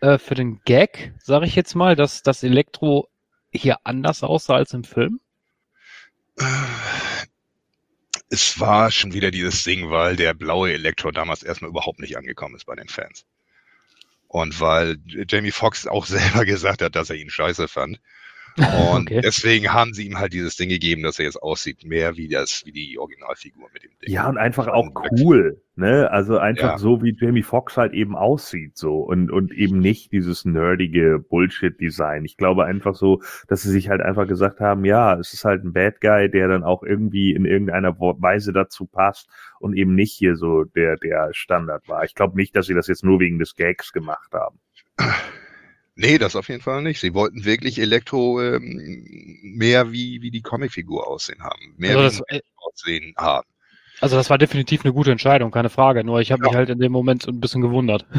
äh, 0.00 0.18
für 0.18 0.34
den 0.34 0.62
Gag, 0.64 1.12
sage 1.18 1.44
ich 1.44 1.54
jetzt 1.54 1.74
mal, 1.74 1.94
dass 1.94 2.22
das 2.22 2.42
Elektro 2.42 3.08
hier 3.52 3.78
anders 3.84 4.22
aussah 4.22 4.56
als 4.56 4.72
im 4.72 4.84
Film? 4.84 5.20
Es 8.28 8.60
war 8.60 8.90
schon 8.90 9.12
wieder 9.12 9.30
dieses 9.30 9.64
Ding, 9.64 9.90
weil 9.90 10.16
der 10.16 10.34
blaue 10.34 10.72
Elektro 10.72 11.10
damals 11.10 11.42
erstmal 11.42 11.70
überhaupt 11.70 11.98
nicht 11.98 12.16
angekommen 12.16 12.54
ist 12.54 12.66
bei 12.66 12.76
den 12.76 12.88
Fans. 12.88 13.26
Und 14.28 14.60
weil 14.60 14.98
Jamie 15.06 15.50
Foxx 15.50 15.86
auch 15.86 16.06
selber 16.06 16.44
gesagt 16.44 16.82
hat, 16.82 16.94
dass 16.94 17.10
er 17.10 17.16
ihn 17.16 17.30
scheiße 17.30 17.66
fand. 17.68 18.00
Und 18.92 19.10
okay. 19.10 19.20
deswegen 19.22 19.72
haben 19.72 19.92
sie 19.92 20.06
ihm 20.06 20.18
halt 20.18 20.32
dieses 20.32 20.56
Ding 20.56 20.68
gegeben, 20.68 21.02
dass 21.02 21.18
er 21.18 21.26
jetzt 21.26 21.42
aussieht, 21.42 21.84
mehr 21.84 22.16
wie 22.16 22.28
das, 22.28 22.62
wie 22.64 22.72
die 22.72 22.98
Originalfigur 22.98 23.68
mit 23.72 23.84
dem 23.84 23.90
Ding. 24.00 24.12
Ja, 24.12 24.28
und 24.28 24.38
einfach 24.38 24.68
auch 24.68 24.90
cool, 25.18 25.62
ne? 25.76 26.10
Also 26.10 26.38
einfach 26.38 26.72
ja. 26.72 26.78
so, 26.78 27.02
wie 27.02 27.16
Jamie 27.18 27.42
Foxx 27.42 27.76
halt 27.76 27.92
eben 27.92 28.16
aussieht, 28.16 28.76
so. 28.76 28.98
Und, 28.98 29.30
und 29.30 29.52
eben 29.52 29.78
nicht 29.78 30.12
dieses 30.12 30.44
nerdige 30.44 31.18
Bullshit-Design. 31.18 32.24
Ich 32.24 32.36
glaube 32.36 32.64
einfach 32.64 32.94
so, 32.94 33.22
dass 33.48 33.62
sie 33.62 33.70
sich 33.70 33.88
halt 33.88 34.00
einfach 34.00 34.26
gesagt 34.26 34.60
haben, 34.60 34.84
ja, 34.84 35.18
es 35.18 35.32
ist 35.32 35.44
halt 35.44 35.64
ein 35.64 35.72
Bad 35.72 36.00
Guy, 36.00 36.30
der 36.30 36.48
dann 36.48 36.64
auch 36.64 36.82
irgendwie 36.82 37.32
in 37.32 37.44
irgendeiner 37.44 37.98
Weise 37.98 38.52
dazu 38.52 38.86
passt 38.86 39.28
und 39.58 39.76
eben 39.76 39.94
nicht 39.94 40.12
hier 40.12 40.36
so 40.36 40.64
der, 40.64 40.96
der 40.96 41.30
Standard 41.32 41.88
war. 41.88 42.04
Ich 42.04 42.14
glaube 42.14 42.36
nicht, 42.36 42.56
dass 42.56 42.66
sie 42.66 42.74
das 42.74 42.88
jetzt 42.88 43.04
nur 43.04 43.20
wegen 43.20 43.38
des 43.38 43.54
Gags 43.56 43.92
gemacht 43.92 44.32
haben. 44.32 44.58
Nee, 46.00 46.16
das 46.16 46.34
auf 46.34 46.48
jeden 46.48 46.62
Fall 46.62 46.80
nicht. 46.80 46.98
Sie 46.98 47.12
wollten 47.12 47.44
wirklich 47.44 47.78
Elektro 47.78 48.40
ähm, 48.40 49.38
mehr 49.42 49.92
wie, 49.92 50.22
wie 50.22 50.30
die 50.30 50.40
Comicfigur 50.40 51.06
aussehen 51.06 51.42
haben. 51.42 51.74
Mehr 51.76 51.98
also 51.98 52.22
wie 52.30 52.38
das, 52.38 52.42
aussehen 52.56 53.14
haben. 53.18 53.46
Also 54.00 54.16
das 54.16 54.30
war 54.30 54.38
definitiv 54.38 54.82
eine 54.82 54.94
gute 54.94 55.12
Entscheidung, 55.12 55.50
keine 55.50 55.68
Frage. 55.68 56.02
Nur 56.02 56.22
ich 56.22 56.32
habe 56.32 56.42
ja. 56.42 56.48
mich 56.48 56.56
halt 56.56 56.70
in 56.70 56.78
dem 56.78 56.90
Moment 56.90 57.28
ein 57.28 57.40
bisschen 57.40 57.60
gewundert. 57.60 58.06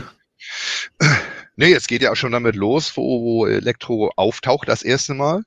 Nee, 1.58 1.74
es 1.74 1.86
geht 1.86 2.02
ja 2.02 2.12
auch 2.12 2.16
schon 2.16 2.32
damit 2.32 2.56
los, 2.56 2.96
wo, 2.96 3.22
wo 3.22 3.46
Elektro 3.46 4.10
auftaucht 4.16 4.68
das 4.70 4.82
erste 4.82 5.14
Mal 5.14 5.44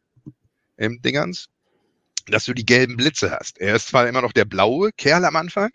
im 0.77 1.01
Dingens, 1.01 1.49
dass 2.29 2.45
du 2.45 2.53
die 2.53 2.67
gelben 2.67 2.97
Blitze 2.97 3.33
hast. 3.33 3.59
Er 3.59 3.75
ist 3.75 3.89
zwar 3.89 4.07
immer 4.07 4.23
noch 4.23 4.33
der 4.33 4.45
blaue 4.45 4.93
Kerl 4.93 5.25
am 5.25 5.35
Anfang, 5.35 5.71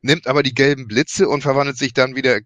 nimmt 0.00 0.28
aber 0.28 0.42
die 0.42 0.54
gelben 0.54 0.86
Blitze 0.86 1.28
und 1.28 1.42
verwandelt 1.42 1.76
sich 1.76 1.92
dann 1.92 2.16
wieder 2.16 2.40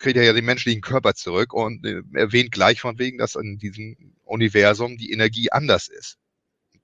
kriegt 0.00 0.16
er 0.16 0.24
ja 0.24 0.32
den 0.32 0.46
menschlichen 0.46 0.80
Körper 0.80 1.14
zurück 1.14 1.52
und 1.52 1.86
äh, 1.86 2.02
erwähnt 2.14 2.50
gleich 2.50 2.80
von 2.80 2.98
wegen, 2.98 3.18
dass 3.18 3.36
in 3.36 3.58
diesem 3.58 4.14
Universum 4.24 4.96
die 4.96 5.12
Energie 5.12 5.52
anders 5.52 5.88
ist. 5.88 6.18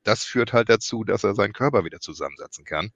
Das 0.04 0.22
führt 0.22 0.52
halt 0.52 0.68
dazu, 0.68 1.02
dass 1.02 1.24
er 1.24 1.34
seinen 1.34 1.54
Körper 1.54 1.84
wieder 1.84 1.98
zusammensetzen 1.98 2.64
kann. 2.64 2.92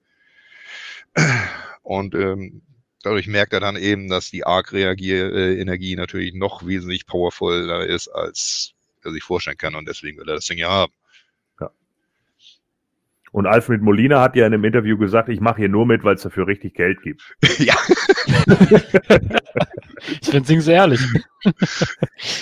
Und 1.82 2.15
ähm, 2.15 2.62
dadurch 3.02 3.26
merkt 3.26 3.52
er 3.52 3.60
dann 3.60 3.76
eben, 3.76 4.08
dass 4.08 4.31
die 4.31 4.44
Arc-Energie 4.44 5.97
natürlich 5.97 6.34
noch 6.34 6.66
wesentlich 6.66 7.07
powervoller 7.07 7.86
ist, 7.86 8.08
als 8.08 8.74
er 9.02 9.12
sich 9.12 9.24
vorstellen 9.24 9.57
kann. 9.57 9.74
Und 9.74 9.89
deswegen 9.89 10.18
will 10.18 10.28
er 10.28 10.36
das 10.36 10.47
Ding 10.47 10.58
ja 10.58 10.70
haben. 10.70 10.92
Und 13.33 13.47
Alfred 13.47 13.81
Molina 13.81 14.20
hat 14.20 14.34
ja 14.34 14.47
in 14.47 14.55
einem 14.55 14.65
Interview 14.65 14.99
gesagt, 14.99 15.28
ich 15.28 15.41
mache 15.41 15.59
hier 15.59 15.68
nur 15.68 15.86
mit, 15.86 16.02
weil 16.02 16.17
es 16.17 16.23
dafür 16.23 16.49
richtig 16.49 16.75
Geld 16.75 17.00
gibt. 17.02 17.36
ja. 17.59 17.75
ich 20.20 20.31
bin 20.31 20.59
es 20.59 20.67
ehrlich. 20.67 21.00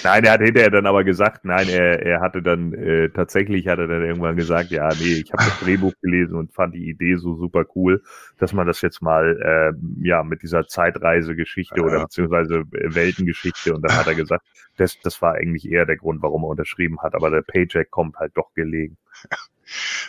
nein, 0.03 0.25
er 0.25 0.33
hat 0.33 0.41
hinterher 0.41 0.71
dann 0.71 0.87
aber 0.87 1.05
gesagt, 1.05 1.45
nein, 1.45 1.69
er, 1.69 2.03
er 2.03 2.21
hatte 2.21 2.41
dann 2.41 2.73
äh, 2.73 3.11
tatsächlich 3.11 3.69
hat 3.69 3.79
er 3.79 3.87
dann 3.87 4.03
irgendwann 4.03 4.37
gesagt, 4.37 4.71
ja, 4.71 4.89
nee, 4.99 5.21
ich 5.25 5.33
habe 5.33 5.45
das 5.45 5.61
Drehbuch 5.61 5.93
gelesen 6.01 6.37
und 6.37 6.55
fand 6.55 6.75
die 6.75 6.89
Idee 6.89 7.17
so 7.17 7.37
super 7.37 7.67
cool, 7.77 8.03
dass 8.39 8.55
man 8.55 8.67
das 8.67 8.81
jetzt 8.81 9.03
mal 9.03 9.39
äh, 9.43 10.07
ja 10.07 10.23
mit 10.23 10.43
dieser 10.43 10.67
Zeitreisegeschichte 10.67 11.77
ja. 11.77 11.83
oder 11.83 12.01
beziehungsweise 12.05 12.65
Weltengeschichte 12.71 13.75
und 13.75 13.83
dann 13.83 13.95
hat 13.95 14.07
er 14.07 14.15
gesagt, 14.15 14.47
das, 14.79 14.99
das 15.01 15.21
war 15.21 15.35
eigentlich 15.35 15.71
eher 15.71 15.85
der 15.85 15.97
Grund, 15.97 16.23
warum 16.23 16.45
er 16.45 16.49
unterschrieben 16.49 17.01
hat, 17.03 17.15
aber 17.15 17.31
der 17.31 17.43
Paycheck 17.43 17.91
kommt 17.91 18.17
halt 18.17 18.33
doch 18.37 18.55
gelegen. 18.55 18.97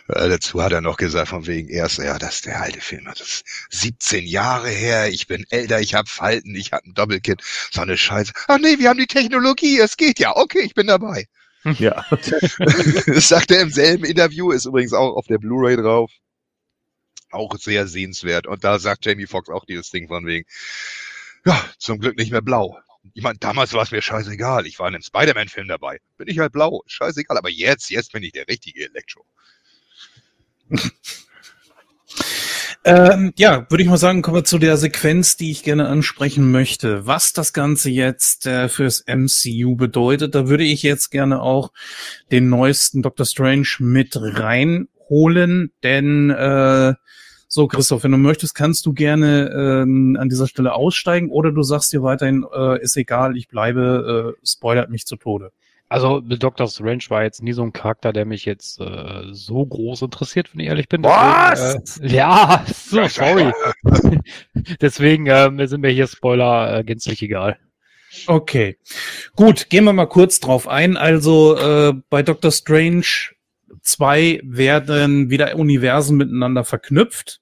Äh, 0.07 0.29
dazu 0.29 0.61
hat 0.61 0.71
er 0.71 0.81
noch 0.81 0.97
gesagt, 0.97 1.29
von 1.29 1.47
wegen 1.47 1.69
erst, 1.69 1.97
ja, 1.99 2.17
das 2.17 2.35
ist 2.35 2.45
der 2.45 2.61
alte 2.61 2.81
Film, 2.81 3.05
das 3.05 3.21
ist 3.21 3.45
17 3.69 4.25
Jahre 4.25 4.69
her, 4.69 5.09
ich 5.09 5.27
bin 5.27 5.45
älter, 5.49 5.79
ich 5.79 5.93
habe 5.93 6.09
Falten, 6.09 6.55
ich 6.55 6.71
habe 6.71 6.85
ein 6.87 6.93
Doppelkit, 6.93 7.41
so 7.71 7.81
eine 7.81 7.97
Scheiße. 7.97 8.33
Ach 8.47 8.57
nee, 8.59 8.79
wir 8.79 8.89
haben 8.89 8.99
die 8.99 9.07
Technologie, 9.07 9.79
es 9.79 9.97
geht 9.97 10.19
ja, 10.19 10.35
okay, 10.35 10.61
ich 10.61 10.73
bin 10.73 10.87
dabei. 10.87 11.27
Ja. 11.77 12.05
das 12.09 13.27
sagt 13.27 13.51
er 13.51 13.61
im 13.61 13.69
selben 13.69 14.05
Interview, 14.05 14.51
ist 14.51 14.65
übrigens 14.65 14.93
auch 14.93 15.15
auf 15.15 15.27
der 15.27 15.39
Blu-ray 15.39 15.75
drauf. 15.75 16.11
Auch 17.31 17.55
sehr 17.57 17.85
sehenswert. 17.87 18.47
Und 18.47 18.63
da 18.63 18.79
sagt 18.79 19.05
Jamie 19.05 19.27
Foxx 19.27 19.49
auch 19.49 19.65
dieses 19.65 19.89
Ding 19.89 20.07
von 20.07 20.25
wegen, 20.25 20.47
ja, 21.45 21.63
zum 21.77 21.99
Glück 21.99 22.17
nicht 22.17 22.31
mehr 22.31 22.41
blau. 22.41 22.79
Ich 23.13 23.23
meine, 23.23 23.37
damals 23.39 23.73
war 23.73 23.83
es 23.83 23.91
mir 23.91 24.01
scheißegal. 24.01 24.65
Ich 24.65 24.79
war 24.79 24.87
in 24.87 24.95
einem 24.95 25.03
Spider-Man-Film 25.03 25.67
dabei. 25.67 25.99
Bin 26.17 26.27
ich 26.27 26.39
halt 26.39 26.51
blau. 26.51 26.81
Scheißegal. 26.87 27.37
Aber 27.37 27.49
jetzt, 27.49 27.89
jetzt 27.89 28.11
bin 28.11 28.23
ich 28.23 28.31
der 28.31 28.47
richtige 28.47 28.85
Elektro. 28.85 29.25
ähm, 32.85 33.33
ja, 33.37 33.65
würde 33.69 33.83
ich 33.83 33.89
mal 33.89 33.97
sagen, 33.97 34.21
kommen 34.21 34.37
wir 34.37 34.43
zu 34.43 34.57
der 34.57 34.77
Sequenz, 34.77 35.37
die 35.37 35.51
ich 35.51 35.63
gerne 35.63 35.87
ansprechen 35.87 36.51
möchte. 36.51 37.05
Was 37.07 37.33
das 37.33 37.53
Ganze 37.53 37.89
jetzt 37.89 38.45
äh, 38.45 38.69
fürs 38.69 39.03
MCU 39.07 39.75
bedeutet, 39.75 40.35
da 40.35 40.47
würde 40.47 40.63
ich 40.63 40.83
jetzt 40.83 41.09
gerne 41.09 41.41
auch 41.41 41.71
den 42.31 42.49
neuesten 42.49 43.01
Doctor 43.01 43.25
Strange 43.25 43.67
mit 43.79 44.15
reinholen, 44.15 45.71
denn 45.83 46.29
äh, 46.29 46.93
so, 47.51 47.67
Christoph, 47.67 48.03
wenn 48.03 48.11
du 48.11 48.17
möchtest, 48.17 48.53
kannst 48.53 48.85
du 48.85 48.93
gerne 48.93 49.49
ähm, 49.49 50.15
an 50.19 50.29
dieser 50.29 50.47
Stelle 50.47 50.73
aussteigen 50.73 51.31
oder 51.31 51.51
du 51.51 51.63
sagst 51.63 51.91
dir 51.91 52.03
weiterhin, 52.03 52.45
äh, 52.53 52.79
ist 52.79 52.95
egal, 52.95 53.35
ich 53.35 53.47
bleibe, 53.47 54.35
äh, 54.37 54.45
spoilert 54.47 54.91
mich 54.91 55.07
zu 55.07 55.15
Tode. 55.15 55.51
Also 55.87 56.19
Dr. 56.19 56.67
Strange 56.67 57.05
war 57.07 57.23
jetzt 57.23 57.41
nie 57.41 57.53
so 57.53 57.63
ein 57.63 57.73
Charakter, 57.73 58.13
der 58.13 58.25
mich 58.25 58.45
jetzt 58.45 58.79
äh, 58.79 59.23
so 59.31 59.65
groß 59.65 60.03
interessiert, 60.03 60.53
wenn 60.53 60.59
ich 60.59 60.67
ehrlich 60.67 60.87
bin. 60.87 61.03
Was? 61.03 61.77
Deswegen, 61.79 62.13
äh, 62.13 62.15
ja, 62.15 62.65
so 62.71 63.07
sorry. 63.07 63.51
Deswegen 64.79 65.25
äh, 65.25 65.67
sind 65.67 65.81
mir 65.81 65.89
hier 65.89 66.05
Spoiler 66.05 66.77
äh, 66.77 66.83
gänzlich 66.83 67.23
egal. 67.23 67.57
Okay, 68.27 68.77
gut, 69.35 69.71
gehen 69.71 69.85
wir 69.85 69.93
mal 69.93 70.05
kurz 70.05 70.39
drauf 70.39 70.67
ein. 70.67 70.97
Also 70.97 71.57
äh, 71.57 71.93
bei 72.11 72.21
Dr. 72.21 72.51
Strange 72.51 73.05
2 73.81 74.41
werden 74.43 75.29
wieder 75.29 75.55
Universen 75.55 76.17
miteinander 76.17 76.63
verknüpft, 76.63 77.41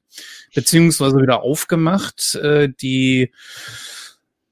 beziehungsweise 0.53 1.17
wieder 1.17 1.41
aufgemacht. 1.41 2.35
Äh, 2.35 2.69
die 2.69 3.31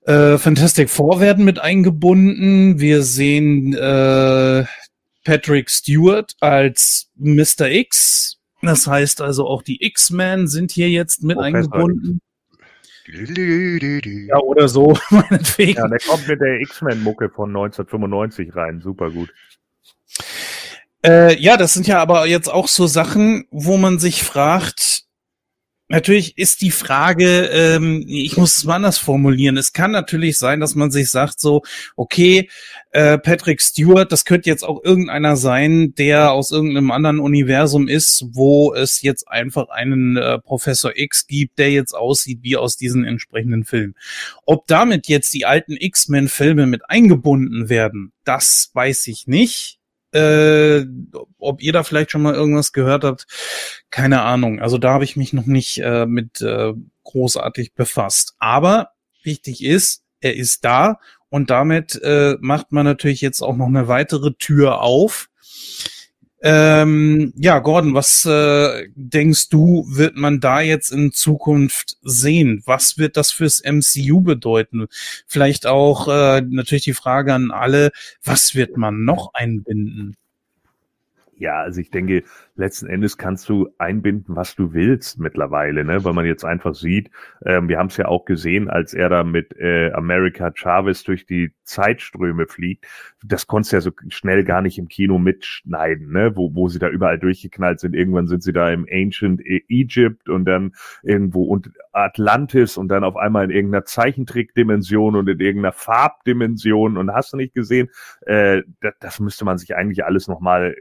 äh, 0.06 0.38
Fantastic 0.38 0.90
Four 0.90 1.20
werden 1.20 1.46
mit 1.46 1.60
eingebunden. 1.60 2.80
Wir 2.80 3.02
sehen 3.04 3.74
äh, 3.74 4.66
Patrick 5.24 5.70
Stewart 5.70 6.34
als 6.40 7.10
Mr. 7.16 7.70
X. 7.70 8.38
Das 8.62 8.88
heißt 8.88 9.22
also 9.22 9.48
auch 9.48 9.62
die 9.62 9.84
X-Men 9.84 10.48
sind 10.48 10.72
hier 10.72 10.90
jetzt 10.90 11.24
mit 11.24 11.38
Professor 11.38 11.58
eingebunden. 11.58 12.22
Ja, 13.08 14.38
oder 14.40 14.68
so, 14.68 14.98
meinetwegen. 15.10 15.78
Ja, 15.78 15.88
der 15.88 16.00
kommt 16.00 16.28
mit 16.28 16.42
der 16.42 16.60
X-Men-Mucke 16.62 17.30
von 17.30 17.50
1995 17.50 18.56
rein. 18.56 18.82
Super 18.82 19.12
gut. 19.12 19.32
Äh, 21.06 21.40
ja, 21.40 21.56
das 21.56 21.74
sind 21.74 21.88
ja 21.88 22.00
aber 22.00 22.26
jetzt 22.26 22.48
auch 22.48 22.68
so 22.68 22.88
Sachen, 22.88 23.46
wo 23.52 23.78
man 23.78 24.00
sich 24.00 24.24
fragt, 24.24 25.06
Natürlich 25.88 26.36
ist 26.36 26.62
die 26.62 26.72
Frage, 26.72 27.44
ähm, 27.54 28.04
ich 28.08 28.38
muss 28.38 28.58
es 28.58 28.64
mal 28.64 28.78
anders 28.78 28.98
formulieren. 28.98 29.56
Es 29.56 29.72
kann 29.72 29.92
natürlich 29.92 30.40
sein, 30.40 30.60
dass 30.60 30.74
man 30.74 30.90
sich 30.90 31.12
sagt 31.12 31.40
so, 31.40 31.62
okay, 31.96 32.50
äh, 32.90 33.20
Patrick 33.20 33.62
Stewart, 33.62 34.12
das 34.12 34.26
könnte 34.26 34.50
jetzt 34.50 34.64
auch 34.64 34.84
irgendeiner 34.84 35.38
sein, 35.38 35.94
der 35.94 36.32
aus 36.32 36.50
irgendeinem 36.50 36.90
anderen 36.90 37.20
Universum 37.20 37.88
ist, 37.88 38.26
wo 38.32 38.74
es 38.74 39.04
jetzt 39.04 39.28
einfach 39.28 39.70
einen 39.70 40.18
äh, 40.18 40.40
Professor 40.40 40.92
X 40.96 41.28
gibt, 41.28 41.60
der 41.60 41.70
jetzt 41.70 41.94
aussieht 41.94 42.40
wie 42.42 42.58
aus 42.58 42.78
diesen 42.78 43.06
entsprechenden 43.06 43.64
Filmen. 43.64 43.94
Ob 44.44 44.66
damit 44.66 45.08
jetzt 45.08 45.36
die 45.36 45.46
alten 45.46 45.78
X-Men-Filme 45.78 46.66
mit 46.66 46.90
eingebunden 46.90 47.70
werden, 47.70 48.12
das 48.24 48.72
weiß 48.74 49.06
ich 49.06 49.28
nicht. 49.28 49.75
Äh, 50.16 50.86
ob 51.40 51.62
ihr 51.62 51.74
da 51.74 51.84
vielleicht 51.84 52.12
schon 52.12 52.22
mal 52.22 52.34
irgendwas 52.34 52.72
gehört 52.72 53.04
habt, 53.04 53.28
keine 53.90 54.22
Ahnung. 54.22 54.62
Also 54.62 54.78
da 54.78 54.94
habe 54.94 55.04
ich 55.04 55.18
mich 55.18 55.34
noch 55.34 55.46
nicht 55.46 55.80
äh, 55.80 56.06
mit 56.06 56.42
äh, 56.42 56.74
großartig 57.04 57.74
befasst. 57.74 58.36
Aber 58.40 58.92
wichtig 59.24 59.64
ist, 59.64 60.04
er 60.22 60.36
ist 60.36 60.64
da 60.64 61.00
und 61.30 61.50
damit 61.50 62.00
äh, 62.02 62.38
macht 62.40 62.72
man 62.72 62.86
natürlich 62.86 63.20
jetzt 63.20 63.42
auch 63.42 63.58
noch 63.58 63.68
eine 63.68 63.90
weitere 63.90 64.34
Tür 64.34 64.82
auf 64.82 65.30
ähm, 66.48 67.34
ja, 67.36 67.58
Gordon, 67.58 67.96
was 67.96 68.24
äh, 68.24 68.88
denkst 68.94 69.50
du, 69.50 69.84
wird 69.90 70.16
man 70.16 70.40
da 70.40 70.62
jetzt 70.62 70.92
in 70.92 71.12
Zukunft 71.12 71.98
sehen? 72.04 72.62
Was 72.68 73.00
wird 73.00 73.18
das 73.18 73.32
fürs 73.32 73.64
MCU 73.64 74.22
bedeuten? 74.22 74.86
Vielleicht 75.26 75.66
auch 75.66 76.08
äh, 76.08 76.42
natürlich 76.42 76.84
die 76.84 76.94
Frage 76.94 77.34
an 77.34 77.50
alle, 77.50 77.90
was 78.24 78.54
wird 78.54 78.78
man 78.78 79.06
noch 79.06 79.34
einbinden? 79.34 80.18
Ja, 81.38 81.62
also 81.62 81.82
ich 81.82 81.92
denke, 81.92 82.24
letzten 82.56 82.88
Endes 82.88 83.18
kannst 83.18 83.50
du 83.50 83.68
einbinden, 83.78 84.38
was 84.38 84.56
du 84.56 84.72
willst 84.72 85.20
mittlerweile, 85.20 85.84
ne? 85.84 86.06
weil 86.06 86.14
man 86.14 86.26
jetzt 86.26 86.46
einfach 86.46 86.76
sieht, 86.76 87.10
ähm, 87.46 87.68
wir 87.68 87.78
haben 87.78 87.88
es 87.88 87.98
ja 87.98 88.08
auch 88.08 88.24
gesehen, 88.24 88.70
als 88.70 88.94
er 88.94 89.10
da 89.10 89.26
mit 89.26 89.54
äh, 89.58 89.92
America 89.92 90.54
Chavez 90.56 91.04
durch 91.04 91.26
die 91.26 91.52
Zeitströme 91.64 92.48
fliegt, 92.48 92.86
das 93.22 93.48
konntest 93.48 93.74
du 93.74 93.76
ja 93.76 93.82
so 93.82 93.92
schnell 94.08 94.46
gar 94.46 94.62
nicht 94.62 94.78
im 94.78 94.88
Kino 94.88 95.18
mitschneiden, 95.20 96.10
ne? 96.14 96.38
wo, 96.38 96.56
wo 96.56 96.70
sie 96.70 96.80
da 96.80 96.88
überall 96.88 97.20
durchgeknallt 97.20 97.82
sind. 97.82 97.96
Irgendwann 97.96 98.28
sind 98.28 98.42
sie 98.42 98.54
da 98.54 98.70
im 98.70 98.88
Ancient 98.90 99.42
e-, 99.46 99.66
Egypt 99.68 100.30
und 100.30 100.46
dann 100.46 100.72
irgendwo 101.04 101.44
und 101.44 101.70
Atlantis 101.92 102.78
und 102.78 102.88
dann 102.88 103.04
auf 103.04 103.18
einmal 103.18 103.44
in 103.44 103.52
irgendeiner 103.52 103.84
Zeichentrickdimension 103.84 105.18
und 105.18 105.28
in 105.28 105.40
irgendeiner 105.42 105.74
Farbdimension 105.74 106.96
und 106.96 107.12
hast 107.12 107.34
du 107.34 107.38
nicht 107.38 107.54
gesehen, 107.54 107.90
äh, 108.22 108.62
das, 108.80 108.94
das 109.02 109.20
müsste 109.20 109.44
man 109.44 109.58
sich 109.58 109.76
eigentlich 109.76 110.06
alles 110.06 110.30
nochmal 110.30 110.76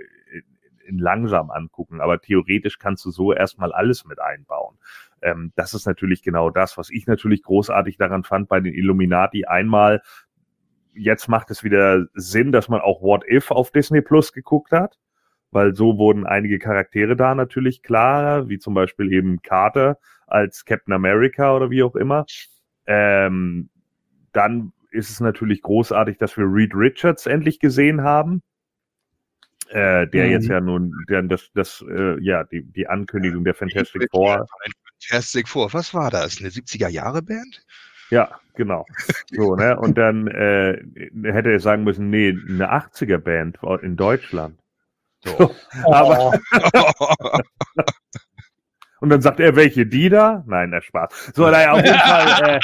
in 0.84 0.98
langsam 0.98 1.50
angucken, 1.50 2.00
aber 2.00 2.20
theoretisch 2.20 2.78
kannst 2.78 3.04
du 3.04 3.10
so 3.10 3.32
erstmal 3.32 3.72
alles 3.72 4.04
mit 4.04 4.20
einbauen. 4.20 4.76
Ähm, 5.22 5.52
das 5.56 5.74
ist 5.74 5.86
natürlich 5.86 6.22
genau 6.22 6.50
das, 6.50 6.76
was 6.76 6.90
ich 6.90 7.06
natürlich 7.06 7.42
großartig 7.42 7.96
daran 7.96 8.24
fand 8.24 8.48
bei 8.48 8.60
den 8.60 8.74
Illuminati. 8.74 9.46
Einmal, 9.46 10.02
jetzt 10.94 11.28
macht 11.28 11.50
es 11.50 11.64
wieder 11.64 12.06
Sinn, 12.14 12.52
dass 12.52 12.68
man 12.68 12.80
auch 12.80 13.02
What 13.02 13.24
If 13.28 13.50
auf 13.50 13.70
Disney 13.70 14.00
Plus 14.00 14.32
geguckt 14.32 14.72
hat, 14.72 14.98
weil 15.50 15.74
so 15.74 15.98
wurden 15.98 16.26
einige 16.26 16.58
Charaktere 16.58 17.16
da 17.16 17.34
natürlich 17.34 17.82
klarer, 17.82 18.48
wie 18.48 18.58
zum 18.58 18.74
Beispiel 18.74 19.12
eben 19.12 19.42
Carter 19.42 19.98
als 20.26 20.64
Captain 20.64 20.94
America 20.94 21.56
oder 21.56 21.70
wie 21.70 21.82
auch 21.82 21.96
immer. 21.96 22.26
Ähm, 22.86 23.70
dann 24.32 24.72
ist 24.90 25.10
es 25.10 25.20
natürlich 25.20 25.62
großartig, 25.62 26.18
dass 26.18 26.36
wir 26.36 26.44
Reed 26.44 26.74
Richards 26.74 27.26
endlich 27.26 27.58
gesehen 27.58 28.02
haben 28.02 28.42
äh, 29.70 30.06
der 30.06 30.26
mhm. 30.26 30.30
jetzt 30.30 30.46
ja 30.46 30.60
nun, 30.60 30.92
der, 31.08 31.22
das, 31.22 31.50
das, 31.54 31.84
äh, 31.88 32.20
ja, 32.20 32.44
die, 32.44 32.62
die 32.62 32.86
Ankündigung 32.86 33.44
der 33.44 33.54
Fantastic 33.54 34.08
Four. 34.10 34.46
Fantastic 35.00 35.48
Four, 35.48 35.72
was 35.72 35.94
war 35.94 36.10
das? 36.10 36.40
Eine 36.40 36.50
70er-Jahre-Band? 36.50 37.64
Ja, 38.10 38.40
genau. 38.54 38.86
So, 39.32 39.56
ne? 39.56 39.78
Und 39.78 39.96
dann 39.98 40.26
äh, 40.28 40.82
hätte 41.24 41.50
er 41.50 41.60
sagen 41.60 41.84
müssen, 41.84 42.10
nee, 42.10 42.28
eine 42.28 42.72
80er-Band 42.72 43.58
in 43.82 43.96
Deutschland. 43.96 44.58
So. 45.24 45.54
Aber, 45.84 46.38
Und 49.04 49.10
dann 49.10 49.20
sagt 49.20 49.38
er, 49.38 49.54
welche 49.54 49.84
die 49.84 50.08
da? 50.08 50.42
Nein, 50.46 50.70
der 50.70 50.80
Spaß. 50.80 51.32
So, 51.34 51.42
naja, 51.42 51.72
auf 51.72 51.84
jeden 51.84 51.94
Fall, 51.98 52.56
äh, 52.56 52.58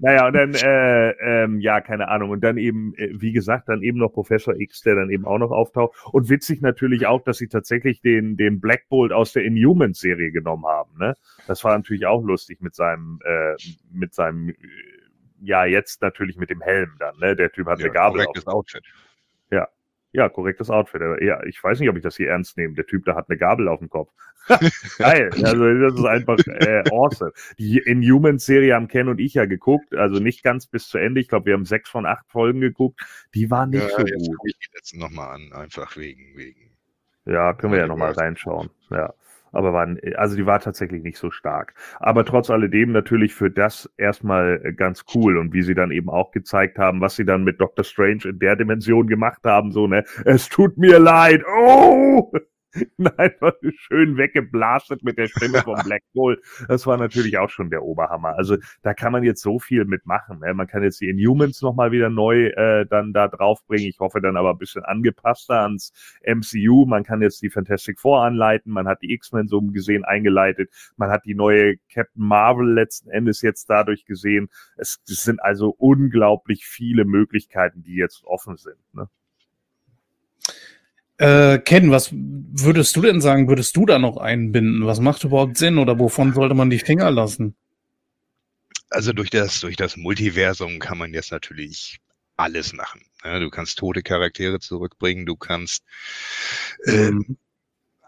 naja, 0.00 0.26
und 0.26 0.32
dann, 0.32 0.52
äh, 0.52 1.10
ähm, 1.10 1.60
ja, 1.60 1.80
keine 1.80 2.08
Ahnung. 2.08 2.30
Und 2.30 2.42
dann 2.42 2.56
eben, 2.56 2.92
äh, 2.96 3.10
wie 3.12 3.30
gesagt, 3.30 3.68
dann 3.68 3.80
eben 3.82 4.00
noch 4.00 4.08
Professor 4.08 4.56
X, 4.58 4.80
der 4.80 4.96
dann 4.96 5.10
eben 5.10 5.24
auch 5.24 5.38
noch 5.38 5.52
auftaucht. 5.52 5.96
Und 6.10 6.28
witzig 6.28 6.60
natürlich 6.60 7.06
auch, 7.06 7.22
dass 7.22 7.38
sie 7.38 7.46
tatsächlich 7.46 8.00
den, 8.00 8.36
den 8.36 8.60
Black 8.60 8.88
Bolt 8.88 9.12
aus 9.12 9.32
der 9.32 9.44
Inhumans-Serie 9.44 10.32
genommen 10.32 10.66
haben, 10.66 10.98
ne? 10.98 11.14
Das 11.46 11.62
war 11.62 11.76
natürlich 11.76 12.06
auch 12.06 12.24
lustig 12.24 12.60
mit 12.60 12.74
seinem, 12.74 13.20
äh, 13.24 13.54
mit 13.92 14.14
seinem, 14.14 14.52
ja, 15.40 15.66
jetzt 15.66 16.02
natürlich 16.02 16.36
mit 16.36 16.50
dem 16.50 16.62
Helm 16.62 16.96
dann, 16.98 17.16
ne? 17.20 17.36
Der 17.36 17.52
Typ 17.52 17.68
hat 17.68 17.78
ja, 17.78 17.84
eine 17.84 17.94
Gabel. 17.94 18.26
Auf. 18.26 18.46
Outfit. 18.48 18.82
Ja. 20.12 20.28
Korrektes 20.28 20.70
Outfit. 20.70 21.02
Ja, 21.20 21.42
ich 21.44 21.62
weiß 21.62 21.80
nicht, 21.80 21.88
ob 21.88 21.96
ich 21.96 22.02
das 22.02 22.16
hier 22.16 22.30
ernst 22.30 22.56
nehme. 22.56 22.74
Der 22.74 22.86
Typ, 22.86 23.04
da 23.04 23.14
hat 23.14 23.28
eine 23.28 23.38
Gabel 23.38 23.68
auf 23.68 23.78
dem 23.80 23.88
Kopf. 23.88 24.12
Geil. 24.98 25.30
Also, 25.42 25.74
das 25.80 25.94
ist 25.94 26.04
einfach 26.04 26.38
äh, 26.46 26.82
awesome. 26.90 27.32
Die 27.58 27.78
Inhumans-Serie 27.78 28.74
haben 28.74 28.88
Ken 28.88 29.08
und 29.08 29.20
ich 29.20 29.34
ja 29.34 29.44
geguckt. 29.44 29.94
Also 29.94 30.20
nicht 30.20 30.42
ganz 30.42 30.66
bis 30.66 30.88
zu 30.88 30.98
Ende. 30.98 31.20
Ich 31.20 31.28
glaube, 31.28 31.46
wir 31.46 31.54
haben 31.54 31.66
sechs 31.66 31.90
von 31.90 32.06
acht 32.06 32.26
Folgen 32.28 32.60
geguckt. 32.60 33.00
Die 33.34 33.50
waren 33.50 33.70
nicht 33.70 33.82
ja, 33.82 33.96
so 33.96 34.06
jetzt 34.06 34.28
gut. 34.28 34.38
Ich 34.44 34.58
die 34.58 34.74
letzten 34.74 34.98
nochmal 34.98 35.34
an, 35.34 35.52
einfach 35.52 35.96
wegen, 35.96 36.36
wegen. 36.36 36.70
Ja, 37.26 37.52
können 37.52 37.74
wir 37.74 37.80
ja 37.80 37.86
nochmal 37.86 38.12
reinschauen. 38.12 38.70
Ja 38.90 39.12
aber 39.52 39.72
waren, 39.72 39.98
also 40.16 40.36
die 40.36 40.46
war 40.46 40.60
tatsächlich 40.60 41.02
nicht 41.02 41.18
so 41.18 41.30
stark. 41.30 41.74
Aber 42.00 42.24
trotz 42.24 42.50
alledem 42.50 42.92
natürlich 42.92 43.34
für 43.34 43.50
das 43.50 43.90
erstmal 43.96 44.58
ganz 44.74 45.04
cool 45.14 45.36
und 45.36 45.52
wie 45.52 45.62
sie 45.62 45.74
dann 45.74 45.90
eben 45.90 46.08
auch 46.08 46.30
gezeigt 46.30 46.78
haben, 46.78 47.00
was 47.00 47.16
sie 47.16 47.24
dann 47.24 47.44
mit 47.44 47.60
Doctor 47.60 47.84
Strange 47.84 48.24
in 48.24 48.38
der 48.38 48.56
Dimension 48.56 49.06
gemacht 49.06 49.42
haben, 49.44 49.72
so, 49.72 49.86
ne, 49.86 50.04
es 50.24 50.48
tut 50.48 50.78
mir 50.78 50.98
leid, 50.98 51.42
oh! 51.46 52.32
einfach 53.16 53.52
schön 53.76 54.16
weggeblastet 54.16 55.02
mit 55.02 55.18
der 55.18 55.28
Stimme 55.28 55.62
von 55.62 55.76
Black 55.84 56.02
Bull. 56.12 56.40
Das 56.68 56.86
war 56.86 56.96
natürlich 56.96 57.38
auch 57.38 57.50
schon 57.50 57.70
der 57.70 57.82
Oberhammer. 57.82 58.36
Also 58.36 58.56
da 58.82 58.94
kann 58.94 59.12
man 59.12 59.22
jetzt 59.22 59.42
so 59.42 59.58
viel 59.58 59.84
mitmachen. 59.84 60.40
Ne? 60.40 60.52
Man 60.54 60.66
kann 60.66 60.82
jetzt 60.82 61.00
die 61.00 61.08
Inhumans 61.08 61.62
nochmal 61.62 61.92
wieder 61.92 62.10
neu 62.10 62.48
äh, 62.48 62.86
dann 62.86 63.12
da 63.12 63.28
draufbringen. 63.28 63.86
Ich 63.86 63.98
hoffe 64.00 64.20
dann 64.20 64.36
aber 64.36 64.50
ein 64.50 64.58
bisschen 64.58 64.84
angepasster 64.84 65.60
ans 65.60 65.92
MCU. 66.24 66.86
Man 66.86 67.04
kann 67.04 67.22
jetzt 67.22 67.42
die 67.42 67.50
Fantastic 67.50 67.98
Four 68.00 68.22
anleiten. 68.22 68.72
Man 68.72 68.86
hat 68.86 69.02
die 69.02 69.12
X-Men 69.12 69.48
so 69.48 69.60
gesehen 69.60 70.04
eingeleitet. 70.04 70.70
Man 70.96 71.10
hat 71.10 71.24
die 71.24 71.34
neue 71.34 71.76
Captain 71.92 72.22
Marvel 72.22 72.72
letzten 72.72 73.10
Endes 73.10 73.42
jetzt 73.42 73.68
dadurch 73.70 74.04
gesehen. 74.04 74.48
Es, 74.76 75.00
es 75.08 75.22
sind 75.22 75.42
also 75.42 75.74
unglaublich 75.78 76.66
viele 76.66 77.04
Möglichkeiten, 77.04 77.82
die 77.82 77.94
jetzt 77.94 78.24
offen 78.24 78.56
sind. 78.56 78.78
Ne? 78.92 79.08
Äh, 81.18 81.58
Ken, 81.58 81.90
was 81.90 82.10
würdest 82.12 82.94
du 82.96 83.02
denn 83.02 83.20
sagen, 83.20 83.48
würdest 83.48 83.76
du 83.76 83.84
da 83.84 83.98
noch 83.98 84.16
einbinden? 84.16 84.86
Was 84.86 85.00
macht 85.00 85.24
überhaupt 85.24 85.58
Sinn 85.58 85.78
oder 85.78 85.98
wovon 85.98 86.32
sollte 86.32 86.54
man 86.54 86.70
die 86.70 86.78
Finger 86.78 87.10
lassen? 87.10 87.56
Also 88.90 89.12
durch 89.12 89.28
das, 89.30 89.60
durch 89.60 89.76
das 89.76 89.96
Multiversum 89.96 90.78
kann 90.78 90.96
man 90.96 91.12
jetzt 91.12 91.32
natürlich 91.32 91.98
alles 92.36 92.72
machen. 92.72 93.02
Ja, 93.24 93.40
du 93.40 93.50
kannst 93.50 93.78
tote 93.78 94.02
Charaktere 94.02 94.60
zurückbringen, 94.60 95.26
du 95.26 95.36
kannst 95.36 95.82
äh, 96.84 97.10
mhm. 97.10 97.36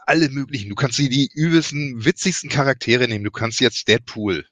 alle 0.06 0.28
möglichen, 0.30 0.68
du 0.68 0.76
kannst 0.76 0.98
die, 0.98 1.08
die 1.08 1.28
übelsten, 1.34 2.04
witzigsten 2.04 2.48
Charaktere 2.48 3.08
nehmen. 3.08 3.24
Du 3.24 3.32
kannst 3.32 3.60
jetzt 3.60 3.88
Deadpool, 3.88 4.46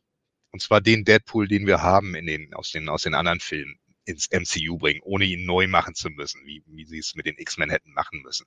und 0.51 0.61
zwar 0.61 0.81
den 0.81 1.05
Deadpool, 1.05 1.47
den 1.47 1.67
wir 1.69 1.81
haben 1.81 2.17
in 2.17 2.27
den, 2.27 2.53
aus 2.55 2.73
den, 2.73 2.89
aus 2.89 3.03
den 3.03 3.15
anderen 3.15 3.39
Filmen, 3.39 3.79
ins 4.09 4.29
MCU 4.31 4.79
bringen, 4.79 5.01
ohne 5.05 5.25
ihn 5.25 5.45
neu 5.45 5.69
machen 5.69 5.95
zu 5.95 6.11
müssen, 6.11 6.41
wie, 6.45 6.63
wie 6.67 6.85
sie 6.85 6.99
es 6.99 7.15
mit 7.15 7.27
den 7.27 7.37
X-Men 7.37 7.71
hätten 7.71 7.93
machen 7.93 8.23
müssen. 8.23 8.47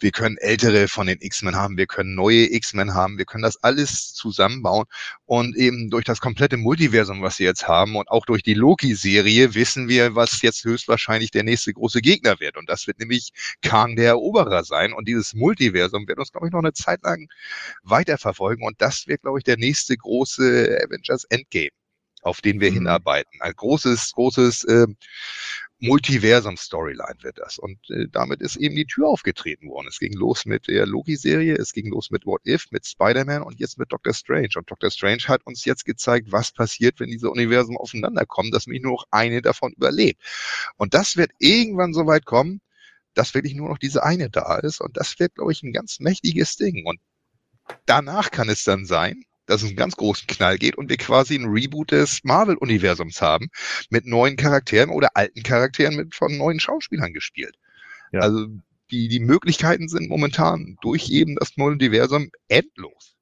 Wir 0.00 0.10
können 0.10 0.36
ältere 0.38 0.88
von 0.88 1.06
den 1.06 1.18
X-Men 1.20 1.56
haben, 1.56 1.76
wir 1.76 1.86
können 1.86 2.14
neue 2.14 2.52
X-Men 2.52 2.94
haben, 2.94 3.18
wir 3.18 3.24
können 3.24 3.42
das 3.42 3.62
alles 3.62 4.12
zusammenbauen 4.14 4.86
und 5.26 5.56
eben 5.56 5.90
durch 5.90 6.04
das 6.04 6.20
komplette 6.20 6.56
Multiversum, 6.56 7.22
was 7.22 7.38
wir 7.38 7.46
jetzt 7.46 7.68
haben 7.68 7.96
und 7.96 8.08
auch 8.08 8.24
durch 8.26 8.42
die 8.42 8.54
Loki-Serie 8.54 9.54
wissen 9.54 9.88
wir, 9.88 10.14
was 10.14 10.42
jetzt 10.42 10.64
höchstwahrscheinlich 10.64 11.30
der 11.30 11.42
nächste 11.42 11.72
große 11.72 12.00
Gegner 12.00 12.40
wird. 12.40 12.56
Und 12.56 12.68
das 12.68 12.86
wird 12.86 12.98
nämlich 12.98 13.30
Kang 13.62 13.96
der 13.96 14.08
Eroberer 14.08 14.64
sein. 14.64 14.92
Und 14.92 15.08
dieses 15.08 15.34
Multiversum 15.34 16.06
wird 16.06 16.18
uns, 16.18 16.32
glaube 16.32 16.46
ich, 16.46 16.52
noch 16.52 16.60
eine 16.60 16.72
Zeit 16.72 17.02
lang 17.02 17.28
weiterverfolgen. 17.82 18.64
Und 18.64 18.80
das 18.80 19.06
wird, 19.06 19.22
glaube 19.22 19.38
ich, 19.38 19.44
der 19.44 19.56
nächste 19.56 19.96
große 19.96 20.78
Avengers 20.84 21.24
Endgame 21.24 21.70
auf 22.24 22.40
den 22.40 22.60
wir 22.60 22.70
mhm. 22.70 22.74
hinarbeiten. 22.74 23.40
Ein 23.40 23.52
großes, 23.54 24.12
großes 24.12 24.64
äh, 24.64 24.86
Multiversum-Storyline 25.80 27.22
wird 27.22 27.38
das. 27.38 27.58
Und 27.58 27.78
äh, 27.90 28.06
damit 28.10 28.40
ist 28.40 28.56
eben 28.56 28.74
die 28.74 28.86
Tür 28.86 29.08
aufgetreten 29.08 29.68
worden. 29.68 29.88
Es 29.88 29.98
ging 29.98 30.14
los 30.14 30.46
mit 30.46 30.68
der 30.68 30.86
Loki-Serie, 30.86 31.54
es 31.56 31.72
ging 31.72 31.90
los 31.90 32.10
mit 32.10 32.24
What 32.24 32.40
If, 32.46 32.70
mit 32.70 32.86
Spider-Man 32.86 33.42
und 33.42 33.60
jetzt 33.60 33.78
mit 33.78 33.92
Doctor 33.92 34.14
Strange. 34.14 34.50
Und 34.56 34.70
Doctor 34.70 34.90
Strange 34.90 35.24
hat 35.28 35.46
uns 35.46 35.64
jetzt 35.64 35.84
gezeigt, 35.84 36.32
was 36.32 36.52
passiert, 36.52 37.00
wenn 37.00 37.10
diese 37.10 37.30
Universen 37.30 37.76
aufeinanderkommen, 37.76 38.50
dass 38.50 38.66
nämlich 38.66 38.82
nur 38.82 38.92
noch 38.92 39.06
eine 39.10 39.42
davon 39.42 39.72
überlebt. 39.72 40.22
Und 40.76 40.94
das 40.94 41.16
wird 41.16 41.32
irgendwann 41.38 41.92
so 41.92 42.06
weit 42.06 42.24
kommen, 42.24 42.60
dass 43.12 43.34
wirklich 43.34 43.54
nur 43.54 43.68
noch 43.68 43.78
diese 43.78 44.02
eine 44.02 44.30
da 44.30 44.56
ist. 44.58 44.80
Und 44.80 44.96
das 44.96 45.18
wird, 45.18 45.34
glaube 45.34 45.52
ich, 45.52 45.62
ein 45.62 45.72
ganz 45.72 46.00
mächtiges 46.00 46.56
Ding. 46.56 46.86
Und 46.86 46.98
danach 47.84 48.30
kann 48.30 48.48
es 48.48 48.64
dann 48.64 48.86
sein, 48.86 49.24
dass 49.46 49.62
es 49.62 49.68
einen 49.68 49.76
ganz 49.76 49.96
großen 49.96 50.26
Knall 50.26 50.58
geht 50.58 50.76
und 50.76 50.88
wir 50.88 50.96
quasi 50.96 51.36
ein 51.36 51.46
Reboot 51.46 51.92
des 51.92 52.20
Marvel-Universums 52.24 53.20
haben 53.20 53.48
mit 53.90 54.06
neuen 54.06 54.36
Charakteren 54.36 54.90
oder 54.90 55.10
alten 55.14 55.42
Charakteren 55.42 55.96
mit 55.96 56.14
von 56.14 56.36
neuen 56.36 56.60
Schauspielern 56.60 57.12
gespielt. 57.12 57.56
Ja. 58.12 58.20
Also 58.20 58.46
die, 58.90 59.08
die 59.08 59.20
Möglichkeiten 59.20 59.88
sind 59.88 60.08
momentan 60.08 60.76
durch 60.82 61.10
eben 61.10 61.36
das 61.36 61.56
Multiversum 61.56 62.30
endlos. 62.48 63.16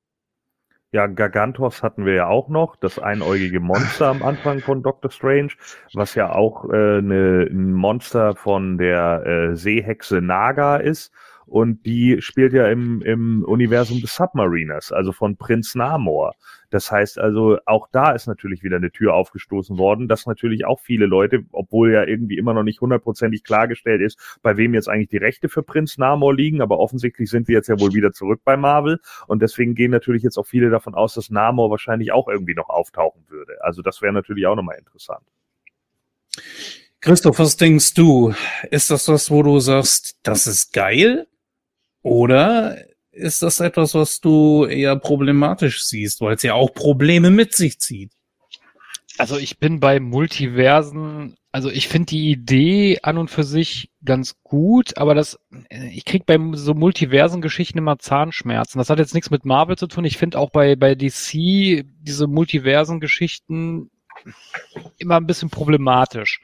Ja, 0.95 1.07
Gargantos 1.07 1.83
hatten 1.83 2.05
wir 2.05 2.13
ja 2.13 2.27
auch 2.27 2.51
noch, 2.51 2.77
das 2.77 2.99
einäugige 2.99 3.61
Monster 3.61 4.09
am 4.09 4.23
Anfang 4.23 4.61
von 4.61 4.83
Doctor 4.83 5.11
Strange, 5.11 5.53
was 5.95 6.15
ja 6.15 6.31
auch 6.35 6.69
äh, 6.69 7.01
ne, 7.01 7.49
ein 7.51 7.73
Monster 7.73 8.37
von 8.37 8.77
der 8.77 9.25
äh, 9.25 9.57
Seehexe 9.57 10.21
Naga 10.21 10.77
ist 10.77 11.11
und 11.53 11.85
die 11.85 12.23
spielt 12.23 12.55
ja 12.55 12.67
im, 12.69 13.03
im 13.03 13.45
Universum 13.45 14.01
des 14.01 14.17
Submariners, 14.17 14.91
also 14.91 15.13
von 15.13 15.37
Prinz 15.37 15.75
Namor. 15.75 16.33
Das 16.71 16.91
heißt 16.91 17.19
also, 17.19 17.59
auch 17.67 17.89
da 17.93 18.13
ist 18.13 18.27
natürlich 18.27 18.63
wieder 18.63 18.77
eine 18.77 18.91
Tür 18.91 19.13
aufgestoßen 19.13 19.77
worden, 19.77 20.09
dass 20.09 20.25
natürlich 20.25 20.65
auch 20.65 20.81
viele 20.81 21.05
Leute, 21.05 21.45
obwohl 21.53 21.93
ja 21.93 22.05
irgendwie 22.05 22.39
immer 22.39 22.55
noch 22.55 22.63
nicht 22.63 22.81
hundertprozentig 22.81 23.45
klargestellt 23.45 24.01
ist, 24.01 24.39
bei 24.43 24.57
wem 24.57 24.73
jetzt 24.73 24.89
eigentlich 24.89 25.11
die 25.11 25.19
Rechte 25.19 25.51
für 25.51 25.63
Prinz 25.63 25.99
Namor 25.99 26.35
liegen, 26.35 26.63
aber 26.63 26.79
offensichtlich 26.79 27.29
sind 27.29 27.49
wir 27.49 27.57
jetzt 27.57 27.69
ja 27.69 27.79
wohl 27.79 27.93
wieder 27.93 28.13
zurück 28.13 28.41
bei 28.45 28.57
Marvel 28.57 28.99
und 29.27 29.43
deswegen 29.43 29.75
gehen 29.75 29.91
natürlich 29.91 30.23
jetzt 30.23 30.39
auch 30.39 30.47
viele 30.47 30.71
davon 30.71 30.95
aus, 30.95 31.13
dass 31.13 31.29
Namor 31.29 31.69
wahrscheinlich 31.71 32.13
auch 32.13 32.29
irgendwie 32.29 32.55
noch 32.55 32.71
auftauchen 32.71 33.27
würde. 33.29 33.59
Also 33.61 33.83
das 33.83 34.01
wäre 34.01 34.15
natürlich 34.15 34.47
auch 34.47 34.57
nochmal 34.57 34.79
interessant. 34.79 35.27
Christoph, 37.03 37.39
was 37.39 37.59
denkst 37.59 37.93
du? 37.93 38.33
Ist 38.71 38.91
das 38.91 39.05
das, 39.05 39.31
wo 39.31 39.43
du 39.43 39.59
sagst, 39.59 40.17
das 40.23 40.47
ist 40.47 40.73
geil? 40.73 41.27
Oder 42.03 42.79
ist 43.13 43.43
das 43.43 43.61
etwas, 43.61 43.95
was 43.95 44.21
du 44.21 44.65
eher 44.65 44.97
problematisch 44.97 45.85
siehst, 45.85 46.21
weil 46.21 46.35
es 46.35 46.43
ja 46.43 46.55
auch 46.55 46.73
Probleme 46.73 47.31
mit 47.31 47.55
sich 47.55 47.79
zieht? 47.79 48.13
Also 49.19 49.37
ich 49.37 49.59
bin 49.59 49.79
bei 49.79 50.01
Multiversen, 50.01 51.37
also 51.53 51.71
ich 51.71 51.87
finde 51.87 52.07
die 52.07 52.31
Idee 52.31 52.99
an 53.03 53.19
und 53.19 53.29
für 53.31 53.45
sich 53.45 53.91
ganz 54.05 54.37
gut, 54.43 54.97
aber 54.97 55.15
das, 55.15 55.39
ich 55.69 56.07
krieg 56.07 56.25
bei 56.25 56.39
so 56.55 56.73
Multiversen-Geschichten 56.73 57.79
immer 57.79 57.99
Zahnschmerzen. 57.99 58.79
Das 58.79 58.89
hat 58.89 58.99
jetzt 58.99 59.15
nichts 59.15 59.31
mit 59.31 59.45
Marvel 59.45 59.77
zu 59.77 59.87
tun. 59.87 60.07
Ich 60.07 60.17
finde 60.17 60.39
auch 60.39 60.51
bei, 60.51 60.77
bei 60.77 60.95
DC 60.95 61.85
diese 62.01 62.27
Multiversen-Geschichten 62.27 63.91
immer 64.99 65.17
ein 65.17 65.27
bisschen 65.27 65.51
problematisch, 65.51 66.41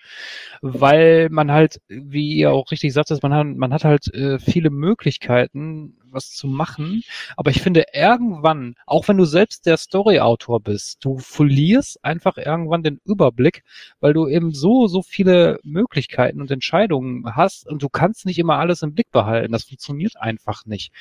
weil 0.62 1.28
man 1.30 1.50
halt, 1.52 1.80
wie 1.88 2.34
ihr 2.34 2.52
auch 2.52 2.70
richtig 2.70 2.92
sagt, 2.92 3.10
man 3.22 3.34
hat, 3.34 3.46
man 3.46 3.72
hat 3.72 3.84
halt 3.84 4.12
äh, 4.14 4.38
viele 4.38 4.70
Möglichkeiten, 4.70 5.96
was 6.12 6.30
zu 6.32 6.46
machen. 6.46 7.02
Aber 7.36 7.50
ich 7.50 7.60
finde 7.60 7.86
irgendwann, 7.92 8.74
auch 8.86 9.08
wenn 9.08 9.16
du 9.16 9.24
selbst 9.24 9.66
der 9.66 9.76
Story-Autor 9.76 10.60
bist, 10.60 11.04
du 11.04 11.18
verlierst 11.18 12.04
einfach 12.04 12.36
irgendwann 12.36 12.82
den 12.82 13.00
Überblick, 13.04 13.62
weil 14.00 14.12
du 14.12 14.28
eben 14.28 14.52
so, 14.52 14.86
so 14.86 15.02
viele 15.02 15.60
Möglichkeiten 15.62 16.40
und 16.40 16.50
Entscheidungen 16.50 17.36
hast 17.36 17.66
und 17.66 17.82
du 17.82 17.88
kannst 17.88 18.26
nicht 18.26 18.38
immer 18.38 18.58
alles 18.58 18.82
im 18.82 18.94
Blick 18.94 19.10
behalten. 19.10 19.52
Das 19.52 19.64
funktioniert 19.64 20.16
einfach 20.16 20.66
nicht. 20.66 20.92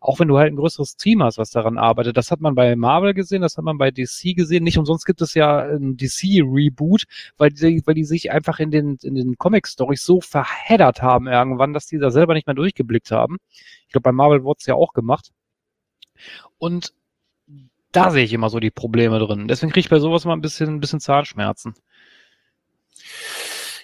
Auch 0.00 0.20
wenn 0.20 0.28
du 0.28 0.38
halt 0.38 0.52
ein 0.52 0.56
größeres 0.56 0.96
Team 0.96 1.22
hast, 1.22 1.38
was 1.38 1.50
daran 1.50 1.78
arbeitet. 1.78 2.16
Das 2.16 2.30
hat 2.30 2.40
man 2.40 2.54
bei 2.54 2.76
Marvel 2.76 3.14
gesehen, 3.14 3.42
das 3.42 3.56
hat 3.56 3.64
man 3.64 3.78
bei 3.78 3.90
DC 3.90 4.34
gesehen. 4.36 4.64
Nicht 4.64 4.78
umsonst 4.78 5.06
gibt 5.06 5.20
es 5.22 5.34
ja 5.34 5.60
ein 5.60 5.96
DC-Reboot, 5.96 7.04
weil 7.36 7.50
die, 7.50 7.82
weil 7.84 7.94
die 7.94 8.04
sich 8.04 8.30
einfach 8.30 8.58
in 8.58 8.70
den, 8.70 8.98
in 9.02 9.14
den 9.14 9.36
Comic-Stories 9.36 10.04
so 10.04 10.20
verheddert 10.20 11.02
haben 11.02 11.26
irgendwann, 11.26 11.72
dass 11.72 11.86
die 11.86 11.98
da 11.98 12.10
selber 12.10 12.34
nicht 12.34 12.46
mehr 12.46 12.54
durchgeblickt 12.54 13.10
haben. 13.10 13.38
Ich 13.92 13.94
glaube, 13.94 14.04
bei 14.04 14.12
Marvel 14.12 14.42
wurde 14.42 14.56
es 14.58 14.64
ja 14.64 14.74
auch 14.74 14.94
gemacht. 14.94 15.32
Und 16.56 16.94
da 17.92 18.10
sehe 18.10 18.24
ich 18.24 18.32
immer 18.32 18.48
so 18.48 18.58
die 18.58 18.70
Probleme 18.70 19.18
drin. 19.18 19.48
Deswegen 19.48 19.70
kriege 19.70 19.80
ich 19.80 19.90
bei 19.90 20.00
sowas 20.00 20.24
mal 20.24 20.32
ein 20.32 20.40
bisschen, 20.40 20.70
ein 20.70 20.80
bisschen 20.80 20.98
Zahnschmerzen. 20.98 21.74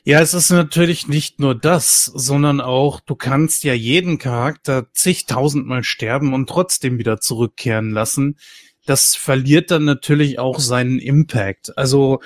Ja, 0.05 0.21
es 0.23 0.33
ist 0.33 0.49
natürlich 0.49 1.09
nicht 1.09 1.41
nur 1.41 1.55
das, 1.55 2.07
sondern 2.07 2.63
auch, 2.63 3.01
du 3.01 3.17
kannst 3.17 3.65
ja 3.65 3.75
jeden 3.75 4.17
Charakter 4.17 4.91
zigtausendmal 4.95 5.85
sterben 5.85 6.33
und 6.33 6.49
trotzdem 6.49 6.99
wieder 6.99 7.21
zurückkehren 7.21 7.91
lassen. 7.91 8.39
Das 8.87 9.15
verliert 9.15 9.71
dann 9.71 9.85
natürlich 9.85 10.39
auch 10.39 10.59
seinen 10.59 11.01
Impact. 11.01 11.77
Also 11.77 12.23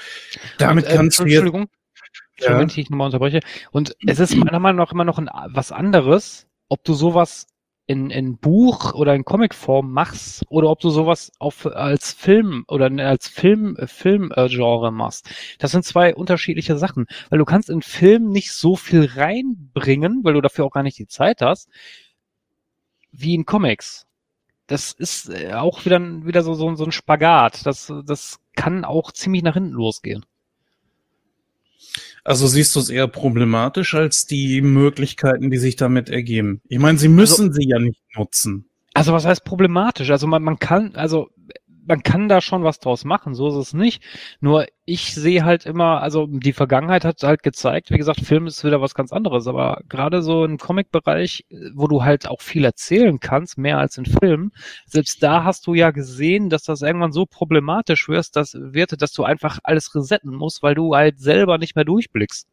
damit 0.59 0.85
und, 0.85 0.93
äh, 0.93 0.94
kannst 0.94 1.19
du 1.19 1.25
jetzt. 1.25 1.41
Entschuldigung, 1.41 1.69
ja. 2.39 2.61
wenn 2.61 2.69
ich 2.69 2.91
nochmal 2.91 3.07
unterbreche. 3.07 3.41
Und 3.73 3.97
es 4.07 4.20
ist 4.20 4.36
meiner 4.36 4.61
Meinung 4.61 4.78
nach 4.78 4.93
immer 4.93 5.05
noch 5.05 5.19
ein, 5.19 5.28
was 5.49 5.73
anderes, 5.73 6.47
ob 6.69 6.85
du 6.85 6.94
sowas 6.94 7.49
in, 7.93 8.11
in 8.11 8.39
Buch 8.39 8.95
oder 8.95 9.15
in 9.15 9.25
Comicform 9.25 9.93
machst 9.93 10.45
oder 10.49 10.71
ob 10.71 10.81
du 10.81 10.91
sowas 10.91 11.31
auf, 11.39 11.67
als 11.67 12.12
Film 12.12 12.65
oder 12.67 12.91
als 13.07 13.29
Film, 13.29 13.77
Filmgenre 13.85 14.89
äh, 14.89 14.91
machst. 14.91 15.31
Das 15.59 15.73
sind 15.73 15.85
zwei 15.85 16.15
unterschiedliche 16.15 16.79
Sachen, 16.79 17.07
weil 17.31 17.39
du 17.39 17.45
kannst 17.45 17.71
in 17.71 17.83
Film 17.83 18.31
nicht 18.31 18.53
so 18.53 18.77
viel 18.77 19.05
reinbringen, 19.15 20.25
weil 20.25 20.35
du 20.35 20.41
dafür 20.41 20.65
auch 20.65 20.73
gar 20.73 20.83
nicht 20.83 20.99
die 20.99 21.07
Zeit 21.07 21.43
hast, 21.43 21.69
wie 23.12 23.35
in 23.35 23.45
Comics. 23.47 24.07
Das 24.67 24.93
ist 24.93 25.29
äh, 25.29 25.53
auch 25.53 25.85
wieder, 25.85 26.01
wieder 26.01 26.43
so, 26.43 26.55
so, 26.55 26.75
so 26.75 26.85
ein 26.85 26.93
Spagat. 26.93 27.67
Das, 27.67 27.93
das 28.07 28.41
kann 28.57 28.85
auch 28.85 29.12
ziemlich 29.12 29.43
nach 29.43 29.55
hinten 29.55 29.73
losgehen. 29.73 30.25
Also 32.25 32.47
siehst 32.47 32.76
du 32.76 32.81
es 32.81 32.89
eher 32.89 33.09
problematisch 33.09 33.94
als 33.94 34.26
die 34.26 34.62
Möglichkeiten, 34.62 35.51
die 35.51 35.59
sich 35.59 35.76
damit 35.76 36.09
ergeben. 36.09 36.60
Ich 36.68 36.78
meine, 36.78 36.99
sie 36.99 37.09
müssen 37.09 37.49
also, 37.49 37.55
sie 37.55 37.68
ja 37.68 37.78
nicht 37.78 38.01
nutzen. 38.17 38.68
Also 38.94 39.12
was 39.12 39.25
heißt 39.25 39.44
problematisch? 39.44 40.10
Also 40.10 40.26
man, 40.26 40.42
man 40.42 40.59
kann, 40.59 40.94
also 40.94 41.31
man 41.86 42.02
kann 42.02 42.28
da 42.28 42.41
schon 42.41 42.65
was 42.65 42.78
draus 42.78 43.05
machen, 43.05 43.35
so 43.35 43.49
ist 43.49 43.69
es 43.69 43.75
nicht. 43.75 44.02
Nur 44.41 44.67
ich 44.85 45.15
sehe 45.15 45.44
halt 45.44 45.67
immer, 45.67 46.01
also 46.01 46.27
die 46.27 46.52
Vergangenheit 46.52 47.05
hat 47.05 47.23
halt 47.23 47.43
gezeigt, 47.43 47.91
wie 47.91 47.99
gesagt, 47.99 48.20
Film 48.20 48.47
ist 48.47 48.65
wieder 48.65 48.81
was 48.81 48.94
ganz 48.94 49.12
anderes, 49.12 49.47
aber 49.47 49.81
gerade 49.89 50.23
so 50.23 50.44
im 50.44 50.59
Comic-Bereich, 50.59 51.47
wo 51.75 51.89
du 51.89 52.02
halt 52.02 52.28
auch 52.28 52.41
viel 52.41 52.65
erzählen 52.65 53.20
kannst, 53.20 53.59
mehr 53.59 53.78
als 53.78 53.99
in 53.99 54.07
Filmen, 54.07 54.52
selbst 54.86 55.23
da 55.23 55.44
hast 55.44 55.67
du 55.67 55.75
ja 55.75 55.91
gesehen, 55.91 56.51
dass 56.51 56.65
das 56.65 56.83
irgendwann 56.83 57.12
so 57.12 57.27
problematisch 57.27 58.09
wird, 58.09 58.36
dass, 58.36 58.55
wird, 58.55 59.01
dass 59.01 59.12
du 59.12 59.25
einfach 59.25 59.59
alles 59.62 59.94
resetten 59.94 60.35
musst, 60.35 60.62
weil 60.62 60.75
du 60.75 60.94
halt 60.94 61.20
selber 61.20 61.59
nicht 61.59 61.77
mehr 61.77 61.85
durchblickst. 61.85 62.49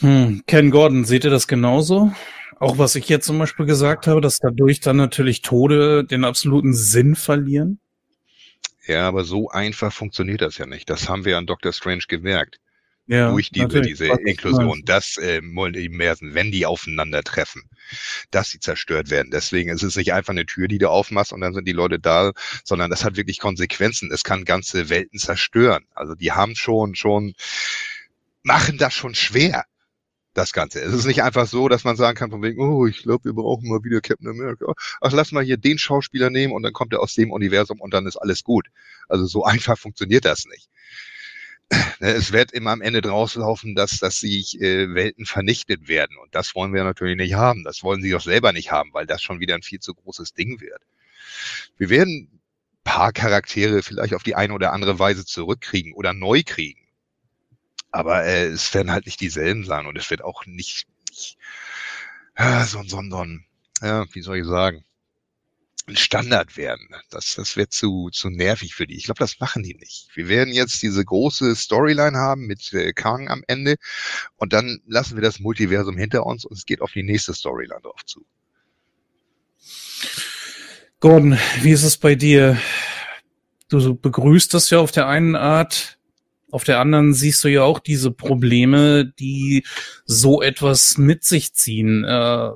Hm, 0.00 0.42
Ken 0.46 0.70
Gordon, 0.70 1.04
seht 1.04 1.24
ihr 1.24 1.30
das 1.30 1.46
genauso? 1.46 2.12
Auch 2.58 2.78
was 2.78 2.94
ich 2.94 3.08
jetzt 3.08 3.26
zum 3.26 3.38
Beispiel 3.38 3.66
gesagt 3.66 4.06
habe, 4.06 4.20
dass 4.20 4.38
dadurch 4.38 4.80
dann 4.80 4.96
natürlich 4.96 5.42
Tode 5.42 6.04
den 6.04 6.24
absoluten 6.24 6.74
Sinn 6.74 7.16
verlieren. 7.16 7.78
Ja, 8.86 9.08
aber 9.08 9.24
so 9.24 9.48
einfach 9.48 9.92
funktioniert 9.92 10.42
das 10.42 10.58
ja 10.58 10.66
nicht. 10.66 10.90
Das 10.90 11.08
haben 11.08 11.24
wir 11.24 11.38
an 11.38 11.46
Doctor 11.46 11.72
Strange 11.72 12.04
gemerkt. 12.08 12.60
Ja, 13.06 13.30
durch 13.30 13.50
diese, 13.50 13.82
diese 13.82 14.06
Inklusion, 14.06 14.82
dass 14.86 15.18
äh, 15.18 15.42
Multiversen, 15.42 16.32
wenn 16.32 16.50
die 16.50 16.64
aufeinandertreffen, 16.64 17.62
dass 18.30 18.48
sie 18.48 18.60
zerstört 18.60 19.10
werden. 19.10 19.28
Deswegen 19.30 19.70
ist 19.70 19.82
es 19.82 19.96
nicht 19.96 20.14
einfach 20.14 20.32
eine 20.32 20.46
Tür, 20.46 20.68
die 20.68 20.78
du 20.78 20.88
aufmachst 20.88 21.34
und 21.34 21.42
dann 21.42 21.52
sind 21.52 21.68
die 21.68 21.72
Leute 21.72 21.98
da, 21.98 22.32
sondern 22.64 22.88
das 22.90 23.04
hat 23.04 23.16
wirklich 23.16 23.40
Konsequenzen. 23.40 24.10
Es 24.10 24.24
kann 24.24 24.46
ganze 24.46 24.88
Welten 24.88 25.18
zerstören. 25.18 25.84
Also 25.94 26.14
die 26.14 26.32
haben 26.32 26.56
schon, 26.56 26.94
schon, 26.94 27.34
machen 28.42 28.78
das 28.78 28.94
schon 28.94 29.14
schwer 29.14 29.66
das 30.34 30.52
Ganze. 30.52 30.80
Es 30.80 30.92
ist 30.92 31.06
nicht 31.06 31.22
einfach 31.22 31.46
so, 31.46 31.68
dass 31.68 31.84
man 31.84 31.96
sagen 31.96 32.16
kann 32.16 32.30
von 32.30 32.42
wegen, 32.42 32.60
oh, 32.60 32.86
ich 32.86 33.02
glaube, 33.02 33.24
wir 33.24 33.32
brauchen 33.32 33.68
mal 33.68 33.82
wieder 33.84 34.00
Captain 34.00 34.28
America. 34.28 34.72
Ach, 35.00 35.12
lass 35.12 35.32
mal 35.32 35.44
hier 35.44 35.56
den 35.56 35.78
Schauspieler 35.78 36.30
nehmen 36.30 36.52
und 36.52 36.62
dann 36.62 36.72
kommt 36.72 36.92
er 36.92 37.00
aus 37.00 37.14
dem 37.14 37.30
Universum 37.30 37.80
und 37.80 37.94
dann 37.94 38.06
ist 38.06 38.16
alles 38.16 38.44
gut. 38.44 38.68
Also 39.08 39.26
so 39.26 39.44
einfach 39.44 39.78
funktioniert 39.78 40.24
das 40.24 40.44
nicht. 40.46 40.68
Ne, 42.00 42.10
es 42.10 42.32
wird 42.32 42.52
immer 42.52 42.72
am 42.72 42.82
Ende 42.82 43.00
draus 43.00 43.36
laufen, 43.36 43.74
dass, 43.74 43.98
dass 43.98 44.18
sich 44.20 44.60
äh, 44.60 44.94
Welten 44.94 45.26
vernichtet 45.26 45.88
werden. 45.88 46.16
Und 46.22 46.34
das 46.34 46.54
wollen 46.54 46.74
wir 46.74 46.84
natürlich 46.84 47.16
nicht 47.16 47.34
haben. 47.34 47.64
Das 47.64 47.82
wollen 47.82 48.02
sie 48.02 48.14
auch 48.14 48.20
selber 48.20 48.52
nicht 48.52 48.70
haben, 48.70 48.90
weil 48.92 49.06
das 49.06 49.22
schon 49.22 49.40
wieder 49.40 49.54
ein 49.54 49.62
viel 49.62 49.80
zu 49.80 49.94
großes 49.94 50.34
Ding 50.34 50.60
wird. 50.60 50.82
Wir 51.78 51.88
werden 51.88 52.40
paar 52.84 53.12
Charaktere 53.12 53.82
vielleicht 53.82 54.14
auf 54.14 54.22
die 54.22 54.34
eine 54.34 54.52
oder 54.52 54.72
andere 54.72 54.98
Weise 54.98 55.24
zurückkriegen 55.24 55.94
oder 55.94 56.12
neu 56.12 56.42
kriegen. 56.44 56.80
Aber 57.94 58.24
äh, 58.24 58.46
es 58.46 58.74
werden 58.74 58.90
halt 58.90 59.06
nicht 59.06 59.20
dieselben 59.20 59.64
sein 59.64 59.86
und 59.86 59.96
es 59.96 60.10
wird 60.10 60.20
auch 60.20 60.46
nicht, 60.46 60.88
nicht 61.10 61.38
äh, 62.34 62.64
so, 62.64 62.82
so, 62.82 63.00
so 63.08 63.18
ein, 63.22 63.46
ja, 63.80 64.04
wie 64.12 64.20
soll 64.20 64.38
ich 64.38 64.46
sagen, 64.46 64.84
ein 65.86 65.94
Standard 65.94 66.56
werden. 66.56 66.88
Das, 67.10 67.36
das 67.36 67.56
wird 67.56 67.72
zu, 67.72 68.10
zu 68.10 68.30
nervig 68.30 68.74
für 68.74 68.88
die. 68.88 68.96
Ich 68.96 69.04
glaube, 69.04 69.20
das 69.20 69.38
machen 69.38 69.62
die 69.62 69.76
nicht. 69.76 70.08
Wir 70.12 70.26
werden 70.26 70.52
jetzt 70.52 70.82
diese 70.82 71.04
große 71.04 71.54
Storyline 71.54 72.18
haben 72.18 72.46
mit 72.48 72.72
äh, 72.72 72.92
Kang 72.92 73.28
am 73.28 73.44
Ende 73.46 73.76
und 74.34 74.52
dann 74.52 74.80
lassen 74.88 75.14
wir 75.14 75.22
das 75.22 75.38
Multiversum 75.38 75.96
hinter 75.96 76.26
uns 76.26 76.44
und 76.44 76.56
es 76.56 76.66
geht 76.66 76.80
auf 76.80 76.90
die 76.90 77.04
nächste 77.04 77.32
Storyline 77.32 77.80
drauf 77.80 78.04
zu. 78.04 78.26
Gordon, 80.98 81.38
wie 81.62 81.70
ist 81.70 81.84
es 81.84 81.96
bei 81.96 82.16
dir? 82.16 82.60
Du 83.68 83.94
begrüßt 83.94 84.52
das 84.52 84.70
ja 84.70 84.80
auf 84.80 84.90
der 84.90 85.06
einen 85.06 85.36
Art, 85.36 85.93
auf 86.54 86.62
der 86.62 86.78
anderen 86.78 87.14
siehst 87.14 87.42
du 87.42 87.48
ja 87.48 87.64
auch 87.64 87.80
diese 87.80 88.12
Probleme, 88.12 89.04
die 89.18 89.64
so 90.04 90.40
etwas 90.40 90.98
mit 90.98 91.24
sich 91.24 91.52
ziehen. 91.52 92.04
Äh, 92.04 92.50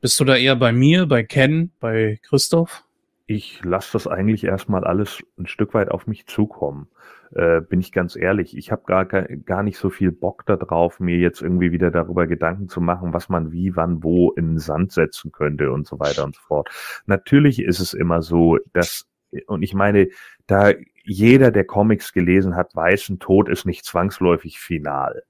bist 0.00 0.18
du 0.18 0.24
da 0.24 0.36
eher 0.36 0.56
bei 0.56 0.72
mir, 0.72 1.04
bei 1.04 1.22
Ken, 1.22 1.70
bei 1.80 2.18
Christoph? 2.22 2.82
Ich 3.26 3.60
lasse 3.62 3.90
das 3.92 4.06
eigentlich 4.06 4.44
erstmal 4.44 4.84
alles 4.84 5.22
ein 5.38 5.46
Stück 5.46 5.74
weit 5.74 5.90
auf 5.90 6.06
mich 6.06 6.26
zukommen. 6.26 6.88
Äh, 7.34 7.60
bin 7.60 7.80
ich 7.80 7.92
ganz 7.92 8.16
ehrlich. 8.16 8.56
Ich 8.56 8.72
habe 8.72 8.84
gar, 8.86 9.04
gar 9.04 9.62
nicht 9.62 9.76
so 9.76 9.90
viel 9.90 10.10
Bock 10.10 10.46
darauf, 10.46 10.98
mir 10.98 11.18
jetzt 11.18 11.42
irgendwie 11.42 11.72
wieder 11.72 11.90
darüber 11.90 12.26
Gedanken 12.26 12.70
zu 12.70 12.80
machen, 12.80 13.12
was 13.12 13.28
man 13.28 13.52
wie, 13.52 13.76
wann, 13.76 14.02
wo 14.02 14.32
in 14.32 14.52
den 14.52 14.58
Sand 14.60 14.92
setzen 14.92 15.30
könnte 15.30 15.70
und 15.72 15.86
so 15.86 16.00
weiter 16.00 16.24
und 16.24 16.36
so 16.36 16.40
fort. 16.40 16.70
Natürlich 17.04 17.58
ist 17.60 17.80
es 17.80 17.92
immer 17.92 18.22
so, 18.22 18.56
dass, 18.72 19.06
und 19.46 19.62
ich 19.62 19.74
meine, 19.74 20.08
da 20.46 20.72
jeder, 21.06 21.50
der 21.50 21.64
Comics 21.64 22.12
gelesen 22.12 22.56
hat, 22.56 22.74
weiß, 22.74 23.08
ein 23.08 23.18
Tod 23.18 23.48
ist 23.48 23.64
nicht 23.64 23.84
zwangsläufig 23.84 24.58
final. 24.58 25.22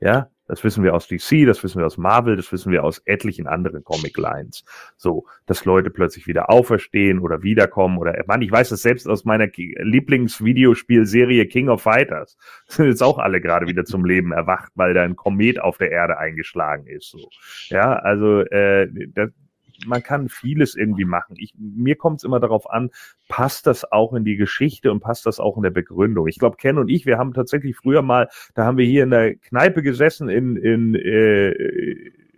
Ja, 0.00 0.30
das 0.46 0.64
wissen 0.64 0.82
wir 0.82 0.94
aus 0.94 1.06
DC, 1.06 1.46
das 1.46 1.62
wissen 1.62 1.78
wir 1.78 1.86
aus 1.86 1.96
Marvel, 1.96 2.34
das 2.34 2.50
wissen 2.50 2.72
wir 2.72 2.82
aus 2.82 3.00
etlichen 3.04 3.46
anderen 3.46 3.84
Comic-Lines. 3.84 4.64
So, 4.96 5.26
dass 5.46 5.64
Leute 5.64 5.90
plötzlich 5.90 6.26
wieder 6.26 6.50
auferstehen 6.50 7.20
oder 7.20 7.42
wiederkommen 7.42 7.98
oder, 7.98 8.20
Mann, 8.26 8.42
ich 8.42 8.50
weiß 8.50 8.70
das 8.70 8.82
selbst 8.82 9.08
aus 9.08 9.24
meiner 9.24 9.46
Lieblingsvideospielserie 9.54 11.46
King 11.46 11.68
of 11.68 11.82
Fighters. 11.82 12.36
Sind 12.66 12.86
jetzt 12.86 13.02
auch 13.02 13.18
alle 13.18 13.40
gerade 13.40 13.68
wieder 13.68 13.84
zum 13.84 14.04
Leben 14.04 14.32
erwacht, 14.32 14.72
weil 14.74 14.92
da 14.92 15.02
ein 15.02 15.16
Komet 15.16 15.60
auf 15.60 15.78
der 15.78 15.92
Erde 15.92 16.18
eingeschlagen 16.18 16.86
ist. 16.86 17.10
So, 17.10 17.28
ja, 17.68 17.92
also 17.94 18.40
äh, 18.40 18.88
das, 19.14 19.30
man 19.86 20.02
kann 20.02 20.28
vieles 20.28 20.74
irgendwie 20.74 21.04
machen. 21.04 21.36
Ich, 21.38 21.54
mir 21.58 21.96
kommt 21.96 22.18
es 22.20 22.24
immer 22.24 22.40
darauf 22.40 22.70
an, 22.70 22.90
passt 23.28 23.66
das 23.66 23.90
auch 23.90 24.12
in 24.14 24.24
die 24.24 24.36
Geschichte 24.36 24.90
und 24.90 25.00
passt 25.00 25.26
das 25.26 25.40
auch 25.40 25.56
in 25.56 25.62
der 25.62 25.70
Begründung. 25.70 26.28
Ich 26.28 26.38
glaube, 26.38 26.56
Ken 26.56 26.78
und 26.78 26.88
ich, 26.88 27.06
wir 27.06 27.18
haben 27.18 27.32
tatsächlich 27.32 27.76
früher 27.76 28.02
mal, 28.02 28.28
da 28.54 28.64
haben 28.64 28.78
wir 28.78 28.86
hier 28.86 29.04
in 29.04 29.10
der 29.10 29.34
Kneipe 29.36 29.82
gesessen 29.82 30.28
in, 30.28 30.56
in 30.56 30.94
äh, 30.94 31.50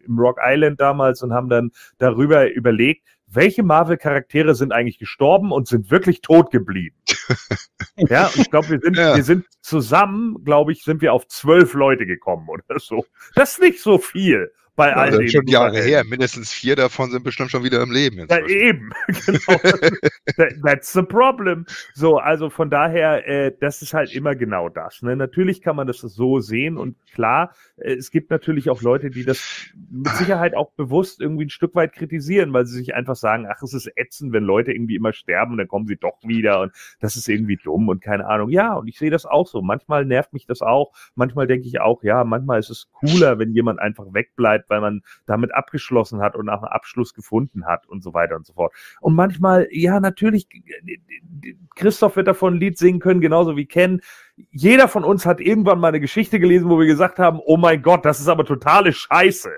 im 0.04 0.18
Rock 0.18 0.38
Island 0.42 0.80
damals 0.80 1.22
und 1.22 1.32
haben 1.32 1.48
dann 1.48 1.70
darüber 1.98 2.50
überlegt, 2.50 3.06
welche 3.28 3.62
Marvel-Charaktere 3.62 4.54
sind 4.54 4.72
eigentlich 4.72 4.98
gestorben 4.98 5.52
und 5.52 5.66
sind 5.66 5.90
wirklich 5.90 6.20
tot 6.20 6.50
geblieben? 6.50 6.96
ja, 7.96 8.26
und 8.26 8.36
ich 8.36 8.50
glaube, 8.50 8.68
wir 8.68 8.80
sind, 8.80 8.96
ja. 8.96 9.16
wir 9.16 9.22
sind 9.22 9.46
zusammen, 9.62 10.44
glaube 10.44 10.72
ich, 10.72 10.84
sind 10.84 11.00
wir 11.00 11.14
auf 11.14 11.26
zwölf 11.28 11.72
Leute 11.72 12.04
gekommen 12.04 12.48
oder 12.48 12.78
so. 12.78 13.06
Das 13.34 13.52
ist 13.52 13.60
nicht 13.62 13.80
so 13.80 13.98
viel 13.98 14.50
bei 14.74 14.88
ja, 14.88 14.96
all 14.96 15.10
dem. 15.10 15.28
schon 15.28 15.46
Jahre 15.46 15.80
her. 15.80 16.02
Mindestens 16.04 16.50
vier 16.50 16.76
davon 16.76 17.10
sind 17.10 17.24
bestimmt 17.24 17.50
schon 17.50 17.62
wieder 17.62 17.82
im 17.82 17.90
Leben. 17.90 18.26
Ja, 18.28 18.46
eben, 18.46 18.90
genau. 19.26 19.60
That's 20.64 20.92
the 20.92 21.02
problem. 21.02 21.66
So, 21.94 22.16
also 22.16 22.48
von 22.48 22.70
daher, 22.70 23.26
äh, 23.28 23.52
das 23.60 23.82
ist 23.82 23.92
halt 23.92 24.14
immer 24.14 24.34
genau 24.34 24.68
das. 24.68 25.02
Ne? 25.02 25.14
Natürlich 25.16 25.60
kann 25.60 25.76
man 25.76 25.86
das 25.86 25.98
so 25.98 26.40
sehen 26.40 26.78
und 26.78 26.96
klar, 27.12 27.54
äh, 27.76 27.92
es 27.94 28.10
gibt 28.10 28.30
natürlich 28.30 28.70
auch 28.70 28.80
Leute, 28.80 29.10
die 29.10 29.24
das 29.24 29.68
mit 29.90 30.08
Sicherheit 30.16 30.54
auch 30.54 30.72
bewusst 30.72 31.20
irgendwie 31.20 31.44
ein 31.44 31.50
Stück 31.50 31.74
weit 31.74 31.92
kritisieren, 31.92 32.52
weil 32.52 32.64
sie 32.64 32.78
sich 32.78 32.94
einfach 32.94 33.16
sagen, 33.16 33.46
ach, 33.50 33.62
es 33.62 33.74
ist 33.74 33.90
ätzend, 33.96 34.32
wenn 34.32 34.44
Leute 34.44 34.72
irgendwie 34.72 34.96
immer 34.96 35.12
sterben 35.12 35.52
und 35.52 35.58
dann 35.58 35.68
kommen 35.68 35.86
sie 35.86 35.96
doch 35.96 36.18
wieder 36.22 36.60
und 36.60 36.72
das 37.00 37.16
ist 37.16 37.28
irgendwie 37.28 37.58
dumm 37.62 37.88
und 37.88 38.00
keine 38.00 38.26
Ahnung. 38.26 38.48
Ja, 38.48 38.74
und 38.74 38.88
ich 38.88 38.98
sehe 38.98 39.10
das 39.10 39.26
auch 39.26 39.46
so. 39.46 39.60
Manchmal 39.60 40.06
nervt 40.06 40.32
mich 40.32 40.46
das 40.46 40.62
auch. 40.62 40.92
Manchmal 41.14 41.46
denke 41.46 41.66
ich 41.66 41.80
auch, 41.80 42.02
ja, 42.02 42.24
manchmal 42.24 42.58
ist 42.58 42.70
es 42.70 42.90
cooler, 42.92 43.38
wenn 43.38 43.52
jemand 43.52 43.78
einfach 43.78 44.06
wegbleibt 44.12 44.61
bleibt, 44.62 44.70
weil 44.70 44.80
man 44.80 45.02
damit 45.26 45.54
abgeschlossen 45.54 46.20
hat 46.20 46.36
und 46.36 46.48
auch 46.48 46.62
einen 46.62 46.72
Abschluss 46.72 47.14
gefunden 47.14 47.66
hat 47.66 47.86
und 47.86 48.02
so 48.02 48.14
weiter 48.14 48.36
und 48.36 48.46
so 48.46 48.54
fort. 48.54 48.72
Und 49.00 49.14
manchmal, 49.14 49.68
ja, 49.70 50.00
natürlich, 50.00 50.48
Christoph 51.74 52.16
wird 52.16 52.28
davon 52.28 52.54
ein 52.54 52.60
Lied 52.60 52.78
singen 52.78 53.00
können, 53.00 53.20
genauso 53.20 53.56
wie 53.56 53.66
Ken. 53.66 54.00
Jeder 54.50 54.88
von 54.88 55.04
uns 55.04 55.26
hat 55.26 55.40
irgendwann 55.40 55.80
mal 55.80 55.88
eine 55.88 56.00
Geschichte 56.00 56.40
gelesen, 56.40 56.68
wo 56.68 56.78
wir 56.78 56.86
gesagt 56.86 57.18
haben, 57.18 57.40
oh 57.44 57.56
mein 57.56 57.82
Gott, 57.82 58.04
das 58.04 58.20
ist 58.20 58.28
aber 58.28 58.44
totale 58.44 58.92
Scheiße. 58.92 59.50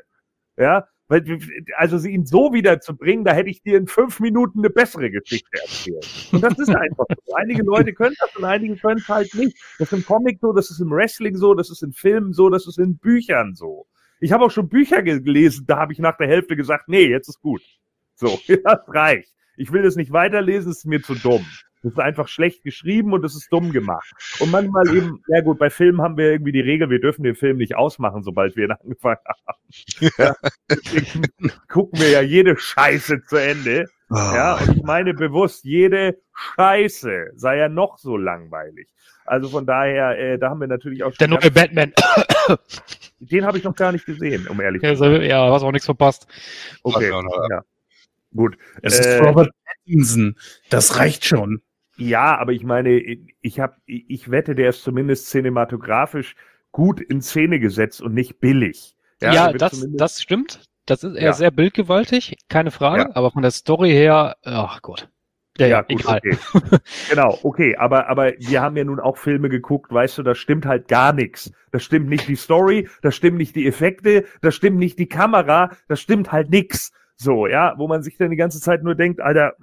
Ja, 0.56 0.86
weil, 1.08 1.38
also 1.76 1.98
sie 1.98 2.12
ihn 2.12 2.24
so 2.24 2.52
wieder 2.52 2.80
zu 2.80 2.96
bringen, 2.96 3.24
da 3.24 3.32
hätte 3.32 3.50
ich 3.50 3.62
dir 3.62 3.76
in 3.76 3.86
fünf 3.86 4.20
Minuten 4.20 4.60
eine 4.60 4.70
bessere 4.70 5.10
Geschichte 5.10 5.50
erzählt. 5.60 6.28
Und 6.32 6.42
das 6.42 6.58
ist 6.58 6.74
einfach 6.74 7.04
so. 7.26 7.34
Einige 7.34 7.62
Leute 7.62 7.92
können 7.92 8.16
das 8.18 8.34
und 8.36 8.44
einige 8.44 8.76
können 8.76 8.98
es 8.98 9.08
halt 9.08 9.34
nicht. 9.34 9.56
Das 9.78 9.92
ist 9.92 9.98
im 9.98 10.04
Comic 10.06 10.38
so, 10.40 10.52
das 10.52 10.70
ist 10.70 10.80
im 10.80 10.90
Wrestling 10.90 11.36
so, 11.36 11.54
das 11.54 11.68
ist 11.70 11.82
in 11.82 11.92
Filmen 11.92 12.32
so, 12.32 12.48
das 12.48 12.66
ist 12.66 12.78
in 12.78 12.96
Büchern 12.96 13.54
so. 13.54 13.86
Ich 14.20 14.32
habe 14.32 14.44
auch 14.44 14.50
schon 14.50 14.68
Bücher 14.68 15.02
gelesen, 15.02 15.64
da 15.66 15.78
habe 15.78 15.92
ich 15.92 15.98
nach 15.98 16.16
der 16.16 16.28
Hälfte 16.28 16.56
gesagt, 16.56 16.88
nee, 16.88 17.06
jetzt 17.06 17.28
ist 17.28 17.40
gut. 17.40 17.62
So, 18.14 18.38
das 18.64 18.80
reicht. 18.88 19.32
Ich 19.56 19.72
will 19.72 19.82
das 19.82 19.96
nicht 19.96 20.12
weiterlesen, 20.12 20.72
ist 20.72 20.84
mir 20.84 21.02
zu 21.02 21.14
dumm. 21.14 21.44
Das 21.82 21.92
ist 21.92 21.98
einfach 21.98 22.28
schlecht 22.28 22.64
geschrieben 22.64 23.12
und 23.12 23.24
es 23.26 23.36
ist 23.36 23.52
dumm 23.52 23.70
gemacht. 23.70 24.10
Und 24.40 24.50
manchmal 24.50 24.88
eben, 24.96 25.22
ja 25.28 25.42
gut, 25.42 25.58
bei 25.58 25.68
Filmen 25.68 26.00
haben 26.00 26.16
wir 26.16 26.32
irgendwie 26.32 26.52
die 26.52 26.60
Regel, 26.60 26.88
wir 26.88 26.98
dürfen 26.98 27.24
den 27.24 27.34
Film 27.34 27.58
nicht 27.58 27.76
ausmachen, 27.76 28.22
sobald 28.22 28.56
wir 28.56 28.64
ihn 28.64 28.72
angefangen 28.82 29.18
haben. 29.46 30.10
Ja, 30.16 30.34
deswegen 30.70 31.26
gucken 31.68 32.00
wir 32.00 32.08
ja 32.08 32.22
jede 32.22 32.56
Scheiße 32.56 33.22
zu 33.24 33.36
Ende. 33.36 33.86
Oh. 34.10 34.16
Ja, 34.16 34.56
und 34.56 34.76
ich 34.76 34.82
meine 34.82 35.14
bewusst, 35.14 35.64
jede 35.64 36.18
Scheiße 36.56 37.32
sei 37.34 37.56
ja 37.56 37.68
noch 37.68 37.98
so 37.98 38.16
langweilig. 38.16 38.88
Also 39.24 39.48
von 39.48 39.66
daher, 39.66 40.18
äh, 40.18 40.38
da 40.38 40.50
haben 40.50 40.60
wir 40.60 40.66
natürlich 40.66 41.02
auch 41.02 41.12
schon. 41.12 41.16
Der 41.18 41.28
neue 41.28 41.50
Batman. 41.50 41.92
Den 43.20 43.46
habe 43.46 43.56
ich 43.56 43.64
noch 43.64 43.74
gar 43.74 43.92
nicht 43.92 44.04
gesehen, 44.04 44.46
um 44.48 44.60
ehrlich 44.60 44.82
zu 44.82 44.96
sein. 44.96 45.22
Ja, 45.22 45.50
hast 45.50 45.62
auch 45.62 45.72
nichts 45.72 45.86
verpasst. 45.86 46.26
Okay, 46.82 47.10
ja. 47.10 47.62
Gut. 48.36 48.58
Es 48.82 48.98
äh, 48.98 49.16
ist 49.16 49.22
Robert 49.22 49.50
Pattinson. 49.64 50.36
Das 50.68 50.98
reicht 50.98 51.24
schon. 51.24 51.62
Ja, 51.96 52.36
aber 52.36 52.52
ich 52.52 52.64
meine, 52.64 53.00
ich 53.40 53.60
habe, 53.60 53.76
ich 53.86 54.30
wette, 54.30 54.54
der 54.54 54.70
ist 54.70 54.82
zumindest 54.82 55.30
cinematografisch 55.30 56.34
gut 56.72 57.00
in 57.00 57.22
Szene 57.22 57.60
gesetzt 57.60 58.02
und 58.02 58.14
nicht 58.14 58.40
billig. 58.40 58.96
Ja, 59.22 59.32
ja 59.32 59.52
das, 59.52 59.86
das 59.92 60.20
stimmt. 60.20 60.60
Das 60.86 61.02
ist 61.02 61.14
eher 61.14 61.26
ja. 61.26 61.32
sehr 61.32 61.50
bildgewaltig, 61.50 62.36
keine 62.48 62.70
Frage. 62.70 63.02
Ja. 63.02 63.10
Aber 63.16 63.30
von 63.30 63.42
der 63.42 63.50
Story 63.50 63.90
her, 63.90 64.36
ach 64.44 64.82
Gott. 64.82 65.08
Ja, 65.56 65.68
ja, 65.68 65.82
gut, 65.82 66.00
egal. 66.00 66.18
okay. 66.18 66.78
genau, 67.10 67.38
okay, 67.44 67.76
aber, 67.76 68.08
aber 68.08 68.32
wir 68.38 68.60
haben 68.60 68.76
ja 68.76 68.82
nun 68.82 68.98
auch 68.98 69.16
Filme 69.16 69.48
geguckt, 69.48 69.92
weißt 69.92 70.18
du, 70.18 70.22
da 70.24 70.34
stimmt 70.34 70.66
halt 70.66 70.88
gar 70.88 71.12
nichts. 71.12 71.52
Da 71.70 71.78
stimmt 71.78 72.08
nicht 72.08 72.26
die 72.26 72.34
Story, 72.34 72.88
da 73.02 73.12
stimmt 73.12 73.38
nicht 73.38 73.54
die 73.54 73.66
Effekte, 73.66 74.24
da 74.40 74.50
stimmt 74.50 74.78
nicht 74.78 74.98
die 74.98 75.06
Kamera, 75.06 75.70
da 75.86 75.94
stimmt 75.94 76.32
halt 76.32 76.50
nix. 76.50 76.92
So, 77.16 77.46
ja, 77.46 77.74
wo 77.78 77.86
man 77.86 78.02
sich 78.02 78.16
dann 78.16 78.30
die 78.30 78.36
ganze 78.36 78.60
Zeit 78.60 78.82
nur 78.82 78.96
denkt, 78.96 79.20
Alter, 79.20 79.54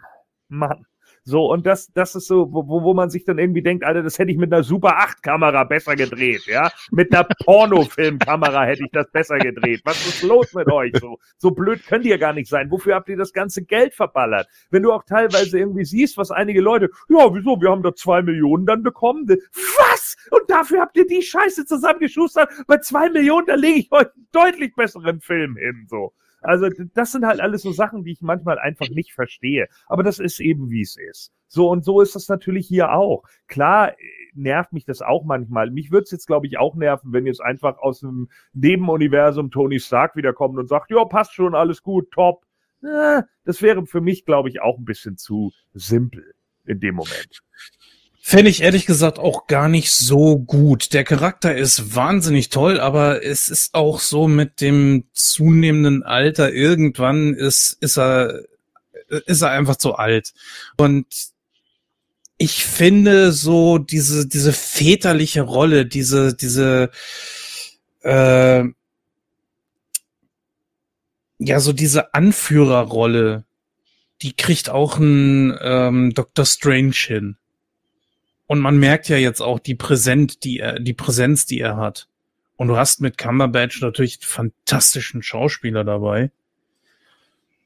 Mann, 0.48 0.86
so, 1.24 1.52
und 1.52 1.68
das, 1.68 1.92
das 1.94 2.16
ist 2.16 2.26
so, 2.28 2.52
wo, 2.52 2.66
wo 2.68 2.94
man 2.96 3.12
sich 3.12 3.26
dann 3.26 3.38
irgendwie 3.38 3.62
denkt, 3.62 3.84
Alter, 3.84 4.02
das 4.02 4.18
hätte 4.18 4.32
ich 4.32 4.38
mit 4.38 4.52
einer 4.52 4.64
Super 4.64 4.98
8 4.98 5.22
Kamera 5.22 5.64
besser 5.66 5.96
gedreht, 5.96 6.48
ja? 6.48 6.72
Mit 6.90 7.14
einer 7.14 7.24
Pornofilmkamera 7.44 8.64
hätte 8.64 8.86
ich 8.86 8.92
das 8.92 9.12
besser 9.12 9.38
gedreht. 9.38 9.82
Was 9.86 10.04
ist 10.08 10.24
los 10.24 10.54
mit 10.56 10.68
euch? 10.72 10.92
So, 11.00 11.20
so 11.38 11.52
blöd 11.52 11.86
könnt 11.86 12.06
ihr 12.06 12.18
gar 12.18 12.34
nicht 12.34 12.50
sein. 12.50 12.72
Wofür 12.72 12.96
habt 12.96 13.08
ihr 13.10 13.18
das 13.18 13.34
ganze 13.34 13.64
Geld 13.64 13.94
verballert? 13.94 14.48
Wenn 14.72 14.82
du 14.82 14.92
auch 14.92 15.04
teilweise 15.04 15.60
irgendwie 15.60 15.86
siehst, 15.86 16.18
was 16.18 16.32
einige 16.32 16.62
Leute, 16.62 16.90
ja, 17.08 17.34
wieso, 17.34 17.62
wir 17.62 17.70
haben 17.70 17.84
da 17.84 17.94
zwei 17.94 18.24
Millionen 18.24 18.66
dann 18.66 18.82
bekommen. 18.82 19.28
Was? 19.28 20.16
Und 20.32 20.50
dafür 20.50 20.82
habt 20.82 20.98
ihr 20.98 21.06
die 21.06 21.22
Scheiße 21.22 21.66
zusammengeschustert? 21.66 22.50
Bei 22.66 22.78
zwei 22.78 23.10
Millionen, 23.10 23.46
da 23.46 23.56
lege 23.56 23.80
ich 23.80 23.92
euch 23.92 24.08
einen 24.16 24.28
deutlich 24.32 24.74
besseren 24.76 25.22
Film 25.22 25.56
hin, 25.56 25.86
so. 25.88 26.14
Also 26.42 26.70
das 26.94 27.12
sind 27.12 27.26
halt 27.26 27.40
alles 27.40 27.62
so 27.62 27.72
Sachen, 27.72 28.04
die 28.04 28.12
ich 28.12 28.22
manchmal 28.22 28.60
einfach 28.60 28.90
nicht 28.90 29.14
verstehe. 29.14 29.68
Aber 29.88 30.04
das 30.04 30.20
ist 30.20 30.40
eben, 30.40 30.70
wie 30.70 30.82
es 30.82 30.98
ist. 30.98 31.32
So 31.48 31.70
und 31.70 31.84
so 31.84 32.02
ist 32.02 32.16
das 32.16 32.28
natürlich 32.30 32.68
hier 32.68 32.92
auch. 32.94 33.24
Klar 33.48 33.92
äh, 33.92 33.96
nervt 34.34 34.74
mich 34.74 34.86
das 34.86 35.02
auch 35.02 35.24
manchmal. 35.24 35.70
Mich 35.70 35.92
würde 35.92 36.04
es 36.04 36.12
jetzt, 36.12 36.28
glaube 36.28 36.48
ich, 36.48 36.58
auch 36.58 36.76
nerven, 36.76 37.14
wenn 37.14 37.26
jetzt 37.26 37.42
einfach 37.42 37.78
aus 37.78 38.00
dem 38.00 38.30
Nebenuniversum 38.54 39.52
Tony 39.52 39.80
Stark 39.80 40.16
wiederkommt 40.16 40.58
und 40.58 40.68
sagt, 40.68 40.92
ja, 40.92 41.04
passt 41.06 41.34
schon, 41.34 41.54
alles 41.54 41.84
gut, 41.84 42.12
top. 42.12 42.46
Äh, 42.84 43.24
das 43.44 43.62
wäre 43.62 43.86
für 43.86 44.02
mich, 44.02 44.26
glaube 44.26 44.50
ich, 44.50 44.62
auch 44.62 44.78
ein 44.78 44.86
bisschen 44.86 45.18
zu 45.18 45.52
simpel 45.74 46.34
in 46.66 46.80
dem 46.80 46.96
Moment. 46.96 47.42
Fände 48.24 48.52
ich 48.52 48.62
ehrlich 48.62 48.86
gesagt 48.86 49.18
auch 49.18 49.48
gar 49.48 49.68
nicht 49.68 49.92
so 49.92 50.38
gut. 50.38 50.94
Der 50.94 51.04
Charakter 51.04 51.56
ist 51.56 51.96
wahnsinnig 51.96 52.50
toll, 52.50 52.80
aber 52.80 53.26
es 53.26 53.50
ist 53.50 53.74
auch 53.74 54.00
so 54.00 54.28
mit 54.28 54.62
dem 54.62 55.06
zunehmenden 55.12 56.04
Alter, 56.04 56.54
irgendwann 56.54 57.34
ist, 57.34 57.78
ist 57.82 57.98
er, 57.98 58.44
ist 59.26 59.42
er 59.42 59.50
einfach 59.50 59.76
zu 59.76 59.96
alt. 59.96 60.34
Und 60.78 61.08
ich 62.38 62.64
finde 62.64 63.32
so 63.32 63.80
diese, 63.80 64.28
diese 64.28 64.54
väterliche 64.54 65.42
Rolle, 65.42 65.88
diese, 65.88 66.36
diese, 66.36 66.92
äh, 68.04 68.64
ja, 71.40 71.60
so 71.60 71.74
diese 71.74 72.14
Anführerrolle, 72.14 73.46
die 74.22 74.34
kriegt 74.36 74.70
auch 74.70 75.00
ein 75.00 75.58
ähm, 75.60 76.14
Dr. 76.14 76.46
Strange 76.46 76.94
hin. 76.94 77.38
Und 78.52 78.60
man 78.60 78.78
merkt 78.78 79.08
ja 79.08 79.16
jetzt 79.16 79.40
auch 79.40 79.60
die 79.60 79.76
Präsent, 79.76 80.44
die 80.44 80.60
er, 80.60 80.78
die 80.78 80.92
Präsenz, 80.92 81.46
die 81.46 81.62
er 81.62 81.78
hat. 81.78 82.10
Und 82.58 82.68
du 82.68 82.76
hast 82.76 83.00
mit 83.00 83.18
Cumberbatch 83.18 83.82
natürlich 83.82 84.20
fantastischen 84.22 85.24
Schauspieler 85.24 85.86
dabei. 85.86 86.32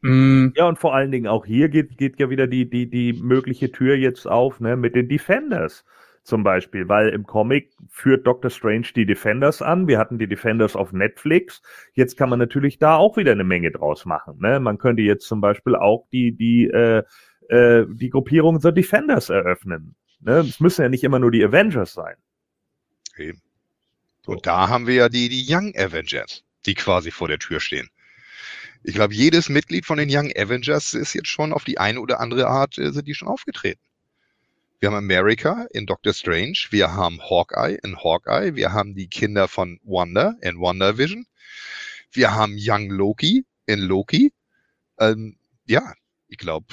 Mm. 0.01 0.49
Ja, 0.55 0.67
und 0.67 0.77
vor 0.77 0.93
allen 0.93 1.09
Dingen 1.09 1.25
auch 1.25 1.43
hier 1.43 1.69
geht, 1.69 1.97
geht 1.97 2.19
ja 2.19 2.29
wieder 2.29 2.45
die, 2.45 2.69
die, 2.69 2.87
die 2.87 3.13
mögliche 3.13 3.71
Tür 3.71 3.95
jetzt 3.95 4.27
auf, 4.27 4.59
ne, 4.59 4.75
mit 4.75 4.93
den 4.93 5.09
Defenders 5.09 5.85
zum 6.21 6.43
Beispiel, 6.43 6.87
weil 6.87 7.09
im 7.09 7.25
Comic 7.25 7.71
führt 7.89 8.27
Doctor 8.27 8.51
Strange 8.51 8.89
die 8.95 9.07
Defenders 9.07 9.63
an. 9.63 9.87
Wir 9.87 9.97
hatten 9.97 10.19
die 10.19 10.27
Defenders 10.27 10.75
auf 10.75 10.93
Netflix. 10.93 11.63
Jetzt 11.93 12.15
kann 12.15 12.29
man 12.29 12.37
natürlich 12.37 12.77
da 12.77 12.95
auch 12.97 13.17
wieder 13.17 13.31
eine 13.31 13.43
Menge 13.43 13.71
draus 13.71 14.05
machen. 14.05 14.37
Ne? 14.39 14.59
Man 14.59 14.77
könnte 14.77 15.01
jetzt 15.01 15.25
zum 15.25 15.41
Beispiel 15.41 15.75
auch 15.75 16.05
die, 16.11 16.33
die, 16.33 16.67
äh, 16.67 17.01
äh, 17.49 17.87
die 17.89 18.11
Gruppierung 18.11 18.59
The 18.59 18.71
Defenders 18.71 19.31
eröffnen. 19.31 19.95
Ne? 20.19 20.39
Es 20.39 20.59
müssen 20.59 20.81
ja 20.81 20.89
nicht 20.89 21.03
immer 21.03 21.19
nur 21.19 21.31
die 21.31 21.43
Avengers 21.43 21.93
sein. 21.93 22.15
Eben. 23.17 23.41
Und 24.25 24.45
da 24.45 24.69
haben 24.69 24.87
wir 24.87 24.95
ja 24.95 25.09
die, 25.09 25.29
die 25.29 25.45
Young 25.47 25.73
Avengers, 25.75 26.43
die 26.65 26.73
quasi 26.73 27.11
vor 27.11 27.27
der 27.27 27.39
Tür 27.39 27.59
stehen. 27.59 27.89
Ich 28.83 28.95
glaube, 28.95 29.13
jedes 29.13 29.49
Mitglied 29.49 29.85
von 29.85 29.97
den 29.97 30.09
Young 30.11 30.31
Avengers 30.35 30.93
ist 30.93 31.13
jetzt 31.13 31.27
schon 31.27 31.53
auf 31.53 31.63
die 31.63 31.77
eine 31.77 31.99
oder 31.99 32.19
andere 32.19 32.47
Art, 32.47 32.77
äh, 32.77 32.91
sind 32.91 33.07
die 33.07 33.15
schon 33.15 33.27
aufgetreten. 33.27 33.81
Wir 34.79 34.89
haben 34.89 34.97
America 34.97 35.65
in 35.71 35.85
Doctor 35.85 36.13
Strange, 36.13 36.57
wir 36.69 36.93
haben 36.93 37.19
Hawkeye 37.21 37.79
in 37.83 37.97
Hawkeye, 37.97 38.55
wir 38.55 38.73
haben 38.73 38.93
die 38.93 39.07
Kinder 39.07 39.47
von 39.47 39.79
Wanda 39.83 40.35
in 40.41 40.59
Wonder 40.59 40.97
Vision, 40.97 41.25
wir 42.11 42.35
haben 42.35 42.55
Young 42.59 42.89
Loki 42.89 43.45
in 43.65 43.79
Loki. 43.79 44.33
Ähm, 44.99 45.37
ja, 45.65 45.93
ich 46.27 46.37
glaube, 46.37 46.67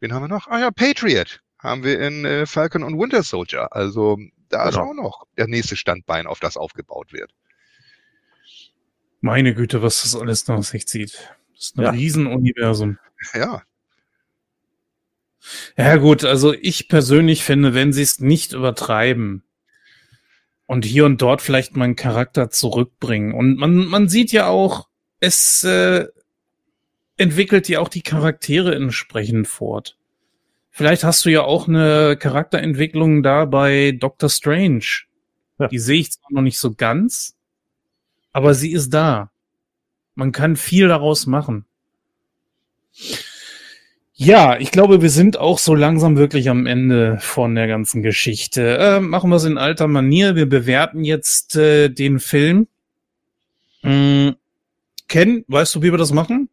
wen 0.00 0.12
haben 0.12 0.22
wir 0.22 0.28
noch? 0.28 0.48
Ah 0.48 0.58
ja, 0.58 0.70
Patriot 0.70 1.40
haben 1.66 1.84
wir 1.84 2.00
in 2.00 2.24
äh, 2.24 2.46
Falcon 2.46 2.82
und 2.82 2.98
Winter 2.98 3.22
Soldier. 3.22 3.74
Also 3.74 4.18
da 4.48 4.64
genau. 4.64 4.68
ist 4.68 4.76
auch 4.76 4.94
noch 4.94 5.26
der 5.36 5.48
nächste 5.48 5.76
Standbein, 5.76 6.26
auf 6.26 6.40
das 6.40 6.56
aufgebaut 6.56 7.12
wird. 7.12 7.32
Meine 9.20 9.54
Güte, 9.54 9.82
was 9.82 10.02
das 10.02 10.14
alles 10.14 10.46
nach 10.46 10.62
sich 10.62 10.86
zieht. 10.86 11.34
Das 11.54 11.64
ist 11.64 11.78
ein 11.78 11.82
ja. 11.82 11.90
Riesenuniversum. 11.90 12.98
Ja. 13.34 13.62
Ja 15.76 15.96
gut, 15.96 16.24
also 16.24 16.52
ich 16.52 16.88
persönlich 16.88 17.42
finde, 17.42 17.72
wenn 17.74 17.92
sie 17.92 18.02
es 18.02 18.20
nicht 18.20 18.52
übertreiben 18.52 19.42
und 20.66 20.84
hier 20.84 21.06
und 21.06 21.22
dort 21.22 21.40
vielleicht 21.40 21.76
mal 21.76 21.84
einen 21.84 21.96
Charakter 21.96 22.50
zurückbringen 22.50 23.32
und 23.32 23.56
man, 23.56 23.86
man 23.86 24.08
sieht 24.08 24.32
ja 24.32 24.48
auch, 24.48 24.88
es 25.18 25.62
äh, 25.62 26.06
entwickelt 27.16 27.68
ja 27.68 27.80
auch 27.80 27.88
die 27.88 28.02
Charaktere 28.02 28.74
entsprechend 28.74 29.48
fort. 29.48 29.96
Vielleicht 30.76 31.04
hast 31.04 31.24
du 31.24 31.30
ja 31.30 31.40
auch 31.40 31.68
eine 31.68 32.18
Charakterentwicklung 32.18 33.22
da 33.22 33.46
bei 33.46 33.92
Doctor 33.92 34.28
Strange. 34.28 34.84
Ja. 35.58 35.68
Die 35.68 35.78
sehe 35.78 36.00
ich 36.00 36.12
zwar 36.12 36.30
noch 36.32 36.42
nicht 36.42 36.58
so 36.58 36.74
ganz, 36.74 37.34
aber 38.34 38.52
sie 38.52 38.72
ist 38.72 38.90
da. 38.90 39.30
Man 40.16 40.32
kann 40.32 40.54
viel 40.54 40.88
daraus 40.88 41.24
machen. 41.24 41.64
Ja, 44.12 44.58
ich 44.58 44.70
glaube, 44.70 45.00
wir 45.00 45.08
sind 45.08 45.38
auch 45.38 45.58
so 45.58 45.74
langsam 45.74 46.18
wirklich 46.18 46.50
am 46.50 46.66
Ende 46.66 47.16
von 47.20 47.54
der 47.54 47.68
ganzen 47.68 48.02
Geschichte. 48.02 48.76
Äh, 48.76 49.00
machen 49.00 49.30
wir 49.30 49.36
es 49.36 49.44
in 49.44 49.56
alter 49.56 49.88
Manier. 49.88 50.36
Wir 50.36 50.46
bewerten 50.46 51.04
jetzt 51.04 51.56
äh, 51.56 51.88
den 51.88 52.20
Film. 52.20 52.68
Hm, 53.80 54.36
Ken, 55.08 55.42
weißt 55.48 55.76
du, 55.76 55.80
wie 55.80 55.90
wir 55.90 55.96
das 55.96 56.12
machen? 56.12 56.50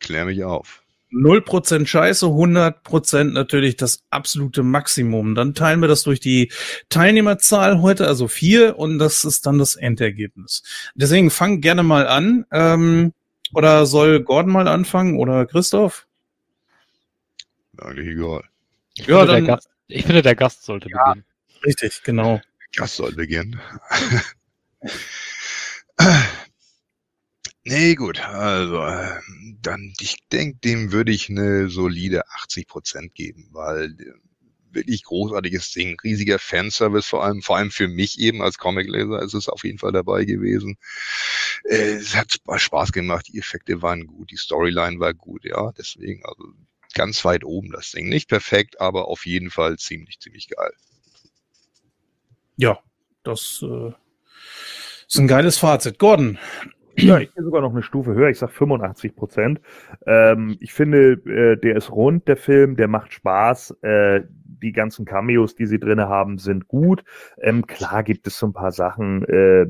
Klär 0.00 0.24
mich 0.24 0.42
auf. 0.42 0.81
0% 1.12 1.86
Scheiße, 1.86 2.26
100% 2.26 3.24
natürlich 3.32 3.76
das 3.76 4.04
absolute 4.10 4.62
Maximum. 4.62 5.34
Dann 5.34 5.54
teilen 5.54 5.80
wir 5.80 5.88
das 5.88 6.02
durch 6.02 6.20
die 6.20 6.50
Teilnehmerzahl 6.88 7.82
heute, 7.82 8.06
also 8.06 8.28
vier, 8.28 8.78
und 8.78 8.98
das 8.98 9.24
ist 9.24 9.46
dann 9.46 9.58
das 9.58 9.76
Endergebnis. 9.76 10.62
Deswegen 10.94 11.30
fang 11.30 11.60
gerne 11.60 11.82
mal 11.82 12.06
an. 12.06 12.46
Ähm, 12.50 13.12
oder 13.54 13.86
soll 13.86 14.20
Gordon 14.22 14.52
mal 14.52 14.68
anfangen 14.68 15.18
oder 15.18 15.46
Christoph? 15.46 16.06
Eigentlich 17.78 18.08
egal. 18.08 18.44
Ich, 18.94 19.06
ja, 19.06 19.18
finde, 19.18 19.32
dann, 19.32 19.44
der 19.44 19.54
Gast, 19.54 19.68
ich 19.88 20.04
finde, 20.04 20.22
der 20.22 20.34
Gast 20.34 20.64
sollte 20.64 20.88
ja, 20.90 21.04
beginnen. 21.04 21.24
Richtig, 21.64 22.02
genau. 22.02 22.40
Der 22.74 22.82
Gast 22.82 22.96
soll 22.96 23.12
beginnen. 23.12 23.60
Nee, 27.64 27.94
gut, 27.94 28.20
also 28.20 28.82
äh, 28.82 29.20
dann, 29.60 29.92
ich 30.00 30.16
denke, 30.32 30.58
dem 30.64 30.90
würde 30.90 31.12
ich 31.12 31.30
eine 31.30 31.68
solide 31.68 32.28
80 32.28 32.66
Prozent 32.66 33.14
geben, 33.14 33.48
weil 33.52 33.92
äh, 34.00 34.12
wirklich 34.72 35.04
großartiges 35.04 35.70
Ding, 35.70 35.98
riesiger 36.02 36.40
Fanservice, 36.40 37.08
vor 37.08 37.24
allem, 37.24 37.40
vor 37.42 37.56
allem 37.56 37.70
für 37.70 37.86
mich 37.86 38.18
eben 38.18 38.42
als 38.42 38.58
Comicleser 38.58 39.22
ist 39.22 39.34
es 39.34 39.48
auf 39.48 39.62
jeden 39.62 39.78
Fall 39.78 39.92
dabei 39.92 40.24
gewesen. 40.24 40.76
Äh, 41.64 41.92
es 41.94 42.16
hat 42.16 42.32
Spaß 42.56 42.90
gemacht, 42.90 43.28
die 43.28 43.38
Effekte 43.38 43.80
waren 43.80 44.06
gut, 44.06 44.32
die 44.32 44.36
Storyline 44.36 44.98
war 44.98 45.14
gut, 45.14 45.44
ja, 45.44 45.70
deswegen, 45.78 46.24
also 46.24 46.44
ganz 46.94 47.24
weit 47.24 47.44
oben, 47.44 47.70
das 47.70 47.92
Ding. 47.92 48.08
Nicht 48.08 48.28
perfekt, 48.28 48.80
aber 48.80 49.06
auf 49.06 49.24
jeden 49.24 49.50
Fall 49.50 49.78
ziemlich, 49.78 50.18
ziemlich 50.18 50.48
geil. 50.48 50.72
Ja, 52.56 52.78
das 53.22 53.62
äh, 53.62 53.92
ist 55.06 55.18
ein 55.18 55.28
geiles 55.28 55.58
Fazit. 55.58 55.98
Gordon. 55.98 56.38
Ja, 56.96 57.18
ich 57.18 57.34
gehe 57.34 57.42
sogar 57.42 57.62
noch 57.62 57.72
eine 57.72 57.82
Stufe 57.82 58.14
höher. 58.14 58.28
Ich 58.28 58.38
sag 58.38 58.50
85 58.50 59.16
Prozent. 59.16 59.60
Ähm, 60.06 60.56
ich 60.60 60.72
finde, 60.72 61.12
äh, 61.26 61.56
der 61.56 61.76
ist 61.76 61.90
rund, 61.90 62.28
der 62.28 62.36
Film, 62.36 62.76
der 62.76 62.88
macht 62.88 63.12
Spaß. 63.12 63.78
Äh, 63.82 64.22
die 64.62 64.72
ganzen 64.72 65.04
Cameos, 65.04 65.54
die 65.54 65.66
sie 65.66 65.78
drin 65.78 66.00
haben, 66.00 66.38
sind 66.38 66.68
gut. 66.68 67.04
Ähm, 67.40 67.66
klar 67.66 68.02
gibt 68.02 68.26
es 68.26 68.38
so 68.38 68.46
ein 68.46 68.52
paar 68.52 68.72
Sachen, 68.72 69.24
äh, 69.24 69.66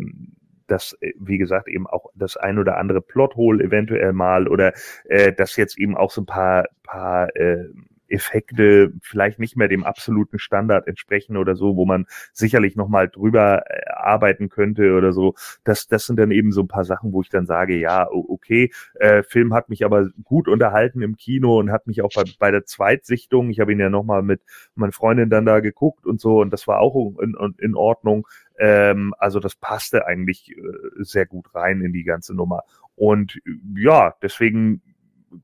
dass, 0.67 0.97
wie 1.19 1.39
gesagt, 1.39 1.69
eben 1.69 1.87
auch 1.87 2.11
das 2.15 2.37
ein 2.37 2.59
oder 2.59 2.79
andere 2.79 3.01
Plothole 3.01 3.63
eventuell 3.63 4.13
mal 4.13 4.49
oder 4.49 4.73
äh, 5.05 5.33
dass 5.33 5.57
jetzt 5.57 5.79
eben 5.79 5.97
auch 5.97 6.11
so 6.11 6.23
ein 6.23 6.27
paar, 6.27 6.67
paar 6.83 7.35
äh, 7.37 7.67
Effekte 8.13 8.93
vielleicht 9.03 9.39
nicht 9.39 9.57
mehr 9.57 9.69
dem 9.69 9.85
absoluten 9.85 10.39
Standard 10.39 10.87
entsprechen 10.87 11.37
oder 11.37 11.57
so, 11.57 11.77
wo 11.77 11.87
man 11.87 12.07
sicherlich 12.33 12.77
nochmal 12.77 13.09
drüber 13.09 13.65
äh, 13.67 13.91
arbeiten 13.91 14.49
könnte 14.49 14.95
oder 14.97 15.13
so. 15.13 15.35
Das, 15.65 15.89
das 15.89 16.07
sind 16.07 16.19
dann 16.19 16.31
eben 16.31 16.53
so 16.53 16.63
ein 16.63 16.69
paar 16.69 16.85
Sachen, 16.85 17.13
wo 17.13 17.23
ich 17.23 17.31
dann 17.31 17.47
sage, 17.47 17.77
ja, 17.77 18.07
okay, 18.11 18.71
äh, 18.95 19.23
Film 19.23 19.55
hat 19.55 19.69
mich 19.69 19.85
aber 19.85 20.11
gut 20.25 20.49
unterhalten 20.49 21.03
im 21.03 21.17
Kino 21.17 21.59
und 21.59 21.73
hat 21.73 21.87
mich 21.87 22.03
auch 22.03 22.11
bei, 22.15 22.25
bei 22.39 22.51
der 22.51 22.65
Zweitsichtung, 22.65 23.51
ich 23.51 23.61
habe 23.61 23.73
ihn 23.73 23.81
ja 23.81 23.91
nochmal 23.91 24.23
mit 24.23 24.43
meiner 24.75 24.93
Freundin 24.93 25.31
dann 25.31 25.47
da 25.47 25.61
geguckt 25.61 26.07
und 26.07 26.21
so 26.21 26.41
und 26.41 26.53
das 26.53 26.67
war 26.67 26.81
auch 26.81 27.19
in, 27.21 27.35
in 27.59 27.75
Ordnung. 27.75 28.27
Ähm, 28.59 29.15
also 29.19 29.41
das 29.41 29.57
passte 29.57 30.07
eigentlich 30.07 30.51
äh, 30.51 30.63
sehr 30.99 31.27
gut 31.27 31.55
rein 31.55 31.81
in 31.81 31.93
die 31.93 32.05
ganze 32.05 32.35
Nummer. 32.35 32.63
Und 32.95 33.41
ja, 33.75 34.15
deswegen 34.23 34.83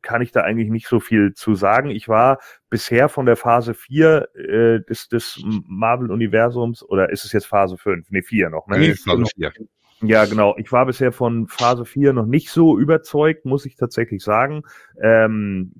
kann 0.02 0.22
ich 0.22 0.32
da 0.32 0.42
eigentlich 0.42 0.70
nicht 0.70 0.86
so 0.86 1.00
viel 1.00 1.34
zu 1.34 1.54
sagen. 1.54 1.90
Ich 1.90 2.08
war 2.08 2.38
bisher 2.70 3.08
von 3.08 3.26
der 3.26 3.36
Phase 3.36 3.74
4 3.74 4.28
äh, 4.34 4.80
des, 4.80 5.08
des 5.08 5.42
Marvel-Universums, 5.44 6.82
oder 6.82 7.10
ist 7.10 7.24
es 7.24 7.32
jetzt 7.32 7.46
Phase 7.46 7.76
5? 7.76 8.10
Nee, 8.10 8.22
4 8.22 8.50
noch, 8.50 8.66
ne? 8.66 8.78
Nee, 8.78 8.94
Phase 8.94 9.24
4. 9.36 9.52
Ja, 10.00 10.26
genau. 10.26 10.54
Ich 10.58 10.70
war 10.70 10.86
bisher 10.86 11.10
von 11.10 11.48
Phase 11.48 11.84
4 11.84 12.12
noch 12.12 12.26
nicht 12.26 12.50
so 12.50 12.78
überzeugt, 12.78 13.44
muss 13.44 13.66
ich 13.66 13.74
tatsächlich 13.74 14.22
sagen. 14.22 14.62
Ähm, 15.02 15.72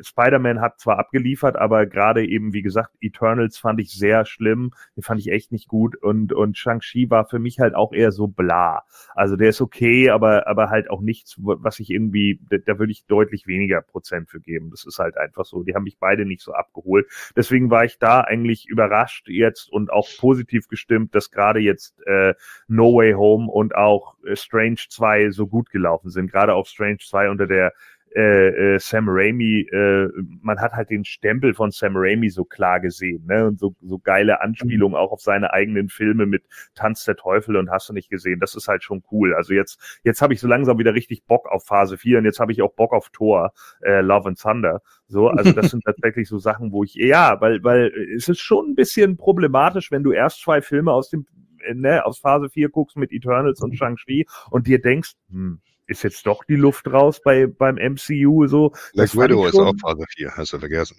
Spider-Man 0.00 0.62
hat 0.62 0.80
zwar 0.80 0.98
abgeliefert, 0.98 1.56
aber 1.56 1.84
gerade 1.84 2.26
eben, 2.26 2.54
wie 2.54 2.62
gesagt, 2.62 2.92
Eternals 3.02 3.58
fand 3.58 3.78
ich 3.80 3.90
sehr 3.92 4.24
schlimm. 4.24 4.70
Den 4.96 5.02
fand 5.02 5.20
ich 5.20 5.30
echt 5.30 5.52
nicht 5.52 5.68
gut. 5.68 5.94
Und, 5.96 6.32
und 6.32 6.56
Shang-Chi 6.56 7.10
war 7.10 7.26
für 7.26 7.38
mich 7.38 7.60
halt 7.60 7.74
auch 7.74 7.92
eher 7.92 8.12
so 8.12 8.26
bla. 8.28 8.84
Also 9.14 9.36
der 9.36 9.50
ist 9.50 9.60
okay, 9.60 10.08
aber, 10.08 10.46
aber 10.46 10.70
halt 10.70 10.88
auch 10.88 11.02
nichts, 11.02 11.34
was 11.38 11.78
ich 11.78 11.90
irgendwie, 11.90 12.40
da, 12.48 12.56
da 12.56 12.78
würde 12.78 12.92
ich 12.92 13.04
deutlich 13.04 13.46
weniger 13.46 13.82
Prozent 13.82 14.30
für 14.30 14.40
geben. 14.40 14.70
Das 14.70 14.86
ist 14.86 14.98
halt 14.98 15.18
einfach 15.18 15.44
so. 15.44 15.62
Die 15.62 15.74
haben 15.74 15.84
mich 15.84 15.98
beide 15.98 16.24
nicht 16.24 16.40
so 16.40 16.54
abgeholt. 16.54 17.06
Deswegen 17.36 17.70
war 17.70 17.84
ich 17.84 17.98
da 17.98 18.22
eigentlich 18.22 18.66
überrascht 18.68 19.28
jetzt 19.28 19.70
und 19.70 19.92
auch 19.92 20.08
positiv 20.18 20.68
gestimmt, 20.68 21.14
dass 21.14 21.30
gerade 21.30 21.60
jetzt 21.60 22.00
äh, 22.06 22.34
No 22.68 22.94
Way 22.94 23.12
Home 23.12 23.50
und 23.50 23.65
auch 23.74 24.16
äh, 24.24 24.36
Strange 24.36 24.80
2 24.88 25.30
so 25.30 25.46
gut 25.46 25.70
gelaufen 25.70 26.10
sind. 26.10 26.30
Gerade 26.30 26.54
auf 26.54 26.68
Strange 26.68 26.98
2 26.98 27.30
unter 27.30 27.46
der 27.46 27.72
äh, 28.16 28.76
äh, 28.76 28.78
Sam 28.78 29.04
Raimi, 29.08 29.68
äh, 29.70 30.08
man 30.40 30.58
hat 30.58 30.72
halt 30.72 30.88
den 30.88 31.04
Stempel 31.04 31.52
von 31.52 31.70
Sam 31.70 31.92
Raimi 31.96 32.30
so 32.30 32.44
klar 32.46 32.80
gesehen, 32.80 33.26
ne? 33.26 33.46
Und 33.46 33.58
so, 33.58 33.76
so 33.82 33.98
geile 33.98 34.40
Anspielungen 34.40 34.96
auch 34.96 35.12
auf 35.12 35.20
seine 35.20 35.52
eigenen 35.52 35.90
Filme 35.90 36.24
mit 36.24 36.44
Tanz 36.74 37.04
der 37.04 37.16
Teufel 37.16 37.56
und 37.56 37.70
hast 37.70 37.90
du 37.90 37.92
nicht 37.92 38.08
gesehen. 38.08 38.40
Das 38.40 38.54
ist 38.54 38.68
halt 38.68 38.82
schon 38.82 39.02
cool. 39.12 39.34
Also 39.34 39.52
jetzt, 39.52 40.00
jetzt 40.02 40.22
habe 40.22 40.32
ich 40.32 40.40
so 40.40 40.48
langsam 40.48 40.78
wieder 40.78 40.94
richtig 40.94 41.26
Bock 41.26 41.46
auf 41.46 41.66
Phase 41.66 41.98
4 41.98 42.18
und 42.18 42.24
jetzt 42.24 42.40
habe 42.40 42.52
ich 42.52 42.62
auch 42.62 42.72
Bock 42.72 42.94
auf 42.94 43.10
Thor, 43.10 43.52
äh, 43.82 44.00
Love 44.00 44.28
and 44.28 44.40
Thunder. 44.40 44.80
So, 45.08 45.28
also 45.28 45.52
das 45.52 45.70
sind 45.70 45.82
tatsächlich 45.84 46.26
so 46.26 46.38
Sachen, 46.38 46.72
wo 46.72 46.84
ich, 46.84 46.94
ja, 46.94 47.38
weil, 47.42 47.62
weil 47.64 47.92
es 48.16 48.30
ist 48.30 48.40
schon 48.40 48.70
ein 48.70 48.74
bisschen 48.76 49.18
problematisch, 49.18 49.90
wenn 49.90 50.02
du 50.02 50.12
erst 50.12 50.40
zwei 50.40 50.62
Filme 50.62 50.90
aus 50.90 51.10
dem 51.10 51.26
ne, 51.74 52.04
aus 52.04 52.18
Phase 52.18 52.48
4 52.48 52.68
guckst 52.68 52.96
mit 52.96 53.12
Eternals 53.12 53.60
und 53.60 53.76
Shang-Chi 53.76 54.26
und 54.50 54.66
dir 54.66 54.80
denkst, 54.80 55.12
hm, 55.30 55.60
ist 55.86 56.02
jetzt 56.02 56.26
doch 56.26 56.44
die 56.44 56.56
Luft 56.56 56.90
raus 56.90 57.20
bei, 57.22 57.46
beim 57.46 57.76
MCU 57.76 58.46
so. 58.46 58.72
Black 58.94 59.14
Widow 59.14 59.46
ist 59.46 59.58
auch 59.58 59.74
Phase 59.80 60.04
4, 60.16 60.36
hast 60.36 60.52
du 60.52 60.58
vergessen. 60.58 60.96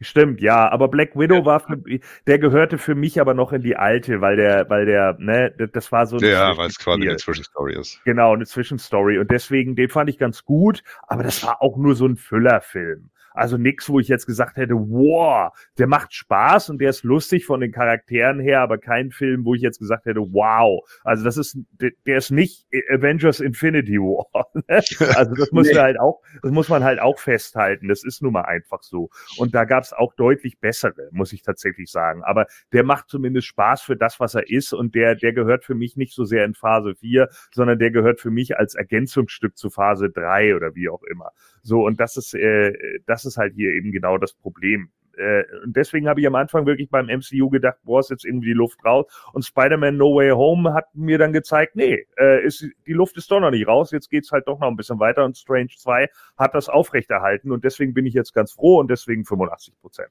Stimmt, 0.00 0.40
ja, 0.40 0.68
aber 0.70 0.88
Black 0.88 1.16
Widow 1.16 1.36
ja. 1.36 1.44
war 1.44 1.60
für, 1.60 1.80
der 2.26 2.38
gehörte 2.38 2.78
für 2.78 2.94
mich 2.94 3.20
aber 3.20 3.32
noch 3.32 3.52
in 3.52 3.62
die 3.62 3.76
alte, 3.76 4.20
weil 4.20 4.36
der, 4.36 4.68
weil 4.68 4.86
der, 4.86 5.16
ne, 5.18 5.54
das 5.72 5.92
war 5.92 6.06
so. 6.06 6.18
Ja, 6.18 6.56
weil 6.56 6.68
es 6.68 6.78
quasi 6.78 7.02
eine 7.02 7.16
Zwischenstory 7.16 7.74
ist. 7.78 8.00
Genau, 8.04 8.34
eine 8.34 8.44
Zwischenstory 8.44 9.18
und 9.18 9.30
deswegen, 9.30 9.76
den 9.76 9.88
fand 9.88 10.10
ich 10.10 10.18
ganz 10.18 10.44
gut, 10.44 10.82
aber 11.06 11.22
das 11.22 11.42
war 11.44 11.62
auch 11.62 11.76
nur 11.76 11.94
so 11.94 12.06
ein 12.06 12.16
Füllerfilm. 12.16 13.10
Also 13.34 13.58
nix, 13.58 13.88
wo 13.88 13.98
ich 13.98 14.06
jetzt 14.06 14.26
gesagt 14.26 14.56
hätte, 14.56 14.74
wow, 14.74 15.52
der 15.76 15.88
macht 15.88 16.14
Spaß 16.14 16.70
und 16.70 16.78
der 16.78 16.90
ist 16.90 17.02
lustig 17.02 17.44
von 17.44 17.60
den 17.60 17.72
Charakteren 17.72 18.38
her, 18.38 18.60
aber 18.60 18.78
kein 18.78 19.10
Film, 19.10 19.44
wo 19.44 19.54
ich 19.54 19.60
jetzt 19.60 19.80
gesagt 19.80 20.06
hätte, 20.06 20.20
wow. 20.20 20.80
Also 21.02 21.24
das 21.24 21.36
ist, 21.36 21.58
der 22.06 22.16
ist 22.16 22.30
nicht 22.30 22.66
Avengers 22.90 23.40
Infinity 23.40 23.98
War. 23.98 24.46
also 25.16 25.34
das 25.34 25.50
muss 25.50 25.68
nee. 25.68 25.74
halt 25.74 25.98
auch, 25.98 26.22
das 26.42 26.52
muss 26.52 26.68
man 26.68 26.84
halt 26.84 27.00
auch 27.00 27.18
festhalten. 27.18 27.88
Das 27.88 28.04
ist 28.04 28.22
nun 28.22 28.32
mal 28.32 28.42
einfach 28.42 28.82
so. 28.82 29.10
Und 29.36 29.54
da 29.54 29.64
gab 29.64 29.82
es 29.82 29.92
auch 29.92 30.14
deutlich 30.14 30.60
bessere, 30.60 31.08
muss 31.10 31.32
ich 31.32 31.42
tatsächlich 31.42 31.90
sagen. 31.90 32.22
Aber 32.22 32.46
der 32.72 32.84
macht 32.84 33.08
zumindest 33.08 33.48
Spaß 33.48 33.82
für 33.82 33.96
das, 33.96 34.20
was 34.20 34.36
er 34.36 34.48
ist 34.48 34.72
und 34.72 34.94
der, 34.94 35.16
der 35.16 35.32
gehört 35.32 35.64
für 35.64 35.74
mich 35.74 35.96
nicht 35.96 36.14
so 36.14 36.24
sehr 36.24 36.44
in 36.44 36.54
Phase 36.54 36.94
4, 36.94 37.28
sondern 37.52 37.80
der 37.80 37.90
gehört 37.90 38.20
für 38.20 38.30
mich 38.30 38.56
als 38.56 38.76
Ergänzungsstück 38.76 39.56
zu 39.56 39.70
Phase 39.70 40.08
3 40.08 40.54
oder 40.54 40.76
wie 40.76 40.88
auch 40.88 41.02
immer. 41.02 41.30
So, 41.64 41.86
und 41.86 41.98
das 41.98 42.18
ist, 42.18 42.34
äh, 42.34 42.72
das 43.06 43.24
ist 43.24 43.38
halt 43.38 43.54
hier 43.54 43.72
eben 43.72 43.90
genau 43.90 44.18
das 44.18 44.34
Problem. 44.34 44.90
Äh, 45.16 45.44
und 45.64 45.74
deswegen 45.74 46.08
habe 46.08 46.20
ich 46.20 46.26
am 46.26 46.34
Anfang 46.34 46.66
wirklich 46.66 46.90
beim 46.90 47.06
MCU 47.06 47.48
gedacht, 47.48 47.78
boah, 47.84 48.00
ist 48.00 48.10
jetzt 48.10 48.26
irgendwie 48.26 48.48
die 48.48 48.52
Luft 48.52 48.84
raus. 48.84 49.06
Und 49.32 49.46
Spider-Man 49.46 49.96
No 49.96 50.14
Way 50.14 50.30
Home 50.32 50.74
hat 50.74 50.94
mir 50.94 51.16
dann 51.16 51.32
gezeigt, 51.32 51.74
nee, 51.74 52.06
äh, 52.18 52.44
ist, 52.44 52.68
die 52.86 52.92
Luft 52.92 53.16
ist 53.16 53.30
doch 53.30 53.40
noch 53.40 53.50
nicht 53.50 53.66
raus, 53.66 53.92
jetzt 53.92 54.10
geht's 54.10 54.30
halt 54.30 54.46
doch 54.46 54.60
noch 54.60 54.68
ein 54.68 54.76
bisschen 54.76 55.00
weiter 55.00 55.24
und 55.24 55.38
Strange 55.38 55.70
2 55.74 56.08
hat 56.36 56.54
das 56.54 56.68
aufrechterhalten 56.68 57.50
und 57.50 57.64
deswegen 57.64 57.94
bin 57.94 58.04
ich 58.04 58.14
jetzt 58.14 58.34
ganz 58.34 58.52
froh 58.52 58.78
und 58.78 58.90
deswegen 58.90 59.24
85 59.24 59.74
Prozent. 59.80 60.10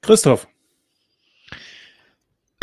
Christoph. 0.00 0.48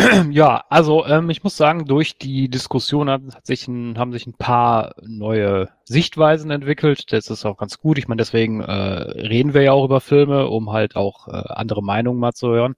Ja, 0.32 0.64
also 0.70 1.06
ähm, 1.06 1.30
ich 1.30 1.44
muss 1.44 1.58
sagen, 1.58 1.86
durch 1.86 2.18
die 2.18 2.50
Diskussion 2.50 3.10
hat, 3.10 3.22
hat 3.34 3.46
sich 3.46 3.68
ein, 3.68 3.98
haben 3.98 4.12
sich 4.14 4.28
ein 4.28 4.34
paar 4.34 4.96
neue 5.02 5.70
Sichtweisen 5.86 6.52
entwickelt. 6.52 7.12
Das 7.12 7.30
ist 7.30 7.46
auch 7.46 7.58
ganz 7.58 7.80
gut. 7.80 7.98
Ich 7.98 8.08
meine, 8.08 8.20
deswegen 8.20 8.62
äh, 8.62 8.72
reden 8.72 9.54
wir 9.54 9.64
ja 9.64 9.72
auch 9.74 9.86
über 9.86 10.02
Filme, 10.02 10.48
um 10.48 10.72
halt 10.72 10.96
auch 10.96 11.28
äh, 11.28 11.32
andere 11.32 11.84
Meinungen 11.84 12.20
mal 12.20 12.34
zu 12.34 12.50
hören. 12.50 12.76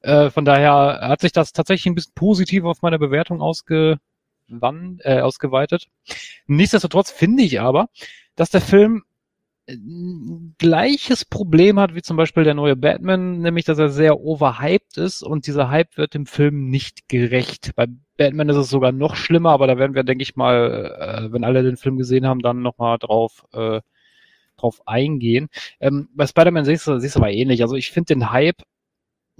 Äh, 0.00 0.30
von 0.30 0.44
daher 0.44 1.00
hat 1.02 1.20
sich 1.20 1.32
das 1.32 1.52
tatsächlich 1.52 1.86
ein 1.86 1.94
bisschen 1.94 2.14
positiv 2.14 2.64
auf 2.64 2.82
meine 2.82 2.98
Bewertung 2.98 3.40
ausgewandt, 3.42 4.00
äh, 5.00 5.20
ausgeweitet. 5.20 5.88
Nichtsdestotrotz 6.46 7.10
finde 7.10 7.42
ich 7.42 7.60
aber, 7.60 7.88
dass 8.36 8.50
der 8.50 8.62
Film 8.62 9.04
gleiches 10.58 11.24
Problem 11.24 11.78
hat 11.78 11.94
wie 11.94 12.02
zum 12.02 12.16
Beispiel 12.16 12.44
der 12.44 12.54
neue 12.54 12.76
Batman, 12.76 13.40
nämlich 13.40 13.64
dass 13.64 13.78
er 13.78 13.88
sehr 13.88 14.20
overhyped 14.20 14.96
ist 14.98 15.22
und 15.22 15.46
dieser 15.46 15.70
Hype 15.70 15.96
wird 15.96 16.14
dem 16.14 16.26
Film 16.26 16.68
nicht 16.68 17.08
gerecht. 17.08 17.72
Bei 17.76 17.86
Batman 18.16 18.48
ist 18.48 18.56
es 18.56 18.70
sogar 18.70 18.92
noch 18.92 19.16
schlimmer, 19.16 19.50
aber 19.50 19.66
da 19.66 19.78
werden 19.78 19.94
wir, 19.94 20.04
denke 20.04 20.22
ich 20.22 20.36
mal, 20.36 21.26
äh, 21.26 21.32
wenn 21.32 21.44
alle 21.44 21.62
den 21.62 21.76
Film 21.76 21.96
gesehen 21.96 22.26
haben, 22.26 22.40
dann 22.40 22.62
nochmal 22.62 22.98
drauf, 22.98 23.44
äh, 23.52 23.80
drauf 24.56 24.82
eingehen. 24.86 25.48
Ähm, 25.80 26.08
bei 26.14 26.26
Spider-Man 26.26 26.64
siehst 26.64 26.86
du, 26.86 26.98
siehst 26.98 27.16
du 27.16 27.20
aber 27.20 27.30
ähnlich. 27.32 27.62
Also 27.62 27.76
ich 27.76 27.90
finde 27.90 28.14
den 28.14 28.30
Hype 28.30 28.62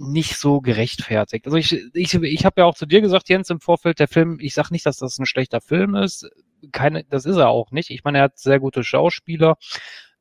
nicht 0.01 0.37
so 0.37 0.61
gerechtfertigt. 0.61 1.45
Also 1.45 1.57
ich, 1.57 1.73
ich, 1.93 2.13
ich 2.15 2.45
habe 2.45 2.61
ja 2.61 2.65
auch 2.65 2.75
zu 2.75 2.85
dir 2.85 3.01
gesagt, 3.01 3.29
Jens, 3.29 3.49
im 3.49 3.59
Vorfeld, 3.59 3.99
der 3.99 4.07
Film, 4.07 4.39
ich 4.41 4.53
sag 4.53 4.71
nicht, 4.71 4.85
dass 4.85 4.97
das 4.97 5.19
ein 5.19 5.25
schlechter 5.25 5.61
Film 5.61 5.95
ist. 5.95 6.29
Keine, 6.71 7.03
das 7.05 7.25
ist 7.25 7.37
er 7.37 7.49
auch 7.49 7.71
nicht. 7.71 7.91
Ich 7.91 8.03
meine, 8.03 8.19
er 8.19 8.23
hat 8.25 8.39
sehr 8.39 8.59
gute 8.59 8.83
Schauspieler. 8.83 9.57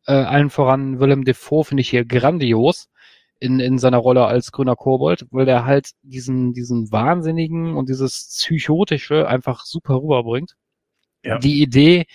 Äh, 0.07 0.13
allen 0.13 0.51
voran 0.51 1.01
Willem 1.01 1.25
Defoe 1.25 1.65
finde 1.65 1.83
ich 1.83 1.91
hier 1.91 2.05
grandios 2.05 2.89
in, 3.39 3.59
in 3.59 3.79
seiner 3.79 3.99
Rolle 3.99 4.27
als 4.27 4.53
grüner 4.53 4.77
Kobold, 4.77 5.27
weil 5.31 5.47
der 5.47 5.65
halt 5.65 5.91
diesen, 6.03 6.53
diesen 6.53 6.93
Wahnsinnigen 6.93 7.75
und 7.75 7.89
dieses 7.89 8.29
Psychotische 8.29 9.27
einfach 9.27 9.65
super 9.65 9.97
rüberbringt. 9.97 10.57
Ja. 11.25 11.39
Die 11.39 11.63
Idee, 11.63 12.07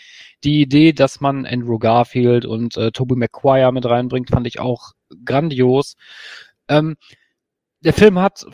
die 0.43 0.61
Idee, 0.61 0.93
dass 0.93 1.21
man 1.21 1.45
Andrew 1.45 1.77
Garfield 1.77 2.45
und 2.45 2.77
äh, 2.77 2.91
Tobey 2.91 3.15
Maguire 3.15 3.71
mit 3.71 3.85
reinbringt, 3.85 4.29
fand 4.29 4.47
ich 4.47 4.59
auch 4.59 4.93
grandios. 5.25 5.95
Ähm, 6.67 6.95
der 7.81 7.93
Film 7.93 8.19
hat, 8.19 8.45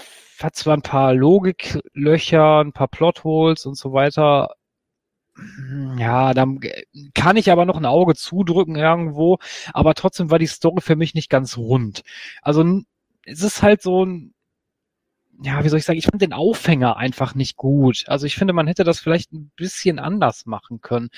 hat 0.42 0.56
zwar 0.56 0.76
ein 0.76 0.82
paar 0.82 1.14
Logiklöcher, 1.14 2.60
ein 2.60 2.74
paar 2.74 2.90
Plotholes 2.90 3.66
und 3.66 3.78
so 3.78 3.94
weiter, 3.94 4.56
ja, 5.98 6.34
dann 6.34 6.60
kann 7.14 7.38
ich 7.38 7.52
aber 7.52 7.66
noch 7.66 7.78
ein 7.78 7.86
Auge 7.86 8.16
zudrücken 8.16 8.76
irgendwo, 8.76 9.38
aber 9.74 9.94
trotzdem 9.94 10.32
war 10.32 10.40
die 10.40 10.48
Story 10.48 10.82
für 10.82 10.96
mich 10.96 11.14
nicht 11.14 11.30
ganz 11.30 11.58
rund. 11.58 12.02
Also 12.42 12.82
es 13.26 13.42
ist 13.44 13.62
halt 13.62 13.82
so 13.82 14.06
ein, 14.06 14.34
ja, 15.44 15.64
wie 15.64 15.70
soll 15.70 15.80
ich 15.80 15.86
sagen, 15.86 16.00
ich 16.00 16.06
fand 16.06 16.22
den 16.22 16.34
Aufhänger 16.34 16.98
einfach 16.98 17.36
nicht 17.36 17.58
gut. 17.58 18.04
Also 18.08 18.26
ich 18.28 18.36
finde, 18.36 18.54
man 18.54 18.68
hätte 18.68 18.84
das 18.84 19.00
vielleicht 19.00 19.32
ein 19.34 19.52
bisschen 19.56 20.00
anders 20.00 20.46
machen 20.46 20.82
können. 20.82 21.10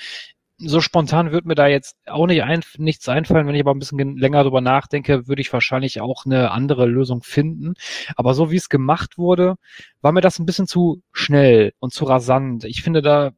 so 0.58 0.80
spontan 0.80 1.32
wird 1.32 1.46
mir 1.46 1.54
da 1.56 1.66
jetzt 1.66 1.96
auch 2.06 2.26
nicht 2.26 2.42
ein, 2.44 2.62
nichts 2.78 3.08
einfallen. 3.08 3.46
Wenn 3.46 3.54
ich 3.56 3.62
aber 3.62 3.74
ein 3.74 3.78
bisschen 3.80 4.16
länger 4.18 4.44
drüber 4.44 4.60
nachdenke, 4.60 5.28
würde 5.28 5.42
ich 5.42 5.52
wahrscheinlich 5.52 6.00
auch 6.00 6.26
eine 6.26 6.52
andere 6.52 6.86
Lösung 6.86 7.22
finden. 7.22 7.74
Aber 8.16 8.34
so 8.34 8.50
wie 8.50 8.56
es 8.56 8.68
gemacht 8.68 9.18
wurde, 9.18 9.56
war 10.00 10.12
mir 10.12 10.20
das 10.22 10.38
ein 10.38 10.46
bisschen 10.46 10.66
zu 10.66 11.02
schnell 11.12 11.72
und 11.80 11.92
zu 11.92 12.04
rasant. 12.04 12.64
Ich 12.64 12.82
finde 12.82 13.02
da, 13.02 13.32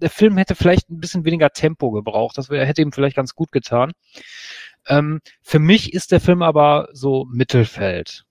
der 0.00 0.10
Film 0.10 0.36
hätte 0.36 0.54
vielleicht 0.54 0.90
ein 0.90 1.00
bisschen 1.00 1.24
weniger 1.24 1.50
Tempo 1.50 1.90
gebraucht. 1.90 2.38
Das 2.38 2.48
hätte 2.50 2.82
ihm 2.82 2.92
vielleicht 2.92 3.16
ganz 3.16 3.34
gut 3.34 3.52
getan. 3.52 3.92
Ähm, 4.86 5.20
für 5.42 5.58
mich 5.58 5.92
ist 5.94 6.12
der 6.12 6.20
Film 6.20 6.42
aber 6.42 6.88
so 6.92 7.26
Mittelfeld 7.30 8.24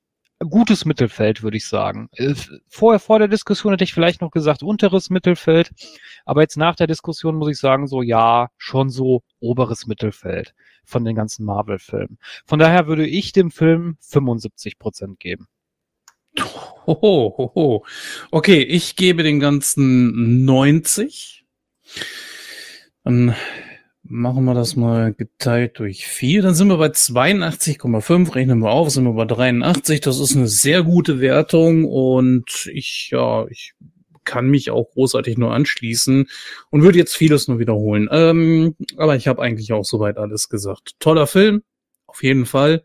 gutes 0.50 0.86
Mittelfeld, 0.86 1.44
würde 1.44 1.58
ich 1.58 1.68
sagen. 1.68 2.10
Äh, 2.14 2.36
vorher, 2.68 3.00
vor 3.00 3.20
der 3.20 3.28
Diskussion 3.28 3.74
hätte 3.74 3.84
ich 3.84 3.94
vielleicht 3.94 4.22
noch 4.22 4.32
gesagt 4.32 4.64
unteres 4.64 5.10
Mittelfeld, 5.10 5.72
aber 6.26 6.42
jetzt 6.42 6.58
nach 6.58 6.76
der 6.76 6.88
Diskussion 6.88 7.36
muss 7.36 7.50
ich 7.50 7.58
sagen, 7.58 7.88
so 7.88 8.02
ja, 8.02 8.50
schon 8.58 8.90
so 8.90 9.24
oberes 9.40 9.88
Mittelfeld 9.88 10.54
von 10.86 11.06
den 11.06 11.16
ganzen 11.16 11.46
Marvel-Filmen. 11.46 12.18
Von 12.46 12.60
daher 12.60 12.88
würde 12.88 13.08
ich 13.08 13.32
dem 13.32 13.52
Film 13.52 13.98
75 14.02 14.80
Prozent 14.80 15.20
geben. 15.20 15.48
Hoho, 16.86 17.36
hoho. 17.38 17.86
Okay, 18.32 18.62
ich 18.62 18.96
gebe 18.96 19.24
den 19.24 19.40
ganzen 19.40 20.44
90. 20.46 21.43
Dann 23.04 23.36
Machen 24.06 24.44
wir 24.44 24.54
das 24.54 24.76
mal 24.76 25.14
geteilt 25.14 25.80
durch 25.80 26.06
vier. 26.06 26.42
Dann 26.42 26.56
sind 26.56 26.68
wir 26.68 26.78
bei 26.78 26.88
82,5. 26.88 28.36
Rechnen 28.36 28.60
wir 28.60 28.70
auf, 28.70 28.90
sind 28.90 29.06
wir 29.06 29.14
bei 29.14 29.24
83. 29.24 30.02
Das 30.02 30.20
ist 30.20 30.36
eine 30.36 30.48
sehr 30.48 30.84
gute 30.84 31.22
Wertung 31.22 31.86
und 31.86 32.70
ich, 32.74 33.12
ja, 33.12 33.48
ich 33.48 33.74
kann 34.26 34.50
mich 34.50 34.72
auch 34.72 34.92
großartig 34.92 35.38
nur 35.38 35.54
anschließen 35.54 36.28
und 36.70 36.82
würde 36.84 36.98
jetzt 36.98 37.16
vieles 37.16 37.48
nur 37.48 37.60
wiederholen. 37.60 38.10
Ähm, 38.12 38.76
aber 38.98 39.16
ich 39.16 39.30
habe 39.30 39.42
eigentlich 39.42 39.72
auch 39.72 39.86
soweit 39.86 40.18
alles 40.18 40.50
gesagt. 40.50 41.00
Toller 41.00 41.26
Film, 41.26 41.64
auf 42.06 42.24
jeden 42.24 42.46
Fall. 42.46 42.84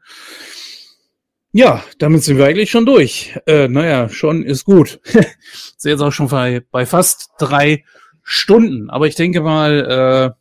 Ja, 1.50 1.82
damit 1.98 2.22
sind 2.22 2.38
wir 2.38 2.46
eigentlich 2.46 2.70
schon 2.70 2.86
durch. 2.86 3.36
Äh, 3.46 3.66
naja, 3.66 4.08
schon 4.08 4.44
ist 4.44 4.64
gut. 4.64 5.00
sind 5.76 5.90
jetzt 5.90 6.00
auch 6.00 6.12
schon 6.12 6.28
bei, 6.28 6.62
bei 6.70 6.86
fast 6.86 7.30
drei 7.40 7.82
Stunden. 8.30 8.90
Aber 8.90 9.06
ich 9.06 9.14
denke 9.14 9.40
mal, 9.40 10.34
äh, 10.34 10.38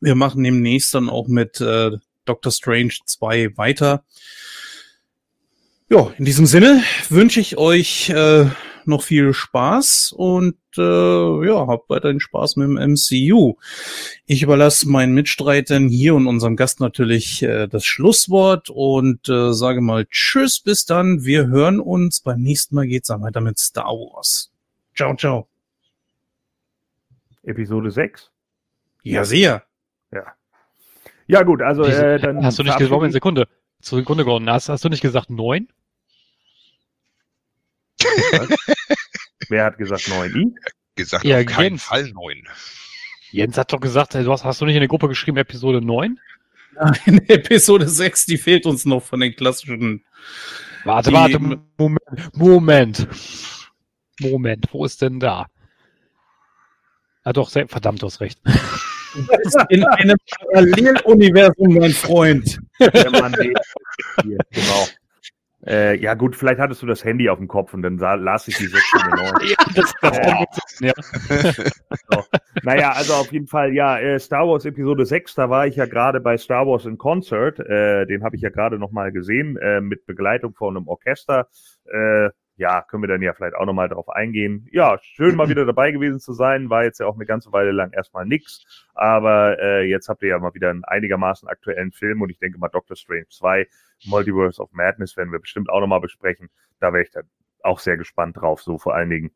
wir 0.00 0.14
machen 0.14 0.44
demnächst 0.44 0.94
dann 0.94 1.08
auch 1.08 1.26
mit 1.26 1.60
äh, 1.60 1.90
Doctor 2.24 2.52
Strange 2.52 2.92
2 3.04 3.56
weiter. 3.56 4.04
Ja, 5.88 6.12
in 6.16 6.24
diesem 6.24 6.46
Sinne 6.46 6.80
wünsche 7.08 7.40
ich 7.40 7.56
euch 7.56 8.10
äh, 8.10 8.46
noch 8.84 9.02
viel 9.02 9.34
Spaß 9.34 10.14
und 10.16 10.54
äh, 10.78 11.46
ja, 11.46 11.66
habt 11.66 11.90
weiterhin 11.90 12.20
Spaß 12.20 12.54
mit 12.54 12.68
dem 12.68 12.92
MCU. 12.92 13.54
Ich 14.26 14.42
überlasse 14.42 14.88
meinen 14.88 15.12
Mitstreitern 15.12 15.88
hier 15.88 16.14
und 16.14 16.28
unserem 16.28 16.54
Gast 16.54 16.78
natürlich 16.78 17.42
äh, 17.42 17.66
das 17.66 17.84
Schlusswort 17.84 18.70
und 18.70 19.28
äh, 19.28 19.52
sage 19.52 19.80
mal 19.80 20.06
Tschüss, 20.06 20.60
bis 20.60 20.84
dann. 20.84 21.24
Wir 21.24 21.48
hören 21.48 21.80
uns. 21.80 22.20
Beim 22.20 22.42
nächsten 22.42 22.76
Mal 22.76 22.86
geht's 22.86 23.08
dann 23.08 23.22
weiter 23.22 23.40
mit 23.40 23.58
Star 23.58 23.86
Wars. 23.86 24.52
Ciao, 24.94 25.16
ciao. 25.16 25.48
Episode 27.46 27.90
6? 27.90 28.30
Ja, 29.02 29.24
sehr. 29.24 29.64
Ja. 30.12 30.34
Ja, 31.28 31.42
gut, 31.42 31.62
also 31.62 31.84
äh, 31.84 32.18
dann. 32.20 32.44
Hast 32.44 32.58
du 32.58 32.62
nicht 32.62 32.76
gesagt, 32.76 33.02
eine 33.02 33.12
Sekunde. 33.12 33.48
Zur 33.80 33.98
Sekunde 33.98 34.24
geworden. 34.24 34.48
Hast, 34.50 34.68
hast 34.68 34.84
du 34.84 34.88
nicht 34.88 35.00
gesagt 35.00 35.30
neun? 35.30 35.68
Wer 39.48 39.64
hat 39.64 39.78
gesagt 39.78 40.08
neun? 40.08 40.34
I? 40.34 40.54
Gesagt 40.96 41.24
ja, 41.24 41.38
auf 41.38 41.46
keinen 41.46 41.74
Jens. 41.74 41.84
Fall 41.84 42.10
neun. 42.12 42.42
Jens 43.30 43.58
hat 43.58 43.72
doch 43.72 43.80
gesagt, 43.80 44.14
du 44.14 44.30
hast, 44.30 44.44
hast 44.44 44.60
du 44.60 44.64
nicht 44.64 44.76
in 44.76 44.80
der 44.80 44.88
Gruppe 44.88 45.08
geschrieben, 45.08 45.36
Episode 45.36 45.80
9? 45.80 46.18
Nein, 46.74 47.28
Episode 47.28 47.88
6, 47.88 48.26
die 48.26 48.38
fehlt 48.38 48.66
uns 48.66 48.84
noch 48.84 49.02
von 49.02 49.20
den 49.20 49.34
klassischen. 49.34 50.04
Warte, 50.84 51.12
warte, 51.12 51.38
Moment, 51.38 52.00
Moment. 52.34 53.08
Moment, 54.20 54.68
wo 54.72 54.84
ist 54.84 55.02
denn 55.02 55.20
da? 55.20 55.46
Ah 57.26 57.32
doch, 57.32 57.50
verdammt, 57.50 58.02
du 58.02 58.06
hast 58.06 58.20
recht 58.20 58.38
in 59.68 59.84
einem 59.84 60.16
Paralleluniversum, 60.52 61.74
mein 61.74 61.90
Freund. 61.90 62.60
Der 62.80 63.10
Mann, 63.10 63.34
hier, 64.22 64.38
genau. 64.50 64.86
Äh, 65.66 65.96
ja 65.98 66.14
gut, 66.14 66.36
vielleicht 66.36 66.60
hattest 66.60 66.82
du 66.82 66.86
das 66.86 67.02
Handy 67.02 67.28
auf 67.28 67.38
dem 67.38 67.48
Kopf 67.48 67.74
und 67.74 67.82
dann 67.82 67.98
sah, 67.98 68.14
las 68.14 68.46
ich 68.46 68.56
die 68.56 68.66
16 68.66 69.00
ja, 69.48 69.56
das, 69.74 69.92
das 70.00 70.80
ja. 70.80 70.92
so. 72.12 72.24
Naja, 72.62 72.92
also 72.92 73.14
auf 73.14 73.32
jeden 73.32 73.48
Fall, 73.48 73.74
ja, 73.74 73.98
äh, 73.98 74.20
Star 74.20 74.46
Wars 74.46 74.64
Episode 74.64 75.04
6, 75.04 75.34
da 75.34 75.50
war 75.50 75.66
ich 75.66 75.74
ja 75.74 75.86
gerade 75.86 76.20
bei 76.20 76.36
Star 76.36 76.68
Wars 76.68 76.84
in 76.84 76.98
Concert, 76.98 77.58
äh, 77.58 78.06
den 78.06 78.22
habe 78.22 78.36
ich 78.36 78.42
ja 78.42 78.50
gerade 78.50 78.78
nochmal 78.78 79.10
gesehen, 79.10 79.56
äh, 79.56 79.80
mit 79.80 80.06
Begleitung 80.06 80.54
von 80.54 80.76
einem 80.76 80.86
Orchester. 80.86 81.48
Ja, 82.56 82.80
können 82.80 83.02
wir 83.02 83.08
dann 83.08 83.20
ja 83.20 83.34
vielleicht 83.34 83.54
auch 83.54 83.66
nochmal 83.66 83.88
drauf 83.88 84.08
eingehen. 84.08 84.66
Ja, 84.72 84.98
schön 85.02 85.36
mal 85.36 85.50
wieder 85.50 85.66
dabei 85.66 85.92
gewesen 85.92 86.20
zu 86.20 86.32
sein. 86.32 86.70
War 86.70 86.84
jetzt 86.84 87.00
ja 87.00 87.06
auch 87.06 87.14
eine 87.14 87.26
ganze 87.26 87.52
Weile 87.52 87.70
lang 87.70 87.92
erstmal 87.92 88.24
nix. 88.24 88.64
Aber 88.94 89.58
äh, 89.60 89.86
jetzt 89.88 90.08
habt 90.08 90.22
ihr 90.22 90.30
ja 90.30 90.38
mal 90.38 90.54
wieder 90.54 90.70
einen 90.70 90.84
einigermaßen 90.84 91.48
aktuellen 91.48 91.92
Film 91.92 92.22
und 92.22 92.30
ich 92.30 92.38
denke 92.38 92.58
mal 92.58 92.68
Doctor 92.68 92.96
Strange 92.96 93.28
2, 93.28 93.68
Multiverse 94.06 94.62
of 94.62 94.72
Madness 94.72 95.16
werden 95.18 95.32
wir 95.32 95.38
bestimmt 95.38 95.68
auch 95.68 95.80
nochmal 95.80 96.00
besprechen. 96.00 96.48
Da 96.80 96.92
wäre 96.94 97.02
ich 97.02 97.10
dann 97.10 97.28
auch 97.62 97.78
sehr 97.78 97.98
gespannt 97.98 98.38
drauf, 98.38 98.62
so 98.62 98.78
vor 98.78 98.94
allen 98.94 99.10
Dingen 99.10 99.30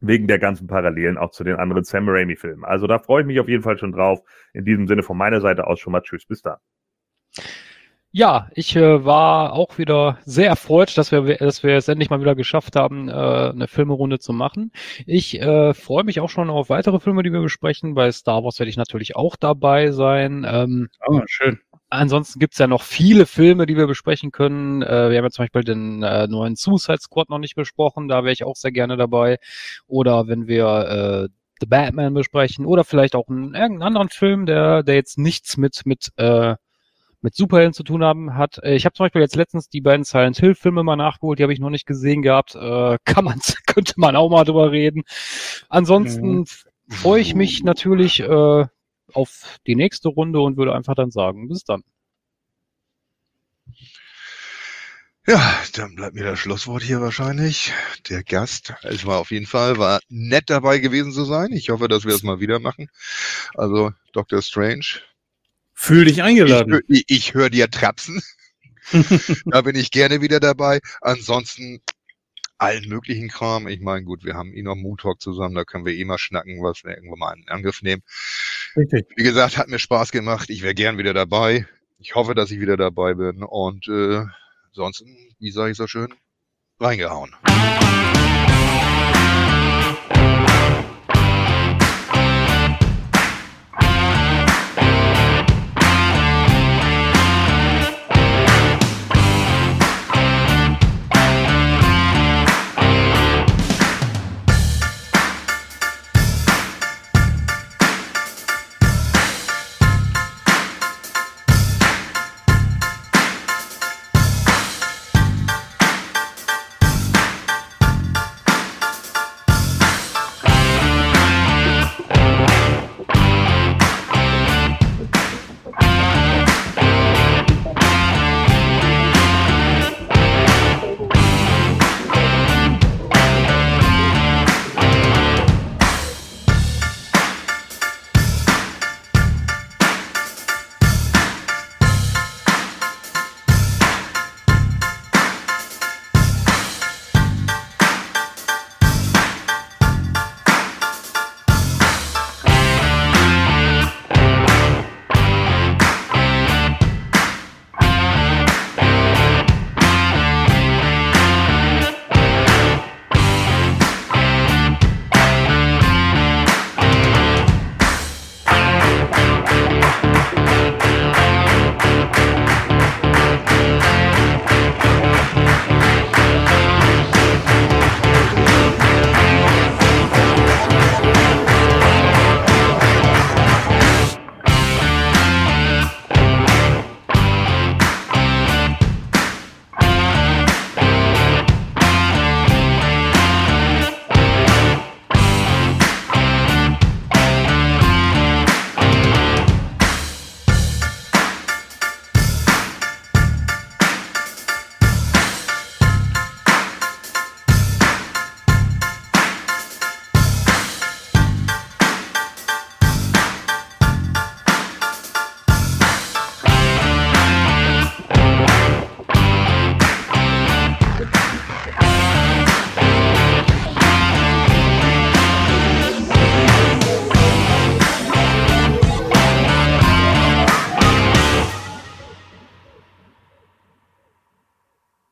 wegen 0.00 0.26
der 0.26 0.38
ganzen 0.38 0.66
Parallelen 0.66 1.16
auch 1.16 1.30
zu 1.30 1.44
den 1.44 1.56
anderen 1.56 1.84
Sam 1.84 2.08
Raimi-Filmen. 2.08 2.64
Also 2.64 2.86
da 2.86 2.98
freue 2.98 3.22
ich 3.22 3.26
mich 3.26 3.40
auf 3.40 3.48
jeden 3.48 3.62
Fall 3.62 3.78
schon 3.78 3.92
drauf. 3.92 4.20
In 4.52 4.66
diesem 4.66 4.86
Sinne 4.86 5.02
von 5.02 5.16
meiner 5.16 5.40
Seite 5.40 5.66
aus 5.66 5.80
schon 5.80 5.92
mal 5.92 6.02
Tschüss, 6.02 6.26
bis 6.26 6.42
dann. 6.42 6.58
Ja, 8.16 8.48
ich 8.54 8.76
äh, 8.76 9.04
war 9.04 9.54
auch 9.54 9.76
wieder 9.76 10.18
sehr 10.24 10.46
erfreut, 10.46 10.96
dass 10.96 11.10
wir, 11.10 11.36
dass 11.38 11.64
wir 11.64 11.76
es 11.76 11.88
endlich 11.88 12.10
mal 12.10 12.20
wieder 12.20 12.36
geschafft 12.36 12.76
haben, 12.76 13.08
äh, 13.08 13.12
eine 13.12 13.66
Filmerunde 13.66 14.20
zu 14.20 14.32
machen. 14.32 14.70
Ich 15.04 15.40
äh, 15.40 15.74
freue 15.74 16.04
mich 16.04 16.20
auch 16.20 16.30
schon 16.30 16.48
auf 16.48 16.68
weitere 16.68 17.00
Filme, 17.00 17.24
die 17.24 17.32
wir 17.32 17.40
besprechen. 17.40 17.94
Bei 17.94 18.12
Star 18.12 18.44
Wars 18.44 18.60
werde 18.60 18.70
ich 18.70 18.76
natürlich 18.76 19.16
auch 19.16 19.34
dabei 19.34 19.90
sein. 19.90 20.46
Ähm, 20.48 20.90
oh, 21.08 21.22
schön. 21.26 21.58
Ansonsten 21.90 22.38
gibt's 22.38 22.58
ja 22.58 22.68
noch 22.68 22.82
viele 22.82 23.26
Filme, 23.26 23.66
die 23.66 23.76
wir 23.76 23.88
besprechen 23.88 24.30
können. 24.30 24.82
Äh, 24.82 25.10
wir 25.10 25.18
haben 25.18 25.24
ja 25.24 25.30
zum 25.30 25.42
Beispiel 25.42 25.64
den 25.64 26.04
äh, 26.04 26.28
neuen 26.28 26.54
Suicide 26.54 27.00
Squad 27.00 27.30
noch 27.30 27.40
nicht 27.40 27.56
besprochen, 27.56 28.06
da 28.06 28.22
wäre 28.22 28.32
ich 28.32 28.44
auch 28.44 28.54
sehr 28.54 28.70
gerne 28.70 28.96
dabei. 28.96 29.38
Oder 29.88 30.28
wenn 30.28 30.46
wir 30.46 30.66
äh, 31.24 31.28
The 31.58 31.66
Batman 31.66 32.14
besprechen 32.14 32.64
oder 32.64 32.84
vielleicht 32.84 33.16
auch 33.16 33.26
einen 33.26 33.54
irgendeinen 33.54 33.82
anderen 33.82 34.08
Film, 34.08 34.46
der, 34.46 34.84
der 34.84 34.94
jetzt 34.94 35.18
nichts 35.18 35.56
mit, 35.56 35.84
mit 35.84 36.12
äh, 36.14 36.54
mit 37.24 37.34
Superhelden 37.34 37.72
zu 37.72 37.84
tun 37.84 38.04
haben 38.04 38.34
hat. 38.36 38.58
Äh, 38.62 38.76
ich 38.76 38.84
habe 38.84 38.92
zum 38.92 39.04
Beispiel 39.04 39.22
jetzt 39.22 39.34
letztens 39.34 39.70
die 39.70 39.80
beiden 39.80 40.04
Silent 40.04 40.36
Hill 40.36 40.54
Filme 40.54 40.82
mal 40.84 40.96
nachgeholt, 40.96 41.38
die 41.38 41.42
habe 41.42 41.54
ich 41.54 41.58
noch 41.58 41.70
nicht 41.70 41.86
gesehen 41.86 42.20
gehabt. 42.20 42.54
Äh, 42.54 42.98
kann 43.04 43.24
man, 43.24 43.40
könnte 43.66 43.94
man 43.96 44.14
auch 44.14 44.28
mal 44.28 44.44
drüber 44.44 44.70
reden. 44.70 45.02
Ansonsten 45.70 46.40
mhm. 46.40 46.46
freue 46.90 47.22
ich 47.22 47.34
mich 47.34 47.64
natürlich 47.64 48.20
äh, 48.20 48.66
auf 49.14 49.58
die 49.66 49.74
nächste 49.74 50.10
Runde 50.10 50.40
und 50.40 50.58
würde 50.58 50.74
einfach 50.74 50.94
dann 50.94 51.10
sagen, 51.10 51.48
bis 51.48 51.64
dann. 51.64 51.82
Ja, 55.26 55.40
dann 55.72 55.94
bleibt 55.94 56.14
mir 56.14 56.24
das 56.24 56.38
Schlusswort 56.38 56.82
hier 56.82 57.00
wahrscheinlich. 57.00 57.72
Der 58.10 58.22
Gast, 58.22 58.74
es 58.82 59.06
war 59.06 59.18
auf 59.18 59.30
jeden 59.30 59.46
Fall, 59.46 59.78
war 59.78 60.00
nett 60.10 60.50
dabei 60.50 60.78
gewesen 60.78 61.12
zu 61.12 61.24
sein. 61.24 61.52
Ich 61.52 61.70
hoffe, 61.70 61.88
dass 61.88 62.04
wir 62.04 62.12
das 62.12 62.22
mal 62.22 62.40
wieder 62.40 62.60
machen. 62.60 62.90
Also 63.54 63.92
Dr. 64.12 64.42
Strange, 64.42 65.00
Fühl 65.84 66.06
dich 66.06 66.22
eingeladen. 66.22 66.80
Ich, 66.88 67.04
ich 67.08 67.34
höre 67.34 67.50
dir 67.50 67.70
trapsen. 67.70 68.22
da 69.44 69.60
bin 69.60 69.76
ich 69.76 69.90
gerne 69.90 70.22
wieder 70.22 70.40
dabei. 70.40 70.80
Ansonsten 71.02 71.82
allen 72.56 72.88
möglichen 72.88 73.28
Kram. 73.28 73.68
Ich 73.68 73.80
meine, 73.80 74.02
gut, 74.02 74.24
wir 74.24 74.32
haben 74.32 74.54
eh 74.54 74.62
noch 74.62 74.76
Moon 74.76 74.96
Talk 74.96 75.20
zusammen, 75.20 75.54
da 75.54 75.64
können 75.64 75.84
wir 75.84 75.92
eh 75.92 76.06
mal 76.06 76.16
schnacken, 76.16 76.62
was 76.62 76.84
wir 76.84 76.92
irgendwann 76.92 77.18
mal 77.18 77.36
in 77.36 77.48
Angriff 77.50 77.82
nehmen. 77.82 78.02
Richtig. 78.74 79.08
Wie 79.14 79.24
gesagt, 79.24 79.58
hat 79.58 79.68
mir 79.68 79.78
Spaß 79.78 80.10
gemacht. 80.10 80.48
Ich 80.48 80.62
wäre 80.62 80.74
gern 80.74 80.96
wieder 80.96 81.12
dabei. 81.12 81.66
Ich 81.98 82.14
hoffe, 82.14 82.34
dass 82.34 82.50
ich 82.50 82.60
wieder 82.60 82.78
dabei 82.78 83.12
bin. 83.12 83.42
Und 83.42 83.86
äh, 83.86 84.24
ansonsten, 84.68 85.14
wie 85.38 85.50
sage 85.50 85.72
ich 85.72 85.76
so 85.76 85.86
schön, 85.86 86.14
reingehauen. 86.80 87.34